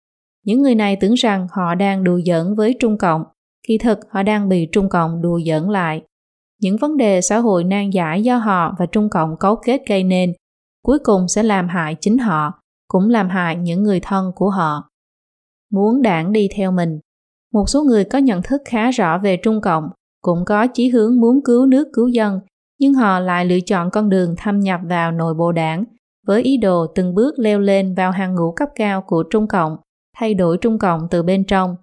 Những 0.44 0.62
người 0.62 0.74
này 0.74 0.96
tưởng 0.96 1.14
rằng 1.14 1.46
họ 1.50 1.74
đang 1.74 2.04
đùa 2.04 2.20
giỡn 2.26 2.54
với 2.54 2.76
Trung 2.80 2.98
Cộng, 2.98 3.24
kỳ 3.68 3.78
thực 3.78 3.98
họ 4.10 4.22
đang 4.22 4.48
bị 4.48 4.68
Trung 4.72 4.88
Cộng 4.88 5.22
đùa 5.22 5.40
giỡn 5.46 5.62
lại. 5.64 6.02
Những 6.60 6.76
vấn 6.76 6.96
đề 6.96 7.20
xã 7.20 7.38
hội 7.38 7.64
nan 7.64 7.90
giải 7.90 8.22
do 8.22 8.36
họ 8.36 8.74
và 8.78 8.86
Trung 8.86 9.10
Cộng 9.10 9.36
cấu 9.40 9.56
kết 9.56 9.82
gây 9.88 10.04
nên, 10.04 10.32
cuối 10.84 10.98
cùng 10.98 11.28
sẽ 11.28 11.42
làm 11.42 11.68
hại 11.68 11.96
chính 12.00 12.18
họ, 12.18 12.52
cũng 12.88 13.08
làm 13.08 13.28
hại 13.28 13.56
những 13.56 13.82
người 13.82 14.00
thân 14.00 14.32
của 14.34 14.50
họ 14.50 14.90
muốn 15.74 16.02
đảng 16.02 16.32
đi 16.32 16.48
theo 16.56 16.72
mình. 16.72 16.98
Một 17.52 17.64
số 17.68 17.82
người 17.82 18.04
có 18.04 18.18
nhận 18.18 18.42
thức 18.42 18.62
khá 18.64 18.90
rõ 18.90 19.18
về 19.18 19.36
Trung 19.36 19.60
Cộng, 19.60 19.88
cũng 20.22 20.44
có 20.44 20.66
chí 20.66 20.88
hướng 20.88 21.20
muốn 21.20 21.40
cứu 21.44 21.66
nước 21.66 21.88
cứu 21.92 22.08
dân, 22.08 22.40
nhưng 22.80 22.94
họ 22.94 23.20
lại 23.20 23.44
lựa 23.44 23.60
chọn 23.60 23.90
con 23.90 24.08
đường 24.08 24.34
thâm 24.38 24.60
nhập 24.60 24.80
vào 24.88 25.12
nội 25.12 25.34
bộ 25.34 25.52
đảng 25.52 25.84
với 26.26 26.42
ý 26.42 26.56
đồ 26.56 26.86
từng 26.86 27.14
bước 27.14 27.38
leo 27.38 27.60
lên 27.60 27.94
vào 27.94 28.10
hàng 28.10 28.34
ngũ 28.34 28.52
cấp 28.52 28.68
cao 28.74 29.02
của 29.02 29.22
Trung 29.30 29.48
Cộng, 29.48 29.76
thay 30.16 30.34
đổi 30.34 30.58
Trung 30.58 30.78
Cộng 30.78 31.00
từ 31.10 31.22
bên 31.22 31.44
trong. 31.44 31.76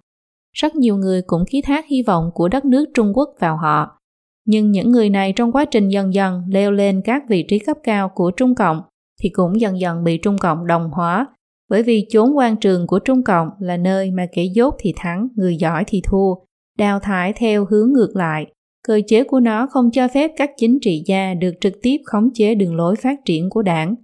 Rất 0.52 0.74
nhiều 0.74 0.96
người 0.96 1.22
cũng 1.22 1.44
ký 1.50 1.62
thác 1.62 1.86
hy 1.86 2.02
vọng 2.02 2.30
của 2.34 2.48
đất 2.48 2.64
nước 2.64 2.84
Trung 2.94 3.12
Quốc 3.14 3.34
vào 3.40 3.56
họ. 3.56 3.98
Nhưng 4.46 4.70
những 4.70 4.90
người 4.90 5.10
này 5.10 5.32
trong 5.36 5.52
quá 5.52 5.64
trình 5.64 5.88
dần 5.88 6.14
dần 6.14 6.42
leo 6.48 6.70
lên 6.70 7.02
các 7.04 7.22
vị 7.28 7.44
trí 7.48 7.58
cấp 7.58 7.76
cao 7.82 8.08
của 8.08 8.30
Trung 8.30 8.54
Cộng 8.54 8.82
thì 9.22 9.28
cũng 9.28 9.60
dần 9.60 9.80
dần 9.80 10.04
bị 10.04 10.18
Trung 10.18 10.38
Cộng 10.38 10.66
đồng 10.66 10.90
hóa 10.92 11.26
bởi 11.72 11.82
vì 11.82 12.06
chốn 12.10 12.36
quan 12.36 12.56
trường 12.56 12.86
của 12.86 12.98
Trung 12.98 13.24
Cộng 13.24 13.48
là 13.60 13.76
nơi 13.76 14.10
mà 14.10 14.26
kẻ 14.32 14.44
dốt 14.44 14.74
thì 14.78 14.92
thắng, 14.96 15.28
người 15.36 15.56
giỏi 15.56 15.84
thì 15.86 16.00
thua, 16.04 16.34
đào 16.78 17.00
thải 17.00 17.32
theo 17.32 17.66
hướng 17.70 17.92
ngược 17.92 18.16
lại. 18.16 18.46
Cơ 18.88 19.00
chế 19.06 19.24
của 19.24 19.40
nó 19.40 19.66
không 19.70 19.90
cho 19.90 20.08
phép 20.08 20.30
các 20.36 20.50
chính 20.56 20.78
trị 20.82 21.02
gia 21.06 21.34
được 21.34 21.54
trực 21.60 21.72
tiếp 21.82 21.96
khống 22.04 22.28
chế 22.34 22.54
đường 22.54 22.76
lối 22.76 22.96
phát 22.96 23.18
triển 23.24 23.50
của 23.50 23.62
đảng. 23.62 23.94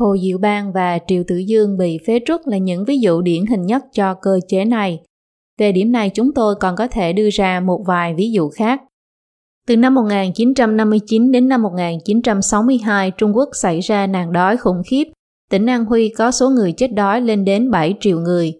Hồ 0.00 0.16
Diệu 0.22 0.38
Bang 0.38 0.72
và 0.72 0.98
Triệu 1.06 1.22
Tử 1.26 1.36
Dương 1.36 1.78
bị 1.78 1.98
phế 2.06 2.20
truất 2.26 2.40
là 2.44 2.58
những 2.58 2.84
ví 2.84 2.98
dụ 2.98 3.20
điển 3.20 3.46
hình 3.46 3.62
nhất 3.62 3.82
cho 3.92 4.14
cơ 4.14 4.40
chế 4.48 4.64
này. 4.64 5.00
Về 5.58 5.72
điểm 5.72 5.92
này 5.92 6.10
chúng 6.10 6.34
tôi 6.34 6.54
còn 6.60 6.76
có 6.76 6.88
thể 6.88 7.12
đưa 7.12 7.28
ra 7.32 7.60
một 7.60 7.82
vài 7.86 8.14
ví 8.14 8.32
dụ 8.32 8.48
khác. 8.48 8.80
Từ 9.66 9.76
năm 9.76 9.94
1959 9.94 11.32
đến 11.32 11.48
năm 11.48 11.62
1962, 11.62 13.10
Trung 13.10 13.36
Quốc 13.36 13.48
xảy 13.52 13.80
ra 13.80 14.06
nạn 14.06 14.32
đói 14.32 14.56
khủng 14.56 14.82
khiếp 14.86 15.04
tỉnh 15.50 15.66
An 15.66 15.84
Huy 15.84 16.08
có 16.08 16.30
số 16.30 16.50
người 16.50 16.72
chết 16.72 16.88
đói 16.94 17.20
lên 17.20 17.44
đến 17.44 17.70
7 17.70 17.94
triệu 18.00 18.20
người. 18.20 18.52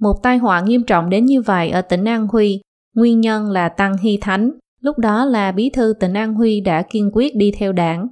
Một 0.00 0.14
tai 0.22 0.38
họa 0.38 0.60
nghiêm 0.60 0.82
trọng 0.84 1.10
đến 1.10 1.24
như 1.24 1.42
vậy 1.42 1.70
ở 1.70 1.82
tỉnh 1.82 2.04
An 2.04 2.26
Huy, 2.32 2.60
nguyên 2.94 3.20
nhân 3.20 3.50
là 3.50 3.68
Tăng 3.68 3.96
Hy 3.96 4.18
Thánh, 4.20 4.50
lúc 4.80 4.98
đó 4.98 5.24
là 5.24 5.52
bí 5.52 5.70
thư 5.70 5.94
tỉnh 6.00 6.14
An 6.14 6.34
Huy 6.34 6.60
đã 6.60 6.82
kiên 6.82 7.10
quyết 7.12 7.36
đi 7.36 7.52
theo 7.58 7.72
đảng. 7.72 8.08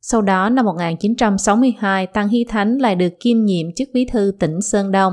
Sau 0.00 0.22
đó 0.22 0.50
năm 0.50 0.64
1962, 0.64 2.06
Tăng 2.06 2.28
Hy 2.28 2.44
Thánh 2.48 2.78
lại 2.78 2.94
được 2.94 3.12
kiêm 3.20 3.44
nhiệm 3.44 3.74
chức 3.76 3.88
bí 3.94 4.04
thư 4.04 4.32
tỉnh 4.38 4.60
Sơn 4.60 4.92
Đông. 4.92 5.12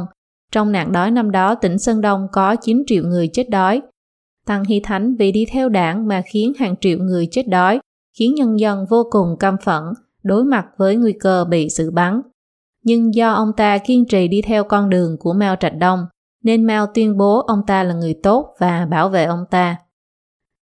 Trong 0.52 0.72
nạn 0.72 0.92
đói 0.92 1.12
năm 1.12 1.32
đó, 1.32 1.56
tỉnh 1.56 1.80
Sơn 1.80 2.02
Đông 2.02 2.28
có 2.32 2.56
9 2.56 2.84
triệu 2.88 3.04
người 3.04 3.28
chết 3.28 3.50
đói. 3.50 3.82
Tăng 4.46 4.64
Hy 4.64 4.80
Thánh 4.80 5.16
vì 5.16 5.32
đi 5.32 5.46
theo 5.52 5.70
đảng 5.70 6.08
mà 6.08 6.24
khiến 6.26 6.54
hàng 6.60 6.76
triệu 6.82 6.98
người 6.98 7.28
chết 7.32 7.48
đói, 7.48 7.80
khiến 8.18 8.36
nhân 8.36 8.60
dân 8.60 8.86
vô 8.90 9.08
cùng 9.12 9.38
căm 9.40 9.56
phẫn, 9.64 9.84
đối 10.24 10.44
mặt 10.44 10.66
với 10.78 10.96
nguy 10.96 11.14
cơ 11.14 11.46
bị 11.46 11.70
xử 11.70 11.92
bắn 11.92 12.22
nhưng 12.84 13.16
do 13.16 13.32
ông 13.32 13.52
ta 13.58 13.78
kiên 13.78 14.06
trì 14.06 14.28
đi 14.28 14.42
theo 14.42 14.64
con 14.64 14.90
đường 14.90 15.18
của 15.20 15.34
Mao 15.34 15.56
Trạch 15.56 15.78
Đông, 15.78 16.06
nên 16.44 16.66
Mao 16.66 16.88
tuyên 16.94 17.18
bố 17.18 17.40
ông 17.40 17.60
ta 17.68 17.84
là 17.84 17.94
người 17.94 18.16
tốt 18.24 18.56
và 18.60 18.86
bảo 18.86 19.10
vệ 19.10 19.26
ông 19.26 19.44
ta. 19.52 19.78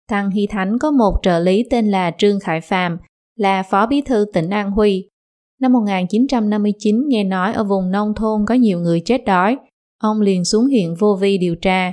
Thằng 0.08 0.30
Hy 0.30 0.46
Thánh 0.46 0.78
có 0.78 0.90
một 0.90 1.14
trợ 1.22 1.38
lý 1.38 1.64
tên 1.70 1.90
là 1.90 2.10
Trương 2.18 2.40
Khải 2.40 2.60
Phàm, 2.60 2.98
là 3.36 3.62
phó 3.62 3.86
bí 3.86 4.00
thư 4.00 4.26
tỉnh 4.32 4.50
An 4.50 4.70
Huy. 4.70 5.08
Năm 5.60 5.72
1959 5.72 7.08
nghe 7.08 7.24
nói 7.24 7.52
ở 7.52 7.64
vùng 7.64 7.90
nông 7.90 8.14
thôn 8.14 8.46
có 8.46 8.54
nhiều 8.54 8.78
người 8.78 9.02
chết 9.04 9.24
đói, 9.24 9.58
ông 9.98 10.20
liền 10.20 10.44
xuống 10.44 10.64
huyện 10.64 10.94
Vô 10.98 11.14
Vi 11.20 11.38
điều 11.38 11.56
tra. 11.56 11.92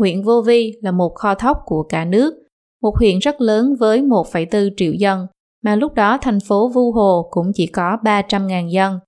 Huyện 0.00 0.22
Vô 0.22 0.42
Vi 0.42 0.72
là 0.82 0.90
một 0.90 1.14
kho 1.14 1.34
thóc 1.34 1.58
của 1.64 1.82
cả 1.82 2.04
nước, 2.04 2.34
một 2.82 2.96
huyện 2.98 3.18
rất 3.18 3.40
lớn 3.40 3.74
với 3.80 4.02
1,4 4.02 4.70
triệu 4.76 4.92
dân, 4.92 5.26
mà 5.64 5.76
lúc 5.76 5.94
đó 5.94 6.18
thành 6.22 6.38
phố 6.40 6.68
Vu 6.68 6.92
Hồ 6.92 7.28
cũng 7.30 7.52
chỉ 7.54 7.66
có 7.66 7.96
300.000 8.02 8.68
dân. 8.68 8.98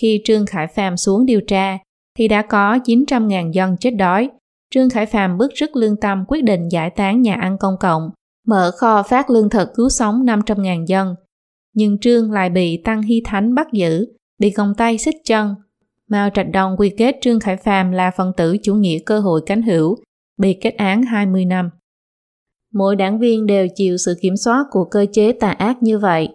Khi 0.00 0.20
Trương 0.24 0.46
Khải 0.46 0.66
Phàm 0.66 0.96
xuống 0.96 1.26
điều 1.26 1.40
tra, 1.40 1.78
thì 2.18 2.28
đã 2.28 2.42
có 2.42 2.76
900.000 2.76 3.52
dân 3.52 3.76
chết 3.80 3.90
đói. 3.90 4.30
Trương 4.74 4.90
Khải 4.90 5.06
Phàm 5.06 5.38
bức 5.38 5.52
rứt 5.54 5.76
lương 5.76 5.96
tâm 5.96 6.24
quyết 6.28 6.44
định 6.44 6.68
giải 6.68 6.90
tán 6.90 7.22
nhà 7.22 7.34
ăn 7.34 7.56
công 7.60 7.74
cộng, 7.80 8.10
mở 8.46 8.70
kho 8.76 9.02
phát 9.02 9.30
lương 9.30 9.50
thực 9.50 9.68
cứu 9.74 9.88
sống 9.88 10.24
500.000 10.24 10.86
dân. 10.86 11.14
Nhưng 11.74 11.98
Trương 11.98 12.32
lại 12.32 12.50
bị 12.50 12.82
Tăng 12.84 13.02
Hy 13.02 13.22
Thánh 13.24 13.54
bắt 13.54 13.66
giữ, 13.72 14.06
bị 14.38 14.50
còng 14.50 14.74
tay 14.74 14.98
xích 14.98 15.14
chân. 15.24 15.54
Mao 16.08 16.30
Trạch 16.34 16.46
Đông 16.52 16.76
quy 16.78 16.90
kết 16.98 17.16
Trương 17.20 17.40
Khải 17.40 17.56
Phàm 17.56 17.92
là 17.92 18.10
phần 18.16 18.32
tử 18.36 18.56
chủ 18.62 18.74
nghĩa 18.74 18.98
cơ 19.06 19.20
hội 19.20 19.40
cánh 19.46 19.62
hữu, 19.62 19.96
bị 20.36 20.58
kết 20.60 20.74
án 20.76 21.02
20 21.02 21.44
năm. 21.44 21.70
Mỗi 22.72 22.96
đảng 22.96 23.18
viên 23.18 23.46
đều 23.46 23.66
chịu 23.74 23.96
sự 23.96 24.14
kiểm 24.22 24.36
soát 24.36 24.64
của 24.70 24.84
cơ 24.84 25.06
chế 25.12 25.32
tà 25.32 25.50
ác 25.50 25.82
như 25.82 25.98
vậy. 25.98 26.28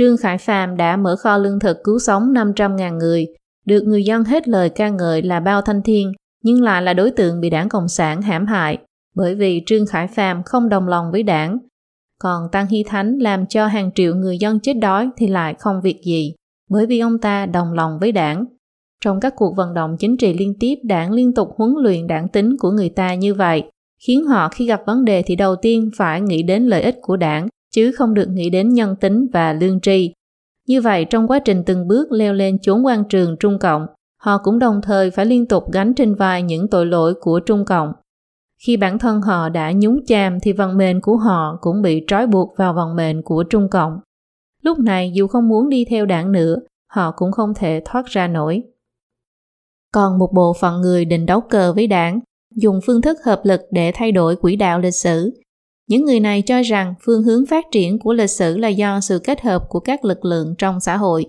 Trương 0.00 0.16
Khải 0.16 0.38
Phàm 0.38 0.76
đã 0.76 0.96
mở 0.96 1.16
kho 1.16 1.36
lương 1.38 1.58
thực 1.58 1.76
cứu 1.84 1.98
sống 1.98 2.32
500.000 2.32 2.96
người, 2.96 3.26
được 3.66 3.80
người 3.80 4.04
dân 4.04 4.24
hết 4.24 4.48
lời 4.48 4.68
ca 4.68 4.88
ngợi 4.88 5.22
là 5.22 5.40
bao 5.40 5.62
thanh 5.62 5.82
thiên, 5.82 6.12
nhưng 6.42 6.62
lại 6.62 6.82
là 6.82 6.94
đối 6.94 7.10
tượng 7.10 7.40
bị 7.40 7.50
đảng 7.50 7.68
Cộng 7.68 7.88
sản 7.88 8.22
hãm 8.22 8.46
hại, 8.46 8.78
bởi 9.14 9.34
vì 9.34 9.62
Trương 9.66 9.86
Khải 9.86 10.06
Phàm 10.06 10.42
không 10.42 10.68
đồng 10.68 10.88
lòng 10.88 11.10
với 11.12 11.22
đảng. 11.22 11.58
Còn 12.18 12.42
Tăng 12.52 12.66
Hy 12.66 12.84
Thánh 12.86 13.18
làm 13.18 13.46
cho 13.46 13.66
hàng 13.66 13.90
triệu 13.94 14.14
người 14.14 14.38
dân 14.38 14.60
chết 14.60 14.72
đói 14.72 15.10
thì 15.16 15.26
lại 15.26 15.54
không 15.58 15.80
việc 15.82 16.00
gì, 16.04 16.34
bởi 16.70 16.86
vì 16.86 16.98
ông 16.98 17.18
ta 17.18 17.46
đồng 17.46 17.72
lòng 17.72 17.98
với 18.00 18.12
đảng. 18.12 18.44
Trong 19.04 19.20
các 19.20 19.34
cuộc 19.36 19.56
vận 19.56 19.74
động 19.74 19.96
chính 19.98 20.16
trị 20.16 20.34
liên 20.34 20.54
tiếp, 20.60 20.74
đảng 20.82 21.12
liên 21.12 21.34
tục 21.34 21.48
huấn 21.56 21.74
luyện 21.82 22.06
đảng 22.06 22.28
tính 22.28 22.56
của 22.58 22.70
người 22.70 22.88
ta 22.88 23.14
như 23.14 23.34
vậy, 23.34 23.62
khiến 24.06 24.24
họ 24.24 24.48
khi 24.48 24.66
gặp 24.66 24.82
vấn 24.86 25.04
đề 25.04 25.22
thì 25.26 25.36
đầu 25.36 25.56
tiên 25.56 25.90
phải 25.96 26.20
nghĩ 26.20 26.42
đến 26.42 26.66
lợi 26.66 26.82
ích 26.82 26.96
của 27.02 27.16
đảng, 27.16 27.48
chứ 27.70 27.92
không 27.92 28.14
được 28.14 28.28
nghĩ 28.28 28.50
đến 28.50 28.68
nhân 28.68 28.96
tính 28.96 29.26
và 29.32 29.52
lương 29.52 29.80
tri. 29.80 30.12
Như 30.66 30.80
vậy, 30.80 31.04
trong 31.04 31.28
quá 31.28 31.38
trình 31.38 31.62
từng 31.66 31.88
bước 31.88 32.12
leo 32.12 32.34
lên 32.34 32.58
chốn 32.58 32.86
quan 32.86 33.04
trường 33.08 33.36
Trung 33.40 33.58
Cộng, 33.58 33.86
họ 34.22 34.38
cũng 34.38 34.58
đồng 34.58 34.80
thời 34.82 35.10
phải 35.10 35.26
liên 35.26 35.46
tục 35.46 35.72
gánh 35.72 35.94
trên 35.94 36.14
vai 36.14 36.42
những 36.42 36.68
tội 36.68 36.86
lỗi 36.86 37.14
của 37.20 37.40
Trung 37.40 37.64
Cộng. 37.64 37.92
Khi 38.66 38.76
bản 38.76 38.98
thân 38.98 39.20
họ 39.20 39.48
đã 39.48 39.72
nhúng 39.72 40.06
chàm 40.06 40.40
thì 40.40 40.52
vận 40.52 40.76
mệnh 40.76 41.00
của 41.00 41.16
họ 41.16 41.58
cũng 41.60 41.82
bị 41.82 42.04
trói 42.06 42.26
buộc 42.26 42.56
vào 42.56 42.72
vận 42.72 42.96
mệnh 42.96 43.22
của 43.22 43.42
Trung 43.42 43.68
Cộng. 43.68 43.98
Lúc 44.62 44.78
này 44.78 45.12
dù 45.14 45.26
không 45.26 45.48
muốn 45.48 45.68
đi 45.68 45.84
theo 45.84 46.06
đảng 46.06 46.32
nữa, 46.32 46.56
họ 46.92 47.12
cũng 47.16 47.32
không 47.32 47.54
thể 47.54 47.82
thoát 47.84 48.06
ra 48.06 48.26
nổi. 48.26 48.62
Còn 49.92 50.18
một 50.18 50.30
bộ 50.34 50.52
phận 50.60 50.80
người 50.80 51.04
định 51.04 51.26
đấu 51.26 51.40
cờ 51.40 51.72
với 51.72 51.86
đảng, 51.86 52.20
dùng 52.54 52.80
phương 52.86 53.02
thức 53.02 53.18
hợp 53.24 53.40
lực 53.44 53.60
để 53.70 53.92
thay 53.94 54.12
đổi 54.12 54.36
quỹ 54.36 54.56
đạo 54.56 54.80
lịch 54.80 54.94
sử. 54.94 55.30
Những 55.90 56.04
người 56.04 56.20
này 56.20 56.42
cho 56.42 56.62
rằng 56.62 56.94
phương 57.04 57.22
hướng 57.22 57.46
phát 57.46 57.64
triển 57.72 57.98
của 57.98 58.12
lịch 58.12 58.30
sử 58.30 58.56
là 58.56 58.68
do 58.68 59.00
sự 59.00 59.18
kết 59.24 59.40
hợp 59.40 59.62
của 59.68 59.80
các 59.80 60.04
lực 60.04 60.24
lượng 60.24 60.54
trong 60.58 60.80
xã 60.80 60.96
hội. 60.96 61.26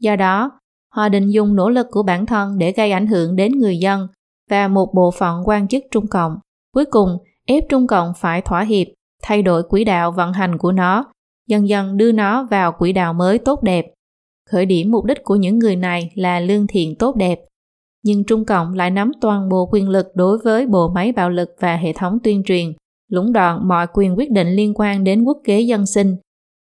Do 0.00 0.16
đó, 0.16 0.50
họ 0.94 1.08
định 1.08 1.30
dùng 1.30 1.56
nỗ 1.56 1.70
lực 1.70 1.86
của 1.90 2.02
bản 2.02 2.26
thân 2.26 2.58
để 2.58 2.72
gây 2.72 2.92
ảnh 2.92 3.06
hưởng 3.06 3.36
đến 3.36 3.52
người 3.58 3.78
dân 3.78 4.08
và 4.50 4.68
một 4.68 4.94
bộ 4.94 5.10
phận 5.10 5.42
quan 5.44 5.68
chức 5.68 5.84
Trung 5.90 6.06
Cộng. 6.06 6.38
Cuối 6.74 6.84
cùng, 6.84 7.18
ép 7.46 7.64
Trung 7.68 7.86
Cộng 7.86 8.12
phải 8.16 8.42
thỏa 8.42 8.62
hiệp, 8.62 8.86
thay 9.22 9.42
đổi 9.42 9.62
quỹ 9.62 9.84
đạo 9.84 10.12
vận 10.12 10.32
hành 10.32 10.58
của 10.58 10.72
nó, 10.72 11.04
dần 11.48 11.68
dần 11.68 11.96
đưa 11.96 12.12
nó 12.12 12.46
vào 12.50 12.72
quỹ 12.72 12.92
đạo 12.92 13.12
mới 13.12 13.38
tốt 13.38 13.62
đẹp. 13.62 13.86
Khởi 14.50 14.66
điểm 14.66 14.90
mục 14.90 15.04
đích 15.04 15.24
của 15.24 15.36
những 15.36 15.58
người 15.58 15.76
này 15.76 16.10
là 16.14 16.40
lương 16.40 16.66
thiện 16.66 16.96
tốt 16.98 17.16
đẹp, 17.16 17.40
nhưng 18.04 18.24
Trung 18.24 18.44
Cộng 18.44 18.74
lại 18.74 18.90
nắm 18.90 19.12
toàn 19.20 19.48
bộ 19.48 19.68
quyền 19.72 19.88
lực 19.88 20.06
đối 20.14 20.38
với 20.38 20.66
bộ 20.66 20.88
máy 20.88 21.12
bạo 21.12 21.30
lực 21.30 21.50
và 21.60 21.76
hệ 21.76 21.92
thống 21.92 22.18
tuyên 22.24 22.42
truyền, 22.44 22.72
lũng 23.08 23.32
đoạn 23.32 23.68
mọi 23.68 23.86
quyền 23.94 24.18
quyết 24.18 24.30
định 24.30 24.48
liên 24.48 24.72
quan 24.74 25.04
đến 25.04 25.24
quốc 25.24 25.38
kế 25.44 25.60
dân 25.60 25.86
sinh. 25.86 26.16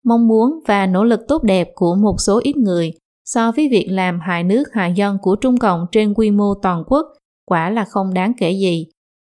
Mong 0.06 0.28
muốn 0.28 0.60
và 0.68 0.88
nỗ 0.88 1.04
lực 1.04 1.20
tốt 1.28 1.44
đẹp 1.44 1.70
của 1.76 1.96
một 1.96 2.16
số 2.20 2.40
ít 2.44 2.58
người 2.58 2.94
so 3.26 3.52
với 3.52 3.70
việc 3.70 3.88
làm 3.90 4.20
hại 4.20 4.44
nước 4.44 4.64
hại 4.74 4.94
dân 4.94 5.18
của 5.22 5.36
Trung 5.36 5.58
Cộng 5.58 5.86
trên 5.92 6.14
quy 6.14 6.32
mô 6.32 6.54
toàn 6.62 6.84
quốc 6.88 7.06
quả 7.46 7.70
là 7.70 7.86
không 7.86 8.14
đáng 8.14 8.34
kể 8.38 8.52
gì. 8.52 8.88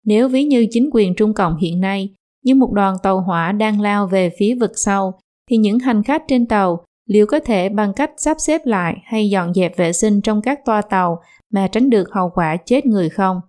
Nếu 0.05 0.29
ví 0.29 0.45
như 0.45 0.67
chính 0.71 0.91
quyền 0.93 1.15
Trung 1.15 1.35
Cộng 1.35 1.57
hiện 1.57 1.81
nay, 1.81 2.15
như 2.45 2.55
một 2.55 2.73
đoàn 2.73 2.97
tàu 3.03 3.21
hỏa 3.21 3.53
đang 3.53 3.81
lao 3.81 4.07
về 4.07 4.31
phía 4.39 4.55
vực 4.55 4.73
sâu, 4.75 5.13
thì 5.51 5.57
những 5.57 5.79
hành 5.79 6.03
khách 6.03 6.23
trên 6.29 6.47
tàu 6.47 6.85
liệu 7.07 7.27
có 7.27 7.41
thể 7.41 7.69
bằng 7.69 7.93
cách 7.93 8.11
sắp 8.17 8.37
xếp 8.41 8.61
lại 8.65 8.97
hay 9.05 9.31
dọn 9.31 9.55
dẹp 9.55 9.77
vệ 9.77 9.93
sinh 9.93 10.21
trong 10.21 10.43
các 10.43 10.61
toa 10.65 10.83
tàu 10.83 11.21
mà 11.53 11.69
tránh 11.69 11.91
được 11.91 12.13
hậu 12.13 12.31
quả 12.35 12.57
chết 12.57 12.87
người 12.87 13.09
không? 13.09 13.41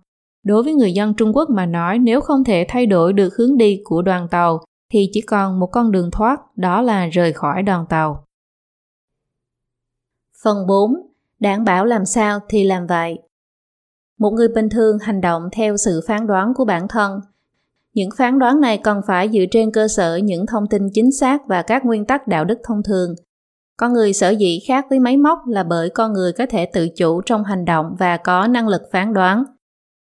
Đối 0.44 0.62
với 0.62 0.74
người 0.74 0.92
dân 0.92 1.14
Trung 1.14 1.36
Quốc 1.36 1.50
mà 1.50 1.66
nói 1.66 1.98
nếu 1.98 2.20
không 2.20 2.44
thể 2.44 2.64
thay 2.68 2.86
đổi 2.86 3.12
được 3.12 3.36
hướng 3.36 3.56
đi 3.56 3.80
của 3.84 4.02
đoàn 4.02 4.28
tàu 4.30 4.60
thì 4.92 5.10
chỉ 5.12 5.20
còn 5.20 5.60
một 5.60 5.66
con 5.66 5.92
đường 5.92 6.10
thoát, 6.10 6.56
đó 6.56 6.82
là 6.82 7.06
rời 7.06 7.32
khỏi 7.32 7.62
đoàn 7.62 7.86
tàu. 7.88 8.24
Phần 10.44 10.66
4. 10.66 10.92
Đảm 11.40 11.64
bảo 11.64 11.84
làm 11.84 12.06
sao 12.06 12.40
thì 12.48 12.64
làm 12.64 12.86
vậy. 12.86 13.18
Một 14.18 14.30
người 14.30 14.48
bình 14.48 14.68
thường 14.68 14.98
hành 14.98 15.20
động 15.20 15.42
theo 15.52 15.76
sự 15.76 16.00
phán 16.06 16.26
đoán 16.26 16.52
của 16.54 16.64
bản 16.64 16.88
thân. 16.88 17.20
Những 17.94 18.10
phán 18.16 18.38
đoán 18.38 18.60
này 18.60 18.78
cần 18.78 19.00
phải 19.06 19.28
dựa 19.28 19.44
trên 19.50 19.72
cơ 19.72 19.88
sở 19.88 20.16
những 20.16 20.46
thông 20.46 20.66
tin 20.66 20.82
chính 20.94 21.12
xác 21.12 21.46
và 21.46 21.62
các 21.62 21.84
nguyên 21.84 22.06
tắc 22.06 22.28
đạo 22.28 22.44
đức 22.44 22.58
thông 22.64 22.82
thường– 22.82 23.14
con 23.80 23.92
người 23.92 24.12
sở 24.12 24.30
dĩ 24.30 24.60
khác 24.68 24.86
với 24.90 24.98
máy 24.98 25.16
móc 25.16 25.38
là 25.46 25.62
bởi 25.62 25.90
con 25.90 26.12
người 26.12 26.32
có 26.32 26.46
thể 26.50 26.66
tự 26.66 26.88
chủ 26.96 27.20
trong 27.20 27.44
hành 27.44 27.64
động 27.64 27.96
và 27.98 28.16
có 28.16 28.46
năng 28.46 28.68
lực 28.68 28.82
phán 28.92 29.12
đoán. 29.12 29.44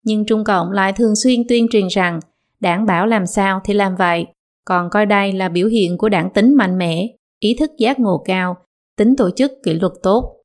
Nhưng 0.04 0.24
Trung 0.24 0.44
Cộng 0.44 0.70
lại 0.70 0.92
thường 0.92 1.16
xuyên 1.16 1.40
tuyên 1.48 1.66
truyền 1.70 1.86
rằng 1.86 2.20
đảng 2.60 2.86
bảo 2.86 3.06
làm 3.06 3.26
sao 3.26 3.60
thì 3.64 3.74
làm 3.74 3.96
vậy, 3.96 4.26
còn 4.64 4.90
coi 4.90 5.06
đây 5.06 5.32
là 5.32 5.48
biểu 5.48 5.68
hiện 5.68 5.98
của 5.98 6.08
đảng 6.08 6.30
tính 6.30 6.54
mạnh 6.54 6.78
mẽ, 6.78 7.06
ý 7.38 7.56
thức 7.58 7.70
giác 7.78 8.00
ngộ 8.00 8.22
cao, 8.24 8.56
tính 8.96 9.16
tổ 9.16 9.30
chức 9.30 9.52
kỷ 9.64 9.72
luật 9.74 9.92
tốt. 10.02 10.36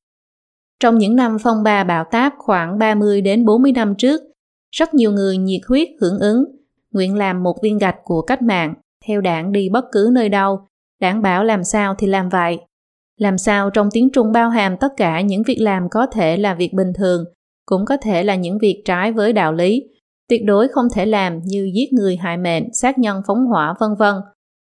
Trong 0.80 0.98
những 0.98 1.16
năm 1.16 1.38
phong 1.44 1.64
ba 1.64 1.84
bão 1.84 2.04
táp 2.12 2.34
khoảng 2.38 2.78
30 2.80 3.22
đến 3.22 3.46
40 3.46 3.72
năm 3.72 3.96
trước, 3.98 4.22
rất 4.72 4.94
nhiều 4.94 5.12
người 5.12 5.38
nhiệt 5.38 5.62
huyết 5.68 5.90
hưởng 6.02 6.20
ứng, 6.20 6.44
nguyện 6.92 7.16
làm 7.16 7.44
một 7.44 7.56
viên 7.64 7.78
gạch 7.78 7.96
của 8.04 8.22
cách 8.22 8.42
mạng, 8.42 8.74
theo 9.06 9.22
đảng 9.22 9.52
đi 9.52 9.70
bất 9.70 9.86
cứ 9.92 10.10
nơi 10.12 10.30
đâu, 10.30 10.68
đảng 11.02 11.22
bảo 11.22 11.44
làm 11.44 11.64
sao 11.64 11.96
thì 11.98 12.08
làm 12.08 12.30
vậy, 12.30 12.60
làm 13.18 13.38
sao 13.38 13.70
trong 13.70 13.90
tiếng 13.92 14.10
Trung 14.10 14.32
bao 14.32 14.50
hàm 14.50 14.78
tất 14.78 14.92
cả 14.98 15.22
những 15.22 15.44
việc 15.44 15.58
làm 15.62 15.90
có 15.92 16.06
thể 16.06 16.38
là 16.38 16.54
việc 16.54 16.74
bình 16.74 16.92
thường, 16.98 17.26
cũng 17.70 17.86
có 17.86 17.98
thể 17.98 18.24
là 18.24 18.36
những 18.36 18.58
việc 18.58 18.82
trái 18.86 19.12
với 19.12 19.34
đạo 19.34 19.54
lý, 19.54 19.84
tuyệt 20.30 20.42
đối 20.46 20.68
không 20.68 20.88
thể 20.94 21.06
làm 21.06 21.40
như 21.44 21.72
giết 21.74 21.94
người 21.94 22.18
hại 22.18 22.38
mệnh, 22.38 22.74
sát 22.74 22.98
nhân 23.00 23.22
phóng 23.28 23.46
hỏa 23.46 23.76
vân 23.80 23.90
vân. 24.00 24.16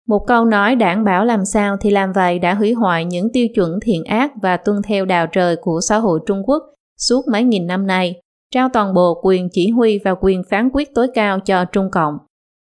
Một 0.08 0.24
câu 0.26 0.44
nói 0.44 0.76
đảm 0.76 1.04
bảo 1.04 1.24
làm 1.24 1.44
sao 1.44 1.76
thì 1.80 1.90
làm 1.90 2.12
vậy 2.12 2.38
đã 2.38 2.54
hủy 2.54 2.72
hoại 2.72 3.04
những 3.04 3.32
tiêu 3.32 3.46
chuẩn 3.54 3.78
thiện 3.82 4.04
ác 4.04 4.32
và 4.42 4.56
tuân 4.56 4.76
theo 4.82 5.04
đạo 5.04 5.26
trời 5.26 5.56
của 5.56 5.80
xã 5.80 5.98
hội 5.98 6.20
Trung 6.26 6.42
Quốc 6.46 6.62
suốt 6.98 7.28
mấy 7.32 7.44
nghìn 7.44 7.66
năm 7.66 7.86
nay, 7.86 8.20
trao 8.54 8.68
toàn 8.72 8.94
bộ 8.94 9.20
quyền 9.22 9.48
chỉ 9.52 9.70
huy 9.70 9.98
và 10.04 10.14
quyền 10.20 10.42
phán 10.50 10.70
quyết 10.72 10.94
tối 10.94 11.08
cao 11.14 11.40
cho 11.40 11.64
Trung 11.64 11.90
Cộng. 11.92 12.14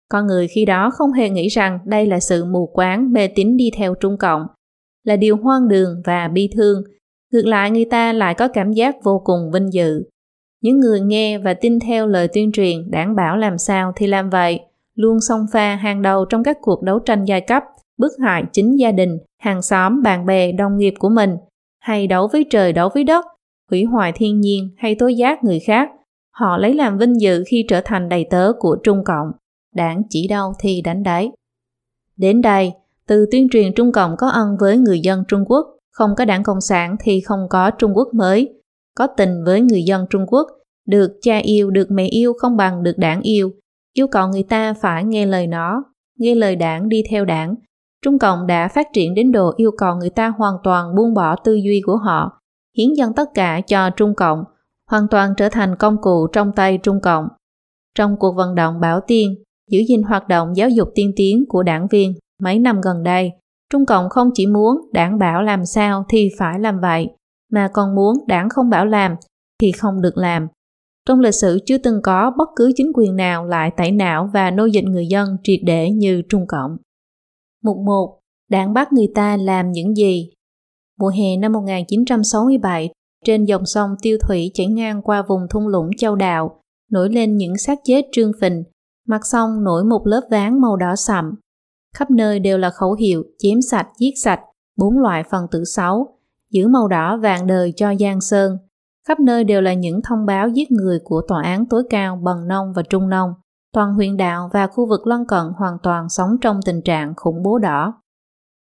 Con 0.08 0.26
người 0.26 0.48
khi 0.48 0.64
đó 0.64 0.90
không 0.94 1.12
hề 1.12 1.30
nghĩ 1.30 1.48
rằng 1.48 1.78
đây 1.84 2.06
là 2.06 2.20
sự 2.20 2.44
mù 2.44 2.70
quáng 2.72 3.12
mê 3.12 3.28
tín 3.28 3.56
đi 3.56 3.70
theo 3.76 3.94
Trung 3.94 4.16
Cộng, 4.18 4.46
là 5.04 5.16
điều 5.16 5.36
hoang 5.36 5.68
đường 5.68 6.02
và 6.04 6.28
bi 6.28 6.50
thương. 6.56 6.82
Ngược 7.32 7.46
lại 7.46 7.70
người 7.70 7.84
ta 7.84 8.12
lại 8.12 8.34
có 8.34 8.48
cảm 8.48 8.72
giác 8.72 8.96
vô 9.04 9.22
cùng 9.24 9.50
vinh 9.52 9.72
dự. 9.72 10.02
Những 10.62 10.80
người 10.80 11.00
nghe 11.00 11.38
và 11.38 11.54
tin 11.54 11.80
theo 11.80 12.06
lời 12.06 12.28
tuyên 12.28 12.52
truyền 12.52 12.90
đảng 12.90 13.14
bảo 13.16 13.36
làm 13.36 13.58
sao 13.58 13.92
thì 13.96 14.06
làm 14.06 14.30
vậy, 14.30 14.60
luôn 14.94 15.20
song 15.20 15.46
pha 15.52 15.74
hàng 15.74 16.02
đầu 16.02 16.24
trong 16.24 16.42
các 16.42 16.58
cuộc 16.60 16.82
đấu 16.82 16.98
tranh 16.98 17.24
giai 17.24 17.40
cấp, 17.40 17.62
bức 17.98 18.12
hại 18.24 18.44
chính 18.52 18.76
gia 18.76 18.92
đình, 18.92 19.18
hàng 19.38 19.62
xóm, 19.62 20.02
bạn 20.02 20.26
bè, 20.26 20.52
đồng 20.52 20.76
nghiệp 20.78 20.94
của 20.98 21.08
mình, 21.08 21.36
hay 21.80 22.06
đấu 22.06 22.28
với 22.32 22.46
trời 22.50 22.72
đấu 22.72 22.88
với 22.94 23.04
đất, 23.04 23.24
hủy 23.70 23.84
hoại 23.84 24.12
thiên 24.12 24.40
nhiên 24.40 24.70
hay 24.76 24.94
tối 24.94 25.14
giác 25.14 25.44
người 25.44 25.60
khác. 25.60 25.90
Họ 26.30 26.56
lấy 26.56 26.74
làm 26.74 26.98
vinh 26.98 27.20
dự 27.20 27.44
khi 27.46 27.64
trở 27.68 27.80
thành 27.84 28.08
đầy 28.08 28.26
tớ 28.30 28.52
của 28.58 28.76
Trung 28.82 29.04
Cộng. 29.04 29.26
Đảng 29.74 30.02
chỉ 30.08 30.28
đâu 30.28 30.52
thì 30.60 30.80
đánh 30.84 31.02
đấy. 31.02 31.30
Đến 32.16 32.42
đây, 32.42 32.72
từ 33.06 33.26
tuyên 33.30 33.48
truyền 33.48 33.74
Trung 33.74 33.92
Cộng 33.92 34.16
có 34.18 34.28
ân 34.28 34.56
với 34.60 34.78
người 34.78 35.00
dân 35.00 35.24
Trung 35.28 35.44
Quốc, 35.48 35.66
không 35.90 36.10
có 36.16 36.24
đảng 36.24 36.42
Cộng 36.42 36.60
sản 36.60 36.96
thì 37.00 37.20
không 37.20 37.46
có 37.50 37.70
Trung 37.70 37.92
Quốc 37.96 38.08
mới. 38.14 38.61
Có 38.96 39.06
tình 39.06 39.44
với 39.44 39.60
người 39.60 39.82
dân 39.82 40.06
Trung 40.10 40.26
Quốc, 40.26 40.46
được 40.86 41.12
cha 41.22 41.38
yêu, 41.38 41.70
được 41.70 41.90
mẹ 41.90 42.06
yêu 42.06 42.32
không 42.38 42.56
bằng 42.56 42.82
được 42.82 42.98
đảng 42.98 43.22
yêu. 43.22 43.50
Yêu 43.92 44.06
cầu 44.06 44.28
người 44.28 44.42
ta 44.42 44.74
phải 44.74 45.04
nghe 45.04 45.26
lời 45.26 45.46
nó, 45.46 45.84
nghe 46.18 46.34
lời 46.34 46.56
đảng 46.56 46.88
đi 46.88 47.02
theo 47.10 47.24
đảng. 47.24 47.54
Trung 48.04 48.18
Cộng 48.18 48.46
đã 48.46 48.68
phát 48.68 48.86
triển 48.92 49.14
đến 49.14 49.32
độ 49.32 49.52
yêu 49.56 49.70
cầu 49.78 49.96
người 49.96 50.10
ta 50.10 50.28
hoàn 50.28 50.54
toàn 50.64 50.94
buông 50.96 51.14
bỏ 51.14 51.36
tư 51.36 51.54
duy 51.54 51.82
của 51.86 51.96
họ, 51.96 52.40
hiến 52.76 52.92
dân 52.94 53.12
tất 53.16 53.28
cả 53.34 53.60
cho 53.66 53.90
Trung 53.90 54.14
Cộng, 54.14 54.44
hoàn 54.90 55.08
toàn 55.08 55.34
trở 55.36 55.48
thành 55.48 55.76
công 55.76 55.96
cụ 56.02 56.26
trong 56.32 56.52
tay 56.52 56.78
Trung 56.82 57.00
Cộng. 57.00 57.28
Trong 57.94 58.16
cuộc 58.18 58.36
vận 58.36 58.54
động 58.54 58.80
Bảo 58.80 59.00
Tiên, 59.06 59.34
giữ 59.70 59.78
gìn 59.88 60.02
hoạt 60.02 60.28
động 60.28 60.56
giáo 60.56 60.68
dục 60.68 60.88
tiên 60.94 61.12
tiến 61.16 61.44
của 61.48 61.62
đảng 61.62 61.86
viên 61.90 62.14
mấy 62.42 62.58
năm 62.58 62.80
gần 62.80 63.02
đây, 63.02 63.30
Trung 63.72 63.86
Cộng 63.86 64.08
không 64.08 64.30
chỉ 64.34 64.46
muốn 64.46 64.76
đảng 64.92 65.18
bảo 65.18 65.42
làm 65.42 65.66
sao 65.66 66.04
thì 66.08 66.30
phải 66.38 66.58
làm 66.60 66.80
vậy, 66.80 67.08
mà 67.52 67.70
còn 67.72 67.94
muốn 67.94 68.16
đảng 68.26 68.48
không 68.48 68.70
bảo 68.70 68.86
làm 68.86 69.14
thì 69.60 69.72
không 69.72 70.02
được 70.02 70.16
làm. 70.16 70.48
Trong 71.08 71.20
lịch 71.20 71.34
sử 71.34 71.58
chưa 71.66 71.78
từng 71.78 72.00
có 72.02 72.32
bất 72.38 72.48
cứ 72.56 72.72
chính 72.76 72.92
quyền 72.94 73.16
nào 73.16 73.44
lại 73.44 73.70
tẩy 73.76 73.90
não 73.90 74.30
và 74.34 74.50
nô 74.50 74.66
dịch 74.66 74.84
người 74.84 75.06
dân 75.06 75.36
triệt 75.42 75.60
để 75.64 75.90
như 75.90 76.22
Trung 76.28 76.46
Cộng. 76.46 76.76
Mục 77.62 77.76
1. 77.86 78.18
Đảng 78.50 78.72
bắt 78.72 78.92
người 78.92 79.08
ta 79.14 79.36
làm 79.36 79.72
những 79.72 79.94
gì? 79.94 80.32
Mùa 80.98 81.08
hè 81.08 81.36
năm 81.36 81.52
1967, 81.52 82.90
trên 83.24 83.44
dòng 83.44 83.66
sông 83.66 83.90
Tiêu 84.02 84.18
Thủy 84.28 84.50
chảy 84.54 84.66
ngang 84.66 85.02
qua 85.02 85.22
vùng 85.22 85.40
thung 85.50 85.68
lũng 85.68 85.90
Châu 85.98 86.16
Đạo, 86.16 86.60
nổi 86.90 87.10
lên 87.10 87.36
những 87.36 87.58
xác 87.58 87.78
chết 87.84 88.04
trương 88.12 88.32
phình, 88.40 88.64
mặt 89.08 89.26
sông 89.26 89.64
nổi 89.64 89.84
một 89.84 90.06
lớp 90.06 90.20
ván 90.30 90.60
màu 90.60 90.76
đỏ 90.76 90.96
sậm. 90.96 91.34
Khắp 91.94 92.10
nơi 92.10 92.40
đều 92.40 92.58
là 92.58 92.70
khẩu 92.70 92.94
hiệu 92.94 93.24
chém 93.38 93.62
sạch, 93.62 93.88
giết 93.98 94.12
sạch, 94.22 94.40
bốn 94.76 94.98
loại 94.98 95.24
phần 95.30 95.46
tử 95.50 95.64
xấu, 95.64 96.18
giữ 96.52 96.68
màu 96.68 96.88
đỏ 96.88 97.16
vàng 97.16 97.46
đời 97.46 97.72
cho 97.76 97.94
Giang 98.00 98.20
Sơn. 98.20 98.56
Khắp 99.08 99.20
nơi 99.20 99.44
đều 99.44 99.60
là 99.60 99.74
những 99.74 100.00
thông 100.02 100.26
báo 100.26 100.48
giết 100.48 100.70
người 100.70 100.98
của 101.04 101.22
tòa 101.28 101.42
án 101.42 101.66
tối 101.66 101.82
cao 101.90 102.16
Bần 102.22 102.48
Nông 102.48 102.72
và 102.76 102.82
Trung 102.82 103.08
Nông. 103.08 103.30
Toàn 103.74 103.94
huyện 103.94 104.16
đạo 104.16 104.50
và 104.52 104.66
khu 104.66 104.88
vực 104.88 105.06
lân 105.06 105.26
cận 105.28 105.44
hoàn 105.56 105.76
toàn 105.82 106.08
sống 106.08 106.36
trong 106.40 106.60
tình 106.66 106.82
trạng 106.82 107.14
khủng 107.16 107.42
bố 107.42 107.58
đỏ. 107.58 107.94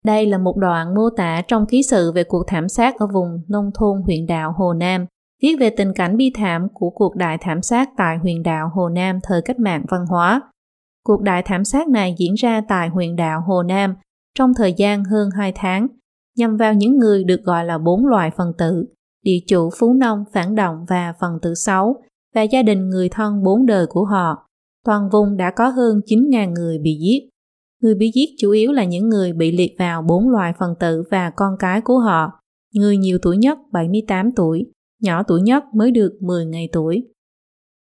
Đây 0.04 0.26
là 0.26 0.38
một 0.38 0.56
đoạn 0.56 0.94
mô 0.94 1.10
tả 1.16 1.42
trong 1.48 1.66
ký 1.66 1.82
sự 1.82 2.12
về 2.12 2.24
cuộc 2.24 2.44
thảm 2.46 2.68
sát 2.68 2.94
ở 2.98 3.06
vùng 3.06 3.42
nông 3.48 3.70
thôn 3.74 4.02
huyện 4.02 4.26
đạo 4.26 4.52
Hồ 4.56 4.72
Nam, 4.72 5.06
viết 5.42 5.56
về 5.60 5.70
tình 5.70 5.92
cảnh 5.94 6.16
bi 6.16 6.32
thảm 6.34 6.68
của 6.74 6.90
cuộc 6.90 7.16
đại 7.16 7.38
thảm 7.40 7.62
sát 7.62 7.88
tại 7.96 8.18
huyện 8.18 8.42
đạo 8.42 8.70
Hồ 8.74 8.88
Nam 8.88 9.18
thời 9.22 9.42
cách 9.42 9.58
mạng 9.58 9.84
văn 9.88 10.06
hóa. 10.06 10.40
Cuộc 11.04 11.22
đại 11.22 11.42
thảm 11.42 11.64
sát 11.64 11.88
này 11.88 12.14
diễn 12.18 12.34
ra 12.34 12.60
tại 12.68 12.88
huyện 12.88 13.16
đạo 13.16 13.40
Hồ 13.46 13.62
Nam 13.62 13.94
trong 14.38 14.54
thời 14.54 14.72
gian 14.72 15.04
hơn 15.04 15.28
2 15.36 15.52
tháng, 15.54 15.86
nhằm 16.36 16.56
vào 16.56 16.74
những 16.74 16.98
người 16.98 17.24
được 17.24 17.42
gọi 17.44 17.64
là 17.64 17.78
bốn 17.78 18.06
loại 18.06 18.30
phần 18.36 18.52
tử, 18.58 18.84
địa 19.22 19.38
chủ 19.46 19.70
phú 19.78 19.92
nông 19.92 20.24
phản 20.32 20.54
động 20.54 20.84
và 20.88 21.14
phần 21.20 21.38
tử 21.42 21.54
xấu, 21.54 22.02
và 22.34 22.42
gia 22.42 22.62
đình 22.62 22.88
người 22.88 23.08
thân 23.08 23.42
bốn 23.42 23.66
đời 23.66 23.86
của 23.86 24.04
họ. 24.04 24.48
Toàn 24.84 25.08
vùng 25.12 25.36
đã 25.36 25.52
có 25.56 25.68
hơn 25.68 26.00
9.000 26.06 26.52
người 26.52 26.78
bị 26.78 26.98
giết. 27.00 27.28
Người 27.82 27.94
bị 27.94 28.10
giết 28.14 28.28
chủ 28.38 28.50
yếu 28.50 28.72
là 28.72 28.84
những 28.84 29.08
người 29.08 29.32
bị 29.32 29.52
liệt 29.52 29.74
vào 29.78 30.02
bốn 30.02 30.28
loài 30.28 30.52
phần 30.58 30.74
tử 30.80 31.02
và 31.10 31.30
con 31.36 31.56
cái 31.58 31.80
của 31.80 31.98
họ. 31.98 32.32
Người 32.74 32.96
nhiều 32.96 33.18
tuổi 33.22 33.36
nhất 33.36 33.58
78 33.72 34.32
tuổi, 34.36 34.66
nhỏ 35.02 35.22
tuổi 35.22 35.42
nhất 35.42 35.64
mới 35.74 35.90
được 35.90 36.12
10 36.20 36.46
ngày 36.46 36.68
tuổi. 36.72 37.08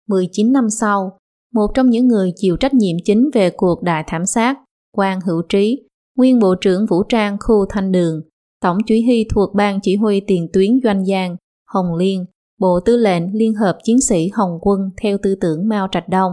19 0.08 0.54
năm 0.54 0.70
sau, 0.70 1.18
một 1.54 1.68
trong 1.74 1.90
những 1.90 2.08
người 2.08 2.34
chịu 2.36 2.58
trách 2.58 2.74
nhiệm 2.74 2.96
chính 3.06 3.30
về 3.34 3.50
cuộc 3.50 3.84
đại 3.84 4.04
thảm 4.08 4.26
sát, 4.26 4.58
quan 4.98 5.22
hữu 5.22 5.42
trí, 5.50 5.88
nguyên 6.18 6.40
bộ 6.40 6.56
trưởng 6.56 6.86
vũ 6.86 7.04
trang 7.04 7.38
khu 7.40 7.66
Thanh 7.70 7.92
Đường, 7.92 8.22
tổng 8.62 8.78
chỉ 8.88 9.06
huy 9.06 9.26
thuộc 9.34 9.56
ban 9.56 9.80
chỉ 9.82 9.96
huy 9.96 10.22
tiền 10.28 10.48
tuyến 10.54 10.80
Doanh 10.84 11.06
Giang, 11.06 11.36
Hồng 11.68 11.96
Liên, 11.96 12.26
Bộ 12.60 12.80
Tư 12.86 12.98
lệnh 12.98 13.34
Liên 13.34 13.54
hợp 13.54 13.78
Chiến 13.84 14.02
sĩ 14.02 14.30
Hồng 14.34 14.58
quân 14.62 14.80
theo 15.02 15.18
tư 15.24 15.36
tưởng 15.42 15.68
Mao 15.68 15.88
Trạch 15.92 16.10
Đông. 16.10 16.32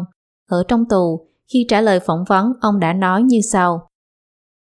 Ở 0.49 0.65
trong 0.69 0.85
tù, 0.89 1.27
khi 1.53 1.67
trả 1.69 1.81
lời 1.81 2.01
phỏng 2.01 2.25
vấn, 2.29 2.53
ông 2.61 2.81
đã 2.81 2.93
nói 2.93 3.23
như 3.23 3.41
sau. 3.41 3.89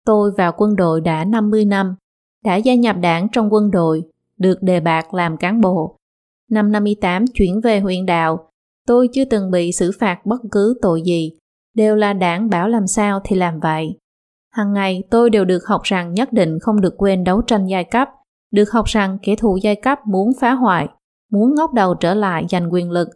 Tôi 0.05 0.31
vào 0.37 0.51
quân 0.57 0.75
đội 0.75 1.01
đã 1.01 1.25
50 1.25 1.65
năm, 1.65 1.95
đã 2.43 2.55
gia 2.55 2.75
nhập 2.75 2.95
đảng 3.01 3.27
trong 3.31 3.53
quân 3.53 3.71
đội, 3.71 4.03
được 4.37 4.57
đề 4.61 4.79
bạt 4.79 5.05
làm 5.13 5.37
cán 5.37 5.61
bộ. 5.61 5.97
Năm 6.49 6.71
58 6.71 7.25
chuyển 7.33 7.61
về 7.61 7.79
huyện 7.79 8.05
đạo, 8.05 8.49
tôi 8.87 9.09
chưa 9.13 9.25
từng 9.25 9.51
bị 9.51 9.71
xử 9.71 9.91
phạt 9.99 10.25
bất 10.25 10.41
cứ 10.51 10.79
tội 10.81 11.01
gì, 11.01 11.31
đều 11.73 11.95
là 11.95 12.13
đảng 12.13 12.49
bảo 12.49 12.69
làm 12.69 12.87
sao 12.87 13.19
thì 13.23 13.35
làm 13.35 13.59
vậy. 13.59 13.97
Hằng 14.53 14.73
ngày 14.73 15.03
tôi 15.11 15.29
đều 15.29 15.45
được 15.45 15.65
học 15.67 15.81
rằng 15.83 16.13
nhất 16.13 16.33
định 16.33 16.59
không 16.61 16.81
được 16.81 16.93
quên 16.97 17.23
đấu 17.23 17.41
tranh 17.41 17.65
giai 17.67 17.83
cấp, 17.83 18.09
được 18.51 18.71
học 18.71 18.85
rằng 18.85 19.17
kẻ 19.21 19.35
thù 19.35 19.57
giai 19.61 19.75
cấp 19.75 19.99
muốn 20.07 20.29
phá 20.41 20.51
hoại, 20.53 20.87
muốn 21.31 21.55
ngóc 21.55 21.73
đầu 21.73 21.95
trở 21.95 22.13
lại 22.13 22.45
giành 22.49 22.73
quyền 22.73 22.91
lực, 22.91 23.07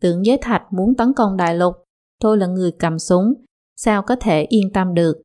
tưởng 0.00 0.26
giới 0.26 0.38
thạch 0.42 0.62
muốn 0.72 0.94
tấn 0.94 1.12
công 1.16 1.36
đại 1.36 1.54
lục, 1.54 1.74
tôi 2.20 2.38
là 2.38 2.46
người 2.46 2.72
cầm 2.78 2.98
súng, 2.98 3.34
sao 3.76 4.02
có 4.02 4.16
thể 4.16 4.42
yên 4.48 4.72
tâm 4.74 4.94
được. 4.94 5.22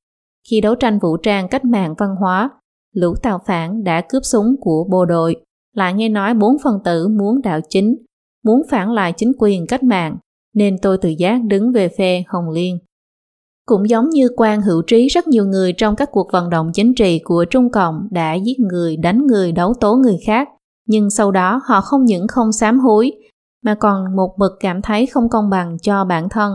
Khi 0.50 0.62
đấu 0.62 0.76
tranh 0.76 1.00
vũ 1.00 1.18
trang 1.18 1.48
cách 1.48 1.66
mạng 1.66 1.96
văn 1.98 2.16
hóa, 2.20 2.50
lũ 2.94 3.16
tàu 3.22 3.40
phản 3.46 3.84
đã 3.84 4.02
cướp 4.10 4.26
súng 4.26 4.56
của 4.62 4.88
bộ 4.92 5.06
đội, 5.06 5.36
lại 5.76 5.94
nghe 5.94 6.10
nói 6.10 6.34
bốn 6.34 6.58
phần 6.64 6.80
tử 6.84 7.08
muốn 7.08 7.42
đạo 7.42 7.60
chính, 7.70 7.96
muốn 8.44 8.62
phản 8.70 8.92
lại 8.92 9.14
chính 9.18 9.32
quyền 9.40 9.68
cách 9.68 9.84
mạng, 9.84 10.18
nên 10.54 10.78
tôi 10.82 10.98
tự 10.98 11.10
giác 11.10 11.42
đứng 11.44 11.72
về 11.72 11.90
phe 11.98 12.24
Hồng 12.28 12.50
Liên. 12.50 12.78
Cũng 13.66 13.90
giống 13.90 14.10
như 14.10 14.30
quan 14.38 14.62
hữu 14.62 14.82
trí 14.88 15.08
rất 15.08 15.28
nhiều 15.28 15.46
người 15.46 15.74
trong 15.74 15.96
các 15.96 16.10
cuộc 16.12 16.32
vận 16.32 16.50
động 16.50 16.72
chính 16.74 16.96
trị 16.96 17.20
của 17.24 17.46
Trung 17.50 17.72
Cộng 17.72 18.08
đã 18.12 18.34
giết 18.34 18.60
người, 18.60 18.98
đánh 18.98 19.28
người, 19.28 19.52
đấu 19.52 19.74
tố 19.80 19.96
người 19.96 20.18
khác, 20.26 20.48
nhưng 20.88 21.10
sau 21.10 21.32
đó 21.32 21.62
họ 21.66 21.82
không 21.82 22.06
những 22.06 22.28
không 22.28 22.52
sám 22.52 22.80
hối, 22.80 23.12
mà 23.66 23.76
còn 23.76 24.16
một 24.16 24.36
mực 24.38 24.52
cảm 24.60 24.82
thấy 24.82 25.06
không 25.06 25.30
công 25.30 25.50
bằng 25.50 25.78
cho 25.82 26.06
bản 26.06 26.30
thân, 26.30 26.54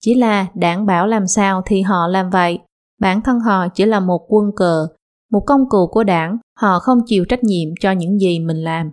chỉ 0.00 0.14
là 0.14 0.46
đảng 0.54 0.86
bảo 0.86 1.06
làm 1.06 1.26
sao 1.26 1.62
thì 1.66 1.82
họ 1.82 2.06
làm 2.06 2.30
vậy. 2.30 2.58
Bản 3.00 3.22
thân 3.22 3.40
họ 3.40 3.68
chỉ 3.68 3.84
là 3.84 4.00
một 4.00 4.20
quân 4.28 4.50
cờ, 4.56 4.88
một 5.32 5.42
công 5.46 5.68
cụ 5.68 5.86
của 5.86 6.04
đảng, 6.04 6.38
họ 6.60 6.78
không 6.78 6.98
chịu 7.06 7.24
trách 7.24 7.44
nhiệm 7.44 7.68
cho 7.80 7.90
những 7.90 8.18
gì 8.18 8.38
mình 8.40 8.64
làm. 8.64 8.90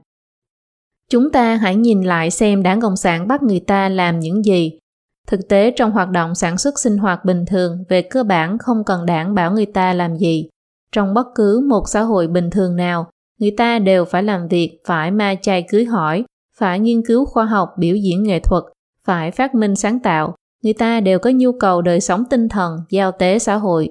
Chúng 1.11 1.31
ta 1.31 1.55
hãy 1.55 1.75
nhìn 1.75 2.03
lại 2.03 2.31
xem 2.31 2.63
đảng 2.63 2.81
Cộng 2.81 2.95
sản 2.95 3.27
bắt 3.27 3.43
người 3.43 3.59
ta 3.59 3.89
làm 3.89 4.19
những 4.19 4.45
gì. 4.45 4.79
Thực 5.27 5.47
tế 5.49 5.71
trong 5.71 5.91
hoạt 5.91 6.09
động 6.09 6.35
sản 6.35 6.57
xuất 6.57 6.79
sinh 6.79 6.97
hoạt 6.97 7.25
bình 7.25 7.45
thường 7.45 7.83
về 7.89 8.01
cơ 8.01 8.23
bản 8.23 8.57
không 8.57 8.83
cần 8.83 9.05
đảng 9.05 9.35
bảo 9.35 9.51
người 9.51 9.65
ta 9.65 9.93
làm 9.93 10.17
gì. 10.17 10.49
Trong 10.91 11.13
bất 11.13 11.27
cứ 11.35 11.65
một 11.69 11.83
xã 11.87 12.01
hội 12.01 12.27
bình 12.27 12.49
thường 12.49 12.75
nào, 12.75 13.09
người 13.39 13.51
ta 13.57 13.79
đều 13.79 14.05
phải 14.05 14.23
làm 14.23 14.47
việc, 14.47 14.79
phải 14.85 15.11
ma 15.11 15.35
chay 15.41 15.65
cưới 15.69 15.85
hỏi, 15.85 16.23
phải 16.57 16.79
nghiên 16.79 17.05
cứu 17.05 17.25
khoa 17.25 17.45
học 17.45 17.69
biểu 17.77 17.95
diễn 17.95 18.23
nghệ 18.23 18.39
thuật, 18.39 18.63
phải 19.03 19.31
phát 19.31 19.55
minh 19.55 19.75
sáng 19.75 19.99
tạo, 19.99 20.35
người 20.63 20.73
ta 20.73 20.99
đều 20.99 21.19
có 21.19 21.29
nhu 21.29 21.51
cầu 21.59 21.81
đời 21.81 22.01
sống 22.01 22.23
tinh 22.29 22.49
thần, 22.49 22.77
giao 22.89 23.11
tế 23.11 23.39
xã 23.39 23.55
hội. 23.55 23.89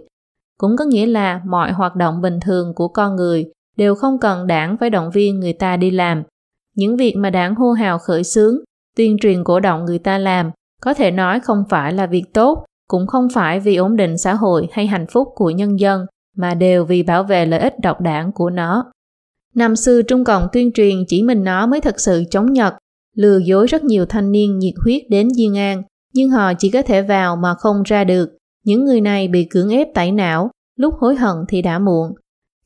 Cũng 0.58 0.76
có 0.76 0.84
nghĩa 0.84 1.06
là 1.06 1.40
mọi 1.46 1.72
hoạt 1.72 1.96
động 1.96 2.20
bình 2.20 2.40
thường 2.40 2.74
của 2.74 2.88
con 2.88 3.16
người 3.16 3.50
đều 3.76 3.94
không 3.94 4.18
cần 4.18 4.46
đảng 4.46 4.76
phải 4.76 4.90
động 4.90 5.10
viên 5.10 5.40
người 5.40 5.52
ta 5.52 5.76
đi 5.76 5.90
làm. 5.90 6.22
Những 6.74 6.96
việc 6.96 7.14
mà 7.16 7.30
đảng 7.30 7.54
hô 7.54 7.72
hào 7.72 7.98
khởi 7.98 8.24
xướng, 8.24 8.56
tuyên 8.96 9.16
truyền 9.20 9.44
cổ 9.44 9.60
động 9.60 9.84
người 9.84 9.98
ta 9.98 10.18
làm, 10.18 10.50
có 10.84 10.94
thể 10.94 11.10
nói 11.10 11.40
không 11.40 11.64
phải 11.68 11.92
là 11.92 12.06
việc 12.06 12.24
tốt, 12.34 12.64
cũng 12.88 13.06
không 13.06 13.28
phải 13.34 13.60
vì 13.60 13.76
ổn 13.76 13.96
định 13.96 14.18
xã 14.18 14.34
hội 14.34 14.68
hay 14.72 14.86
hạnh 14.86 15.06
phúc 15.06 15.28
của 15.34 15.50
nhân 15.50 15.80
dân, 15.80 16.06
mà 16.36 16.54
đều 16.54 16.84
vì 16.84 17.02
bảo 17.02 17.24
vệ 17.24 17.46
lợi 17.46 17.60
ích 17.60 17.80
độc 17.82 18.00
đảng 18.00 18.32
của 18.32 18.50
nó. 18.50 18.92
Năm 19.54 19.76
xưa 19.76 20.02
Trung 20.02 20.24
Cộng 20.24 20.48
tuyên 20.52 20.72
truyền 20.72 20.96
chỉ 21.08 21.22
mình 21.22 21.44
nó 21.44 21.66
mới 21.66 21.80
thật 21.80 22.00
sự 22.00 22.24
chống 22.30 22.52
Nhật, 22.52 22.74
lừa 23.16 23.38
dối 23.38 23.66
rất 23.66 23.84
nhiều 23.84 24.06
thanh 24.06 24.32
niên 24.32 24.58
nhiệt 24.58 24.74
huyết 24.84 25.02
đến 25.10 25.28
Diên 25.36 25.56
An, 25.56 25.82
nhưng 26.14 26.30
họ 26.30 26.52
chỉ 26.54 26.70
có 26.70 26.82
thể 26.82 27.02
vào 27.02 27.36
mà 27.36 27.54
không 27.54 27.82
ra 27.82 28.04
được. 28.04 28.30
Những 28.64 28.84
người 28.84 29.00
này 29.00 29.28
bị 29.28 29.44
cưỡng 29.44 29.70
ép 29.70 29.88
tẩy 29.94 30.12
não, 30.12 30.50
lúc 30.76 30.94
hối 30.94 31.16
hận 31.16 31.36
thì 31.48 31.62
đã 31.62 31.78
muộn. 31.78 32.12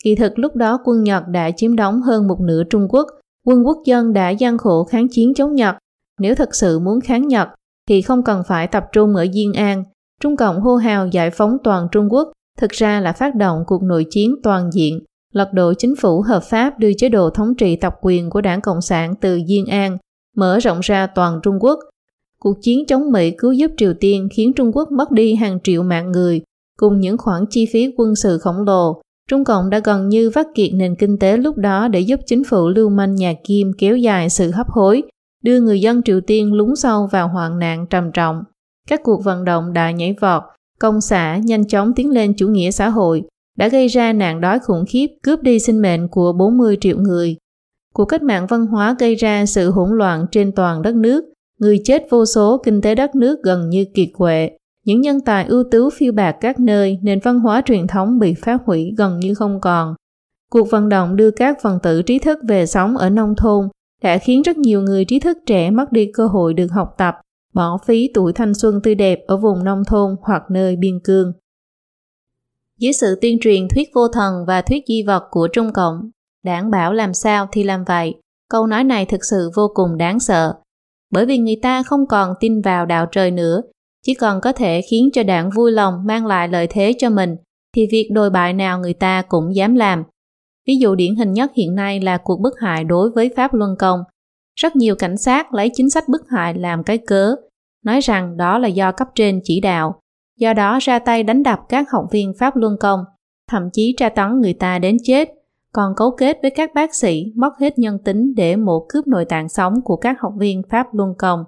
Kỳ 0.04 0.14
thực 0.14 0.38
lúc 0.38 0.56
đó 0.56 0.78
quân 0.84 1.02
Nhật 1.04 1.22
đã 1.28 1.50
chiếm 1.50 1.76
đóng 1.76 2.02
hơn 2.02 2.28
một 2.28 2.40
nửa 2.40 2.62
Trung 2.70 2.86
Quốc, 2.88 3.06
quân 3.46 3.66
quốc 3.66 3.78
dân 3.84 4.12
đã 4.12 4.30
gian 4.30 4.58
khổ 4.58 4.84
kháng 4.84 5.08
chiến 5.10 5.34
chống 5.34 5.54
Nhật. 5.54 5.76
Nếu 6.20 6.34
thật 6.34 6.54
sự 6.54 6.78
muốn 6.78 7.00
kháng 7.00 7.28
Nhật, 7.28 7.48
thì 7.88 8.02
không 8.02 8.22
cần 8.22 8.42
phải 8.48 8.66
tập 8.66 8.84
trung 8.92 9.16
ở 9.16 9.26
Diên 9.32 9.52
An. 9.52 9.84
Trung 10.20 10.36
Cộng 10.36 10.60
hô 10.60 10.76
hào 10.76 11.06
giải 11.06 11.30
phóng 11.30 11.56
toàn 11.64 11.86
Trung 11.92 12.12
Quốc, 12.12 12.32
thực 12.58 12.70
ra 12.70 13.00
là 13.00 13.12
phát 13.12 13.34
động 13.34 13.64
cuộc 13.66 13.82
nội 13.82 14.06
chiến 14.10 14.34
toàn 14.42 14.70
diện, 14.72 15.00
lật 15.32 15.52
đổ 15.52 15.74
chính 15.74 15.96
phủ 15.96 16.20
hợp 16.20 16.42
pháp 16.44 16.78
đưa 16.78 16.92
chế 16.92 17.08
độ 17.08 17.30
thống 17.30 17.54
trị 17.54 17.76
tập 17.76 17.94
quyền 18.02 18.30
của 18.30 18.40
đảng 18.40 18.60
Cộng 18.60 18.80
sản 18.80 19.14
từ 19.20 19.40
Diên 19.48 19.64
An, 19.64 19.98
mở 20.36 20.58
rộng 20.58 20.80
ra 20.82 21.06
toàn 21.06 21.40
Trung 21.42 21.58
Quốc, 21.60 21.78
Cuộc 22.42 22.62
chiến 22.62 22.86
chống 22.86 23.12
Mỹ 23.12 23.30
cứu 23.38 23.52
giúp 23.52 23.70
Triều 23.76 23.94
Tiên 24.00 24.28
khiến 24.32 24.52
Trung 24.56 24.70
Quốc 24.76 24.92
mất 24.92 25.10
đi 25.10 25.34
hàng 25.34 25.58
triệu 25.64 25.82
mạng 25.82 26.12
người, 26.12 26.40
cùng 26.78 27.00
những 27.00 27.18
khoản 27.18 27.44
chi 27.50 27.66
phí 27.72 27.94
quân 27.96 28.16
sự 28.16 28.38
khổng 28.38 28.62
lồ. 28.66 29.00
Trung 29.30 29.44
Cộng 29.44 29.70
đã 29.70 29.78
gần 29.78 30.08
như 30.08 30.30
vắt 30.30 30.46
kiệt 30.54 30.70
nền 30.74 30.94
kinh 30.94 31.18
tế 31.18 31.36
lúc 31.36 31.56
đó 31.56 31.88
để 31.88 32.00
giúp 32.00 32.20
chính 32.26 32.44
phủ 32.44 32.68
lưu 32.68 32.88
manh 32.88 33.14
nhà 33.14 33.34
Kim 33.44 33.72
kéo 33.78 33.96
dài 33.96 34.30
sự 34.30 34.50
hấp 34.50 34.66
hối, 34.68 35.02
đưa 35.44 35.60
người 35.60 35.80
dân 35.80 36.02
Triều 36.02 36.20
Tiên 36.20 36.52
lún 36.52 36.76
sâu 36.76 37.06
vào 37.06 37.28
hoạn 37.28 37.58
nạn 37.58 37.86
trầm 37.90 38.12
trọng. 38.12 38.42
Các 38.88 39.00
cuộc 39.04 39.24
vận 39.24 39.44
động 39.44 39.72
đã 39.72 39.90
nhảy 39.90 40.14
vọt, 40.20 40.42
công 40.80 41.00
xã 41.00 41.36
nhanh 41.36 41.68
chóng 41.68 41.92
tiến 41.94 42.10
lên 42.10 42.34
chủ 42.36 42.48
nghĩa 42.48 42.70
xã 42.70 42.88
hội, 42.88 43.22
đã 43.56 43.68
gây 43.68 43.88
ra 43.88 44.12
nạn 44.12 44.40
đói 44.40 44.58
khủng 44.58 44.84
khiếp 44.88 45.06
cướp 45.22 45.42
đi 45.42 45.58
sinh 45.58 45.82
mệnh 45.82 46.08
của 46.08 46.32
40 46.32 46.76
triệu 46.80 46.98
người. 46.98 47.36
Cuộc 47.94 48.04
cách 48.04 48.22
mạng 48.22 48.46
văn 48.46 48.66
hóa 48.66 48.96
gây 48.98 49.14
ra 49.14 49.46
sự 49.46 49.70
hỗn 49.70 49.98
loạn 49.98 50.26
trên 50.30 50.52
toàn 50.52 50.82
đất 50.82 50.94
nước, 50.94 51.24
Người 51.58 51.80
chết 51.84 52.06
vô 52.10 52.26
số, 52.26 52.60
kinh 52.64 52.80
tế 52.80 52.94
đất 52.94 53.14
nước 53.14 53.42
gần 53.42 53.68
như 53.68 53.84
kiệt 53.94 54.08
quệ. 54.14 54.50
Những 54.84 55.00
nhân 55.00 55.20
tài 55.20 55.44
ưu 55.44 55.64
tú 55.70 55.90
phiêu 55.90 56.12
bạc 56.12 56.36
các 56.40 56.60
nơi, 56.60 56.98
nền 57.02 57.20
văn 57.24 57.40
hóa 57.40 57.62
truyền 57.66 57.86
thống 57.86 58.18
bị 58.18 58.34
phá 58.34 58.58
hủy 58.66 58.94
gần 58.98 59.18
như 59.20 59.34
không 59.34 59.60
còn. 59.60 59.94
Cuộc 60.50 60.70
vận 60.70 60.88
động 60.88 61.16
đưa 61.16 61.30
các 61.30 61.58
phần 61.62 61.78
tử 61.82 62.02
trí 62.02 62.18
thức 62.18 62.38
về 62.48 62.66
sống 62.66 62.96
ở 62.96 63.10
nông 63.10 63.34
thôn 63.36 63.68
đã 64.02 64.18
khiến 64.18 64.42
rất 64.42 64.56
nhiều 64.56 64.82
người 64.82 65.04
trí 65.04 65.20
thức 65.20 65.38
trẻ 65.46 65.70
mất 65.70 65.92
đi 65.92 66.10
cơ 66.14 66.26
hội 66.26 66.54
được 66.54 66.68
học 66.70 66.88
tập, 66.98 67.14
bỏ 67.54 67.78
phí 67.86 68.10
tuổi 68.14 68.32
thanh 68.32 68.54
xuân 68.54 68.80
tươi 68.82 68.94
đẹp 68.94 69.18
ở 69.26 69.36
vùng 69.36 69.64
nông 69.64 69.82
thôn 69.84 70.16
hoặc 70.22 70.42
nơi 70.50 70.76
biên 70.76 71.00
cương. 71.04 71.32
Dưới 72.78 72.92
sự 72.92 73.18
tuyên 73.20 73.38
truyền 73.40 73.68
thuyết 73.68 73.88
vô 73.94 74.08
thần 74.08 74.44
và 74.46 74.62
thuyết 74.62 74.84
di 74.88 75.02
vật 75.02 75.22
của 75.30 75.48
Trung 75.52 75.72
Cộng, 75.72 76.10
đảng 76.44 76.70
bảo 76.70 76.92
làm 76.92 77.14
sao 77.14 77.48
thì 77.52 77.64
làm 77.64 77.84
vậy. 77.84 78.14
Câu 78.50 78.66
nói 78.66 78.84
này 78.84 79.06
thực 79.06 79.24
sự 79.24 79.50
vô 79.56 79.70
cùng 79.74 79.96
đáng 79.98 80.20
sợ. 80.20 80.54
Bởi 81.10 81.26
vì 81.26 81.38
người 81.38 81.58
ta 81.62 81.82
không 81.82 82.06
còn 82.06 82.34
tin 82.40 82.60
vào 82.60 82.86
đạo 82.86 83.06
trời 83.12 83.30
nữa, 83.30 83.62
chỉ 84.06 84.14
còn 84.14 84.40
có 84.40 84.52
thể 84.52 84.80
khiến 84.90 85.08
cho 85.12 85.22
đảng 85.22 85.50
vui 85.50 85.72
lòng 85.72 86.06
mang 86.06 86.26
lại 86.26 86.48
lợi 86.48 86.66
thế 86.70 86.94
cho 86.98 87.10
mình, 87.10 87.36
thì 87.76 87.86
việc 87.92 88.08
đồi 88.12 88.30
bại 88.30 88.52
nào 88.52 88.80
người 88.80 88.94
ta 88.94 89.22
cũng 89.22 89.54
dám 89.54 89.74
làm. 89.74 90.04
Ví 90.68 90.76
dụ 90.76 90.94
điển 90.94 91.16
hình 91.16 91.32
nhất 91.32 91.50
hiện 91.54 91.74
nay 91.74 92.00
là 92.00 92.18
cuộc 92.18 92.40
bức 92.40 92.54
hại 92.60 92.84
đối 92.84 93.10
với 93.10 93.30
Pháp 93.36 93.54
Luân 93.54 93.76
Công. 93.78 94.00
Rất 94.54 94.76
nhiều 94.76 94.94
cảnh 94.94 95.16
sát 95.16 95.54
lấy 95.54 95.70
chính 95.74 95.90
sách 95.90 96.08
bức 96.08 96.28
hại 96.28 96.54
làm 96.54 96.82
cái 96.82 96.98
cớ, 96.98 97.34
nói 97.84 98.00
rằng 98.00 98.36
đó 98.36 98.58
là 98.58 98.68
do 98.68 98.92
cấp 98.92 99.08
trên 99.14 99.40
chỉ 99.44 99.60
đạo, 99.60 100.00
do 100.38 100.52
đó 100.52 100.78
ra 100.82 100.98
tay 100.98 101.22
đánh 101.22 101.42
đập 101.42 101.58
các 101.68 101.90
học 101.90 102.04
viên 102.10 102.32
Pháp 102.38 102.56
Luân 102.56 102.76
Công, 102.80 103.00
thậm 103.50 103.62
chí 103.72 103.94
tra 103.96 104.08
tấn 104.08 104.40
người 104.40 104.52
ta 104.52 104.78
đến 104.78 104.96
chết, 105.02 105.28
còn 105.72 105.92
cấu 105.96 106.10
kết 106.10 106.38
với 106.42 106.50
các 106.50 106.70
bác 106.74 106.94
sĩ 106.94 107.24
mất 107.36 107.52
hết 107.60 107.78
nhân 107.78 107.98
tính 108.04 108.34
để 108.36 108.56
mổ 108.56 108.86
cướp 108.88 109.06
nội 109.06 109.24
tạng 109.24 109.48
sống 109.48 109.74
của 109.84 109.96
các 109.96 110.16
học 110.20 110.32
viên 110.38 110.62
Pháp 110.70 110.86
Luân 110.94 111.14
Công. 111.18 111.44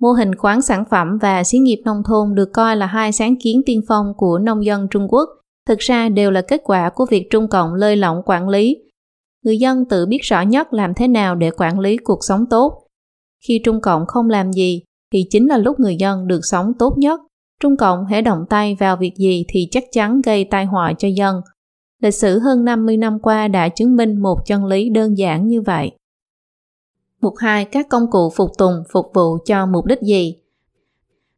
Mô 0.00 0.12
hình 0.12 0.34
khoáng 0.34 0.62
sản 0.62 0.84
phẩm 0.90 1.18
và 1.20 1.44
xí 1.44 1.58
nghiệp 1.58 1.82
nông 1.84 2.02
thôn 2.08 2.34
được 2.34 2.48
coi 2.52 2.76
là 2.76 2.86
hai 2.86 3.12
sáng 3.12 3.36
kiến 3.42 3.62
tiên 3.66 3.80
phong 3.88 4.06
của 4.16 4.38
nông 4.38 4.64
dân 4.64 4.88
Trung 4.90 5.06
Quốc, 5.08 5.28
thực 5.68 5.78
ra 5.78 6.08
đều 6.08 6.30
là 6.30 6.42
kết 6.42 6.60
quả 6.64 6.90
của 6.90 7.06
việc 7.10 7.26
Trung 7.30 7.48
Cộng 7.48 7.74
lơi 7.74 7.96
lỏng 7.96 8.22
quản 8.26 8.48
lý. 8.48 8.76
Người 9.44 9.58
dân 9.58 9.84
tự 9.84 10.06
biết 10.06 10.18
rõ 10.22 10.42
nhất 10.42 10.72
làm 10.72 10.94
thế 10.94 11.08
nào 11.08 11.34
để 11.34 11.50
quản 11.50 11.78
lý 11.78 11.96
cuộc 11.96 12.18
sống 12.22 12.44
tốt. 12.50 12.86
Khi 13.48 13.60
Trung 13.64 13.80
Cộng 13.80 14.06
không 14.06 14.30
làm 14.30 14.52
gì, 14.52 14.82
thì 15.12 15.24
chính 15.30 15.48
là 15.48 15.58
lúc 15.58 15.80
người 15.80 15.96
dân 15.96 16.26
được 16.26 16.40
sống 16.42 16.72
tốt 16.78 16.94
nhất. 16.98 17.20
Trung 17.60 17.76
Cộng 17.76 18.06
hãy 18.06 18.22
động 18.22 18.44
tay 18.50 18.76
vào 18.80 18.96
việc 18.96 19.16
gì 19.16 19.44
thì 19.48 19.68
chắc 19.70 19.84
chắn 19.92 20.20
gây 20.20 20.44
tai 20.44 20.64
họa 20.64 20.92
cho 20.98 21.08
dân. 21.08 21.40
Lịch 22.02 22.14
sử 22.14 22.38
hơn 22.38 22.64
50 22.64 22.96
năm 22.96 23.18
qua 23.22 23.48
đã 23.48 23.68
chứng 23.68 23.96
minh 23.96 24.22
một 24.22 24.38
chân 24.46 24.64
lý 24.64 24.90
đơn 24.90 25.18
giản 25.18 25.48
như 25.48 25.60
vậy. 25.60 25.90
Mục 27.20 27.34
2. 27.38 27.64
Các 27.64 27.88
công 27.88 28.10
cụ 28.10 28.30
phục 28.36 28.50
tùng 28.58 28.74
phục 28.92 29.06
vụ 29.14 29.38
cho 29.46 29.66
mục 29.66 29.86
đích 29.86 30.00
gì? 30.00 30.36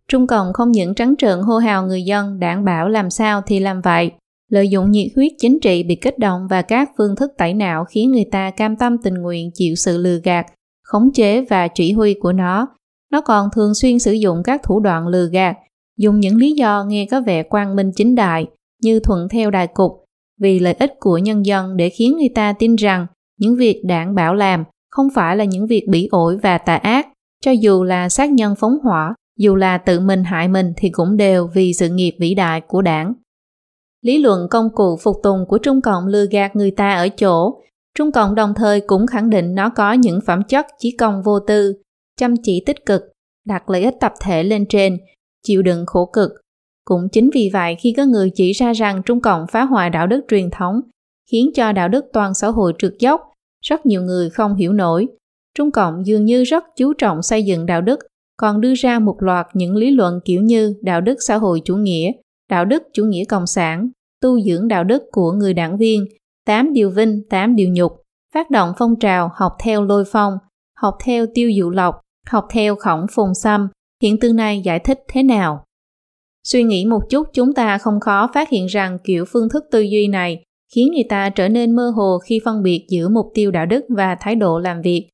Trung 0.08 0.26
Cộng 0.26 0.52
không 0.52 0.70
những 0.70 0.94
trắng 0.94 1.14
trợn 1.18 1.38
hô 1.38 1.56
hào 1.56 1.86
người 1.86 2.02
dân 2.02 2.40
đảm 2.40 2.64
bảo 2.64 2.88
làm 2.88 3.10
sao 3.10 3.42
thì 3.46 3.60
làm 3.60 3.80
vậy, 3.80 4.12
lợi 4.50 4.68
dụng 4.68 4.90
nhiệt 4.90 5.06
huyết 5.16 5.32
chính 5.38 5.60
trị 5.60 5.82
bị 5.82 5.94
kích 5.94 6.18
động 6.18 6.46
và 6.50 6.62
các 6.62 6.90
phương 6.98 7.16
thức 7.16 7.30
tẩy 7.38 7.54
não 7.54 7.84
khiến 7.84 8.10
người 8.10 8.24
ta 8.32 8.50
cam 8.50 8.76
tâm 8.76 8.96
tình 9.02 9.14
nguyện 9.14 9.50
chịu 9.54 9.74
sự 9.74 9.98
lừa 9.98 10.18
gạt, 10.24 10.46
khống 10.82 11.12
chế 11.14 11.44
và 11.44 11.68
chỉ 11.68 11.92
huy 11.92 12.14
của 12.14 12.32
nó. 12.32 12.68
Nó 13.12 13.20
còn 13.20 13.48
thường 13.54 13.74
xuyên 13.74 13.98
sử 13.98 14.12
dụng 14.12 14.42
các 14.44 14.62
thủ 14.62 14.80
đoạn 14.80 15.08
lừa 15.08 15.28
gạt, 15.32 15.56
dùng 15.98 16.20
những 16.20 16.36
lý 16.36 16.52
do 16.52 16.84
nghe 16.88 17.06
có 17.10 17.20
vẻ 17.20 17.42
quang 17.42 17.76
minh 17.76 17.90
chính 17.96 18.14
đại 18.14 18.46
như 18.82 19.00
thuận 19.00 19.28
theo 19.28 19.50
đại 19.50 19.66
cục 19.66 19.92
vì 20.40 20.58
lợi 20.58 20.74
ích 20.78 20.92
của 21.00 21.18
nhân 21.18 21.46
dân 21.46 21.76
để 21.76 21.88
khiến 21.88 22.16
người 22.16 22.30
ta 22.34 22.52
tin 22.52 22.76
rằng 22.76 23.06
những 23.38 23.56
việc 23.56 23.82
đảng 23.84 24.14
bảo 24.14 24.34
làm 24.34 24.64
không 24.90 25.08
phải 25.14 25.36
là 25.36 25.44
những 25.44 25.66
việc 25.66 25.86
bỉ 25.88 26.08
ổi 26.10 26.36
và 26.36 26.58
tà 26.58 26.76
ác, 26.76 27.08
cho 27.44 27.50
dù 27.50 27.84
là 27.84 28.08
sát 28.08 28.30
nhân 28.30 28.54
phóng 28.58 28.78
hỏa, 28.82 29.14
dù 29.38 29.56
là 29.56 29.78
tự 29.78 30.00
mình 30.00 30.24
hại 30.24 30.48
mình 30.48 30.72
thì 30.76 30.90
cũng 30.90 31.16
đều 31.16 31.46
vì 31.54 31.72
sự 31.74 31.88
nghiệp 31.88 32.14
vĩ 32.20 32.34
đại 32.34 32.60
của 32.60 32.82
đảng. 32.82 33.12
Lý 34.02 34.18
luận 34.18 34.46
công 34.50 34.68
cụ 34.74 34.96
phục 34.96 35.16
tùng 35.22 35.44
của 35.48 35.58
Trung 35.58 35.80
Cộng 35.80 36.06
lừa 36.06 36.26
gạt 36.30 36.56
người 36.56 36.70
ta 36.70 36.94
ở 36.94 37.08
chỗ, 37.08 37.60
Trung 37.94 38.12
Cộng 38.12 38.34
đồng 38.34 38.54
thời 38.56 38.80
cũng 38.80 39.06
khẳng 39.06 39.30
định 39.30 39.54
nó 39.54 39.68
có 39.68 39.92
những 39.92 40.20
phẩm 40.26 40.42
chất 40.48 40.66
chí 40.78 40.96
công 40.96 41.22
vô 41.22 41.40
tư, 41.40 41.74
chăm 42.16 42.34
chỉ 42.42 42.62
tích 42.66 42.86
cực, 42.86 43.02
đặt 43.46 43.70
lợi 43.70 43.82
ích 43.82 43.94
tập 44.00 44.12
thể 44.20 44.42
lên 44.42 44.66
trên, 44.68 44.98
chịu 45.42 45.62
đựng 45.62 45.86
khổ 45.86 46.10
cực. 46.12 46.30
Cũng 46.84 47.08
chính 47.12 47.30
vì 47.34 47.50
vậy 47.52 47.76
khi 47.80 47.94
có 47.96 48.04
người 48.04 48.30
chỉ 48.34 48.52
ra 48.52 48.72
rằng 48.72 49.02
Trung 49.06 49.20
Cộng 49.20 49.46
phá 49.46 49.64
hoại 49.64 49.90
đạo 49.90 50.06
đức 50.06 50.20
truyền 50.28 50.50
thống, 50.50 50.80
khiến 51.30 51.50
cho 51.54 51.72
đạo 51.72 51.88
đức 51.88 52.04
toàn 52.12 52.34
xã 52.34 52.48
hội 52.48 52.72
trượt 52.78 52.92
dốc, 52.98 53.20
rất 53.64 53.86
nhiều 53.86 54.02
người 54.02 54.30
không 54.30 54.54
hiểu 54.54 54.72
nổi. 54.72 55.08
Trung 55.54 55.70
Cộng 55.70 56.06
dường 56.06 56.24
như 56.24 56.44
rất 56.44 56.64
chú 56.76 56.92
trọng 56.92 57.22
xây 57.22 57.42
dựng 57.42 57.66
đạo 57.66 57.80
đức, 57.80 57.98
còn 58.36 58.60
đưa 58.60 58.74
ra 58.74 58.98
một 58.98 59.16
loạt 59.18 59.46
những 59.54 59.76
lý 59.76 59.90
luận 59.90 60.20
kiểu 60.24 60.42
như 60.42 60.74
đạo 60.82 61.00
đức 61.00 61.16
xã 61.20 61.36
hội 61.36 61.62
chủ 61.64 61.76
nghĩa, 61.76 62.12
đạo 62.50 62.64
đức 62.64 62.82
chủ 62.92 63.04
nghĩa 63.04 63.24
cộng 63.24 63.46
sản, 63.46 63.90
tu 64.22 64.40
dưỡng 64.40 64.68
đạo 64.68 64.84
đức 64.84 65.02
của 65.12 65.32
người 65.32 65.54
đảng 65.54 65.76
viên, 65.76 66.04
8 66.46 66.72
điều 66.72 66.90
vinh, 66.90 67.22
8 67.30 67.56
điều 67.56 67.68
nhục, 67.72 67.92
phát 68.34 68.50
động 68.50 68.72
phong 68.78 68.98
trào 69.00 69.30
học 69.34 69.52
theo 69.64 69.84
lôi 69.84 70.04
phong, 70.12 70.34
học 70.76 70.94
theo 71.04 71.26
tiêu 71.34 71.50
dụ 71.50 71.70
lộc, 71.70 72.00
học 72.26 72.46
theo 72.50 72.76
khổng 72.76 73.06
phùng 73.14 73.34
xăm, 73.34 73.68
hiện 74.02 74.20
tượng 74.20 74.36
này 74.36 74.60
giải 74.64 74.78
thích 74.78 74.98
thế 75.08 75.22
nào? 75.22 75.64
Suy 76.44 76.62
nghĩ 76.62 76.84
một 76.84 77.00
chút 77.10 77.26
chúng 77.32 77.54
ta 77.54 77.78
không 77.78 78.00
khó 78.00 78.30
phát 78.34 78.48
hiện 78.48 78.66
rằng 78.66 78.98
kiểu 79.04 79.24
phương 79.24 79.48
thức 79.48 79.64
tư 79.70 79.80
duy 79.80 80.08
này 80.08 80.42
khiến 80.74 80.88
người 80.92 81.04
ta 81.08 81.30
trở 81.30 81.48
nên 81.48 81.76
mơ 81.76 81.92
hồ 81.96 82.18
khi 82.18 82.40
phân 82.44 82.62
biệt 82.62 82.86
giữa 82.88 83.08
mục 83.08 83.26
tiêu 83.34 83.50
đạo 83.50 83.66
đức 83.66 83.84
và 83.88 84.16
thái 84.20 84.34
độ 84.34 84.58
làm 84.58 84.80
việc. 84.82 85.08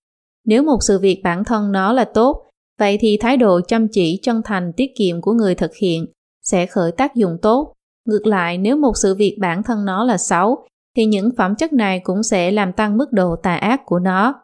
Nếu 0.45 0.63
một 0.63 0.79
sự 0.81 0.99
việc 0.99 1.21
bản 1.25 1.45
thân 1.45 1.73
nó 1.73 1.93
là 1.93 2.05
tốt, 2.05 2.43
vậy 2.79 2.99
thì 3.01 3.17
thái 3.21 3.37
độ 3.37 3.61
chăm 3.69 3.89
chỉ, 3.89 4.19
chân 4.23 4.41
thành, 4.45 4.73
tiết 4.77 4.91
kiệm 4.99 5.21
của 5.21 5.33
người 5.33 5.55
thực 5.55 5.71
hiện 5.77 6.07
sẽ 6.51 6.67
khởi 6.67 6.93
tác 6.93 7.15
dụng 7.15 7.37
tốt. 7.43 7.73
Ngược 8.09 8.27
lại, 8.27 8.59
nếu 8.59 8.77
một 8.77 8.93
sự 8.97 9.15
việc 9.15 9.37
bản 9.41 9.63
thân 9.63 9.85
nó 9.85 10.05
là 10.05 10.17
xấu, 10.17 10.67
thì 10.97 11.05
những 11.05 11.31
phẩm 11.37 11.55
chất 11.55 11.73
này 11.73 12.01
cũng 12.05 12.23
sẽ 12.23 12.51
làm 12.51 12.73
tăng 12.73 12.97
mức 12.97 13.13
độ 13.13 13.37
tà 13.43 13.57
ác 13.57 13.81
của 13.87 13.99
nó. 13.99 14.35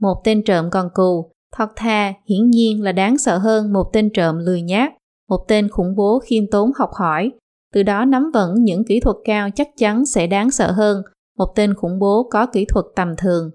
Một 0.00 0.14
tên 0.24 0.42
trộm 0.44 0.70
còn 0.70 0.88
cù, 0.94 1.32
thật 1.56 1.68
thà, 1.76 2.12
hiển 2.28 2.50
nhiên 2.50 2.82
là 2.82 2.92
đáng 2.92 3.18
sợ 3.18 3.38
hơn 3.38 3.72
một 3.72 3.84
tên 3.92 4.10
trộm 4.14 4.38
lười 4.38 4.62
nhác. 4.62 4.92
một 5.28 5.44
tên 5.48 5.68
khủng 5.68 5.96
bố 5.96 6.18
khiêm 6.18 6.44
tốn 6.50 6.70
học 6.78 6.90
hỏi, 6.92 7.30
từ 7.74 7.82
đó 7.82 8.04
nắm 8.04 8.30
vững 8.34 8.54
những 8.64 8.84
kỹ 8.84 9.00
thuật 9.00 9.16
cao 9.24 9.48
chắc 9.54 9.68
chắn 9.76 10.06
sẽ 10.06 10.26
đáng 10.26 10.50
sợ 10.50 10.70
hơn 10.70 11.02
một 11.38 11.52
tên 11.54 11.74
khủng 11.74 11.98
bố 11.98 12.28
có 12.30 12.46
kỹ 12.46 12.64
thuật 12.64 12.84
tầm 12.96 13.14
thường. 13.18 13.50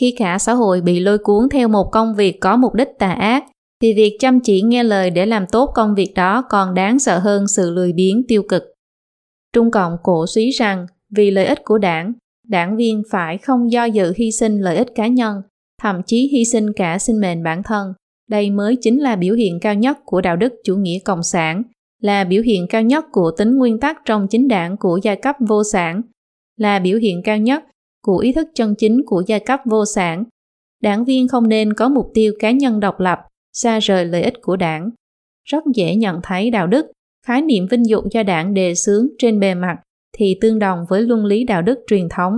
Khi 0.00 0.14
cả 0.18 0.38
xã 0.38 0.52
hội 0.52 0.80
bị 0.80 1.00
lôi 1.00 1.18
cuốn 1.18 1.48
theo 1.48 1.68
một 1.68 1.88
công 1.92 2.14
việc 2.14 2.38
có 2.40 2.56
mục 2.56 2.74
đích 2.74 2.88
tà 2.98 3.12
ác, 3.12 3.44
thì 3.82 3.94
việc 3.94 4.16
chăm 4.20 4.40
chỉ 4.40 4.62
nghe 4.62 4.82
lời 4.82 5.10
để 5.10 5.26
làm 5.26 5.46
tốt 5.52 5.70
công 5.74 5.94
việc 5.94 6.12
đó 6.14 6.42
còn 6.50 6.74
đáng 6.74 6.98
sợ 6.98 7.18
hơn 7.18 7.48
sự 7.48 7.70
lười 7.70 7.92
biếng 7.92 8.22
tiêu 8.28 8.42
cực. 8.48 8.62
Trung 9.52 9.70
Cộng 9.70 9.96
cổ 10.02 10.26
suý 10.26 10.50
rằng 10.50 10.86
vì 11.16 11.30
lợi 11.30 11.46
ích 11.46 11.64
của 11.64 11.78
đảng, 11.78 12.12
đảng 12.48 12.76
viên 12.76 13.02
phải 13.10 13.38
không 13.38 13.72
do 13.72 13.84
dự 13.84 14.12
hy 14.16 14.32
sinh 14.32 14.60
lợi 14.60 14.76
ích 14.76 14.88
cá 14.94 15.06
nhân, 15.06 15.36
thậm 15.82 16.00
chí 16.06 16.28
hy 16.32 16.44
sinh 16.44 16.72
cả 16.76 16.98
sinh 16.98 17.20
mệnh 17.20 17.42
bản 17.42 17.62
thân. 17.62 17.92
Đây 18.30 18.50
mới 18.50 18.76
chính 18.80 19.00
là 19.00 19.16
biểu 19.16 19.34
hiện 19.34 19.58
cao 19.60 19.74
nhất 19.74 19.98
của 20.04 20.20
đạo 20.20 20.36
đức 20.36 20.52
chủ 20.64 20.76
nghĩa 20.76 20.98
cộng 21.04 21.22
sản 21.22 21.62
là 22.02 22.24
biểu 22.24 22.42
hiện 22.42 22.66
cao 22.68 22.82
nhất 22.82 23.04
của 23.12 23.30
tính 23.36 23.56
nguyên 23.56 23.80
tắc 23.80 23.96
trong 24.04 24.26
chính 24.28 24.48
đảng 24.48 24.76
của 24.76 25.00
giai 25.02 25.16
cấp 25.16 25.36
vô 25.48 25.64
sản, 25.64 26.02
là 26.56 26.78
biểu 26.78 26.98
hiện 26.98 27.22
cao 27.24 27.38
nhất 27.38 27.64
của 28.02 28.18
ý 28.18 28.32
thức 28.32 28.48
chân 28.54 28.74
chính 28.78 29.02
của 29.06 29.22
giai 29.26 29.40
cấp 29.40 29.60
vô 29.64 29.84
sản. 29.84 30.24
Đảng 30.82 31.04
viên 31.04 31.28
không 31.28 31.48
nên 31.48 31.72
có 31.72 31.88
mục 31.88 32.10
tiêu 32.14 32.32
cá 32.38 32.50
nhân 32.50 32.80
độc 32.80 33.00
lập, 33.00 33.18
xa 33.54 33.78
rời 33.78 34.04
lợi 34.04 34.22
ích 34.22 34.34
của 34.42 34.56
đảng. 34.56 34.90
Rất 35.44 35.64
dễ 35.74 35.94
nhận 35.94 36.20
thấy 36.22 36.50
đạo 36.50 36.66
đức, 36.66 36.86
khái 37.26 37.42
niệm 37.42 37.66
vinh 37.70 37.86
dụng 37.86 38.04
do 38.10 38.22
đảng 38.22 38.54
đề 38.54 38.74
xướng 38.74 39.06
trên 39.18 39.40
bề 39.40 39.54
mặt 39.54 39.76
thì 40.18 40.38
tương 40.40 40.58
đồng 40.58 40.84
với 40.88 41.02
luân 41.02 41.24
lý 41.24 41.44
đạo 41.44 41.62
đức 41.62 41.78
truyền 41.86 42.08
thống, 42.08 42.32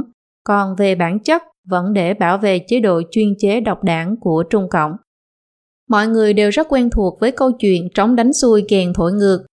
còn 0.45 0.77
về 0.77 0.95
bản 0.95 1.19
chất 1.19 1.43
vẫn 1.69 1.93
để 1.93 2.15
bảo 2.15 2.39
vệ 2.39 2.59
chế 2.59 2.81
độ 2.81 3.03
chuyên 3.11 3.29
chế 3.39 3.61
độc 3.61 3.85
đảng 3.85 4.17
của 4.21 4.45
Trung 4.51 4.69
Cộng. 4.71 4.93
Mọi 5.89 6.09
người 6.09 6.33
đều 6.33 6.51
rất 6.51 6.67
quen 6.71 6.91
thuộc 6.91 7.21
với 7.21 7.33
câu 7.33 7.53
chuyện 7.53 7.89
trống 7.95 8.17
đánh 8.17 8.33
xuôi 8.33 8.65
kèn 8.69 8.93
thổi 8.93 9.13
ngược, 9.13 9.47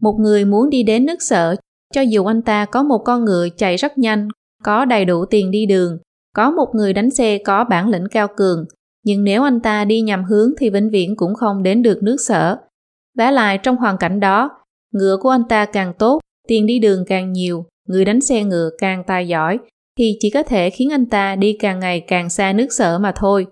một 0.00 0.16
người 0.20 0.44
muốn 0.44 0.70
đi 0.70 0.82
đến 0.82 1.06
nước 1.06 1.22
sở, 1.22 1.56
cho 1.94 2.00
dù 2.00 2.24
anh 2.24 2.42
ta 2.42 2.64
có 2.64 2.82
một 2.82 2.98
con 3.04 3.24
ngựa 3.24 3.48
chạy 3.56 3.76
rất 3.76 3.98
nhanh, 3.98 4.28
có 4.62 4.84
đầy 4.84 5.04
đủ 5.04 5.24
tiền 5.24 5.50
đi 5.50 5.66
đường, 5.66 5.98
có 6.34 6.50
một 6.50 6.66
người 6.74 6.92
đánh 6.92 7.10
xe 7.10 7.38
có 7.38 7.64
bản 7.64 7.88
lĩnh 7.88 8.04
cao 8.10 8.28
cường, 8.36 8.64
nhưng 9.06 9.24
nếu 9.24 9.42
anh 9.42 9.60
ta 9.60 9.84
đi 9.84 10.00
nhầm 10.00 10.24
hướng 10.24 10.50
thì 10.58 10.70
vĩnh 10.70 10.90
viễn 10.90 11.16
cũng 11.16 11.34
không 11.34 11.62
đến 11.62 11.82
được 11.82 12.02
nước 12.02 12.16
sở. 12.26 12.56
Vả 13.18 13.30
lại 13.30 13.58
trong 13.58 13.76
hoàn 13.76 13.96
cảnh 13.98 14.20
đó, 14.20 14.50
ngựa 14.92 15.16
của 15.20 15.28
anh 15.28 15.42
ta 15.48 15.64
càng 15.64 15.92
tốt, 15.98 16.20
tiền 16.48 16.66
đi 16.66 16.78
đường 16.78 17.04
càng 17.06 17.32
nhiều, 17.32 17.66
người 17.88 18.04
đánh 18.04 18.20
xe 18.20 18.44
ngựa 18.44 18.70
càng 18.78 19.04
tài 19.06 19.28
giỏi, 19.28 19.58
thì 19.98 20.16
chỉ 20.20 20.30
có 20.30 20.42
thể 20.42 20.70
khiến 20.70 20.92
anh 20.92 21.06
ta 21.06 21.36
đi 21.36 21.56
càng 21.60 21.80
ngày 21.80 22.00
càng 22.00 22.30
xa 22.30 22.52
nước 22.52 22.66
sở 22.70 22.98
mà 22.98 23.12
thôi. 23.16 23.46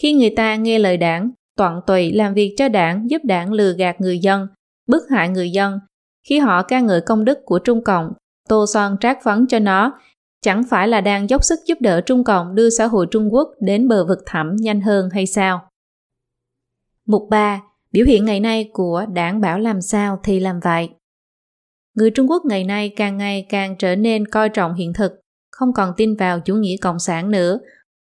Khi 0.00 0.12
người 0.12 0.30
ta 0.30 0.56
nghe 0.56 0.78
lời 0.78 0.96
đảng, 0.96 1.30
toàn 1.56 1.80
tùy 1.86 2.12
làm 2.12 2.34
việc 2.34 2.54
cho 2.56 2.68
đảng 2.68 3.10
giúp 3.10 3.22
đảng 3.24 3.52
lừa 3.52 3.72
gạt 3.72 4.00
người 4.00 4.18
dân, 4.18 4.46
bức 4.88 5.02
hại 5.10 5.28
người 5.28 5.50
dân, 5.50 5.78
khi 6.28 6.38
họ 6.38 6.62
ca 6.62 6.80
ngợi 6.80 7.00
công 7.00 7.24
đức 7.24 7.38
của 7.44 7.58
Trung 7.58 7.84
Cộng, 7.84 8.12
tô 8.48 8.64
son 8.74 8.96
trác 9.00 9.18
phấn 9.24 9.46
cho 9.48 9.58
nó, 9.58 9.98
chẳng 10.44 10.62
phải 10.70 10.88
là 10.88 11.00
đang 11.00 11.30
dốc 11.30 11.44
sức 11.44 11.58
giúp 11.66 11.78
đỡ 11.80 12.00
Trung 12.00 12.24
Cộng 12.24 12.54
đưa 12.54 12.70
xã 12.70 12.86
hội 12.86 13.06
Trung 13.10 13.34
Quốc 13.34 13.48
đến 13.60 13.88
bờ 13.88 14.06
vực 14.06 14.18
thẳm 14.26 14.56
nhanh 14.56 14.80
hơn 14.80 15.08
hay 15.12 15.26
sao? 15.26 15.68
Mục 17.06 17.22
3. 17.30 17.62
Biểu 17.92 18.06
hiện 18.06 18.24
ngày 18.24 18.40
nay 18.40 18.70
của 18.72 19.06
đảng 19.12 19.40
bảo 19.40 19.58
làm 19.58 19.80
sao 19.80 20.20
thì 20.24 20.40
làm 20.40 20.60
vậy. 20.60 20.88
Người 21.94 22.10
Trung 22.10 22.30
Quốc 22.30 22.42
ngày 22.44 22.64
nay 22.64 22.92
càng 22.96 23.16
ngày 23.16 23.46
càng 23.48 23.76
trở 23.78 23.96
nên 23.96 24.26
coi 24.26 24.48
trọng 24.48 24.74
hiện 24.74 24.92
thực, 24.92 25.12
không 25.52 25.72
còn 25.72 25.92
tin 25.96 26.16
vào 26.16 26.40
chủ 26.40 26.54
nghĩa 26.54 26.76
cộng 26.80 26.98
sản 26.98 27.30
nữa. 27.30 27.58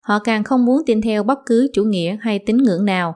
Họ 0.06 0.18
càng 0.18 0.44
không 0.44 0.66
muốn 0.66 0.82
tin 0.86 1.00
theo 1.02 1.22
bất 1.22 1.38
cứ 1.46 1.70
chủ 1.72 1.84
nghĩa 1.84 2.16
hay 2.20 2.38
tín 2.38 2.56
ngưỡng 2.56 2.84
nào 2.84 3.14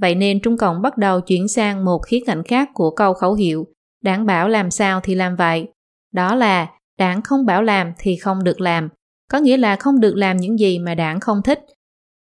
Vậy 0.00 0.14
nên 0.14 0.40
Trung 0.40 0.56
Cộng 0.56 0.82
bắt 0.82 0.98
đầu 0.98 1.20
chuyển 1.20 1.48
sang 1.48 1.84
một 1.84 1.98
khía 2.06 2.20
cạnh 2.26 2.42
khác 2.42 2.70
của 2.74 2.90
câu 2.90 3.14
khẩu 3.14 3.34
hiệu, 3.34 3.66
đảng 4.02 4.26
bảo 4.26 4.48
làm 4.48 4.70
sao 4.70 5.00
thì 5.00 5.14
làm 5.14 5.36
vậy. 5.36 5.68
Đó 6.12 6.34
là 6.34 6.68
đảng 6.98 7.22
không 7.22 7.46
bảo 7.46 7.62
làm 7.62 7.92
thì 7.98 8.16
không 8.16 8.44
được 8.44 8.60
làm, 8.60 8.88
có 9.30 9.38
nghĩa 9.38 9.56
là 9.56 9.76
không 9.76 10.00
được 10.00 10.16
làm 10.16 10.36
những 10.36 10.58
gì 10.58 10.78
mà 10.78 10.94
đảng 10.94 11.20
không 11.20 11.42
thích. 11.42 11.60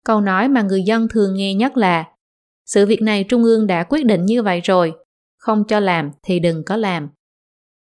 Câu 0.05 0.21
nói 0.21 0.49
mà 0.49 0.61
người 0.61 0.83
dân 0.83 1.07
thường 1.07 1.35
nghe 1.35 1.53
nhất 1.53 1.77
là 1.77 2.05
sự 2.65 2.85
việc 2.85 3.01
này 3.01 3.23
Trung 3.23 3.43
ương 3.43 3.67
đã 3.67 3.83
quyết 3.83 4.05
định 4.05 4.25
như 4.25 4.43
vậy 4.43 4.61
rồi, 4.63 4.93
không 5.37 5.63
cho 5.67 5.79
làm 5.79 6.11
thì 6.23 6.39
đừng 6.39 6.63
có 6.63 6.75
làm. 6.77 7.09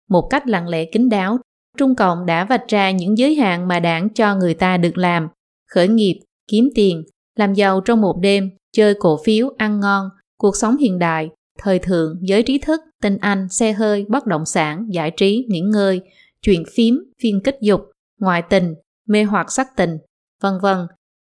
Một 0.09 0.27
cách 0.29 0.47
lặng 0.47 0.67
lẽ 0.67 0.85
kín 0.85 1.09
đáo, 1.09 1.37
Trung 1.77 1.95
Cộng 1.95 2.25
đã 2.25 2.45
vạch 2.45 2.67
ra 2.67 2.91
những 2.91 3.17
giới 3.17 3.35
hạn 3.35 3.67
mà 3.67 3.79
đảng 3.79 4.09
cho 4.09 4.35
người 4.35 4.53
ta 4.53 4.77
được 4.77 4.97
làm, 4.97 5.27
khởi 5.71 5.87
nghiệp, 5.87 6.19
kiếm 6.47 6.69
tiền, 6.75 7.03
làm 7.35 7.53
giàu 7.53 7.81
trong 7.81 8.01
một 8.01 8.15
đêm, 8.21 8.49
chơi 8.71 8.93
cổ 8.99 9.19
phiếu, 9.23 9.49
ăn 9.57 9.79
ngon, 9.79 10.09
cuộc 10.37 10.55
sống 10.55 10.77
hiện 10.77 10.99
đại, 10.99 11.29
thời 11.59 11.79
thượng, 11.79 12.15
giới 12.21 12.43
trí 12.43 12.57
thức, 12.57 12.81
tinh 13.01 13.17
anh, 13.17 13.49
xe 13.49 13.73
hơi, 13.73 14.05
bất 14.09 14.25
động 14.25 14.45
sản, 14.45 14.85
giải 14.89 15.11
trí, 15.17 15.45
nghỉ 15.49 15.59
ngơi, 15.59 16.01
chuyện 16.43 16.63
phím, 16.75 16.95
phiên 17.21 17.41
kích 17.43 17.57
dục, 17.61 17.81
ngoại 18.19 18.41
tình, 18.41 18.73
mê 19.07 19.23
hoặc 19.23 19.51
sắc 19.51 19.67
tình, 19.75 19.97
vân 20.41 20.53
vân. 20.61 20.77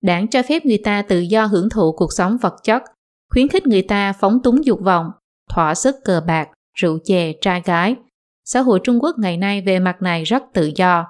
Đảng 0.02 0.28
cho 0.28 0.42
phép 0.42 0.66
người 0.66 0.78
ta 0.84 1.02
tự 1.02 1.20
do 1.20 1.46
hưởng 1.46 1.68
thụ 1.68 1.92
cuộc 1.92 2.12
sống 2.12 2.36
vật 2.40 2.54
chất, 2.64 2.82
khuyến 3.30 3.48
khích 3.48 3.66
người 3.66 3.82
ta 3.82 4.12
phóng 4.12 4.42
túng 4.42 4.64
dục 4.64 4.80
vọng, 4.80 5.06
thỏa 5.50 5.74
sức 5.74 5.96
cờ 6.04 6.20
bạc, 6.26 6.48
rượu 6.74 6.98
chè, 7.04 7.32
trai 7.40 7.62
gái. 7.64 7.96
Xã 8.44 8.60
hội 8.60 8.80
Trung 8.84 8.98
Quốc 9.02 9.18
ngày 9.18 9.36
nay 9.36 9.62
về 9.66 9.78
mặt 9.78 10.02
này 10.02 10.24
rất 10.24 10.42
tự 10.54 10.72
do. 10.76 11.06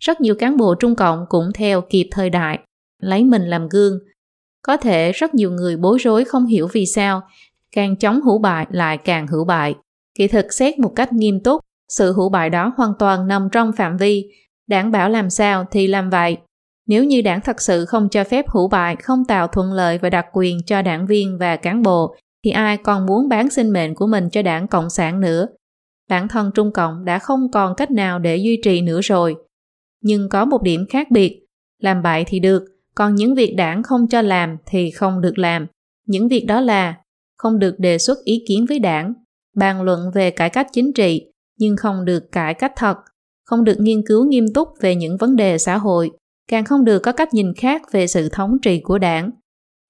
Rất 0.00 0.20
nhiều 0.20 0.34
cán 0.34 0.56
bộ 0.56 0.74
Trung 0.74 0.96
Cộng 0.96 1.24
cũng 1.28 1.52
theo 1.54 1.80
kịp 1.80 2.08
thời 2.10 2.30
đại, 2.30 2.58
lấy 3.02 3.24
mình 3.24 3.42
làm 3.42 3.68
gương. 3.68 3.98
Có 4.62 4.76
thể 4.76 5.12
rất 5.12 5.34
nhiều 5.34 5.50
người 5.50 5.76
bối 5.76 5.98
rối 5.98 6.24
không 6.24 6.46
hiểu 6.46 6.68
vì 6.72 6.86
sao, 6.86 7.22
càng 7.72 7.96
chống 7.96 8.20
hữu 8.20 8.38
bại 8.38 8.66
lại 8.70 8.98
càng 8.98 9.26
hữu 9.26 9.44
bại. 9.44 9.74
Kỳ 10.14 10.28
thực 10.28 10.52
xét 10.52 10.78
một 10.78 10.92
cách 10.96 11.12
nghiêm 11.12 11.40
túc, 11.40 11.60
sự 11.88 12.12
hữu 12.12 12.28
bại 12.28 12.50
đó 12.50 12.72
hoàn 12.76 12.92
toàn 12.98 13.26
nằm 13.26 13.48
trong 13.52 13.72
phạm 13.72 13.96
vi, 13.96 14.24
đảng 14.68 14.90
bảo 14.90 15.08
làm 15.08 15.30
sao 15.30 15.64
thì 15.70 15.86
làm 15.86 16.10
vậy. 16.10 16.36
Nếu 16.86 17.04
như 17.04 17.22
đảng 17.22 17.40
thật 17.40 17.60
sự 17.60 17.84
không 17.84 18.08
cho 18.08 18.24
phép 18.24 18.48
hữu 18.48 18.68
bại, 18.68 18.96
không 18.96 19.24
tạo 19.28 19.48
thuận 19.48 19.72
lợi 19.72 19.98
và 19.98 20.10
đặc 20.10 20.26
quyền 20.32 20.58
cho 20.66 20.82
đảng 20.82 21.06
viên 21.06 21.38
và 21.38 21.56
cán 21.56 21.82
bộ, 21.82 22.16
thì 22.44 22.50
ai 22.50 22.76
còn 22.76 23.06
muốn 23.06 23.28
bán 23.28 23.50
sinh 23.50 23.70
mệnh 23.70 23.94
của 23.94 24.06
mình 24.06 24.28
cho 24.30 24.42
đảng 24.42 24.68
Cộng 24.68 24.90
sản 24.90 25.20
nữa. 25.20 25.46
Bản 26.08 26.28
thân 26.28 26.50
Trung 26.54 26.72
Cộng 26.72 27.04
đã 27.04 27.18
không 27.18 27.50
còn 27.52 27.74
cách 27.74 27.90
nào 27.90 28.18
để 28.18 28.36
duy 28.36 28.60
trì 28.64 28.80
nữa 28.80 29.00
rồi. 29.02 29.36
Nhưng 30.02 30.28
có 30.28 30.44
một 30.44 30.62
điểm 30.62 30.86
khác 30.90 31.10
biệt, 31.10 31.40
làm 31.82 32.02
bậy 32.02 32.24
thì 32.24 32.40
được, 32.40 32.64
còn 32.94 33.14
những 33.14 33.34
việc 33.34 33.54
đảng 33.56 33.82
không 33.82 34.08
cho 34.08 34.22
làm 34.22 34.56
thì 34.66 34.90
không 34.90 35.20
được 35.20 35.38
làm. 35.38 35.66
Những 36.06 36.28
việc 36.28 36.44
đó 36.48 36.60
là 36.60 36.94
không 37.36 37.58
được 37.58 37.74
đề 37.78 37.98
xuất 37.98 38.18
ý 38.24 38.44
kiến 38.48 38.66
với 38.68 38.78
đảng, 38.78 39.14
bàn 39.56 39.82
luận 39.82 40.00
về 40.14 40.30
cải 40.30 40.50
cách 40.50 40.66
chính 40.72 40.92
trị, 40.92 41.26
nhưng 41.58 41.76
không 41.76 42.04
được 42.04 42.32
cải 42.32 42.54
cách 42.54 42.72
thật, 42.76 42.96
không 43.44 43.64
được 43.64 43.76
nghiên 43.80 44.02
cứu 44.06 44.24
nghiêm 44.24 44.44
túc 44.54 44.68
về 44.80 44.94
những 44.94 45.16
vấn 45.16 45.36
đề 45.36 45.58
xã 45.58 45.76
hội, 45.76 46.10
càng 46.50 46.64
không 46.64 46.84
được 46.84 46.98
có 46.98 47.12
cách 47.12 47.34
nhìn 47.34 47.54
khác 47.54 47.82
về 47.92 48.06
sự 48.06 48.28
thống 48.28 48.56
trị 48.62 48.80
của 48.84 48.98
đảng. 48.98 49.30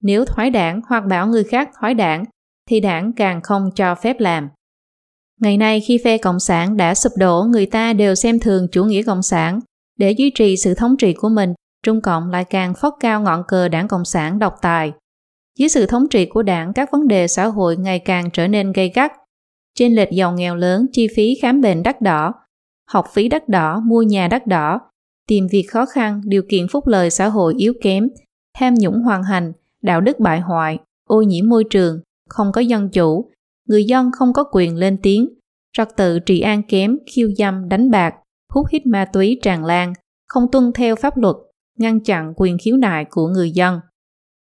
Nếu 0.01 0.25
thoái 0.25 0.49
đảng 0.49 0.81
hoặc 0.87 1.03
bảo 1.09 1.27
người 1.27 1.43
khác 1.43 1.69
thoái 1.79 1.93
đảng, 1.93 2.23
thì 2.69 2.79
đảng 2.79 3.13
càng 3.13 3.41
không 3.43 3.69
cho 3.75 3.95
phép 3.95 4.19
làm. 4.19 4.49
Ngày 5.41 5.57
nay 5.57 5.79
khi 5.79 5.99
phe 6.03 6.17
Cộng 6.17 6.39
sản 6.39 6.77
đã 6.77 6.95
sụp 6.95 7.13
đổ, 7.17 7.43
người 7.43 7.65
ta 7.65 7.93
đều 7.93 8.15
xem 8.15 8.39
thường 8.39 8.67
chủ 8.71 8.85
nghĩa 8.85 9.03
Cộng 9.03 9.21
sản. 9.21 9.59
Để 9.97 10.11
duy 10.11 10.29
trì 10.35 10.57
sự 10.57 10.73
thống 10.73 10.97
trị 10.97 11.13
của 11.13 11.29
mình, 11.29 11.53
Trung 11.83 12.01
Cộng 12.01 12.29
lại 12.29 12.45
càng 12.45 12.73
phất 12.73 12.93
cao 12.99 13.21
ngọn 13.21 13.43
cờ 13.47 13.67
đảng 13.67 13.87
Cộng 13.87 14.05
sản 14.05 14.39
độc 14.39 14.55
tài. 14.61 14.93
Dưới 15.59 15.69
sự 15.69 15.85
thống 15.85 16.07
trị 16.09 16.25
của 16.25 16.43
đảng, 16.43 16.73
các 16.73 16.91
vấn 16.91 17.07
đề 17.07 17.27
xã 17.27 17.45
hội 17.45 17.77
ngày 17.77 17.99
càng 17.99 18.29
trở 18.33 18.47
nên 18.47 18.71
gây 18.71 18.91
gắt. 18.95 19.11
Trên 19.75 19.95
lệch 19.95 20.11
giàu 20.11 20.33
nghèo 20.33 20.55
lớn, 20.55 20.85
chi 20.91 21.07
phí 21.15 21.35
khám 21.41 21.61
bệnh 21.61 21.83
đắt 21.83 22.01
đỏ, 22.01 22.33
học 22.87 23.05
phí 23.13 23.27
đắt 23.27 23.49
đỏ, 23.49 23.79
mua 23.85 24.01
nhà 24.01 24.27
đắt 24.27 24.47
đỏ, 24.47 24.79
tìm 25.27 25.47
việc 25.51 25.65
khó 25.69 25.85
khăn, 25.85 26.21
điều 26.25 26.41
kiện 26.49 26.67
phúc 26.67 26.87
lợi 26.87 27.09
xã 27.09 27.27
hội 27.27 27.53
yếu 27.57 27.73
kém, 27.81 28.09
tham 28.57 28.73
nhũng 28.73 29.01
hoàn 29.01 29.23
hành, 29.23 29.53
đạo 29.81 30.01
đức 30.01 30.19
bại 30.19 30.39
hoại, 30.39 30.77
ô 31.07 31.21
nhiễm 31.21 31.49
môi 31.49 31.63
trường, 31.69 31.99
không 32.29 32.51
có 32.51 32.61
dân 32.61 32.89
chủ, 32.89 33.31
người 33.67 33.85
dân 33.85 34.11
không 34.11 34.33
có 34.33 34.43
quyền 34.51 34.75
lên 34.75 34.97
tiếng, 35.03 35.27
trật 35.77 35.87
tự 35.97 36.19
trị 36.19 36.39
an 36.39 36.61
kém, 36.67 36.97
khiêu 37.11 37.29
dâm, 37.37 37.69
đánh 37.69 37.91
bạc, 37.91 38.15
hút 38.53 38.67
hít 38.71 38.85
ma 38.85 39.05
túy 39.13 39.39
tràn 39.43 39.65
lan, 39.65 39.93
không 40.27 40.51
tuân 40.51 40.71
theo 40.73 40.95
pháp 40.95 41.17
luật, 41.17 41.35
ngăn 41.77 41.99
chặn 42.03 42.33
quyền 42.35 42.57
khiếu 42.57 42.77
nại 42.77 43.05
của 43.09 43.27
người 43.27 43.51
dân. 43.51 43.79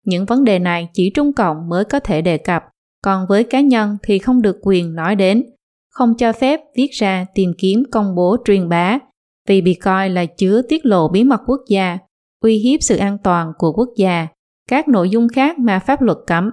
Những 0.05 0.25
vấn 0.25 0.43
đề 0.43 0.59
này 0.59 0.89
chỉ 0.93 1.11
Trung 1.13 1.33
Cộng 1.33 1.69
mới 1.69 1.85
có 1.85 1.99
thể 1.99 2.21
đề 2.21 2.37
cập, 2.37 2.63
còn 3.03 3.25
với 3.29 3.43
cá 3.43 3.61
nhân 3.61 3.97
thì 4.03 4.19
không 4.19 4.41
được 4.41 4.57
quyền 4.61 4.95
nói 4.95 5.15
đến, 5.15 5.43
không 5.89 6.17
cho 6.17 6.33
phép 6.33 6.59
viết 6.75 6.89
ra 6.91 7.25
tìm 7.35 7.53
kiếm 7.57 7.83
công 7.91 8.15
bố 8.15 8.37
truyền 8.45 8.69
bá, 8.69 8.99
vì 9.47 9.61
bị 9.61 9.73
coi 9.73 10.09
là 10.09 10.25
chứa 10.25 10.61
tiết 10.69 10.85
lộ 10.85 11.07
bí 11.07 11.23
mật 11.23 11.41
quốc 11.47 11.61
gia, 11.69 11.97
uy 12.41 12.57
hiếp 12.57 12.83
sự 12.83 12.97
an 12.97 13.17
toàn 13.23 13.51
của 13.57 13.71
quốc 13.71 13.89
gia, 13.97 14.27
các 14.69 14.87
nội 14.87 15.09
dung 15.09 15.27
khác 15.27 15.59
mà 15.59 15.79
pháp 15.79 16.01
luật 16.01 16.17
cấm. 16.27 16.49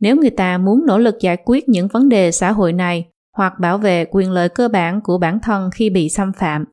Nếu 0.00 0.16
người 0.16 0.30
ta 0.30 0.58
muốn 0.58 0.86
nỗ 0.86 0.98
lực 0.98 1.14
giải 1.20 1.36
quyết 1.44 1.68
những 1.68 1.88
vấn 1.88 2.08
đề 2.08 2.32
xã 2.32 2.52
hội 2.52 2.72
này 2.72 3.08
hoặc 3.36 3.52
bảo 3.60 3.78
vệ 3.78 4.04
quyền 4.10 4.30
lợi 4.30 4.48
cơ 4.48 4.68
bản 4.68 5.00
của 5.04 5.18
bản 5.18 5.38
thân 5.42 5.70
khi 5.74 5.90
bị 5.90 6.08
xâm 6.08 6.32
phạm, 6.32 6.64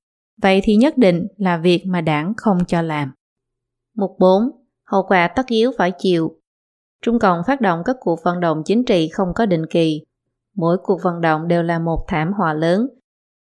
vậy 0.42 0.62
thì 0.64 0.76
nhất 0.76 0.98
định 0.98 1.28
là 1.38 1.58
việc 1.58 1.86
mà 1.86 2.02
đảng 2.02 2.34
không 2.38 2.58
cho 2.68 2.82
làm. 2.82 3.12
Mục 3.98 4.12
4. 4.20 4.44
Hậu 4.88 5.04
quả 5.08 5.28
tất 5.28 5.48
yếu 5.48 5.72
phải 5.78 5.92
chịu. 6.00 6.40
Trung 7.06 7.20
Cộng 7.20 7.44
phát 7.48 7.62
động 7.62 7.82
các 7.86 7.96
cuộc 8.00 8.24
vận 8.24 8.40
động 8.40 8.62
chính 8.66 8.86
trị 8.86 9.10
không 9.10 9.34
có 9.36 9.46
định 9.46 9.66
kỳ. 9.66 10.02
Mỗi 10.56 10.78
cuộc 10.84 11.00
vận 11.04 11.22
động 11.22 11.48
đều 11.48 11.64
là 11.64 11.80
một 11.80 12.06
thảm 12.08 12.34
họa 12.34 12.54
lớn. 12.54 12.88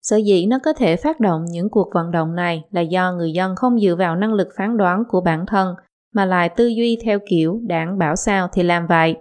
Sở 0.01 0.17
dĩ 0.17 0.45
nó 0.45 0.59
có 0.63 0.73
thể 0.73 0.95
phát 0.95 1.19
động 1.19 1.45
những 1.49 1.69
cuộc 1.69 1.89
vận 1.93 2.11
động 2.11 2.35
này 2.35 2.63
là 2.71 2.81
do 2.81 3.11
người 3.11 3.31
dân 3.31 3.55
không 3.55 3.79
dựa 3.79 3.95
vào 3.95 4.15
năng 4.15 4.33
lực 4.33 4.47
phán 4.57 4.77
đoán 4.77 5.03
của 5.09 5.21
bản 5.21 5.45
thân 5.45 5.75
mà 6.13 6.25
lại 6.25 6.49
tư 6.49 6.67
duy 6.67 6.97
theo 7.03 7.19
kiểu 7.29 7.59
đảng 7.67 7.97
bảo 7.97 8.15
sao 8.15 8.47
thì 8.53 8.63
làm 8.63 8.87
vậy. 8.87 9.15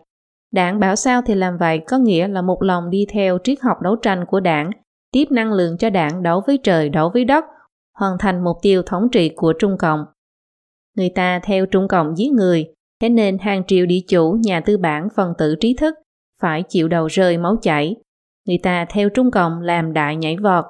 Đảng 0.52 0.81
bảo 0.81 0.97
sao 0.97 1.23
thì 1.27 1.35
làm 1.35 1.59
vậy 1.59 1.81
có 1.86 1.98
nghĩa 1.98 2.28
là 2.28 2.43
một 2.43 2.62
lòng 2.62 2.90
đi 2.90 3.06
theo 3.12 3.39
triết 3.44 3.60
học 3.60 3.77
đấu 3.82 3.97
tranh 3.97 4.24
của 4.28 4.40
đảng, 4.40 4.70
tiếp 5.12 5.24
năng 5.31 5.52
lượng 5.52 5.78
cho 5.78 5.90
đảng 5.90 6.23
đấu 6.23 6.43
với 6.47 6.59
trời 6.62 6.89
đấu 6.89 7.10
với 7.15 7.24
đất, 7.24 7.44
hoàn 7.98 8.19
thành 8.19 8.44
mục 8.44 8.56
tiêu 8.62 8.82
thống 8.82 9.09
trị 9.12 9.31
của 9.36 9.52
Trung 9.59 9.78
Cộng. 9.78 10.05
Người 10.97 11.10
ta 11.15 11.40
theo 11.43 11.66
Trung 11.66 11.89
Cộng 11.89 12.19
giết 12.19 12.32
người, 12.32 12.66
thế 13.00 13.08
nên 13.08 13.38
hàng 13.38 13.62
triệu 13.66 13.86
địa 13.86 14.00
chủ, 14.08 14.38
nhà 14.44 14.60
tư 14.60 14.78
bản, 14.78 15.08
phần 15.16 15.32
tử 15.38 15.54
trí 15.60 15.74
thức 15.74 15.94
phải 16.40 16.62
chịu 16.68 16.88
đầu 16.88 17.06
rơi 17.06 17.38
máu 17.38 17.56
chảy. 17.62 17.96
Người 18.46 18.58
ta 18.58 18.86
theo 18.88 19.08
Trung 19.08 19.30
Cộng 19.30 19.60
làm 19.60 19.92
đại 19.92 20.16
nhảy 20.16 20.36
vọt, 20.36 20.64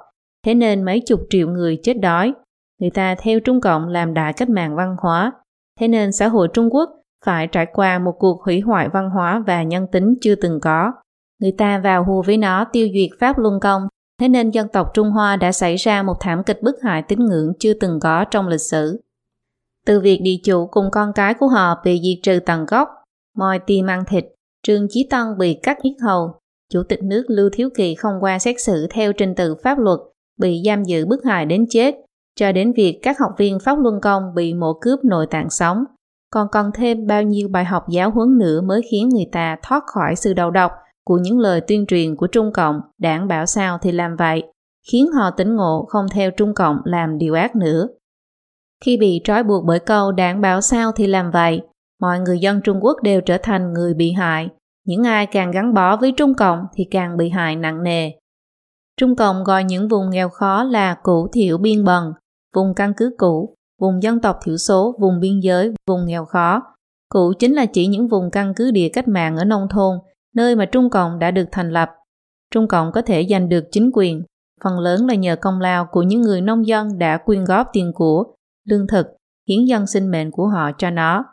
thế 0.47 0.55
nên 0.55 0.85
mấy 0.85 1.01
chục 1.07 1.21
triệu 1.31 1.49
người 1.49 1.79
chết 1.83 1.95
đói. 1.95 2.33
Người 2.81 2.91
ta 2.91 3.15
theo 3.15 3.41
Trung 3.41 3.61
Cộng 3.61 3.89
làm 3.89 4.15
đại 4.15 4.33
cách 4.33 4.49
mạng 4.49 4.77
văn 4.77 4.97
hóa, 5.03 5.33
thế 5.81 5.89
nên 5.89 6.13
xã 6.13 6.29
hội 6.29 6.49
Trung 6.55 6.69
Quốc 6.75 6.91
phải 7.25 7.47
trải 7.47 7.67
qua 7.73 7.99
một 7.99 8.13
cuộc 8.19 8.43
hủy 8.43 8.61
hoại 8.61 8.89
văn 8.89 9.11
hóa 9.11 9.43
và 9.47 9.63
nhân 9.63 9.87
tính 9.93 10.15
chưa 10.21 10.35
từng 10.35 10.61
có. 10.61 10.93
Người 11.41 11.53
ta 11.59 11.79
vào 11.79 12.05
hùa 12.05 12.23
với 12.23 12.37
nó 12.37 12.65
tiêu 12.73 12.89
diệt 12.95 13.19
Pháp 13.21 13.39
Luân 13.39 13.61
Công, 13.61 13.83
thế 14.21 14.29
nên 14.29 14.51
dân 14.51 14.69
tộc 14.73 14.87
Trung 14.95 15.11
Hoa 15.11 15.37
đã 15.37 15.53
xảy 15.53 15.77
ra 15.77 16.03
một 16.03 16.15
thảm 16.21 16.43
kịch 16.47 16.63
bức 16.63 16.75
hại 16.83 17.03
tín 17.03 17.19
ngưỡng 17.25 17.53
chưa 17.59 17.75
từng 17.75 18.01
có 18.01 18.25
trong 18.25 18.49
lịch 18.49 18.61
sử. 18.61 19.01
Từ 19.87 20.01
việc 20.01 20.21
địa 20.23 20.37
chủ 20.45 20.67
cùng 20.67 20.85
con 20.93 21.13
cái 21.15 21.35
của 21.35 21.49
họ 21.49 21.81
bị 21.85 22.01
diệt 22.03 22.23
trừ 22.23 22.41
tận 22.47 22.67
gốc, 22.67 22.89
moi 23.37 23.59
tim 23.59 23.87
ăn 23.87 24.05
thịt, 24.09 24.25
Trương 24.63 24.87
Chí 24.91 25.07
Tân 25.11 25.39
bị 25.39 25.59
cắt 25.63 25.79
yết 25.83 25.95
hầu, 26.03 26.39
Chủ 26.73 26.83
tịch 26.83 27.03
nước 27.03 27.25
Lưu 27.29 27.51
Thiếu 27.53 27.69
Kỳ 27.77 27.95
không 27.95 28.15
qua 28.21 28.39
xét 28.39 28.61
xử 28.61 28.87
theo 28.91 29.13
trình 29.13 29.35
tự 29.35 29.55
pháp 29.55 29.79
luật, 29.79 29.99
bị 30.41 30.63
giam 30.67 30.85
giữ 30.85 31.07
bức 31.07 31.25
hại 31.25 31.47
đến 31.47 31.67
chết, 31.71 31.95
cho 32.37 32.53
đến 32.53 32.73
việc 32.73 32.99
các 33.03 33.19
học 33.19 33.31
viên 33.39 33.59
Pháp 33.61 33.79
Luân 33.79 34.01
Công 34.03 34.23
bị 34.35 34.55
mổ 34.55 34.79
cướp 34.81 35.05
nội 35.05 35.27
tạng 35.27 35.51
sống, 35.51 35.85
còn 36.33 36.49
còn 36.53 36.71
thêm 36.75 37.07
bao 37.07 37.23
nhiêu 37.23 37.49
bài 37.49 37.65
học 37.65 37.85
giáo 37.89 38.11
huấn 38.11 38.39
nữa 38.39 38.61
mới 38.61 38.81
khiến 38.91 39.09
người 39.09 39.27
ta 39.33 39.57
thoát 39.63 39.83
khỏi 39.87 40.17
sự 40.17 40.35
đầu 40.35 40.51
độc 40.51 40.73
của 41.05 41.19
những 41.19 41.39
lời 41.39 41.61
tuyên 41.61 41.87
truyền 41.87 42.17
của 42.17 42.27
Trung 42.27 42.53
Cộng, 42.53 42.81
đảng 42.99 43.29
bảo 43.29 43.47
sao 43.47 43.79
thì 43.83 43.93
làm 43.93 44.17
vậy, 44.17 44.43
khiến 44.93 45.07
họ 45.13 45.31
tỉnh 45.31 45.57
ngộ 45.57 45.85
không 45.89 46.07
theo 46.13 46.31
Trung 46.31 46.55
Cộng 46.55 46.77
làm 46.85 47.19
điều 47.19 47.35
ác 47.35 47.57
nữa. 47.57 47.89
Khi 48.85 48.97
bị 48.97 49.21
trói 49.25 49.43
buộc 49.43 49.65
bởi 49.65 49.79
câu 49.79 50.13
đảng 50.13 50.41
bảo 50.41 50.61
sao 50.61 50.93
thì 50.93 51.07
làm 51.07 51.31
vậy, 51.31 51.61
mọi 52.01 52.21
người 52.21 52.39
dân 52.39 52.61
Trung 52.65 52.79
Quốc 52.81 53.03
đều 53.03 53.21
trở 53.21 53.39
thành 53.43 53.73
người 53.73 53.95
bị 53.95 54.13
hại. 54.13 54.49
Những 54.87 55.07
ai 55.07 55.27
càng 55.27 55.51
gắn 55.51 55.75
bó 55.75 55.97
với 55.97 56.13
Trung 56.17 56.35
Cộng 56.35 56.59
thì 56.75 56.85
càng 56.91 57.17
bị 57.17 57.29
hại 57.29 57.57
nặng 57.57 57.83
nề. 57.83 58.11
Trung 58.97 59.17
Cộng 59.17 59.45
gọi 59.45 59.65
những 59.65 59.89
vùng 59.89 60.11
nghèo 60.11 60.29
khó 60.29 60.65
là 60.65 60.95
cũ 61.03 61.29
thiểu 61.33 61.59
biên 61.59 61.85
bần, 61.85 62.13
vùng 62.55 62.75
căn 62.75 62.93
cứ 62.97 63.15
cũ, 63.19 63.55
vùng 63.81 64.03
dân 64.03 64.21
tộc 64.21 64.39
thiểu 64.45 64.57
số, 64.57 64.97
vùng 65.01 65.21
biên 65.21 65.41
giới, 65.41 65.73
vùng 65.87 66.07
nghèo 66.07 66.25
khó. 66.25 66.63
Cũ 67.09 67.33
chính 67.39 67.55
là 67.55 67.67
chỉ 67.67 67.87
những 67.87 68.09
vùng 68.09 68.31
căn 68.31 68.53
cứ 68.57 68.71
địa 68.71 68.89
cách 68.89 69.09
mạng 69.09 69.37
ở 69.37 69.45
nông 69.45 69.69
thôn, 69.71 69.99
nơi 70.35 70.57
mà 70.57 70.65
Trung 70.65 70.91
Cộng 70.91 71.19
đã 71.19 71.31
được 71.31 71.47
thành 71.53 71.71
lập. 71.71 71.91
Trung 72.55 72.69
Cộng 72.69 72.93
có 72.93 73.03
thể 73.03 73.27
giành 73.31 73.49
được 73.49 73.65
chính 73.73 73.91
quyền, 73.95 74.23
phần 74.65 74.79
lớn 74.79 75.07
là 75.07 75.15
nhờ 75.15 75.37
công 75.37 75.61
lao 75.61 75.87
của 75.93 76.03
những 76.03 76.21
người 76.21 76.41
nông 76.41 76.67
dân 76.67 76.99
đã 76.99 77.19
quyên 77.19 77.45
góp 77.45 77.67
tiền 77.73 77.93
của, 77.95 78.25
lương 78.69 78.87
thực, 78.87 79.07
hiến 79.49 79.65
dân 79.65 79.87
sinh 79.87 80.11
mệnh 80.11 80.31
của 80.31 80.47
họ 80.47 80.71
cho 80.79 80.91
nó. 80.91 81.25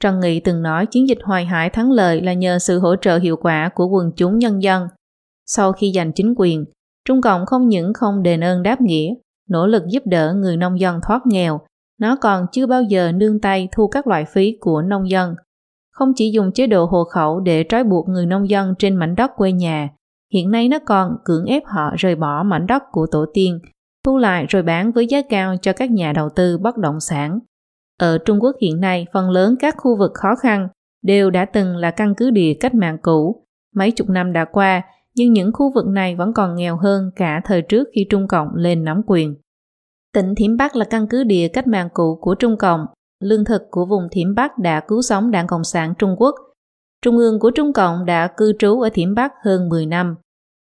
Trần 0.00 0.20
Nghị 0.20 0.40
từng 0.40 0.62
nói 0.62 0.86
chiến 0.86 1.08
dịch 1.08 1.18
hoài 1.24 1.44
hải 1.44 1.70
thắng 1.70 1.90
lợi 1.90 2.20
là 2.22 2.32
nhờ 2.32 2.58
sự 2.58 2.78
hỗ 2.78 2.96
trợ 2.96 3.18
hiệu 3.18 3.36
quả 3.36 3.70
của 3.74 3.86
quần 3.86 4.10
chúng 4.16 4.38
nhân 4.38 4.62
dân. 4.62 4.88
Sau 5.46 5.72
khi 5.72 5.92
giành 5.94 6.12
chính 6.12 6.34
quyền, 6.36 6.64
Trung 7.08 7.22
Cộng 7.22 7.46
không 7.46 7.68
những 7.68 7.92
không 7.94 8.22
đền 8.22 8.44
ơn 8.44 8.62
đáp 8.62 8.80
nghĩa 8.80 9.14
nỗ 9.48 9.66
lực 9.66 9.82
giúp 9.90 10.02
đỡ 10.06 10.34
người 10.34 10.56
nông 10.56 10.80
dân 10.80 11.00
thoát 11.06 11.20
nghèo, 11.26 11.60
nó 12.00 12.16
còn 12.16 12.46
chưa 12.52 12.66
bao 12.66 12.82
giờ 12.82 13.12
nương 13.12 13.40
tay 13.40 13.68
thu 13.72 13.88
các 13.88 14.06
loại 14.06 14.24
phí 14.24 14.56
của 14.60 14.82
nông 14.82 15.10
dân. 15.10 15.34
Không 15.92 16.12
chỉ 16.16 16.30
dùng 16.30 16.52
chế 16.52 16.66
độ 16.66 16.84
hộ 16.84 17.04
khẩu 17.04 17.40
để 17.40 17.64
trói 17.68 17.84
buộc 17.84 18.08
người 18.08 18.26
nông 18.26 18.50
dân 18.50 18.74
trên 18.78 18.96
mảnh 18.96 19.14
đất 19.14 19.30
quê 19.36 19.52
nhà, 19.52 19.88
hiện 20.32 20.50
nay 20.50 20.68
nó 20.68 20.78
còn 20.86 21.16
cưỡng 21.24 21.44
ép 21.44 21.62
họ 21.66 21.94
rời 21.98 22.14
bỏ 22.14 22.42
mảnh 22.42 22.66
đất 22.66 22.82
của 22.92 23.06
tổ 23.12 23.24
tiên, 23.34 23.58
thu 24.04 24.16
lại 24.16 24.46
rồi 24.48 24.62
bán 24.62 24.92
với 24.92 25.06
giá 25.06 25.22
cao 25.28 25.56
cho 25.62 25.72
các 25.72 25.90
nhà 25.90 26.12
đầu 26.12 26.28
tư 26.36 26.58
bất 26.58 26.76
động 26.76 27.00
sản. 27.00 27.38
Ở 27.98 28.18
Trung 28.18 28.38
Quốc 28.40 28.56
hiện 28.62 28.80
nay, 28.80 29.06
phần 29.12 29.30
lớn 29.30 29.54
các 29.60 29.74
khu 29.78 29.96
vực 29.98 30.10
khó 30.14 30.34
khăn 30.42 30.68
đều 31.02 31.30
đã 31.30 31.44
từng 31.44 31.76
là 31.76 31.90
căn 31.90 32.14
cứ 32.14 32.30
địa 32.30 32.54
cách 32.60 32.74
mạng 32.74 32.98
cũ. 33.02 33.46
Mấy 33.74 33.90
chục 33.90 34.08
năm 34.08 34.32
đã 34.32 34.44
qua, 34.44 34.82
nhưng 35.14 35.32
những 35.32 35.52
khu 35.52 35.72
vực 35.74 35.86
này 35.86 36.16
vẫn 36.16 36.32
còn 36.32 36.56
nghèo 36.56 36.76
hơn 36.76 37.10
cả 37.16 37.40
thời 37.44 37.62
trước 37.62 37.88
khi 37.94 38.06
Trung 38.10 38.28
Cộng 38.28 38.48
lên 38.54 38.84
nắm 38.84 39.02
quyền. 39.06 39.34
Tỉnh 40.14 40.34
Thiểm 40.34 40.56
Bắc 40.56 40.76
là 40.76 40.84
căn 40.84 41.06
cứ 41.10 41.24
địa 41.24 41.48
cách 41.48 41.66
mạng 41.66 41.88
cũ 41.94 42.18
của 42.20 42.34
Trung 42.34 42.56
Cộng. 42.56 42.86
Lương 43.20 43.44
thực 43.44 43.62
của 43.70 43.86
vùng 43.86 44.08
Thiểm 44.10 44.34
Bắc 44.34 44.58
đã 44.58 44.80
cứu 44.88 45.02
sống 45.02 45.30
Đảng 45.30 45.46
Cộng 45.46 45.64
sản 45.64 45.94
Trung 45.98 46.16
Quốc. 46.18 46.34
Trung 47.02 47.16
ương 47.16 47.40
của 47.40 47.50
Trung 47.50 47.72
Cộng 47.72 48.04
đã 48.04 48.28
cư 48.36 48.52
trú 48.58 48.80
ở 48.80 48.88
Thiểm 48.92 49.14
Bắc 49.14 49.32
hơn 49.44 49.68
10 49.68 49.86
năm. 49.86 50.14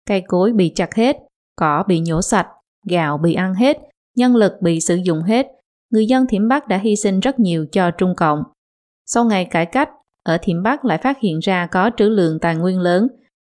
Cây 0.08 0.24
cối 0.28 0.54
bị 0.54 0.72
chặt 0.76 0.96
hết, 0.96 1.18
cỏ 1.56 1.84
bị 1.88 2.00
nhổ 2.00 2.22
sạch, 2.22 2.48
gạo 2.88 3.18
bị 3.18 3.34
ăn 3.34 3.54
hết, 3.54 3.78
nhân 4.16 4.36
lực 4.36 4.54
bị 4.62 4.82
sử 4.82 4.96
dụng 4.96 5.22
hết. 5.22 5.48
Người 5.92 6.06
dân 6.06 6.28
Thiểm 6.28 6.48
Bắc 6.48 6.68
đã 6.68 6.78
hy 6.78 6.96
sinh 6.96 7.20
rất 7.20 7.40
nhiều 7.40 7.66
cho 7.72 7.92
Trung 7.92 8.14
Cộng. 8.18 8.44
Sau 9.06 9.26
ngày 9.26 9.46
cải 9.46 9.66
cách, 9.66 9.90
ở 10.26 10.38
Thiểm 10.42 10.64
Bắc 10.64 10.86
lại 10.86 10.98
phát 10.98 11.20
hiện 11.20 11.40
ra 11.40 11.68
có 11.68 11.92
trữ 11.98 12.10
lượng 12.10 12.40
tài 12.40 12.56
nguyên 12.56 12.80
lớn. 12.80 13.08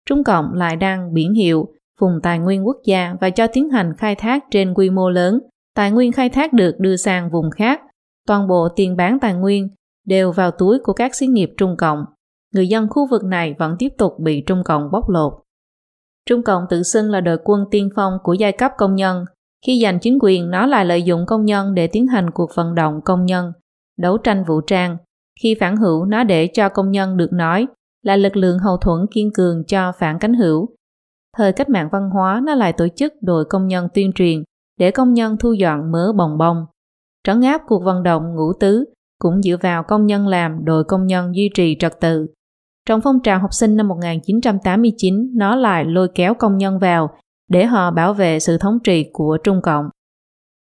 Trung 0.05 0.23
Cộng 0.23 0.53
lại 0.53 0.75
đang 0.75 1.13
biển 1.13 1.33
hiệu 1.33 1.67
vùng 1.99 2.19
tài 2.23 2.39
nguyên 2.39 2.67
quốc 2.67 2.77
gia 2.85 3.15
và 3.21 3.29
cho 3.29 3.47
tiến 3.47 3.69
hành 3.69 3.93
khai 3.97 4.15
thác 4.15 4.43
trên 4.51 4.73
quy 4.73 4.89
mô 4.89 5.09
lớn. 5.09 5.39
Tài 5.75 5.91
nguyên 5.91 6.11
khai 6.11 6.29
thác 6.29 6.53
được 6.53 6.75
đưa 6.79 6.95
sang 6.95 7.29
vùng 7.31 7.51
khác. 7.51 7.81
Toàn 8.27 8.47
bộ 8.47 8.67
tiền 8.75 8.95
bán 8.95 9.19
tài 9.19 9.33
nguyên 9.33 9.69
đều 10.05 10.31
vào 10.31 10.51
túi 10.51 10.79
của 10.83 10.93
các 10.93 11.15
xí 11.15 11.27
nghiệp 11.27 11.49
Trung 11.57 11.75
Cộng. 11.77 12.05
Người 12.53 12.67
dân 12.67 12.87
khu 12.89 13.07
vực 13.07 13.23
này 13.23 13.55
vẫn 13.59 13.75
tiếp 13.79 13.89
tục 13.97 14.13
bị 14.19 14.43
Trung 14.47 14.63
Cộng 14.65 14.91
bóc 14.91 15.09
lột. 15.09 15.33
Trung 16.29 16.43
Cộng 16.43 16.63
tự 16.69 16.83
xưng 16.83 17.09
là 17.09 17.21
đội 17.21 17.37
quân 17.43 17.65
tiên 17.71 17.89
phong 17.95 18.13
của 18.23 18.33
giai 18.33 18.51
cấp 18.51 18.71
công 18.77 18.95
nhân. 18.95 19.25
Khi 19.65 19.81
giành 19.83 19.99
chính 19.99 20.17
quyền, 20.21 20.51
nó 20.51 20.65
lại 20.65 20.85
lợi 20.85 21.03
dụng 21.03 21.25
công 21.25 21.45
nhân 21.45 21.73
để 21.73 21.87
tiến 21.87 22.07
hành 22.07 22.31
cuộc 22.31 22.49
vận 22.55 22.75
động 22.75 23.01
công 23.05 23.25
nhân, 23.25 23.51
đấu 23.97 24.17
tranh 24.17 24.43
vũ 24.43 24.61
trang, 24.61 24.97
khi 25.41 25.55
phản 25.59 25.77
hữu 25.77 26.05
nó 26.05 26.23
để 26.23 26.49
cho 26.53 26.69
công 26.69 26.91
nhân 26.91 27.17
được 27.17 27.33
nói 27.33 27.67
là 28.03 28.15
lực 28.15 28.37
lượng 28.37 28.59
hậu 28.59 28.77
thuẫn 28.77 29.05
kiên 29.11 29.33
cường 29.33 29.63
cho 29.67 29.91
phản 29.91 30.19
cánh 30.19 30.33
hữu. 30.33 30.69
Thời 31.37 31.53
cách 31.53 31.69
mạng 31.69 31.89
văn 31.91 32.09
hóa 32.09 32.41
nó 32.45 32.55
lại 32.55 32.73
tổ 32.73 32.87
chức 32.95 33.13
đội 33.21 33.45
công 33.45 33.67
nhân 33.67 33.87
tuyên 33.93 34.11
truyền 34.13 34.43
để 34.79 34.91
công 34.91 35.13
nhân 35.13 35.37
thu 35.39 35.53
dọn 35.53 35.91
mớ 35.91 36.13
bồng 36.13 36.37
bông. 36.37 36.65
Trấn 37.23 37.41
áp 37.41 37.61
cuộc 37.67 37.83
vận 37.83 38.03
động 38.03 38.35
ngũ 38.35 38.53
tứ 38.59 38.85
cũng 39.19 39.41
dựa 39.41 39.57
vào 39.61 39.83
công 39.83 40.05
nhân 40.05 40.27
làm 40.27 40.65
đội 40.65 40.83
công 40.83 41.07
nhân 41.07 41.35
duy 41.35 41.49
trì 41.53 41.75
trật 41.79 41.99
tự. 41.99 42.27
Trong 42.89 43.01
phong 43.03 43.19
trào 43.19 43.39
học 43.39 43.53
sinh 43.53 43.77
năm 43.77 43.87
1989, 43.87 45.31
nó 45.35 45.55
lại 45.55 45.85
lôi 45.85 46.07
kéo 46.15 46.33
công 46.33 46.57
nhân 46.57 46.79
vào 46.79 47.09
để 47.49 47.65
họ 47.65 47.91
bảo 47.91 48.13
vệ 48.13 48.39
sự 48.39 48.57
thống 48.57 48.77
trị 48.83 49.09
của 49.13 49.37
Trung 49.43 49.61
Cộng. 49.63 49.89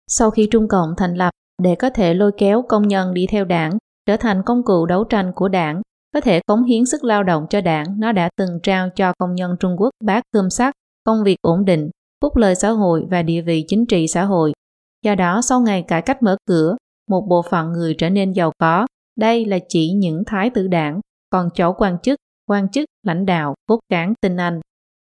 Sau 0.08 0.32
khi 0.32 0.48
Trung 0.52 0.68
Cộng 0.68 0.90
thành 0.98 1.16
lập, 1.16 1.30
để 1.64 1.76
có 1.76 1.90
thể 1.90 2.14
lôi 2.14 2.32
kéo 2.38 2.64
công 2.70 2.88
nhân 2.88 3.14
đi 3.14 3.28
theo 3.32 3.46
đảng, 3.46 3.78
trở 4.06 4.18
thành 4.18 4.42
công 4.46 4.64
cụ 4.64 4.86
đấu 4.86 5.04
tranh 5.04 5.32
của 5.36 5.48
đảng, 5.48 5.82
có 6.14 6.22
thể 6.22 6.40
cống 6.48 6.64
hiến 6.64 6.86
sức 6.86 7.04
lao 7.04 7.24
động 7.24 7.46
cho 7.50 7.62
đảng, 7.62 8.00
nó 8.00 8.12
đã 8.12 8.30
từng 8.38 8.60
trao 8.64 8.90
cho 8.96 9.14
công 9.18 9.36
nhân 9.36 9.56
Trung 9.60 9.76
Quốc 9.78 9.90
bát 10.04 10.24
cơm 10.34 10.50
sắt 10.50 10.74
công 11.04 11.24
việc 11.24 11.38
ổn 11.42 11.66
định, 11.66 11.90
phúc 12.22 12.36
lợi 12.36 12.56
xã 12.56 12.70
hội 12.70 13.06
và 13.10 13.22
địa 13.22 13.42
vị 13.42 13.66
chính 13.68 13.86
trị 13.86 14.08
xã 14.08 14.24
hội. 14.24 14.54
Do 15.06 15.16
đó, 15.16 15.42
sau 15.42 15.62
ngày 15.62 15.86
cải 15.88 16.02
cách 16.02 16.24
mở 16.24 16.38
cửa, 16.48 16.76
một 17.10 17.26
bộ 17.30 17.42
phận 17.50 17.72
người 17.72 17.96
trở 17.98 18.10
nên 18.10 18.32
giàu 18.32 18.52
có. 18.58 18.88
Đây 19.18 19.46
là 19.46 19.60
chỉ 19.68 19.92
những 19.92 20.24
thái 20.26 20.50
tử 20.50 20.68
đảng, 20.68 21.00
còn 21.30 21.50
chỗ 21.54 21.74
quan 21.74 21.98
chức, 22.04 22.20
quan 22.50 22.70
chức, 22.70 22.86
lãnh 23.04 23.26
đạo, 23.26 23.56
cốt 23.68 23.80
cán 23.90 24.14
tinh 24.22 24.38
anh. 24.38 24.60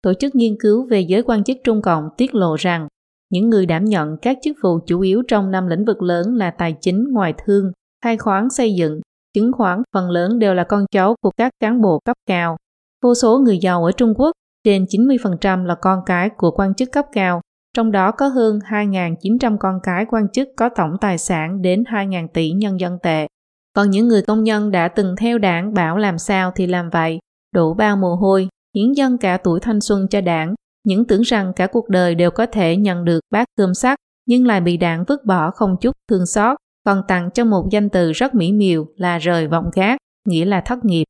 Tổ 0.01 0.13
chức 0.13 0.35
nghiên 0.35 0.55
cứu 0.59 0.85
về 0.89 1.01
giới 1.01 1.23
quan 1.23 1.43
chức 1.43 1.57
Trung 1.63 1.81
Cộng 1.81 2.09
tiết 2.17 2.35
lộ 2.35 2.55
rằng 2.55 2.87
những 3.29 3.49
người 3.49 3.65
đảm 3.65 3.85
nhận 3.85 4.17
các 4.21 4.37
chức 4.41 4.57
vụ 4.63 4.79
chủ 4.85 4.99
yếu 4.99 5.21
trong 5.27 5.51
năm 5.51 5.67
lĩnh 5.67 5.85
vực 5.85 6.01
lớn 6.01 6.35
là 6.35 6.51
tài 6.51 6.75
chính, 6.81 7.05
ngoại 7.11 7.33
thương, 7.45 7.71
khai 8.03 8.17
khoáng 8.17 8.49
xây 8.49 8.73
dựng, 8.75 9.01
chứng 9.33 9.51
khoán 9.53 9.81
phần 9.93 10.09
lớn 10.09 10.39
đều 10.39 10.53
là 10.53 10.63
con 10.63 10.85
cháu 10.91 11.15
của 11.21 11.31
các 11.37 11.51
cán 11.59 11.81
bộ 11.81 11.99
cấp 12.05 12.17
cao. 12.25 12.57
Vô 13.03 13.15
số 13.15 13.39
người 13.39 13.57
giàu 13.57 13.85
ở 13.85 13.91
Trung 13.91 14.13
Quốc, 14.17 14.31
trên 14.63 14.83
90% 14.83 15.65
là 15.65 15.75
con 15.75 15.99
cái 16.05 16.29
của 16.37 16.51
quan 16.51 16.73
chức 16.73 16.91
cấp 16.91 17.05
cao, 17.11 17.41
trong 17.77 17.91
đó 17.91 18.11
có 18.11 18.27
hơn 18.27 18.59
2.900 18.59 19.57
con 19.57 19.79
cái 19.83 20.05
quan 20.09 20.29
chức 20.29 20.47
có 20.57 20.69
tổng 20.75 20.97
tài 21.01 21.17
sản 21.17 21.61
đến 21.61 21.83
2.000 21.83 22.27
tỷ 22.33 22.51
nhân 22.51 22.79
dân 22.79 22.97
tệ. 23.03 23.27
Còn 23.73 23.89
những 23.89 24.07
người 24.07 24.21
công 24.21 24.43
nhân 24.43 24.71
đã 24.71 24.87
từng 24.87 25.15
theo 25.15 25.37
đảng 25.37 25.73
bảo 25.73 25.97
làm 25.97 26.17
sao 26.17 26.51
thì 26.55 26.67
làm 26.67 26.89
vậy, 26.89 27.19
đổ 27.53 27.73
bao 27.73 27.97
mồ 27.97 28.15
hôi, 28.15 28.47
hiến 28.75 28.93
dân 28.93 29.17
cả 29.17 29.37
tuổi 29.37 29.59
thanh 29.59 29.81
xuân 29.81 30.07
cho 30.09 30.21
đảng, 30.21 30.55
những 30.83 31.05
tưởng 31.07 31.21
rằng 31.21 31.53
cả 31.55 31.67
cuộc 31.67 31.89
đời 31.89 32.15
đều 32.15 32.31
có 32.31 32.45
thể 32.45 32.77
nhận 32.77 33.05
được 33.05 33.19
bát 33.31 33.47
cơm 33.57 33.73
sắt, 33.73 33.97
nhưng 34.25 34.47
lại 34.47 34.61
bị 34.61 34.77
đảng 34.77 35.03
vứt 35.07 35.25
bỏ 35.25 35.51
không 35.51 35.75
chút 35.81 35.95
thương 36.09 36.25
xót, 36.25 36.57
còn 36.85 37.01
tặng 37.07 37.29
cho 37.33 37.45
một 37.45 37.67
danh 37.71 37.89
từ 37.89 38.11
rất 38.11 38.35
mỹ 38.35 38.51
miều 38.51 38.85
là 38.95 39.17
rời 39.17 39.47
vọng 39.47 39.69
gác, 39.75 39.97
nghĩa 40.27 40.45
là 40.45 40.61
thất 40.61 40.85
nghiệp. 40.85 41.03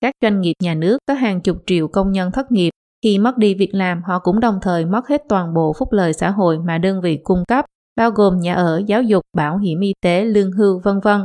Các 0.00 0.14
doanh 0.22 0.40
nghiệp 0.40 0.54
nhà 0.62 0.74
nước 0.74 0.98
có 1.08 1.14
hàng 1.14 1.40
chục 1.40 1.56
triệu 1.66 1.88
công 1.88 2.12
nhân 2.12 2.32
thất 2.32 2.52
nghiệp, 2.52 2.70
khi 3.02 3.18
mất 3.18 3.38
đi 3.38 3.54
việc 3.54 3.74
làm 3.74 4.02
họ 4.02 4.18
cũng 4.18 4.40
đồng 4.40 4.58
thời 4.62 4.84
mất 4.84 5.08
hết 5.08 5.22
toàn 5.28 5.54
bộ 5.54 5.72
phúc 5.78 5.88
lợi 5.92 6.12
xã 6.12 6.30
hội 6.30 6.58
mà 6.58 6.78
đơn 6.78 7.00
vị 7.00 7.20
cung 7.24 7.44
cấp, 7.48 7.64
bao 7.96 8.10
gồm 8.10 8.40
nhà 8.40 8.54
ở, 8.54 8.82
giáo 8.86 9.02
dục, 9.02 9.22
bảo 9.36 9.58
hiểm 9.58 9.80
y 9.80 9.92
tế, 10.02 10.24
lương 10.24 10.52
hưu, 10.52 10.78
vân 10.78 11.00
vân. 11.00 11.20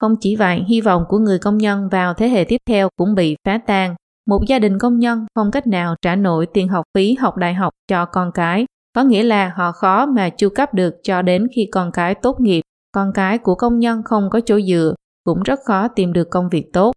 Không 0.00 0.16
chỉ 0.20 0.36
vậy, 0.36 0.64
hy 0.68 0.80
vọng 0.80 1.04
của 1.08 1.18
người 1.18 1.38
công 1.38 1.58
nhân 1.58 1.88
vào 1.88 2.14
thế 2.14 2.28
hệ 2.28 2.44
tiếp 2.44 2.58
theo 2.66 2.88
cũng 2.96 3.14
bị 3.14 3.36
phá 3.44 3.58
tan. 3.66 3.94
Một 4.26 4.40
gia 4.48 4.58
đình 4.58 4.78
công 4.78 4.98
nhân 4.98 5.26
không 5.34 5.50
cách 5.50 5.66
nào 5.66 5.94
trả 6.02 6.16
nổi 6.16 6.46
tiền 6.46 6.68
học 6.68 6.84
phí 6.94 7.14
học 7.14 7.36
đại 7.36 7.54
học 7.54 7.72
cho 7.88 8.04
con 8.04 8.30
cái, 8.34 8.66
có 8.94 9.02
nghĩa 9.02 9.22
là 9.22 9.52
họ 9.56 9.72
khó 9.72 10.06
mà 10.06 10.28
chu 10.28 10.48
cấp 10.48 10.74
được 10.74 10.94
cho 11.02 11.22
đến 11.22 11.46
khi 11.54 11.68
con 11.72 11.92
cái 11.92 12.14
tốt 12.14 12.40
nghiệp 12.40 12.62
con 12.94 13.12
cái 13.12 13.38
của 13.38 13.54
công 13.54 13.78
nhân 13.78 14.02
không 14.04 14.30
có 14.30 14.40
chỗ 14.46 14.60
dựa, 14.60 14.94
cũng 15.24 15.42
rất 15.42 15.60
khó 15.64 15.88
tìm 15.88 16.12
được 16.12 16.30
công 16.30 16.48
việc 16.48 16.72
tốt. 16.72 16.92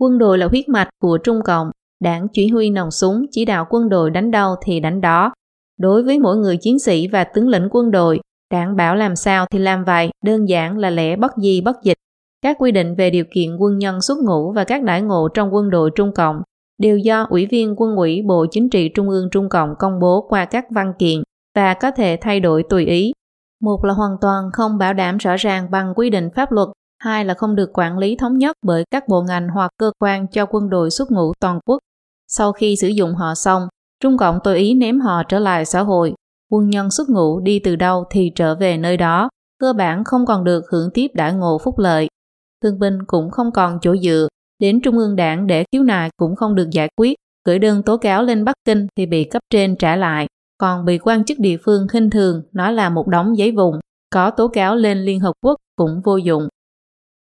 Quân 0.00 0.18
đội 0.18 0.38
là 0.38 0.46
huyết 0.46 0.68
mạch 0.68 0.88
của 1.02 1.18
Trung 1.24 1.40
Cộng, 1.44 1.70
đảng 2.00 2.26
chỉ 2.32 2.48
huy 2.48 2.70
nòng 2.70 2.90
súng 2.90 3.26
chỉ 3.30 3.44
đạo 3.44 3.66
quân 3.70 3.88
đội 3.88 4.10
đánh 4.10 4.30
đâu 4.30 4.54
thì 4.62 4.80
đánh 4.80 5.00
đó. 5.00 5.32
Đối 5.78 6.02
với 6.02 6.18
mỗi 6.18 6.36
người 6.36 6.56
chiến 6.56 6.78
sĩ 6.78 7.08
và 7.08 7.24
tướng 7.24 7.48
lĩnh 7.48 7.68
quân 7.70 7.90
đội, 7.90 8.20
đảng 8.52 8.76
bảo 8.76 8.96
làm 8.96 9.16
sao 9.16 9.46
thì 9.50 9.58
làm 9.58 9.84
vậy, 9.84 10.10
đơn 10.24 10.48
giản 10.48 10.78
là 10.78 10.90
lẽ 10.90 11.16
bất 11.16 11.32
di 11.42 11.60
bất 11.60 11.76
dịch. 11.82 11.98
Các 12.42 12.56
quy 12.58 12.72
định 12.72 12.94
về 12.94 13.10
điều 13.10 13.24
kiện 13.34 13.56
quân 13.56 13.78
nhân 13.78 14.00
xuất 14.00 14.18
ngũ 14.18 14.52
và 14.52 14.64
các 14.64 14.82
đãi 14.82 15.02
ngộ 15.02 15.28
trong 15.34 15.54
quân 15.54 15.70
đội 15.70 15.90
Trung 15.94 16.12
Cộng 16.14 16.42
đều 16.78 16.98
do 16.98 17.26
Ủy 17.30 17.46
viên 17.46 17.74
Quân 17.76 17.96
ủy 17.96 18.22
Bộ 18.26 18.46
Chính 18.50 18.70
trị 18.70 18.88
Trung 18.88 19.08
ương 19.08 19.28
Trung 19.30 19.48
Cộng 19.48 19.74
công 19.78 20.00
bố 20.00 20.26
qua 20.28 20.44
các 20.44 20.64
văn 20.70 20.92
kiện 20.98 21.22
và 21.54 21.74
có 21.74 21.90
thể 21.90 22.18
thay 22.20 22.40
đổi 22.40 22.62
tùy 22.70 22.86
ý 22.86 23.12
một 23.60 23.84
là 23.84 23.94
hoàn 23.94 24.16
toàn 24.20 24.50
không 24.52 24.78
bảo 24.78 24.94
đảm 24.94 25.16
rõ 25.16 25.36
ràng 25.36 25.70
bằng 25.70 25.92
quy 25.96 26.10
định 26.10 26.28
pháp 26.36 26.52
luật, 26.52 26.68
hai 26.98 27.24
là 27.24 27.34
không 27.34 27.54
được 27.54 27.70
quản 27.74 27.98
lý 27.98 28.16
thống 28.16 28.38
nhất 28.38 28.56
bởi 28.66 28.84
các 28.90 29.08
bộ 29.08 29.22
ngành 29.22 29.48
hoặc 29.48 29.70
cơ 29.78 29.92
quan 29.98 30.26
cho 30.28 30.46
quân 30.46 30.70
đội 30.70 30.90
xuất 30.90 31.10
ngũ 31.10 31.32
toàn 31.40 31.60
quốc. 31.66 31.78
Sau 32.28 32.52
khi 32.52 32.76
sử 32.76 32.88
dụng 32.88 33.14
họ 33.14 33.34
xong, 33.34 33.68
Trung 34.02 34.18
Cộng 34.18 34.38
tùy 34.44 34.56
ý 34.56 34.74
ném 34.74 35.00
họ 35.00 35.22
trở 35.22 35.38
lại 35.38 35.64
xã 35.64 35.80
hội. 35.80 36.14
Quân 36.50 36.70
nhân 36.70 36.90
xuất 36.90 37.08
ngũ 37.08 37.40
đi 37.40 37.58
từ 37.58 37.76
đâu 37.76 38.04
thì 38.10 38.32
trở 38.34 38.54
về 38.54 38.76
nơi 38.76 38.96
đó, 38.96 39.28
cơ 39.60 39.72
bản 39.72 40.04
không 40.04 40.26
còn 40.26 40.44
được 40.44 40.64
hưởng 40.72 40.90
tiếp 40.94 41.08
đãi 41.14 41.34
ngộ 41.34 41.58
phúc 41.64 41.78
lợi. 41.78 42.08
Thương 42.62 42.78
binh 42.78 42.98
cũng 43.06 43.30
không 43.30 43.52
còn 43.52 43.78
chỗ 43.82 43.96
dựa, 43.96 44.28
đến 44.58 44.80
Trung 44.80 44.98
ương 44.98 45.16
đảng 45.16 45.46
để 45.46 45.64
khiếu 45.72 45.82
nại 45.82 46.10
cũng 46.16 46.36
không 46.36 46.54
được 46.54 46.70
giải 46.70 46.88
quyết, 46.96 47.14
gửi 47.46 47.58
đơn 47.58 47.82
tố 47.82 47.96
cáo 47.96 48.22
lên 48.22 48.44
Bắc 48.44 48.54
Kinh 48.64 48.86
thì 48.96 49.06
bị 49.06 49.24
cấp 49.24 49.42
trên 49.50 49.76
trả 49.76 49.96
lại. 49.96 50.26
Còn 50.58 50.84
bị 50.84 50.98
quan 50.98 51.24
chức 51.24 51.38
địa 51.38 51.56
phương 51.64 51.88
khinh 51.88 52.10
thường 52.10 52.42
nói 52.52 52.72
là 52.72 52.90
một 52.90 53.08
đống 53.08 53.38
giấy 53.38 53.52
vùng, 53.52 53.78
có 54.10 54.30
tố 54.30 54.48
cáo 54.48 54.76
lên 54.76 54.98
Liên 54.98 55.20
Hợp 55.20 55.32
Quốc 55.44 55.56
cũng 55.76 56.00
vô 56.04 56.16
dụng. 56.16 56.48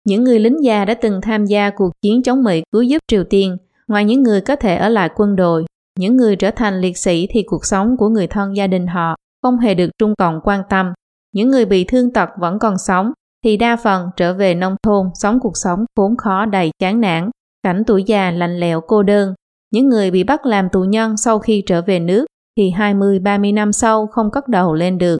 Những 0.04 0.24
người 0.24 0.40
lính 0.40 0.64
già 0.64 0.84
đã 0.84 0.94
từng 0.94 1.20
tham 1.20 1.44
gia 1.44 1.70
cuộc 1.70 1.90
chiến 2.02 2.22
chống 2.22 2.44
Mỹ 2.44 2.62
cứu 2.72 2.82
giúp 2.82 2.98
Triều 3.08 3.24
Tiên, 3.24 3.56
ngoài 3.88 4.04
những 4.04 4.22
người 4.22 4.40
có 4.40 4.56
thể 4.56 4.76
ở 4.76 4.88
lại 4.88 5.10
quân 5.16 5.36
đội, 5.36 5.64
những 5.98 6.16
người 6.16 6.36
trở 6.36 6.50
thành 6.50 6.80
liệt 6.80 6.98
sĩ 6.98 7.26
thì 7.30 7.42
cuộc 7.42 7.64
sống 7.64 7.96
của 7.96 8.08
người 8.08 8.26
thân 8.26 8.56
gia 8.56 8.66
đình 8.66 8.86
họ 8.86 9.16
không 9.42 9.58
hề 9.58 9.74
được 9.74 9.90
Trung 9.98 10.14
Cộng 10.18 10.40
quan 10.44 10.62
tâm. 10.70 10.92
Những 11.34 11.50
người 11.50 11.64
bị 11.64 11.84
thương 11.84 12.12
tật 12.12 12.28
vẫn 12.38 12.58
còn 12.58 12.78
sống 12.78 13.12
thì 13.44 13.56
đa 13.56 13.76
phần 13.76 14.06
trở 14.16 14.34
về 14.34 14.54
nông 14.54 14.76
thôn 14.82 15.06
sống 15.14 15.38
cuộc 15.40 15.56
sống 15.56 15.84
khốn 15.96 16.16
khó 16.16 16.46
đầy 16.46 16.70
chán 16.78 17.00
nản, 17.00 17.30
cảnh 17.62 17.82
tuổi 17.86 18.04
già 18.06 18.30
lạnh 18.30 18.60
lẽo 18.60 18.80
cô 18.80 19.02
đơn. 19.02 19.34
Những 19.72 19.88
người 19.88 20.10
bị 20.10 20.24
bắt 20.24 20.46
làm 20.46 20.68
tù 20.72 20.84
nhân 20.84 21.16
sau 21.16 21.38
khi 21.38 21.62
trở 21.66 21.82
về 21.82 21.98
nước 21.98 22.26
thì 22.56 22.70
20-30 22.70 23.54
năm 23.54 23.72
sau 23.72 24.06
không 24.06 24.30
cất 24.30 24.48
đầu 24.48 24.74
lên 24.74 24.98
được. 24.98 25.18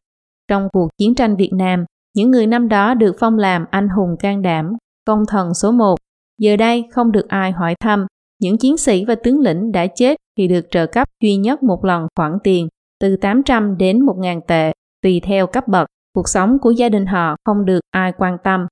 Trong 0.49 0.69
cuộc 0.73 0.89
chiến 0.99 1.15
tranh 1.15 1.37
Việt 1.37 1.51
Nam, 1.53 1.85
những 2.15 2.31
người 2.31 2.47
năm 2.47 2.69
đó 2.69 2.95
được 2.95 3.17
phong 3.21 3.39
làm 3.39 3.65
anh 3.71 3.89
hùng 3.89 4.17
can 4.19 4.43
đảm, 4.43 4.73
công 5.07 5.27
thần 5.29 5.55
số 5.55 5.71
1. 5.71 5.95
Giờ 6.39 6.57
đây 6.57 6.85
không 6.93 7.13
được 7.13 7.29
ai 7.29 7.53
hỏi 7.53 7.75
thăm, 7.81 8.07
những 8.41 8.59
chiến 8.59 8.77
sĩ 8.77 9.05
và 9.05 9.15
tướng 9.15 9.41
lĩnh 9.41 9.73
đã 9.73 9.87
chết 9.87 10.17
thì 10.39 10.49
được 10.49 10.67
trợ 10.71 10.87
cấp 10.87 11.09
duy 11.23 11.37
nhất 11.37 11.63
một 11.63 11.85
lần 11.85 12.07
khoản 12.17 12.33
tiền 12.45 12.69
từ 13.01 13.17
800 13.17 13.77
đến 13.79 14.07
1.000 14.07 14.41
tệ. 14.49 14.73
tùy 15.03 15.21
theo 15.25 15.47
cấp 15.47 15.69
bậc, 15.69 15.89
cuộc 16.15 16.29
sống 16.29 16.59
của 16.59 16.71
gia 16.71 16.89
đình 16.89 17.07
họ 17.07 17.37
không 17.45 17.65
được 17.65 17.81
ai 17.91 18.13
quan 18.19 18.37
tâm. 18.45 18.67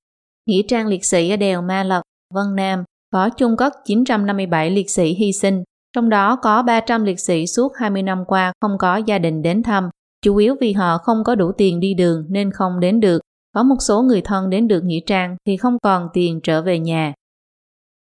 Nghĩa 0.46 0.62
trang 0.68 0.86
liệt 0.86 1.04
sĩ 1.04 1.30
ở 1.30 1.36
đèo 1.36 1.62
Ma 1.62 1.82
Lật, 1.82 2.02
Vân 2.34 2.56
Nam 2.56 2.84
có 3.12 3.28
chung 3.28 3.56
cất 3.56 3.72
957 3.84 4.70
liệt 4.70 4.90
sĩ 4.90 5.14
hy 5.14 5.32
sinh, 5.32 5.62
trong 5.92 6.08
đó 6.08 6.36
có 6.36 6.62
300 6.62 7.04
liệt 7.04 7.20
sĩ 7.20 7.46
suốt 7.46 7.72
20 7.76 8.02
năm 8.02 8.24
qua 8.26 8.52
không 8.60 8.78
có 8.78 8.96
gia 8.96 9.18
đình 9.18 9.42
đến 9.42 9.62
thăm, 9.62 9.90
chủ 10.22 10.36
yếu 10.36 10.54
vì 10.60 10.72
họ 10.72 10.98
không 10.98 11.24
có 11.24 11.34
đủ 11.34 11.52
tiền 11.52 11.80
đi 11.80 11.94
đường 11.94 12.26
nên 12.28 12.50
không 12.50 12.80
đến 12.80 13.00
được. 13.00 13.22
Có 13.54 13.62
một 13.62 13.76
số 13.80 14.02
người 14.02 14.20
thân 14.20 14.50
đến 14.50 14.68
được 14.68 14.84
nghĩa 14.84 15.00
trang 15.06 15.36
thì 15.46 15.56
không 15.56 15.78
còn 15.82 16.08
tiền 16.12 16.40
trở 16.42 16.62
về 16.62 16.78
nhà. 16.78 17.12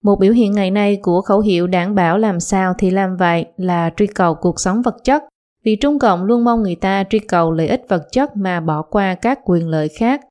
Một 0.03 0.19
biểu 0.19 0.33
hiện 0.33 0.51
ngày 0.51 0.71
nay 0.71 0.97
của 1.01 1.21
khẩu 1.21 1.39
hiệu 1.39 1.67
đảm 1.67 1.95
bảo 1.95 2.17
làm 2.17 2.39
sao 2.39 2.73
thì 2.77 2.91
làm 2.91 3.17
vậy 3.17 3.45
là 3.57 3.89
truy 3.97 4.07
cầu 4.07 4.35
cuộc 4.35 4.59
sống 4.59 4.81
vật 4.81 4.95
chất, 5.03 5.23
vì 5.65 5.75
Trung 5.75 5.99
Cộng 5.99 6.23
luôn 6.23 6.43
mong 6.43 6.63
người 6.63 6.75
ta 6.75 7.03
truy 7.09 7.19
cầu 7.19 7.51
lợi 7.51 7.67
ích 7.67 7.81
vật 7.89 8.03
chất 8.11 8.37
mà 8.37 8.59
bỏ 8.59 8.81
qua 8.81 9.15
các 9.15 9.39
quyền 9.45 9.67
lợi 9.67 9.87
khác. 9.87 10.21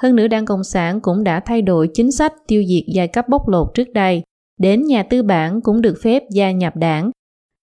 Hơn 0.00 0.16
nữa 0.16 0.28
Đảng 0.28 0.46
Cộng 0.46 0.64
sản 0.64 1.00
cũng 1.00 1.24
đã 1.24 1.40
thay 1.40 1.62
đổi 1.62 1.88
chính 1.94 2.12
sách 2.12 2.32
tiêu 2.46 2.62
diệt 2.68 2.82
giai 2.94 3.08
cấp 3.08 3.28
bóc 3.28 3.48
lột 3.48 3.74
trước 3.74 3.92
đây, 3.92 4.22
đến 4.60 4.86
nhà 4.86 5.02
tư 5.02 5.22
bản 5.22 5.60
cũng 5.60 5.82
được 5.82 5.94
phép 6.02 6.22
gia 6.30 6.50
nhập 6.50 6.76
đảng. 6.76 7.10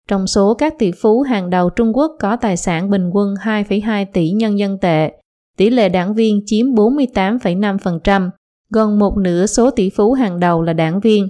Trong 0.07 0.27
số 0.27 0.53
các 0.53 0.73
tỷ 0.80 0.91
phú 1.02 1.22
hàng 1.22 1.49
đầu 1.49 1.69
Trung 1.69 1.98
Quốc 1.98 2.11
có 2.19 2.35
tài 2.35 2.57
sản 2.57 2.89
bình 2.89 3.10
quân 3.14 3.34
2,2 3.43 4.06
tỷ 4.14 4.30
nhân 4.30 4.60
dân 4.60 4.77
tệ, 4.81 5.11
tỷ 5.57 5.69
lệ 5.69 5.89
đảng 5.89 6.14
viên 6.14 6.41
chiếm 6.45 6.65
48,5%, 6.65 8.30
gần 8.69 8.99
một 8.99 9.18
nửa 9.18 9.45
số 9.45 9.72
tỷ 9.72 9.89
phú 9.89 10.14
hàng 10.14 10.39
đầu 10.39 10.61
là 10.61 10.73
đảng 10.73 10.99
viên. 10.99 11.27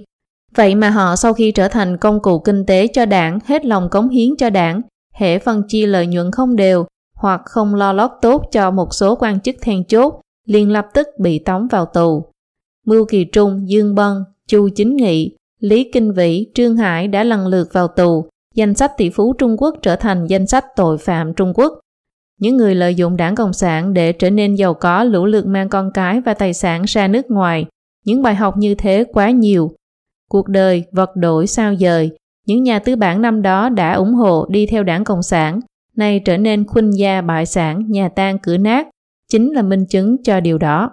Vậy 0.54 0.74
mà 0.74 0.90
họ 0.90 1.16
sau 1.16 1.32
khi 1.32 1.52
trở 1.52 1.68
thành 1.68 1.96
công 1.96 2.22
cụ 2.22 2.38
kinh 2.38 2.66
tế 2.66 2.86
cho 2.86 3.06
đảng, 3.06 3.38
hết 3.44 3.64
lòng 3.64 3.88
cống 3.90 4.08
hiến 4.08 4.28
cho 4.38 4.50
đảng, 4.50 4.80
hệ 5.12 5.38
phân 5.38 5.62
chia 5.68 5.86
lợi 5.86 6.06
nhuận 6.06 6.30
không 6.30 6.56
đều 6.56 6.86
hoặc 7.22 7.40
không 7.44 7.74
lo 7.74 7.92
lót 7.92 8.10
tốt 8.22 8.48
cho 8.52 8.70
một 8.70 8.94
số 8.94 9.16
quan 9.16 9.40
chức 9.40 9.56
then 9.60 9.84
chốt, 9.84 10.20
liền 10.46 10.70
lập 10.70 10.86
tức 10.94 11.06
bị 11.18 11.38
tống 11.38 11.68
vào 11.68 11.86
tù. 11.86 12.24
Mưu 12.86 13.04
Kỳ 13.04 13.24
Trung, 13.24 13.68
Dương 13.68 13.94
Bân, 13.94 14.24
Chu 14.48 14.68
Chính 14.76 14.96
Nghị, 14.96 15.36
Lý 15.58 15.90
Kinh 15.92 16.12
Vĩ, 16.12 16.46
Trương 16.54 16.76
Hải 16.76 17.08
đã 17.08 17.24
lần 17.24 17.46
lượt 17.46 17.68
vào 17.72 17.88
tù, 17.88 18.26
danh 18.54 18.74
sách 18.74 18.92
tỷ 18.96 19.10
phú 19.10 19.32
Trung 19.38 19.56
Quốc 19.58 19.76
trở 19.82 19.96
thành 19.96 20.26
danh 20.26 20.46
sách 20.46 20.64
tội 20.76 20.98
phạm 20.98 21.34
Trung 21.34 21.52
Quốc. 21.54 21.78
Những 22.40 22.56
người 22.56 22.74
lợi 22.74 22.94
dụng 22.94 23.16
đảng 23.16 23.34
Cộng 23.34 23.52
sản 23.52 23.94
để 23.94 24.12
trở 24.12 24.30
nên 24.30 24.54
giàu 24.54 24.74
có 24.74 25.04
lũ 25.04 25.26
lượt 25.26 25.46
mang 25.46 25.68
con 25.68 25.90
cái 25.94 26.20
và 26.20 26.34
tài 26.34 26.54
sản 26.54 26.82
ra 26.86 27.08
nước 27.08 27.30
ngoài. 27.30 27.66
Những 28.04 28.22
bài 28.22 28.34
học 28.34 28.56
như 28.56 28.74
thế 28.74 29.04
quá 29.12 29.30
nhiều. 29.30 29.70
Cuộc 30.30 30.48
đời 30.48 30.84
vật 30.92 31.10
đổi 31.16 31.46
sao 31.46 31.74
dời, 31.74 32.10
những 32.46 32.62
nhà 32.62 32.78
tư 32.78 32.96
bản 32.96 33.22
năm 33.22 33.42
đó 33.42 33.68
đã 33.68 33.92
ủng 33.92 34.14
hộ 34.14 34.46
đi 34.50 34.66
theo 34.66 34.82
đảng 34.82 35.04
Cộng 35.04 35.22
sản, 35.22 35.60
nay 35.96 36.20
trở 36.24 36.36
nên 36.36 36.66
khuynh 36.66 36.90
gia 36.90 37.20
bại 37.20 37.46
sản, 37.46 37.84
nhà 37.88 38.08
tan 38.08 38.38
cửa 38.38 38.56
nát, 38.56 38.88
chính 39.28 39.52
là 39.52 39.62
minh 39.62 39.86
chứng 39.86 40.22
cho 40.22 40.40
điều 40.40 40.58
đó. 40.58 40.90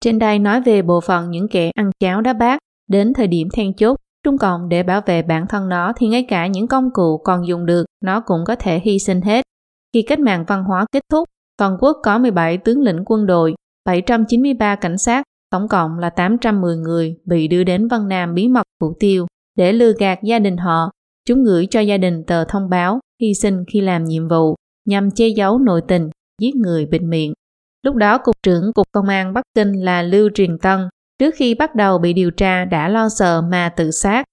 Trên 0.00 0.18
đây 0.18 0.38
nói 0.38 0.60
về 0.60 0.82
bộ 0.82 1.00
phận 1.00 1.30
những 1.30 1.48
kẻ 1.48 1.70
ăn 1.74 1.90
cháo 2.00 2.20
đá 2.20 2.32
bát, 2.32 2.58
đến 2.88 3.12
thời 3.14 3.26
điểm 3.26 3.48
then 3.52 3.74
chốt, 3.74 3.96
Trung 4.24 4.38
Cộng 4.38 4.68
để 4.68 4.82
bảo 4.82 5.00
vệ 5.06 5.22
bản 5.22 5.46
thân 5.48 5.68
nó 5.68 5.92
thì 5.96 6.06
ngay 6.06 6.22
cả 6.22 6.46
những 6.46 6.68
công 6.68 6.90
cụ 6.92 7.18
còn 7.24 7.46
dùng 7.46 7.66
được, 7.66 7.84
nó 8.04 8.20
cũng 8.20 8.44
có 8.46 8.56
thể 8.56 8.80
hy 8.84 8.98
sinh 8.98 9.20
hết. 9.20 9.42
Khi 9.92 10.02
cách 10.02 10.18
mạng 10.18 10.44
văn 10.48 10.64
hóa 10.64 10.86
kết 10.92 11.02
thúc, 11.10 11.24
toàn 11.58 11.76
quốc 11.80 11.96
có 12.02 12.18
17 12.18 12.58
tướng 12.58 12.82
lĩnh 12.82 13.02
quân 13.06 13.26
đội, 13.26 13.54
793 13.84 14.76
cảnh 14.76 14.98
sát, 14.98 15.22
tổng 15.50 15.68
cộng 15.68 15.98
là 15.98 16.10
810 16.10 16.76
người 16.76 17.16
bị 17.24 17.48
đưa 17.48 17.64
đến 17.64 17.88
Vân 17.88 18.08
Nam 18.08 18.34
bí 18.34 18.48
mật 18.48 18.62
phủ 18.80 18.94
tiêu 19.00 19.26
để 19.56 19.72
lừa 19.72 19.92
gạt 19.98 20.18
gia 20.22 20.38
đình 20.38 20.56
họ. 20.56 20.90
Chúng 21.28 21.44
gửi 21.44 21.66
cho 21.70 21.80
gia 21.80 21.96
đình 21.96 22.24
tờ 22.26 22.44
thông 22.44 22.70
báo 22.70 23.00
hy 23.20 23.34
sinh 23.34 23.64
khi 23.72 23.80
làm 23.80 24.04
nhiệm 24.04 24.28
vụ 24.28 24.54
nhằm 24.88 25.10
che 25.10 25.28
giấu 25.28 25.58
nội 25.58 25.80
tình, 25.88 26.10
giết 26.40 26.54
người 26.54 26.86
bịt 26.86 27.02
miệng. 27.02 27.32
Lúc 27.82 27.94
đó 27.94 28.18
Cục 28.18 28.34
trưởng 28.42 28.72
Cục 28.72 28.86
Công 28.92 29.08
an 29.08 29.32
Bắc 29.32 29.42
Kinh 29.54 29.72
là 29.72 30.02
Lưu 30.02 30.30
Truyền 30.34 30.58
Tân, 30.58 30.80
trước 31.18 31.34
khi 31.36 31.54
bắt 31.54 31.74
đầu 31.74 31.98
bị 31.98 32.12
điều 32.12 32.30
tra 32.30 32.64
đã 32.64 32.88
lo 32.88 33.08
sợ 33.08 33.42
mà 33.42 33.68
tự 33.68 33.90
sát. 33.90 34.24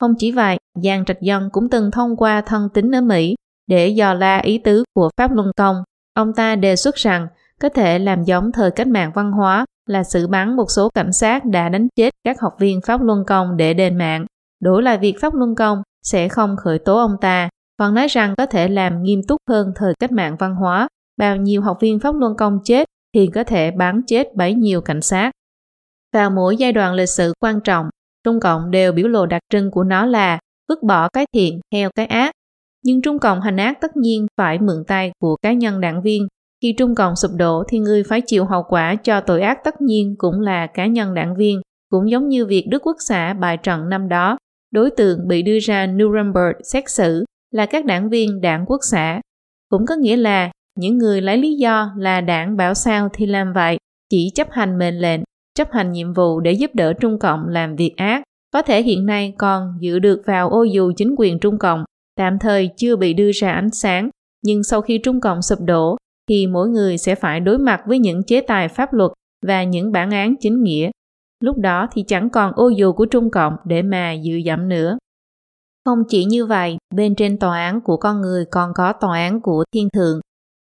Không 0.00 0.14
chỉ 0.18 0.32
vậy, 0.32 0.56
Giang 0.82 1.04
Trạch 1.04 1.20
Dân 1.22 1.48
cũng 1.52 1.70
từng 1.70 1.90
thông 1.90 2.16
qua 2.16 2.40
thân 2.40 2.68
tín 2.74 2.94
ở 2.94 3.00
Mỹ 3.00 3.34
để 3.66 3.88
dò 3.88 4.14
la 4.14 4.38
ý 4.38 4.58
tứ 4.58 4.84
của 4.94 5.10
Pháp 5.16 5.32
Luân 5.32 5.50
Công. 5.56 5.76
Ông 6.14 6.32
ta 6.32 6.56
đề 6.56 6.76
xuất 6.76 6.94
rằng 6.94 7.26
có 7.60 7.68
thể 7.68 7.98
làm 7.98 8.24
giống 8.24 8.52
thời 8.52 8.70
cách 8.70 8.86
mạng 8.86 9.12
văn 9.14 9.32
hóa 9.32 9.64
là 9.88 10.04
xử 10.04 10.26
bắn 10.26 10.56
một 10.56 10.66
số 10.68 10.88
cảnh 10.88 11.12
sát 11.12 11.44
đã 11.44 11.68
đánh 11.68 11.88
chết 11.96 12.10
các 12.24 12.40
học 12.40 12.52
viên 12.58 12.80
Pháp 12.80 13.02
Luân 13.02 13.24
Công 13.26 13.56
để 13.56 13.74
đền 13.74 13.98
mạng. 13.98 14.26
Đổi 14.62 14.82
lại 14.82 14.98
việc 14.98 15.20
Pháp 15.20 15.34
Luân 15.34 15.54
Công 15.54 15.82
sẽ 16.02 16.28
không 16.28 16.56
khởi 16.56 16.78
tố 16.78 16.98
ông 16.98 17.16
ta, 17.20 17.48
còn 17.78 17.94
nói 17.94 18.06
rằng 18.08 18.34
có 18.38 18.46
thể 18.46 18.68
làm 18.68 19.02
nghiêm 19.02 19.20
túc 19.28 19.40
hơn 19.48 19.72
thời 19.76 19.94
cách 19.98 20.12
mạng 20.12 20.36
văn 20.38 20.54
hóa. 20.54 20.88
Bao 21.16 21.36
nhiêu 21.36 21.62
học 21.62 21.78
viên 21.80 22.00
Pháp 22.00 22.14
Luân 22.14 22.36
Công 22.36 22.58
chết 22.64 22.88
thì 23.14 23.26
có 23.26 23.44
thể 23.44 23.70
bắn 23.70 24.00
chết 24.06 24.34
bấy 24.34 24.54
nhiêu 24.54 24.80
cảnh 24.80 25.00
sát. 25.00 25.30
Vào 26.12 26.30
mỗi 26.30 26.56
giai 26.56 26.72
đoạn 26.72 26.94
lịch 26.94 27.08
sử 27.08 27.32
quan 27.40 27.60
trọng, 27.60 27.86
Trung 28.24 28.40
Cộng 28.40 28.70
đều 28.70 28.92
biểu 28.92 29.08
lộ 29.08 29.26
đặc 29.26 29.42
trưng 29.50 29.70
của 29.70 29.84
nó 29.84 30.06
là 30.06 30.38
vứt 30.68 30.82
bỏ 30.82 31.08
cái 31.08 31.26
thiện 31.34 31.60
theo 31.72 31.90
cái 31.94 32.06
ác. 32.06 32.32
Nhưng 32.84 33.02
Trung 33.02 33.18
Cộng 33.18 33.40
hành 33.40 33.56
ác 33.56 33.80
tất 33.80 33.96
nhiên 33.96 34.26
phải 34.36 34.58
mượn 34.58 34.84
tay 34.86 35.12
của 35.20 35.36
cá 35.42 35.52
nhân 35.52 35.80
đảng 35.80 36.02
viên. 36.02 36.28
Khi 36.62 36.74
Trung 36.78 36.94
Cộng 36.94 37.16
sụp 37.16 37.30
đổ 37.36 37.64
thì 37.68 37.78
người 37.78 38.02
phải 38.02 38.20
chịu 38.20 38.44
hậu 38.44 38.62
quả 38.68 38.94
cho 38.94 39.20
tội 39.20 39.42
ác 39.42 39.58
tất 39.64 39.80
nhiên 39.80 40.14
cũng 40.18 40.40
là 40.40 40.66
cá 40.66 40.86
nhân 40.86 41.14
đảng 41.14 41.36
viên, 41.36 41.60
cũng 41.90 42.10
giống 42.10 42.28
như 42.28 42.46
việc 42.46 42.66
Đức 42.70 42.86
Quốc 42.86 42.96
xã 43.00 43.32
bài 43.32 43.56
trận 43.56 43.88
năm 43.88 44.08
đó 44.08 44.38
đối 44.72 44.90
tượng 44.90 45.28
bị 45.28 45.42
đưa 45.42 45.58
ra 45.58 45.86
Nuremberg 45.86 46.62
xét 46.64 46.84
xử 46.90 47.24
là 47.50 47.66
các 47.66 47.84
đảng 47.84 48.10
viên 48.10 48.40
đảng 48.40 48.64
quốc 48.66 48.80
xã. 48.90 49.20
Cũng 49.68 49.86
có 49.86 49.94
nghĩa 49.94 50.16
là 50.16 50.50
những 50.78 50.98
người 50.98 51.20
lấy 51.20 51.36
lý 51.38 51.54
do 51.54 51.92
là 51.96 52.20
đảng 52.20 52.56
bảo 52.56 52.74
sao 52.74 53.08
thì 53.12 53.26
làm 53.26 53.52
vậy, 53.52 53.78
chỉ 54.10 54.30
chấp 54.34 54.50
hành 54.50 54.78
mệnh 54.78 54.98
lệnh, 54.98 55.20
chấp 55.54 55.72
hành 55.72 55.92
nhiệm 55.92 56.12
vụ 56.12 56.40
để 56.40 56.52
giúp 56.52 56.70
đỡ 56.74 56.92
Trung 56.92 57.18
Cộng 57.18 57.48
làm 57.48 57.76
việc 57.76 57.92
ác. 57.96 58.22
Có 58.52 58.62
thể 58.62 58.82
hiện 58.82 59.06
nay 59.06 59.34
còn 59.38 59.72
giữ 59.80 59.98
được 59.98 60.22
vào 60.26 60.50
ô 60.50 60.62
dù 60.62 60.92
chính 60.96 61.14
quyền 61.18 61.38
Trung 61.38 61.58
Cộng, 61.58 61.84
tạm 62.16 62.38
thời 62.38 62.70
chưa 62.76 62.96
bị 62.96 63.14
đưa 63.14 63.30
ra 63.34 63.52
ánh 63.52 63.70
sáng, 63.70 64.08
nhưng 64.42 64.62
sau 64.62 64.80
khi 64.80 64.98
Trung 64.98 65.20
Cộng 65.20 65.42
sụp 65.42 65.58
đổ 65.60 65.96
thì 66.28 66.46
mỗi 66.46 66.68
người 66.68 66.98
sẽ 66.98 67.14
phải 67.14 67.40
đối 67.40 67.58
mặt 67.58 67.80
với 67.86 67.98
những 67.98 68.22
chế 68.22 68.40
tài 68.40 68.68
pháp 68.68 68.92
luật 68.92 69.10
và 69.46 69.64
những 69.64 69.92
bản 69.92 70.10
án 70.10 70.34
chính 70.40 70.62
nghĩa 70.62 70.90
lúc 71.42 71.58
đó 71.58 71.86
thì 71.92 72.02
chẳng 72.02 72.30
còn 72.30 72.52
ô 72.56 72.68
dù 72.68 72.92
của 72.92 73.06
Trung 73.06 73.30
Cộng 73.30 73.56
để 73.64 73.82
mà 73.82 74.12
dự 74.12 74.36
dẫm 74.36 74.68
nữa. 74.68 74.98
Không 75.84 75.98
chỉ 76.08 76.24
như 76.24 76.46
vậy, 76.46 76.76
bên 76.94 77.14
trên 77.14 77.38
tòa 77.38 77.58
án 77.58 77.80
của 77.80 77.96
con 77.96 78.20
người 78.20 78.44
còn 78.50 78.72
có 78.74 78.92
tòa 78.92 79.18
án 79.18 79.40
của 79.40 79.64
thiên 79.72 79.88
thượng. 79.90 80.20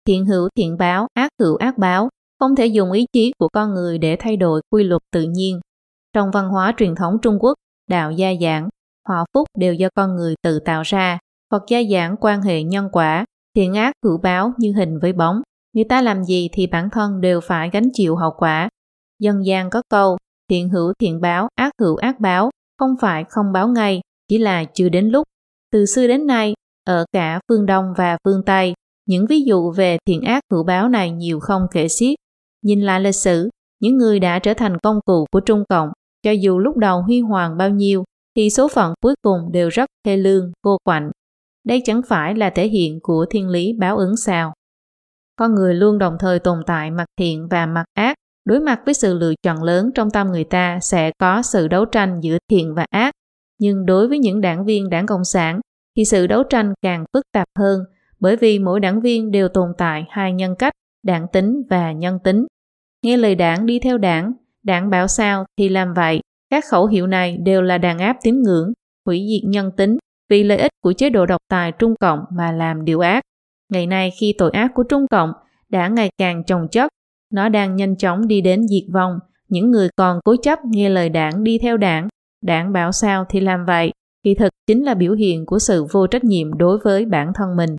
Thiện 0.06 0.26
hữu 0.26 0.50
thiện 0.56 0.78
báo, 0.78 1.08
ác 1.14 1.30
hữu 1.40 1.56
ác 1.56 1.78
báo, 1.78 2.10
không 2.40 2.56
thể 2.56 2.66
dùng 2.66 2.92
ý 2.92 3.06
chí 3.14 3.34
của 3.40 3.48
con 3.54 3.74
người 3.74 3.98
để 3.98 4.16
thay 4.20 4.38
đổi 4.38 4.62
quy 4.70 4.84
luật 4.84 5.02
tự 5.12 5.22
nhiên. 5.22 5.60
Trong 6.14 6.32
văn 6.32 6.50
hóa 6.50 6.74
truyền 6.78 6.96
thống 6.96 7.18
Trung 7.22 7.38
Quốc, 7.40 7.54
đạo 7.90 8.12
gia 8.12 8.30
giảng, 8.42 8.70
họa 9.08 9.26
phúc 9.34 9.48
đều 9.58 9.74
do 9.74 9.88
con 9.96 10.16
người 10.16 10.36
tự 10.44 10.60
tạo 10.60 10.82
ra, 10.86 11.20
Phật 11.52 11.64
gia 11.68 11.80
giảng 11.92 12.16
quan 12.22 12.42
hệ 12.42 12.64
nhân 12.64 12.90
quả, 12.92 13.26
thiện 13.56 13.74
ác 13.74 13.92
hữu 14.06 14.18
báo 14.18 14.54
như 14.58 14.74
hình 14.74 15.00
với 15.00 15.14
bóng. 15.14 15.42
Người 15.74 15.86
ta 15.90 16.02
làm 16.02 16.24
gì 16.24 16.50
thì 16.54 16.68
bản 16.68 16.90
thân 16.90 17.22
đều 17.22 17.42
phải 17.42 17.70
gánh 17.70 17.90
chịu 17.94 18.16
hậu 18.16 18.32
quả. 18.38 18.70
Dân 19.20 19.46
gian 19.46 19.70
có 19.70 19.82
câu, 19.90 20.18
thiện 20.50 20.70
hữu 20.70 20.94
thiện 21.00 21.22
báo, 21.22 21.48
ác 21.56 21.72
hữu 21.82 21.96
ác 21.96 22.20
báo, 22.20 22.50
không 22.80 22.96
phải 23.02 23.24
không 23.30 23.52
báo 23.54 23.68
ngay, 23.68 24.02
chỉ 24.28 24.38
là 24.38 24.64
chưa 24.64 24.90
đến 24.90 25.10
lúc. 25.10 25.24
Từ 25.72 25.86
xưa 25.86 26.08
đến 26.08 26.28
nay, 26.28 26.54
ở 26.86 27.06
cả 27.12 27.40
phương 27.50 27.66
Đông 27.66 27.94
và 27.98 28.18
phương 28.24 28.44
Tây, 28.46 28.74
những 29.06 29.26
ví 29.26 29.42
dụ 29.42 29.72
về 29.72 29.98
thiện 30.06 30.22
ác 30.22 30.40
hữu 30.52 30.64
báo 30.64 30.90
này 30.90 31.12
nhiều 31.12 31.40
không 31.40 31.62
kể 31.72 31.88
xiết. 31.88 32.16
Nhìn 32.62 32.82
lại 32.82 33.02
lịch 33.02 33.16
sử, 33.16 33.50
những 33.80 33.98
người 33.98 34.20
đã 34.20 34.40
trở 34.40 34.54
thành 34.54 34.78
công 34.78 35.00
cụ 35.06 35.26
của 35.32 35.40
Trung 35.40 35.64
Cộng, 35.70 35.90
cho 36.24 36.32
dù 36.32 36.60
lúc 36.60 36.78
đầu 36.78 37.02
huy 37.02 37.22
hoàng 37.22 37.58
bao 37.58 37.70
nhiêu, 37.70 38.04
thì 38.36 38.50
số 38.50 38.68
phận 38.68 38.94
cuối 39.02 39.16
cùng 39.22 39.52
đều 39.52 39.70
rất 39.70 39.86
thê 40.06 40.18
lương, 40.18 40.52
cô 40.62 40.78
quạnh. 40.84 41.12
Đây 41.66 41.82
chẳng 41.86 42.02
phải 42.08 42.36
là 42.36 42.50
thể 42.50 42.68
hiện 42.68 43.00
của 43.04 43.26
thiên 43.30 43.50
lý 43.50 43.74
báo 43.80 43.98
ứng 43.98 44.18
sao. 44.18 44.54
Con 45.36 45.56
người 45.56 45.74
luôn 45.74 45.98
đồng 45.98 46.18
thời 46.20 46.40
tồn 46.40 46.58
tại 46.68 46.92
mặt 46.92 47.06
thiện 47.20 47.48
và 47.48 47.66
mặt 47.66 47.86
ác, 47.94 48.17
Đối 48.48 48.60
mặt 48.60 48.82
với 48.86 48.94
sự 48.94 49.18
lựa 49.20 49.34
chọn 49.44 49.64
lớn 49.64 49.92
trong 49.96 50.12
tâm 50.12 50.28
người 50.28 50.44
ta 50.44 50.80
sẽ 50.82 51.12
có 51.18 51.42
sự 51.42 51.68
đấu 51.68 51.86
tranh 51.86 52.20
giữa 52.22 52.38
thiện 52.50 52.76
và 52.76 52.86
ác. 52.90 53.14
Nhưng 53.60 53.86
đối 53.86 54.08
với 54.08 54.20
những 54.20 54.42
đảng 54.42 54.66
viên 54.66 54.90
đảng 54.90 55.06
Cộng 55.06 55.24
sản 55.24 55.60
thì 55.98 56.06
sự 56.06 56.28
đấu 56.28 56.44
tranh 56.44 56.74
càng 56.82 57.06
phức 57.14 57.24
tạp 57.34 57.48
hơn 57.60 57.82
bởi 58.20 58.36
vì 58.36 58.60
mỗi 58.60 58.80
đảng 58.80 59.02
viên 59.02 59.32
đều 59.32 59.48
tồn 59.48 59.70
tại 59.78 60.06
hai 60.10 60.34
nhân 60.34 60.56
cách, 60.60 60.74
đảng 61.04 61.28
tính 61.34 61.62
và 61.70 61.92
nhân 61.92 62.20
tính. 62.24 62.46
Nghe 63.04 63.18
lời 63.18 63.36
đảng 63.36 63.66
đi 63.66 63.80
theo 63.80 63.98
đảng, 63.98 64.34
đảng 64.64 64.90
bảo 64.90 65.08
sao 65.08 65.46
thì 65.58 65.70
làm 65.70 65.94
vậy. 65.94 66.20
Các 66.50 66.66
khẩu 66.66 66.88
hiệu 66.88 67.08
này 67.08 67.38
đều 67.38 67.62
là 67.62 67.78
đàn 67.78 68.00
áp 68.00 68.18
tín 68.24 68.42
ngưỡng, 68.42 68.74
hủy 69.06 69.28
diệt 69.30 69.50
nhân 69.50 69.72
tính 69.78 69.98
vì 70.30 70.44
lợi 70.44 70.58
ích 70.58 70.72
của 70.84 70.94
chế 70.94 71.10
độ 71.10 71.26
độc 71.26 71.42
tài 71.50 71.72
Trung 71.72 71.96
Cộng 72.00 72.20
mà 72.32 72.52
làm 72.52 72.86
điều 72.86 73.00
ác. 73.00 73.22
Ngày 73.70 73.88
nay 73.88 74.12
khi 74.20 74.34
tội 74.38 74.52
ác 74.52 74.72
của 74.76 74.84
Trung 74.84 75.06
Cộng 75.12 75.32
đã 75.70 75.88
ngày 75.88 76.10
càng 76.18 76.44
chồng 76.44 76.68
chất 76.72 76.92
nó 77.34 77.50
đang 77.50 77.76
nhanh 77.76 77.96
chóng 77.96 78.28
đi 78.28 78.42
đến 78.42 78.68
diệt 78.68 78.84
vong. 78.94 79.20
Những 79.50 79.72
người 79.72 79.90
còn 79.96 80.20
cố 80.26 80.36
chấp 80.36 80.60
nghe 80.66 80.90
lời 80.90 81.10
đảng 81.10 81.44
đi 81.44 81.58
theo 81.58 81.78
đảng, 81.78 82.08
đảng 82.46 82.74
bảo 82.74 82.92
sao 82.92 83.26
thì 83.30 83.40
làm 83.40 83.66
vậy, 83.66 83.92
kỳ 84.24 84.36
thực 84.36 84.50
chính 84.68 84.84
là 84.84 84.94
biểu 84.94 85.14
hiện 85.14 85.46
của 85.46 85.60
sự 85.60 85.86
vô 85.92 86.08
trách 86.08 86.24
nhiệm 86.24 86.58
đối 86.58 86.78
với 86.78 87.06
bản 87.06 87.32
thân 87.36 87.56
mình. 87.56 87.76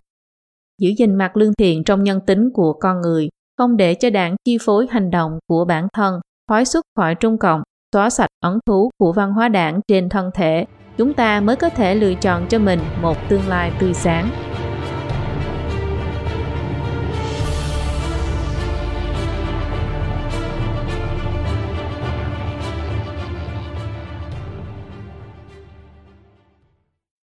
giữ 0.81 0.89
gìn 0.97 1.15
mặt 1.15 1.37
lương 1.37 1.53
thiện 1.53 1.83
trong 1.83 2.03
nhân 2.03 2.19
tính 2.27 2.49
của 2.53 2.73
con 2.73 3.01
người, 3.01 3.29
không 3.57 3.77
để 3.77 3.93
cho 3.93 4.09
đảng 4.09 4.35
chi 4.45 4.57
phối 4.61 4.87
hành 4.89 5.11
động 5.11 5.39
của 5.47 5.65
bản 5.65 5.87
thân, 5.93 6.19
thoái 6.49 6.65
xuất 6.65 6.85
khỏi 6.95 7.15
Trung 7.15 7.37
Cộng, 7.37 7.61
xóa 7.93 8.09
sạch 8.09 8.29
ẩn 8.39 8.59
thú 8.65 8.89
của 8.97 9.13
văn 9.13 9.33
hóa 9.33 9.49
đảng 9.49 9.79
trên 9.87 10.09
thân 10.09 10.31
thể, 10.33 10.65
chúng 10.97 11.13
ta 11.13 11.41
mới 11.41 11.55
có 11.55 11.69
thể 11.69 11.95
lựa 11.95 12.13
chọn 12.13 12.47
cho 12.49 12.59
mình 12.59 12.79
một 13.01 13.17
tương 13.29 13.47
lai 13.47 13.71
tươi 13.79 13.93
sáng. 13.93 14.48